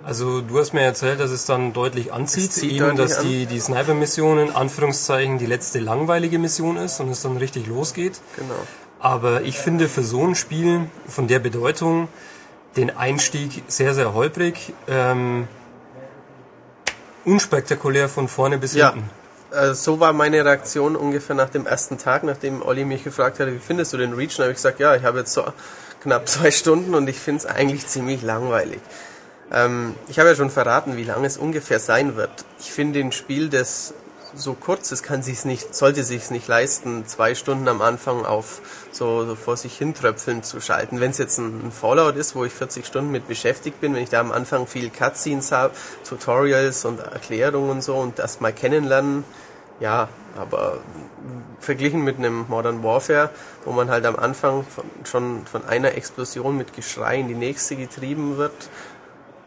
Also 0.03 0.41
du 0.41 0.57
hast 0.59 0.73
mir 0.73 0.81
erzählt, 0.81 1.19
dass 1.19 1.29
es 1.31 1.45
dann 1.45 1.73
deutlich 1.73 2.11
anzieht, 2.11 2.57
eben 2.63 2.79
deutlich 2.79 2.97
dass 2.97 3.19
an. 3.19 3.27
die, 3.27 3.45
die 3.45 3.59
Sniper-Mission 3.59 4.39
in 4.39 4.51
Anführungszeichen 4.51 5.37
die 5.37 5.45
letzte 5.45 5.79
langweilige 5.79 6.39
Mission 6.39 6.77
ist 6.77 6.99
und 6.99 7.09
es 7.09 7.21
dann 7.21 7.37
richtig 7.37 7.67
losgeht. 7.67 8.19
Genau. 8.35 8.55
Aber 8.99 9.41
ich 9.43 9.57
finde 9.59 9.87
für 9.87 10.03
so 10.03 10.25
ein 10.25 10.35
Spiel 10.35 10.89
von 11.07 11.27
der 11.27 11.39
Bedeutung 11.39 12.07
den 12.77 12.95
Einstieg 12.95 13.63
sehr, 13.67 13.93
sehr 13.93 14.13
holprig, 14.13 14.73
ähm, 14.87 15.47
unspektakulär 17.25 18.09
von 18.09 18.27
vorne 18.27 18.57
bis 18.57 18.73
Ja, 18.73 18.93
hinten. 18.93 19.09
äh, 19.51 19.73
so 19.73 19.99
war 19.99 20.13
meine 20.13 20.43
Reaktion 20.43 20.95
ungefähr 20.95 21.35
nach 21.35 21.49
dem 21.49 21.65
ersten 21.67 21.97
Tag, 21.97 22.23
nachdem 22.23 22.61
Olli 22.61 22.85
mich 22.85 23.03
gefragt 23.03 23.39
hatte, 23.39 23.53
wie 23.53 23.59
findest 23.59 23.93
du 23.93 23.97
den 23.97 24.13
Reach? 24.13 24.37
Und 24.37 24.43
habe 24.43 24.51
ich 24.51 24.57
gesagt, 24.57 24.79
ja, 24.79 24.95
ich 24.95 25.03
habe 25.03 25.19
jetzt 25.19 25.33
so 25.33 25.43
knapp 26.01 26.27
zwei 26.27 26.49
Stunden 26.51 26.95
und 26.95 27.07
ich 27.07 27.19
finde 27.19 27.39
es 27.39 27.45
eigentlich 27.45 27.85
ziemlich 27.87 28.21
langweilig. 28.23 28.79
Ähm, 29.51 29.95
ich 30.07 30.19
habe 30.19 30.29
ja 30.29 30.35
schon 30.35 30.49
verraten, 30.49 30.97
wie 30.97 31.03
lang 31.03 31.25
es 31.25 31.37
ungefähr 31.37 31.79
sein 31.79 32.15
wird. 32.15 32.31
Ich 32.59 32.71
finde 32.71 32.99
ein 32.99 33.11
Spiel, 33.11 33.49
das 33.49 33.93
so 34.33 34.53
kurz 34.53 34.91
ist, 34.91 35.03
kann 35.03 35.23
sich's 35.23 35.45
nicht, 35.45 35.75
sollte 35.75 36.03
sich's 36.03 36.31
nicht 36.31 36.47
leisten, 36.47 37.05
zwei 37.05 37.35
Stunden 37.35 37.67
am 37.67 37.81
Anfang 37.81 38.25
auf 38.25 38.61
so, 38.91 39.25
so 39.25 39.35
vor 39.35 39.57
sich 39.57 39.77
hintröpfeln 39.77 40.43
zu 40.43 40.61
schalten. 40.61 40.99
Wenn 40.99 41.11
es 41.11 41.17
jetzt 41.17 41.37
ein, 41.37 41.67
ein 41.67 41.71
Fallout 41.71 42.15
ist, 42.15 42.35
wo 42.35 42.45
ich 42.45 42.53
40 42.53 42.85
Stunden 42.85 43.11
mit 43.11 43.27
beschäftigt 43.27 43.81
bin, 43.81 43.93
wenn 43.93 44.03
ich 44.03 44.09
da 44.09 44.21
am 44.21 44.31
Anfang 44.31 44.67
viel 44.67 44.89
Cutscenes 44.89 45.51
habe, 45.51 45.73
Tutorials 46.07 46.85
und 46.85 46.99
Erklärungen 46.99 47.69
und 47.69 47.83
so 47.83 47.97
und 47.97 48.19
das 48.19 48.39
mal 48.39 48.53
kennenlernen, 48.53 49.25
ja, 49.81 50.09
aber 50.37 50.77
verglichen 51.59 52.03
mit 52.03 52.17
einem 52.17 52.45
Modern 52.47 52.83
Warfare, 52.83 53.31
wo 53.65 53.71
man 53.71 53.89
halt 53.89 54.05
am 54.05 54.15
Anfang 54.15 54.63
von, 54.63 54.83
schon 55.03 55.45
von 55.45 55.65
einer 55.65 55.95
Explosion 55.95 56.55
mit 56.55 56.73
Geschrei 56.73 57.19
in 57.19 57.27
die 57.27 57.33
nächste 57.33 57.75
getrieben 57.75 58.37
wird, 58.37 58.69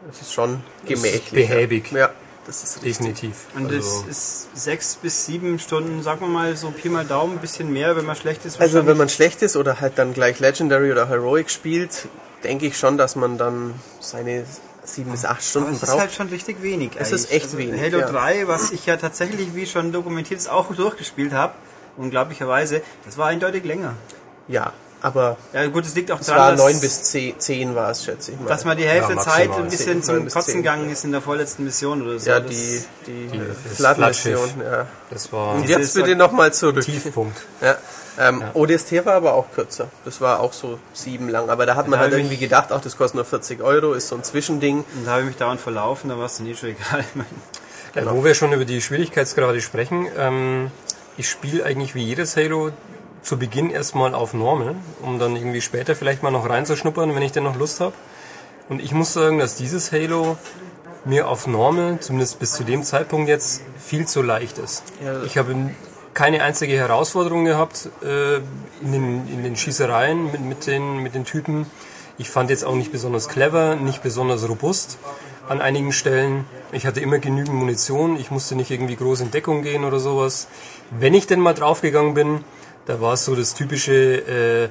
das 0.07 0.21
ist 0.21 0.33
schon 0.33 0.61
Das 0.83 0.91
ist 0.91 1.03
gemächlich. 1.03 1.31
behäbig. 1.31 1.91
Ja, 1.91 2.09
das 2.45 2.63
ist 2.63 2.75
richtig. 2.83 2.97
Definitiv. 2.97 3.45
Und 3.55 3.71
also, 3.71 4.05
es 4.09 4.17
ist 4.17 4.47
sechs 4.63 4.95
bis 4.95 5.25
sieben 5.25 5.59
Stunden, 5.59 6.03
sagen 6.03 6.21
wir 6.21 6.27
mal 6.27 6.55
so 6.55 6.71
Pi 6.71 6.89
mal 6.89 7.05
Daumen, 7.05 7.33
ein 7.33 7.39
bisschen 7.39 7.71
mehr, 7.73 7.95
wenn 7.95 8.05
man 8.05 8.15
schlecht 8.15 8.45
ist. 8.45 8.59
Also 8.61 8.85
wenn 8.85 8.97
man 8.97 9.09
schlecht 9.09 9.41
ist 9.41 9.55
oder 9.55 9.79
halt 9.81 9.97
dann 9.97 10.13
gleich 10.13 10.39
Legendary 10.39 10.91
oder 10.91 11.07
Heroic 11.09 11.49
spielt, 11.49 12.07
denke 12.43 12.67
ich 12.67 12.77
schon, 12.77 12.97
dass 12.97 13.15
man 13.15 13.37
dann 13.37 13.73
seine 13.99 14.45
sieben 14.83 15.09
bis 15.11 15.25
acht 15.25 15.43
Stunden 15.43 15.73
es 15.73 15.81
ist 15.81 15.89
braucht. 15.89 15.99
halt 16.01 16.13
schon 16.13 16.27
richtig 16.29 16.61
wenig. 16.61 16.91
Es 16.99 17.11
ist 17.11 17.31
echt 17.31 17.57
wenig, 17.57 17.81
Halo 17.81 17.99
ja. 18.01 18.07
3, 18.11 18.47
was 18.47 18.71
ich 18.71 18.85
ja 18.85 18.97
tatsächlich, 18.97 19.55
wie 19.55 19.65
schon 19.65 19.91
dokumentiert 19.91 20.39
ist, 20.39 20.47
auch 20.47 20.73
durchgespielt 20.75 21.33
habe, 21.33 21.53
unglaublicherweise, 21.97 22.83
das 23.03 23.17
war 23.17 23.27
eindeutig 23.27 23.63
länger. 23.65 23.95
ja, 24.47 24.73
aber 25.01 25.37
Ja 25.53 25.67
gut, 25.67 25.85
es 25.85 25.93
liegt 25.95 26.11
auch 26.11 26.19
es 26.19 26.27
daran, 26.27 26.41
war 26.41 26.51
dass, 26.51 26.59
neun 26.61 26.79
bis 26.81 27.03
zehn, 27.03 27.39
zehn 27.39 27.75
war 27.75 27.91
es, 27.91 28.03
schätze 28.03 28.31
ich 28.31 28.39
mal. 28.39 28.47
dass 28.47 28.65
man 28.65 28.77
die 28.77 28.85
Hälfte 28.85 29.09
Ja, 29.13 29.15
der 29.15 29.23
Zeit 29.23 29.51
ein 29.51 29.69
bisschen 29.69 30.01
zum 30.03 30.27
Kotzen 30.29 30.55
gegangen 30.57 30.89
ist 30.89 31.03
in 31.05 31.11
der 31.11 31.21
vorletzten 31.21 31.63
Mission 31.63 32.01
oder 32.01 32.17
so. 32.19 32.29
ja, 32.29 32.39
die, 32.39 32.81
die, 33.05 33.27
Die- 33.27 33.75
Flaggschiff. 33.75 34.53
ja. 34.63 34.87
das 35.09 35.31
war 35.31 35.55
Und 35.55 35.67
jetzt 35.69 35.93
bitte 35.93 36.15
nochmal 36.15 36.53
zurück. 36.53 36.83
Tiefpunkt. 36.83 37.37
Ja. 37.61 37.75
Ähm, 38.17 38.41
ODST 38.53 39.05
war 39.05 39.15
aber 39.15 39.33
auch 39.33 39.51
kürzer. 39.53 39.89
Das 40.05 40.21
war 40.21 40.39
auch 40.39 40.53
so 40.53 40.79
sieben 40.93 41.27
lang. 41.27 41.49
Aber 41.49 41.65
da 41.65 41.75
hat 41.75 41.87
man 41.89 41.99
da 41.99 42.05
halt 42.05 42.13
irgendwie 42.13 42.37
gedacht, 42.37 42.69
ach, 42.71 42.79
das 42.79 42.95
kostet 42.95 43.15
nur 43.15 43.25
40 43.25 43.61
Euro, 43.61 43.91
ist 43.93 44.07
so 44.07 44.15
ein 44.15 44.23
Zwischending. 44.23 44.85
Und 44.95 45.05
da 45.05 45.11
habe 45.11 45.21
ich 45.23 45.27
mich 45.27 45.35
dauernd 45.37 45.59
verlaufen, 45.59 46.09
da 46.09 46.17
war 46.17 46.27
es 46.27 46.37
dann 46.37 46.47
eh 46.47 46.55
schon 46.55 46.69
egal. 46.69 47.03
Äh, 47.93 48.05
wo 48.07 48.23
wir 48.23 48.33
schon 48.33 48.51
über 48.53 48.63
die 48.65 48.81
Schwierigkeitsgrade 48.81 49.59
sprechen, 49.61 50.07
ähm, 50.17 50.71
ich 51.17 51.29
spiele 51.29 51.63
eigentlich 51.65 51.93
wie 51.95 52.03
jedes 52.03 52.35
Halo 52.37 52.71
zu 53.25 53.37
Beginn 53.37 53.71
erstmal 53.71 54.13
auf 54.13 54.33
Normal, 54.33 54.75
um 55.01 55.19
dann 55.19 55.35
irgendwie 55.35 55.61
später 55.61 55.95
vielleicht 55.95 56.23
mal 56.23 56.31
noch 56.31 56.47
reinzuschnuppern, 56.47 57.15
wenn 57.15 57.23
ich 57.23 57.31
denn 57.31 57.43
noch 57.43 57.57
Lust 57.57 57.79
habe. 57.79 57.93
Und 58.69 58.81
ich 58.81 58.93
muss 58.93 59.13
sagen, 59.13 59.39
dass 59.39 59.55
dieses 59.55 59.91
Halo 59.91 60.37
mir 61.05 61.27
auf 61.27 61.47
Normal, 61.47 61.99
zumindest 61.99 62.39
bis 62.39 62.53
zu 62.53 62.63
dem 62.63 62.83
Zeitpunkt 62.83 63.27
jetzt, 63.27 63.61
viel 63.77 64.07
zu 64.07 64.21
leicht 64.21 64.57
ist. 64.57 64.83
Ja. 65.03 65.23
Ich 65.23 65.37
habe 65.37 65.55
keine 66.13 66.43
einzige 66.43 66.73
Herausforderung 66.73 67.45
gehabt 67.45 67.89
äh, 68.03 68.37
in, 68.37 68.91
den, 68.91 69.27
in 69.27 69.43
den 69.43 69.55
Schießereien 69.55 70.31
mit, 70.31 70.41
mit, 70.41 70.67
den, 70.67 70.99
mit 70.99 71.15
den 71.15 71.25
Typen. 71.25 71.65
Ich 72.17 72.29
fand 72.29 72.49
jetzt 72.49 72.63
auch 72.63 72.75
nicht 72.75 72.91
besonders 72.91 73.27
clever, 73.27 73.75
nicht 73.75 74.01
besonders 74.01 74.47
robust 74.47 74.97
an 75.49 75.61
einigen 75.61 75.91
Stellen. 75.91 76.45
Ich 76.71 76.85
hatte 76.85 77.01
immer 77.01 77.19
genügend 77.19 77.53
Munition, 77.53 78.17
ich 78.17 78.31
musste 78.31 78.55
nicht 78.55 78.71
irgendwie 78.71 78.95
groß 78.95 79.21
in 79.21 79.31
Deckung 79.31 79.61
gehen 79.61 79.83
oder 79.83 79.99
sowas. 79.99 80.47
Wenn 80.91 81.13
ich 81.13 81.27
denn 81.27 81.39
mal 81.39 81.53
draufgegangen 81.53 82.13
bin, 82.13 82.43
da 82.85 83.01
war 83.01 83.13
es 83.13 83.25
so 83.25 83.35
das 83.35 83.53
typische 83.53 83.93
äh, 83.93 84.69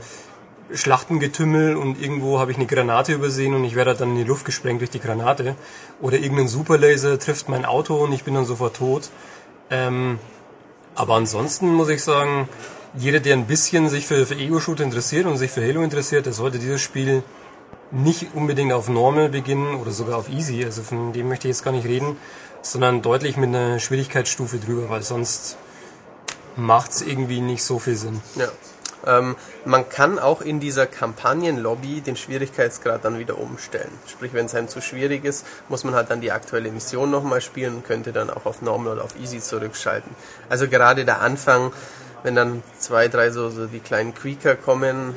Schlachtengetümmel 0.72 1.76
und 1.76 2.00
irgendwo 2.00 2.38
habe 2.38 2.50
ich 2.50 2.56
eine 2.56 2.66
Granate 2.66 3.12
übersehen 3.12 3.54
und 3.54 3.64
ich 3.64 3.74
werde 3.74 3.94
dann 3.94 4.10
in 4.10 4.16
die 4.16 4.24
Luft 4.24 4.44
gesprengt 4.44 4.80
durch 4.80 4.90
die 4.90 5.00
Granate. 5.00 5.56
Oder 6.00 6.18
irgendein 6.18 6.48
Superlaser 6.48 7.18
trifft 7.18 7.48
mein 7.48 7.64
Auto 7.64 7.96
und 7.96 8.12
ich 8.12 8.24
bin 8.24 8.34
dann 8.34 8.46
sofort 8.46 8.76
tot. 8.76 9.10
Ähm, 9.70 10.18
aber 10.94 11.14
ansonsten 11.14 11.72
muss 11.74 11.88
ich 11.88 12.02
sagen, 12.02 12.48
jeder, 12.96 13.20
der 13.20 13.34
ein 13.34 13.46
bisschen 13.46 13.88
sich 13.88 14.06
für, 14.06 14.24
für 14.26 14.36
Ego-Shoot 14.36 14.80
interessiert 14.80 15.26
und 15.26 15.36
sich 15.36 15.50
für 15.50 15.66
Halo 15.66 15.82
interessiert, 15.82 16.26
der 16.26 16.32
sollte 16.32 16.58
dieses 16.58 16.80
Spiel 16.80 17.22
nicht 17.90 18.28
unbedingt 18.34 18.72
auf 18.72 18.88
Normal 18.88 19.28
beginnen 19.28 19.76
oder 19.76 19.90
sogar 19.90 20.18
auf 20.18 20.28
Easy, 20.28 20.64
also 20.64 20.82
von 20.82 21.12
dem 21.12 21.28
möchte 21.28 21.48
ich 21.48 21.54
jetzt 21.56 21.64
gar 21.64 21.72
nicht 21.72 21.86
reden, 21.86 22.16
sondern 22.62 23.02
deutlich 23.02 23.36
mit 23.36 23.48
einer 23.48 23.78
Schwierigkeitsstufe 23.78 24.58
drüber, 24.58 24.88
weil 24.88 25.02
sonst 25.02 25.56
macht's 26.56 27.02
irgendwie 27.02 27.40
nicht 27.40 27.64
so 27.64 27.78
viel 27.78 27.96
Sinn. 27.96 28.20
Ja. 28.36 28.48
Ähm, 29.06 29.36
man 29.64 29.88
kann 29.88 30.18
auch 30.18 30.40
in 30.40 30.60
dieser 30.60 30.86
Kampagnenlobby 30.86 32.00
den 32.00 32.16
Schwierigkeitsgrad 32.16 33.04
dann 33.04 33.18
wieder 33.18 33.38
umstellen. 33.38 33.90
Sprich, 34.06 34.32
wenn 34.32 34.46
es 34.46 34.54
einem 34.54 34.68
zu 34.68 34.80
schwierig 34.80 35.24
ist, 35.24 35.46
muss 35.68 35.84
man 35.84 35.94
halt 35.94 36.10
dann 36.10 36.20
die 36.20 36.32
aktuelle 36.32 36.70
Mission 36.70 37.10
nochmal 37.10 37.40
spielen 37.40 37.76
und 37.76 37.84
könnte 37.84 38.12
dann 38.12 38.30
auch 38.30 38.46
auf 38.46 38.62
Normal 38.62 38.94
oder 38.94 39.04
auf 39.04 39.18
Easy 39.20 39.40
zurückschalten. 39.40 40.10
Also 40.48 40.68
gerade 40.68 41.04
der 41.04 41.20
Anfang, 41.20 41.72
wenn 42.22 42.34
dann 42.34 42.62
zwei, 42.78 43.08
drei 43.08 43.30
so, 43.30 43.50
so 43.50 43.66
die 43.66 43.80
kleinen 43.80 44.14
Creaker 44.14 44.56
kommen, 44.56 45.14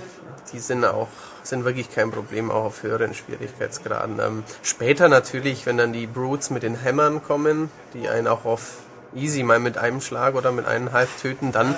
die 0.52 0.60
sind 0.60 0.86
auch 0.86 1.08
sind 1.44 1.64
wirklich 1.64 1.90
kein 1.90 2.12
Problem, 2.12 2.52
auch 2.52 2.66
auf 2.66 2.84
höheren 2.84 3.14
Schwierigkeitsgraden. 3.14 4.20
Ähm, 4.20 4.44
später 4.64 5.08
natürlich, 5.08 5.66
wenn 5.66 5.78
dann 5.78 5.94
die 5.94 6.06
Brutes 6.06 6.50
mit 6.50 6.62
den 6.62 6.76
Hämmern 6.76 7.24
kommen, 7.24 7.72
die 7.94 8.10
einen 8.10 8.28
auch 8.28 8.44
auf 8.44 8.80
Easy 9.16 9.44
mal 9.44 9.60
mit 9.60 9.78
einem 9.78 10.02
Schlag 10.02 10.36
oder 10.36 10.52
mit 10.52 10.66
einem 10.66 10.92
Halb 10.92 11.10
töten, 11.22 11.52
dann 11.52 11.76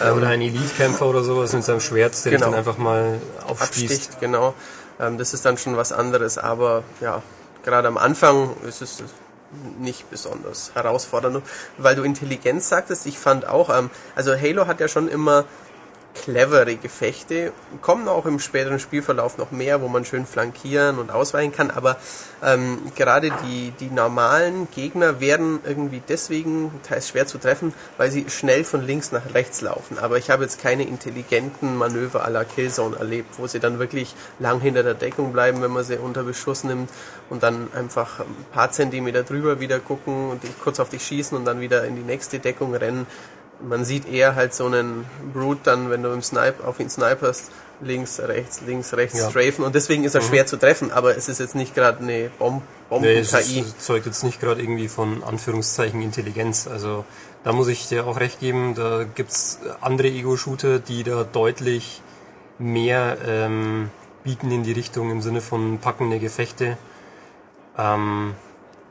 oder 0.00 0.28
ein 0.28 0.40
Elite-Kämpfer 0.40 1.06
oder 1.06 1.22
sowas 1.22 1.52
mit 1.52 1.62
seinem 1.64 1.80
Schwert, 1.80 2.22
der 2.24 2.32
Genau. 2.32 2.46
dann 2.46 2.54
einfach 2.54 2.78
mal 2.78 3.20
aufspießt. 3.46 3.92
absticht, 3.92 4.20
genau. 4.20 4.54
Ähm, 4.98 5.18
das 5.18 5.34
ist 5.34 5.44
dann 5.44 5.56
schon 5.56 5.76
was 5.76 5.92
anderes, 5.92 6.36
aber 6.38 6.82
ja, 7.00 7.22
gerade 7.64 7.86
am 7.88 7.96
Anfang 7.96 8.50
ist 8.66 8.82
es 8.82 9.02
nicht 9.78 10.10
besonders 10.10 10.72
herausfordernd. 10.74 11.42
Weil 11.78 11.94
du 11.94 12.02
Intelligenz 12.02 12.68
sagtest, 12.68 13.06
ich 13.06 13.18
fand 13.18 13.46
auch, 13.48 13.70
ähm, 13.76 13.90
also 14.16 14.34
Halo 14.34 14.66
hat 14.66 14.80
ja 14.80 14.88
schon 14.88 15.08
immer 15.08 15.44
clevere 16.14 16.76
Gefechte, 16.76 17.52
kommen 17.80 18.08
auch 18.08 18.26
im 18.26 18.38
späteren 18.38 18.78
Spielverlauf 18.78 19.36
noch 19.36 19.50
mehr, 19.50 19.82
wo 19.82 19.88
man 19.88 20.04
schön 20.04 20.26
flankieren 20.26 20.98
und 20.98 21.10
ausweichen 21.10 21.52
kann, 21.52 21.70
aber 21.70 21.96
ähm, 22.42 22.78
gerade 22.94 23.30
die, 23.44 23.72
die 23.80 23.90
normalen 23.90 24.68
Gegner 24.70 25.20
werden 25.20 25.60
irgendwie 25.64 26.02
deswegen 26.08 26.70
teils 26.82 27.08
schwer 27.08 27.26
zu 27.26 27.38
treffen, 27.38 27.74
weil 27.96 28.10
sie 28.10 28.26
schnell 28.28 28.64
von 28.64 28.86
links 28.86 29.12
nach 29.12 29.34
rechts 29.34 29.60
laufen. 29.60 29.98
Aber 29.98 30.18
ich 30.18 30.30
habe 30.30 30.44
jetzt 30.44 30.60
keine 30.60 30.84
intelligenten 30.84 31.76
Manöver 31.76 32.24
à 32.24 32.30
la 32.30 32.44
Killzone 32.44 32.96
erlebt, 32.96 33.38
wo 33.38 33.46
sie 33.46 33.60
dann 33.60 33.78
wirklich 33.78 34.14
lang 34.38 34.60
hinter 34.60 34.82
der 34.82 34.94
Deckung 34.94 35.32
bleiben, 35.32 35.62
wenn 35.62 35.70
man 35.70 35.84
sie 35.84 35.96
unter 35.96 36.22
Beschuss 36.22 36.64
nimmt 36.64 36.90
und 37.30 37.42
dann 37.42 37.68
einfach 37.74 38.20
ein 38.20 38.46
paar 38.52 38.70
Zentimeter 38.70 39.22
drüber 39.22 39.60
wieder 39.60 39.80
gucken 39.80 40.30
und 40.30 40.42
kurz 40.62 40.80
auf 40.80 40.90
dich 40.90 41.04
schießen 41.04 41.36
und 41.36 41.44
dann 41.44 41.60
wieder 41.60 41.84
in 41.84 41.96
die 41.96 42.02
nächste 42.02 42.38
Deckung 42.38 42.74
rennen 42.74 43.06
man 43.60 43.84
sieht 43.84 44.06
eher 44.10 44.34
halt 44.34 44.54
so 44.54 44.66
einen 44.66 45.04
Brute 45.32 45.60
dann, 45.64 45.90
wenn 45.90 46.02
du 46.02 46.10
im 46.12 46.22
Snipe, 46.22 46.66
auf 46.66 46.80
ihn 46.80 46.90
sniperst, 46.90 47.50
links, 47.80 48.20
rechts, 48.20 48.60
links, 48.66 48.94
rechts 48.94 49.18
Ja. 49.18 49.30
strafen 49.30 49.64
und 49.64 49.74
deswegen 49.74 50.04
ist 50.04 50.14
er 50.14 50.22
Mhm. 50.22 50.26
schwer 50.26 50.46
zu 50.46 50.56
treffen, 50.56 50.92
aber 50.92 51.16
es 51.16 51.28
ist 51.28 51.40
jetzt 51.40 51.54
nicht 51.54 51.74
gerade 51.74 51.98
eine 52.02 52.30
Bom 52.38 52.62
Nee, 53.00 53.18
es 53.18 53.30
Bomben-KI. 53.32 53.60
ist- 53.60 53.82
zeugt 53.84 54.06
jetzt 54.06 54.22
nicht 54.22 54.40
gerade 54.40 54.60
irgendwie 54.62 54.88
von 54.88 55.24
Anführungszeichen 55.24 56.00
Intelligenz. 56.02 56.66
Also 56.68 57.04
da 57.42 57.52
muss 57.52 57.68
ich 57.68 57.88
dir 57.88 58.06
auch 58.06 58.20
recht 58.20 58.38
geben, 58.40 58.74
da 58.74 59.04
gibt's 59.04 59.58
andere 59.80 60.08
Ego-Shooter, 60.08 60.78
die 60.78 61.02
da 61.02 61.24
deutlich 61.24 62.02
mehr 62.58 63.16
ähm, 63.26 63.90
bieten 64.22 64.50
in 64.50 64.62
die 64.62 64.72
Richtung 64.72 65.10
im 65.10 65.20
Sinne 65.22 65.40
von 65.40 65.78
packende 65.78 66.18
Gefechte. 66.20 66.76
Ähm, 67.76 68.34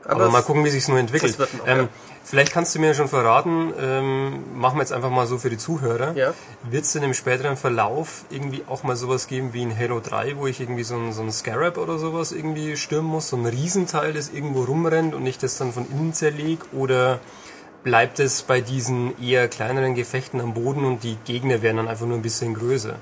aber, 0.04 0.14
Aber 0.24 0.30
mal 0.30 0.40
es- 0.40 0.44
gucken, 0.46 0.64
wie 0.64 0.70
sich's 0.70 0.88
nur 0.88 0.98
entwickelt. 0.98 1.38
noch, 1.38 1.48
ähm, 1.66 1.78
ja. 1.78 1.88
Vielleicht 2.24 2.52
kannst 2.52 2.74
du 2.74 2.78
mir 2.80 2.94
schon 2.94 3.08
verraten, 3.08 3.74
ähm, 3.78 4.58
machen 4.58 4.78
wir 4.78 4.80
jetzt 4.80 4.94
einfach 4.94 5.10
mal 5.10 5.26
so 5.26 5.36
für 5.36 5.50
die 5.50 5.58
Zuhörer. 5.58 6.16
Ja. 6.16 6.32
Wird 6.62 6.84
es 6.84 6.92
denn 6.92 7.02
im 7.02 7.12
späteren 7.12 7.58
Verlauf 7.58 8.24
irgendwie 8.30 8.64
auch 8.66 8.82
mal 8.82 8.96
sowas 8.96 9.26
geben 9.26 9.52
wie 9.52 9.62
in 9.62 9.78
Halo 9.78 10.00
3, 10.00 10.38
wo 10.38 10.46
ich 10.46 10.58
irgendwie 10.58 10.84
so 10.84 10.96
ein, 10.96 11.12
so 11.12 11.22
ein 11.22 11.30
Scarab 11.30 11.76
oder 11.76 11.98
sowas 11.98 12.32
irgendwie 12.32 12.78
stürmen 12.78 13.10
muss? 13.10 13.28
So 13.28 13.36
ein 13.36 13.44
Riesenteil, 13.44 14.14
das 14.14 14.30
irgendwo 14.30 14.62
rumrennt 14.64 15.14
und 15.14 15.26
ich 15.26 15.36
das 15.36 15.58
dann 15.58 15.72
von 15.72 15.86
innen 15.90 16.14
zerleg? 16.14 16.60
Oder 16.72 17.20
bleibt 17.82 18.18
es 18.18 18.42
bei 18.42 18.62
diesen 18.62 19.22
eher 19.22 19.46
kleineren 19.48 19.94
Gefechten 19.94 20.40
am 20.40 20.54
Boden 20.54 20.86
und 20.86 21.04
die 21.04 21.18
Gegner 21.26 21.60
werden 21.60 21.76
dann 21.76 21.88
einfach 21.88 22.06
nur 22.06 22.16
ein 22.16 22.22
bisschen 22.22 22.54
größer? 22.54 22.96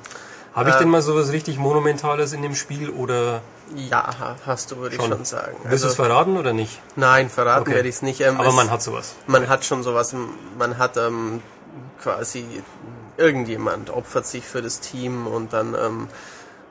Habe 0.53 0.71
ich 0.71 0.77
denn 0.77 0.89
mal 0.89 1.01
sowas 1.01 1.31
richtig 1.31 1.59
Monumentales 1.59 2.33
in 2.33 2.43
dem 2.43 2.57
Spiel 2.57 2.91
oder 2.91 3.41
Ja, 3.75 4.19
ha- 4.19 4.37
hast 4.45 4.71
du, 4.71 4.77
würde 4.79 4.97
ich 4.97 5.03
schon 5.03 5.25
sagen. 5.25 5.57
Willst 5.65 5.85
du 5.85 5.89
es 5.89 5.95
verraten 5.95 6.37
oder 6.37 6.53
nicht? 6.53 6.81
Nein, 6.97 7.31
verraten 7.31 7.63
Okay. 7.63 7.75
werde 7.77 7.89
ich 7.89 7.97
es 7.97 8.03
nicht. 8.03 8.21
Ähm, 8.21 8.39
Aber 8.39 8.49
es, 8.51 8.55
man 8.55 8.71
hat 8.71 8.83
sowas. 8.83 9.15
Man 9.27 9.49
hat 9.49 9.65
schon 9.65 9.83
sowas, 9.83 10.15
man 10.59 10.79
hat 10.79 10.97
ähm, 10.97 11.41
quasi 12.01 12.63
irgendjemand 13.17 13.91
opfert 13.91 14.27
sich 14.27 14.45
für 14.45 14.63
das 14.63 14.81
Team 14.81 15.27
und 15.27 15.53
dann 15.53 15.75
ähm, 15.75 16.09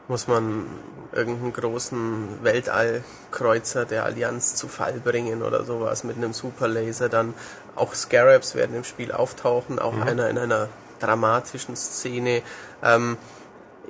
muss 0.08 0.28
man 0.28 0.66
irgendeinen 1.14 1.54
großen 1.54 2.44
Weltallkreuzer 2.44 3.86
der 3.86 4.04
Allianz 4.06 4.56
zu 4.56 4.68
Fall 4.68 4.94
bringen 5.04 5.42
oder 5.44 5.64
sowas 5.64 6.04
mit 6.04 6.18
einem 6.18 6.34
Superlaser. 6.34 7.10
Dann 7.10 7.34
auch 7.76 7.94
Scarabs 7.94 8.56
werden 8.56 8.76
im 8.76 8.84
Spiel 8.84 9.12
auftauchen, 9.12 9.80
auch 9.80 9.94
Mhm. 9.94 10.04
einer 10.04 10.30
in 10.30 10.38
einer 10.38 10.68
dramatischen 11.00 11.76
Szene. 11.76 12.42
Ähm, 12.84 13.18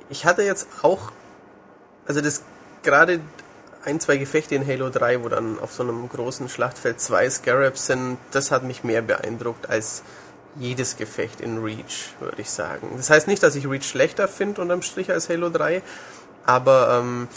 ich 0.08 0.24
hatte 0.24 0.42
jetzt 0.42 0.66
auch, 0.82 1.12
also 2.06 2.20
das 2.20 2.42
gerade 2.82 3.20
ein, 3.84 4.00
zwei 4.00 4.16
Gefechte 4.16 4.54
in 4.54 4.66
Halo 4.66 4.90
3, 4.90 5.24
wo 5.24 5.28
dann 5.28 5.58
auf 5.58 5.72
so 5.72 5.82
einem 5.82 6.08
großen 6.08 6.48
Schlachtfeld 6.48 7.00
zwei 7.00 7.28
Scarabs 7.28 7.86
sind, 7.86 8.18
das 8.30 8.50
hat 8.50 8.62
mich 8.62 8.84
mehr 8.84 9.02
beeindruckt 9.02 9.68
als 9.68 10.02
jedes 10.56 10.96
Gefecht 10.96 11.40
in 11.40 11.62
Reach, 11.62 12.14
würde 12.20 12.42
ich 12.42 12.50
sagen. 12.50 12.90
Das 12.96 13.10
heißt 13.10 13.26
nicht, 13.26 13.42
dass 13.42 13.56
ich 13.56 13.68
Reach 13.68 13.84
schlechter 13.84 14.28
finde 14.28 14.60
unterm 14.60 14.82
Strich 14.82 15.10
als 15.10 15.28
Halo 15.28 15.48
3, 15.48 15.82
aber 16.44 17.00
ähm, 17.00 17.28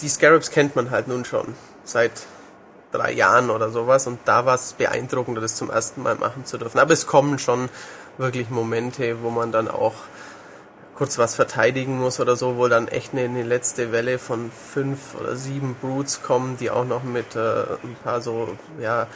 die 0.00 0.08
Scarabs 0.08 0.50
kennt 0.50 0.76
man 0.76 0.90
halt 0.90 1.08
nun 1.08 1.24
schon 1.24 1.54
seit 1.84 2.12
drei 2.92 3.12
Jahren 3.12 3.50
oder 3.50 3.70
sowas 3.70 4.06
und 4.06 4.18
da 4.24 4.46
war 4.46 4.54
es 4.54 4.74
beeindruckender, 4.74 5.40
das 5.40 5.56
zum 5.56 5.70
ersten 5.70 6.02
Mal 6.02 6.16
machen 6.16 6.44
zu 6.44 6.58
dürfen. 6.58 6.78
Aber 6.78 6.92
es 6.92 7.06
kommen 7.06 7.38
schon 7.38 7.68
wirklich 8.16 8.50
Momente, 8.50 9.22
wo 9.22 9.30
man 9.30 9.52
dann 9.52 9.68
auch 9.68 9.94
kurz 10.98 11.16
was 11.16 11.36
verteidigen 11.36 11.96
muss 11.98 12.18
oder 12.18 12.34
so, 12.34 12.56
wo 12.56 12.66
dann 12.66 12.88
echt 12.88 13.12
eine, 13.14 13.44
letzte 13.44 13.92
Welle 13.92 14.18
von 14.18 14.50
fünf 14.50 15.14
oder 15.14 15.36
sieben 15.36 15.76
Brutes 15.80 16.22
kommen, 16.22 16.56
die 16.58 16.70
auch 16.70 16.84
noch 16.84 17.04
mit 17.04 17.36
äh, 17.36 17.38
ein 17.84 17.96
paar 18.02 18.20
so, 18.20 18.56
ja, 18.80 19.06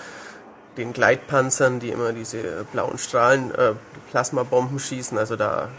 den 0.77 0.93
Gleitpanzern, 0.93 1.81
die 1.81 1.91
immer 1.91 2.13
diese 2.13 2.65
blauen 2.73 2.99
Strahlen, 2.99 3.53
äh, 3.53 3.73
Plasmabomben 4.11 4.79
schießen, 4.79 5.19
also 5.19 5.35
da 5.35 5.71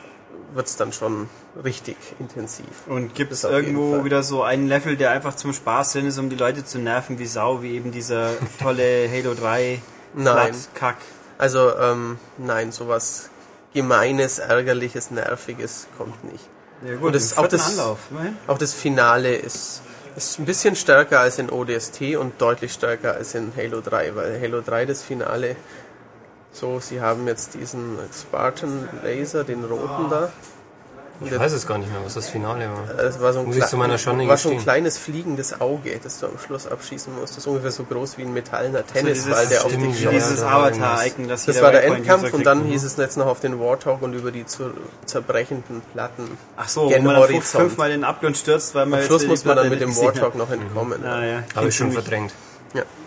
wird's 0.53 0.75
dann 0.75 0.91
schon 0.91 1.29
richtig 1.63 1.95
intensiv. 2.19 2.85
Und 2.87 3.15
gibt 3.15 3.31
es 3.31 3.45
irgendwo 3.45 4.03
wieder 4.03 4.23
so 4.23 4.43
einen 4.43 4.67
Level, 4.67 4.97
der 4.97 5.11
einfach 5.11 5.35
zum 5.35 5.53
Spaß 5.53 5.93
drin 5.93 6.05
ist, 6.05 6.19
um 6.19 6.29
die 6.29 6.35
Leute 6.35 6.65
zu 6.65 6.79
nerven 6.79 7.17
wie 7.17 7.25
Sau, 7.25 7.63
wie 7.63 7.75
eben 7.75 7.91
dieser 7.91 8.31
tolle 8.61 9.09
Halo 9.09 9.33
3 9.35 9.81
Nein. 10.15 10.53
Kack? 10.75 10.97
Also, 11.37 11.75
ähm, 11.77 12.19
nein, 12.37 12.71
sowas 12.71 13.29
Gemeines, 13.73 14.39
Ärgerliches, 14.39 15.11
Nerviges 15.11 15.87
kommt 15.97 16.23
nicht. 16.31 16.47
Ja 16.85 16.95
gut, 16.95 17.03
Und 17.07 17.15
das, 17.15 17.37
auch, 17.37 17.47
das, 17.47 17.71
Anlauf, 17.71 17.99
auch 18.47 18.57
das 18.57 18.73
Finale 18.73 19.35
ist, 19.35 19.81
ist 20.15 20.39
ein 20.39 20.45
bisschen 20.45 20.75
stärker 20.75 21.21
als 21.21 21.39
in 21.39 21.49
ODST 21.49 22.15
und 22.17 22.39
deutlich 22.41 22.73
stärker 22.73 23.13
als 23.15 23.35
in 23.35 23.53
Halo 23.55 23.81
3, 23.81 24.15
weil 24.15 24.41
Halo 24.41 24.61
3 24.61 24.85
das 24.85 25.01
Finale 25.01 25.55
so, 26.53 26.79
sie 26.79 27.01
haben 27.01 27.27
jetzt 27.27 27.55
diesen 27.55 27.97
Spartan 28.13 28.87
Laser, 29.03 29.43
den 29.43 29.63
roten 29.63 30.09
da. 30.09 30.31
Ich 31.23 31.29
der- 31.29 31.39
weiß 31.39 31.51
es 31.53 31.65
gar 31.67 31.77
nicht 31.77 31.91
mehr, 31.91 32.01
was 32.03 32.13
das 32.15 32.29
Finale 32.29 32.67
war. 32.69 32.99
es 33.05 33.19
war 33.21 33.33
so 33.33 33.39
ein, 33.39 33.45
Muss 33.47 33.55
ich 33.57 33.65
zu 33.65 33.77
war 33.79 34.37
so 34.37 34.49
ein 34.49 34.57
kleines 34.59 34.97
fliegendes 34.97 35.59
Auge, 35.61 35.99
das 36.03 36.19
du 36.19 36.27
am 36.27 36.37
Schluss 36.45 36.67
abschießen 36.67 37.13
musst. 37.13 37.33
Das 37.33 37.37
ist 37.39 37.47
ungefähr 37.47 37.71
so 37.71 37.83
groß 37.83 38.17
wie 38.17 38.23
ein 38.23 38.33
metallener 38.33 38.79
So 38.87 38.93
Tennisball, 38.93 39.47
der 39.47 39.65
auf 39.65 39.71
dich 39.75 40.03
schaut. 40.03 40.13
dieses 40.13 40.41
Avatar-Icon, 40.43 41.27
das 41.27 41.45
Das 41.45 41.61
war 41.61 41.71
der 41.71 41.85
Endkampf 41.85 42.33
und 42.33 42.45
dann 42.45 42.63
Mhm. 42.63 42.71
hieß 42.71 42.83
es 42.83 42.97
jetzt 42.97 43.17
noch 43.17 43.27
auf 43.27 43.39
den 43.39 43.59
Warthog 43.59 44.01
und 44.01 44.13
über 44.13 44.31
die 44.31 44.45
zu 44.45 44.71
zerbrechenden 45.05 45.81
Platten. 45.93 46.37
Ach 46.57 46.67
so, 46.69 46.85
wo 46.85 46.89
gen 46.89 47.03
man 47.03 47.15
fünf- 47.15 47.27
Horizont. 47.29 47.63
fünfmal 47.67 47.91
in 47.91 48.01
den 48.01 48.03
Abgrund 48.03 48.37
stürzt, 48.37 48.75
weil 48.75 48.85
man 48.85 48.99
Am 48.99 49.05
Schluss 49.05 49.25
muss 49.27 49.45
man 49.45 49.55
dann 49.57 49.69
mit 49.69 49.81
dem 49.81 49.95
Warthog 49.95 50.35
noch 50.35 50.49
entkommen. 50.51 51.01
Ja, 51.03 51.23
ja. 51.23 51.43
Habe 51.55 51.67
ich 51.69 51.75
schon 51.75 51.91
verdrängt. 51.91 52.33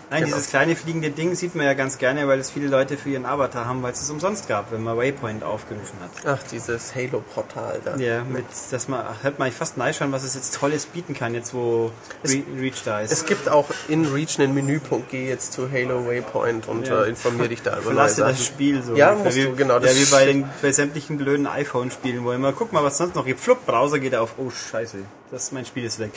Nein, 0.09 0.23
genau. 0.23 0.35
dieses 0.37 0.49
kleine 0.49 0.75
fliegende 0.77 1.09
Ding 1.09 1.35
sieht 1.35 1.53
man 1.55 1.65
ja 1.65 1.73
ganz 1.73 1.97
gerne, 1.97 2.27
weil 2.29 2.39
es 2.39 2.49
viele 2.49 2.67
Leute 2.67 2.95
für 2.97 3.09
ihren 3.09 3.25
Avatar 3.25 3.65
haben, 3.65 3.83
weil 3.83 3.91
es 3.91 4.01
es 4.01 4.09
umsonst 4.09 4.47
gab, 4.47 4.71
wenn 4.71 4.81
man 4.81 4.97
Waypoint 4.97 5.43
aufgerufen 5.43 5.97
hat. 6.01 6.11
Ach, 6.39 6.43
dieses 6.49 6.95
Halo-Portal 6.95 7.81
da. 7.83 7.97
Ja, 7.97 8.23
mit, 8.23 8.45
dass 8.71 8.87
man, 8.87 9.03
hätte 9.21 9.35
man 9.39 9.51
fast 9.51 9.75
neischern, 9.77 10.11
was 10.13 10.23
es 10.23 10.35
jetzt 10.35 10.55
Tolles 10.55 10.85
bieten 10.85 11.13
kann, 11.13 11.33
jetzt 11.33 11.53
wo 11.53 11.91
Es- 12.23 12.31
Re 12.33 12.43
Reach 12.57 12.83
da 12.85 13.01
ist. 13.01 13.11
Es 13.11 13.25
gibt 13.25 13.49
auch 13.49 13.65
in 13.89 14.05
Reach 14.05 14.39
einen 14.39 14.53
Menüpunkt. 14.53 15.09
Geh 15.09 15.27
jetzt 15.27 15.51
zu 15.53 15.69
Halo 15.71 16.05
Waypoint 16.07 16.67
und 16.69 16.87
Ja. 16.87 17.03
äh, 17.03 17.09
informier 17.09 17.49
dich 17.49 17.61
da 17.61 17.73
über 17.73 17.81
Verlasse 17.81 18.21
das. 18.21 18.45
Spiel 18.45 18.81
so. 18.83 18.95
Ja, 18.95 19.13
musst 19.13 19.35
du, 19.37 19.55
genau, 19.55 19.73
Ja, 19.75 19.79
das 19.81 19.95
wie 19.99 20.05
bei 20.11 20.25
den 20.25 20.45
bei 20.61 20.71
sämtlichen 20.71 21.17
blöden 21.17 21.47
iPhone-Spielen, 21.47 22.23
wo 22.23 22.31
immer, 22.31 22.53
guck 22.53 22.71
mal, 22.71 22.83
was 22.83 22.97
sonst 22.97 23.15
noch 23.15 23.25
gibt. 23.25 23.39
Flupp, 23.41 23.65
Browser 23.65 23.99
geht 23.99 24.15
auf. 24.15 24.35
Oh, 24.37 24.49
scheiße. 24.49 24.99
Das, 25.31 25.51
mein 25.51 25.65
Spiel 25.65 25.83
ist 25.83 25.99
weg. 25.99 26.11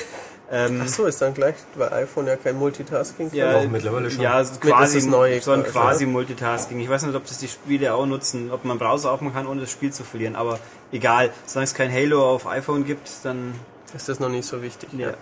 Ähm, 0.53 0.81
Ach 0.83 0.89
so, 0.89 1.07
ist 1.07 1.23
dann 1.23 1.33
gleich, 1.33 1.55
weil 1.77 1.93
iPhone 1.93 2.27
ja 2.27 2.35
kein 2.37 2.57
Multitasking 2.57 3.31
ja, 3.33 3.57
Auch 3.57 3.69
mittlerweile 3.69 4.11
schon. 4.11 4.23
Ja, 4.23 4.43
quasi, 4.61 5.07
neue 5.07 5.41
so 5.41 5.53
ein 5.53 5.63
quasi, 5.63 5.73
quasi 5.73 6.07
Multitasking. 6.07 6.81
Ich 6.81 6.89
weiß 6.89 7.05
nicht, 7.05 7.15
ob 7.15 7.25
das 7.25 7.39
die 7.39 7.47
Spiele 7.47 7.95
auch 7.95 8.05
nutzen, 8.05 8.51
ob 8.51 8.65
man 8.65 8.77
Browser 8.77 9.13
aufmachen 9.13 9.35
kann, 9.35 9.47
ohne 9.47 9.61
das 9.61 9.71
Spiel 9.71 9.93
zu 9.93 10.03
verlieren. 10.03 10.35
Aber 10.35 10.59
egal, 10.91 11.31
solange 11.47 11.65
es 11.65 11.75
kein 11.75 11.93
Halo 11.93 12.29
auf 12.29 12.49
iPhone 12.49 12.85
gibt, 12.85 13.09
dann 13.23 13.55
ist 13.95 14.09
das 14.09 14.19
noch 14.19 14.29
nicht 14.29 14.45
so 14.45 14.61
wichtig. 14.61 14.89
ja, 14.93 15.13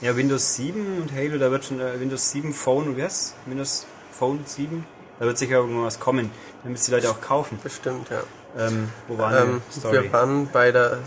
ja 0.00 0.16
Windows 0.16 0.54
7 0.56 1.02
und 1.02 1.12
Halo, 1.12 1.36
da 1.36 1.50
wird 1.50 1.66
schon 1.66 1.80
äh, 1.80 2.00
Windows 2.00 2.30
7 2.30 2.54
Phone, 2.54 2.96
wie 2.96 3.02
heißt 3.02 3.34
Windows 3.44 3.86
Phone 4.10 4.40
7? 4.46 4.86
Da 5.18 5.26
wird 5.26 5.36
sicher 5.36 5.56
irgendwas 5.56 6.00
kommen, 6.00 6.30
damit 6.62 6.84
die 6.86 6.90
Leute 6.90 7.10
auch 7.10 7.20
kaufen. 7.20 7.58
Bestimmt, 7.62 8.08
ja. 8.08 8.22
Ähm, 8.58 8.88
wo 9.06 9.18
waren 9.18 9.60
Ähm, 9.60 9.62
wir? 9.82 10.02
Wir 10.02 10.12
waren 10.12 10.48
bei 10.50 10.72
der 10.72 10.98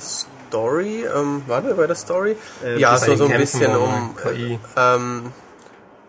Story. 0.48 1.06
Ähm, 1.06 1.44
waren 1.48 1.66
wir 1.66 1.74
bei 1.76 1.88
der 1.88 1.96
Story? 1.96 2.36
Äh, 2.64 2.80
ja, 2.80 2.98
so, 2.98 3.16
so 3.16 3.26
ein 3.26 3.38
bisschen 3.38 3.76
um. 3.76 4.16
KI. 4.16 4.60
Ähm, 4.76 5.32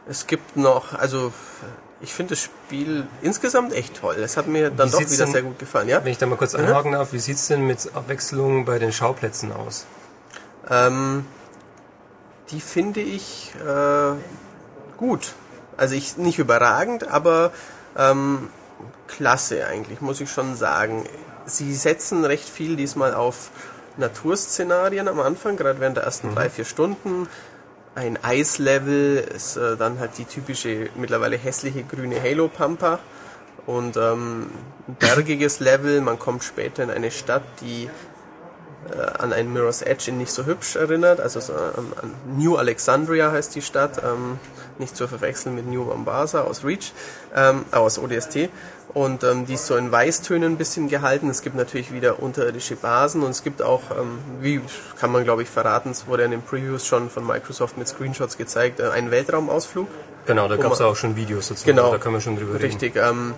es 0.09 0.27
gibt 0.27 0.56
noch, 0.56 0.94
also 0.94 1.32
ich 2.01 2.15
finde 2.15 2.35
das 2.35 2.43
Spiel 2.44 3.06
insgesamt 3.23 3.73
echt 3.73 3.97
toll. 4.01 4.16
Es 4.16 4.36
hat 4.36 4.47
mir 4.47 4.70
dann 4.70 4.89
Wie 4.89 4.93
doch 4.93 5.01
wieder 5.01 5.24
denn- 5.24 5.32
sehr 5.32 5.43
gut 5.43 5.59
gefallen, 5.59 5.89
ja. 5.89 6.05
Wenn 6.05 6.12
ich 6.12 6.19
da 6.19 6.27
mal 6.27 6.36
kurz 6.36 6.55
Mhm. 6.55 6.60
anhaken 6.60 6.93
darf, 6.93 7.12
wie 7.12 7.19
sieht's 7.19 7.48
denn 7.48 7.66
mit 7.66 7.90
Abwechslung 7.94 8.65
bei 8.65 8.78
den 8.78 8.93
Schauplätzen 8.93 9.52
aus? 9.52 9.86
Ähm, 10.70 11.27
die 12.51 12.60
finde 12.60 13.01
ich 13.01 13.52
äh, 13.66 14.12
gut. 14.97 15.32
Also 15.77 15.94
ich 15.94 16.16
nicht 16.16 16.39
überragend, 16.39 17.09
aber 17.09 17.52
ähm, 17.97 18.48
klasse 19.06 19.66
eigentlich, 19.66 20.01
muss 20.01 20.20
ich 20.20 20.31
schon 20.31 20.56
sagen. 20.56 21.05
Sie 21.47 21.74
setzen 21.74 22.24
recht 22.24 22.48
viel 22.48 22.77
diesmal 22.77 23.15
auf 23.15 23.51
Naturszenarien 23.98 25.08
am 25.08 25.20
Anfang, 25.20 25.56
gerade 25.56 25.80
während 25.80 25.96
der 25.96 26.04
ersten 26.04 26.34
drei, 26.34 26.48
vier 26.48 26.64
Stunden. 26.64 27.28
Ein 27.94 28.22
Eislevel 28.22 29.16
ist 29.34 29.56
äh, 29.56 29.76
dann 29.76 29.98
halt 29.98 30.18
die 30.18 30.24
typische, 30.24 30.88
mittlerweile 30.96 31.36
hässliche 31.36 31.82
grüne 31.82 32.22
Halo-Pampa. 32.22 33.00
Und 33.66 33.96
ähm, 33.96 34.50
ein 34.86 34.94
bergiges 34.98 35.60
Level, 35.60 36.00
man 36.00 36.18
kommt 36.18 36.44
später 36.44 36.82
in 36.82 36.90
eine 36.90 37.10
Stadt, 37.10 37.42
die 37.60 37.90
äh, 38.90 39.00
an 39.18 39.32
ein 39.32 39.52
Mirror's 39.52 39.82
Edge 39.82 40.10
in 40.10 40.18
nicht 40.18 40.30
so 40.30 40.46
hübsch 40.46 40.76
erinnert. 40.76 41.20
Also 41.20 41.40
so, 41.40 41.52
ähm, 41.52 41.92
an 42.00 42.14
New 42.38 42.56
Alexandria 42.56 43.32
heißt 43.32 43.54
die 43.54 43.62
Stadt, 43.62 44.02
ähm, 44.02 44.38
nicht 44.78 44.96
zu 44.96 45.08
verwechseln 45.08 45.54
mit 45.54 45.66
New 45.66 45.84
Mombasa 45.84 46.42
aus 46.42 46.64
Reach, 46.64 46.92
ähm, 47.34 47.64
äh, 47.72 47.76
aus 47.76 47.98
ODST. 47.98 48.48
Und 48.94 49.23
ähm, 49.23 49.47
die 49.47 49.55
ist 49.55 49.66
so 49.66 49.77
in 49.77 49.93
Weißtönen 49.93 50.52
ein 50.52 50.56
bisschen 50.56 50.89
gehalten. 50.89 51.28
Es 51.28 51.43
gibt 51.43 51.56
natürlich 51.56 51.93
wieder 51.93 52.23
unterirdische 52.23 52.74
Basen 52.74 53.23
und 53.23 53.31
es 53.31 53.43
gibt 53.43 53.60
auch, 53.60 53.82
ähm, 53.90 54.19
wie 54.40 54.60
kann 54.98 55.12
man 55.12 55.24
glaube 55.24 55.43
ich 55.43 55.51
verraten, 55.51 55.90
es 55.90 56.06
wurde 56.06 56.24
in 56.24 56.31
den 56.31 56.43
Previews 56.43 56.86
schon 56.86 57.10
von 57.10 57.27
Microsoft 57.27 57.77
mit 57.77 57.86
Screenshots 57.86 58.39
gezeigt, 58.39 58.81
äh, 58.81 58.89
einen 58.89 59.10
Weltraumausflug. 59.10 59.89
Genau, 60.27 60.48
da 60.48 60.56
gab 60.56 60.73
es 60.73 60.81
auch 60.81 60.97
schon 60.97 61.16
Videos 61.16 61.48
dazu. 61.48 61.65
Genau. 61.65 61.90
Da 61.90 61.98
können 61.98 62.15
wir 62.15 62.20
schon 62.20 62.36
drüber 62.36 62.55
reden. 62.55 62.65
Richtig. 62.65 62.97
Ähm, 62.97 63.35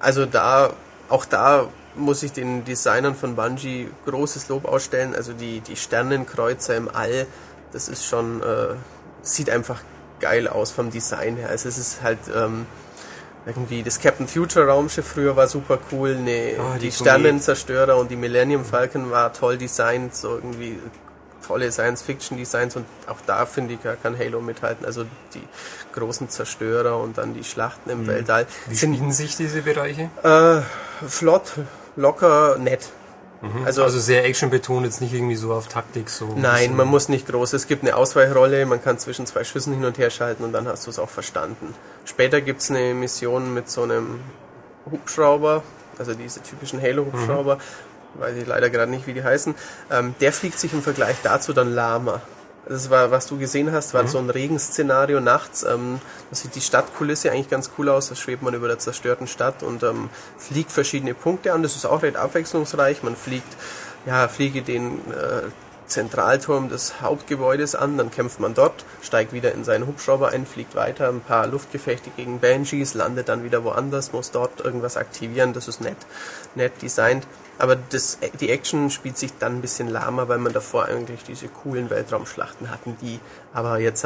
also 0.00 0.26
da, 0.26 0.70
auch 1.08 1.24
da 1.24 1.68
muss 1.94 2.22
ich 2.22 2.32
den 2.32 2.64
Designern 2.64 3.14
von 3.14 3.36
Bungie 3.36 3.90
großes 4.06 4.48
Lob 4.48 4.64
ausstellen. 4.64 5.14
Also 5.14 5.32
die, 5.32 5.60
die 5.60 5.76
Sternenkreuzer 5.76 6.76
im 6.76 6.88
All, 6.92 7.26
das 7.72 7.88
ist 7.88 8.06
schon, 8.06 8.42
äh, 8.42 8.74
sieht 9.22 9.50
einfach 9.50 9.82
geil 10.20 10.48
aus 10.48 10.70
vom 10.70 10.90
Design 10.90 11.36
her. 11.36 11.48
Also 11.48 11.68
es 11.68 11.78
ist 11.78 12.02
halt 12.02 12.18
ähm, 12.34 12.66
irgendwie 13.46 13.82
das 13.82 13.98
Captain 13.98 14.28
Future 14.28 14.66
Raumschiff 14.66 15.06
früher 15.06 15.34
war 15.36 15.48
super 15.48 15.78
cool. 15.92 16.14
Nee, 16.14 16.56
Oh, 16.58 16.74
die 16.74 16.80
die 16.86 16.92
Sternenzerstörer 16.92 17.96
und 17.96 18.10
die 18.10 18.16
Millennium 18.16 18.64
Falcon 18.64 19.10
war 19.10 19.32
toll 19.32 19.56
designt, 19.56 20.14
so 20.14 20.36
irgendwie 20.36 20.78
tolle 21.46 21.72
Science-Fiction-Designs 21.72 22.76
und 22.76 22.86
auch 23.06 23.16
da 23.26 23.46
finde 23.46 23.74
ich, 23.74 23.80
kann 24.02 24.16
Halo 24.18 24.40
mithalten. 24.40 24.84
Also 24.86 25.04
die 25.34 25.42
großen 25.92 26.28
Zerstörer 26.28 26.98
und 26.98 27.18
dann 27.18 27.34
die 27.34 27.42
Schlachten 27.44 27.90
im 27.90 28.06
Weltall 28.06 28.46
Wie 28.68 28.74
sind 28.74 29.12
sich 29.12 29.36
diese 29.36 29.62
Bereiche? 29.62 30.10
äh, 30.22 30.60
flott, 31.08 31.52
locker, 31.96 32.56
nett. 32.58 32.90
Also, 33.64 33.82
Also 33.82 33.98
sehr 33.98 34.24
actionbetont, 34.24 34.84
jetzt 34.84 35.00
nicht 35.00 35.14
irgendwie 35.14 35.36
so 35.36 35.52
auf 35.52 35.68
Taktik 35.68 36.10
so. 36.10 36.26
ein 36.26 36.40
nein, 36.40 36.76
man 36.76 36.88
muss 36.88 37.08
nicht 37.08 37.26
groß. 37.26 37.54
Es 37.54 37.66
gibt 37.66 37.82
eine 37.82 37.96
Ausweichrolle, 37.96 38.66
man 38.66 38.82
kann 38.82 38.98
zwischen 38.98 39.24
zwei 39.26 39.44
Schüssen 39.44 39.72
hin 39.72 39.84
und 39.84 39.96
her 39.98 40.10
schalten 40.10 40.44
und 40.44 40.52
dann 40.52 40.68
hast 40.68 40.86
du 40.86 40.90
es 40.90 40.98
auch 40.98 41.08
verstanden. 41.08 41.74
Später 42.04 42.40
gibt's 42.40 42.70
eine 42.70 42.92
Mission 42.92 43.54
mit 43.54 43.70
so 43.70 43.82
einem 43.82 44.20
Hubschrauber, 44.90 45.62
also 45.98 46.14
diese 46.14 46.42
typischen 46.42 46.82
Halo-Hubschrauber, 46.82 47.58
weiß 48.14 48.36
ich 48.36 48.46
leider 48.46 48.68
gerade 48.68 48.90
nicht, 48.90 49.06
wie 49.06 49.14
die 49.14 49.24
heißen. 49.24 49.54
Ähm, 49.90 50.14
der 50.20 50.32
fliegt 50.32 50.58
sich 50.58 50.72
im 50.72 50.82
Vergleich 50.82 51.16
dazu 51.22 51.52
dann 51.52 51.74
lahmer. 51.74 52.20
Das 52.68 52.90
war, 52.90 53.10
was 53.10 53.26
du 53.26 53.38
gesehen 53.38 53.72
hast, 53.72 53.94
war 53.94 54.06
so 54.06 54.18
ein 54.18 54.30
Regenszenario 54.30 55.20
nachts. 55.20 55.64
Ähm, 55.64 56.00
da 56.30 56.36
sieht 56.36 56.54
die 56.54 56.60
Stadtkulisse 56.60 57.32
eigentlich 57.32 57.48
ganz 57.48 57.70
cool 57.78 57.88
aus. 57.88 58.08
Da 58.08 58.14
schwebt 58.14 58.42
man 58.42 58.54
über 58.54 58.68
der 58.68 58.78
zerstörten 58.78 59.26
Stadt 59.26 59.62
und 59.62 59.82
ähm, 59.82 60.10
fliegt 60.38 60.70
verschiedene 60.70 61.14
Punkte 61.14 61.52
an. 61.52 61.62
Das 61.62 61.74
ist 61.74 61.86
auch 61.86 62.02
recht 62.02 62.16
abwechslungsreich. 62.16 63.02
Man 63.02 63.16
fliegt, 63.16 63.56
ja, 64.06 64.28
fliege 64.28 64.62
den 64.62 64.98
äh, 65.10 65.48
Zentralturm 65.90 66.68
des 66.68 67.02
Hauptgebäudes 67.02 67.74
an, 67.74 67.98
dann 67.98 68.10
kämpft 68.10 68.40
man 68.40 68.54
dort, 68.54 68.84
steigt 69.02 69.32
wieder 69.32 69.52
in 69.52 69.64
seinen 69.64 69.86
Hubschrauber 69.86 70.28
ein, 70.28 70.46
fliegt 70.46 70.74
weiter, 70.74 71.08
ein 71.08 71.20
paar 71.20 71.46
Luftgefechte 71.46 72.10
gegen 72.16 72.38
Banshees, 72.40 72.94
landet 72.94 73.28
dann 73.28 73.44
wieder 73.44 73.64
woanders, 73.64 74.12
muss 74.12 74.30
dort 74.30 74.60
irgendwas 74.60 74.96
aktivieren. 74.96 75.52
Das 75.52 75.68
ist 75.68 75.80
nett, 75.80 75.96
nett 76.54 76.80
designt. 76.80 77.26
Aber 77.60 77.76
das, 77.76 78.18
die 78.40 78.48
Action 78.48 78.90
spielt 78.90 79.18
sich 79.18 79.32
dann 79.38 79.56
ein 79.56 79.60
bisschen 79.60 79.88
lahmer, 79.88 80.28
weil 80.28 80.38
man 80.38 80.52
davor 80.52 80.86
eigentlich 80.86 81.24
diese 81.24 81.48
coolen 81.48 81.90
Weltraumschlachten 81.90 82.70
hatten, 82.70 82.96
die 83.02 83.20
aber 83.52 83.78
jetzt 83.78 84.04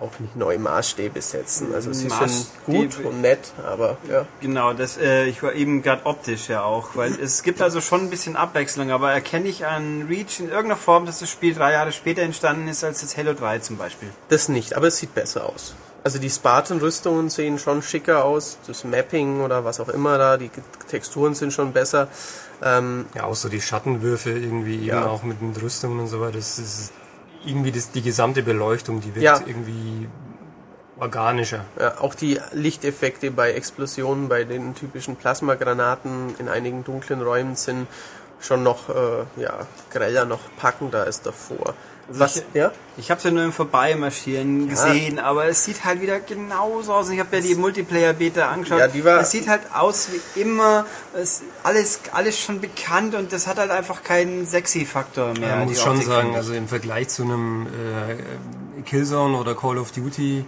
auch 0.00 0.18
nicht 0.20 0.36
neue 0.36 0.58
Maßstäbe 0.58 1.20
setzen. 1.20 1.74
Also 1.74 1.92
sie 1.92 2.08
sind 2.08 2.46
gut 2.64 3.04
und 3.04 3.20
nett, 3.20 3.52
aber 3.64 3.96
ja. 4.10 4.26
Genau, 4.40 4.72
das, 4.72 4.96
äh, 4.96 5.26
ich 5.26 5.42
war 5.42 5.54
eben 5.54 5.82
gerade 5.82 6.04
optisch 6.04 6.48
ja 6.48 6.62
auch, 6.62 6.90
weil 6.94 7.12
es 7.20 7.42
gibt 7.42 7.62
also 7.62 7.80
schon 7.80 8.02
ein 8.02 8.10
bisschen 8.10 8.36
Abwechslung, 8.36 8.90
aber 8.90 9.12
erkenne 9.12 9.48
ich 9.48 9.66
an 9.66 10.06
Reach 10.08 10.40
in 10.40 10.48
irgendeiner 10.48 10.76
Form, 10.76 11.06
dass 11.06 11.20
das 11.20 11.30
Spiel 11.30 11.54
drei 11.54 11.72
Jahre 11.72 11.92
später 11.92 12.22
entstanden 12.22 12.68
ist 12.68 12.84
als 12.84 13.00
das 13.00 13.16
Halo 13.16 13.34
3 13.34 13.60
zum 13.60 13.76
Beispiel. 13.76 14.08
Das 14.28 14.48
nicht, 14.48 14.74
aber 14.74 14.88
es 14.88 14.98
sieht 14.98 15.14
besser 15.14 15.46
aus. 15.46 15.74
Also 16.04 16.20
die 16.20 16.30
Spartan-Rüstungen 16.30 17.30
sehen 17.30 17.58
schon 17.58 17.82
schicker 17.82 18.24
aus, 18.24 18.58
das 18.68 18.84
Mapping 18.84 19.40
oder 19.40 19.64
was 19.64 19.80
auch 19.80 19.88
immer 19.88 20.18
da, 20.18 20.36
die 20.36 20.50
Texturen 20.88 21.34
sind 21.34 21.52
schon 21.52 21.72
besser. 21.72 22.06
Ähm, 22.62 23.06
Ja, 23.14 23.24
auch 23.24 23.34
so 23.34 23.48
die 23.48 23.60
Schattenwürfe 23.60 24.30
irgendwie 24.30 24.84
Ja. 24.86 24.98
eben 24.98 25.06
auch 25.08 25.22
mit 25.22 25.40
den 25.40 25.54
Rüstungen 25.56 26.00
und 26.00 26.06
so 26.08 26.20
weiter. 26.20 26.32
Das 26.38 26.58
ist 26.58 26.92
irgendwie 27.44 27.70
das, 27.72 27.90
die 27.92 28.02
gesamte 28.02 28.42
Beleuchtung, 28.42 29.00
die 29.00 29.14
wirkt 29.14 29.22
Ja. 29.22 29.42
irgendwie 29.46 30.08
organischer. 30.98 31.64
ja, 31.78 31.98
auch 32.00 32.14
die 32.14 32.40
Lichteffekte 32.52 33.30
bei 33.30 33.52
Explosionen, 33.52 34.28
bei 34.28 34.44
den 34.44 34.74
typischen 34.74 35.16
Plasmagranaten 35.16 36.34
in 36.38 36.48
einigen 36.48 36.84
dunklen 36.84 37.20
Räumen 37.20 37.54
sind 37.54 37.86
schon 38.40 38.62
noch 38.62 38.88
äh, 38.88 39.24
ja, 39.42 39.66
greller, 39.90 40.24
noch 40.24 40.40
packender 40.56 41.04
als 41.04 41.20
davor. 41.22 41.74
Was, 42.08 42.36
ich- 42.36 42.44
ja? 42.54 42.70
Ich 42.98 43.10
habe 43.10 43.18
es 43.18 43.24
ja 43.24 43.30
nur 43.30 43.42
im 43.44 43.52
Vorbeimarschieren 43.52 44.68
gesehen, 44.68 45.18
aber 45.18 45.46
es 45.46 45.64
sieht 45.64 45.84
halt 45.84 46.00
wieder 46.00 46.20
genauso 46.20 46.94
aus. 46.94 47.10
Ich 47.10 47.18
habe 47.20 47.36
ja 47.36 47.42
die 47.42 47.54
Multiplayer-Beta 47.56 48.48
angeschaut. 48.48 48.78
Ja, 48.78 48.88
die 48.88 49.04
war- 49.04 49.20
es 49.20 49.30
sieht 49.32 49.48
halt 49.48 49.62
aus 49.74 50.08
wie 50.12 50.40
immer. 50.40 50.86
Es, 51.14 51.42
alles, 51.62 52.00
alles 52.12 52.38
schon 52.40 52.60
bekannt 52.60 53.14
und 53.14 53.32
das 53.32 53.46
hat 53.46 53.58
halt 53.58 53.70
einfach 53.70 54.02
keinen 54.02 54.46
Sexy-Faktor 54.46 55.34
mehr. 55.38 55.56
Man 55.56 55.66
die 55.68 55.74
muss 55.74 55.82
schon 55.82 56.00
sagen, 56.00 56.34
also 56.36 56.52
im 56.54 56.68
Vergleich 56.68 57.08
zu 57.08 57.22
einem 57.24 57.66
äh, 57.66 58.82
Killzone 58.82 59.36
oder 59.36 59.54
Call 59.54 59.76
of 59.78 59.90
Duty 59.92 60.44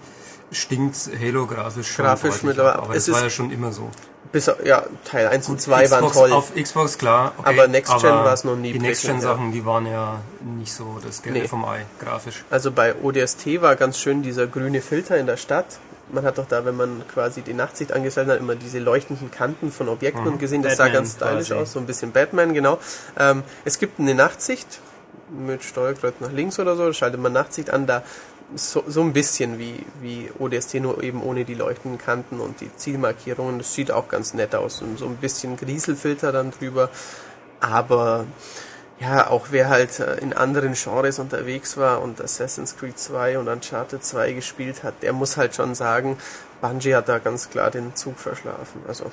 stinkt 0.53 0.97
Halo 1.21 1.47
grafisch 1.47 1.91
schon 1.93 2.05
Grafisch 2.07 2.43
mittlerweile- 2.43 2.77
ab, 2.77 2.85
aber 2.85 2.95
es 2.95 3.07
das 3.07 3.13
war 3.15 3.19
ist- 3.21 3.25
ja 3.25 3.31
schon 3.31 3.51
immer 3.51 3.73
so. 3.73 3.91
Bis, 4.31 4.51
ja, 4.65 4.83
Teil 5.05 5.27
1 5.29 5.49
und 5.49 5.61
2 5.61 5.91
waren 5.91 6.13
toll. 6.13 6.33
Auf 6.33 6.55
Xbox 6.55 6.99
klar, 6.99 7.33
okay, 7.39 7.49
Aber 7.49 7.69
Next 7.69 7.91
Gen 8.01 8.11
aber 8.11 8.25
war's 8.27 8.45
noch 8.45 8.57
nie 8.57 8.73
Die 8.73 8.79
Next 8.79 9.03
Gen 9.03 9.13
prickelnd, 9.17 9.23
ja. 9.25 9.35
Sachen, 9.37 9.53
die 9.53 9.65
waren 9.65 9.87
ja 9.87 10.21
nicht 10.59 10.73
so 10.73 10.99
das 11.03 11.23
Gelbe 11.23 11.41
Nee. 11.41 11.49
vom 11.49 11.65
Ei, 11.65 11.87
grafisch. 11.99 12.45
Also 12.51 12.71
bei 12.71 12.95
ODST 13.03 13.63
war 13.63 13.75
ganz 13.77 13.99
schön 13.99 14.23
dieser 14.23 14.47
grüne 14.47 14.83
Filter 14.83 15.17
in 15.17 15.27
der 15.27 15.39
Stadt. 15.39 15.79
Man 16.11 16.25
hat 16.25 16.39
doch 16.39 16.47
da, 16.47 16.65
wenn 16.65 16.77
man 16.77 17.03
quasi 17.13 17.43
die 17.43 17.55
Nachtsicht 17.55 17.93
angestellt 17.93 18.29
hat, 18.29 18.39
immer 18.39 18.55
diese 18.55 18.79
leuchtenden 18.79 19.31
Kanten 19.31 19.71
von 19.73 19.89
Objekten 19.89 20.27
und 20.27 20.39
gesehen. 20.39 20.63
Das 20.63 20.77
sah 20.77 20.85
Batman 20.85 21.03
ganz 21.03 21.13
stylisch 21.15 21.49
quasi. 21.49 21.55
aus, 21.61 21.73
so 21.73 21.79
ein 21.81 21.87
bisschen 21.87 22.13
Batman, 22.13 22.55
genau. 22.55 22.79
Ähm, 23.19 23.43
es 23.65 23.79
gibt 23.79 23.99
eine 24.01 24.15
Nachtsicht 24.15 24.81
mit 25.31 25.63
Steuerkreuz 25.63 26.15
nach 26.21 26.33
links 26.33 26.59
oder 26.59 26.77
so, 26.77 26.87
da 26.87 26.93
schaltet 26.95 27.21
man 27.21 27.33
Nachtsicht 27.35 27.71
an, 27.71 27.87
da 27.87 28.03
so, 28.55 28.85
so 28.87 29.03
ein 29.03 29.13
bisschen 29.13 29.59
wie, 29.59 29.85
wie 30.01 30.31
ODST, 30.39 30.75
nur 30.75 31.03
eben 31.03 31.23
ohne 31.23 31.45
die 31.45 31.55
leuchtenden 31.55 31.99
Kanten 31.99 32.41
und 32.41 32.61
die 32.61 32.75
Zielmarkierungen. 32.75 33.59
Das 33.59 33.75
sieht 33.75 33.91
auch 33.91 34.09
ganz 34.09 34.35
nett 34.35 34.55
aus 34.55 34.83
und 34.83 34.99
so 34.99 35.07
ein 35.07 35.17
bisschen 35.17 35.57
Grieselfilter 35.57 36.33
dann 36.33 36.51
drüber. 36.51 36.91
Aber 37.61 38.27
ja, 39.01 39.29
auch 39.31 39.49
wer 39.51 39.69
halt 39.69 40.01
äh, 40.01 40.17
in 40.17 40.33
anderen 40.33 40.75
Genres 40.75 41.19
unterwegs 41.19 41.77
war 41.77 42.03
und 42.03 42.21
Assassin's 42.21 42.77
Creed 42.77 42.99
2 42.99 43.39
und 43.39 43.49
Uncharted 43.49 44.05
2 44.05 44.33
gespielt 44.33 44.83
hat, 44.83 45.03
der 45.03 45.13
muss 45.13 45.37
halt 45.37 45.55
schon 45.55 45.75
sagen, 45.75 46.17
Bungie 46.61 46.95
hat 46.95 47.09
da 47.09 47.19
ganz 47.19 47.51
klar 47.51 47.71
den 47.71 47.95
Zug 47.95 48.19
verschlafen. 48.19 48.83
Also 48.89 49.11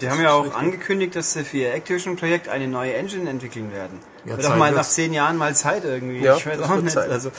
Die 0.00 0.08
haben 0.08 0.22
ja 0.22 0.32
auch 0.32 0.54
angekündigt, 0.54 1.16
dass 1.16 1.34
sie 1.34 1.44
für 1.44 1.58
ihr 1.58 1.74
Activision-Projekt 1.74 2.48
eine 2.48 2.66
neue 2.66 2.94
Engine 2.94 3.28
entwickeln 3.28 3.72
werden. 3.72 3.98
Ja, 4.24 4.36
Wird 4.36 4.46
auch 4.46 4.50
Zeit 4.50 4.58
mal 4.58 4.72
nach 4.72 4.88
zehn 4.88 5.12
Jahren 5.12 5.36
mal 5.36 5.54
Zeit 5.54 5.84
irgendwie. 5.84 6.20
Ja, 6.20 6.36
ich 6.36 6.46
weiß 6.46 6.60
auch 6.62 6.76
nicht. 6.76 6.92
Zeit. 6.92 7.10
Also, 7.10 7.30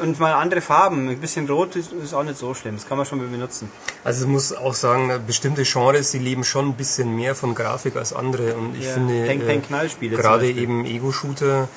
und 0.00 0.18
mal 0.18 0.32
andere 0.32 0.60
Farben. 0.60 1.08
Ein 1.08 1.18
bisschen 1.18 1.48
rot 1.48 1.76
ist, 1.76 1.92
ist 1.92 2.14
auch 2.14 2.22
nicht 2.22 2.38
so 2.38 2.54
schlimm. 2.54 2.76
Das 2.76 2.88
kann 2.88 2.96
man 2.96 3.06
schon 3.06 3.18
benutzen. 3.18 3.70
Also 4.02 4.24
ich 4.24 4.30
muss 4.30 4.52
auch 4.52 4.74
sagen, 4.74 5.10
bestimmte 5.26 5.62
Genres, 5.64 6.10
die 6.10 6.18
leben 6.18 6.44
schon 6.44 6.68
ein 6.68 6.74
bisschen 6.74 7.14
mehr 7.14 7.34
von 7.34 7.54
Grafik 7.54 7.96
als 7.96 8.12
andere 8.12 8.54
und 8.54 8.76
ich 8.76 8.86
Ja, 8.86 8.94
finde 8.94 9.24
Peng, 9.24 9.40
äh, 9.40 9.44
Peng, 9.44 9.62
Knallspiele 9.62 10.14
zum 10.14 10.22
gerade 10.22 10.50
eben 10.50 10.84
Ego-Shooter, 10.84 11.68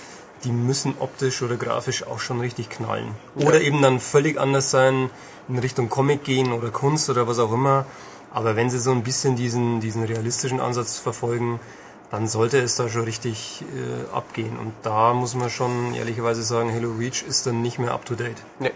die 0.43 0.51
müssen 0.51 0.95
optisch 0.99 1.41
oder 1.41 1.57
grafisch 1.57 2.05
auch 2.05 2.19
schon 2.19 2.39
richtig 2.39 2.69
knallen. 2.69 3.15
Oder 3.35 3.61
eben 3.61 3.81
dann 3.81 3.99
völlig 3.99 4.39
anders 4.39 4.71
sein, 4.71 5.09
in 5.49 5.59
Richtung 5.59 5.89
Comic 5.89 6.23
gehen 6.23 6.51
oder 6.51 6.69
Kunst 6.69 7.09
oder 7.09 7.27
was 7.27 7.39
auch 7.39 7.51
immer. 7.51 7.85
Aber 8.31 8.55
wenn 8.55 8.69
sie 8.69 8.79
so 8.79 8.91
ein 8.91 9.03
bisschen 9.03 9.35
diesen, 9.35 9.79
diesen 9.79 10.03
realistischen 10.03 10.59
Ansatz 10.59 10.97
verfolgen, 10.97 11.59
dann 12.11 12.27
sollte 12.27 12.59
es 12.59 12.75
da 12.75 12.87
schon 12.89 13.03
richtig 13.03 13.63
äh, 13.63 14.15
abgehen. 14.15 14.57
Und 14.57 14.73
da 14.83 15.13
muss 15.13 15.35
man 15.35 15.49
schon 15.49 15.93
ehrlicherweise 15.93 16.43
sagen, 16.43 16.73
Halo 16.73 16.91
Reach 16.97 17.23
ist 17.27 17.45
dann 17.45 17.61
nicht 17.61 17.79
mehr 17.79 17.91
up 17.91 18.05
to 18.05 18.15
date. 18.15 18.37
ne. 18.59 18.71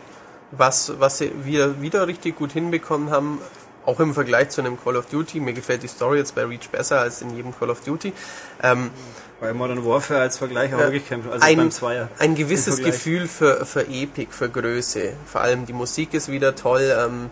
was, 0.51 0.99
was 0.99 1.19
sie 1.19 1.31
wieder, 1.45 1.81
wieder 1.81 2.07
richtig 2.07 2.35
gut 2.35 2.51
hinbekommen 2.51 3.09
haben, 3.09 3.39
auch 3.85 3.99
im 3.99 4.13
Vergleich 4.13 4.49
zu 4.49 4.61
einem 4.61 4.77
Call 4.83 4.95
of 4.97 5.05
Duty, 5.07 5.39
mir 5.39 5.53
gefällt 5.53 5.81
die 5.81 5.87
Story 5.87 6.17
jetzt 6.19 6.35
bei 6.35 6.43
Reach 6.45 6.69
besser 6.69 6.99
als 6.99 7.21
in 7.21 7.35
jedem 7.35 7.57
Call 7.57 7.69
of 7.69 7.81
Duty, 7.81 8.13
ähm, 8.61 8.91
Bei 9.39 9.53
Modern 9.53 9.83
Warfare 9.83 10.21
als 10.21 10.37
Vergleich 10.37 10.71
auch 10.75 10.79
Ja, 10.79 10.85
wirklich 10.85 11.07
kämpfen. 11.07 11.31
Also 11.31 11.43
ein, 11.43 11.57
beim 11.57 11.71
Zweier. 11.71 12.09
ein 12.19 12.35
gewisses. 12.35 12.77
Gefühl 12.83 13.27
für, 13.27 13.65
für 13.65 13.87
Epik, 13.87 14.33
für 14.33 14.49
Größe. 14.49 15.13
Vor 15.25 15.41
allem 15.41 15.65
die 15.65 15.73
Musik 15.73 16.13
ist 16.13 16.27
wieder 16.29 16.53
toll, 16.55 16.93
ähm, 16.95 17.31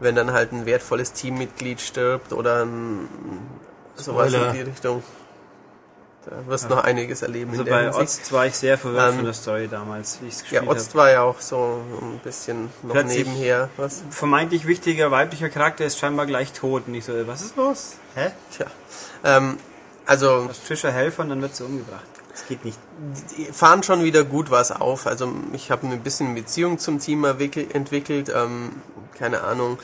wenn 0.00 0.16
dann 0.16 0.32
halt 0.32 0.50
ein 0.52 0.66
wertvolles 0.66 1.12
Teammitglied 1.12 1.80
stirbt 1.80 2.32
oder 2.32 2.64
ein, 2.64 3.08
sowas 3.94 4.32
Spoiler. 4.32 4.48
in 4.48 4.54
die 4.54 4.62
Richtung. 4.62 5.02
Da 6.26 6.36
wirst 6.46 6.70
noch 6.70 6.82
einiges 6.84 7.22
erleben. 7.22 7.50
Also 7.52 7.64
bei 7.64 7.82
Hinsicht. 7.84 8.02
Ozt 8.02 8.32
war 8.32 8.46
ich 8.46 8.54
sehr 8.54 8.78
verwirrt 8.78 9.10
Ähm, 9.10 9.16
von 9.16 9.24
der 9.24 9.34
Story 9.34 9.68
damals, 9.68 10.18
wie 10.22 10.28
ich 10.28 10.34
es 10.34 10.40
Ja, 10.40 10.60
gespielt 10.60 10.68
habe. 10.68 10.78
war 10.94 11.10
ja 11.10 11.22
auch 11.22 11.40
so 11.40 11.80
ein 12.00 12.18
bisschen 12.24 12.70
noch 12.82 12.92
Plötzlich- 12.92 13.26
nebenher. 13.26 13.68
Was? 13.76 14.02
Vermeintlich 14.10 14.66
wichtiger 14.66 15.10
weiblicher 15.10 15.48
Charakter 15.50 15.84
ist 15.84 15.98
scheinbar 15.98 16.26
gleich 16.26 16.52
tot. 16.52 16.84
Und 16.86 16.94
ich 16.94 17.04
so, 17.04 17.12
was 17.26 17.42
ist 17.42 17.56
los? 17.56 17.96
Hä? 18.14 18.30
Tja. 18.56 18.66
Ähm, 19.24 19.58
also 20.06 20.46
Das 20.46 20.58
Helfer 20.92 21.22
und 21.22 21.28
dann 21.30 21.42
wird 21.42 21.54
sie 21.56 21.64
umgebracht. 21.64 22.04
Das 22.32 22.46
geht 22.48 22.64
nicht. 22.64 22.78
die 23.36 23.44
fahren 23.52 23.82
schon 23.84 24.02
wieder 24.02 24.24
gut 24.24 24.50
was 24.50 24.72
auf. 24.72 25.06
Also 25.06 25.32
ich 25.52 25.70
habe 25.70 25.86
ein 25.86 26.00
bisschen 26.02 26.34
Beziehung 26.34 26.78
zum 26.78 26.98
Team 26.98 27.24
entwickelt. 27.24 28.32
Ähm, 28.34 28.72
keine 29.16 29.42
Ahnung. 29.42 29.78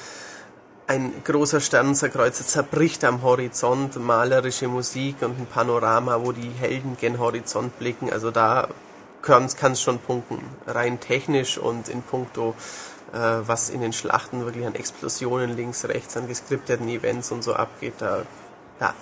Ein 0.90 1.12
großer 1.22 1.60
Sternenzerkreuzer 1.60 2.44
zerbricht 2.44 3.04
am 3.04 3.22
Horizont, 3.22 3.94
malerische 3.94 4.66
Musik 4.66 5.22
und 5.22 5.38
ein 5.38 5.46
Panorama, 5.46 6.18
wo 6.20 6.32
die 6.32 6.50
Helden 6.50 6.96
gen 7.00 7.20
Horizont 7.20 7.78
blicken. 7.78 8.12
Also 8.12 8.32
da 8.32 8.66
kann 9.22 9.44
es 9.44 9.80
schon 9.80 10.00
punkten. 10.00 10.40
Rein 10.66 10.98
technisch 10.98 11.58
und 11.58 11.88
in 11.88 12.02
puncto, 12.02 12.56
äh, 13.12 13.18
was 13.18 13.70
in 13.70 13.82
den 13.82 13.92
Schlachten 13.92 14.44
wirklich 14.44 14.66
an 14.66 14.74
Explosionen 14.74 15.54
links, 15.56 15.84
rechts, 15.84 16.16
an 16.16 16.26
geskripteten 16.26 16.88
Events 16.88 17.30
und 17.30 17.44
so 17.44 17.54
abgeht. 17.54 17.94
Da, 18.00 18.22
ja, 18.80 18.92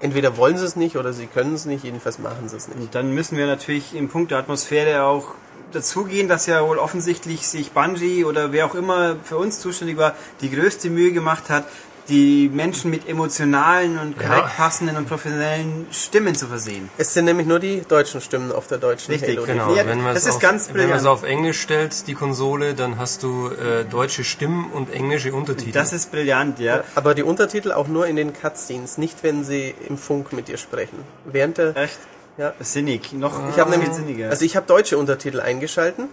entweder 0.00 0.38
wollen 0.38 0.56
sie 0.56 0.64
es 0.64 0.76
nicht 0.76 0.96
oder 0.96 1.12
sie 1.12 1.26
können 1.26 1.56
es 1.56 1.66
nicht, 1.66 1.84
jedenfalls 1.84 2.18
machen 2.18 2.48
sie 2.48 2.56
es 2.56 2.68
nicht. 2.68 2.80
Und 2.80 2.94
dann 2.94 3.14
müssen 3.14 3.36
wir 3.36 3.46
natürlich 3.46 3.94
im 3.94 4.08
Punkt 4.08 4.30
der 4.30 4.38
Atmosphäre 4.38 5.02
auch 5.04 5.34
dazugehen, 5.72 6.28
dass 6.28 6.46
ja 6.46 6.66
wohl 6.66 6.78
offensichtlich 6.78 7.46
sich 7.48 7.72
Bungie 7.72 8.24
oder 8.24 8.52
wer 8.52 8.66
auch 8.66 8.74
immer 8.74 9.16
für 9.24 9.36
uns 9.36 9.60
zuständig 9.60 9.96
war, 9.96 10.14
die 10.40 10.50
größte 10.50 10.90
Mühe 10.90 11.12
gemacht 11.12 11.50
hat, 11.50 11.64
die 12.08 12.50
Menschen 12.52 12.90
mit 12.90 13.08
emotionalen 13.08 13.98
und 13.98 14.20
Ja. 14.20 14.28
korrekt 14.28 14.56
passenden 14.58 14.96
und 14.98 15.08
professionellen 15.08 15.86
Stimmen 15.90 16.34
zu 16.34 16.46
versehen. 16.48 16.90
Es 16.98 17.14
sind 17.14 17.24
nämlich 17.24 17.46
nur 17.46 17.58
die 17.60 17.80
deutschen 17.80 18.20
Stimmen 18.20 18.52
auf 18.52 18.66
der 18.66 18.76
deutschen 18.76 19.12
Richtig, 19.12 19.38
Halo. 19.38 19.46
Genau, 19.46 19.74
Ja, 19.74 19.86
wenn 19.86 20.02
man 20.02 20.12
das 20.12 20.24
es 20.24 20.28
ist 20.28 20.34
auf, 20.34 20.40
ganz 20.42 20.68
wenn 20.68 20.88
man 20.88 20.96
es 20.98 21.02
brillant. 21.04 21.06
auf 21.06 21.22
Englisch 21.22 21.62
stellt, 21.62 22.06
die 22.06 22.12
Konsole, 22.12 22.74
dann 22.74 22.98
hast 22.98 23.22
du 23.22 23.48
äh, 23.48 23.84
deutsche 23.86 24.22
Stimmen 24.22 24.70
und 24.70 24.92
englische 24.92 25.32
Untertitel. 25.32 25.72
Das 25.72 25.94
ist 25.94 26.10
brillant, 26.12 26.58
ja. 26.58 26.84
Aber 26.94 27.14
die 27.14 27.22
Untertitel 27.22 27.72
auch 27.72 27.88
nur 27.88 28.06
in 28.06 28.16
den 28.16 28.34
Cutscenes, 28.34 28.98
nicht 28.98 29.22
wenn 29.22 29.42
sie 29.42 29.74
im 29.88 29.96
Funk 29.96 30.34
mit 30.34 30.48
dir 30.48 30.58
sprechen. 30.58 30.98
Während 31.24 31.56
der, 31.56 31.74
Echt? 31.74 31.98
Ja. 32.38 32.52
Sinnig. 32.60 33.12
Noch 33.12 33.48
Ich 33.50 33.58
habe 33.58 33.70
nämlich, 33.70 33.92
sinniger. 33.92 34.30
also 34.30 34.44
ich 34.44 34.56
habe 34.56 34.66
deutsche 34.66 34.98
Untertitel 34.98 35.40
eingeschalten, 35.40 36.08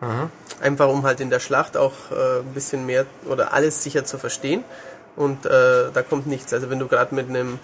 Aha. 0.00 0.30
einfach 0.60 0.88
um 0.88 1.04
halt 1.04 1.20
in 1.20 1.30
der 1.30 1.40
Schlacht 1.40 1.76
auch 1.76 1.92
äh, 2.10 2.40
ein 2.40 2.54
bisschen 2.54 2.86
mehr 2.86 3.06
oder 3.26 3.52
alles 3.52 3.82
sicher 3.82 4.04
zu 4.04 4.18
verstehen. 4.18 4.64
Und 5.16 5.46
äh, 5.46 5.92
da 5.94 6.02
kommt 6.02 6.26
nichts. 6.26 6.52
Also 6.52 6.70
wenn 6.70 6.80
du 6.80 6.88
gerade 6.88 7.14
mit 7.14 7.28
einem 7.28 7.60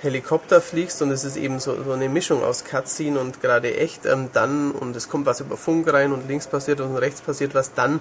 Helikopter 0.00 0.60
fliegst 0.60 1.00
und 1.02 1.12
es 1.12 1.22
ist 1.22 1.36
eben 1.36 1.60
so, 1.60 1.80
so 1.84 1.92
eine 1.92 2.08
Mischung 2.08 2.42
aus 2.42 2.64
Cutscene 2.64 3.20
und 3.20 3.40
gerade 3.40 3.76
echt, 3.76 4.06
ähm, 4.06 4.30
dann 4.32 4.72
und 4.72 4.96
es 4.96 5.08
kommt 5.08 5.24
was 5.24 5.38
über 5.38 5.56
Funk 5.56 5.92
rein 5.92 6.12
und 6.12 6.26
links 6.26 6.48
passiert 6.48 6.80
und 6.80 6.96
rechts 6.96 7.20
passiert 7.20 7.54
was, 7.54 7.74
dann 7.74 8.00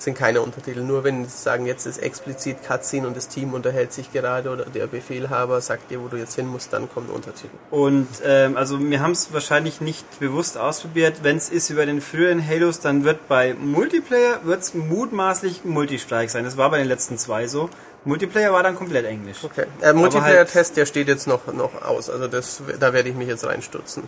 sind 0.00 0.16
keine 0.16 0.40
Untertitel. 0.40 0.80
Nur 0.80 1.04
wenn 1.04 1.24
sie 1.24 1.36
sagen, 1.36 1.66
jetzt 1.66 1.86
ist 1.86 1.98
explizit 1.98 2.62
Cutscene 2.66 3.06
und 3.06 3.16
das 3.16 3.28
Team 3.28 3.54
unterhält 3.54 3.92
sich 3.92 4.12
gerade 4.12 4.50
oder 4.50 4.64
der 4.64 4.86
Befehlhaber 4.86 5.60
sagt 5.60 5.90
dir, 5.90 6.02
wo 6.02 6.08
du 6.08 6.16
jetzt 6.16 6.34
hin 6.34 6.46
musst, 6.46 6.72
dann 6.72 6.88
kommen 6.88 7.08
Untertitel. 7.08 7.54
Und 7.70 8.08
ähm, 8.24 8.56
also 8.56 8.78
wir 8.80 9.00
haben 9.00 9.12
es 9.12 9.32
wahrscheinlich 9.32 9.80
nicht 9.80 10.20
bewusst 10.20 10.58
ausprobiert. 10.58 11.18
Wenn 11.22 11.36
es 11.36 11.50
ist 11.50 11.70
über 11.70 11.86
den 11.86 12.00
früheren 12.00 12.46
Halos, 12.46 12.80
dann 12.80 13.04
wird 13.04 13.28
bei 13.28 13.54
Multiplayer 13.54 14.40
wird's 14.44 14.74
mutmaßlich 14.74 15.64
Multistrike 15.64 16.30
sein. 16.30 16.44
Das 16.44 16.56
war 16.56 16.70
bei 16.70 16.78
den 16.78 16.88
letzten 16.88 17.18
zwei 17.18 17.46
so. 17.46 17.70
Multiplayer 18.04 18.52
war 18.52 18.62
dann 18.62 18.76
komplett 18.76 19.04
Englisch. 19.06 19.38
Okay. 19.42 19.66
Äh, 19.80 19.86
halt- 19.86 19.96
Multiplayer-Test, 19.96 20.76
der 20.76 20.86
steht 20.86 21.08
jetzt 21.08 21.26
noch, 21.26 21.46
noch 21.52 21.82
aus. 21.82 22.08
Also 22.08 22.28
das, 22.28 22.62
da 22.78 22.92
werde 22.92 23.08
ich 23.08 23.16
mich 23.16 23.28
jetzt 23.28 23.44
reinstürzen. 23.44 24.04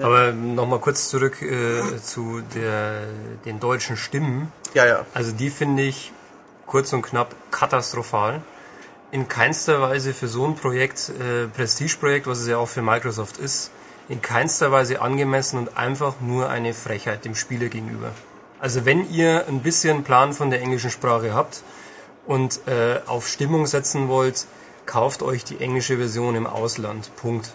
Aber 0.00 0.32
nochmal 0.32 0.78
kurz 0.78 1.08
zurück 1.08 1.42
äh, 1.42 1.98
zu 2.02 2.42
der, 2.54 3.02
den 3.44 3.60
deutschen 3.60 3.96
Stimmen. 3.96 4.52
Ja, 4.74 4.86
ja. 4.86 5.06
Also 5.12 5.32
die 5.32 5.50
finde 5.50 5.82
ich 5.82 6.12
kurz 6.66 6.92
und 6.92 7.02
knapp 7.02 7.34
katastrophal. 7.50 8.40
In 9.10 9.28
keinster 9.28 9.82
Weise 9.82 10.14
für 10.14 10.28
so 10.28 10.46
ein 10.46 10.54
Projekt, 10.54 11.10
äh, 11.10 11.46
Prestigeprojekt, 11.48 12.26
was 12.26 12.38
es 12.38 12.48
ja 12.48 12.56
auch 12.56 12.68
für 12.68 12.80
Microsoft 12.80 13.36
ist, 13.36 13.70
in 14.08 14.22
keinster 14.22 14.72
Weise 14.72 15.02
angemessen 15.02 15.58
und 15.58 15.76
einfach 15.76 16.14
nur 16.20 16.48
eine 16.48 16.72
Frechheit 16.72 17.26
dem 17.26 17.34
Spieler 17.34 17.68
gegenüber. 17.68 18.12
Also 18.58 18.86
wenn 18.86 19.10
ihr 19.10 19.46
ein 19.48 19.60
bisschen 19.60 20.04
Plan 20.04 20.32
von 20.32 20.50
der 20.50 20.62
englischen 20.62 20.90
Sprache 20.90 21.34
habt 21.34 21.62
und 22.26 22.60
äh, 22.66 23.00
auf 23.06 23.28
Stimmung 23.28 23.66
setzen 23.66 24.08
wollt, 24.08 24.46
kauft 24.86 25.22
euch 25.22 25.44
die 25.44 25.60
englische 25.60 25.98
Version 25.98 26.34
im 26.34 26.46
Ausland. 26.46 27.10
Punkt. 27.16 27.52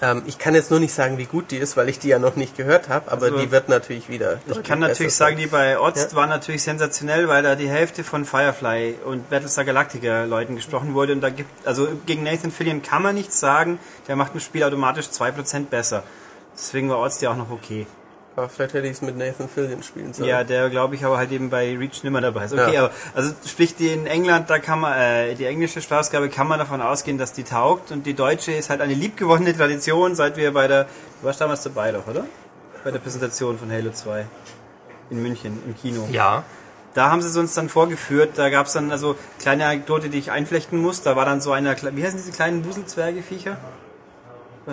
Ähm, 0.00 0.22
ich 0.26 0.38
kann 0.38 0.54
jetzt 0.54 0.70
nur 0.70 0.80
nicht 0.80 0.92
sagen, 0.92 1.18
wie 1.18 1.24
gut 1.24 1.50
die 1.50 1.56
ist, 1.56 1.76
weil 1.76 1.88
ich 1.88 1.98
die 1.98 2.08
ja 2.08 2.18
noch 2.18 2.36
nicht 2.36 2.56
gehört 2.56 2.88
habe, 2.88 3.10
aber 3.10 3.26
Also, 3.26 3.38
die 3.38 3.50
wird 3.50 3.68
natürlich 3.68 4.08
wieder. 4.08 4.38
Ich 4.46 4.62
kann 4.62 4.78
natürlich 4.78 5.14
sagen, 5.14 5.36
sein. 5.36 5.44
die 5.44 5.46
bei 5.48 5.78
Ozt 5.78 6.14
war 6.14 6.26
natürlich 6.26 6.62
sensationell, 6.62 7.28
weil 7.28 7.42
da 7.42 7.54
die 7.54 7.68
Hälfte 7.68 8.04
von 8.04 8.24
Firefly 8.24 8.96
und 9.04 9.28
Battlestar 9.30 9.64
Galactica 9.64 10.24
Leuten 10.24 10.56
gesprochen 10.56 10.94
wurde 10.94 11.12
und 11.12 11.20
da 11.20 11.30
gibt 11.30 11.66
also 11.66 11.88
gegen 12.06 12.22
Nathan 12.22 12.50
Fillion 12.50 12.82
kann 12.82 13.02
man 13.02 13.14
nichts 13.14 13.40
sagen, 13.40 13.78
der 14.06 14.16
macht 14.16 14.34
ein 14.34 14.40
Spiel 14.40 14.62
automatisch 14.64 15.06
2% 15.06 15.66
besser. 15.66 16.02
Deswegen 16.54 16.88
war 16.88 16.98
Ozt 16.98 17.22
ja 17.22 17.30
auch 17.30 17.36
noch 17.36 17.50
okay. 17.50 17.86
Aber 18.38 18.48
vielleicht 18.48 18.74
hätte 18.74 18.86
ich 18.86 18.92
es 18.92 19.02
mit 19.02 19.16
Nathan 19.18 19.48
Fillion 19.48 19.82
spielen 19.82 20.12
sollen. 20.12 20.28
Ja, 20.28 20.44
der 20.44 20.70
glaube 20.70 20.94
ich 20.94 21.04
aber 21.04 21.16
halt 21.18 21.32
eben 21.32 21.50
bei 21.50 21.76
Reach 21.76 22.04
nimmer 22.04 22.20
dabei 22.20 22.44
ist. 22.44 22.52
Okay, 22.52 22.72
Ja. 22.74 22.84
aber 22.84 22.92
also 23.14 23.32
sprich 23.44 23.74
die 23.74 23.88
in 23.88 24.06
England, 24.06 24.48
da 24.48 24.60
kann 24.60 24.78
man 24.78 24.96
äh, 24.96 25.34
die 25.34 25.44
englische 25.44 25.82
Sprachausgabe 25.82 26.28
kann 26.28 26.46
man 26.46 26.60
davon 26.60 26.80
ausgehen, 26.80 27.18
dass 27.18 27.32
die 27.32 27.42
taugt 27.42 27.90
und 27.90 28.06
die 28.06 28.14
deutsche 28.14 28.52
ist 28.52 28.70
halt 28.70 28.80
eine 28.80 28.94
liebgewonnene 28.94 29.56
Tradition, 29.56 30.14
seit 30.14 30.36
wir 30.36 30.52
bei 30.54 30.68
der 30.68 30.84
du 30.84 31.26
warst 31.26 31.40
damals 31.40 31.64
dabei 31.64 31.90
doch, 31.90 32.06
oder? 32.06 32.26
Bei 32.84 32.92
der 32.92 33.00
Präsentation 33.00 33.58
von 33.58 33.72
Halo 33.72 33.90
2 33.90 34.24
in 35.10 35.20
München 35.22 35.60
im 35.66 35.74
Kino. 35.76 36.06
Ja, 36.12 36.44
Da 36.94 37.10
haben 37.10 37.20
sie 37.22 37.28
es 37.28 37.36
uns 37.36 37.54
dann 37.54 37.68
vorgeführt, 37.68 38.30
da 38.36 38.50
gab 38.50 38.66
es 38.66 38.72
dann 38.74 38.92
also 38.92 39.16
kleine 39.40 39.66
Anekdote, 39.66 40.10
die 40.10 40.18
ich 40.18 40.30
einflechten 40.30 40.80
muss. 40.80 41.02
Da 41.02 41.16
war 41.16 41.24
dann 41.24 41.40
so 41.40 41.50
einer, 41.50 41.74
wie 41.96 42.04
heißen 42.04 42.18
diese 42.18 42.30
kleinen 42.32 42.64
Wuselzwergefiecher? 42.64 43.56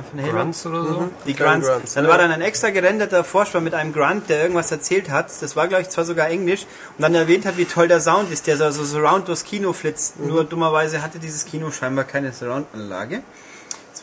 Von 0.03 0.22
Halo? 0.22 0.31
Grunts 0.31 0.65
oder 0.65 0.84
so. 0.84 1.09
Die 1.26 1.34
Kleine 1.34 1.61
Grunts. 1.61 1.67
Grunts, 1.67 1.93
Dann 1.93 2.07
war 2.07 2.17
dann 2.17 2.31
ein 2.31 2.41
extra 2.41 2.69
gerenderter 2.69 3.23
Vorspann 3.23 3.63
mit 3.63 3.73
einem 3.73 3.93
Grunt, 3.93 4.30
der 4.30 4.41
irgendwas 4.41 4.72
erzählt 4.72 5.09
hat. 5.09 5.31
Das 5.41 5.55
war, 5.55 5.67
glaube 5.67 5.84
ich, 5.84 5.89
zwar 5.89 6.05
sogar 6.05 6.27
Englisch. 6.27 6.65
Und 6.97 7.01
dann 7.01 7.15
erwähnt 7.15 7.45
hat, 7.45 7.57
wie 7.57 7.65
toll 7.65 7.88
der 7.88 8.01
Sound 8.01 8.31
ist, 8.31 8.47
der 8.47 8.57
so, 8.57 8.69
so 8.72 8.84
surround 8.84 9.27
durchs 9.27 9.43
Kino 9.43 9.73
flitzt. 9.73 10.19
Mhm. 10.19 10.27
Nur 10.27 10.43
dummerweise 10.43 11.01
hatte 11.01 11.19
dieses 11.19 11.45
Kino 11.45 11.72
scheinbar 11.72 12.05
keine 12.05 12.34
Surround-Anlage. 12.34 13.23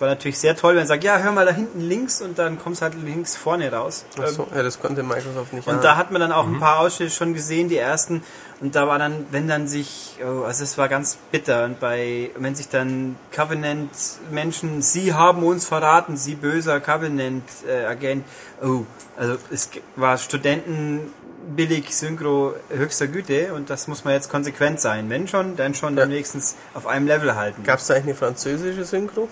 Das 0.02 0.08
war 0.08 0.14
natürlich 0.16 0.40
sehr 0.40 0.56
toll, 0.56 0.72
wenn 0.74 0.82
er 0.82 0.86
sagt, 0.88 1.04
ja, 1.04 1.18
hör 1.18 1.30
mal 1.30 1.46
da 1.46 1.52
hinten 1.52 1.80
links 1.80 2.20
und 2.22 2.36
dann 2.36 2.58
kommst 2.58 2.82
halt 2.82 2.94
links 2.94 3.36
vorne 3.36 3.70
raus. 3.70 4.04
Ach 4.20 4.26
so, 4.26 4.48
ja, 4.52 4.60
das 4.64 4.80
konnte 4.80 5.04
Microsoft 5.04 5.52
nicht. 5.52 5.64
Und 5.68 5.74
ahnen. 5.74 5.82
da 5.84 5.96
hat 5.96 6.10
man 6.10 6.20
dann 6.20 6.32
auch 6.32 6.44
ein 6.44 6.58
paar 6.58 6.80
Ausschnitte 6.80 7.12
schon 7.12 7.34
gesehen, 7.34 7.68
die 7.68 7.76
ersten. 7.76 8.24
Und 8.60 8.74
da 8.74 8.88
war 8.88 8.98
dann, 8.98 9.26
wenn 9.30 9.46
dann 9.46 9.68
sich, 9.68 10.18
oh, 10.20 10.42
also 10.42 10.64
es 10.64 10.76
war 10.76 10.88
ganz 10.88 11.18
bitter. 11.30 11.66
Und 11.66 11.78
bei, 11.78 12.32
wenn 12.36 12.56
sich 12.56 12.68
dann 12.68 13.14
Covenant-Menschen, 13.30 14.82
sie 14.82 15.14
haben 15.14 15.44
uns 15.44 15.66
verraten, 15.66 16.16
sie 16.16 16.34
böser 16.34 16.80
Covenant-Agent, 16.80 18.24
oh, 18.60 18.80
also 19.16 19.36
es 19.52 19.70
war 19.94 20.18
Studenten 20.18 21.12
billig 21.54 21.94
Synchro 21.94 22.54
höchster 22.70 23.06
Güte 23.06 23.54
und 23.54 23.70
das 23.70 23.86
muss 23.86 24.04
man 24.04 24.14
jetzt 24.14 24.30
konsequent 24.30 24.80
sein. 24.80 25.10
Wenn 25.10 25.28
schon, 25.28 25.54
dann 25.56 25.74
schon 25.74 25.96
Ja. 25.96 26.08
wenigstens 26.08 26.56
auf 26.74 26.88
einem 26.88 27.06
Level 27.06 27.36
halten. 27.36 27.62
Gab 27.62 27.78
es 27.78 27.86
da 27.86 27.94
eigentlich 27.94 28.06
eine 28.06 28.14
französische 28.14 28.84
Synchro? 28.84 29.28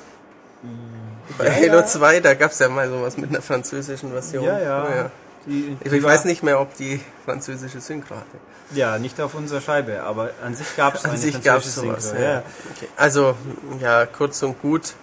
Bei 1.39 1.47
Ja, 1.47 1.53
Halo 1.53 1.81
ja. 1.81 1.87
2, 1.87 2.21
da 2.21 2.35
gab 2.35 2.51
es 2.51 2.59
ja 2.59 2.69
mal 2.69 2.89
sowas 2.89 3.17
mit 3.17 3.31
einer 3.31 3.43
französischen 3.43 4.11
Version. 4.13 4.45
ja, 4.45 4.59
ja. 4.61 4.85
Oh, 4.85 4.95
ja. 4.95 5.11
Die, 5.47 5.77
Ich, 5.83 5.91
die 5.91 5.97
ich 5.97 6.03
war- 6.03 6.11
weiß 6.11 6.25
nicht 6.27 6.43
mehr, 6.43 6.61
ob 6.61 6.77
die 6.77 7.01
französische 7.25 7.81
Synchro 7.81 8.17
hatte. 8.17 8.27
Ja, 8.73 8.99
nicht 8.99 9.21
auf 9.21 9.35
unserer 9.35 9.61
Scheibe, 9.61 10.03
aber 10.03 10.31
an 10.45 10.55
sich 10.55 10.77
gab 10.77 10.95
es 10.95 11.05
eine 11.05 11.17
sich 11.17 11.43
gab 11.43 11.59
es 11.59 11.75
französische 11.75 11.81
sowas. 11.87 12.05
Synchro, 12.11 12.23
Ja. 12.23 12.43
Okay. 12.77 12.89
Also, 12.97 13.35
ja, 13.81 14.07
kurz 14.07 14.43
und 14.43 14.61
gut. 14.61 14.95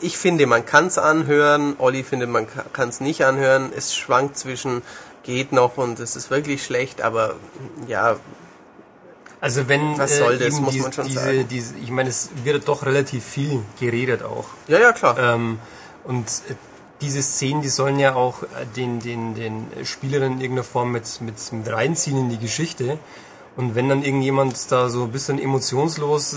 Ich 0.00 0.16
finde, 0.16 0.46
man 0.46 0.64
kann 0.64 0.86
es 0.86 0.96
anhören. 0.96 1.74
Olli 1.78 2.02
findet, 2.04 2.30
man 2.30 2.46
kann 2.72 2.88
es 2.88 3.00
nicht 3.00 3.24
anhören. 3.26 3.70
Es 3.76 3.94
schwankt 3.94 4.38
zwischen 4.38 4.82
geht 5.22 5.52
noch 5.52 5.76
und 5.76 6.00
es 6.00 6.16
ist 6.16 6.30
wirklich 6.30 6.64
schlecht, 6.64 7.02
aber 7.02 7.34
ja, 7.86 8.16
Also 9.40 9.68
wenn 9.68 9.98
Was 9.98 10.18
soll 10.18 10.34
äh, 10.34 10.38
das, 10.38 10.54
eben 10.54 10.64
muss 10.64 10.72
diese, 10.74 10.82
man 10.84 10.92
schon 10.92 11.06
diese, 11.06 11.20
sagen. 11.20 11.48
diese, 11.48 11.74
ich 11.78 11.90
meine, 11.90 12.10
es 12.10 12.30
wird 12.44 12.68
doch 12.68 12.84
relativ 12.84 13.24
viel 13.24 13.62
geredet 13.78 14.22
auch. 14.22 14.46
ja, 14.68 14.78
ja, 14.78 14.92
klar. 14.92 15.18
Ähm, 15.18 15.58
und 16.04 16.26
äh, 16.48 16.54
diese 17.00 17.22
Szenen, 17.22 17.62
die 17.62 17.68
sollen 17.68 17.98
ja 17.98 18.14
auch 18.14 18.42
äh, 18.42 18.46
den, 18.76 19.00
den, 19.00 19.34
den 19.34 19.66
Spielern 19.84 20.32
in 20.34 20.40
irgendeiner 20.40 20.64
Form 20.64 20.92
mit, 20.92 21.20
mit, 21.20 21.52
mit 21.52 21.72
reinziehen 21.72 22.18
in 22.18 22.28
die 22.28 22.38
Geschichte. 22.38 22.98
Und 23.56 23.74
wenn 23.74 23.88
dann 23.88 24.02
irgendjemand 24.04 24.70
da 24.70 24.88
so 24.88 25.04
ein 25.04 25.12
bisschen 25.12 25.38
emotionslos 25.38 26.36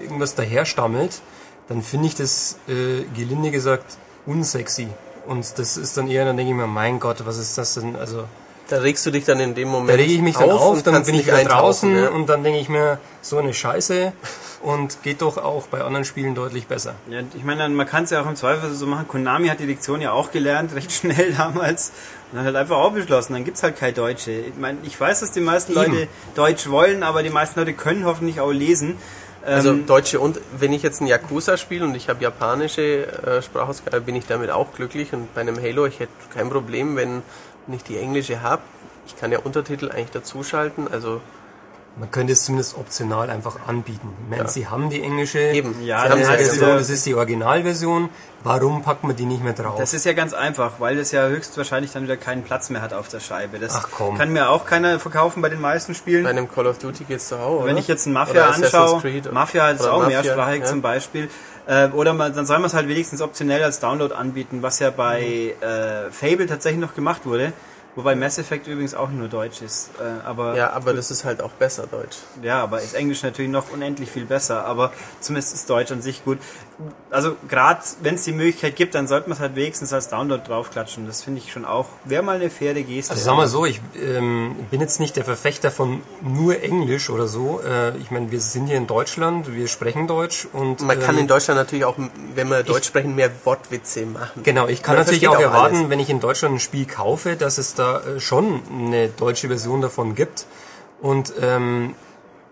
irgendwas 0.00 0.34
daherstammelt, 0.34 1.20
dann 1.68 1.82
finde 1.82 2.06
ich 2.06 2.14
das, 2.14 2.58
äh, 2.68 3.04
gelinde 3.14 3.50
gesagt, 3.50 3.98
unsexy. 4.26 4.88
Und 5.26 5.58
das 5.58 5.76
ist 5.76 5.96
dann 5.96 6.08
eher, 6.08 6.24
dann 6.24 6.36
denke 6.36 6.52
ich 6.52 6.56
mir, 6.56 6.66
mein 6.66 7.00
Gott, 7.00 7.24
was 7.26 7.36
ist 7.38 7.58
das 7.58 7.74
denn? 7.74 7.96
Also, 7.96 8.24
Da 8.68 8.78
regst 8.78 9.06
du 9.06 9.10
dich 9.10 9.24
dann 9.24 9.40
in 9.40 9.54
dem 9.54 9.68
Da 9.68 9.72
Moment 9.72 9.98
rege 9.98 10.12
ich 10.12 10.20
mich 10.20 10.36
dann 10.36 10.50
auf, 10.50 10.76
und 10.76 10.86
dann 10.86 11.02
bin 11.04 11.14
ich 11.14 11.26
wieder 11.26 11.42
draußen 11.42 11.96
ja. 11.96 12.08
und 12.10 12.26
dann 12.28 12.44
denke 12.44 12.60
ich 12.60 12.68
mir, 12.68 12.98
so 13.22 13.38
eine 13.38 13.54
Scheiße 13.54 14.12
und 14.62 15.02
geht 15.02 15.22
doch 15.22 15.38
auch 15.38 15.66
bei 15.68 15.80
anderen 15.80 16.04
Spielen 16.04 16.34
deutlich 16.34 16.66
besser. 16.66 16.94
Ja, 17.10 17.20
ich 17.34 17.44
meine, 17.44 17.68
man 17.68 17.86
kann 17.86 18.04
es 18.04 18.10
ja 18.10 18.22
auch 18.22 18.28
im 18.28 18.36
Zweifel 18.36 18.72
so 18.74 18.86
machen. 18.86 19.08
Konami 19.08 19.48
hat 19.48 19.60
die 19.60 19.66
Lektion 19.66 20.00
ja 20.00 20.12
auch 20.12 20.30
gelernt, 20.30 20.74
recht 20.74 20.92
schnell 20.92 21.32
damals. 21.32 21.92
Und 22.30 22.38
hat 22.38 22.46
halt 22.46 22.56
einfach 22.56 22.76
auch 22.76 22.92
beschlossen, 22.92 23.32
dann 23.32 23.44
gibt's 23.44 23.62
halt 23.62 23.76
kein 23.76 23.94
Deutsche. 23.94 24.32
Ich 24.32 24.56
meine, 24.58 24.78
ich 24.82 25.00
weiß, 25.00 25.20
dass 25.20 25.30
die 25.32 25.40
meisten 25.40 25.72
Eben. 25.72 25.92
Leute 25.92 26.08
Deutsch 26.34 26.68
wollen, 26.68 27.02
aber 27.02 27.22
die 27.22 27.30
meisten 27.30 27.58
Leute 27.58 27.72
können 27.72 28.04
hoffentlich 28.04 28.40
auch 28.40 28.52
lesen. 28.52 28.98
Also 29.44 29.70
Ähm, 29.70 29.86
deutsche 29.86 30.20
und 30.20 30.40
wenn 30.58 30.72
ich 30.72 30.82
jetzt 30.82 31.00
ein 31.00 31.06
Yakuza 31.06 31.56
spiele 31.56 31.84
und 31.84 31.94
ich 31.94 32.08
habe 32.08 32.22
japanische 32.22 33.06
äh, 33.06 33.40
Sprachausgabe, 33.40 34.00
bin 34.00 34.16
ich 34.16 34.26
damit 34.26 34.50
auch 34.50 34.74
glücklich 34.74 35.12
und 35.12 35.32
bei 35.34 35.40
einem 35.40 35.56
Halo, 35.62 35.86
ich 35.86 36.00
hätte 36.00 36.12
kein 36.34 36.50
Problem, 36.50 36.96
wenn 36.96 37.22
ich 37.74 37.84
die 37.84 37.98
englische 37.98 38.42
habe. 38.42 38.62
Ich 39.06 39.16
kann 39.16 39.32
ja 39.32 39.38
Untertitel 39.38 39.90
eigentlich 39.90 40.10
dazuschalten, 40.10 40.88
also 40.88 41.20
Man 41.96 42.10
könnte 42.12 42.32
es 42.32 42.44
zumindest 42.44 42.76
optional 42.78 43.28
einfach 43.28 43.56
anbieten. 43.66 44.08
Ich 44.24 44.30
meine, 44.30 44.42
Ja. 44.44 44.48
sie 44.48 44.68
haben 44.68 44.88
die 44.88 45.02
englische 45.02 45.40
eben. 45.40 45.82
Ja, 45.84 46.02
heißt 46.02 46.10
ja 46.16 46.20
es 46.20 46.26
Version, 46.28 46.52
gesagt. 46.60 46.80
das 46.80 46.90
ist 46.90 47.06
die 47.06 47.14
Originalversion. 47.16 48.08
Warum 48.44 48.82
packt 48.82 49.02
man 49.02 49.16
die 49.16 49.24
nicht 49.24 49.42
mehr 49.42 49.52
drauf? 49.52 49.74
Das 49.78 49.94
ist 49.94 50.04
ja 50.06 50.12
ganz 50.12 50.32
einfach, 50.32 50.74
weil 50.78 50.96
es 50.98 51.10
ja 51.10 51.26
höchstwahrscheinlich 51.26 51.90
dann 51.92 52.04
wieder 52.04 52.16
keinen 52.16 52.44
Platz 52.44 52.70
mehr 52.70 52.82
hat 52.82 52.92
auf 52.92 53.08
der 53.08 53.18
Scheibe. 53.18 53.58
Das 53.58 53.74
Ach 53.74 53.88
komm. 53.90 54.16
kann 54.16 54.32
mir 54.32 54.48
auch 54.48 54.64
keiner 54.64 55.00
verkaufen 55.00 55.42
bei 55.42 55.48
den 55.48 55.60
meisten 55.60 55.92
Spielen. 55.96 56.22
Bei 56.22 56.30
einem 56.30 56.48
Call 56.48 56.68
of 56.68 56.78
Duty 56.78 57.02
geht's 57.02 57.30
doch 57.30 57.40
auch, 57.40 57.64
Wenn 57.64 57.70
oder? 57.72 57.80
ich 57.80 57.88
jetzt 57.88 58.06
ein 58.06 58.12
Mafia 58.12 58.44
Oder 58.46 58.54
anschaue, 58.54 59.00
Creed 59.00 59.32
Mafia 59.32 59.66
hat 59.66 59.76
es 59.76 59.80
oder 59.82 59.92
auch 59.94 60.02
Mafia, 60.02 60.22
mehrsprachig 60.22 60.60
ja. 60.60 60.66
zum 60.66 60.82
Beispiel. 60.82 61.28
Äh, 61.66 61.88
oder 61.88 62.14
man, 62.14 62.32
dann 62.32 62.46
soll 62.46 62.58
man 62.58 62.66
es 62.66 62.74
halt 62.74 62.86
wenigstens 62.88 63.20
optionell 63.20 63.64
als 63.64 63.80
Download 63.80 64.14
anbieten, 64.14 64.62
was 64.62 64.78
ja 64.78 64.90
bei 64.90 65.54
äh, 65.60 66.10
Fable 66.12 66.46
tatsächlich 66.46 66.80
noch 66.80 66.94
gemacht 66.94 67.26
wurde. 67.26 67.52
Wobei 67.98 68.14
Mass 68.14 68.38
Effect 68.38 68.68
übrigens 68.68 68.94
auch 68.94 69.10
nur 69.10 69.26
Deutsch 69.26 69.60
ist. 69.60 69.90
Äh, 69.98 70.24
aber 70.24 70.54
Ja, 70.56 70.70
aber 70.70 70.94
das 70.94 71.10
ist 71.10 71.24
halt 71.24 71.42
auch 71.42 71.50
besser 71.50 71.88
Deutsch. 71.88 72.18
ja, 72.42 72.62
aber 72.62 72.80
ist 72.80 72.94
Englisch 72.94 73.24
natürlich 73.24 73.50
noch 73.50 73.72
unendlich 73.72 74.08
viel 74.08 74.24
besser, 74.24 74.64
aber 74.64 74.92
zumindest 75.18 75.52
ist 75.52 75.68
Deutsch 75.68 75.90
an 75.90 76.00
sich 76.00 76.24
gut. 76.24 76.38
Also 77.10 77.34
gerade 77.48 77.80
wenn 78.02 78.14
es 78.14 78.22
die 78.22 78.32
Möglichkeit 78.32 78.76
gibt, 78.76 78.94
dann 78.94 79.08
sollte 79.08 79.28
man 79.28 79.36
es 79.36 79.40
halt 79.40 79.56
wenigstens 79.56 79.92
als 79.92 80.08
Download 80.08 80.42
draufklatschen. 80.46 81.06
Das 81.08 81.22
finde 81.22 81.40
ich 81.40 81.52
schon 81.52 81.64
auch, 81.64 81.86
wäre 82.04 82.22
mal 82.22 82.36
eine 82.36 82.50
faire 82.50 82.80
Geste. 82.82 83.10
Also 83.10 83.24
sagen 83.24 83.38
wir 83.38 83.48
so, 83.48 83.66
ich 83.66 83.80
ähm, 84.00 84.54
bin 84.70 84.80
jetzt 84.80 85.00
nicht 85.00 85.16
der 85.16 85.24
Verfechter 85.24 85.72
von 85.72 86.02
nur 86.22 86.62
Englisch 86.62 87.10
oder 87.10 87.26
so. 87.26 87.60
Äh, 87.66 87.96
ich 87.98 88.12
meine, 88.12 88.30
wir 88.30 88.40
sind 88.40 88.66
hier 88.68 88.76
in 88.76 88.86
Deutschland, 88.86 89.52
wir 89.52 89.66
sprechen 89.66 90.06
Deutsch 90.06 90.46
und 90.52 90.82
Man 90.82 91.00
kann 91.00 91.16
ähm, 91.16 91.22
in 91.22 91.28
Deutschland 91.28 91.58
natürlich 91.58 91.84
auch, 91.84 91.96
wenn 92.34 92.48
wir 92.48 92.62
Deutsch 92.62 92.86
sprechen, 92.86 93.16
mehr 93.16 93.30
Wortwitze 93.44 94.06
machen. 94.06 94.44
Genau, 94.44 94.68
ich 94.68 94.82
kann 94.82 94.94
Man 94.94 95.04
natürlich 95.04 95.24
versteht 95.24 95.46
auch 95.46 95.52
erwarten, 95.52 95.76
alles. 95.78 95.90
wenn 95.90 95.98
ich 95.98 96.10
in 96.10 96.20
Deutschland 96.20 96.56
ein 96.56 96.60
Spiel 96.60 96.86
kaufe, 96.86 97.34
dass 97.34 97.58
es 97.58 97.74
da 97.74 98.00
äh, 98.00 98.20
schon 98.20 98.62
eine 98.70 99.08
deutsche 99.08 99.48
Version 99.48 99.80
davon 99.80 100.14
gibt. 100.14 100.46
Und 101.00 101.32
ähm, 101.40 101.94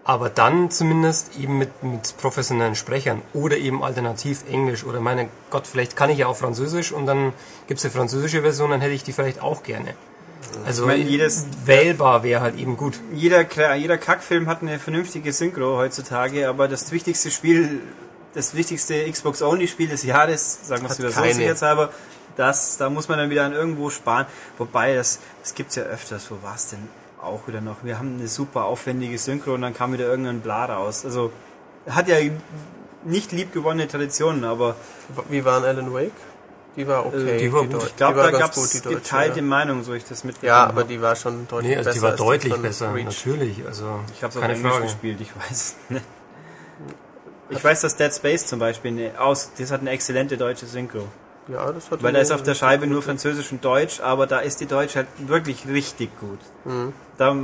aber 0.09 0.31
dann 0.31 0.71
zumindest 0.71 1.37
eben 1.37 1.59
mit, 1.59 1.83
mit 1.83 2.17
professionellen 2.17 2.77
Sprechern 2.77 3.23
oder 3.35 3.57
eben 3.57 3.83
alternativ 3.83 4.45
Englisch 4.49 4.85
oder 4.85 5.01
meine 5.01 5.29
Gott, 5.51 5.67
vielleicht 5.67 5.97
kann 5.97 6.11
ich 6.11 6.19
ja 6.19 6.29
auch 6.29 6.37
Französisch 6.37 6.93
und 6.93 7.07
dann 7.07 7.33
gibt's 7.67 7.85
eine 7.85 7.91
französische 7.93 8.41
Version, 8.43 8.71
dann 8.71 8.81
hätte 8.81 8.95
ich 8.95 9.03
die 9.03 9.13
vielleicht 9.13 9.43
auch 9.43 9.65
gerne. 9.65 9.95
Also 10.65 10.83
Ich 10.85 10.89
meine, 10.89 11.03
jedes- 11.03 11.47
wählbar 11.65 12.23
wäre 12.23 12.41
halt 12.41 12.57
eben 12.57 12.77
gut. 12.77 13.01
jeder, 13.13 13.75
jeder 13.75 13.99
Kackfilm 13.99 14.47
hat 14.47 14.63
eine 14.63 14.79
vernünftige 14.79 15.33
Synchro 15.33 15.77
heutzutage, 15.77 16.49
aber 16.49 16.69
das 16.69 16.93
wichtigste 16.93 17.33
Spiel, 17.33 17.81
das 18.33 18.55
wichtigste 18.55 19.11
Xbox-Only-Spiel 19.11 19.89
des 19.89 20.05
Jahres, 20.05 20.69
sagen 20.69 20.83
wir 20.83 20.91
es 20.91 20.99
wieder 21.01 21.11
so 21.11 21.21
sicherheitshalber, 21.23 21.91
das, 22.37 22.77
da 22.77 22.91
muss 22.91 23.09
man 23.09 23.19
dann 23.19 23.31
wieder 23.31 23.45
an 23.45 23.55
irgendwo 23.55 23.91
sparen. 23.91 24.27
Wobei, 24.59 24.95
das, 24.95 25.19
das 25.43 25.55
gibt's 25.55 25.75
ja 25.75 25.83
öfters. 25.85 26.31
Wo 26.31 26.37
war's 26.43 26.69
denn 26.69 26.87
auch 27.27 27.47
wieder 27.49 27.61
noch? 27.61 27.77
Wir 27.83 27.99
haben 27.99 28.17
eine 28.19 28.29
super 28.29 28.65
aufwendige 28.65 29.19
Synchro 29.19 29.55
und 29.55 29.63
dann 29.63 29.75
kam 29.75 29.93
wieder 29.93 30.07
irgendein 30.07 30.41
Bla 30.41 30.65
raus. 30.67 31.05
Also, 31.05 31.33
hat 31.89 32.09
ja 32.09 32.17
nicht 33.05 33.33
liebgewonnene 33.33 33.87
Traditionen, 33.89 34.45
aber 34.45 34.77
Wie 35.29 35.45
war 35.45 35.63
Alan 35.63 35.93
Wake? 35.93 36.13
Die 36.77 36.87
war 36.87 37.07
okay. 37.07 37.37
Äh, 37.37 37.39
die 37.39 37.53
war 37.53 37.65
gut. 37.65 37.85
Ich 37.85 37.97
glaube, 37.97 38.15
die 38.15 38.19
war 38.19 38.33
da 38.33 38.49
die 38.49 38.55
deutsche, 38.55 38.89
geteilte 38.89 39.37
ja. 39.41 39.45
Meinungen, 39.47 39.83
so 39.85 39.95
ich 39.95 40.05
das 40.05 40.25
mitbekommen 40.25 40.49
Ja, 40.49 40.65
aber 40.65 40.81
habe. 40.81 40.89
die 40.93 41.01
war 41.01 41.17
schon 41.17 41.47
deutlich 41.49 41.71
Nee, 41.71 41.77
also 41.79 41.89
besser. 41.89 41.99
die 41.99 42.03
war 42.03 42.11
als 42.11 42.19
deutlich 42.21 42.53
von 42.53 42.63
besser, 42.63 42.95
Reach. 42.95 43.05
natürlich. 43.05 43.67
Also 43.67 44.01
Ich 44.15 44.23
habe 44.23 44.31
es 44.33 44.37
auf 44.37 44.43
Englisch 44.43 44.73
Frage. 44.73 44.83
gespielt, 44.85 45.21
ich 45.21 45.31
weiß. 45.37 45.77
nicht. 45.89 46.05
Ich 47.49 47.63
weiß, 47.63 47.81
dass 47.83 47.95
Dead 47.97 48.13
Space 48.13 48.45
zum 48.47 48.59
Beispiel 48.59 48.91
eine, 48.91 49.21
aus, 49.21 49.53
das 49.57 49.71
hat 49.71 49.81
eine 49.81 49.91
exzellente 49.91 50.37
deutsche 50.37 50.67
Synchro. 50.67 51.07
Ja, 51.49 51.71
das 51.71 51.91
hat 51.91 52.03
Weil 52.03 52.13
da 52.13 52.21
ist 52.21 52.33
auf 52.33 52.43
der 52.43 52.55
Scheibe 52.55 52.87
nur 52.87 53.03
Französisch 53.03 53.53
und 53.53 53.65
Deutsch, 53.65 54.01
aber 54.01 54.27
da 54.27 54.41
ist 54.41 54.61
die 54.61 54.67
Deutsch 54.67 54.97
halt 54.97 55.07
wirklich 55.19 55.67
richtig 55.69 56.11
gut. 56.19 56.41
Mhm. 56.65 56.93
Da, 57.19 57.37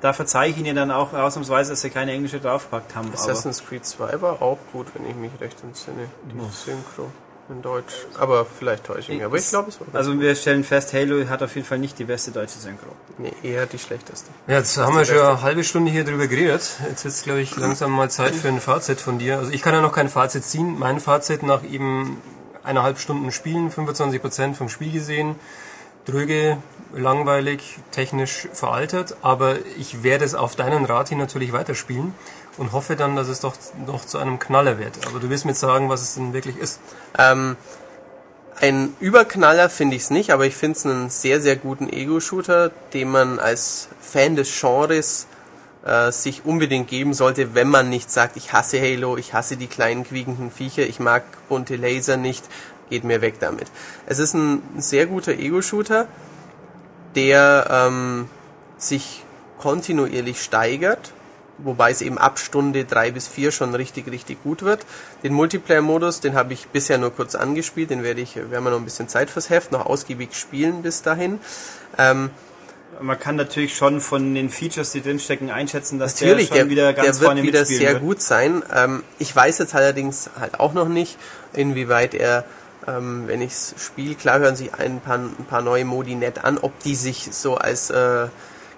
da 0.00 0.12
verzeihe 0.12 0.50
ich 0.50 0.58
Ihnen 0.58 0.76
dann 0.76 0.90
auch 0.90 1.12
ausnahmsweise, 1.12 1.70
dass 1.70 1.80
sie 1.80 1.90
keine 1.90 2.12
englische 2.12 2.40
draufgepackt 2.40 2.94
haben. 2.94 3.08
Aber 3.08 3.18
Assassin's 3.18 3.64
Creed 3.64 3.84
2 3.84 4.20
war 4.20 4.42
auch 4.42 4.58
gut, 4.72 4.86
wenn 4.94 5.08
ich 5.08 5.16
mich 5.16 5.32
recht 5.40 5.62
entsinne. 5.62 6.08
Die 6.24 6.38
Synchro 6.52 7.10
in 7.48 7.62
Deutsch. 7.62 7.94
Aber 8.18 8.44
vielleicht 8.44 8.84
täusche 8.84 9.12
ich 9.12 9.18
mich. 9.18 9.24
Aber 9.24 9.36
ich 9.36 9.48
glaube, 9.48 9.68
es 9.68 9.80
war 9.80 9.86
also 9.92 10.18
wir 10.18 10.34
stellen 10.34 10.64
fest, 10.64 10.92
Halo 10.92 11.28
hat 11.28 11.42
auf 11.42 11.54
jeden 11.54 11.66
Fall 11.66 11.78
nicht 11.78 11.98
die 11.98 12.04
beste 12.04 12.30
deutsche 12.30 12.58
Synchro. 12.58 12.88
Nee, 13.18 13.32
eher 13.42 13.66
die 13.66 13.78
schlechteste. 13.78 14.30
Ja, 14.46 14.58
jetzt 14.58 14.76
haben 14.76 14.96
wir 14.96 15.04
schon 15.04 15.18
eine 15.18 15.42
halbe 15.42 15.64
Stunde 15.64 15.90
hier 15.90 16.04
drüber 16.04 16.26
geredet. 16.26 16.76
Jetzt 16.88 17.04
ist 17.04 17.24
glaube 17.24 17.40
ich, 17.40 17.56
langsam 17.56 17.92
mal 17.92 18.10
Zeit 18.10 18.34
für 18.34 18.48
ein 18.48 18.60
Fazit 18.60 19.00
von 19.00 19.18
dir. 19.18 19.38
Also 19.38 19.52
ich 19.52 19.62
kann 19.62 19.74
ja 19.74 19.80
noch 19.80 19.92
kein 19.92 20.08
Fazit 20.08 20.44
ziehen. 20.44 20.78
Mein 20.78 21.00
Fazit 21.00 21.42
nach 21.42 21.62
eben 21.62 22.20
eineinhalb 22.66 22.98
Stunden 22.98 23.32
Spielen, 23.32 23.70
25% 23.70 24.54
vom 24.54 24.68
Spiel 24.68 24.92
gesehen, 24.92 25.36
dröge, 26.04 26.58
langweilig, 26.94 27.78
technisch 27.90 28.48
veraltet, 28.52 29.16
aber 29.22 29.56
ich 29.78 30.02
werde 30.02 30.24
es 30.24 30.34
auf 30.34 30.56
deinen 30.56 30.84
Rat 30.84 31.08
hin 31.08 31.18
natürlich 31.18 31.52
weiterspielen 31.52 32.14
und 32.58 32.72
hoffe 32.72 32.96
dann, 32.96 33.16
dass 33.16 33.28
es 33.28 33.40
doch 33.40 33.54
noch 33.86 34.04
zu 34.04 34.18
einem 34.18 34.38
Knaller 34.38 34.78
wird. 34.78 35.06
Aber 35.06 35.20
du 35.20 35.30
wirst 35.30 35.44
mir 35.44 35.52
jetzt 35.52 35.60
sagen, 35.60 35.88
was 35.88 36.02
es 36.02 36.14
denn 36.14 36.32
wirklich 36.32 36.56
ist. 36.56 36.80
Ähm, 37.18 37.56
ein 38.60 38.96
Überknaller 39.00 39.68
finde 39.68 39.96
ich 39.96 40.02
es 40.02 40.10
nicht, 40.10 40.30
aber 40.30 40.46
ich 40.46 40.56
finde 40.56 40.78
es 40.78 40.86
einen 40.86 41.10
sehr, 41.10 41.40
sehr 41.40 41.56
guten 41.56 41.90
Ego-Shooter, 41.90 42.70
den 42.94 43.10
man 43.10 43.38
als 43.38 43.88
Fan 44.00 44.34
des 44.34 44.58
Genres 44.58 45.26
äh, 45.86 46.10
sich 46.10 46.44
unbedingt 46.44 46.88
geben 46.88 47.14
sollte, 47.14 47.54
wenn 47.54 47.68
man 47.68 47.88
nicht 47.88 48.10
sagt, 48.10 48.36
ich 48.36 48.52
hasse 48.52 48.80
Halo, 48.80 49.16
ich 49.16 49.32
hasse 49.34 49.56
die 49.56 49.68
kleinen 49.68 50.04
quiekenden 50.04 50.50
Viecher, 50.50 50.82
ich 50.82 50.98
mag 51.00 51.22
bunte 51.48 51.76
Laser 51.76 52.16
nicht, 52.16 52.44
geht 52.90 53.04
mir 53.04 53.20
weg 53.20 53.36
damit. 53.40 53.68
Es 54.06 54.18
ist 54.18 54.34
ein 54.34 54.62
sehr 54.78 55.06
guter 55.06 55.32
Ego-Shooter, 55.32 56.08
der 57.14 57.68
ähm, 57.70 58.28
sich 58.76 59.24
kontinuierlich 59.58 60.42
steigert, 60.42 61.12
wobei 61.58 61.90
es 61.90 62.02
eben 62.02 62.18
ab 62.18 62.38
Stunde 62.38 62.84
drei 62.84 63.10
bis 63.10 63.28
vier 63.28 63.50
schon 63.50 63.74
richtig, 63.74 64.10
richtig 64.10 64.42
gut 64.42 64.62
wird. 64.62 64.84
Den 65.22 65.32
Multiplayer-Modus, 65.32 66.20
den 66.20 66.34
habe 66.34 66.52
ich 66.52 66.66
bisher 66.68 66.98
nur 66.98 67.14
kurz 67.14 67.34
angespielt, 67.34 67.90
den 67.90 68.02
werde 68.02 68.20
ich, 68.20 68.36
werden 68.36 68.64
wir 68.64 68.70
noch 68.70 68.78
ein 68.78 68.84
bisschen 68.84 69.08
Zeit 69.08 69.30
fürs 69.30 69.50
Heft, 69.50 69.72
noch 69.72 69.86
ausgiebig 69.86 70.34
spielen 70.34 70.82
bis 70.82 71.02
dahin. 71.02 71.40
Ähm, 71.96 72.30
Man 73.00 73.18
kann 73.18 73.36
natürlich 73.36 73.76
schon 73.76 74.00
von 74.00 74.34
den 74.34 74.50
Features, 74.50 74.92
die 74.92 75.02
drinstecken, 75.02 75.50
einschätzen, 75.50 75.98
dass 75.98 76.14
Natürlich, 76.20 76.48
der 76.48 76.58
schon 76.60 76.68
der, 76.68 76.70
wieder 76.70 76.92
ganz 76.92 77.06
der 77.06 77.14
wird 77.20 77.24
vorne 77.24 77.42
wieder 77.42 77.58
mitspielen 77.60 77.82
sehr 77.82 77.92
wird. 77.94 78.02
gut 78.02 78.22
sein. 78.22 78.62
Ähm, 78.74 79.02
ich 79.18 79.34
weiß 79.34 79.58
jetzt 79.58 79.74
allerdings 79.74 80.30
halt 80.38 80.58
auch 80.60 80.72
noch 80.72 80.88
nicht, 80.88 81.18
inwieweit 81.52 82.14
er, 82.14 82.44
ähm, 82.86 83.24
wenn 83.26 83.42
ich 83.42 83.52
es 83.52 83.74
spiele, 83.78 84.14
klar 84.14 84.38
hören 84.38 84.56
sich 84.56 84.74
ein 84.74 85.00
paar, 85.00 85.18
ein 85.18 85.46
paar 85.48 85.62
neue 85.62 85.84
Modi 85.84 86.14
nett 86.14 86.44
an, 86.44 86.58
ob 86.58 86.78
die 86.80 86.94
sich 86.94 87.28
so 87.32 87.56
als 87.56 87.90
äh, 87.90 88.26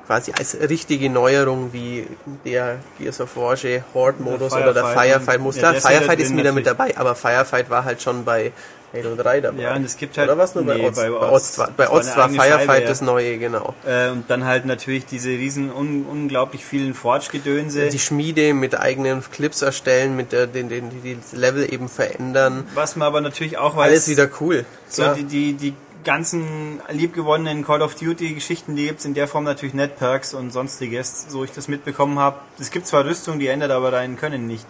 quasi 0.07 0.33
als 0.33 0.57
richtige 0.59 1.11
Neuerung 1.11 1.73
wie 1.75 2.07
der 2.45 2.79
Gears 2.99 3.21
of 3.21 3.37
War 3.37 3.57
Horde-Modus 3.93 4.53
Der 4.55 4.63
oder 4.63 4.73
der 4.73 4.85
Firefight. 4.85 5.11
Firefight-Modus. 5.13 5.57
Ja, 5.57 5.61
Klar, 5.61 5.75
wieder 5.75 5.89
Firefight 5.91 6.21
ist 6.21 6.37
wieder 6.37 6.53
mit 6.53 6.67
dabei, 6.67 6.97
aber 6.97 7.15
Firefight 7.15 7.69
war 7.69 7.85
halt 7.85 8.01
schon 8.01 8.25
bei 8.25 8.53
Halo 8.93 9.15
3 9.17 9.41
dabei. 9.43 9.63
Ja, 9.63 9.77
und 9.77 9.85
es 9.85 9.97
gibt 9.97 10.17
halt- 10.17 10.29
Oder 10.29 10.39
was 10.39 10.55
nur 10.55 10.65
bei 10.65 10.77
nee, 10.77 10.87
Oz? 10.87 10.97
bei 10.97 11.11
Bei 11.11 11.17
Oz. 11.31 11.33
Oz, 11.33 11.59
war, 11.59 11.71
bei 11.77 11.85
Das 11.85 12.17
war 12.17 12.35
war 12.35 12.45
Firefight 12.45 12.83
ja. 12.83 12.89
das 12.89 13.01
neue, 13.03 13.39
genau. 13.39 13.75
Äh, 13.87 14.09
und 14.11 14.31
dann 14.31 14.45
halt 14.45 14.65
natürlich 14.65 15.05
diese 15.05 15.29
riesen, 15.29 15.71
un 15.73 16.07
unglaublich 16.07 16.65
vielen 16.65 16.95
Forge-Gedönse. 16.95 17.89
Die 17.91 17.99
Schmiede 17.99 18.55
mit 18.55 18.79
eigenen 18.79 19.23
Clips 19.31 19.61
erstellen, 19.63 20.17
mit 20.17 20.33
der, 20.33 20.47
den, 20.47 20.69
den, 20.69 20.89
die 20.91 21.01
die 21.15 21.37
Level 21.37 21.71
eben 21.73 21.89
verändern. 21.89 22.67
Was 22.75 22.97
man 22.97 23.07
aber 23.07 23.21
natürlich 23.21 23.59
auch 23.59 23.77
weiß, 23.77 23.91
Alles 23.91 24.09
wieder 24.09 24.29
cool. 24.41 24.65
so 24.89 25.03
Ja. 25.03 25.15
die, 25.15 25.25
die, 25.25 25.53
die 25.55 25.75
ganzen 26.05 26.81
liebgewonnenen 26.89 27.67
Call 27.67 27.83
of 27.83 27.95
Duty 27.97 28.33
Geschichten, 28.33 28.77
die 28.77 28.87
gibt's 28.87 29.05
in 29.05 29.13
der 29.15 29.29
Form 29.29 29.45
natürlich 29.45 29.75
nicht, 29.75 29.99
Perks 29.99 30.33
und 30.33 30.53
sonstiges, 30.53 31.27
so 31.29 31.45
ich 31.45 31.53
das 31.53 31.69
mitbekommen 31.69 32.19
habe. 32.19 32.37
Es 32.59 32.71
gibt 32.71 32.87
zwar 32.87 33.05
Rüstung, 33.05 33.39
die 33.39 33.49
ändert 33.49 33.71
aber 33.73 33.91
dein 33.91 34.17
Können 34.17 34.47
nicht. 34.47 34.65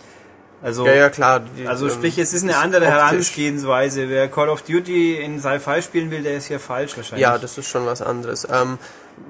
Also, 0.60 0.86
ja, 0.86 0.94
ja, 0.94 1.10
klar. 1.10 1.40
Die, 1.40 1.66
also 1.66 1.86
ähm, 1.86 1.92
sprich, 1.92 2.18
es 2.18 2.32
ist 2.32 2.42
eine 2.42 2.56
andere 2.56 2.86
optisch. 2.86 3.30
Herangehensweise. 3.36 4.08
Wer 4.08 4.28
Call 4.28 4.48
of 4.48 4.62
Duty 4.62 5.16
in 5.16 5.38
Sci-Fi 5.40 5.82
spielen 5.82 6.10
will, 6.10 6.22
der 6.22 6.36
ist 6.36 6.46
hier 6.46 6.58
falsch 6.58 6.96
wahrscheinlich. 6.96 7.22
Ja, 7.22 7.38
das 7.38 7.58
ist 7.58 7.68
schon 7.68 7.86
was 7.86 8.02
anderes. 8.02 8.46
Ähm, 8.50 8.78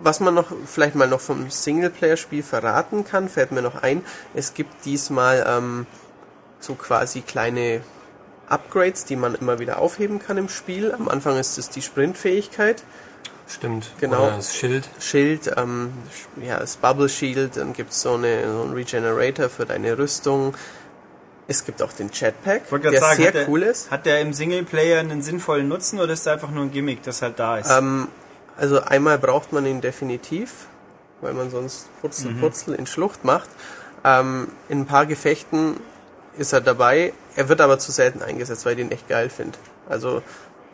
was 0.03 0.21
man 0.21 0.35
noch 0.35 0.47
vielleicht 0.67 0.95
mal 0.95 1.09
noch 1.09 1.21
vom 1.21 1.51
Singleplayer-Spiel 1.51 2.43
verraten 2.43 3.05
kann, 3.05 3.29
fällt 3.29 3.53
mir 3.53 3.63
noch 3.63 3.83
ein. 3.83 4.03
Es 4.35 4.55
gibt 4.55 4.85
diesmal 4.85 5.45
ähm, 5.47 5.87
so 6.61 6.75
quasi 6.75 7.21
kleine 7.21 7.83
Upgrades, 8.49 9.05
die 9.05 9.17
man 9.17 9.35
immer 9.35 9.59
wieder 9.59 9.79
aufheben 9.79 10.19
kann 10.19 10.39
im 10.39 10.49
Spiel. 10.49 10.93
Am 10.93 11.09
Anfang 11.09 11.37
ist 11.37 11.59
es 11.59 11.69
die 11.69 11.83
Sprintfähigkeit. 11.83 12.83
Stimmt. 13.47 13.91
Genau. 13.99 14.27
Oder 14.27 14.37
das 14.37 14.55
Schild. 14.55 14.89
Schild, 15.01 15.51
ähm, 15.57 15.93
ja, 16.43 16.59
das 16.59 16.77
Bubble 16.77 17.09
Shield, 17.09 17.57
dann 17.57 17.73
gibt's 17.73 18.03
so, 18.03 18.15
eine, 18.15 18.43
so 18.51 18.63
einen 18.63 18.73
Regenerator 18.75 19.49
für 19.49 19.65
deine 19.65 19.97
Rüstung. 19.97 20.55
Es 21.51 21.65
gibt 21.65 21.83
auch 21.83 21.93
den 21.93 22.11
Jetpack, 22.13 22.69
der 22.83 23.01
sagen, 23.01 23.23
sehr 23.23 23.33
der, 23.33 23.49
cool 23.49 23.63
ist. 23.63 23.91
Hat 23.91 24.05
der 24.05 24.21
im 24.21 24.35
Singleplayer 24.35 25.01
einen 25.01 25.23
sinnvollen 25.23 25.67
Nutzen 25.67 25.99
oder 25.99 26.13
ist 26.13 26.27
der 26.27 26.35
einfach 26.35 26.51
nur 26.51 26.65
ein 26.65 26.71
Gimmick, 26.71 27.03
das 27.03 27.23
halt 27.23 27.39
da 27.39 27.57
ist? 27.57 27.71
Ähm, 27.71 28.09
also 28.59 28.83
einmal 28.83 29.19
braucht 29.19 29.53
man 29.53 29.65
ihn 29.65 29.81
definitiv, 29.81 30.67
weil 31.23 31.33
man 31.33 31.51
sonst 31.51 31.89
Putzel, 32.03 32.33
Mhm. 32.33 32.41
Putzel 32.41 32.75
in 32.75 32.87
Schlucht 32.87 33.25
macht. 33.25 33.49
Ähm, 34.05 34.49
in 34.69 34.81
ein 34.81 34.87
paar 34.87 35.07
Gefechten 35.07 35.81
ist 36.37 36.53
er 36.53 36.61
dabei. 36.61 37.15
Er 37.35 37.49
wird 37.49 37.61
aber 37.63 37.79
zu 37.79 37.93
selten 37.93 38.23
eingesetzt, 38.23 38.67
weil 38.67 38.73
ich 38.73 38.79
den 38.87 38.93
echt 38.93 39.09
geil 39.09 39.31
finde. 39.31 39.59
Also 39.89 40.23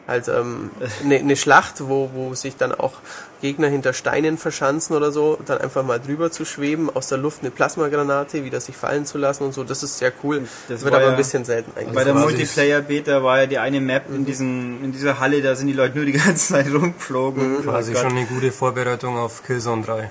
halt 0.07 0.29
ähm, 0.29 0.71
eine 1.03 1.23
ne 1.23 1.37
Schlacht, 1.37 1.77
wo, 1.89 2.11
wo 2.13 2.35
sich 2.35 2.57
dann 2.57 2.73
auch 2.73 2.93
Gegner 3.41 3.69
hinter 3.69 3.93
Steinen 3.93 4.39
verschanzen 4.39 4.97
oder 4.97 5.13
so, 5.13 5.39
dann 5.47 5.59
einfach 5.59 5.83
mal 5.83 5.99
drüber 6.01 6.31
zu 6.31 6.45
schweben, 6.45 6.89
aus 6.95 7.09
der 7.09 7.19
Luft 7.19 7.41
eine 7.43 7.51
Plasmagranate 7.51 8.45
wieder 8.45 8.61
sich 8.61 8.77
fallen 8.77 9.07
zu 9.07 9.19
lassen 9.19 9.45
und 9.45 9.53
so, 9.53 9.65
das 9.65 9.83
ist 9.83 9.99
sehr 9.99 10.13
cool. 10.23 10.47
Das 10.69 10.83
wird 10.83 10.95
aber 10.95 11.05
ja 11.05 11.11
ein 11.11 11.17
bisschen 11.17 11.45
selten 11.45 11.71
eingesetzt. 11.73 11.95
Bei 11.95 12.05
der 12.05 12.15
Multiplayer-Beta 12.15 13.23
war 13.23 13.41
ja 13.41 13.47
die 13.47 13.59
eine 13.59 13.81
Map 13.81 14.05
in, 14.09 14.25
diesen, 14.25 14.83
in 14.85 14.93
dieser 14.93 15.21
Halle, 15.21 15.43
da 15.43 15.55
sind 15.57 15.67
die 15.69 15.73
Leute 15.75 15.97
nur 15.97 16.07
die 16.07 16.13
ganze 16.13 16.53
Zeit 16.55 16.67
rumgeflogen. 16.73 17.63
Quasi 17.63 17.93
Oh 17.95 17.99
schon 17.99 18.13
eine 18.13 18.25
gute 18.27 18.51
Vorbereitung 18.53 19.17
auf 19.19 19.43
Killzone 19.43 19.83
3. 19.83 20.11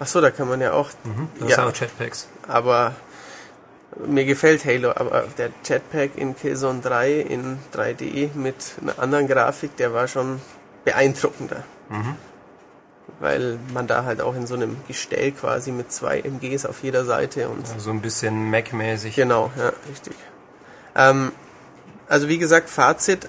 Achso, 0.00 0.20
da 0.20 0.30
kann 0.30 0.48
man 0.48 0.60
ja 0.60 0.72
auch 0.72 0.90
Da 1.38 1.46
Ja. 1.46 1.52
ist 1.52 1.58
auch 1.58 1.80
Jetpacks. 1.80 2.28
aber 2.48 2.94
mir 4.06 4.24
gefällt 4.24 4.64
Halo, 4.64 4.90
aber 4.90 5.24
der 5.38 5.50
Jetpack 5.64 6.12
in 6.16 6.34
Killzone 6.36 6.80
3 6.80 7.12
in 7.20 7.58
3D 7.74 8.30
mit 8.34 8.56
einer 8.80 8.98
anderen 8.98 9.28
Grafik, 9.28 9.76
der 9.76 9.92
war 9.92 10.08
schon 10.08 10.40
beeindruckender. 10.84 11.62
Weil 13.20 13.58
man 13.74 13.86
da 13.86 14.04
halt 14.04 14.20
auch 14.20 14.34
in 14.34 14.46
so 14.46 14.54
einem 14.54 14.76
Gestell 14.88 15.32
quasi 15.32 15.70
mit 15.70 15.92
zwei 15.92 16.20
MGs 16.20 16.66
auf 16.66 16.82
jeder 16.82 17.04
Seite 17.04 17.48
und 17.48 17.66
So 17.78 17.90
ein 17.90 18.00
bisschen 18.00 18.50
Mac-mäßig. 18.50 19.14
genau, 19.14 19.50
ja, 19.58 19.72
richtig. 19.90 20.14
Ähm, 20.94 21.32
also 22.08 22.28
wie 22.28 22.38
gesagt, 22.38 22.68
Fazit, 22.70 23.28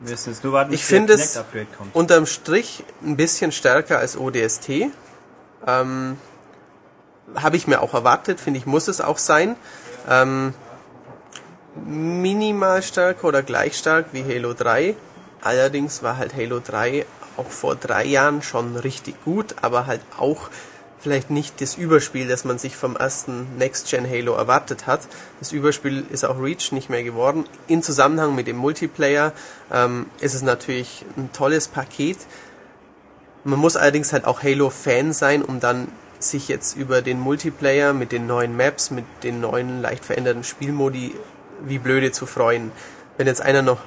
Wir 0.00 0.10
müssen 0.10 0.30
jetzt 0.30 0.42
nur 0.44 0.52
warten, 0.52 0.72
Ich 0.72 0.84
finde 0.84 1.14
es 1.14 1.34
kommt. 1.78 1.94
unterm 1.94 2.26
Strich 2.26 2.84
ein 3.02 3.16
bisschen 3.16 3.52
stärker 3.52 3.98
als 3.98 4.16
ODST. 4.18 4.90
Ähm, 5.66 6.18
Habe 7.36 7.56
ich 7.56 7.66
mir 7.66 7.80
auch 7.80 7.94
erwartet, 7.94 8.40
finde 8.40 8.58
ich, 8.58 8.66
muss 8.66 8.88
es 8.88 9.00
auch 9.00 9.18
sein. 9.18 9.56
Ähm, 10.08 10.54
minimal 11.86 12.82
stärker 12.82 13.28
oder 13.28 13.42
gleich 13.42 13.76
stark 13.76 14.06
wie 14.12 14.24
Halo 14.24 14.54
3. 14.54 14.96
Allerdings 15.42 16.02
war 16.02 16.16
halt 16.16 16.34
Halo 16.34 16.60
3 16.60 17.04
auch 17.36 17.50
vor 17.50 17.74
drei 17.74 18.04
Jahren 18.04 18.42
schon 18.42 18.76
richtig 18.76 19.22
gut, 19.24 19.56
aber 19.60 19.86
halt 19.86 20.00
auch 20.18 20.50
vielleicht 21.00 21.30
nicht 21.30 21.60
das 21.60 21.74
Überspiel, 21.74 22.26
das 22.28 22.44
man 22.44 22.58
sich 22.58 22.76
vom 22.76 22.96
ersten 22.96 23.58
Next-Gen 23.58 24.08
Halo 24.08 24.34
erwartet 24.34 24.86
hat. 24.86 25.02
Das 25.38 25.52
Überspiel 25.52 26.04
ist 26.10 26.24
auch 26.24 26.40
Reach 26.40 26.72
nicht 26.72 26.88
mehr 26.88 27.02
geworden. 27.02 27.44
In 27.66 27.82
Zusammenhang 27.82 28.34
mit 28.34 28.46
dem 28.46 28.56
Multiplayer 28.56 29.32
ähm, 29.70 30.06
ist 30.20 30.32
es 30.32 30.40
natürlich 30.40 31.04
ein 31.18 31.30
tolles 31.32 31.68
Paket. 31.68 32.16
Man 33.44 33.58
muss 33.58 33.76
allerdings 33.76 34.14
halt 34.14 34.24
auch 34.24 34.42
Halo-Fan 34.42 35.12
sein, 35.12 35.42
um 35.42 35.60
dann 35.60 35.88
sich 36.30 36.48
jetzt 36.48 36.76
über 36.76 37.02
den 37.02 37.20
Multiplayer 37.20 37.92
mit 37.92 38.12
den 38.12 38.26
neuen 38.26 38.56
Maps, 38.56 38.90
mit 38.90 39.04
den 39.22 39.40
neuen 39.40 39.82
leicht 39.82 40.04
veränderten 40.04 40.44
Spielmodi 40.44 41.14
wie 41.64 41.78
blöde 41.78 42.12
zu 42.12 42.26
freuen. 42.26 42.72
Wenn 43.16 43.26
jetzt 43.26 43.40
einer 43.40 43.62
noch 43.62 43.80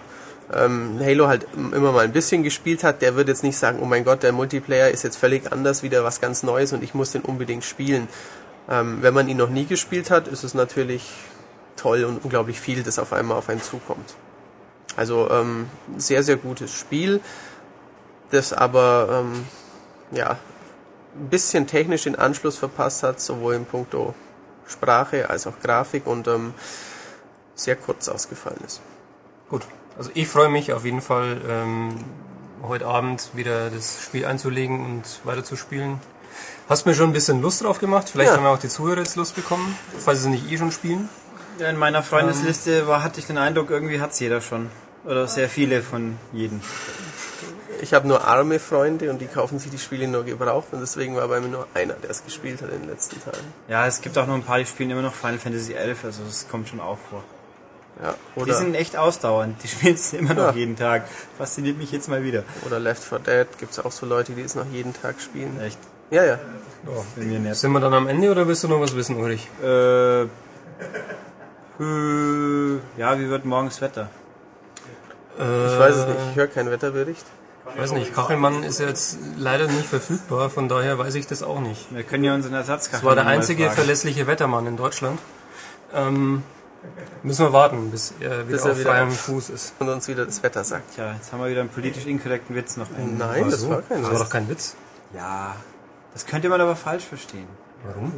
ähm, 0.54 1.00
Halo 1.02 1.28
halt 1.28 1.48
immer 1.56 1.92
mal 1.92 2.06
ein 2.06 2.14
bisschen 2.14 2.44
gespielt 2.44 2.84
hat, 2.84 3.02
der 3.02 3.16
wird 3.16 3.28
jetzt 3.28 3.44
nicht 3.44 3.58
sagen, 3.58 3.80
oh 3.82 3.86
mein 3.86 4.06
Gott, 4.06 4.24
der 4.24 4.32
Multiplayer 4.32 4.90
ist 4.90 5.04
jetzt 5.04 5.18
völlig 5.18 5.52
anders, 5.52 5.84
wieder 5.84 6.04
was 6.04 6.22
ganz 6.22 6.44
Neues 6.44 6.74
und 6.74 6.84
ich 6.84 6.94
muss 6.94 7.12
den 7.12 7.22
unbedingt 7.22 7.64
spielen. 7.64 8.08
Ähm, 8.70 9.00
wenn 9.02 9.14
man 9.14 9.28
ihn 9.28 9.38
noch 9.38 9.50
nie 9.50 9.66
gespielt 9.66 10.10
hat, 10.10 10.28
ist 10.28 10.44
es 10.44 10.54
natürlich 10.54 11.10
toll 11.76 12.04
und 12.04 12.24
unglaublich 12.24 12.60
viel, 12.60 12.84
das 12.84 13.00
auf 13.00 13.14
einmal 13.14 13.38
auf 13.38 13.50
einen 13.50 13.62
zukommt. 13.62 14.16
Also 14.96 15.30
ähm, 15.30 15.70
sehr, 15.98 16.24
sehr 16.24 16.38
gutes 16.38 16.74
Spiel, 16.74 17.22
das 18.32 18.52
aber 18.52 19.24
ähm, 19.26 19.46
ja 20.12 20.38
ein 21.20 21.30
bisschen 21.30 21.68
technisch 21.68 22.04
den 22.04 22.16
Anschluss 22.16 22.58
verpasst 22.58 23.04
hat, 23.04 23.20
sowohl 23.20 23.56
in 23.56 23.66
puncto 23.66 24.14
Sprache 24.68 25.30
als 25.30 25.48
auch 25.48 25.60
Grafik 25.62 26.06
und 26.08 26.28
ähm, 26.28 26.54
sehr 27.56 27.76
kurz 27.76 28.08
ausgefallen 28.10 28.60
ist. 28.66 28.82
Gut. 29.50 29.64
Also 29.98 30.12
ich 30.14 30.28
freue 30.28 30.50
mich 30.50 30.74
auf 30.74 30.86
jeden 30.86 31.02
Fall, 31.02 31.42
ähm, 31.48 32.04
heute 32.68 32.86
Abend 32.86 33.30
wieder 33.34 33.70
das 33.70 34.02
Spiel 34.04 34.26
einzulegen 34.26 34.86
und 34.86 35.04
weiterzuspielen. 35.24 36.00
Hast 36.70 36.86
mir 36.86 36.94
schon 36.94 37.10
ein 37.10 37.14
bisschen 37.14 37.42
Lust 37.42 37.64
drauf 37.64 37.80
gemacht. 37.80 38.10
Vielleicht 38.10 38.30
Ja. 38.32 38.38
haben 38.38 38.44
wir 38.44 38.50
auch 38.50 38.60
die 38.60 38.68
Zuhörer 38.68 39.00
jetzt 39.00 39.16
Lust 39.16 39.36
bekommen, 39.36 39.76
falls 39.98 40.22
sie 40.24 40.30
nicht 40.30 40.52
eh 40.52 40.58
schon 40.58 40.72
spielen. 40.72 41.10
Ja, 41.60 41.70
in 41.70 41.78
meiner 41.78 42.04
Freundesliste 42.04 42.88
war, 42.88 43.04
hatte 43.04 43.20
ich 43.20 43.26
den 43.26 43.38
Eindruck, 43.38 43.72
irgendwie 43.72 44.00
hat's 44.02 44.20
jeder 44.20 44.42
schon. 44.42 44.70
Oder 45.06 45.28
sehr 45.28 45.50
viele 45.50 45.82
von 45.82 46.18
jedem. 46.34 46.62
Ich 47.82 47.94
habe 47.94 48.08
nur 48.08 48.26
arme 48.26 48.60
Freunde 48.60 49.10
und 49.10 49.20
die 49.20 49.28
kaufen 49.28 49.60
sich 49.60 49.70
die 49.72 49.78
Spiele 49.78 50.08
nur 50.08 50.24
gebraucht 50.24 50.68
und 50.72 50.80
deswegen 50.82 51.16
war 51.16 51.28
bei 51.28 51.40
mir 51.40 51.48
nur 51.50 51.68
einer, 51.74 51.94
der 51.96 52.10
es 52.10 52.24
gespielt 52.24 52.62
hat 52.62 52.72
in 52.72 52.82
den 52.82 52.90
letzten 52.90 53.22
Tagen. 53.22 53.54
Ja, 53.68 53.86
es 53.88 54.02
gibt 54.02 54.18
auch 54.18 54.26
noch 54.28 54.34
ein 54.36 54.44
paar, 54.44 54.58
die 54.60 54.66
spielen 54.66 54.90
immer 54.92 55.02
noch 55.02 55.14
Final 55.14 55.38
Fantasy 55.38 55.74
XI, 55.74 56.06
also 56.06 56.24
das 56.26 56.48
kommt 56.50 56.68
schon 56.70 56.80
auch 56.80 56.98
vor. 57.10 57.24
Ja, 58.02 58.14
Die 58.36 58.40
oder, 58.42 58.54
sind 58.54 58.76
echt 58.76 58.96
ausdauernd, 58.96 59.62
die 59.64 59.68
spielen 59.74 59.96
es 59.96 60.14
immer 60.14 60.34
noch 60.34 60.48
Ja. 60.48 60.52
jeden 60.54 60.76
Tag. 60.76 61.04
Fasziniert 61.38 61.78
mich 61.78 61.92
jetzt 61.92 62.10
mal 62.10 62.24
wieder. 62.24 62.44
oder 62.66 62.80
Left 62.80 63.04
4 63.04 63.20
Dead 63.20 63.48
gibt 63.60 63.72
es 63.72 63.80
auch 63.80 63.92
so 63.92 64.06
Leute, 64.06 64.34
die 64.34 64.42
es 64.42 64.56
noch 64.56 64.66
jeden 64.72 64.94
Tag 64.94 65.20
spielen. 65.20 65.60
Echt, 65.62 65.80
Ja, 66.12 66.24
ja. 66.24 66.40
nervt. 67.18 67.60
Sind 67.60 67.72
wir 67.72 67.80
dann 67.80 67.94
am 67.94 68.08
Ende 68.08 68.30
oder 68.32 68.48
willst 68.48 68.64
du 68.64 68.68
noch 68.68 68.80
was 68.80 68.96
wissen, 68.96 69.18
Ulrich? 69.18 69.48
Äh, 69.64 70.22
äh, 70.24 70.28
ja, 72.98 73.20
wie 73.20 73.30
wird 73.30 73.46
morgen 73.46 73.68
das 73.68 73.82
Wetter? 73.82 74.10
Ich 75.40 75.44
weiß 75.80 75.96
es 75.96 76.08
nicht, 76.08 76.18
ich 76.32 76.36
höre 76.36 76.48
keinen 76.48 76.72
Wetterbericht. 76.72 77.26
Weiß 77.78 77.92
nicht, 77.92 78.14
Kachelmann 78.14 78.64
ist 78.64 78.80
jetzt 78.80 79.18
leider 79.38 79.68
nicht 79.68 79.86
verfügbar, 79.88 80.50
von 80.50 80.68
daher 80.68 80.98
weiß 80.98 81.16
ich 81.16 81.28
das 81.28 81.44
auch 81.44 81.60
nicht. 81.60 81.94
Wir 81.94 82.04
können 82.04 82.24
ja 82.24 82.34
unseren 82.34 82.54
Ersatzkachel 82.56 83.00
Das 83.02 83.06
war 83.06 83.16
der 83.16 83.28
einzige 83.28 83.70
verlässliche 83.70 84.26
Wettermann 84.28 84.66
in 84.68 84.78
Deutschland. 84.78 85.20
Ähm, 85.94 86.44
müssen 87.24 87.46
wir 87.46 87.54
warten, 87.54 87.92
bis 87.92 88.14
er 88.20 88.40
wieder 88.48 88.58
Bis 88.58 88.66
er 88.66 88.72
auf 88.72 88.80
wieder 88.80 88.90
freiem 88.92 89.08
auf- 89.10 89.20
Fuß 89.20 89.50
ist. 89.52 89.74
Und 89.80 89.90
uns 89.90 90.08
wieder 90.08 90.26
das 90.26 90.42
Wetter 90.44 90.64
sagt. 90.64 90.96
Tja, 90.96 91.14
jetzt 91.14 91.32
haben 91.32 91.40
wir 91.42 91.50
wieder 91.50 91.62
einen 91.62 91.70
politisch 91.70 92.06
inkorrekten 92.06 92.56
Witz 92.56 92.78
noch. 92.78 92.88
ein. 92.98 93.18
Nein, 93.18 93.50
das 93.50 93.62
So, 93.62 93.70
war 93.70 93.82
kein 93.84 94.02
das 94.02 94.12
war 94.12 94.18
doch 94.18 94.26
Witz. 94.26 94.30
kein 94.32 94.50
Witz. 94.50 94.76
Ja, 95.16 95.56
das 96.14 96.26
könnte 96.26 96.50
man 96.50 96.60
aber 96.62 96.76
falsch 96.76 97.04
verstehen. 97.06 97.48
Warum? 97.86 98.12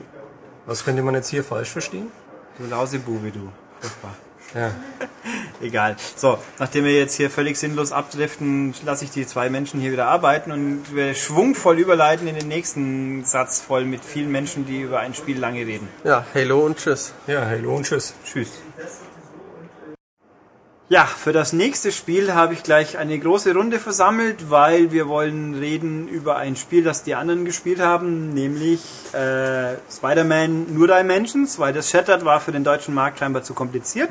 Was 0.66 0.84
könnte 0.86 1.02
man 1.02 1.16
jetzt 1.16 1.30
hier 1.30 1.44
falsch 1.44 1.70
verstehen? 1.70 2.12
Du 2.58 2.66
Lausebube, 2.66 3.32
du. 3.32 3.50
Furchtbar. 3.80 4.14
Ja. 4.56 4.72
Egal. 5.62 5.96
So, 6.16 6.38
nachdem 6.58 6.86
wir 6.86 6.98
jetzt 6.98 7.16
hier 7.16 7.30
völlig 7.30 7.58
sinnlos 7.58 7.92
abdriften, 7.92 8.74
lasse 8.86 9.06
ich 9.06 9.12
die 9.12 9.28
zwei 9.28 9.50
Menschen 9.50 9.80
hier 9.80 9.92
wieder 9.92 10.08
arbeiten 10.08 10.52
und 10.52 10.96
werde 10.96 11.16
schwungvoll 11.16 11.80
überleiten 11.80 12.28
in 12.28 12.36
den 12.36 12.48
nächsten 12.48 13.26
Satz 13.26 13.60
voll 13.62 13.86
mit 13.86 14.04
vielen 14.04 14.32
Menschen, 14.32 14.66
die 14.66 14.82
über 14.82 15.00
ein 15.00 15.14
Spiel 15.14 15.38
lange 15.38 15.66
reden. 15.66 15.88
Ja, 16.04 16.26
Hello 16.34 16.66
und 16.66 16.78
Tschüss. 16.78 17.14
Ja, 17.28 17.46
hallo 17.46 17.76
und 17.76 17.86
tschüss. 17.86 18.14
Tschüss. 18.26 18.62
Ja, 20.92 21.06
für 21.06 21.34
das 21.34 21.54
nächste 21.54 21.92
Spiel 21.92 22.34
habe 22.34 22.56
ich 22.56 22.64
gleich 22.64 22.98
eine 22.98 23.20
große 23.20 23.54
Runde 23.54 23.78
versammelt, 23.78 24.50
weil 24.50 24.92
wir 24.92 25.08
wollen 25.08 25.54
reden 25.54 26.08
über 26.08 26.38
ein 26.38 26.56
Spiel, 26.56 26.84
das 26.84 27.04
die 27.04 27.14
anderen 27.14 27.46
gespielt 27.46 27.80
haben, 27.80 28.34
nämlich 28.34 28.82
äh, 29.14 29.76
Spider-Man 29.92 30.74
Nur 30.74 30.88
Dimensions, 30.88 31.60
weil 31.60 31.74
das 31.74 31.92
Shattered 31.92 32.26
war 32.26 32.40
für 32.42 32.52
den 32.52 32.64
deutschen 32.64 32.96
Markt 32.96 33.20
scheinbar 33.20 33.44
zu 33.44 33.54
kompliziert. 33.54 34.10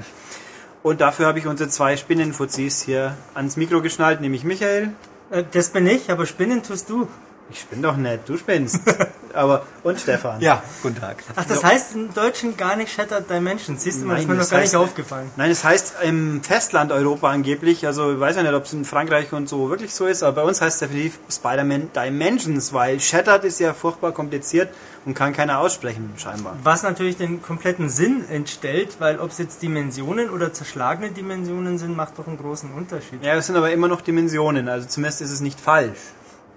Und 0.88 1.02
dafür 1.02 1.26
habe 1.26 1.38
ich 1.38 1.46
unsere 1.46 1.68
zwei 1.68 1.98
Spinnenfuzis 1.98 2.80
hier 2.80 3.14
ans 3.34 3.58
Mikro 3.58 3.82
geschnallt, 3.82 4.22
nämlich 4.22 4.42
Michael. 4.42 4.92
Äh, 5.30 5.44
Das 5.52 5.68
bin 5.68 5.86
ich, 5.86 6.10
aber 6.10 6.24
spinnen 6.24 6.62
tust 6.62 6.88
du. 6.88 7.06
Ich 7.50 7.60
spinne 7.60 7.82
doch 7.82 7.96
nicht, 7.96 8.28
du 8.28 8.36
spinnst. 8.36 8.78
Aber, 9.34 9.64
und 9.82 10.00
Stefan. 10.00 10.40
Ja, 10.40 10.62
guten 10.82 10.96
Tag. 10.98 11.22
Ach, 11.36 11.44
das 11.44 11.62
heißt 11.62 11.94
im 11.94 12.12
Deutschen 12.12 12.56
gar 12.56 12.76
nicht 12.76 12.92
Shattered 12.92 13.28
Dimensions. 13.30 13.82
Siehst 13.82 14.02
du 14.02 14.06
mal, 14.06 14.14
das 14.14 14.22
ist 14.22 14.28
mir 14.28 14.36
das 14.36 14.46
noch 14.46 14.50
gar 14.50 14.60
nicht 14.62 14.74
heißt- 14.74 14.78
aufgefallen. 14.78 15.30
Nein, 15.36 15.50
es 15.50 15.64
heißt 15.64 15.94
im 16.02 16.42
Festland 16.42 16.92
Europa 16.92 17.30
angeblich, 17.30 17.86
also 17.86 18.12
ich 18.14 18.20
weiß 18.20 18.36
ja 18.36 18.42
nicht, 18.42 18.54
ob 18.54 18.64
es 18.64 18.72
in 18.72 18.84
Frankreich 18.84 19.32
und 19.32 19.48
so 19.48 19.70
wirklich 19.70 19.94
so 19.94 20.06
ist, 20.06 20.22
aber 20.22 20.42
bei 20.42 20.48
uns 20.48 20.60
heißt 20.60 20.82
es 20.82 20.88
definitiv 20.88 21.18
Spider-Man 21.30 21.90
Dimensions, 21.94 22.72
weil 22.72 23.00
Shattered 23.00 23.44
ist 23.44 23.60
ja 23.60 23.74
furchtbar 23.74 24.12
kompliziert 24.12 24.70
und 25.04 25.14
kann 25.14 25.32
keiner 25.32 25.58
aussprechen, 25.60 26.12
scheinbar. 26.16 26.56
Was 26.64 26.82
natürlich 26.82 27.16
den 27.16 27.40
kompletten 27.40 27.88
Sinn 27.88 28.24
entstellt, 28.28 28.96
weil 28.98 29.20
ob 29.20 29.30
es 29.30 29.38
jetzt 29.38 29.62
Dimensionen 29.62 30.30
oder 30.30 30.52
zerschlagene 30.52 31.10
Dimensionen 31.12 31.78
sind, 31.78 31.96
macht 31.96 32.18
doch 32.18 32.26
einen 32.26 32.38
großen 32.38 32.72
Unterschied. 32.72 33.22
Ja, 33.22 33.34
es 33.36 33.46
sind 33.46 33.56
aber 33.56 33.70
immer 33.70 33.88
noch 33.88 34.00
Dimensionen, 34.00 34.68
also 34.68 34.86
zumindest 34.88 35.20
ist 35.22 35.30
es 35.30 35.40
nicht 35.40 35.60
falsch. 35.60 35.98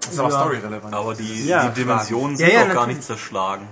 Das 0.02 0.12
ist 0.14 0.18
aber 0.18 0.30
Ja. 0.30 0.40
storyrelevant. 0.40 0.94
Aber 0.94 1.14
die, 1.14 1.46
Ja, 1.46 1.68
die 1.68 1.80
Dimensionen 1.80 2.36
sind 2.36 2.52
ja, 2.52 2.64
auch 2.64 2.74
gar 2.74 2.86
nicht 2.86 3.02
zerschlagen. 3.02 3.66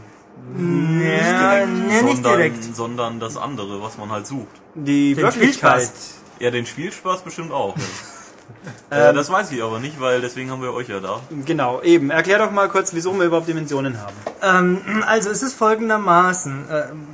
Ja, 0.56 1.66
nee, 1.66 2.02
nicht 2.02 2.16
sondern, 2.16 2.22
direkt. 2.38 2.76
sondern 2.76 3.20
das 3.20 3.36
andere, 3.36 3.82
was 3.82 3.98
man 3.98 4.10
halt 4.10 4.26
sucht. 4.26 4.48
Die 4.74 5.14
Den 5.14 5.22
Wirklichkeit. 5.22 5.82
Spielspaß. 5.82 6.14
Ja, 6.40 6.50
den 6.50 6.66
Spielspaß 6.66 7.22
bestimmt 7.22 7.52
auch. 7.52 7.74
Äh, 8.90 9.14
das 9.14 9.30
weiß 9.30 9.52
ich 9.52 9.62
aber 9.62 9.78
nicht, 9.78 10.00
weil 10.00 10.20
deswegen 10.20 10.50
haben 10.50 10.60
wir 10.60 10.74
euch 10.74 10.88
ja 10.88 10.98
da. 10.98 11.20
Genau, 11.46 11.80
eben. 11.82 12.10
Erklär 12.10 12.40
doch 12.40 12.50
mal 12.50 12.68
kurz, 12.68 12.92
wieso 12.92 13.16
wir 13.16 13.24
überhaupt 13.26 13.46
Dimensionen 13.46 13.96
haben. 14.00 14.14
Ähm, 14.42 15.04
also 15.06 15.30
es 15.30 15.42
ist 15.44 15.54
folgendermaßen. 15.54 16.64
Ähm, 16.68 17.06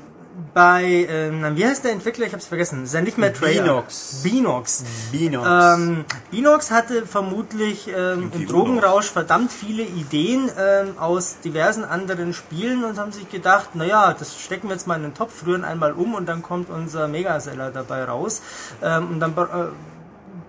bei, 0.57 1.07
ähm, 1.11 1.55
wie 1.55 1.67
heißt 1.67 1.85
der 1.85 1.93
Entwickler? 1.93 2.25
Ich 2.25 2.33
habe 2.33 2.41
es 2.41 2.47
vergessen. 2.47 2.83
Es 2.83 2.89
ist 2.89 2.95
ja 2.95 3.03
nicht 3.03 3.19
mehr 3.19 3.31
Trailer. 3.31 3.63
Binox. 3.63 4.23
Binox. 4.23 4.85
Binox. 5.13 5.47
Ähm, 5.47 6.07
Binox 6.31 6.71
hatte 6.71 7.05
vermutlich 7.05 7.89
ähm, 7.95 8.33
im 8.33 8.47
Drogenrausch 8.47 9.11
verdammt 9.11 9.53
viele 9.53 9.83
Ideen 9.83 10.49
ähm, 10.59 10.97
aus 10.99 11.41
diversen 11.45 11.85
anderen 11.85 12.33
Spielen 12.33 12.85
und 12.85 12.99
haben 12.99 13.13
sich 13.13 13.29
gedacht, 13.29 13.75
naja, 13.75 14.17
das 14.19 14.41
stecken 14.41 14.69
wir 14.69 14.77
jetzt 14.77 14.87
mal 14.87 14.97
in 14.97 15.03
den 15.03 15.15
Topf, 15.15 15.45
rühren 15.45 15.63
einmal 15.63 15.93
um 15.93 16.15
und 16.15 16.27
dann 16.27 16.41
kommt 16.41 16.71
unser 16.71 17.07
Megaseller 17.07 17.71
dabei 17.71 18.05
raus. 18.05 18.41
Ähm, 18.83 19.11
und 19.11 19.21
dann 19.21 19.33
äh, 19.33 19.67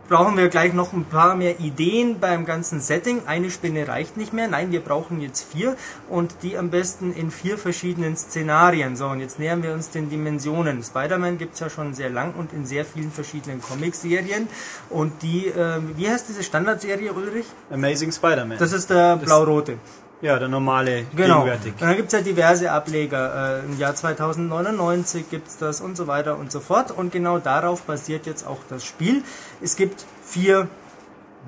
brauchen 0.08 0.38
wir 0.38 0.48
gleich 0.50 0.74
noch 0.74 0.94
ein 0.94 1.06
paar 1.06 1.36
mehr 1.36 1.60
Ideen 1.60 2.20
beim 2.20 2.46
ganzen 2.46 2.80
Setting. 2.80 3.22
Eine 3.26 3.52
Spinne 3.52 3.88
reicht 3.88 4.18
nicht 4.18 4.34
mehr. 4.34 4.48
Nein, 4.48 4.72
wir 4.72 4.82
brauchen 4.82 5.22
jetzt 5.22 5.52
vier 5.52 5.76
und 6.10 6.36
die 6.44 6.58
am 6.58 6.70
besten 6.70 7.14
in 7.14 7.32
vier 7.32 7.58
verschiedenen 7.58 8.16
Szenarien. 8.16 8.96
So, 8.96 9.08
und 9.08 9.20
jetzt 9.20 9.40
nähern 9.40 9.64
wir 9.64 9.74
uns 9.74 9.90
den 9.90 10.10
Dimensionen. 10.10 10.84
Spider-Man 10.84 11.38
gibt's 11.38 11.60
ja 11.60 11.70
schon 11.70 11.94
sehr 11.94 12.10
lang 12.10 12.34
und 12.36 12.54
in 12.54 12.66
sehr 12.66 12.86
vielen 12.86 13.12
verschiedenen 13.12 13.62
Comic-Serien. 13.62 14.48
Und 14.90 15.22
die, 15.22 15.48
äh, 15.48 15.80
wie 15.96 16.10
heißt 16.10 16.30
diese 16.30 16.44
Standardserie, 16.44 17.12
Ulrich? 17.14 17.46
Amazing 17.70 18.12
Spider-Man. 18.12 18.58
Das 18.58 18.72
ist 18.72 18.90
der 18.90 19.18
blau-rote. 19.18 19.78
Ja, 20.22 20.40
der 20.40 20.48
normale 20.48 21.06
Genau. 21.16 21.44
gegenwärtig. 21.44 21.74
Und 21.74 21.82
dann 21.82 21.96
gibt's 21.96 22.14
ja 22.14 22.22
diverse 22.22 22.72
Ableger. 22.72 23.60
Äh, 23.62 23.66
Im 23.66 23.78
Jahr 23.78 23.96
2099 23.96 25.30
gibt's 25.30 25.58
das 25.58 25.82
und 25.82 25.96
so 25.98 26.08
weiter 26.08 26.38
und 26.38 26.52
so 26.52 26.60
fort. 26.60 26.92
Und 26.92 27.12
genau 27.12 27.38
darauf 27.40 27.84
basiert 27.84 28.26
jetzt 28.26 28.46
auch 28.48 28.60
das 28.70 28.84
Spiel. 28.86 29.24
Es 29.62 29.76
gibt 29.76 30.06
vier 30.24 30.68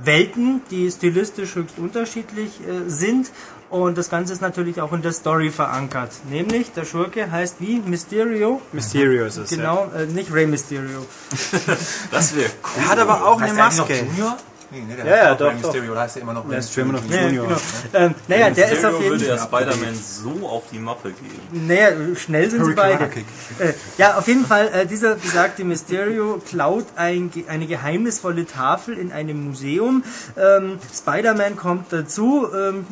Welten, 0.04 0.62
die 0.72 0.90
stilistisch 0.90 1.56
höchst 1.56 1.78
unterschiedlich 1.78 2.62
äh, 2.62 2.90
sind. 2.90 3.32
Und 3.70 4.00
das 4.00 4.10
Ganze 4.10 4.34
ist 4.34 4.42
natürlich 4.42 4.82
auch 4.82 4.94
in 4.94 5.04
der 5.04 5.12
Story 5.12 5.52
verankert. 5.52 6.12
Nämlich, 6.30 6.72
der 6.72 6.86
Schurke 6.86 7.32
heißt 7.32 7.58
wie? 7.60 7.80
Mysterio? 7.80 8.62
Mysterio 8.72 9.26
ist 9.26 9.38
es. 9.38 9.50
Genau, 9.52 9.92
äh, 9.96 10.06
nicht 10.08 10.34
Rey 10.34 10.48
Mysterio. 10.48 11.06
Das 12.12 12.36
wäre 12.36 12.50
cool. 12.64 12.84
Er 12.84 12.90
hat 12.90 13.00
aber 13.00 13.26
auch 13.28 13.40
eine 13.40 13.52
Heißt 13.56 13.80
eigentlich 13.82 14.02
Maske. 14.18 14.38
Nee, 14.72 14.84
nee, 14.88 14.96
der 14.96 15.06
Ja, 15.06 15.16
ja, 15.16 15.36
doch, 15.36 15.54
Mysterio, 15.54 15.94
da 15.96 16.02
heißt 16.02 16.18
er 16.18 16.22
immer 16.22 16.34
noch 16.34 16.48
Der 16.48 16.60
ist 16.60 16.78
immer 16.78 16.94
noch. 16.94 17.04
Junior. 17.04 17.48
genau. 17.48 17.60
Ähm, 17.94 18.16
naja, 18.28 18.50
der 18.52 18.72
ist 18.72 18.86
auf 18.86 19.00
jeden 19.00 19.12
würde 19.12 19.26
ja 19.26 19.38
Fall. 19.38 19.64
Spider-Man 19.64 19.96
so 19.96 20.48
auf 20.48 20.64
die 20.72 20.78
Mappe 20.80 21.12
geben. 21.12 21.68
Naja, 21.68 21.92
schnell 22.16 22.50
sind 22.50 22.66
sie 22.66 22.74
beide. 22.74 23.06
Äh, 23.06 23.74
ja, 23.98 24.18
auf 24.18 24.28
jeden 24.28 24.46
Fall, 24.46 24.70
äh, 24.74 24.86
dieser 24.86 25.16
besagte 25.16 25.64
Mysterio 25.64 26.40
klaut 26.48 26.86
ein, 26.96 27.32
eine 27.48 27.66
geheimnisvolle 27.66 28.46
Tafel 28.46 28.98
in 28.98 29.12
einem 29.12 29.48
Museum. 29.48 30.04
Ähm, 30.38 30.78
Spider-Man 30.94 31.56
kommt 31.56 31.92
dazu. 31.92 32.48
Ähm, 32.54 32.86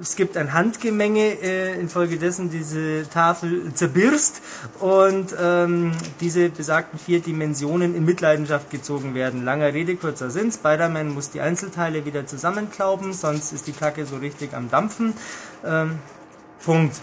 es 0.00 0.16
gibt 0.16 0.36
ein 0.36 0.52
Handgemenge, 0.52 1.40
äh, 1.42 1.78
infolgedessen 1.80 2.50
diese 2.50 3.08
Tafel 3.08 3.72
zerbirst 3.74 4.42
und 4.80 5.34
ähm, 5.40 5.92
diese 6.20 6.48
besagten 6.48 6.98
vier 6.98 7.20
Dimensionen 7.20 7.94
in 7.94 8.04
Mitleidenschaft 8.04 8.70
gezogen 8.70 9.14
werden. 9.14 9.44
Langer 9.44 9.72
Rede, 9.72 9.96
kurzer 9.96 10.30
Sinn. 10.30 10.52
Spider-Man 10.52 11.14
muss 11.14 11.30
die 11.30 11.40
Einzelteile 11.40 12.04
wieder 12.04 12.26
zusammenklauben, 12.26 13.12
sonst 13.12 13.52
ist 13.52 13.66
die 13.66 13.72
Kacke 13.72 14.06
so 14.06 14.16
richtig 14.16 14.54
am 14.54 14.70
Dampfen. 14.70 15.14
Ähm, 15.64 15.98
Punkt. 16.64 16.96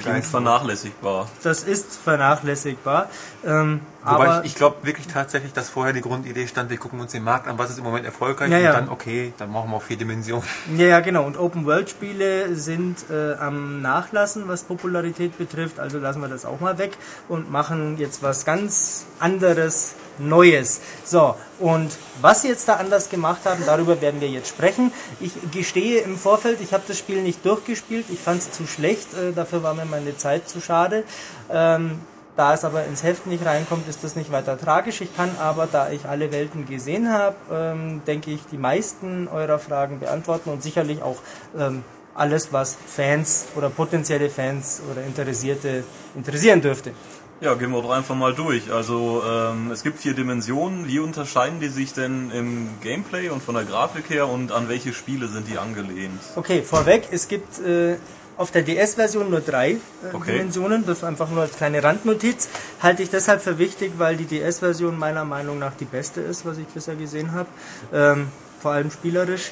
Klingt 0.00 0.24
vernachlässigbar. 0.24 1.28
Das 1.42 1.62
ist 1.62 1.94
vernachlässigbar. 2.02 3.08
Ähm, 3.44 3.80
Wobei 4.04 4.28
aber 4.28 4.40
ich, 4.44 4.52
ich 4.52 4.54
glaube 4.54 4.76
wirklich 4.82 5.06
tatsächlich, 5.06 5.52
dass 5.52 5.68
vorher 5.68 5.92
die 5.92 6.00
Grundidee 6.00 6.46
stand, 6.46 6.70
wir 6.70 6.76
gucken 6.78 7.00
uns 7.00 7.12
den 7.12 7.24
Markt 7.24 7.48
an, 7.48 7.58
was 7.58 7.70
ist 7.70 7.78
im 7.78 7.84
Moment 7.84 8.04
erfolgreich 8.04 8.50
Ja, 8.50 8.58
ja. 8.58 8.70
und 8.70 8.76
dann, 8.76 8.88
okay, 8.88 9.32
dann 9.38 9.50
machen 9.50 9.70
wir 9.70 9.76
auch 9.76 9.82
vier 9.82 9.96
Dimensionen. 9.96 10.46
ja, 10.76 10.86
ja, 10.86 11.00
genau. 11.00 11.24
Und 11.24 11.36
Open-World-Spiele 11.38 12.54
sind 12.54 13.10
äh, 13.10 13.34
am 13.34 13.82
Nachlassen, 13.82 14.48
was 14.48 14.62
Popularität 14.62 15.36
betrifft. 15.36 15.78
Also 15.80 15.98
lassen 15.98 16.20
wir 16.20 16.28
das 16.28 16.44
auch 16.44 16.60
mal 16.60 16.78
weg 16.78 16.96
und 17.28 17.50
machen 17.50 17.98
jetzt 17.98 18.22
was 18.22 18.44
ganz 18.44 19.06
anderes, 19.18 19.94
Neues. 20.20 20.80
So, 21.04 21.36
und 21.60 21.92
was 22.20 22.42
sie 22.42 22.48
jetzt 22.48 22.68
da 22.68 22.74
anders 22.74 23.08
gemacht 23.08 23.42
haben, 23.44 23.62
darüber 23.64 24.00
werden 24.00 24.20
wir 24.20 24.28
jetzt 24.28 24.48
sprechen. 24.48 24.92
Ich 25.20 25.32
gestehe 25.52 26.00
im 26.00 26.16
Vorfeld, 26.16 26.60
ich 26.60 26.72
habe 26.72 26.82
das 26.88 26.98
Spiel 26.98 27.22
nicht 27.22 27.44
durchgespielt. 27.44 28.06
Ich 28.10 28.18
fand 28.18 28.40
es 28.40 28.50
zu 28.50 28.66
schlecht. 28.66 28.97
Äh, 29.14 29.32
dafür 29.34 29.62
war 29.62 29.74
mir 29.74 29.84
meine 29.84 30.16
Zeit 30.16 30.48
zu 30.48 30.60
schade. 30.60 31.04
Ähm, 31.50 32.00
da 32.36 32.54
es 32.54 32.64
aber 32.64 32.84
ins 32.84 33.02
Heft 33.02 33.26
nicht 33.26 33.44
reinkommt, 33.44 33.88
ist 33.88 34.04
das 34.04 34.14
nicht 34.14 34.30
weiter 34.30 34.56
tragisch. 34.56 35.00
Ich 35.00 35.14
kann 35.16 35.30
aber, 35.40 35.66
da 35.66 35.90
ich 35.90 36.04
alle 36.04 36.30
Welten 36.30 36.66
gesehen 36.66 37.12
habe, 37.12 37.34
ähm, 37.50 38.02
denke 38.06 38.30
ich, 38.30 38.40
die 38.52 38.58
meisten 38.58 39.26
eurer 39.26 39.58
Fragen 39.58 39.98
beantworten 39.98 40.50
und 40.50 40.62
sicherlich 40.62 41.02
auch 41.02 41.16
ähm, 41.58 41.82
alles, 42.14 42.52
was 42.52 42.76
Fans 42.86 43.46
oder 43.56 43.70
potenzielle 43.70 44.30
Fans 44.30 44.80
oder 44.88 45.04
Interessierte 45.04 45.82
interessieren 46.14 46.60
dürfte. 46.60 46.92
Ja, 47.40 47.54
gehen 47.54 47.70
wir 47.70 47.80
doch 47.82 47.90
einfach 47.90 48.16
mal 48.16 48.34
durch. 48.34 48.72
Also 48.72 49.22
ähm, 49.24 49.70
es 49.72 49.84
gibt 49.84 50.00
vier 50.00 50.14
Dimensionen. 50.14 50.88
Wie 50.88 50.98
unterscheiden 50.98 51.60
die 51.60 51.68
sich 51.68 51.92
denn 51.92 52.32
im 52.32 52.68
Gameplay 52.82 53.28
und 53.28 53.42
von 53.42 53.54
der 53.54 53.64
Grafik 53.64 54.10
her 54.10 54.28
und 54.28 54.50
an 54.50 54.68
welche 54.68 54.92
Spiele 54.92 55.28
sind 55.28 55.46
die 55.46 55.56
angelehnt? 55.56 56.20
Okay, 56.34 56.62
vorweg, 56.62 57.08
es 57.12 57.28
gibt 57.28 57.60
äh, 57.60 57.96
auf 58.38 58.52
der 58.52 58.62
DS-Version 58.62 59.30
nur 59.30 59.40
drei 59.40 59.72
äh, 59.72 59.78
Okay. 60.14 60.32
Dimensionen, 60.32 60.86
das 60.86 61.04
einfach 61.04 61.28
nur 61.28 61.42
als 61.42 61.56
kleine 61.56 61.82
Randnotiz. 61.82 62.48
Halte 62.80 63.02
ich 63.02 63.10
deshalb 63.10 63.42
für 63.42 63.58
wichtig, 63.58 63.92
weil 63.98 64.16
die 64.16 64.24
DS-Version 64.24 64.98
meiner 64.98 65.24
Meinung 65.24 65.58
nach 65.58 65.74
die 65.74 65.84
beste 65.84 66.20
ist, 66.20 66.46
was 66.46 66.56
ich 66.58 66.66
bisher 66.68 66.94
gesehen 66.94 67.32
habe, 67.32 67.48
ähm, 67.92 68.28
vor 68.60 68.72
allem 68.72 68.90
spielerisch. 68.90 69.50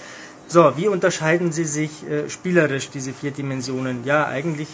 So, 0.49 0.77
wie 0.77 0.87
unterscheiden 0.87 1.51
sie 1.51 1.65
sich 1.65 2.09
äh, 2.09 2.31
spielerisch, 2.31 2.89
diese 2.91 3.13
vier 3.13 3.33
Dimensionen? 3.33 4.05
Ja, 4.05 4.27
eigentlich 4.27 4.69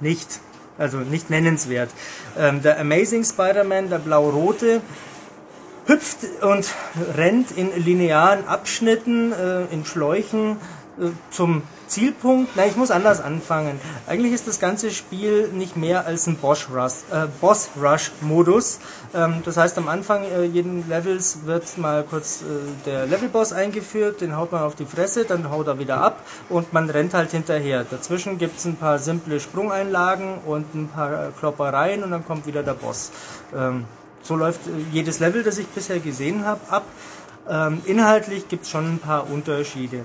nicht. 0.00 0.40
Also 0.78 0.98
nicht 0.98 1.30
nennenswert. 1.30 1.88
Ähm, 2.38 2.60
der 2.60 2.78
Amazing 2.78 3.24
Spider-Man, 3.24 3.88
der 3.88 3.98
blau-rote, 3.98 4.82
hüpft 5.86 6.18
und 6.42 6.68
rennt 7.16 7.52
in 7.52 7.70
linearen 7.82 8.46
Abschnitten, 8.46 9.32
äh, 9.32 9.64
in 9.72 9.86
Schläuchen 9.86 10.58
äh, 11.00 11.06
zum 11.30 11.62
Zielpunkt. 11.86 12.56
Nein, 12.56 12.68
ich 12.70 12.76
muss 12.76 12.90
anders 12.90 13.20
anfangen. 13.20 13.80
Eigentlich 14.06 14.32
ist 14.32 14.48
das 14.48 14.58
ganze 14.58 14.90
Spiel 14.90 15.48
nicht 15.48 15.76
mehr 15.76 16.06
als 16.06 16.26
ein 16.26 16.36
Boss 16.36 16.68
Rush, 16.72 16.92
äh, 17.12 17.26
Boss 17.40 17.70
Rush 17.80 18.12
Modus. 18.20 18.78
Ähm, 19.14 19.42
das 19.44 19.56
heißt, 19.56 19.78
am 19.78 19.88
Anfang 19.88 20.24
äh, 20.24 20.44
jeden 20.44 20.88
Levels 20.88 21.38
wird 21.44 21.78
mal 21.78 22.04
kurz 22.04 22.42
äh, 22.42 22.44
der 22.86 23.06
Levelboss 23.06 23.52
eingeführt, 23.52 24.20
den 24.20 24.36
haut 24.36 24.52
man 24.52 24.62
auf 24.62 24.74
die 24.74 24.86
Fresse, 24.86 25.24
dann 25.24 25.50
haut 25.50 25.66
er 25.66 25.78
wieder 25.78 25.98
ab 25.98 26.22
und 26.48 26.72
man 26.72 26.90
rennt 26.90 27.14
halt 27.14 27.30
hinterher. 27.30 27.84
Dazwischen 27.88 28.38
gibt's 28.38 28.64
ein 28.64 28.76
paar 28.76 28.98
simple 28.98 29.40
Sprungeinlagen 29.40 30.38
und 30.46 30.74
ein 30.74 30.88
paar 30.88 31.32
Kloppereien 31.38 32.02
und 32.02 32.10
dann 32.10 32.26
kommt 32.26 32.46
wieder 32.46 32.62
der 32.62 32.74
Boss. 32.74 33.12
Ähm, 33.56 33.84
so 34.22 34.34
läuft 34.34 34.66
äh, 34.66 34.70
jedes 34.92 35.20
Level, 35.20 35.42
das 35.42 35.58
ich 35.58 35.68
bisher 35.68 36.00
gesehen 36.00 36.44
habe, 36.44 36.60
ab. 36.70 36.84
Ähm, 37.48 37.80
inhaltlich 37.84 38.48
gibt 38.48 38.64
es 38.64 38.70
schon 38.70 38.94
ein 38.94 38.98
paar 38.98 39.30
Unterschiede. 39.30 40.04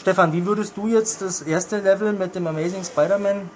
Stefan, 0.00 0.32
wie 0.32 0.44
würdest 0.46 0.76
du 0.76 0.86
jetzt 0.88 1.22
das 1.22 1.42
erste 1.42 1.78
Level 1.80 2.12
mit 2.12 2.34
dem 2.34 2.46
Amazing 2.46 2.84
Spider-Man 2.84 3.50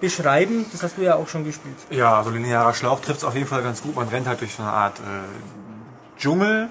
beschreiben? 0.00 0.66
Das 0.72 0.82
hast 0.82 0.96
du 0.98 1.02
ja 1.02 1.14
auch 1.16 1.28
schon 1.28 1.44
gespielt. 1.44 1.76
Ja, 1.90 2.18
also 2.18 2.30
linearer 2.30 2.74
Schlauch 2.74 3.00
trifft 3.00 3.18
es 3.18 3.24
auf 3.24 3.34
jeden 3.34 3.46
Fall 3.46 3.62
ganz 3.62 3.82
gut. 3.82 3.94
Man 3.96 4.08
rennt 4.08 4.26
halt 4.26 4.40
durch 4.40 4.54
so 4.54 4.62
eine 4.62 4.72
Art 4.72 4.98
äh, 4.98 6.18
Dschungel, 6.20 6.68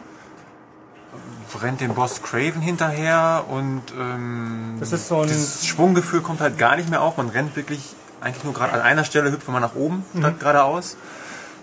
rennt 1.61 1.81
dem 1.81 1.93
Boss 1.93 2.21
Craven 2.23 2.61
hinterher 2.61 3.43
und 3.49 3.81
ähm, 3.99 4.77
Das 4.79 4.91
ist 4.93 5.07
so 5.09 5.21
ein- 5.21 5.27
das 5.27 5.65
Schwunggefühl 5.65 6.21
kommt 6.21 6.39
halt 6.41 6.57
gar 6.57 6.75
nicht 6.77 6.89
mehr 6.89 7.01
auf. 7.01 7.17
Man 7.17 7.29
rennt 7.29 7.55
wirklich 7.55 7.95
eigentlich 8.21 8.43
nur 8.43 8.53
gerade 8.53 8.73
an 8.73 8.81
einer 8.81 9.03
Stelle, 9.03 9.31
hüpft 9.31 9.47
man 9.49 9.61
nach 9.61 9.75
oben 9.75 10.05
statt 10.17 10.39
geradeaus. 10.39 10.95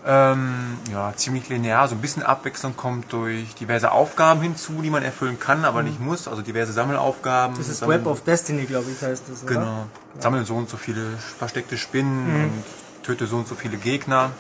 Ähm, 0.07 0.79
ja, 0.91 1.13
ziemlich 1.17 1.49
linear. 1.49 1.89
So 1.89 1.95
ein 1.97 2.01
bisschen 2.01 2.23
Abwechslung 2.23 2.77
kommt 2.77 3.13
durch 3.13 3.55
diverse 3.57 3.91
Aufgaben 3.91 4.41
hinzu, 4.41 4.81
die 4.83 4.91
man 4.91 5.03
erfüllen 5.03 5.39
kann, 5.39 5.65
aber 5.65 5.83
nicht 5.83 6.01
muss. 6.01 6.29
Also 6.29 6.43
diverse 6.43 6.73
Sammelaufgaben. 6.73 7.57
Das 7.57 7.69
ist 7.69 7.79
Sammeln- 7.81 8.01
Web 8.01 8.07
of 8.07 8.23
Destiny, 8.23 8.65
glaube 8.65 8.91
ich, 8.91 9.03
heißt 9.03 9.25
das, 9.29 9.43
oder? 9.43 9.55
Genau. 9.55 9.87
Sammle 10.19 10.45
so 10.45 10.57
und 10.57 10.69
so 10.69 10.77
viele 10.77 11.17
versteckte 11.39 11.77
Spinnen 11.77 12.45
und 12.45 12.65
töte 13.03 13.27
so 13.27 13.37
und 13.37 13.49
so 13.49 13.55
viele 13.55 13.77
Gegner. 13.77 14.31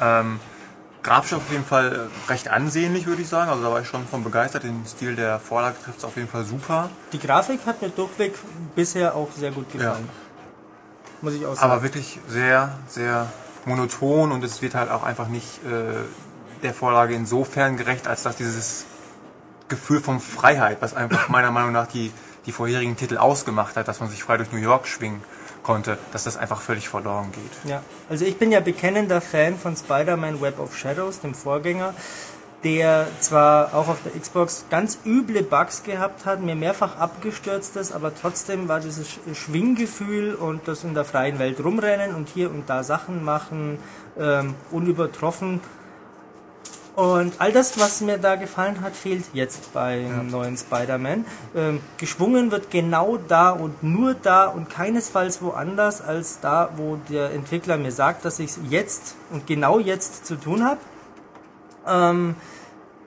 Ähm, 0.00 0.40
grafisch 1.02 1.34
auf 1.34 1.50
jeden 1.50 1.64
Fall 1.64 2.10
recht 2.28 2.48
ansehnlich, 2.48 3.06
würde 3.06 3.22
ich 3.22 3.28
sagen. 3.28 3.50
Also 3.50 3.62
da 3.62 3.70
war 3.70 3.80
ich 3.80 3.88
schon 3.88 4.06
von 4.06 4.24
begeistert. 4.24 4.64
Den 4.64 4.84
Stil 4.86 5.16
der 5.16 5.38
Vorlage 5.38 5.76
trifft 5.82 5.98
es 5.98 6.04
auf 6.04 6.16
jeden 6.16 6.28
Fall 6.28 6.44
super. 6.44 6.90
Die 7.12 7.18
Grafik 7.18 7.60
hat 7.66 7.80
mir 7.82 7.90
durchweg 7.90 8.34
bisher 8.74 9.14
auch 9.14 9.30
sehr 9.32 9.52
gut 9.52 9.72
gefallen. 9.72 10.08
Muss 11.22 11.34
ich 11.34 11.46
auch 11.46 11.54
sagen. 11.54 11.70
Aber 11.72 11.82
wirklich 11.82 12.20
sehr, 12.28 12.78
sehr 12.88 13.26
monoton 13.66 14.32
und 14.32 14.42
es 14.44 14.62
wird 14.62 14.74
halt 14.74 14.90
auch 14.90 15.02
einfach 15.02 15.28
nicht 15.28 15.64
äh, 15.64 16.04
der 16.62 16.72
Vorlage 16.72 17.14
insofern 17.14 17.76
gerecht, 17.76 18.08
als 18.08 18.22
dass 18.22 18.36
dieses 18.36 18.86
Gefühl 19.68 20.00
von 20.00 20.20
Freiheit, 20.20 20.78
was 20.80 20.94
einfach 20.94 21.28
meiner 21.28 21.50
Meinung 21.50 21.72
nach 21.72 21.86
die, 21.86 22.12
die 22.46 22.52
vorherigen 22.52 22.96
Titel 22.96 23.18
ausgemacht 23.18 23.76
hat, 23.76 23.88
dass 23.88 24.00
man 24.00 24.08
sich 24.08 24.22
frei 24.22 24.36
durch 24.36 24.52
New 24.52 24.58
York 24.58 24.86
schwingen 24.86 25.22
konnte, 25.62 25.98
dass 26.12 26.24
das 26.24 26.36
einfach 26.36 26.60
völlig 26.60 26.88
verloren 26.88 27.32
geht. 27.32 27.70
Ja, 27.70 27.82
also 28.08 28.24
ich 28.24 28.38
bin 28.38 28.52
ja 28.52 28.60
bekennender 28.60 29.20
Fan 29.20 29.58
von 29.58 29.76
Spider-Man 29.76 30.40
Web 30.40 30.60
of 30.60 30.76
Shadows, 30.76 31.20
dem 31.20 31.34
Vorgänger. 31.34 31.92
Der 32.66 33.06
zwar 33.20 33.74
auch 33.74 33.86
auf 33.86 33.98
der 34.04 34.20
Xbox 34.20 34.64
ganz 34.70 34.98
üble 35.06 35.44
Bugs 35.44 35.84
gehabt 35.84 36.26
hat, 36.26 36.40
mir 36.40 36.56
mehrfach 36.56 36.98
abgestürzt 36.98 37.76
ist, 37.76 37.92
aber 37.92 38.12
trotzdem 38.12 38.66
war 38.66 38.80
dieses 38.80 39.06
Sch- 39.06 39.34
Schwinggefühl 39.36 40.34
und 40.34 40.66
das 40.66 40.82
in 40.82 40.92
der 40.92 41.04
freien 41.04 41.38
Welt 41.38 41.62
rumrennen 41.62 42.12
und 42.16 42.28
hier 42.28 42.50
und 42.50 42.68
da 42.68 42.82
Sachen 42.82 43.22
machen 43.24 43.78
ähm, 44.18 44.54
unübertroffen. 44.72 45.60
Und 46.96 47.34
all 47.38 47.52
das, 47.52 47.78
was 47.78 48.00
mir 48.00 48.18
da 48.18 48.34
gefallen 48.34 48.80
hat, 48.80 48.96
fehlt 48.96 49.26
jetzt 49.32 49.72
beim 49.72 50.28
neuen 50.28 50.56
Spider-Man. 50.56 51.24
Ähm, 51.54 51.80
geschwungen 51.98 52.50
wird 52.50 52.72
genau 52.72 53.16
da 53.28 53.50
und 53.50 53.84
nur 53.84 54.14
da 54.14 54.46
und 54.46 54.70
keinesfalls 54.70 55.40
woanders 55.40 56.00
als 56.00 56.40
da, 56.40 56.70
wo 56.76 56.98
der 57.10 57.30
Entwickler 57.30 57.76
mir 57.76 57.92
sagt, 57.92 58.24
dass 58.24 58.40
ich 58.40 58.50
es 58.50 58.58
jetzt 58.70 59.14
und 59.30 59.46
genau 59.46 59.78
jetzt 59.78 60.26
zu 60.26 60.34
tun 60.34 60.64
habe. 60.64 60.80
Ähm, 61.86 62.34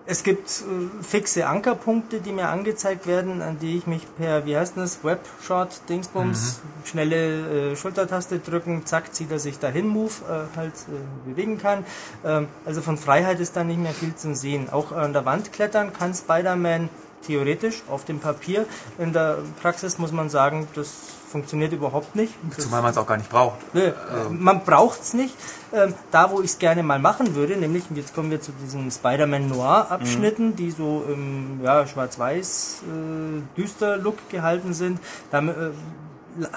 es 0.10 0.24
gibt 0.24 0.50
äh, 0.50 1.04
fixe 1.04 1.48
Ankerpunkte, 1.48 2.20
die 2.20 2.32
mir 2.32 2.50
angezeigt 2.50 3.06
werden, 3.06 3.44
an 3.44 3.60
die 3.60 3.78
ich 3.78 3.86
mich 3.86 4.08
per, 4.18 4.44
wie 4.48 4.58
heißt 4.58 4.76
das, 4.76 5.04
Webshot, 5.04 5.82
Dingsbums, 5.88 6.62
schnelle 6.84 7.74
äh, 7.74 7.76
Schultertaste 7.76 8.40
drücken, 8.40 8.88
zack, 8.88 9.14
zieht 9.14 9.30
er 9.30 9.38
sich 9.38 9.60
dahin, 9.60 9.88
Move, 9.88 10.12
äh, 10.28 10.58
halt 10.58 10.74
äh, 10.74 11.30
bewegen 11.30 11.60
kann. 11.60 11.86
Ähm, 12.26 12.48
also 12.66 12.82
von 12.82 12.98
Freiheit 12.98 13.40
ist 13.40 13.56
da 13.56 13.64
nicht 13.64 13.80
mehr 13.80 13.94
viel 13.94 14.16
zu 14.16 14.34
sehen. 14.34 14.70
Auch 14.72 14.92
an 14.92 15.14
der 15.14 15.26
Wand 15.26 15.54
klettern 15.54 15.94
kann 15.94 16.16
Spider-Man 16.16 16.90
theoretisch 17.28 17.84
auf 17.88 18.04
dem 18.04 18.20
Papier. 18.20 18.66
In 18.98 19.14
der 19.14 19.38
Praxis 19.62 20.00
muss 20.00 20.12
man 20.12 20.32
sagen, 20.32 20.68
das 20.74 21.19
funktioniert 21.30 21.72
überhaupt 21.74 22.16
nicht. 22.16 22.34
Zumal 22.58 22.82
man 22.82 22.92
es 22.92 22.98
auch 22.98 23.08
gar 23.08 23.18
nicht 23.18 23.30
braucht. 23.30 23.58
Nö, 23.74 23.88
äh, 23.88 23.94
man 24.30 24.64
braucht 24.64 25.02
es 25.02 25.14
nicht. 25.14 25.36
Ähm, 25.72 25.94
da, 26.12 26.32
wo 26.32 26.40
ich 26.40 26.48
es 26.48 26.60
gerne 26.60 26.82
mal 26.82 27.00
machen 27.00 27.36
würde, 27.36 27.56
nämlich, 27.56 27.84
jetzt 27.94 28.16
kommen 28.16 28.32
wir 28.32 28.42
zu 28.42 28.52
diesen 28.52 28.90
Spider-Man 28.90 29.48
Noir-Abschnitten, 29.48 30.56
die 30.56 30.72
so 30.72 31.06
im 31.08 31.62
ja, 31.64 31.86
schwarz-weiß 31.86 32.82
äh, 32.84 33.60
düster 33.60 33.98
Look 33.98 34.30
gehalten 34.30 34.74
sind. 34.74 35.00
Da 35.30 35.40
äh, 35.40 35.72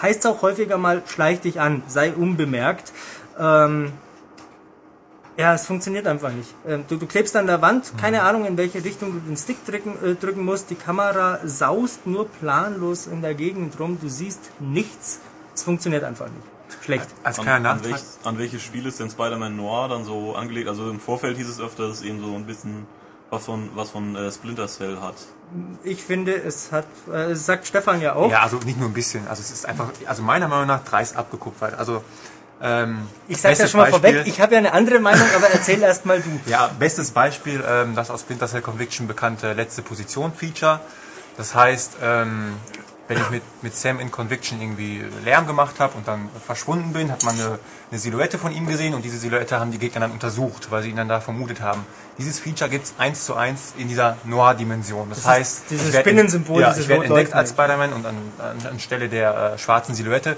heißt 0.00 0.20
es 0.20 0.26
auch 0.26 0.42
häufiger 0.42 0.78
mal, 0.78 1.02
schleich 1.06 1.40
dich 1.40 1.60
an, 1.60 1.82
sei 1.86 2.12
unbemerkt. 2.12 2.92
Ähm, 3.38 3.92
ja, 5.36 5.54
es 5.54 5.66
funktioniert 5.66 6.06
einfach 6.06 6.30
nicht. 6.30 6.54
Ähm, 6.66 6.84
du, 6.88 6.96
du 6.96 7.06
klebst 7.06 7.34
an 7.36 7.46
der 7.46 7.62
Wand, 7.62 7.92
keine 7.98 8.22
Ahnung, 8.22 8.44
in 8.44 8.56
welche 8.56 8.84
Richtung 8.84 9.12
du 9.12 9.20
den 9.20 9.36
Stick 9.36 9.64
drücken, 9.64 9.94
äh, 10.04 10.14
drücken 10.14 10.44
musst. 10.44 10.70
Die 10.70 10.74
Kamera 10.74 11.40
saust 11.44 12.06
nur 12.06 12.28
planlos 12.28 13.06
in 13.06 13.22
der 13.22 13.34
Gegend 13.34 13.78
rum. 13.80 13.98
Du 14.00 14.08
siehst 14.08 14.50
nichts. 14.60 15.20
Es 15.54 15.62
funktioniert 15.62 16.04
einfach 16.04 16.26
nicht. 16.26 16.84
Schlecht. 16.84 17.08
Als 17.22 17.38
An, 17.38 17.44
kleiner 17.44 17.70
an, 17.70 17.84
welch, 17.84 18.02
an 18.24 18.38
welches 18.38 18.62
Spiel 18.62 18.86
ist 18.86 18.98
denn 18.98 19.10
Spider-Man 19.10 19.56
Noir 19.56 19.88
dann 19.88 20.04
so 20.04 20.34
angelegt? 20.34 20.68
Also 20.68 20.90
im 20.90 21.00
Vorfeld 21.00 21.36
hieß 21.36 21.48
es 21.48 21.60
öfter, 21.60 21.88
dass 21.88 21.98
es 21.98 22.02
eben 22.02 22.20
so 22.20 22.34
ein 22.34 22.46
bisschen 22.46 22.86
was 23.30 23.46
von, 23.46 23.70
was 23.74 23.90
von 23.90 24.14
äh, 24.14 24.30
Splinter 24.30 24.68
Cell 24.68 25.00
hat. 25.00 25.14
Ich 25.84 26.02
finde, 26.02 26.34
es 26.34 26.70
hat, 26.70 26.86
äh, 27.10 27.32
es 27.32 27.46
sagt 27.46 27.66
Stefan 27.66 28.00
ja 28.00 28.14
auch. 28.14 28.30
Ja, 28.30 28.40
also 28.40 28.58
nicht 28.58 28.78
nur 28.78 28.88
ein 28.88 28.92
bisschen. 28.92 29.26
Also 29.26 29.40
es 29.40 29.50
ist 29.50 29.66
einfach, 29.66 29.90
also 30.06 30.22
meiner 30.22 30.48
Meinung 30.48 30.66
nach 30.66 30.84
dreist 30.84 31.16
abgekupfert. 31.16 31.78
Also 31.78 32.04
ähm, 32.62 33.08
ich 33.28 33.40
sage 33.40 33.58
ja 33.58 33.66
schon 33.66 33.80
mal 33.80 33.90
Beispiel- 33.90 34.12
vorweg, 34.12 34.26
ich 34.26 34.40
habe 34.40 34.52
ja 34.52 34.58
eine 34.58 34.72
andere 34.72 35.00
Meinung, 35.00 35.26
aber 35.34 35.48
erzähl 35.48 35.82
erst 35.82 36.06
mal 36.06 36.20
du. 36.20 36.40
Ja, 36.50 36.70
bestes 36.78 37.10
Beispiel, 37.10 37.62
ähm, 37.66 37.94
das 37.96 38.10
aus 38.10 38.20
Splinter 38.20 38.46
Cell 38.46 38.62
Conviction 38.62 39.08
bekannte 39.08 39.52
letzte 39.52 39.82
Position 39.82 40.32
Feature. 40.32 40.80
Das 41.36 41.54
heißt, 41.54 41.96
ähm, 42.02 42.54
wenn 43.08 43.18
ich 43.18 43.30
mit, 43.30 43.42
mit 43.62 43.74
Sam 43.74 43.98
in 44.00 44.10
Conviction 44.10 44.60
irgendwie 44.60 45.04
Lärm 45.24 45.46
gemacht 45.46 45.80
habe 45.80 45.98
und 45.98 46.06
dann 46.06 46.28
verschwunden 46.46 46.92
bin, 46.92 47.10
hat 47.10 47.24
man 47.24 47.34
eine, 47.34 47.58
eine 47.90 47.98
Silhouette 47.98 48.38
von 48.38 48.52
ihm 48.52 48.66
gesehen 48.66 48.94
und 48.94 49.04
diese 49.04 49.18
Silhouette 49.18 49.58
haben 49.58 49.72
die 49.72 49.78
Gegner 49.78 50.02
dann 50.02 50.12
untersucht, 50.12 50.70
weil 50.70 50.82
sie 50.82 50.90
ihn 50.90 50.96
dann 50.96 51.08
da 51.08 51.20
vermutet 51.20 51.60
haben. 51.60 51.84
Dieses 52.18 52.38
Feature 52.38 52.70
gibt's 52.70 52.94
eins 52.98 53.24
zu 53.24 53.34
eins 53.34 53.74
in 53.76 53.88
dieser 53.88 54.16
Noir-Dimension. 54.24 55.08
Das, 55.08 55.18
ist 55.18 55.26
heißt, 55.26 55.62
dieses 55.70 55.94
Spinnensymbol, 55.94 56.60
ja, 56.62 56.68
dieses 56.68 56.84
ich 56.84 56.88
werde 56.88 57.06
entdeckt 57.06 57.34
als 57.34 57.50
Spider-Man 57.50 57.92
und 57.92 58.06
an, 58.06 58.16
an, 58.38 58.66
anstelle 58.70 59.08
der 59.08 59.54
äh, 59.54 59.58
schwarzen 59.58 59.94
Silhouette 59.94 60.36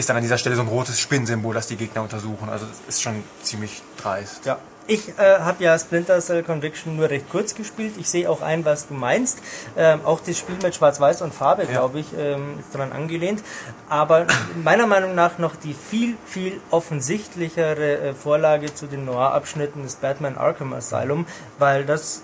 ist 0.00 0.08
dann 0.08 0.16
an 0.16 0.22
dieser 0.22 0.38
Stelle 0.38 0.56
so 0.56 0.62
ein 0.62 0.68
rotes 0.68 0.98
Spinnensymbol, 0.98 1.54
das 1.54 1.68
die 1.68 1.76
Gegner 1.76 2.02
untersuchen. 2.02 2.48
Also 2.48 2.66
das 2.66 2.80
ist 2.88 3.02
schon 3.02 3.22
ziemlich 3.42 3.82
dreist. 3.96 4.46
Ja. 4.46 4.58
Ich 4.86 5.08
äh, 5.18 5.38
habe 5.38 5.62
ja 5.62 5.78
Splinter 5.78 6.18
Cell 6.18 6.42
Conviction 6.42 6.96
nur 6.96 7.08
recht 7.08 7.30
kurz 7.30 7.54
gespielt. 7.54 7.94
Ich 7.96 8.10
sehe 8.10 8.28
auch 8.28 8.42
ein, 8.42 8.64
was 8.64 8.88
du 8.88 8.94
meinst. 8.94 9.38
Ähm, 9.76 10.00
auch 10.04 10.18
das 10.18 10.36
Spiel 10.36 10.56
mit 10.60 10.74
Schwarz-Weiß 10.74 11.22
und 11.22 11.32
Farbe, 11.32 11.66
glaube 11.66 12.00
ich, 12.00 12.06
ähm, 12.18 12.58
ist 12.58 12.74
daran 12.74 12.90
angelehnt. 12.90 13.40
Aber 13.88 14.26
meiner 14.64 14.88
Meinung 14.88 15.14
nach 15.14 15.38
noch 15.38 15.54
die 15.54 15.74
viel, 15.74 16.16
viel 16.26 16.60
offensichtlichere 16.72 17.98
äh, 17.98 18.14
Vorlage 18.14 18.74
zu 18.74 18.86
den 18.86 19.04
Noir-Abschnitten 19.04 19.84
ist 19.84 20.00
Batman 20.00 20.36
Arkham 20.36 20.72
Asylum, 20.72 21.24
weil 21.58 21.84
das 21.84 22.22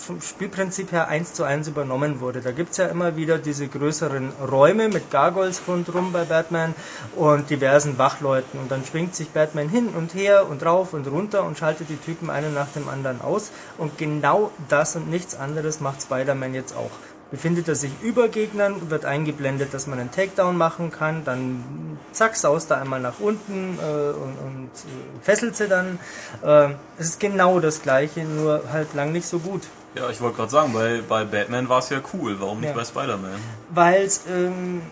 vom 0.00 0.20
Spielprinzip 0.20 0.92
her 0.92 1.08
eins 1.08 1.32
zu 1.32 1.44
eins 1.44 1.68
übernommen 1.68 2.20
wurde. 2.20 2.40
Da 2.40 2.52
gibt's 2.52 2.76
ja 2.78 2.86
immer 2.86 3.16
wieder 3.16 3.38
diese 3.38 3.68
größeren 3.68 4.32
Räume 4.50 4.88
mit 4.88 5.10
Gargoyles 5.10 5.62
rundherum 5.68 6.12
bei 6.12 6.24
Batman 6.24 6.74
und 7.16 7.50
diversen 7.50 7.98
Wachleuten. 7.98 8.58
Und 8.60 8.70
dann 8.70 8.84
schwingt 8.84 9.14
sich 9.14 9.30
Batman 9.30 9.68
hin 9.68 9.88
und 9.88 10.14
her 10.14 10.48
und 10.48 10.64
rauf 10.64 10.94
und 10.94 11.06
runter 11.06 11.44
und 11.44 11.58
schaltet 11.58 11.88
die 11.88 11.96
Typen 11.96 12.30
einen 12.30 12.54
nach 12.54 12.68
dem 12.68 12.88
anderen 12.88 13.20
aus. 13.20 13.52
Und 13.78 13.98
genau 13.98 14.50
das 14.68 14.96
und 14.96 15.10
nichts 15.10 15.34
anderes 15.34 15.80
macht 15.80 16.02
Spider-Man 16.02 16.54
jetzt 16.54 16.74
auch. 16.74 16.90
Befindet 17.30 17.68
er 17.68 17.76
sich 17.76 17.92
über 18.02 18.28
Gegnern, 18.28 18.90
wird 18.90 19.04
eingeblendet, 19.04 19.72
dass 19.72 19.86
man 19.86 20.00
einen 20.00 20.10
Takedown 20.10 20.56
machen 20.56 20.90
kann, 20.90 21.24
dann 21.24 21.98
zack, 22.10 22.34
saust 22.34 22.72
er 22.72 22.80
einmal 22.80 22.98
nach 22.98 23.20
unten 23.20 23.78
äh, 23.78 24.10
und, 24.10 24.36
und 24.38 24.70
äh, 24.74 25.22
fesselt 25.22 25.56
sie 25.56 25.68
dann. 25.68 26.00
Äh, 26.42 26.70
es 26.98 27.10
ist 27.10 27.20
genau 27.20 27.60
das 27.60 27.82
gleiche, 27.82 28.24
nur 28.24 28.64
halt 28.72 28.94
lang 28.94 29.12
nicht 29.12 29.26
so 29.26 29.38
gut. 29.38 29.62
Ja, 29.94 30.08
ich 30.08 30.20
wollte 30.20 30.36
gerade 30.36 30.50
sagen, 30.50 30.72
bei, 30.72 31.02
bei 31.08 31.24
Batman 31.24 31.68
war 31.68 31.80
es 31.80 31.90
ja 31.90 31.98
cool. 32.12 32.36
Warum 32.40 32.60
nicht 32.60 32.70
Ja. 32.70 32.74
bei 32.76 32.84
Spider-Man? 32.84 33.40
weil 33.74 34.02
es 34.02 34.22
ähm, 34.28 34.82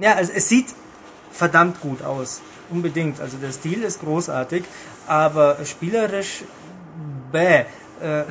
ja 0.00 0.14
also 0.14 0.32
es 0.34 0.48
sieht 0.48 0.68
verdammt 1.30 1.80
gut 1.80 2.02
aus 2.02 2.40
unbedingt 2.70 3.20
also 3.20 3.36
der 3.38 3.52
Stil 3.52 3.82
ist 3.82 4.00
großartig 4.00 4.64
aber 5.06 5.58
spielerisch 5.64 6.44
bäh 7.30 7.64
äh, 8.02 8.20
äh, 8.20 8.24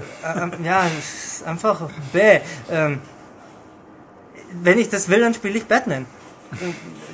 ja 0.64 0.86
es 0.98 1.34
ist 1.40 1.44
einfach 1.48 1.90
bäh 2.14 2.42
ähm, 2.72 3.00
wenn 4.64 4.80
ich 4.80 4.90
das 4.90 5.08
will 5.10 5.20
dann 5.22 5.34
spiele 5.36 5.58
ich 5.58 5.66
Batman 5.66 6.06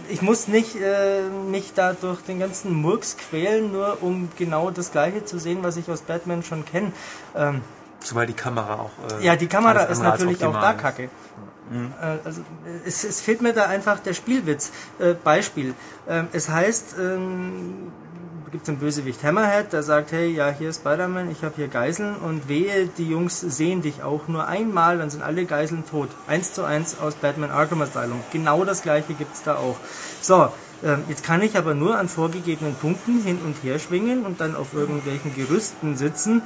ich 0.10 0.22
muss 0.22 0.48
nicht 0.48 0.76
äh, 0.76 1.22
mich 1.52 1.74
da 1.76 1.94
durch 1.94 2.22
den 2.22 2.40
ganzen 2.40 2.74
Murks 2.74 3.18
quälen, 3.18 3.72
nur 3.72 4.02
um 4.02 4.30
genau 4.38 4.72
das 4.72 4.92
Gleiche 4.92 5.26
zu 5.26 5.38
sehen, 5.38 5.60
was 5.62 5.78
ich 5.78 5.88
aus 5.92 6.02
Batman 6.02 6.42
schon 6.42 6.66
kenne. 6.66 6.92
Ähm, 7.36 7.62
Zumal 8.08 8.26
die 8.26 8.34
Kamera 8.34 8.76
auch. 8.76 9.20
Äh, 9.20 9.26
ja, 9.26 9.36
die 9.36 9.48
Kamera 9.48 9.82
ist 9.84 10.02
natürlich 10.02 10.44
auch 10.46 10.54
da 10.54 10.72
ist. 10.72 10.78
kacke. 10.78 11.04
Äh, 11.04 11.10
Also, 12.24 12.42
es, 12.86 13.04
es 13.04 13.20
fehlt 13.20 13.42
mir 13.42 13.52
da 13.52 13.66
einfach 13.66 14.00
der 14.00 14.14
Spielwitz. 14.14 14.72
Äh, 14.98 15.14
Beispiel. 15.14 15.74
Ähm, 16.08 16.30
es 16.32 16.48
heißt, 16.48 16.96
ähm, 17.00 17.92
gibt 18.50 18.64
es 18.64 18.70
einen 18.70 18.78
Bösewicht 18.78 19.22
Hammerhead, 19.26 19.74
der 19.74 19.84
sagt, 19.84 20.14
hey, 20.14 20.30
ja, 20.30 20.50
hier 20.58 20.70
ist 20.70 20.78
Spider-Man, 20.78 21.30
ich 21.30 21.44
habe 21.44 21.56
hier 21.58 21.68
Geiseln 21.68 22.16
und 22.16 22.48
wehe, 22.48 22.88
die 22.98 23.10
Jungs 23.10 23.42
sehen 23.42 23.82
dich 23.82 24.04
auch 24.04 24.30
nur 24.30 24.48
einmal, 24.48 25.00
dann 25.00 25.10
sind 25.10 25.22
alle 25.22 25.44
Geiseln 25.44 25.84
tot. 25.86 26.08
Eins 26.28 26.54
zu 26.54 26.64
eins 26.64 26.98
aus 26.98 27.16
Batman 27.16 27.52
Arkham 27.52 27.82
Asylum. 27.82 28.24
Genau 28.32 28.64
das 28.64 28.84
gleiche 28.84 29.16
gibt's 29.16 29.44
da 29.44 29.56
auch. 29.56 29.76
So, 30.22 30.48
ähm, 30.82 31.04
jetzt 31.10 31.26
kann 31.26 31.42
ich 31.42 31.58
aber 31.58 31.74
nur 31.74 31.98
an 31.98 32.08
vorgegebenen 32.08 32.76
Punkten 32.76 33.22
hin 33.22 33.40
und 33.44 33.62
her 33.64 33.80
schwingen 33.80 34.26
und 34.26 34.40
dann 34.40 34.56
auf 34.56 34.74
irgendwelchen 34.74 35.36
Gerüsten 35.36 35.98
sitzen 35.98 36.42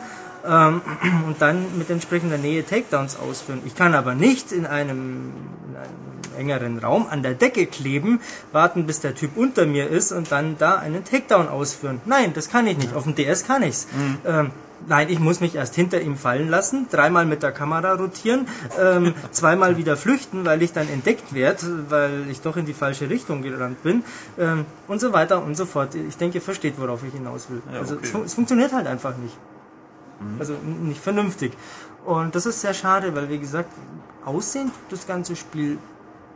ähm, 0.48 0.82
und 1.28 1.42
dann 1.42 1.78
mit 1.78 1.90
entsprechender 1.90 2.38
Nähe 2.38 2.66
Takedowns 2.66 3.18
ausführen. 3.18 3.62
Ich 3.66 3.76
kann 3.76 3.94
aber 3.94 4.16
nicht 4.16 4.52
in 4.52 4.66
einem, 4.66 5.32
in 5.70 5.76
einem 5.76 6.38
engeren 6.38 6.80
Raum 6.80 7.08
an 7.10 7.24
der 7.24 7.34
Decke 7.34 7.66
kleben, 7.66 8.22
warten 8.52 8.86
bis 8.86 9.00
der 9.00 9.16
Typ 9.16 9.38
unter 9.38 9.66
mir 9.66 9.90
ist 9.90 10.12
und 10.12 10.32
dann 10.32 10.58
da 10.58 10.76
einen 10.76 11.04
Takedown 11.04 11.48
ausführen. 11.48 12.02
Nein, 12.06 12.34
das 12.34 12.50
kann 12.50 12.68
ich 12.68 12.78
nicht. 12.78 12.94
Auf 12.94 13.04
dem 13.04 13.16
DS 13.16 13.46
kann 13.46 13.64
ich's. 13.64 13.88
Ähm, 14.26 14.52
Nein, 14.88 15.10
ich 15.10 15.20
muss 15.20 15.40
mich 15.42 15.56
erst 15.56 15.76
hinter 15.76 16.02
ihm 16.02 16.18
fallen 16.18 16.50
lassen, 16.50 16.88
dreimal 16.90 17.26
mit 17.26 17.44
der 17.44 17.52
Kamera 17.52 17.94
rotieren, 17.94 18.48
ähm, 18.80 19.14
zweimal 19.32 19.78
wieder 19.78 19.96
flüchten, 19.98 20.46
weil 20.46 20.62
ich 20.62 20.74
dann 20.74 20.90
entdeckt 20.90 21.34
werde, 21.34 21.86
weil 21.90 22.30
ich 22.30 22.42
doch 22.42 22.58
in 22.58 22.66
die 22.66 22.74
falsche 22.74 23.10
Richtung 23.10 23.42
gerannt 23.42 23.84
bin 23.84 24.04
ähm, 24.40 24.66
und 24.88 25.00
so 25.00 25.14
weiter 25.14 25.44
und 25.44 25.56
so 25.56 25.66
fort. 25.66 25.96
Ich 25.96 26.18
denke, 26.18 26.40
ihr 26.40 26.42
versteht, 26.42 26.76
worauf 26.80 27.04
ich 27.04 27.14
hinaus 27.14 27.50
will. 27.50 27.62
Ja, 27.72 27.80
also 27.80 27.96
okay. 27.96 28.04
es, 28.06 28.12
fun 28.12 28.24
es 28.26 28.34
funktioniert 28.34 28.74
halt 28.74 28.88
einfach 28.88 29.16
nicht. 29.18 29.36
Also 30.40 30.54
n- 30.54 30.88
nicht 30.88 31.02
vernünftig. 31.02 31.54
Und 32.06 32.34
das 32.36 32.46
ist 32.46 32.62
sehr 32.62 32.74
schade, 32.74 33.14
weil 33.16 33.30
wie 33.30 33.40
gesagt, 33.40 33.70
aussehen 34.26 34.68
tut 34.90 35.00
das 35.00 35.08
ganze 35.08 35.36
Spiel 35.36 35.78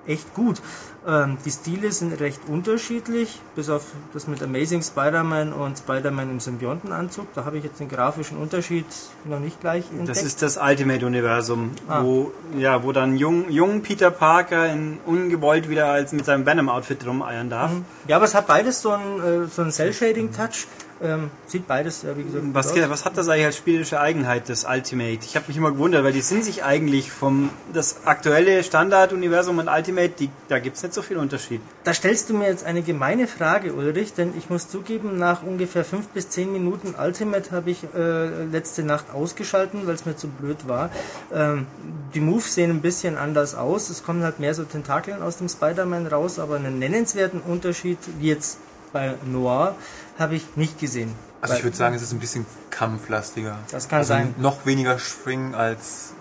echt 0.08 0.36
gut. 0.36 0.62
Ähm, 1.08 1.38
die 1.46 1.50
Stile 1.50 1.92
sind 1.92 2.20
recht 2.20 2.40
unterschiedlich, 2.48 3.42
bis 3.56 3.72
auf 3.72 3.86
das 4.14 4.28
mit 4.28 4.44
Amazing 4.44 4.84
Spider-Man 4.84 5.52
und 5.52 5.80
Spider-Man 5.80 6.30
im 6.30 6.40
Symbiontenanzug. 6.40 7.26
Da 7.34 7.44
habe 7.46 7.58
ich 7.58 7.64
jetzt 7.64 7.80
den 7.80 7.90
grafischen 7.90 8.38
Unterschied 8.38 8.86
noch 9.24 9.40
nicht 9.40 9.60
gleich 9.62 9.86
entdeckt. 9.90 10.10
Das 10.10 10.22
ist 10.22 10.44
das 10.44 10.58
Ultimate-Universum, 10.62 11.72
Ah. 11.88 12.04
wo, 12.04 12.32
ja, 12.56 12.84
wo 12.84 12.92
dann 12.92 13.18
jung, 13.18 13.50
jung 13.50 13.82
Peter 13.82 14.12
Parker 14.12 14.72
in 14.72 15.00
ungewollt 15.08 15.70
wieder 15.70 15.88
als 15.88 16.12
mit 16.12 16.24
seinem 16.26 16.46
Venom-Outfit 16.46 17.04
rumeiern 17.08 17.50
darf. 17.50 17.72
Ja, 18.08 18.18
aber 18.18 18.26
es 18.26 18.36
hat 18.36 18.46
beides 18.46 18.84
so 18.84 18.92
einen, 18.92 19.46
äh, 19.46 19.48
so 19.48 19.64
einen 19.64 19.72
Cell-Shading-Touch. 19.72 20.68
Ähm, 21.02 21.30
sieht 21.46 21.68
beides, 21.68 22.04
ja, 22.04 22.16
wie 22.16 22.24
gesagt, 22.24 22.44
Was, 22.54 22.74
was 22.74 23.04
hat 23.04 23.18
das 23.18 23.28
eigentlich 23.28 23.46
als 23.46 23.58
spielerische 23.58 24.00
Eigenheit, 24.00 24.48
das 24.48 24.64
Ultimate? 24.64 25.20
Ich 25.26 25.36
habe 25.36 25.46
mich 25.50 25.58
immer 25.58 25.72
gewundert, 25.72 26.06
weil 26.06 26.14
die 26.14 26.22
sind 26.22 26.46
sich 26.46 26.64
eigentlich 26.64 27.12
vom 27.12 27.50
das 27.74 28.06
aktuelle 28.06 28.64
Standard-Universum 28.64 29.58
und 29.58 29.68
Ultimate, 29.68 30.14
die, 30.18 30.30
da 30.48 30.60
gibt's 30.60 30.84
nicht 30.84 30.94
so 30.94 31.02
viel 31.02 31.18
Unterschied. 31.18 31.60
Da 31.84 31.94
stellst 31.94 32.30
du 32.30 32.38
mir 32.38 32.48
jetzt 32.48 32.66
eine 32.66 32.82
gemeine 32.82 33.28
Frage, 33.28 33.74
Ulrich, 33.74 34.14
denn 34.14 34.34
ich 34.38 34.50
muss 34.50 34.70
zugeben, 34.70 35.18
nach 35.18 35.44
ungefähr 35.44 35.84
fünf 35.84 36.08
bis 36.08 36.30
zehn 36.30 36.54
Minuten 36.54 36.96
Ultimate 36.98 37.52
habe 37.52 37.72
ich 37.72 37.84
äh, 37.94 38.46
letzte 38.46 38.84
Nacht 38.84 39.12
ausgeschalten, 39.14 39.88
weil 39.88 39.96
es 39.96 40.06
mir 40.06 40.16
zu 40.16 40.30
blöd 40.30 40.68
war. 40.70 40.92
Ähm, 41.34 41.68
die 42.14 42.22
Moves 42.22 42.56
sehen 42.56 42.72
ein 42.72 42.82
bisschen 42.82 43.18
anders 43.18 43.54
aus. 43.54 43.90
Es 43.90 44.04
kommen 44.04 44.24
halt 44.24 44.40
mehr 44.40 44.54
so 44.54 44.64
Tentakeln 44.64 45.22
aus 45.22 45.38
dem 45.38 45.50
Spider-Man 45.50 46.08
raus, 46.08 46.40
aber 46.40 46.56
einen 46.56 46.80
nennenswerten 46.80 47.42
Unterschied, 47.42 47.98
wie 48.20 48.30
jetzt 48.30 48.60
bei 48.94 49.16
Noir, 49.26 49.76
habe 50.18 50.36
ich 50.36 50.56
nicht 50.56 50.80
gesehen. 50.80 51.14
Also 51.42 51.56
ich 51.56 51.64
würde 51.64 51.78
sagen, 51.78 51.96
es 51.96 52.02
ist 52.02 52.12
ein 52.12 52.20
bisschen 52.20 52.46
kampflastiger. 52.70 53.60
Das 53.72 53.88
kann 53.88 54.00
also 54.00 54.10
sein. 54.10 54.34
Noch 54.38 54.66
weniger 54.66 54.98
Schwingen 54.98 55.54
als 55.54 56.14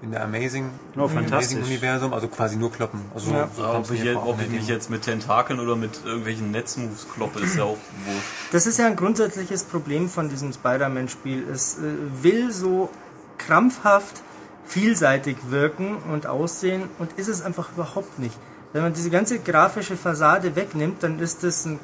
äh, 0.00 0.04
in 0.04 0.10
der 0.10 0.24
Amazing, 0.24 0.70
Oh, 0.96 1.04
im 1.04 1.08
fantastisch. 1.10 1.56
Amazing-Universum, 1.58 2.12
also 2.12 2.28
quasi 2.28 2.56
nur 2.56 2.70
kloppen. 2.72 3.00
Also 3.14 3.32
Ja. 3.32 3.48
so 3.56 3.64
ob 3.66 3.90
ich, 3.90 4.02
jetzt, 4.02 4.16
auch 4.16 4.26
ob 4.26 4.36
mit 4.38 4.46
ich 4.48 4.52
mich 4.52 4.66
jetzt 4.68 4.90
mit 4.90 5.02
Tentakeln 5.02 5.60
oder 5.60 5.76
mit 5.76 6.04
irgendwelchen 6.04 6.50
Netzmoves 6.50 7.06
kloppe, 7.14 7.40
ist 7.40 7.56
ja 7.56 7.64
auch 7.64 7.78
wurscht. 8.04 8.26
Das 8.52 8.66
ist 8.66 8.78
ja 8.78 8.86
ein 8.86 8.96
grundsätzliches 8.96 9.64
Problem 9.64 10.08
von 10.08 10.28
diesem 10.28 10.52
Spider-Man-Spiel. 10.52 11.46
Es 11.50 11.78
äh, 11.78 11.80
will 12.22 12.52
so 12.52 12.90
krampfhaft 13.38 14.22
vielseitig 14.66 15.36
wirken 15.48 15.96
und 16.12 16.26
aussehen 16.26 16.82
und 16.98 17.12
ist 17.18 17.28
es 17.28 17.42
einfach 17.42 17.70
überhaupt 17.72 18.18
nicht. 18.18 18.36
Wenn 18.72 18.82
man 18.82 18.94
diese 18.94 19.10
ganze 19.10 19.38
grafische 19.38 19.96
Fassade 19.96 20.56
wegnimmt, 20.56 21.02
dann 21.02 21.18
ist 21.18 21.44
es 21.44 21.64
ein 21.66 21.78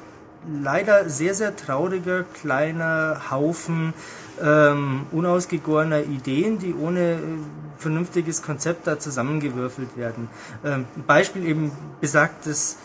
leider 0.46 1.08
sehr, 1.08 1.34
sehr 1.34 1.56
trauriger 1.56 2.24
kleiner 2.24 3.30
Haufen 3.30 3.94
ähm, 4.42 5.06
unausgegorener 5.10 6.02
Ideen, 6.02 6.58
die 6.58 6.74
ohne 6.74 7.14
äh, 7.14 7.18
vernünftiges 7.78 8.42
Konzept 8.42 8.86
da 8.86 8.98
zusammengewürfelt 8.98 9.96
werden. 9.96 10.28
Ähm, 10.64 10.86
Beispiel 11.06 11.46
eben 11.46 11.72
besagtes 12.00 12.78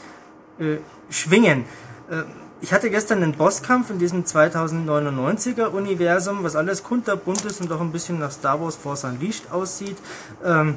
äh, 0.60 0.78
Schwingen. 1.10 1.66
Äh, 2.10 2.24
ich 2.62 2.72
hatte 2.72 2.90
gestern 2.90 3.22
einen 3.22 3.34
Bosskampf 3.34 3.90
in 3.90 4.00
diesem 4.00 4.24
2099er 4.24 5.66
Universum, 5.66 6.44
was 6.44 6.56
alles 6.56 6.84
kunterbunt 6.84 7.44
ist 7.44 7.60
und 7.60 7.72
auch 7.74 7.82
ein 7.82 7.92
bisschen 7.92 8.20
nach 8.20 8.32
Star 8.32 8.62
Wars 8.62 8.78
Force 8.78 9.04
Unleashed 9.04 9.52
aussieht. 9.52 9.98
Ähm, 10.46 10.76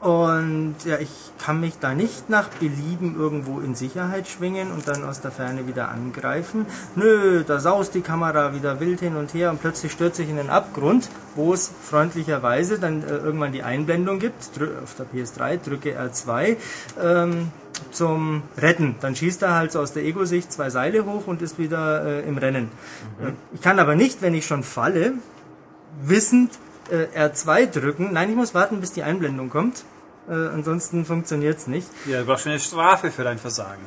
und 0.00 0.76
ja, 0.84 0.98
ich 0.98 1.10
kann 1.38 1.60
mich 1.60 1.78
da 1.78 1.94
nicht 1.94 2.28
nach 2.28 2.48
Belieben 2.48 3.16
irgendwo 3.18 3.60
in 3.60 3.74
Sicherheit 3.74 4.28
schwingen 4.28 4.70
und 4.70 4.86
dann 4.88 5.04
aus 5.04 5.20
der 5.20 5.30
Ferne 5.30 5.66
wieder 5.66 5.88
angreifen. 5.88 6.66
Nö, 6.96 7.44
da 7.46 7.60
saust 7.60 7.94
die 7.94 8.02
Kamera 8.02 8.54
wieder 8.54 8.78
wild 8.78 9.00
hin 9.00 9.16
und 9.16 9.32
her 9.32 9.50
und 9.50 9.60
plötzlich 9.60 9.92
stürzt 9.92 10.16
sich 10.16 10.28
in 10.28 10.36
den 10.36 10.50
Abgrund, 10.50 11.08
wo 11.34 11.54
es 11.54 11.70
freundlicherweise 11.82 12.78
dann 12.78 13.02
äh, 13.02 13.16
irgendwann 13.16 13.52
die 13.52 13.62
Einblendung 13.62 14.18
gibt, 14.18 14.50
auf 14.82 14.94
der 14.96 15.06
PS3, 15.06 15.58
drücke 15.64 15.98
R2, 15.98 16.56
ähm, 17.02 17.50
zum 17.90 18.42
Retten. 18.58 18.96
Dann 19.00 19.16
schießt 19.16 19.42
er 19.42 19.54
halt 19.54 19.72
so 19.72 19.80
aus 19.80 19.92
der 19.92 20.04
Ego-Sicht 20.04 20.52
zwei 20.52 20.70
Seile 20.70 21.04
hoch 21.04 21.26
und 21.26 21.42
ist 21.42 21.58
wieder 21.58 22.04
äh, 22.04 22.28
im 22.28 22.38
Rennen. 22.38 22.70
Äh, 23.22 23.32
Ich 23.54 23.62
kann 23.62 23.78
aber 23.78 23.94
nicht, 23.94 24.22
wenn 24.22 24.34
ich 24.34 24.46
schon 24.46 24.62
falle, 24.62 25.14
wissend 26.02 26.50
äh, 26.90 27.28
R2 27.28 27.66
drücken. 27.66 28.12
Nein, 28.12 28.30
ich 28.30 28.36
muss 28.36 28.54
warten, 28.54 28.80
bis 28.80 28.92
die 28.92 29.02
Einblendung 29.02 29.50
kommt. 29.50 29.84
Äh, 30.28 30.32
ansonsten 30.32 31.04
funktioniert's 31.04 31.66
nicht. 31.66 31.88
Ja, 32.06 32.20
du 32.20 32.26
brauchst 32.26 32.44
schon 32.44 32.52
eine 32.52 32.60
Strafe 32.60 33.10
für 33.10 33.24
dein 33.24 33.38
Versagen. 33.38 33.82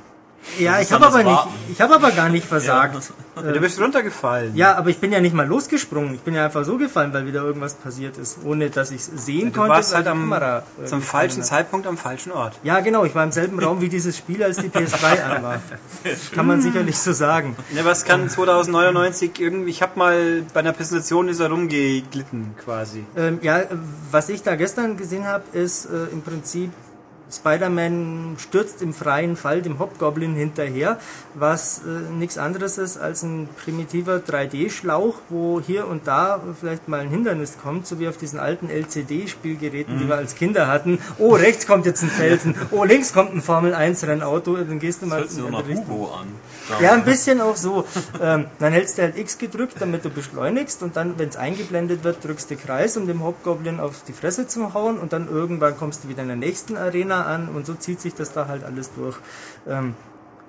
Ja, 0.58 0.80
ich 0.82 0.92
habe 0.92 1.06
aber 1.06 1.24
nicht, 1.24 1.48
ich 1.72 1.82
habe 1.82 1.96
aber 1.96 2.12
gar 2.12 2.30
nicht 2.30 2.48
versagt. 2.48 2.96
Ja, 3.36 3.42
du 3.54 3.60
bist 3.60 3.80
runtergefallen. 3.80 4.56
Ja, 4.56 4.76
aber 4.76 4.90
ich 4.90 4.98
bin 4.98 5.12
ja 5.12 5.22
nicht 5.22 5.34
mal 5.36 5.48
losgesprungen. 5.48 6.16
Ich 6.16 6.22
bin 6.22 6.34
ja 6.34 6.46
einfach 6.46 6.66
so 6.66 6.78
gefallen, 6.78 7.14
weil 7.14 7.26
wieder 7.26 7.42
irgendwas 7.44 7.76
passiert 7.76 8.18
ist, 8.18 8.40
ohne 8.44 8.70
dass 8.70 8.92
ich 8.92 8.98
es 9.02 9.26
sehen 9.26 9.52
du 9.52 9.60
konnte. 9.60 9.76
warst 9.76 9.92
weil 9.92 9.98
halt 9.98 10.08
am 10.08 10.20
Kamera, 10.22 10.64
äh, 10.82 10.86
zum 10.86 11.02
falschen 11.02 11.42
hat. 11.42 11.48
Zeitpunkt 11.48 11.88
am 11.88 11.98
falschen 11.98 12.32
Ort. 12.32 12.60
Ja, 12.64 12.80
genau. 12.80 13.06
Ich 13.06 13.16
war 13.16 13.24
im 13.24 13.32
selben 13.32 13.60
Raum 13.60 13.82
wie 13.82 13.90
dieses 13.90 14.18
Spiel, 14.18 14.44
als 14.44 14.58
die 14.58 14.70
PS3 14.70 15.24
an 15.24 15.44
war. 15.44 15.62
Kann 16.34 16.48
man 16.48 16.62
sicherlich 16.62 16.98
so 16.98 17.14
sagen. 17.14 17.56
Ja, 17.76 17.86
was 17.86 18.06
kann 18.06 18.30
2099 18.30 19.40
irgendwie, 19.40 19.70
ich 19.70 19.82
habe 19.82 19.98
mal 19.98 20.44
bei 20.54 20.62
einer 20.62 20.74
Präsentation 20.74 21.28
ist 21.30 21.40
er 21.40 21.50
rumgeglitten 21.50 22.56
quasi. 22.64 23.06
Ähm, 23.16 23.40
ja, 23.42 23.62
was 24.12 24.30
ich 24.30 24.44
da 24.44 24.56
gestern 24.56 24.98
gesehen 24.98 25.26
habe, 25.26 25.44
ist 25.54 25.86
äh, 25.86 26.12
im 26.12 26.22
Prinzip 26.22 26.72
Spider-Man 27.32 28.36
stürzt 28.40 28.82
im 28.82 28.94
freien 28.94 29.36
Fall 29.36 29.62
dem 29.62 29.80
Hobgoblin 29.80 30.36
hinterher, 30.36 31.00
was 31.36 31.80
äh, 31.80 32.12
nichts 32.14 32.38
anderes 32.38 32.78
ist 32.78 32.98
als 32.98 33.24
ein 33.24 33.48
primitiver 33.64 34.18
3D-Schlauch, 34.18 35.16
wo 35.30 35.62
hier 35.62 35.88
und 35.88 36.08
da 36.08 36.42
vielleicht 36.60 36.88
mal 36.88 37.02
ein 37.02 37.10
Hindernis 37.10 37.58
kommt, 37.62 37.88
so 37.88 38.00
wie 38.00 38.08
auf 38.08 38.18
diesen 38.18 38.40
alten 38.40 38.70
LCD-Spielgeräten, 38.70 40.00
die 40.00 40.08
wir 40.08 40.16
als 40.16 40.36
Kinder 40.36 40.68
hatten. 40.68 41.00
Oh, 41.18 41.34
rechts 41.36 41.68
kommt 41.68 41.86
jetzt 41.86 42.02
ein 42.04 42.10
Felsen. 42.10 42.56
Oh, 42.72 42.84
links 42.84 43.14
kommt 43.14 43.34
ein 43.34 43.42
Formel-1-Rennauto. 43.42 44.58
Dann 44.58 44.80
gehst 44.80 45.02
du 45.02 45.06
mal 45.06 45.24
Das 45.24 45.38
in 45.38 45.48
die 45.48 45.56
Richtung. 45.56 45.88
Hugo 45.88 46.12
an. 46.14 46.28
Ja, 46.82 46.94
ein 46.94 47.04
bisschen 47.04 47.42
auch 47.42 47.56
so. 47.56 47.86
Ähm, 48.22 48.46
dann 48.60 48.74
hältst 48.74 48.98
du 48.98 49.02
halt 49.02 49.18
X 49.18 49.38
gedrückt, 49.38 49.76
damit 49.80 50.06
du 50.06 50.10
beschleunigst 50.10 50.84
und 50.84 50.96
dann, 50.96 51.18
wenn 51.18 51.30
es 51.30 51.38
eingeblendet 51.38 52.04
wird, 52.04 52.24
drückst 52.24 52.52
du 52.52 52.56
Kreis, 52.56 52.98
um 52.98 53.08
dem 53.08 53.24
Hobgoblin 53.24 53.80
auf 53.80 54.04
die 54.08 54.14
Fresse 54.14 54.48
zu 54.48 54.74
hauen 54.74 54.98
und 54.98 55.14
dann 55.14 55.28
irgendwann 55.30 55.78
kommst 55.78 56.04
du 56.04 56.10
wieder 56.10 56.22
in 56.22 56.28
der 56.28 56.38
nächsten 56.38 56.78
Arena 56.78 57.26
an 57.26 57.50
und 57.50 57.66
so 57.66 57.74
zieht 57.74 58.02
sich 58.02 58.14
das 58.14 58.34
da 58.34 58.48
halt 58.48 58.64
alles 58.64 58.92
durch. 58.94 59.18
Ähm, 59.68 59.96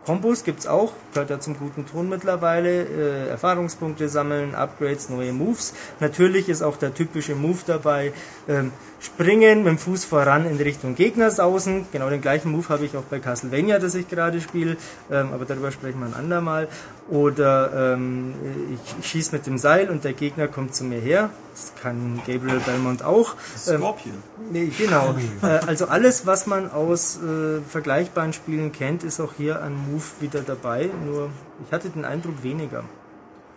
Kombos 0.07 0.44
gibt's 0.44 0.66
auch, 0.66 0.92
gehört 1.12 1.31
ja 1.31 1.40
zum 1.40 1.58
guten 1.58 1.86
Ton 1.86 2.08
mittlerweile. 2.08 2.84
Äh, 2.84 3.28
Erfahrungspunkte 3.28 4.08
sammeln, 4.08 4.55
Upgrades, 4.55 5.10
neue 5.10 5.32
Moves. 5.32 5.74
Natürlich 6.00 6.49
ist 6.49 6.62
auch 6.62 6.76
der 6.76 6.94
typische 6.94 7.34
Move 7.34 7.58
dabei. 7.66 8.12
Ähm, 8.49 8.73
springen, 9.00 9.64
mit 9.64 9.66
dem 9.66 9.78
Fuß 9.78 10.04
voran 10.04 10.46
in 10.46 10.56
Richtung 10.58 10.94
Gegner 10.94 11.30
sausen. 11.30 11.86
Genau 11.90 12.10
den 12.10 12.20
gleichen 12.20 12.52
Move 12.52 12.68
habe 12.68 12.84
ich 12.84 12.96
auch 12.96 13.02
bei 13.04 13.18
Castlevania, 13.18 13.78
das 13.78 13.94
ich 13.94 14.08
gerade 14.08 14.40
spiele. 14.40 14.76
Ähm, 15.10 15.30
aber 15.32 15.46
darüber 15.46 15.72
sprechen 15.72 16.00
wir 16.00 16.06
ein 16.06 16.14
andermal. 16.14 16.68
Oder 17.08 17.94
ähm, 17.94 18.34
ich 18.74 19.06
schieße 19.06 19.34
mit 19.34 19.46
dem 19.46 19.58
Seil 19.58 19.90
und 19.90 20.04
der 20.04 20.12
Gegner 20.12 20.48
kommt 20.48 20.74
zu 20.74 20.84
mir 20.84 21.00
her. 21.00 21.30
Das 21.52 21.72
kann 21.82 22.20
Gabriel 22.26 22.60
Belmont 22.60 23.02
auch. 23.02 23.34
Ähm, 23.68 23.78
Scorpion. 23.78 24.22
Nee, 24.52 24.70
genau. 24.76 25.14
Äh, 25.42 25.46
also 25.66 25.86
alles, 25.86 26.26
was 26.26 26.46
man 26.46 26.70
aus 26.70 27.16
äh, 27.16 27.60
vergleichbaren 27.68 28.32
Spielen 28.32 28.72
kennt, 28.72 29.02
ist 29.02 29.18
auch 29.18 29.32
hier 29.36 29.62
an 29.62 29.74
Move 29.90 30.04
wieder 30.20 30.42
dabei. 30.42 30.90
Nur 31.06 31.30
ich 31.66 31.72
hatte 31.72 31.88
den 31.88 32.04
Eindruck 32.04 32.42
weniger. 32.42 32.84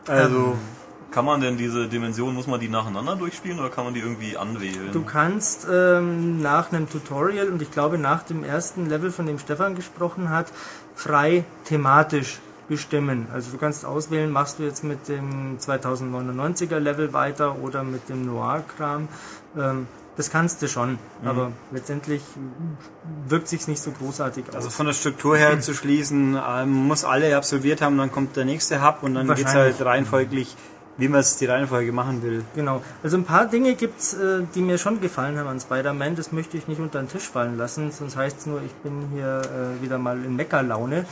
Also, 0.08 0.58
Kann 1.14 1.26
man 1.26 1.42
denn 1.42 1.58
diese 1.58 1.88
Dimensionen, 1.88 2.34
muss 2.34 2.48
man 2.48 2.60
die 2.60 2.70
nacheinander 2.70 3.16
durchspielen 3.16 3.60
oder 3.60 3.70
kann 3.70 3.86
man 3.86 3.94
die 3.94 4.00
irgendwie 4.00 4.36
anwählen? 4.36 4.90
Du 4.92 5.04
kannst 5.04 5.68
ähm, 5.72 6.42
nach 6.42 6.72
einem 6.72 6.90
Tutorial 6.90 7.50
und 7.50 7.62
ich 7.62 7.70
glaube 7.70 8.00
nach 8.00 8.24
dem 8.24 8.44
ersten 8.44 8.90
Level, 8.90 9.12
von 9.12 9.28
dem 9.28 9.38
Stefan 9.38 9.76
gesprochen 9.76 10.32
hat, 10.32 10.48
frei 10.96 11.46
thematisch 11.66 12.40
bestimmen. 12.68 13.28
Also 13.32 13.52
du 13.52 13.58
kannst 13.58 13.86
auswählen, 13.86 14.32
machst 14.32 14.58
du 14.58 14.64
jetzt 14.64 14.84
mit 14.84 15.08
dem 15.08 15.60
2099er 15.60 16.80
Level 16.80 17.14
weiter 17.14 17.60
oder 17.60 17.84
mit 17.84 18.10
dem 18.10 18.26
Noir-Kram. 18.26 19.08
Ähm, 19.56 19.88
das 20.16 20.30
kannst 20.30 20.62
du 20.62 20.68
schon, 20.68 21.00
aber 21.26 21.52
letztendlich 21.72 22.22
wirkt 23.28 23.48
sich's 23.48 23.68
nicht 23.68 23.82
so 23.82 23.90
großartig 23.90 24.48
aus. 24.50 24.56
also 24.56 24.70
von 24.70 24.86
der 24.86 24.94
Struktur 24.94 25.36
her 25.38 25.60
zu 25.60 25.74
schließen, 25.74 26.38
ähm, 26.48 26.72
muss 26.72 27.04
alle 27.04 27.36
absolviert 27.36 27.82
haben, 27.82 27.98
dann 27.98 28.12
kommt 28.12 28.36
der 28.36 28.46
nächste 28.46 28.86
Hub 28.86 29.02
und 29.02 29.16
dann 29.16 29.28
geht's 29.28 29.46
Wahrscheinlich. 29.46 29.80
halt 29.80 29.88
reihenfolglich, 29.88 30.56
wie 30.98 31.08
man 31.08 31.22
es 31.22 31.38
die 31.38 31.46
Reihenfolge 31.46 31.92
machen 31.92 32.22
will. 32.22 32.44
Genau. 32.56 32.82
Also 33.02 33.18
ein 33.18 33.26
paar 33.26 33.46
Dinge 33.46 33.76
gibt's, 33.76 34.14
äh, 34.14 34.44
die 34.54 34.62
mir 34.62 34.78
schon 34.78 35.02
gefallen 35.02 35.38
haben 35.38 35.48
an 35.48 35.60
Spider-Man. 35.60 36.16
Das 36.16 36.32
möchte 36.32 36.58
ich 36.58 36.68
nicht 36.68 36.80
unter 36.80 37.00
den 37.00 37.10
Tisch 37.10 37.28
fallen 37.28 37.58
lassen, 37.58 37.92
sonst 37.92 38.16
heißt's 38.16 38.46
nur, 38.46 38.62
ich 38.62 38.74
bin 38.76 39.10
hier 39.14 39.42
äh, 39.42 39.82
wieder 39.82 39.98
mal 39.98 40.24
in 40.24 40.36
Meckerlaune. 40.36 41.06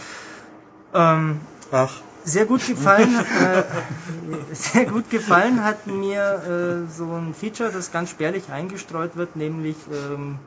Ähm, 0.93 1.39
Ach. 1.71 1.93
sehr 2.23 2.45
gut 2.45 2.65
gefallen, 2.67 3.15
äh, 3.15 3.63
sehr 4.53 4.85
gut 4.85 5.09
gefallen 5.09 5.63
hat 5.63 5.87
mir 5.87 6.85
äh, 6.87 6.91
so 6.91 7.05
ein 7.05 7.33
Feature, 7.33 7.71
das 7.71 7.91
ganz 7.91 8.09
spärlich 8.09 8.51
eingestreut 8.51 9.15
wird, 9.15 9.35
nämlich 9.35 9.77
ähm, 9.91 10.37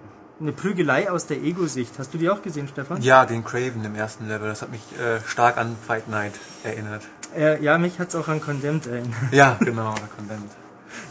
eine 0.41 0.53
Prügelei 0.53 1.11
aus 1.11 1.27
der 1.27 1.39
Ego-Sicht. 1.39 1.99
Hast 1.99 2.13
du 2.13 2.19
die 2.19 2.29
auch 2.29 2.43
gesehen, 2.43 2.69
Stefan? 2.69 3.01
Ja, 3.03 3.25
den 3.25 3.45
Craven 3.45 3.85
im 3.85 3.95
ersten 3.95 4.29
Level. 4.29 4.49
Das 4.49 4.63
hat 4.63 4.71
mich 4.71 4.83
äh, 4.99 5.21
stark 5.27 5.57
an 5.57 5.77
Fight 5.87 6.09
Night 6.09 6.35
erinnert. 6.65 7.03
Äh, 7.37 7.63
ja, 7.63 7.79
mich 7.79 7.99
hat's 7.99 8.15
auch 8.15 8.29
an 8.29 8.41
Condemned 8.41 8.87
erinnert. 8.87 9.15
Ja, 9.33 9.57
genau, 9.61 9.95
der 9.95 10.09
Convent. 10.09 10.51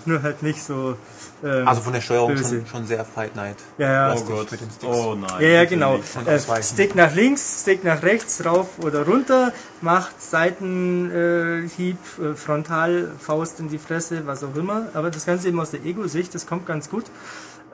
Nur 0.06 0.22
halt 0.22 0.44
nicht 0.44 0.64
so. 0.64 0.98
Ähm, 1.44 1.68
Also 1.68 1.82
von 1.82 1.94
der 1.94 2.02
Steuerung 2.02 2.38
schon, 2.38 2.66
schon 2.66 2.86
sehr 2.86 3.04
Fight 3.04 3.36
Night. 3.36 3.58
ja, 3.78 3.92
ja. 3.92 4.16
oh 4.16 4.24
Gott. 4.24 4.52
mit 4.52 4.62
den 4.62 4.70
Sticks. 4.70 4.86
Oh 4.86 5.16
nein. 5.16 5.42
Ja, 5.42 5.48
ja, 5.48 5.66
genau. 5.66 6.00
Äh. 6.26 6.64
Stick 6.64 6.96
nach 6.96 7.14
links, 7.14 7.62
Stick 7.62 7.84
nach 7.84 8.02
rechts, 8.02 8.46
rauf 8.46 8.80
oder 8.80 9.06
runter, 9.06 9.52
macht 9.82 10.22
Seitenhieb, 10.22 11.98
äh, 12.20 12.26
äh, 12.26 12.36
Frontal, 12.36 13.12
Faust 13.20 13.60
in 13.60 13.70
die 13.70 13.78
Fresse, 13.78 14.26
was 14.26 14.44
auch 14.44 14.56
immer. 14.56 14.88
Aber 14.94 15.10
das 15.12 15.26
Ganze 15.26 15.50
eben 15.50 15.60
aus 15.60 15.72
der 15.72 15.84
Ego-Sicht, 15.84 16.34
das 16.34 16.46
kommt 16.48 16.66
ganz 16.66 16.90
gut. 16.90 17.06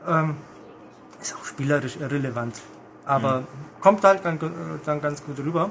Ähm, 0.07 0.35
ist 1.21 1.35
auch 1.35 1.45
spielerisch 1.45 1.97
irrelevant. 1.97 2.61
Aber 3.05 3.43
kommt 3.81 4.03
halt 4.03 4.23
dann, 4.23 4.39
dann 4.85 5.01
ganz 5.01 5.23
gut 5.23 5.39
rüber. 5.39 5.69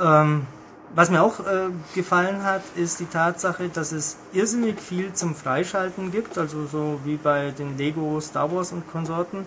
Ähm, 0.00 0.46
was 0.94 1.10
mir 1.10 1.22
auch 1.22 1.40
äh, 1.40 1.70
gefallen 1.92 2.44
hat, 2.44 2.62
ist 2.76 3.00
die 3.00 3.06
Tatsache, 3.06 3.68
dass 3.68 3.90
es 3.90 4.16
irrsinnig 4.32 4.80
viel 4.80 5.12
zum 5.12 5.34
Freischalten 5.34 6.12
gibt, 6.12 6.38
also 6.38 6.66
so 6.66 7.00
wie 7.04 7.16
bei 7.16 7.50
den 7.50 7.76
Lego 7.76 8.20
Star 8.20 8.54
Wars 8.54 8.70
und 8.70 8.88
Konsorten. 8.92 9.44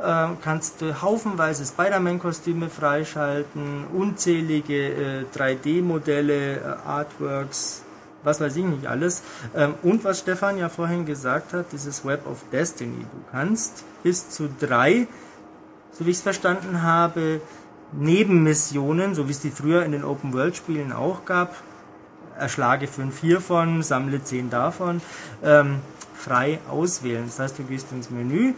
Äh, 0.00 0.28
kannst 0.42 0.80
du 0.80 1.00
haufenweise 1.00 1.64
Spider-Man-Kostüme 1.64 2.68
freischalten, 2.68 3.84
unzählige 3.92 5.22
äh, 5.22 5.24
3D-Modelle, 5.36 6.56
äh, 6.56 6.60
Artworks, 6.84 7.82
was 8.28 8.40
weiß 8.40 8.56
ich 8.56 8.64
nicht 8.64 8.86
alles. 8.86 9.22
Ähm, 9.56 9.74
und 9.82 10.04
was 10.04 10.20
Stefan 10.20 10.58
ja 10.58 10.68
vorhin 10.68 11.06
gesagt 11.06 11.52
hat, 11.54 11.72
dieses 11.72 12.04
Web 12.04 12.26
of 12.26 12.44
Destiny. 12.52 13.00
Du 13.00 13.30
kannst 13.32 13.84
bis 14.02 14.28
zu 14.30 14.48
drei, 14.60 15.08
so 15.92 16.06
wie 16.06 16.10
ich 16.10 16.18
es 16.18 16.22
verstanden 16.22 16.82
habe, 16.82 17.40
Nebenmissionen, 17.92 19.14
so 19.14 19.28
wie 19.28 19.32
es 19.32 19.40
die 19.40 19.50
früher 19.50 19.82
in 19.84 19.92
den 19.92 20.04
Open-World-Spielen 20.04 20.92
auch 20.92 21.24
gab, 21.24 21.56
erschlage 22.38 22.86
fünf 22.86 23.18
hiervon, 23.20 23.82
sammle 23.82 24.22
zehn 24.22 24.50
davon, 24.50 25.00
ähm, 25.42 25.80
frei 26.14 26.58
auswählen. 26.68 27.24
Das 27.26 27.38
heißt, 27.38 27.58
du 27.58 27.62
gehst 27.62 27.90
ins 27.92 28.10
Menü, 28.10 28.52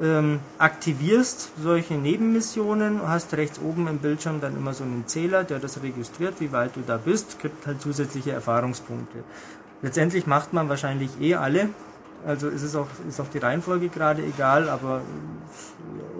ähm, 0.00 0.40
aktivierst 0.58 1.50
solche 1.62 1.94
Nebenmissionen, 1.94 3.00
hast 3.06 3.34
rechts 3.34 3.58
oben 3.58 3.86
im 3.86 3.98
Bildschirm 3.98 4.40
dann 4.40 4.56
immer 4.56 4.72
so 4.72 4.84
einen 4.84 5.06
Zähler, 5.06 5.44
der 5.44 5.58
das 5.58 5.82
registriert, 5.82 6.34
wie 6.40 6.52
weit 6.52 6.76
du 6.76 6.80
da 6.86 6.96
bist, 6.96 7.38
gibt 7.40 7.66
halt 7.66 7.80
zusätzliche 7.80 8.32
Erfahrungspunkte. 8.32 9.18
Letztendlich 9.82 10.26
macht 10.26 10.52
man 10.52 10.68
wahrscheinlich 10.68 11.10
eh 11.20 11.34
alle, 11.34 11.70
also 12.26 12.48
ist 12.48 12.62
es 12.62 12.76
auch, 12.76 12.88
ist 13.08 13.20
auch 13.20 13.28
die 13.32 13.38
Reihenfolge 13.38 13.88
gerade 13.88 14.22
egal, 14.22 14.68
aber 14.68 15.02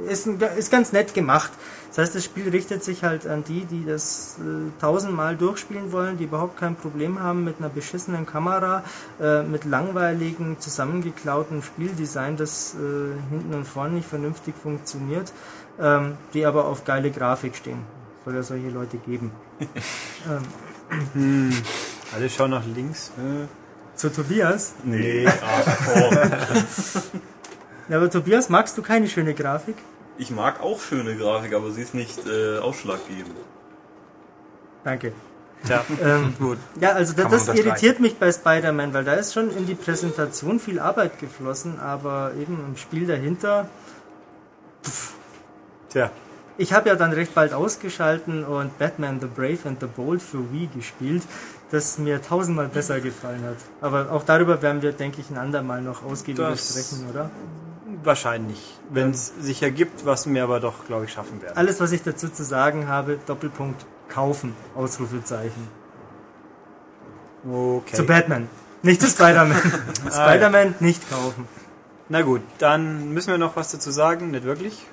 ist, 0.08 0.26
ist 0.26 0.70
ganz 0.70 0.92
nett 0.92 1.14
gemacht. 1.14 1.50
Das 1.90 1.98
heißt, 1.98 2.14
das 2.14 2.24
Spiel 2.24 2.48
richtet 2.48 2.84
sich 2.84 3.02
halt 3.02 3.26
an 3.26 3.42
die, 3.42 3.64
die 3.64 3.84
das 3.84 4.38
äh, 4.38 4.80
tausendmal 4.80 5.36
durchspielen 5.36 5.90
wollen, 5.90 6.18
die 6.18 6.24
überhaupt 6.24 6.56
kein 6.56 6.76
Problem 6.76 7.20
haben 7.20 7.42
mit 7.42 7.58
einer 7.58 7.68
beschissenen 7.68 8.26
Kamera, 8.26 8.84
äh, 9.20 9.42
mit 9.42 9.64
langweiligen, 9.64 10.60
zusammengeklauten 10.60 11.62
Spieldesign, 11.62 12.36
das 12.36 12.74
äh, 12.74 12.78
hinten 13.30 13.54
und 13.54 13.66
vorne 13.66 13.94
nicht 13.94 14.08
vernünftig 14.08 14.54
funktioniert, 14.62 15.32
ähm, 15.80 16.16
die 16.32 16.46
aber 16.46 16.66
auf 16.66 16.84
geile 16.84 17.10
Grafik 17.10 17.56
stehen. 17.56 17.82
Soll 18.24 18.36
ja 18.36 18.42
solche 18.44 18.68
Leute 18.68 18.98
geben. 18.98 19.32
ähm, 21.16 21.52
Alle 22.14 22.30
schauen 22.30 22.52
nach 22.52 22.64
links. 22.66 23.10
Äh, 23.18 23.46
zu 23.96 24.12
Tobias. 24.12 24.74
Nee, 24.84 25.26
ach, 25.26 25.76
komm. 25.86 27.20
Ja, 27.88 27.96
aber 27.96 28.08
Tobias, 28.08 28.48
magst 28.48 28.78
du 28.78 28.82
keine 28.82 29.08
schöne 29.08 29.34
Grafik? 29.34 29.74
Ich 30.20 30.30
mag 30.30 30.60
auch 30.60 30.78
schöne 30.80 31.16
Grafik, 31.16 31.54
aber 31.54 31.70
sie 31.70 31.80
ist 31.80 31.94
nicht 31.94 32.26
äh, 32.26 32.58
ausschlaggebend. 32.58 33.36
Danke. 34.84 35.12
Tja, 35.64 35.82
Ähm, 36.04 36.34
gut. 36.38 36.58
Ja, 36.78 36.90
also 36.92 37.14
da, 37.14 37.24
das 37.24 37.48
irritiert 37.48 38.00
mich 38.00 38.18
bei 38.18 38.30
Spider-Man, 38.30 38.92
weil 38.92 39.04
da 39.04 39.14
ist 39.14 39.32
schon 39.32 39.50
in 39.56 39.64
die 39.66 39.74
Präsentation 39.74 40.60
viel 40.60 40.78
Arbeit 40.78 41.18
geflossen, 41.18 41.80
aber 41.80 42.32
eben 42.38 42.62
im 42.68 42.76
Spiel 42.76 43.06
dahinter. 43.06 43.66
Tja. 45.88 46.10
Ich 46.58 46.74
habe 46.74 46.90
ja 46.90 46.96
dann 46.96 47.12
recht 47.12 47.34
bald 47.34 47.54
ausgeschalten 47.54 48.44
und 48.44 48.78
Batman 48.78 49.20
the 49.20 49.26
Brave 49.26 49.60
and 49.64 49.80
the 49.80 49.86
Bold 49.86 50.20
für 50.20 50.52
Wii 50.52 50.68
gespielt, 50.74 51.22
das 51.70 51.96
mir 51.96 52.20
tausendmal 52.20 52.68
besser 52.68 53.00
gefallen 53.00 53.42
hat. 53.44 53.56
Aber 53.80 54.12
auch 54.12 54.24
darüber 54.24 54.60
werden 54.60 54.82
wir, 54.82 54.92
denke 54.92 55.22
ich, 55.22 55.30
ein 55.30 55.38
andermal 55.38 55.80
noch 55.80 56.04
ausgiebiger 56.04 56.50
Das- 56.50 56.68
sprechen, 56.68 57.08
oder? 57.08 57.30
Wahrscheinlich. 58.02 58.78
Wenn 58.90 59.10
es 59.10 59.32
sich 59.40 59.62
ergibt, 59.62 60.06
was 60.06 60.32
wir 60.32 60.42
aber 60.42 60.60
doch, 60.60 60.86
glaube 60.86 61.04
ich, 61.04 61.12
schaffen 61.12 61.42
werden. 61.42 61.56
Alles, 61.56 61.80
was 61.80 61.92
ich 61.92 62.02
dazu 62.02 62.28
zu 62.28 62.44
sagen 62.44 62.88
habe, 62.88 63.18
Doppelpunkt 63.26 63.84
kaufen, 64.08 64.56
Ausrufezeichen. 64.74 65.68
Okay. 67.48 67.96
Zu 67.96 68.04
Batman, 68.04 68.48
nicht 68.82 69.00
zu 69.00 69.08
Spider-Man. 69.08 69.56
Ah, 70.06 70.10
Spider-Man 70.10 70.74
nicht 70.80 71.08
kaufen. 71.10 71.46
Na 72.08 72.22
gut, 72.22 72.42
dann 72.58 73.12
müssen 73.12 73.30
wir 73.30 73.38
noch 73.38 73.56
was 73.56 73.70
dazu 73.70 73.90
sagen. 73.90 74.30
Nicht 74.32 74.44
wirklich. 74.44 74.86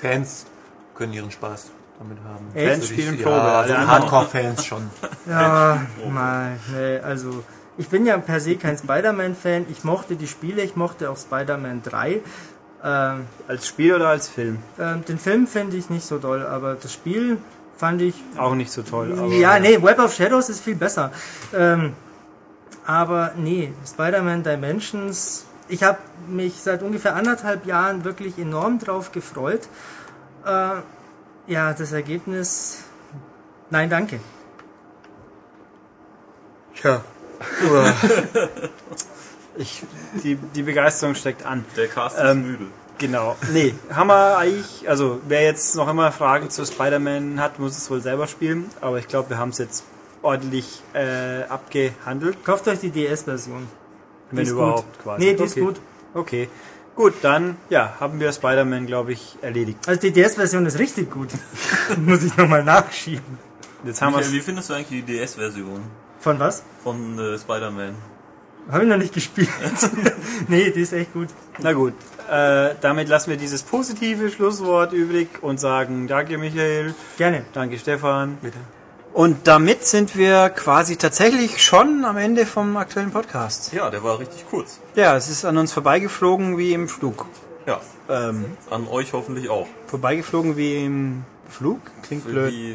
Fans 0.00 0.46
können 0.94 1.12
ihren 1.12 1.30
Spaß 1.30 1.70
damit 1.98 2.18
haben. 2.24 2.46
Fans 2.52 2.88
spielen 2.88 3.18
ja, 3.18 3.22
Probe. 3.24 3.40
also 3.42 3.74
alle 3.74 3.78
anderen- 3.78 3.88
Hardcore-Fans 4.02 4.64
schon. 4.64 4.90
Ja, 5.26 5.86
mal, 6.08 6.58
nee, 6.74 6.98
also 6.98 7.44
ich 7.78 7.88
bin 7.88 8.06
ja 8.06 8.16
per 8.18 8.40
se 8.40 8.56
kein 8.56 8.76
Spider-Man-Fan. 8.78 9.66
Ich 9.70 9.84
mochte 9.84 10.16
die 10.16 10.26
Spiele, 10.26 10.62
ich 10.62 10.76
mochte 10.76 11.10
auch 11.10 11.16
Spider-Man 11.16 11.82
3. 11.82 12.20
Ähm, 12.84 13.26
Als 13.48 13.66
Spiel 13.66 13.94
oder 13.94 14.08
als 14.08 14.28
Film? 14.28 14.58
ähm, 14.78 15.04
den 15.04 15.18
Film 15.18 15.46
finde 15.46 15.76
ich 15.76 15.90
nicht 15.90 16.06
so 16.06 16.18
doll, 16.18 16.46
aber 16.46 16.74
das 16.74 16.92
Spiel 16.92 17.38
fand 17.76 18.00
ich. 18.02 18.14
Auch 18.38 18.54
nicht 18.54 18.70
so 18.70 18.82
toll. 18.82 19.12
Aber 19.18 19.32
ja, 19.32 19.58
nee, 19.58 19.82
Web 19.82 19.98
of 19.98 20.14
Shadows 20.14 20.48
ist 20.48 20.60
viel 20.60 20.76
besser. 20.76 21.10
Ähm, 21.54 21.94
aber 22.86 23.32
nee, 23.36 23.72
Spider-Man 23.86 24.42
Dimensions. 24.42 25.44
Ich 25.68 25.82
habe 25.82 25.98
mich 26.28 26.54
seit 26.62 26.82
ungefähr 26.82 27.16
anderthalb 27.16 27.66
Jahren 27.66 28.04
wirklich 28.04 28.38
enorm 28.38 28.78
drauf 28.78 29.10
gefreut. 29.10 29.68
Äh, 30.44 30.76
ja, 31.48 31.72
das 31.72 31.92
Ergebnis. 31.92 32.84
Nein, 33.70 33.90
danke. 33.90 34.20
Tja. 36.74 37.02
ich, 39.56 39.82
die, 40.22 40.36
die 40.36 40.62
Begeisterung 40.62 41.14
steckt 41.14 41.44
an. 41.44 41.64
Der 41.76 41.88
Cast 41.88 42.16
Ähm, 42.18 42.26
ist 42.26 42.36
müde. 42.46 42.64
Genau. 42.98 43.36
Nee, 43.52 43.74
haben 43.92 44.06
wir 44.08 44.38
eigentlich, 44.38 44.88
also 44.88 45.20
wer 45.28 45.42
jetzt 45.42 45.76
noch 45.76 45.88
immer 45.88 46.12
Fragen 46.12 46.48
zu 46.48 46.64
Spider-Man 46.64 47.40
hat, 47.40 47.58
muss 47.58 47.76
es 47.76 47.90
wohl 47.90 48.00
selber 48.00 48.26
spielen. 48.26 48.70
Aber 48.80 48.98
ich 48.98 49.08
glaube, 49.08 49.30
wir 49.30 49.38
haben 49.38 49.50
es 49.50 49.58
jetzt 49.58 49.84
ordentlich 50.22 50.82
äh, 50.94 51.42
abgehandelt. 51.48 52.42
Kauft 52.44 52.66
euch 52.68 52.80
die 52.80 52.90
DS-Version. 52.90 53.66
Wenn 54.30 54.44
ist 54.44 54.50
überhaupt 54.50 54.92
gut. 54.94 55.02
quasi. 55.02 55.24
Nee, 55.24 55.34
die 55.34 55.44
ist 55.44 55.52
Okay. 55.52 55.60
gut. 55.60 55.80
Okay. 56.14 56.48
Gut, 56.94 57.12
dann 57.20 57.58
ja, 57.68 57.94
haben 58.00 58.18
wir 58.20 58.32
Spider-Man, 58.32 58.86
glaube 58.86 59.12
ich, 59.12 59.36
erledigt. 59.42 59.86
Also 59.86 60.00
die 60.00 60.12
DS-Version 60.12 60.64
ist 60.64 60.78
richtig 60.78 61.10
gut. 61.10 61.28
Muss 61.98 62.22
ich 62.22 62.34
nochmal 62.38 62.64
nachschieben. 62.64 63.38
Jetzt 63.84 64.00
haben 64.00 64.14
wir 64.14 64.18
Michael, 64.18 64.34
wie 64.34 64.40
findest 64.40 64.70
du 64.70 64.74
eigentlich 64.74 65.04
die 65.04 65.18
DS-Version 65.18 65.82
Von 66.26 66.40
was? 66.40 66.64
von 66.82 67.16
äh, 67.20 67.38
Spider-Man? 67.38 67.94
Habe 68.68 68.82
ich 68.82 68.88
noch 68.90 68.96
nicht 68.96 69.14
gespielt. 69.14 69.48
nee, 70.48 70.72
die 70.72 70.80
ist 70.80 70.92
echt 70.92 71.12
gut. 71.12 71.28
Na 71.60 71.72
gut, 71.72 71.92
äh, 72.28 72.70
damit 72.80 73.08
lassen 73.08 73.30
wir 73.30 73.36
dieses 73.36 73.62
positive 73.62 74.28
Schlusswort 74.28 74.92
übrig 74.92 75.28
und 75.40 75.60
sagen 75.60 76.08
Danke 76.08 76.36
Michael, 76.36 76.96
Gerne. 77.16 77.44
danke 77.52 77.78
Stefan. 77.78 78.38
Und 79.12 79.46
damit 79.46 79.86
sind 79.86 80.16
wir 80.16 80.48
quasi 80.50 80.96
tatsächlich 80.96 81.62
schon 81.62 82.04
am 82.04 82.16
Ende 82.16 82.44
vom 82.44 82.76
aktuellen 82.76 83.12
Podcast. 83.12 83.72
Ja, 83.72 83.88
der 83.88 84.02
war 84.02 84.18
richtig 84.18 84.46
kurz. 84.50 84.80
Ja, 84.96 85.14
es 85.16 85.28
ist 85.30 85.44
an 85.44 85.56
uns 85.58 85.72
vorbeigeflogen 85.72 86.58
wie 86.58 86.72
im 86.72 86.88
Flug. 86.88 87.26
Ja, 87.68 87.80
Ähm, 88.08 88.46
an 88.68 88.88
euch 88.88 89.12
hoffentlich 89.12 89.48
auch. 89.48 89.68
vorbeigeflogen 89.86 90.56
wie 90.56 90.84
im 90.86 91.24
Flug? 91.48 91.78
Klingt 92.02 92.24
blöd. 92.26 92.52
Wie, 92.52 92.72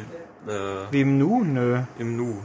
äh, 0.50 0.86
Wie 0.90 1.02
im 1.02 1.18
Nu? 1.18 1.44
Nö. 1.44 1.80
im 1.98 2.16
Nu. 2.16 2.36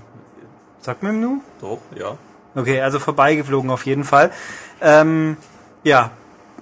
Sagt 0.88 1.03
man 1.03 1.19
Nu? 1.19 1.41
Doch, 1.59 1.80
ja. 1.99 2.17
Okay, 2.56 2.80
also 2.80 2.99
vorbeigeflogen 2.99 3.69
auf 3.72 3.85
jeden 3.85 4.06
Fall. 4.06 4.32
Ähm, 4.80 5.35
ja, 5.83 6.11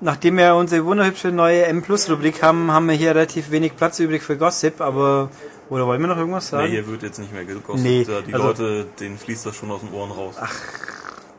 nachdem 0.02 0.38
wir 0.38 0.56
unsere 0.56 0.84
wunderhübsche 0.84 1.28
neue 1.28 1.68
M-Plus-Rubrik 1.68 2.42
haben, 2.42 2.72
haben 2.72 2.88
wir 2.88 2.96
hier 2.96 3.12
relativ 3.12 3.52
wenig 3.52 3.76
Platz 3.76 4.00
übrig 4.00 4.24
für 4.24 4.36
Gossip, 4.36 4.82
aber... 4.82 5.30
Oder 5.70 5.86
wollen 5.86 6.02
wir 6.02 6.08
noch 6.08 6.18
irgendwas 6.18 6.48
sagen? 6.48 6.64
Nee, 6.64 6.72
hier 6.72 6.88
wird 6.88 7.04
jetzt 7.04 7.20
nicht 7.20 7.34
mehr 7.34 7.46
gekostet. 7.46 7.86
Nee, 7.86 8.04
die 8.04 8.34
also- 8.34 8.48
Leute, 8.48 8.88
denen 9.00 9.20
fließt 9.20 9.46
das 9.46 9.56
schon 9.56 9.70
aus 9.70 9.82
den 9.82 9.94
Ohren 9.94 10.10
raus. 10.10 10.38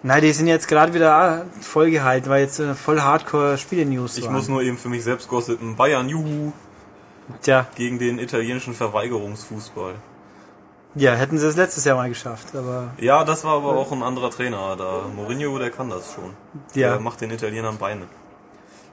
Nein, 0.05 0.23
die 0.23 0.31
sind 0.31 0.47
jetzt 0.47 0.69
gerade 0.69 0.95
wieder 0.95 1.45
vollgehalten, 1.61 2.31
weil 2.31 2.45
jetzt 2.45 2.63
voll 2.77 3.01
Hardcore-Spiele-News 3.01 4.17
ich 4.17 4.27
waren. 4.27 4.35
muss 4.35 4.47
nur 4.47 4.63
eben 4.63 4.79
für 4.79 4.89
mich 4.89 5.03
selbst 5.03 5.27
gossipen. 5.27 5.75
Bayern, 5.75 6.09
juhu, 6.09 6.53
Tja, 7.43 7.67
gegen 7.75 7.99
den 7.99 8.21
italienischen 8.21 8.75
Verweigerungsfußball. 8.75 9.97
Ja, 10.97 11.13
hätten 11.15 11.39
sie 11.39 11.47
es 11.47 11.57
letztes 11.57 11.85
Jahr 11.85 11.97
mal 11.97 12.09
geschafft, 12.09 12.55
aber... 12.55 12.91
Ja, 12.99 13.23
das 13.25 13.45
war 13.45 13.55
aber 13.59 13.77
auch 13.77 13.93
ein 13.93 14.03
anderer 14.03 14.31
Trainer 14.31 14.75
da. 14.77 15.03
Mourinho, 15.15 15.59
der 15.59 15.71
kann 15.71 15.89
das 15.91 16.13
schon. 16.15 16.35
Ja. 16.75 16.91
Der 16.91 17.01
macht 17.01 17.21
den 17.21 17.31
Italienern 17.31 17.77
Beine. 17.79 18.07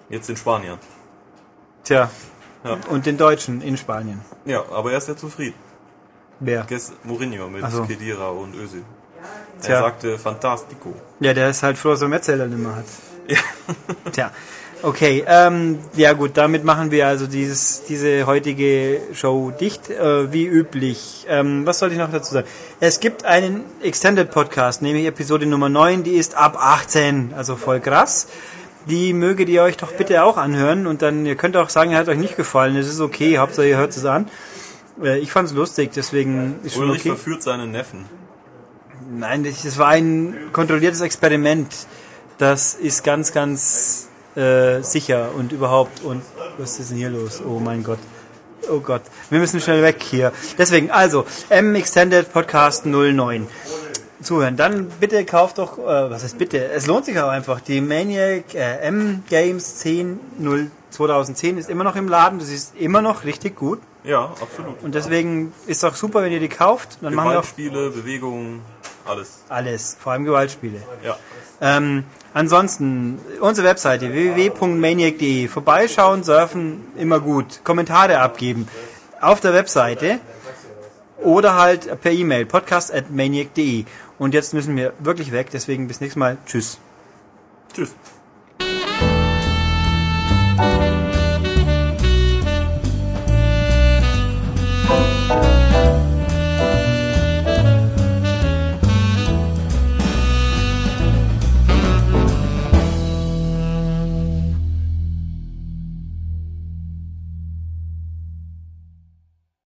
Jetzt 0.10 0.30
den 0.30 0.38
Spaniern. 0.38 0.78
Tja, 1.84 2.10
Ja. 2.64 2.78
und 2.90 3.06
den 3.06 3.18
Deutschen 3.18 3.62
in 3.62 3.76
Spanien. 3.78 4.22
Ja, 4.46 4.64
aber 4.72 4.92
er 4.92 4.98
ist 5.00 5.08
ja 5.08 5.16
zufrieden. 5.16 5.56
Wer? 6.40 6.64
Gest 6.66 6.94
Mourinho 7.06 7.48
mit 7.50 7.64
Ach 7.64 7.72
so. 7.72 7.84
Kedira 7.86 8.30
und 8.30 8.54
Özil. 8.56 8.84
Er 9.60 9.62
Tja. 9.62 9.80
sagte 9.82 10.20
Fantastico. 10.20 10.94
Ja, 11.20 11.34
der 11.34 11.50
ist 11.50 11.64
halt 11.64 11.78
froh, 11.78 11.90
dass 11.92 12.02
er 12.02 12.10
Metzeler 12.10 12.48
nicht 12.48 12.60
mehr 12.60 12.76
hat. 12.76 12.86
Ja. 13.28 13.38
Tja, 14.12 14.32
okay. 14.84 15.24
Ähm, 15.28 15.80
ja 15.96 16.14
gut, 16.14 16.32
damit 16.36 16.64
machen 16.64 16.92
wir 16.92 17.08
also 17.08 17.28
dieses, 17.28 17.84
diese 17.84 18.26
heutige 18.26 19.02
Show 19.14 19.52
dicht, 19.52 19.90
äh, 19.90 20.32
wie 20.32 20.46
üblich. 20.46 21.26
Ähm, 21.28 21.66
was 21.66 21.80
soll 21.80 21.92
ich 21.92 21.98
noch 21.98 22.12
dazu 22.12 22.34
sagen? 22.34 22.48
Es 22.80 23.00
gibt 23.00 23.26
einen 23.26 23.64
Extended 23.82 24.30
Podcast, 24.30 24.82
nämlich 24.82 25.06
Episode 25.06 25.46
Nummer 25.46 25.70
9, 25.70 26.04
die 26.04 26.12
ist 26.12 26.36
ab 26.36 26.58
18, 26.60 27.34
also 27.36 27.56
voll 27.56 27.80
krass. 27.80 28.28
Die 28.86 29.14
möget 29.14 29.50
ihr 29.50 29.64
euch 29.64 29.78
doch 29.78 29.94
bitte 29.94 30.24
auch 30.24 30.38
anhören 30.38 30.88
und 30.88 31.02
dann, 31.02 31.26
ihr 31.26 31.36
könnt 31.36 31.56
auch 31.56 31.70
sagen, 31.70 31.92
er 31.92 32.00
hat 32.00 32.10
euch 32.10 32.18
nicht 32.18 32.36
gefallen, 32.36 32.76
das 32.76 32.88
ist 32.88 33.00
okay, 33.00 33.38
Hauptsache 33.38 33.68
ihr 33.68 33.78
hört 33.78 33.96
es 33.96 34.06
an. 34.06 34.30
Äh, 35.02 35.20
ich 35.20 35.32
fand's 35.32 35.54
lustig, 35.54 35.92
deswegen 35.96 36.60
ist 36.64 36.76
schon 36.76 36.84
Ulrich 36.84 37.02
okay. 37.02 37.10
verführt 37.10 37.44
seinen 37.44 37.72
Neffen. 37.72 38.06
Nein, 39.12 39.44
das 39.44 39.78
war 39.78 39.90
ein 39.90 40.36
kontrolliertes 40.52 41.02
Experiment. 41.02 41.88
Das 42.38 42.74
ist 42.74 43.04
ganz, 43.04 43.32
ganz 43.32 44.10
äh, 44.36 44.82
sicher 44.82 45.30
und 45.38 45.52
überhaupt. 45.52 46.04
Und 46.04 46.24
was 46.58 46.80
ist 46.80 46.92
denn 46.92 46.98
hier 46.98 47.10
los? 47.10 47.42
Oh 47.46 47.60
mein 47.60 47.84
Gott. 47.84 48.00
Oh 48.70 48.80
Gott. 48.80 49.02
Wir 49.30 49.40
müssen 49.40 49.60
schnell 49.60 49.84
weg 49.84 50.02
hier. 50.02 50.32
Deswegen, 50.58 50.90
also, 50.92 51.26
M 51.50 51.76
Extended 51.76 52.32
Podcast 52.32 52.86
09. 52.86 53.48
Zuhören. 54.22 54.56
Dann 54.56 54.88
bitte 55.02 55.26
kauft 55.26 55.58
doch, 55.58 55.78
äh, 55.78 56.10
was 56.10 56.24
heißt 56.24 56.38
bitte? 56.38 56.72
Es 56.72 56.88
lohnt 56.88 57.06
sich 57.06 57.20
auch 57.20 57.28
einfach. 57.28 57.60
Die 57.60 57.82
Maniac 57.82 58.56
äh, 58.56 58.78
M 58.78 59.24
Games 59.30 59.78
10 59.80 60.20
0 60.40 60.72
2010 60.92 61.58
ist 61.58 61.70
immer 61.70 61.84
noch 61.84 61.96
im 61.96 62.08
Laden. 62.08 62.40
Das 62.40 62.50
ist 62.50 62.76
immer 62.78 63.02
noch 63.02 63.26
richtig 63.26 63.56
gut. 63.56 63.80
Ja, 64.04 64.26
absolut. 64.26 64.82
Und 64.84 64.96
deswegen 64.96 65.54
ist 65.66 65.78
es 65.78 65.84
auch 65.84 65.96
super, 65.96 66.22
wenn 66.24 66.32
ihr 66.32 66.40
die 66.40 66.50
kauft. 66.50 66.98
Dann 67.02 67.14
machen 67.14 67.32
wir 67.32 67.40
auch 67.40 67.56
Gewaltspiele, 67.56 67.90
Bewegungen, 67.90 68.62
alles. 69.06 69.44
alles. 69.50 69.98
Vor 70.00 70.14
allem 70.14 70.26
Gewaltspiele. 70.26 70.82
Ja. 71.04 71.18
Ähm, 71.62 72.04
Ansonsten, 72.34 73.20
unsere 73.42 73.68
Webseite 73.68 74.12
www.maniac.de. 74.12 75.48
Vorbeischauen, 75.48 76.24
surfen, 76.24 76.82
immer 76.98 77.20
gut. 77.20 77.62
Kommentare 77.64 78.20
abgeben. 78.20 78.68
Auf 79.22 79.40
der 79.40 79.54
Webseite 79.54 80.20
oder 81.24 81.56
halt 81.56 82.02
per 82.02 82.12
E-Mail 82.12 82.46
podcast@maniac.de. 82.46 83.86
Und 84.18 84.34
jetzt 84.34 84.54
müssen 84.54 84.76
wir 84.76 84.94
wirklich 85.00 85.32
weg, 85.32 85.50
deswegen 85.52 85.88
bis 85.88 86.02
nächstes 86.02 86.20
Mal. 86.20 86.38
Tschüss. 86.46 86.80
Tschüss. 87.74 87.96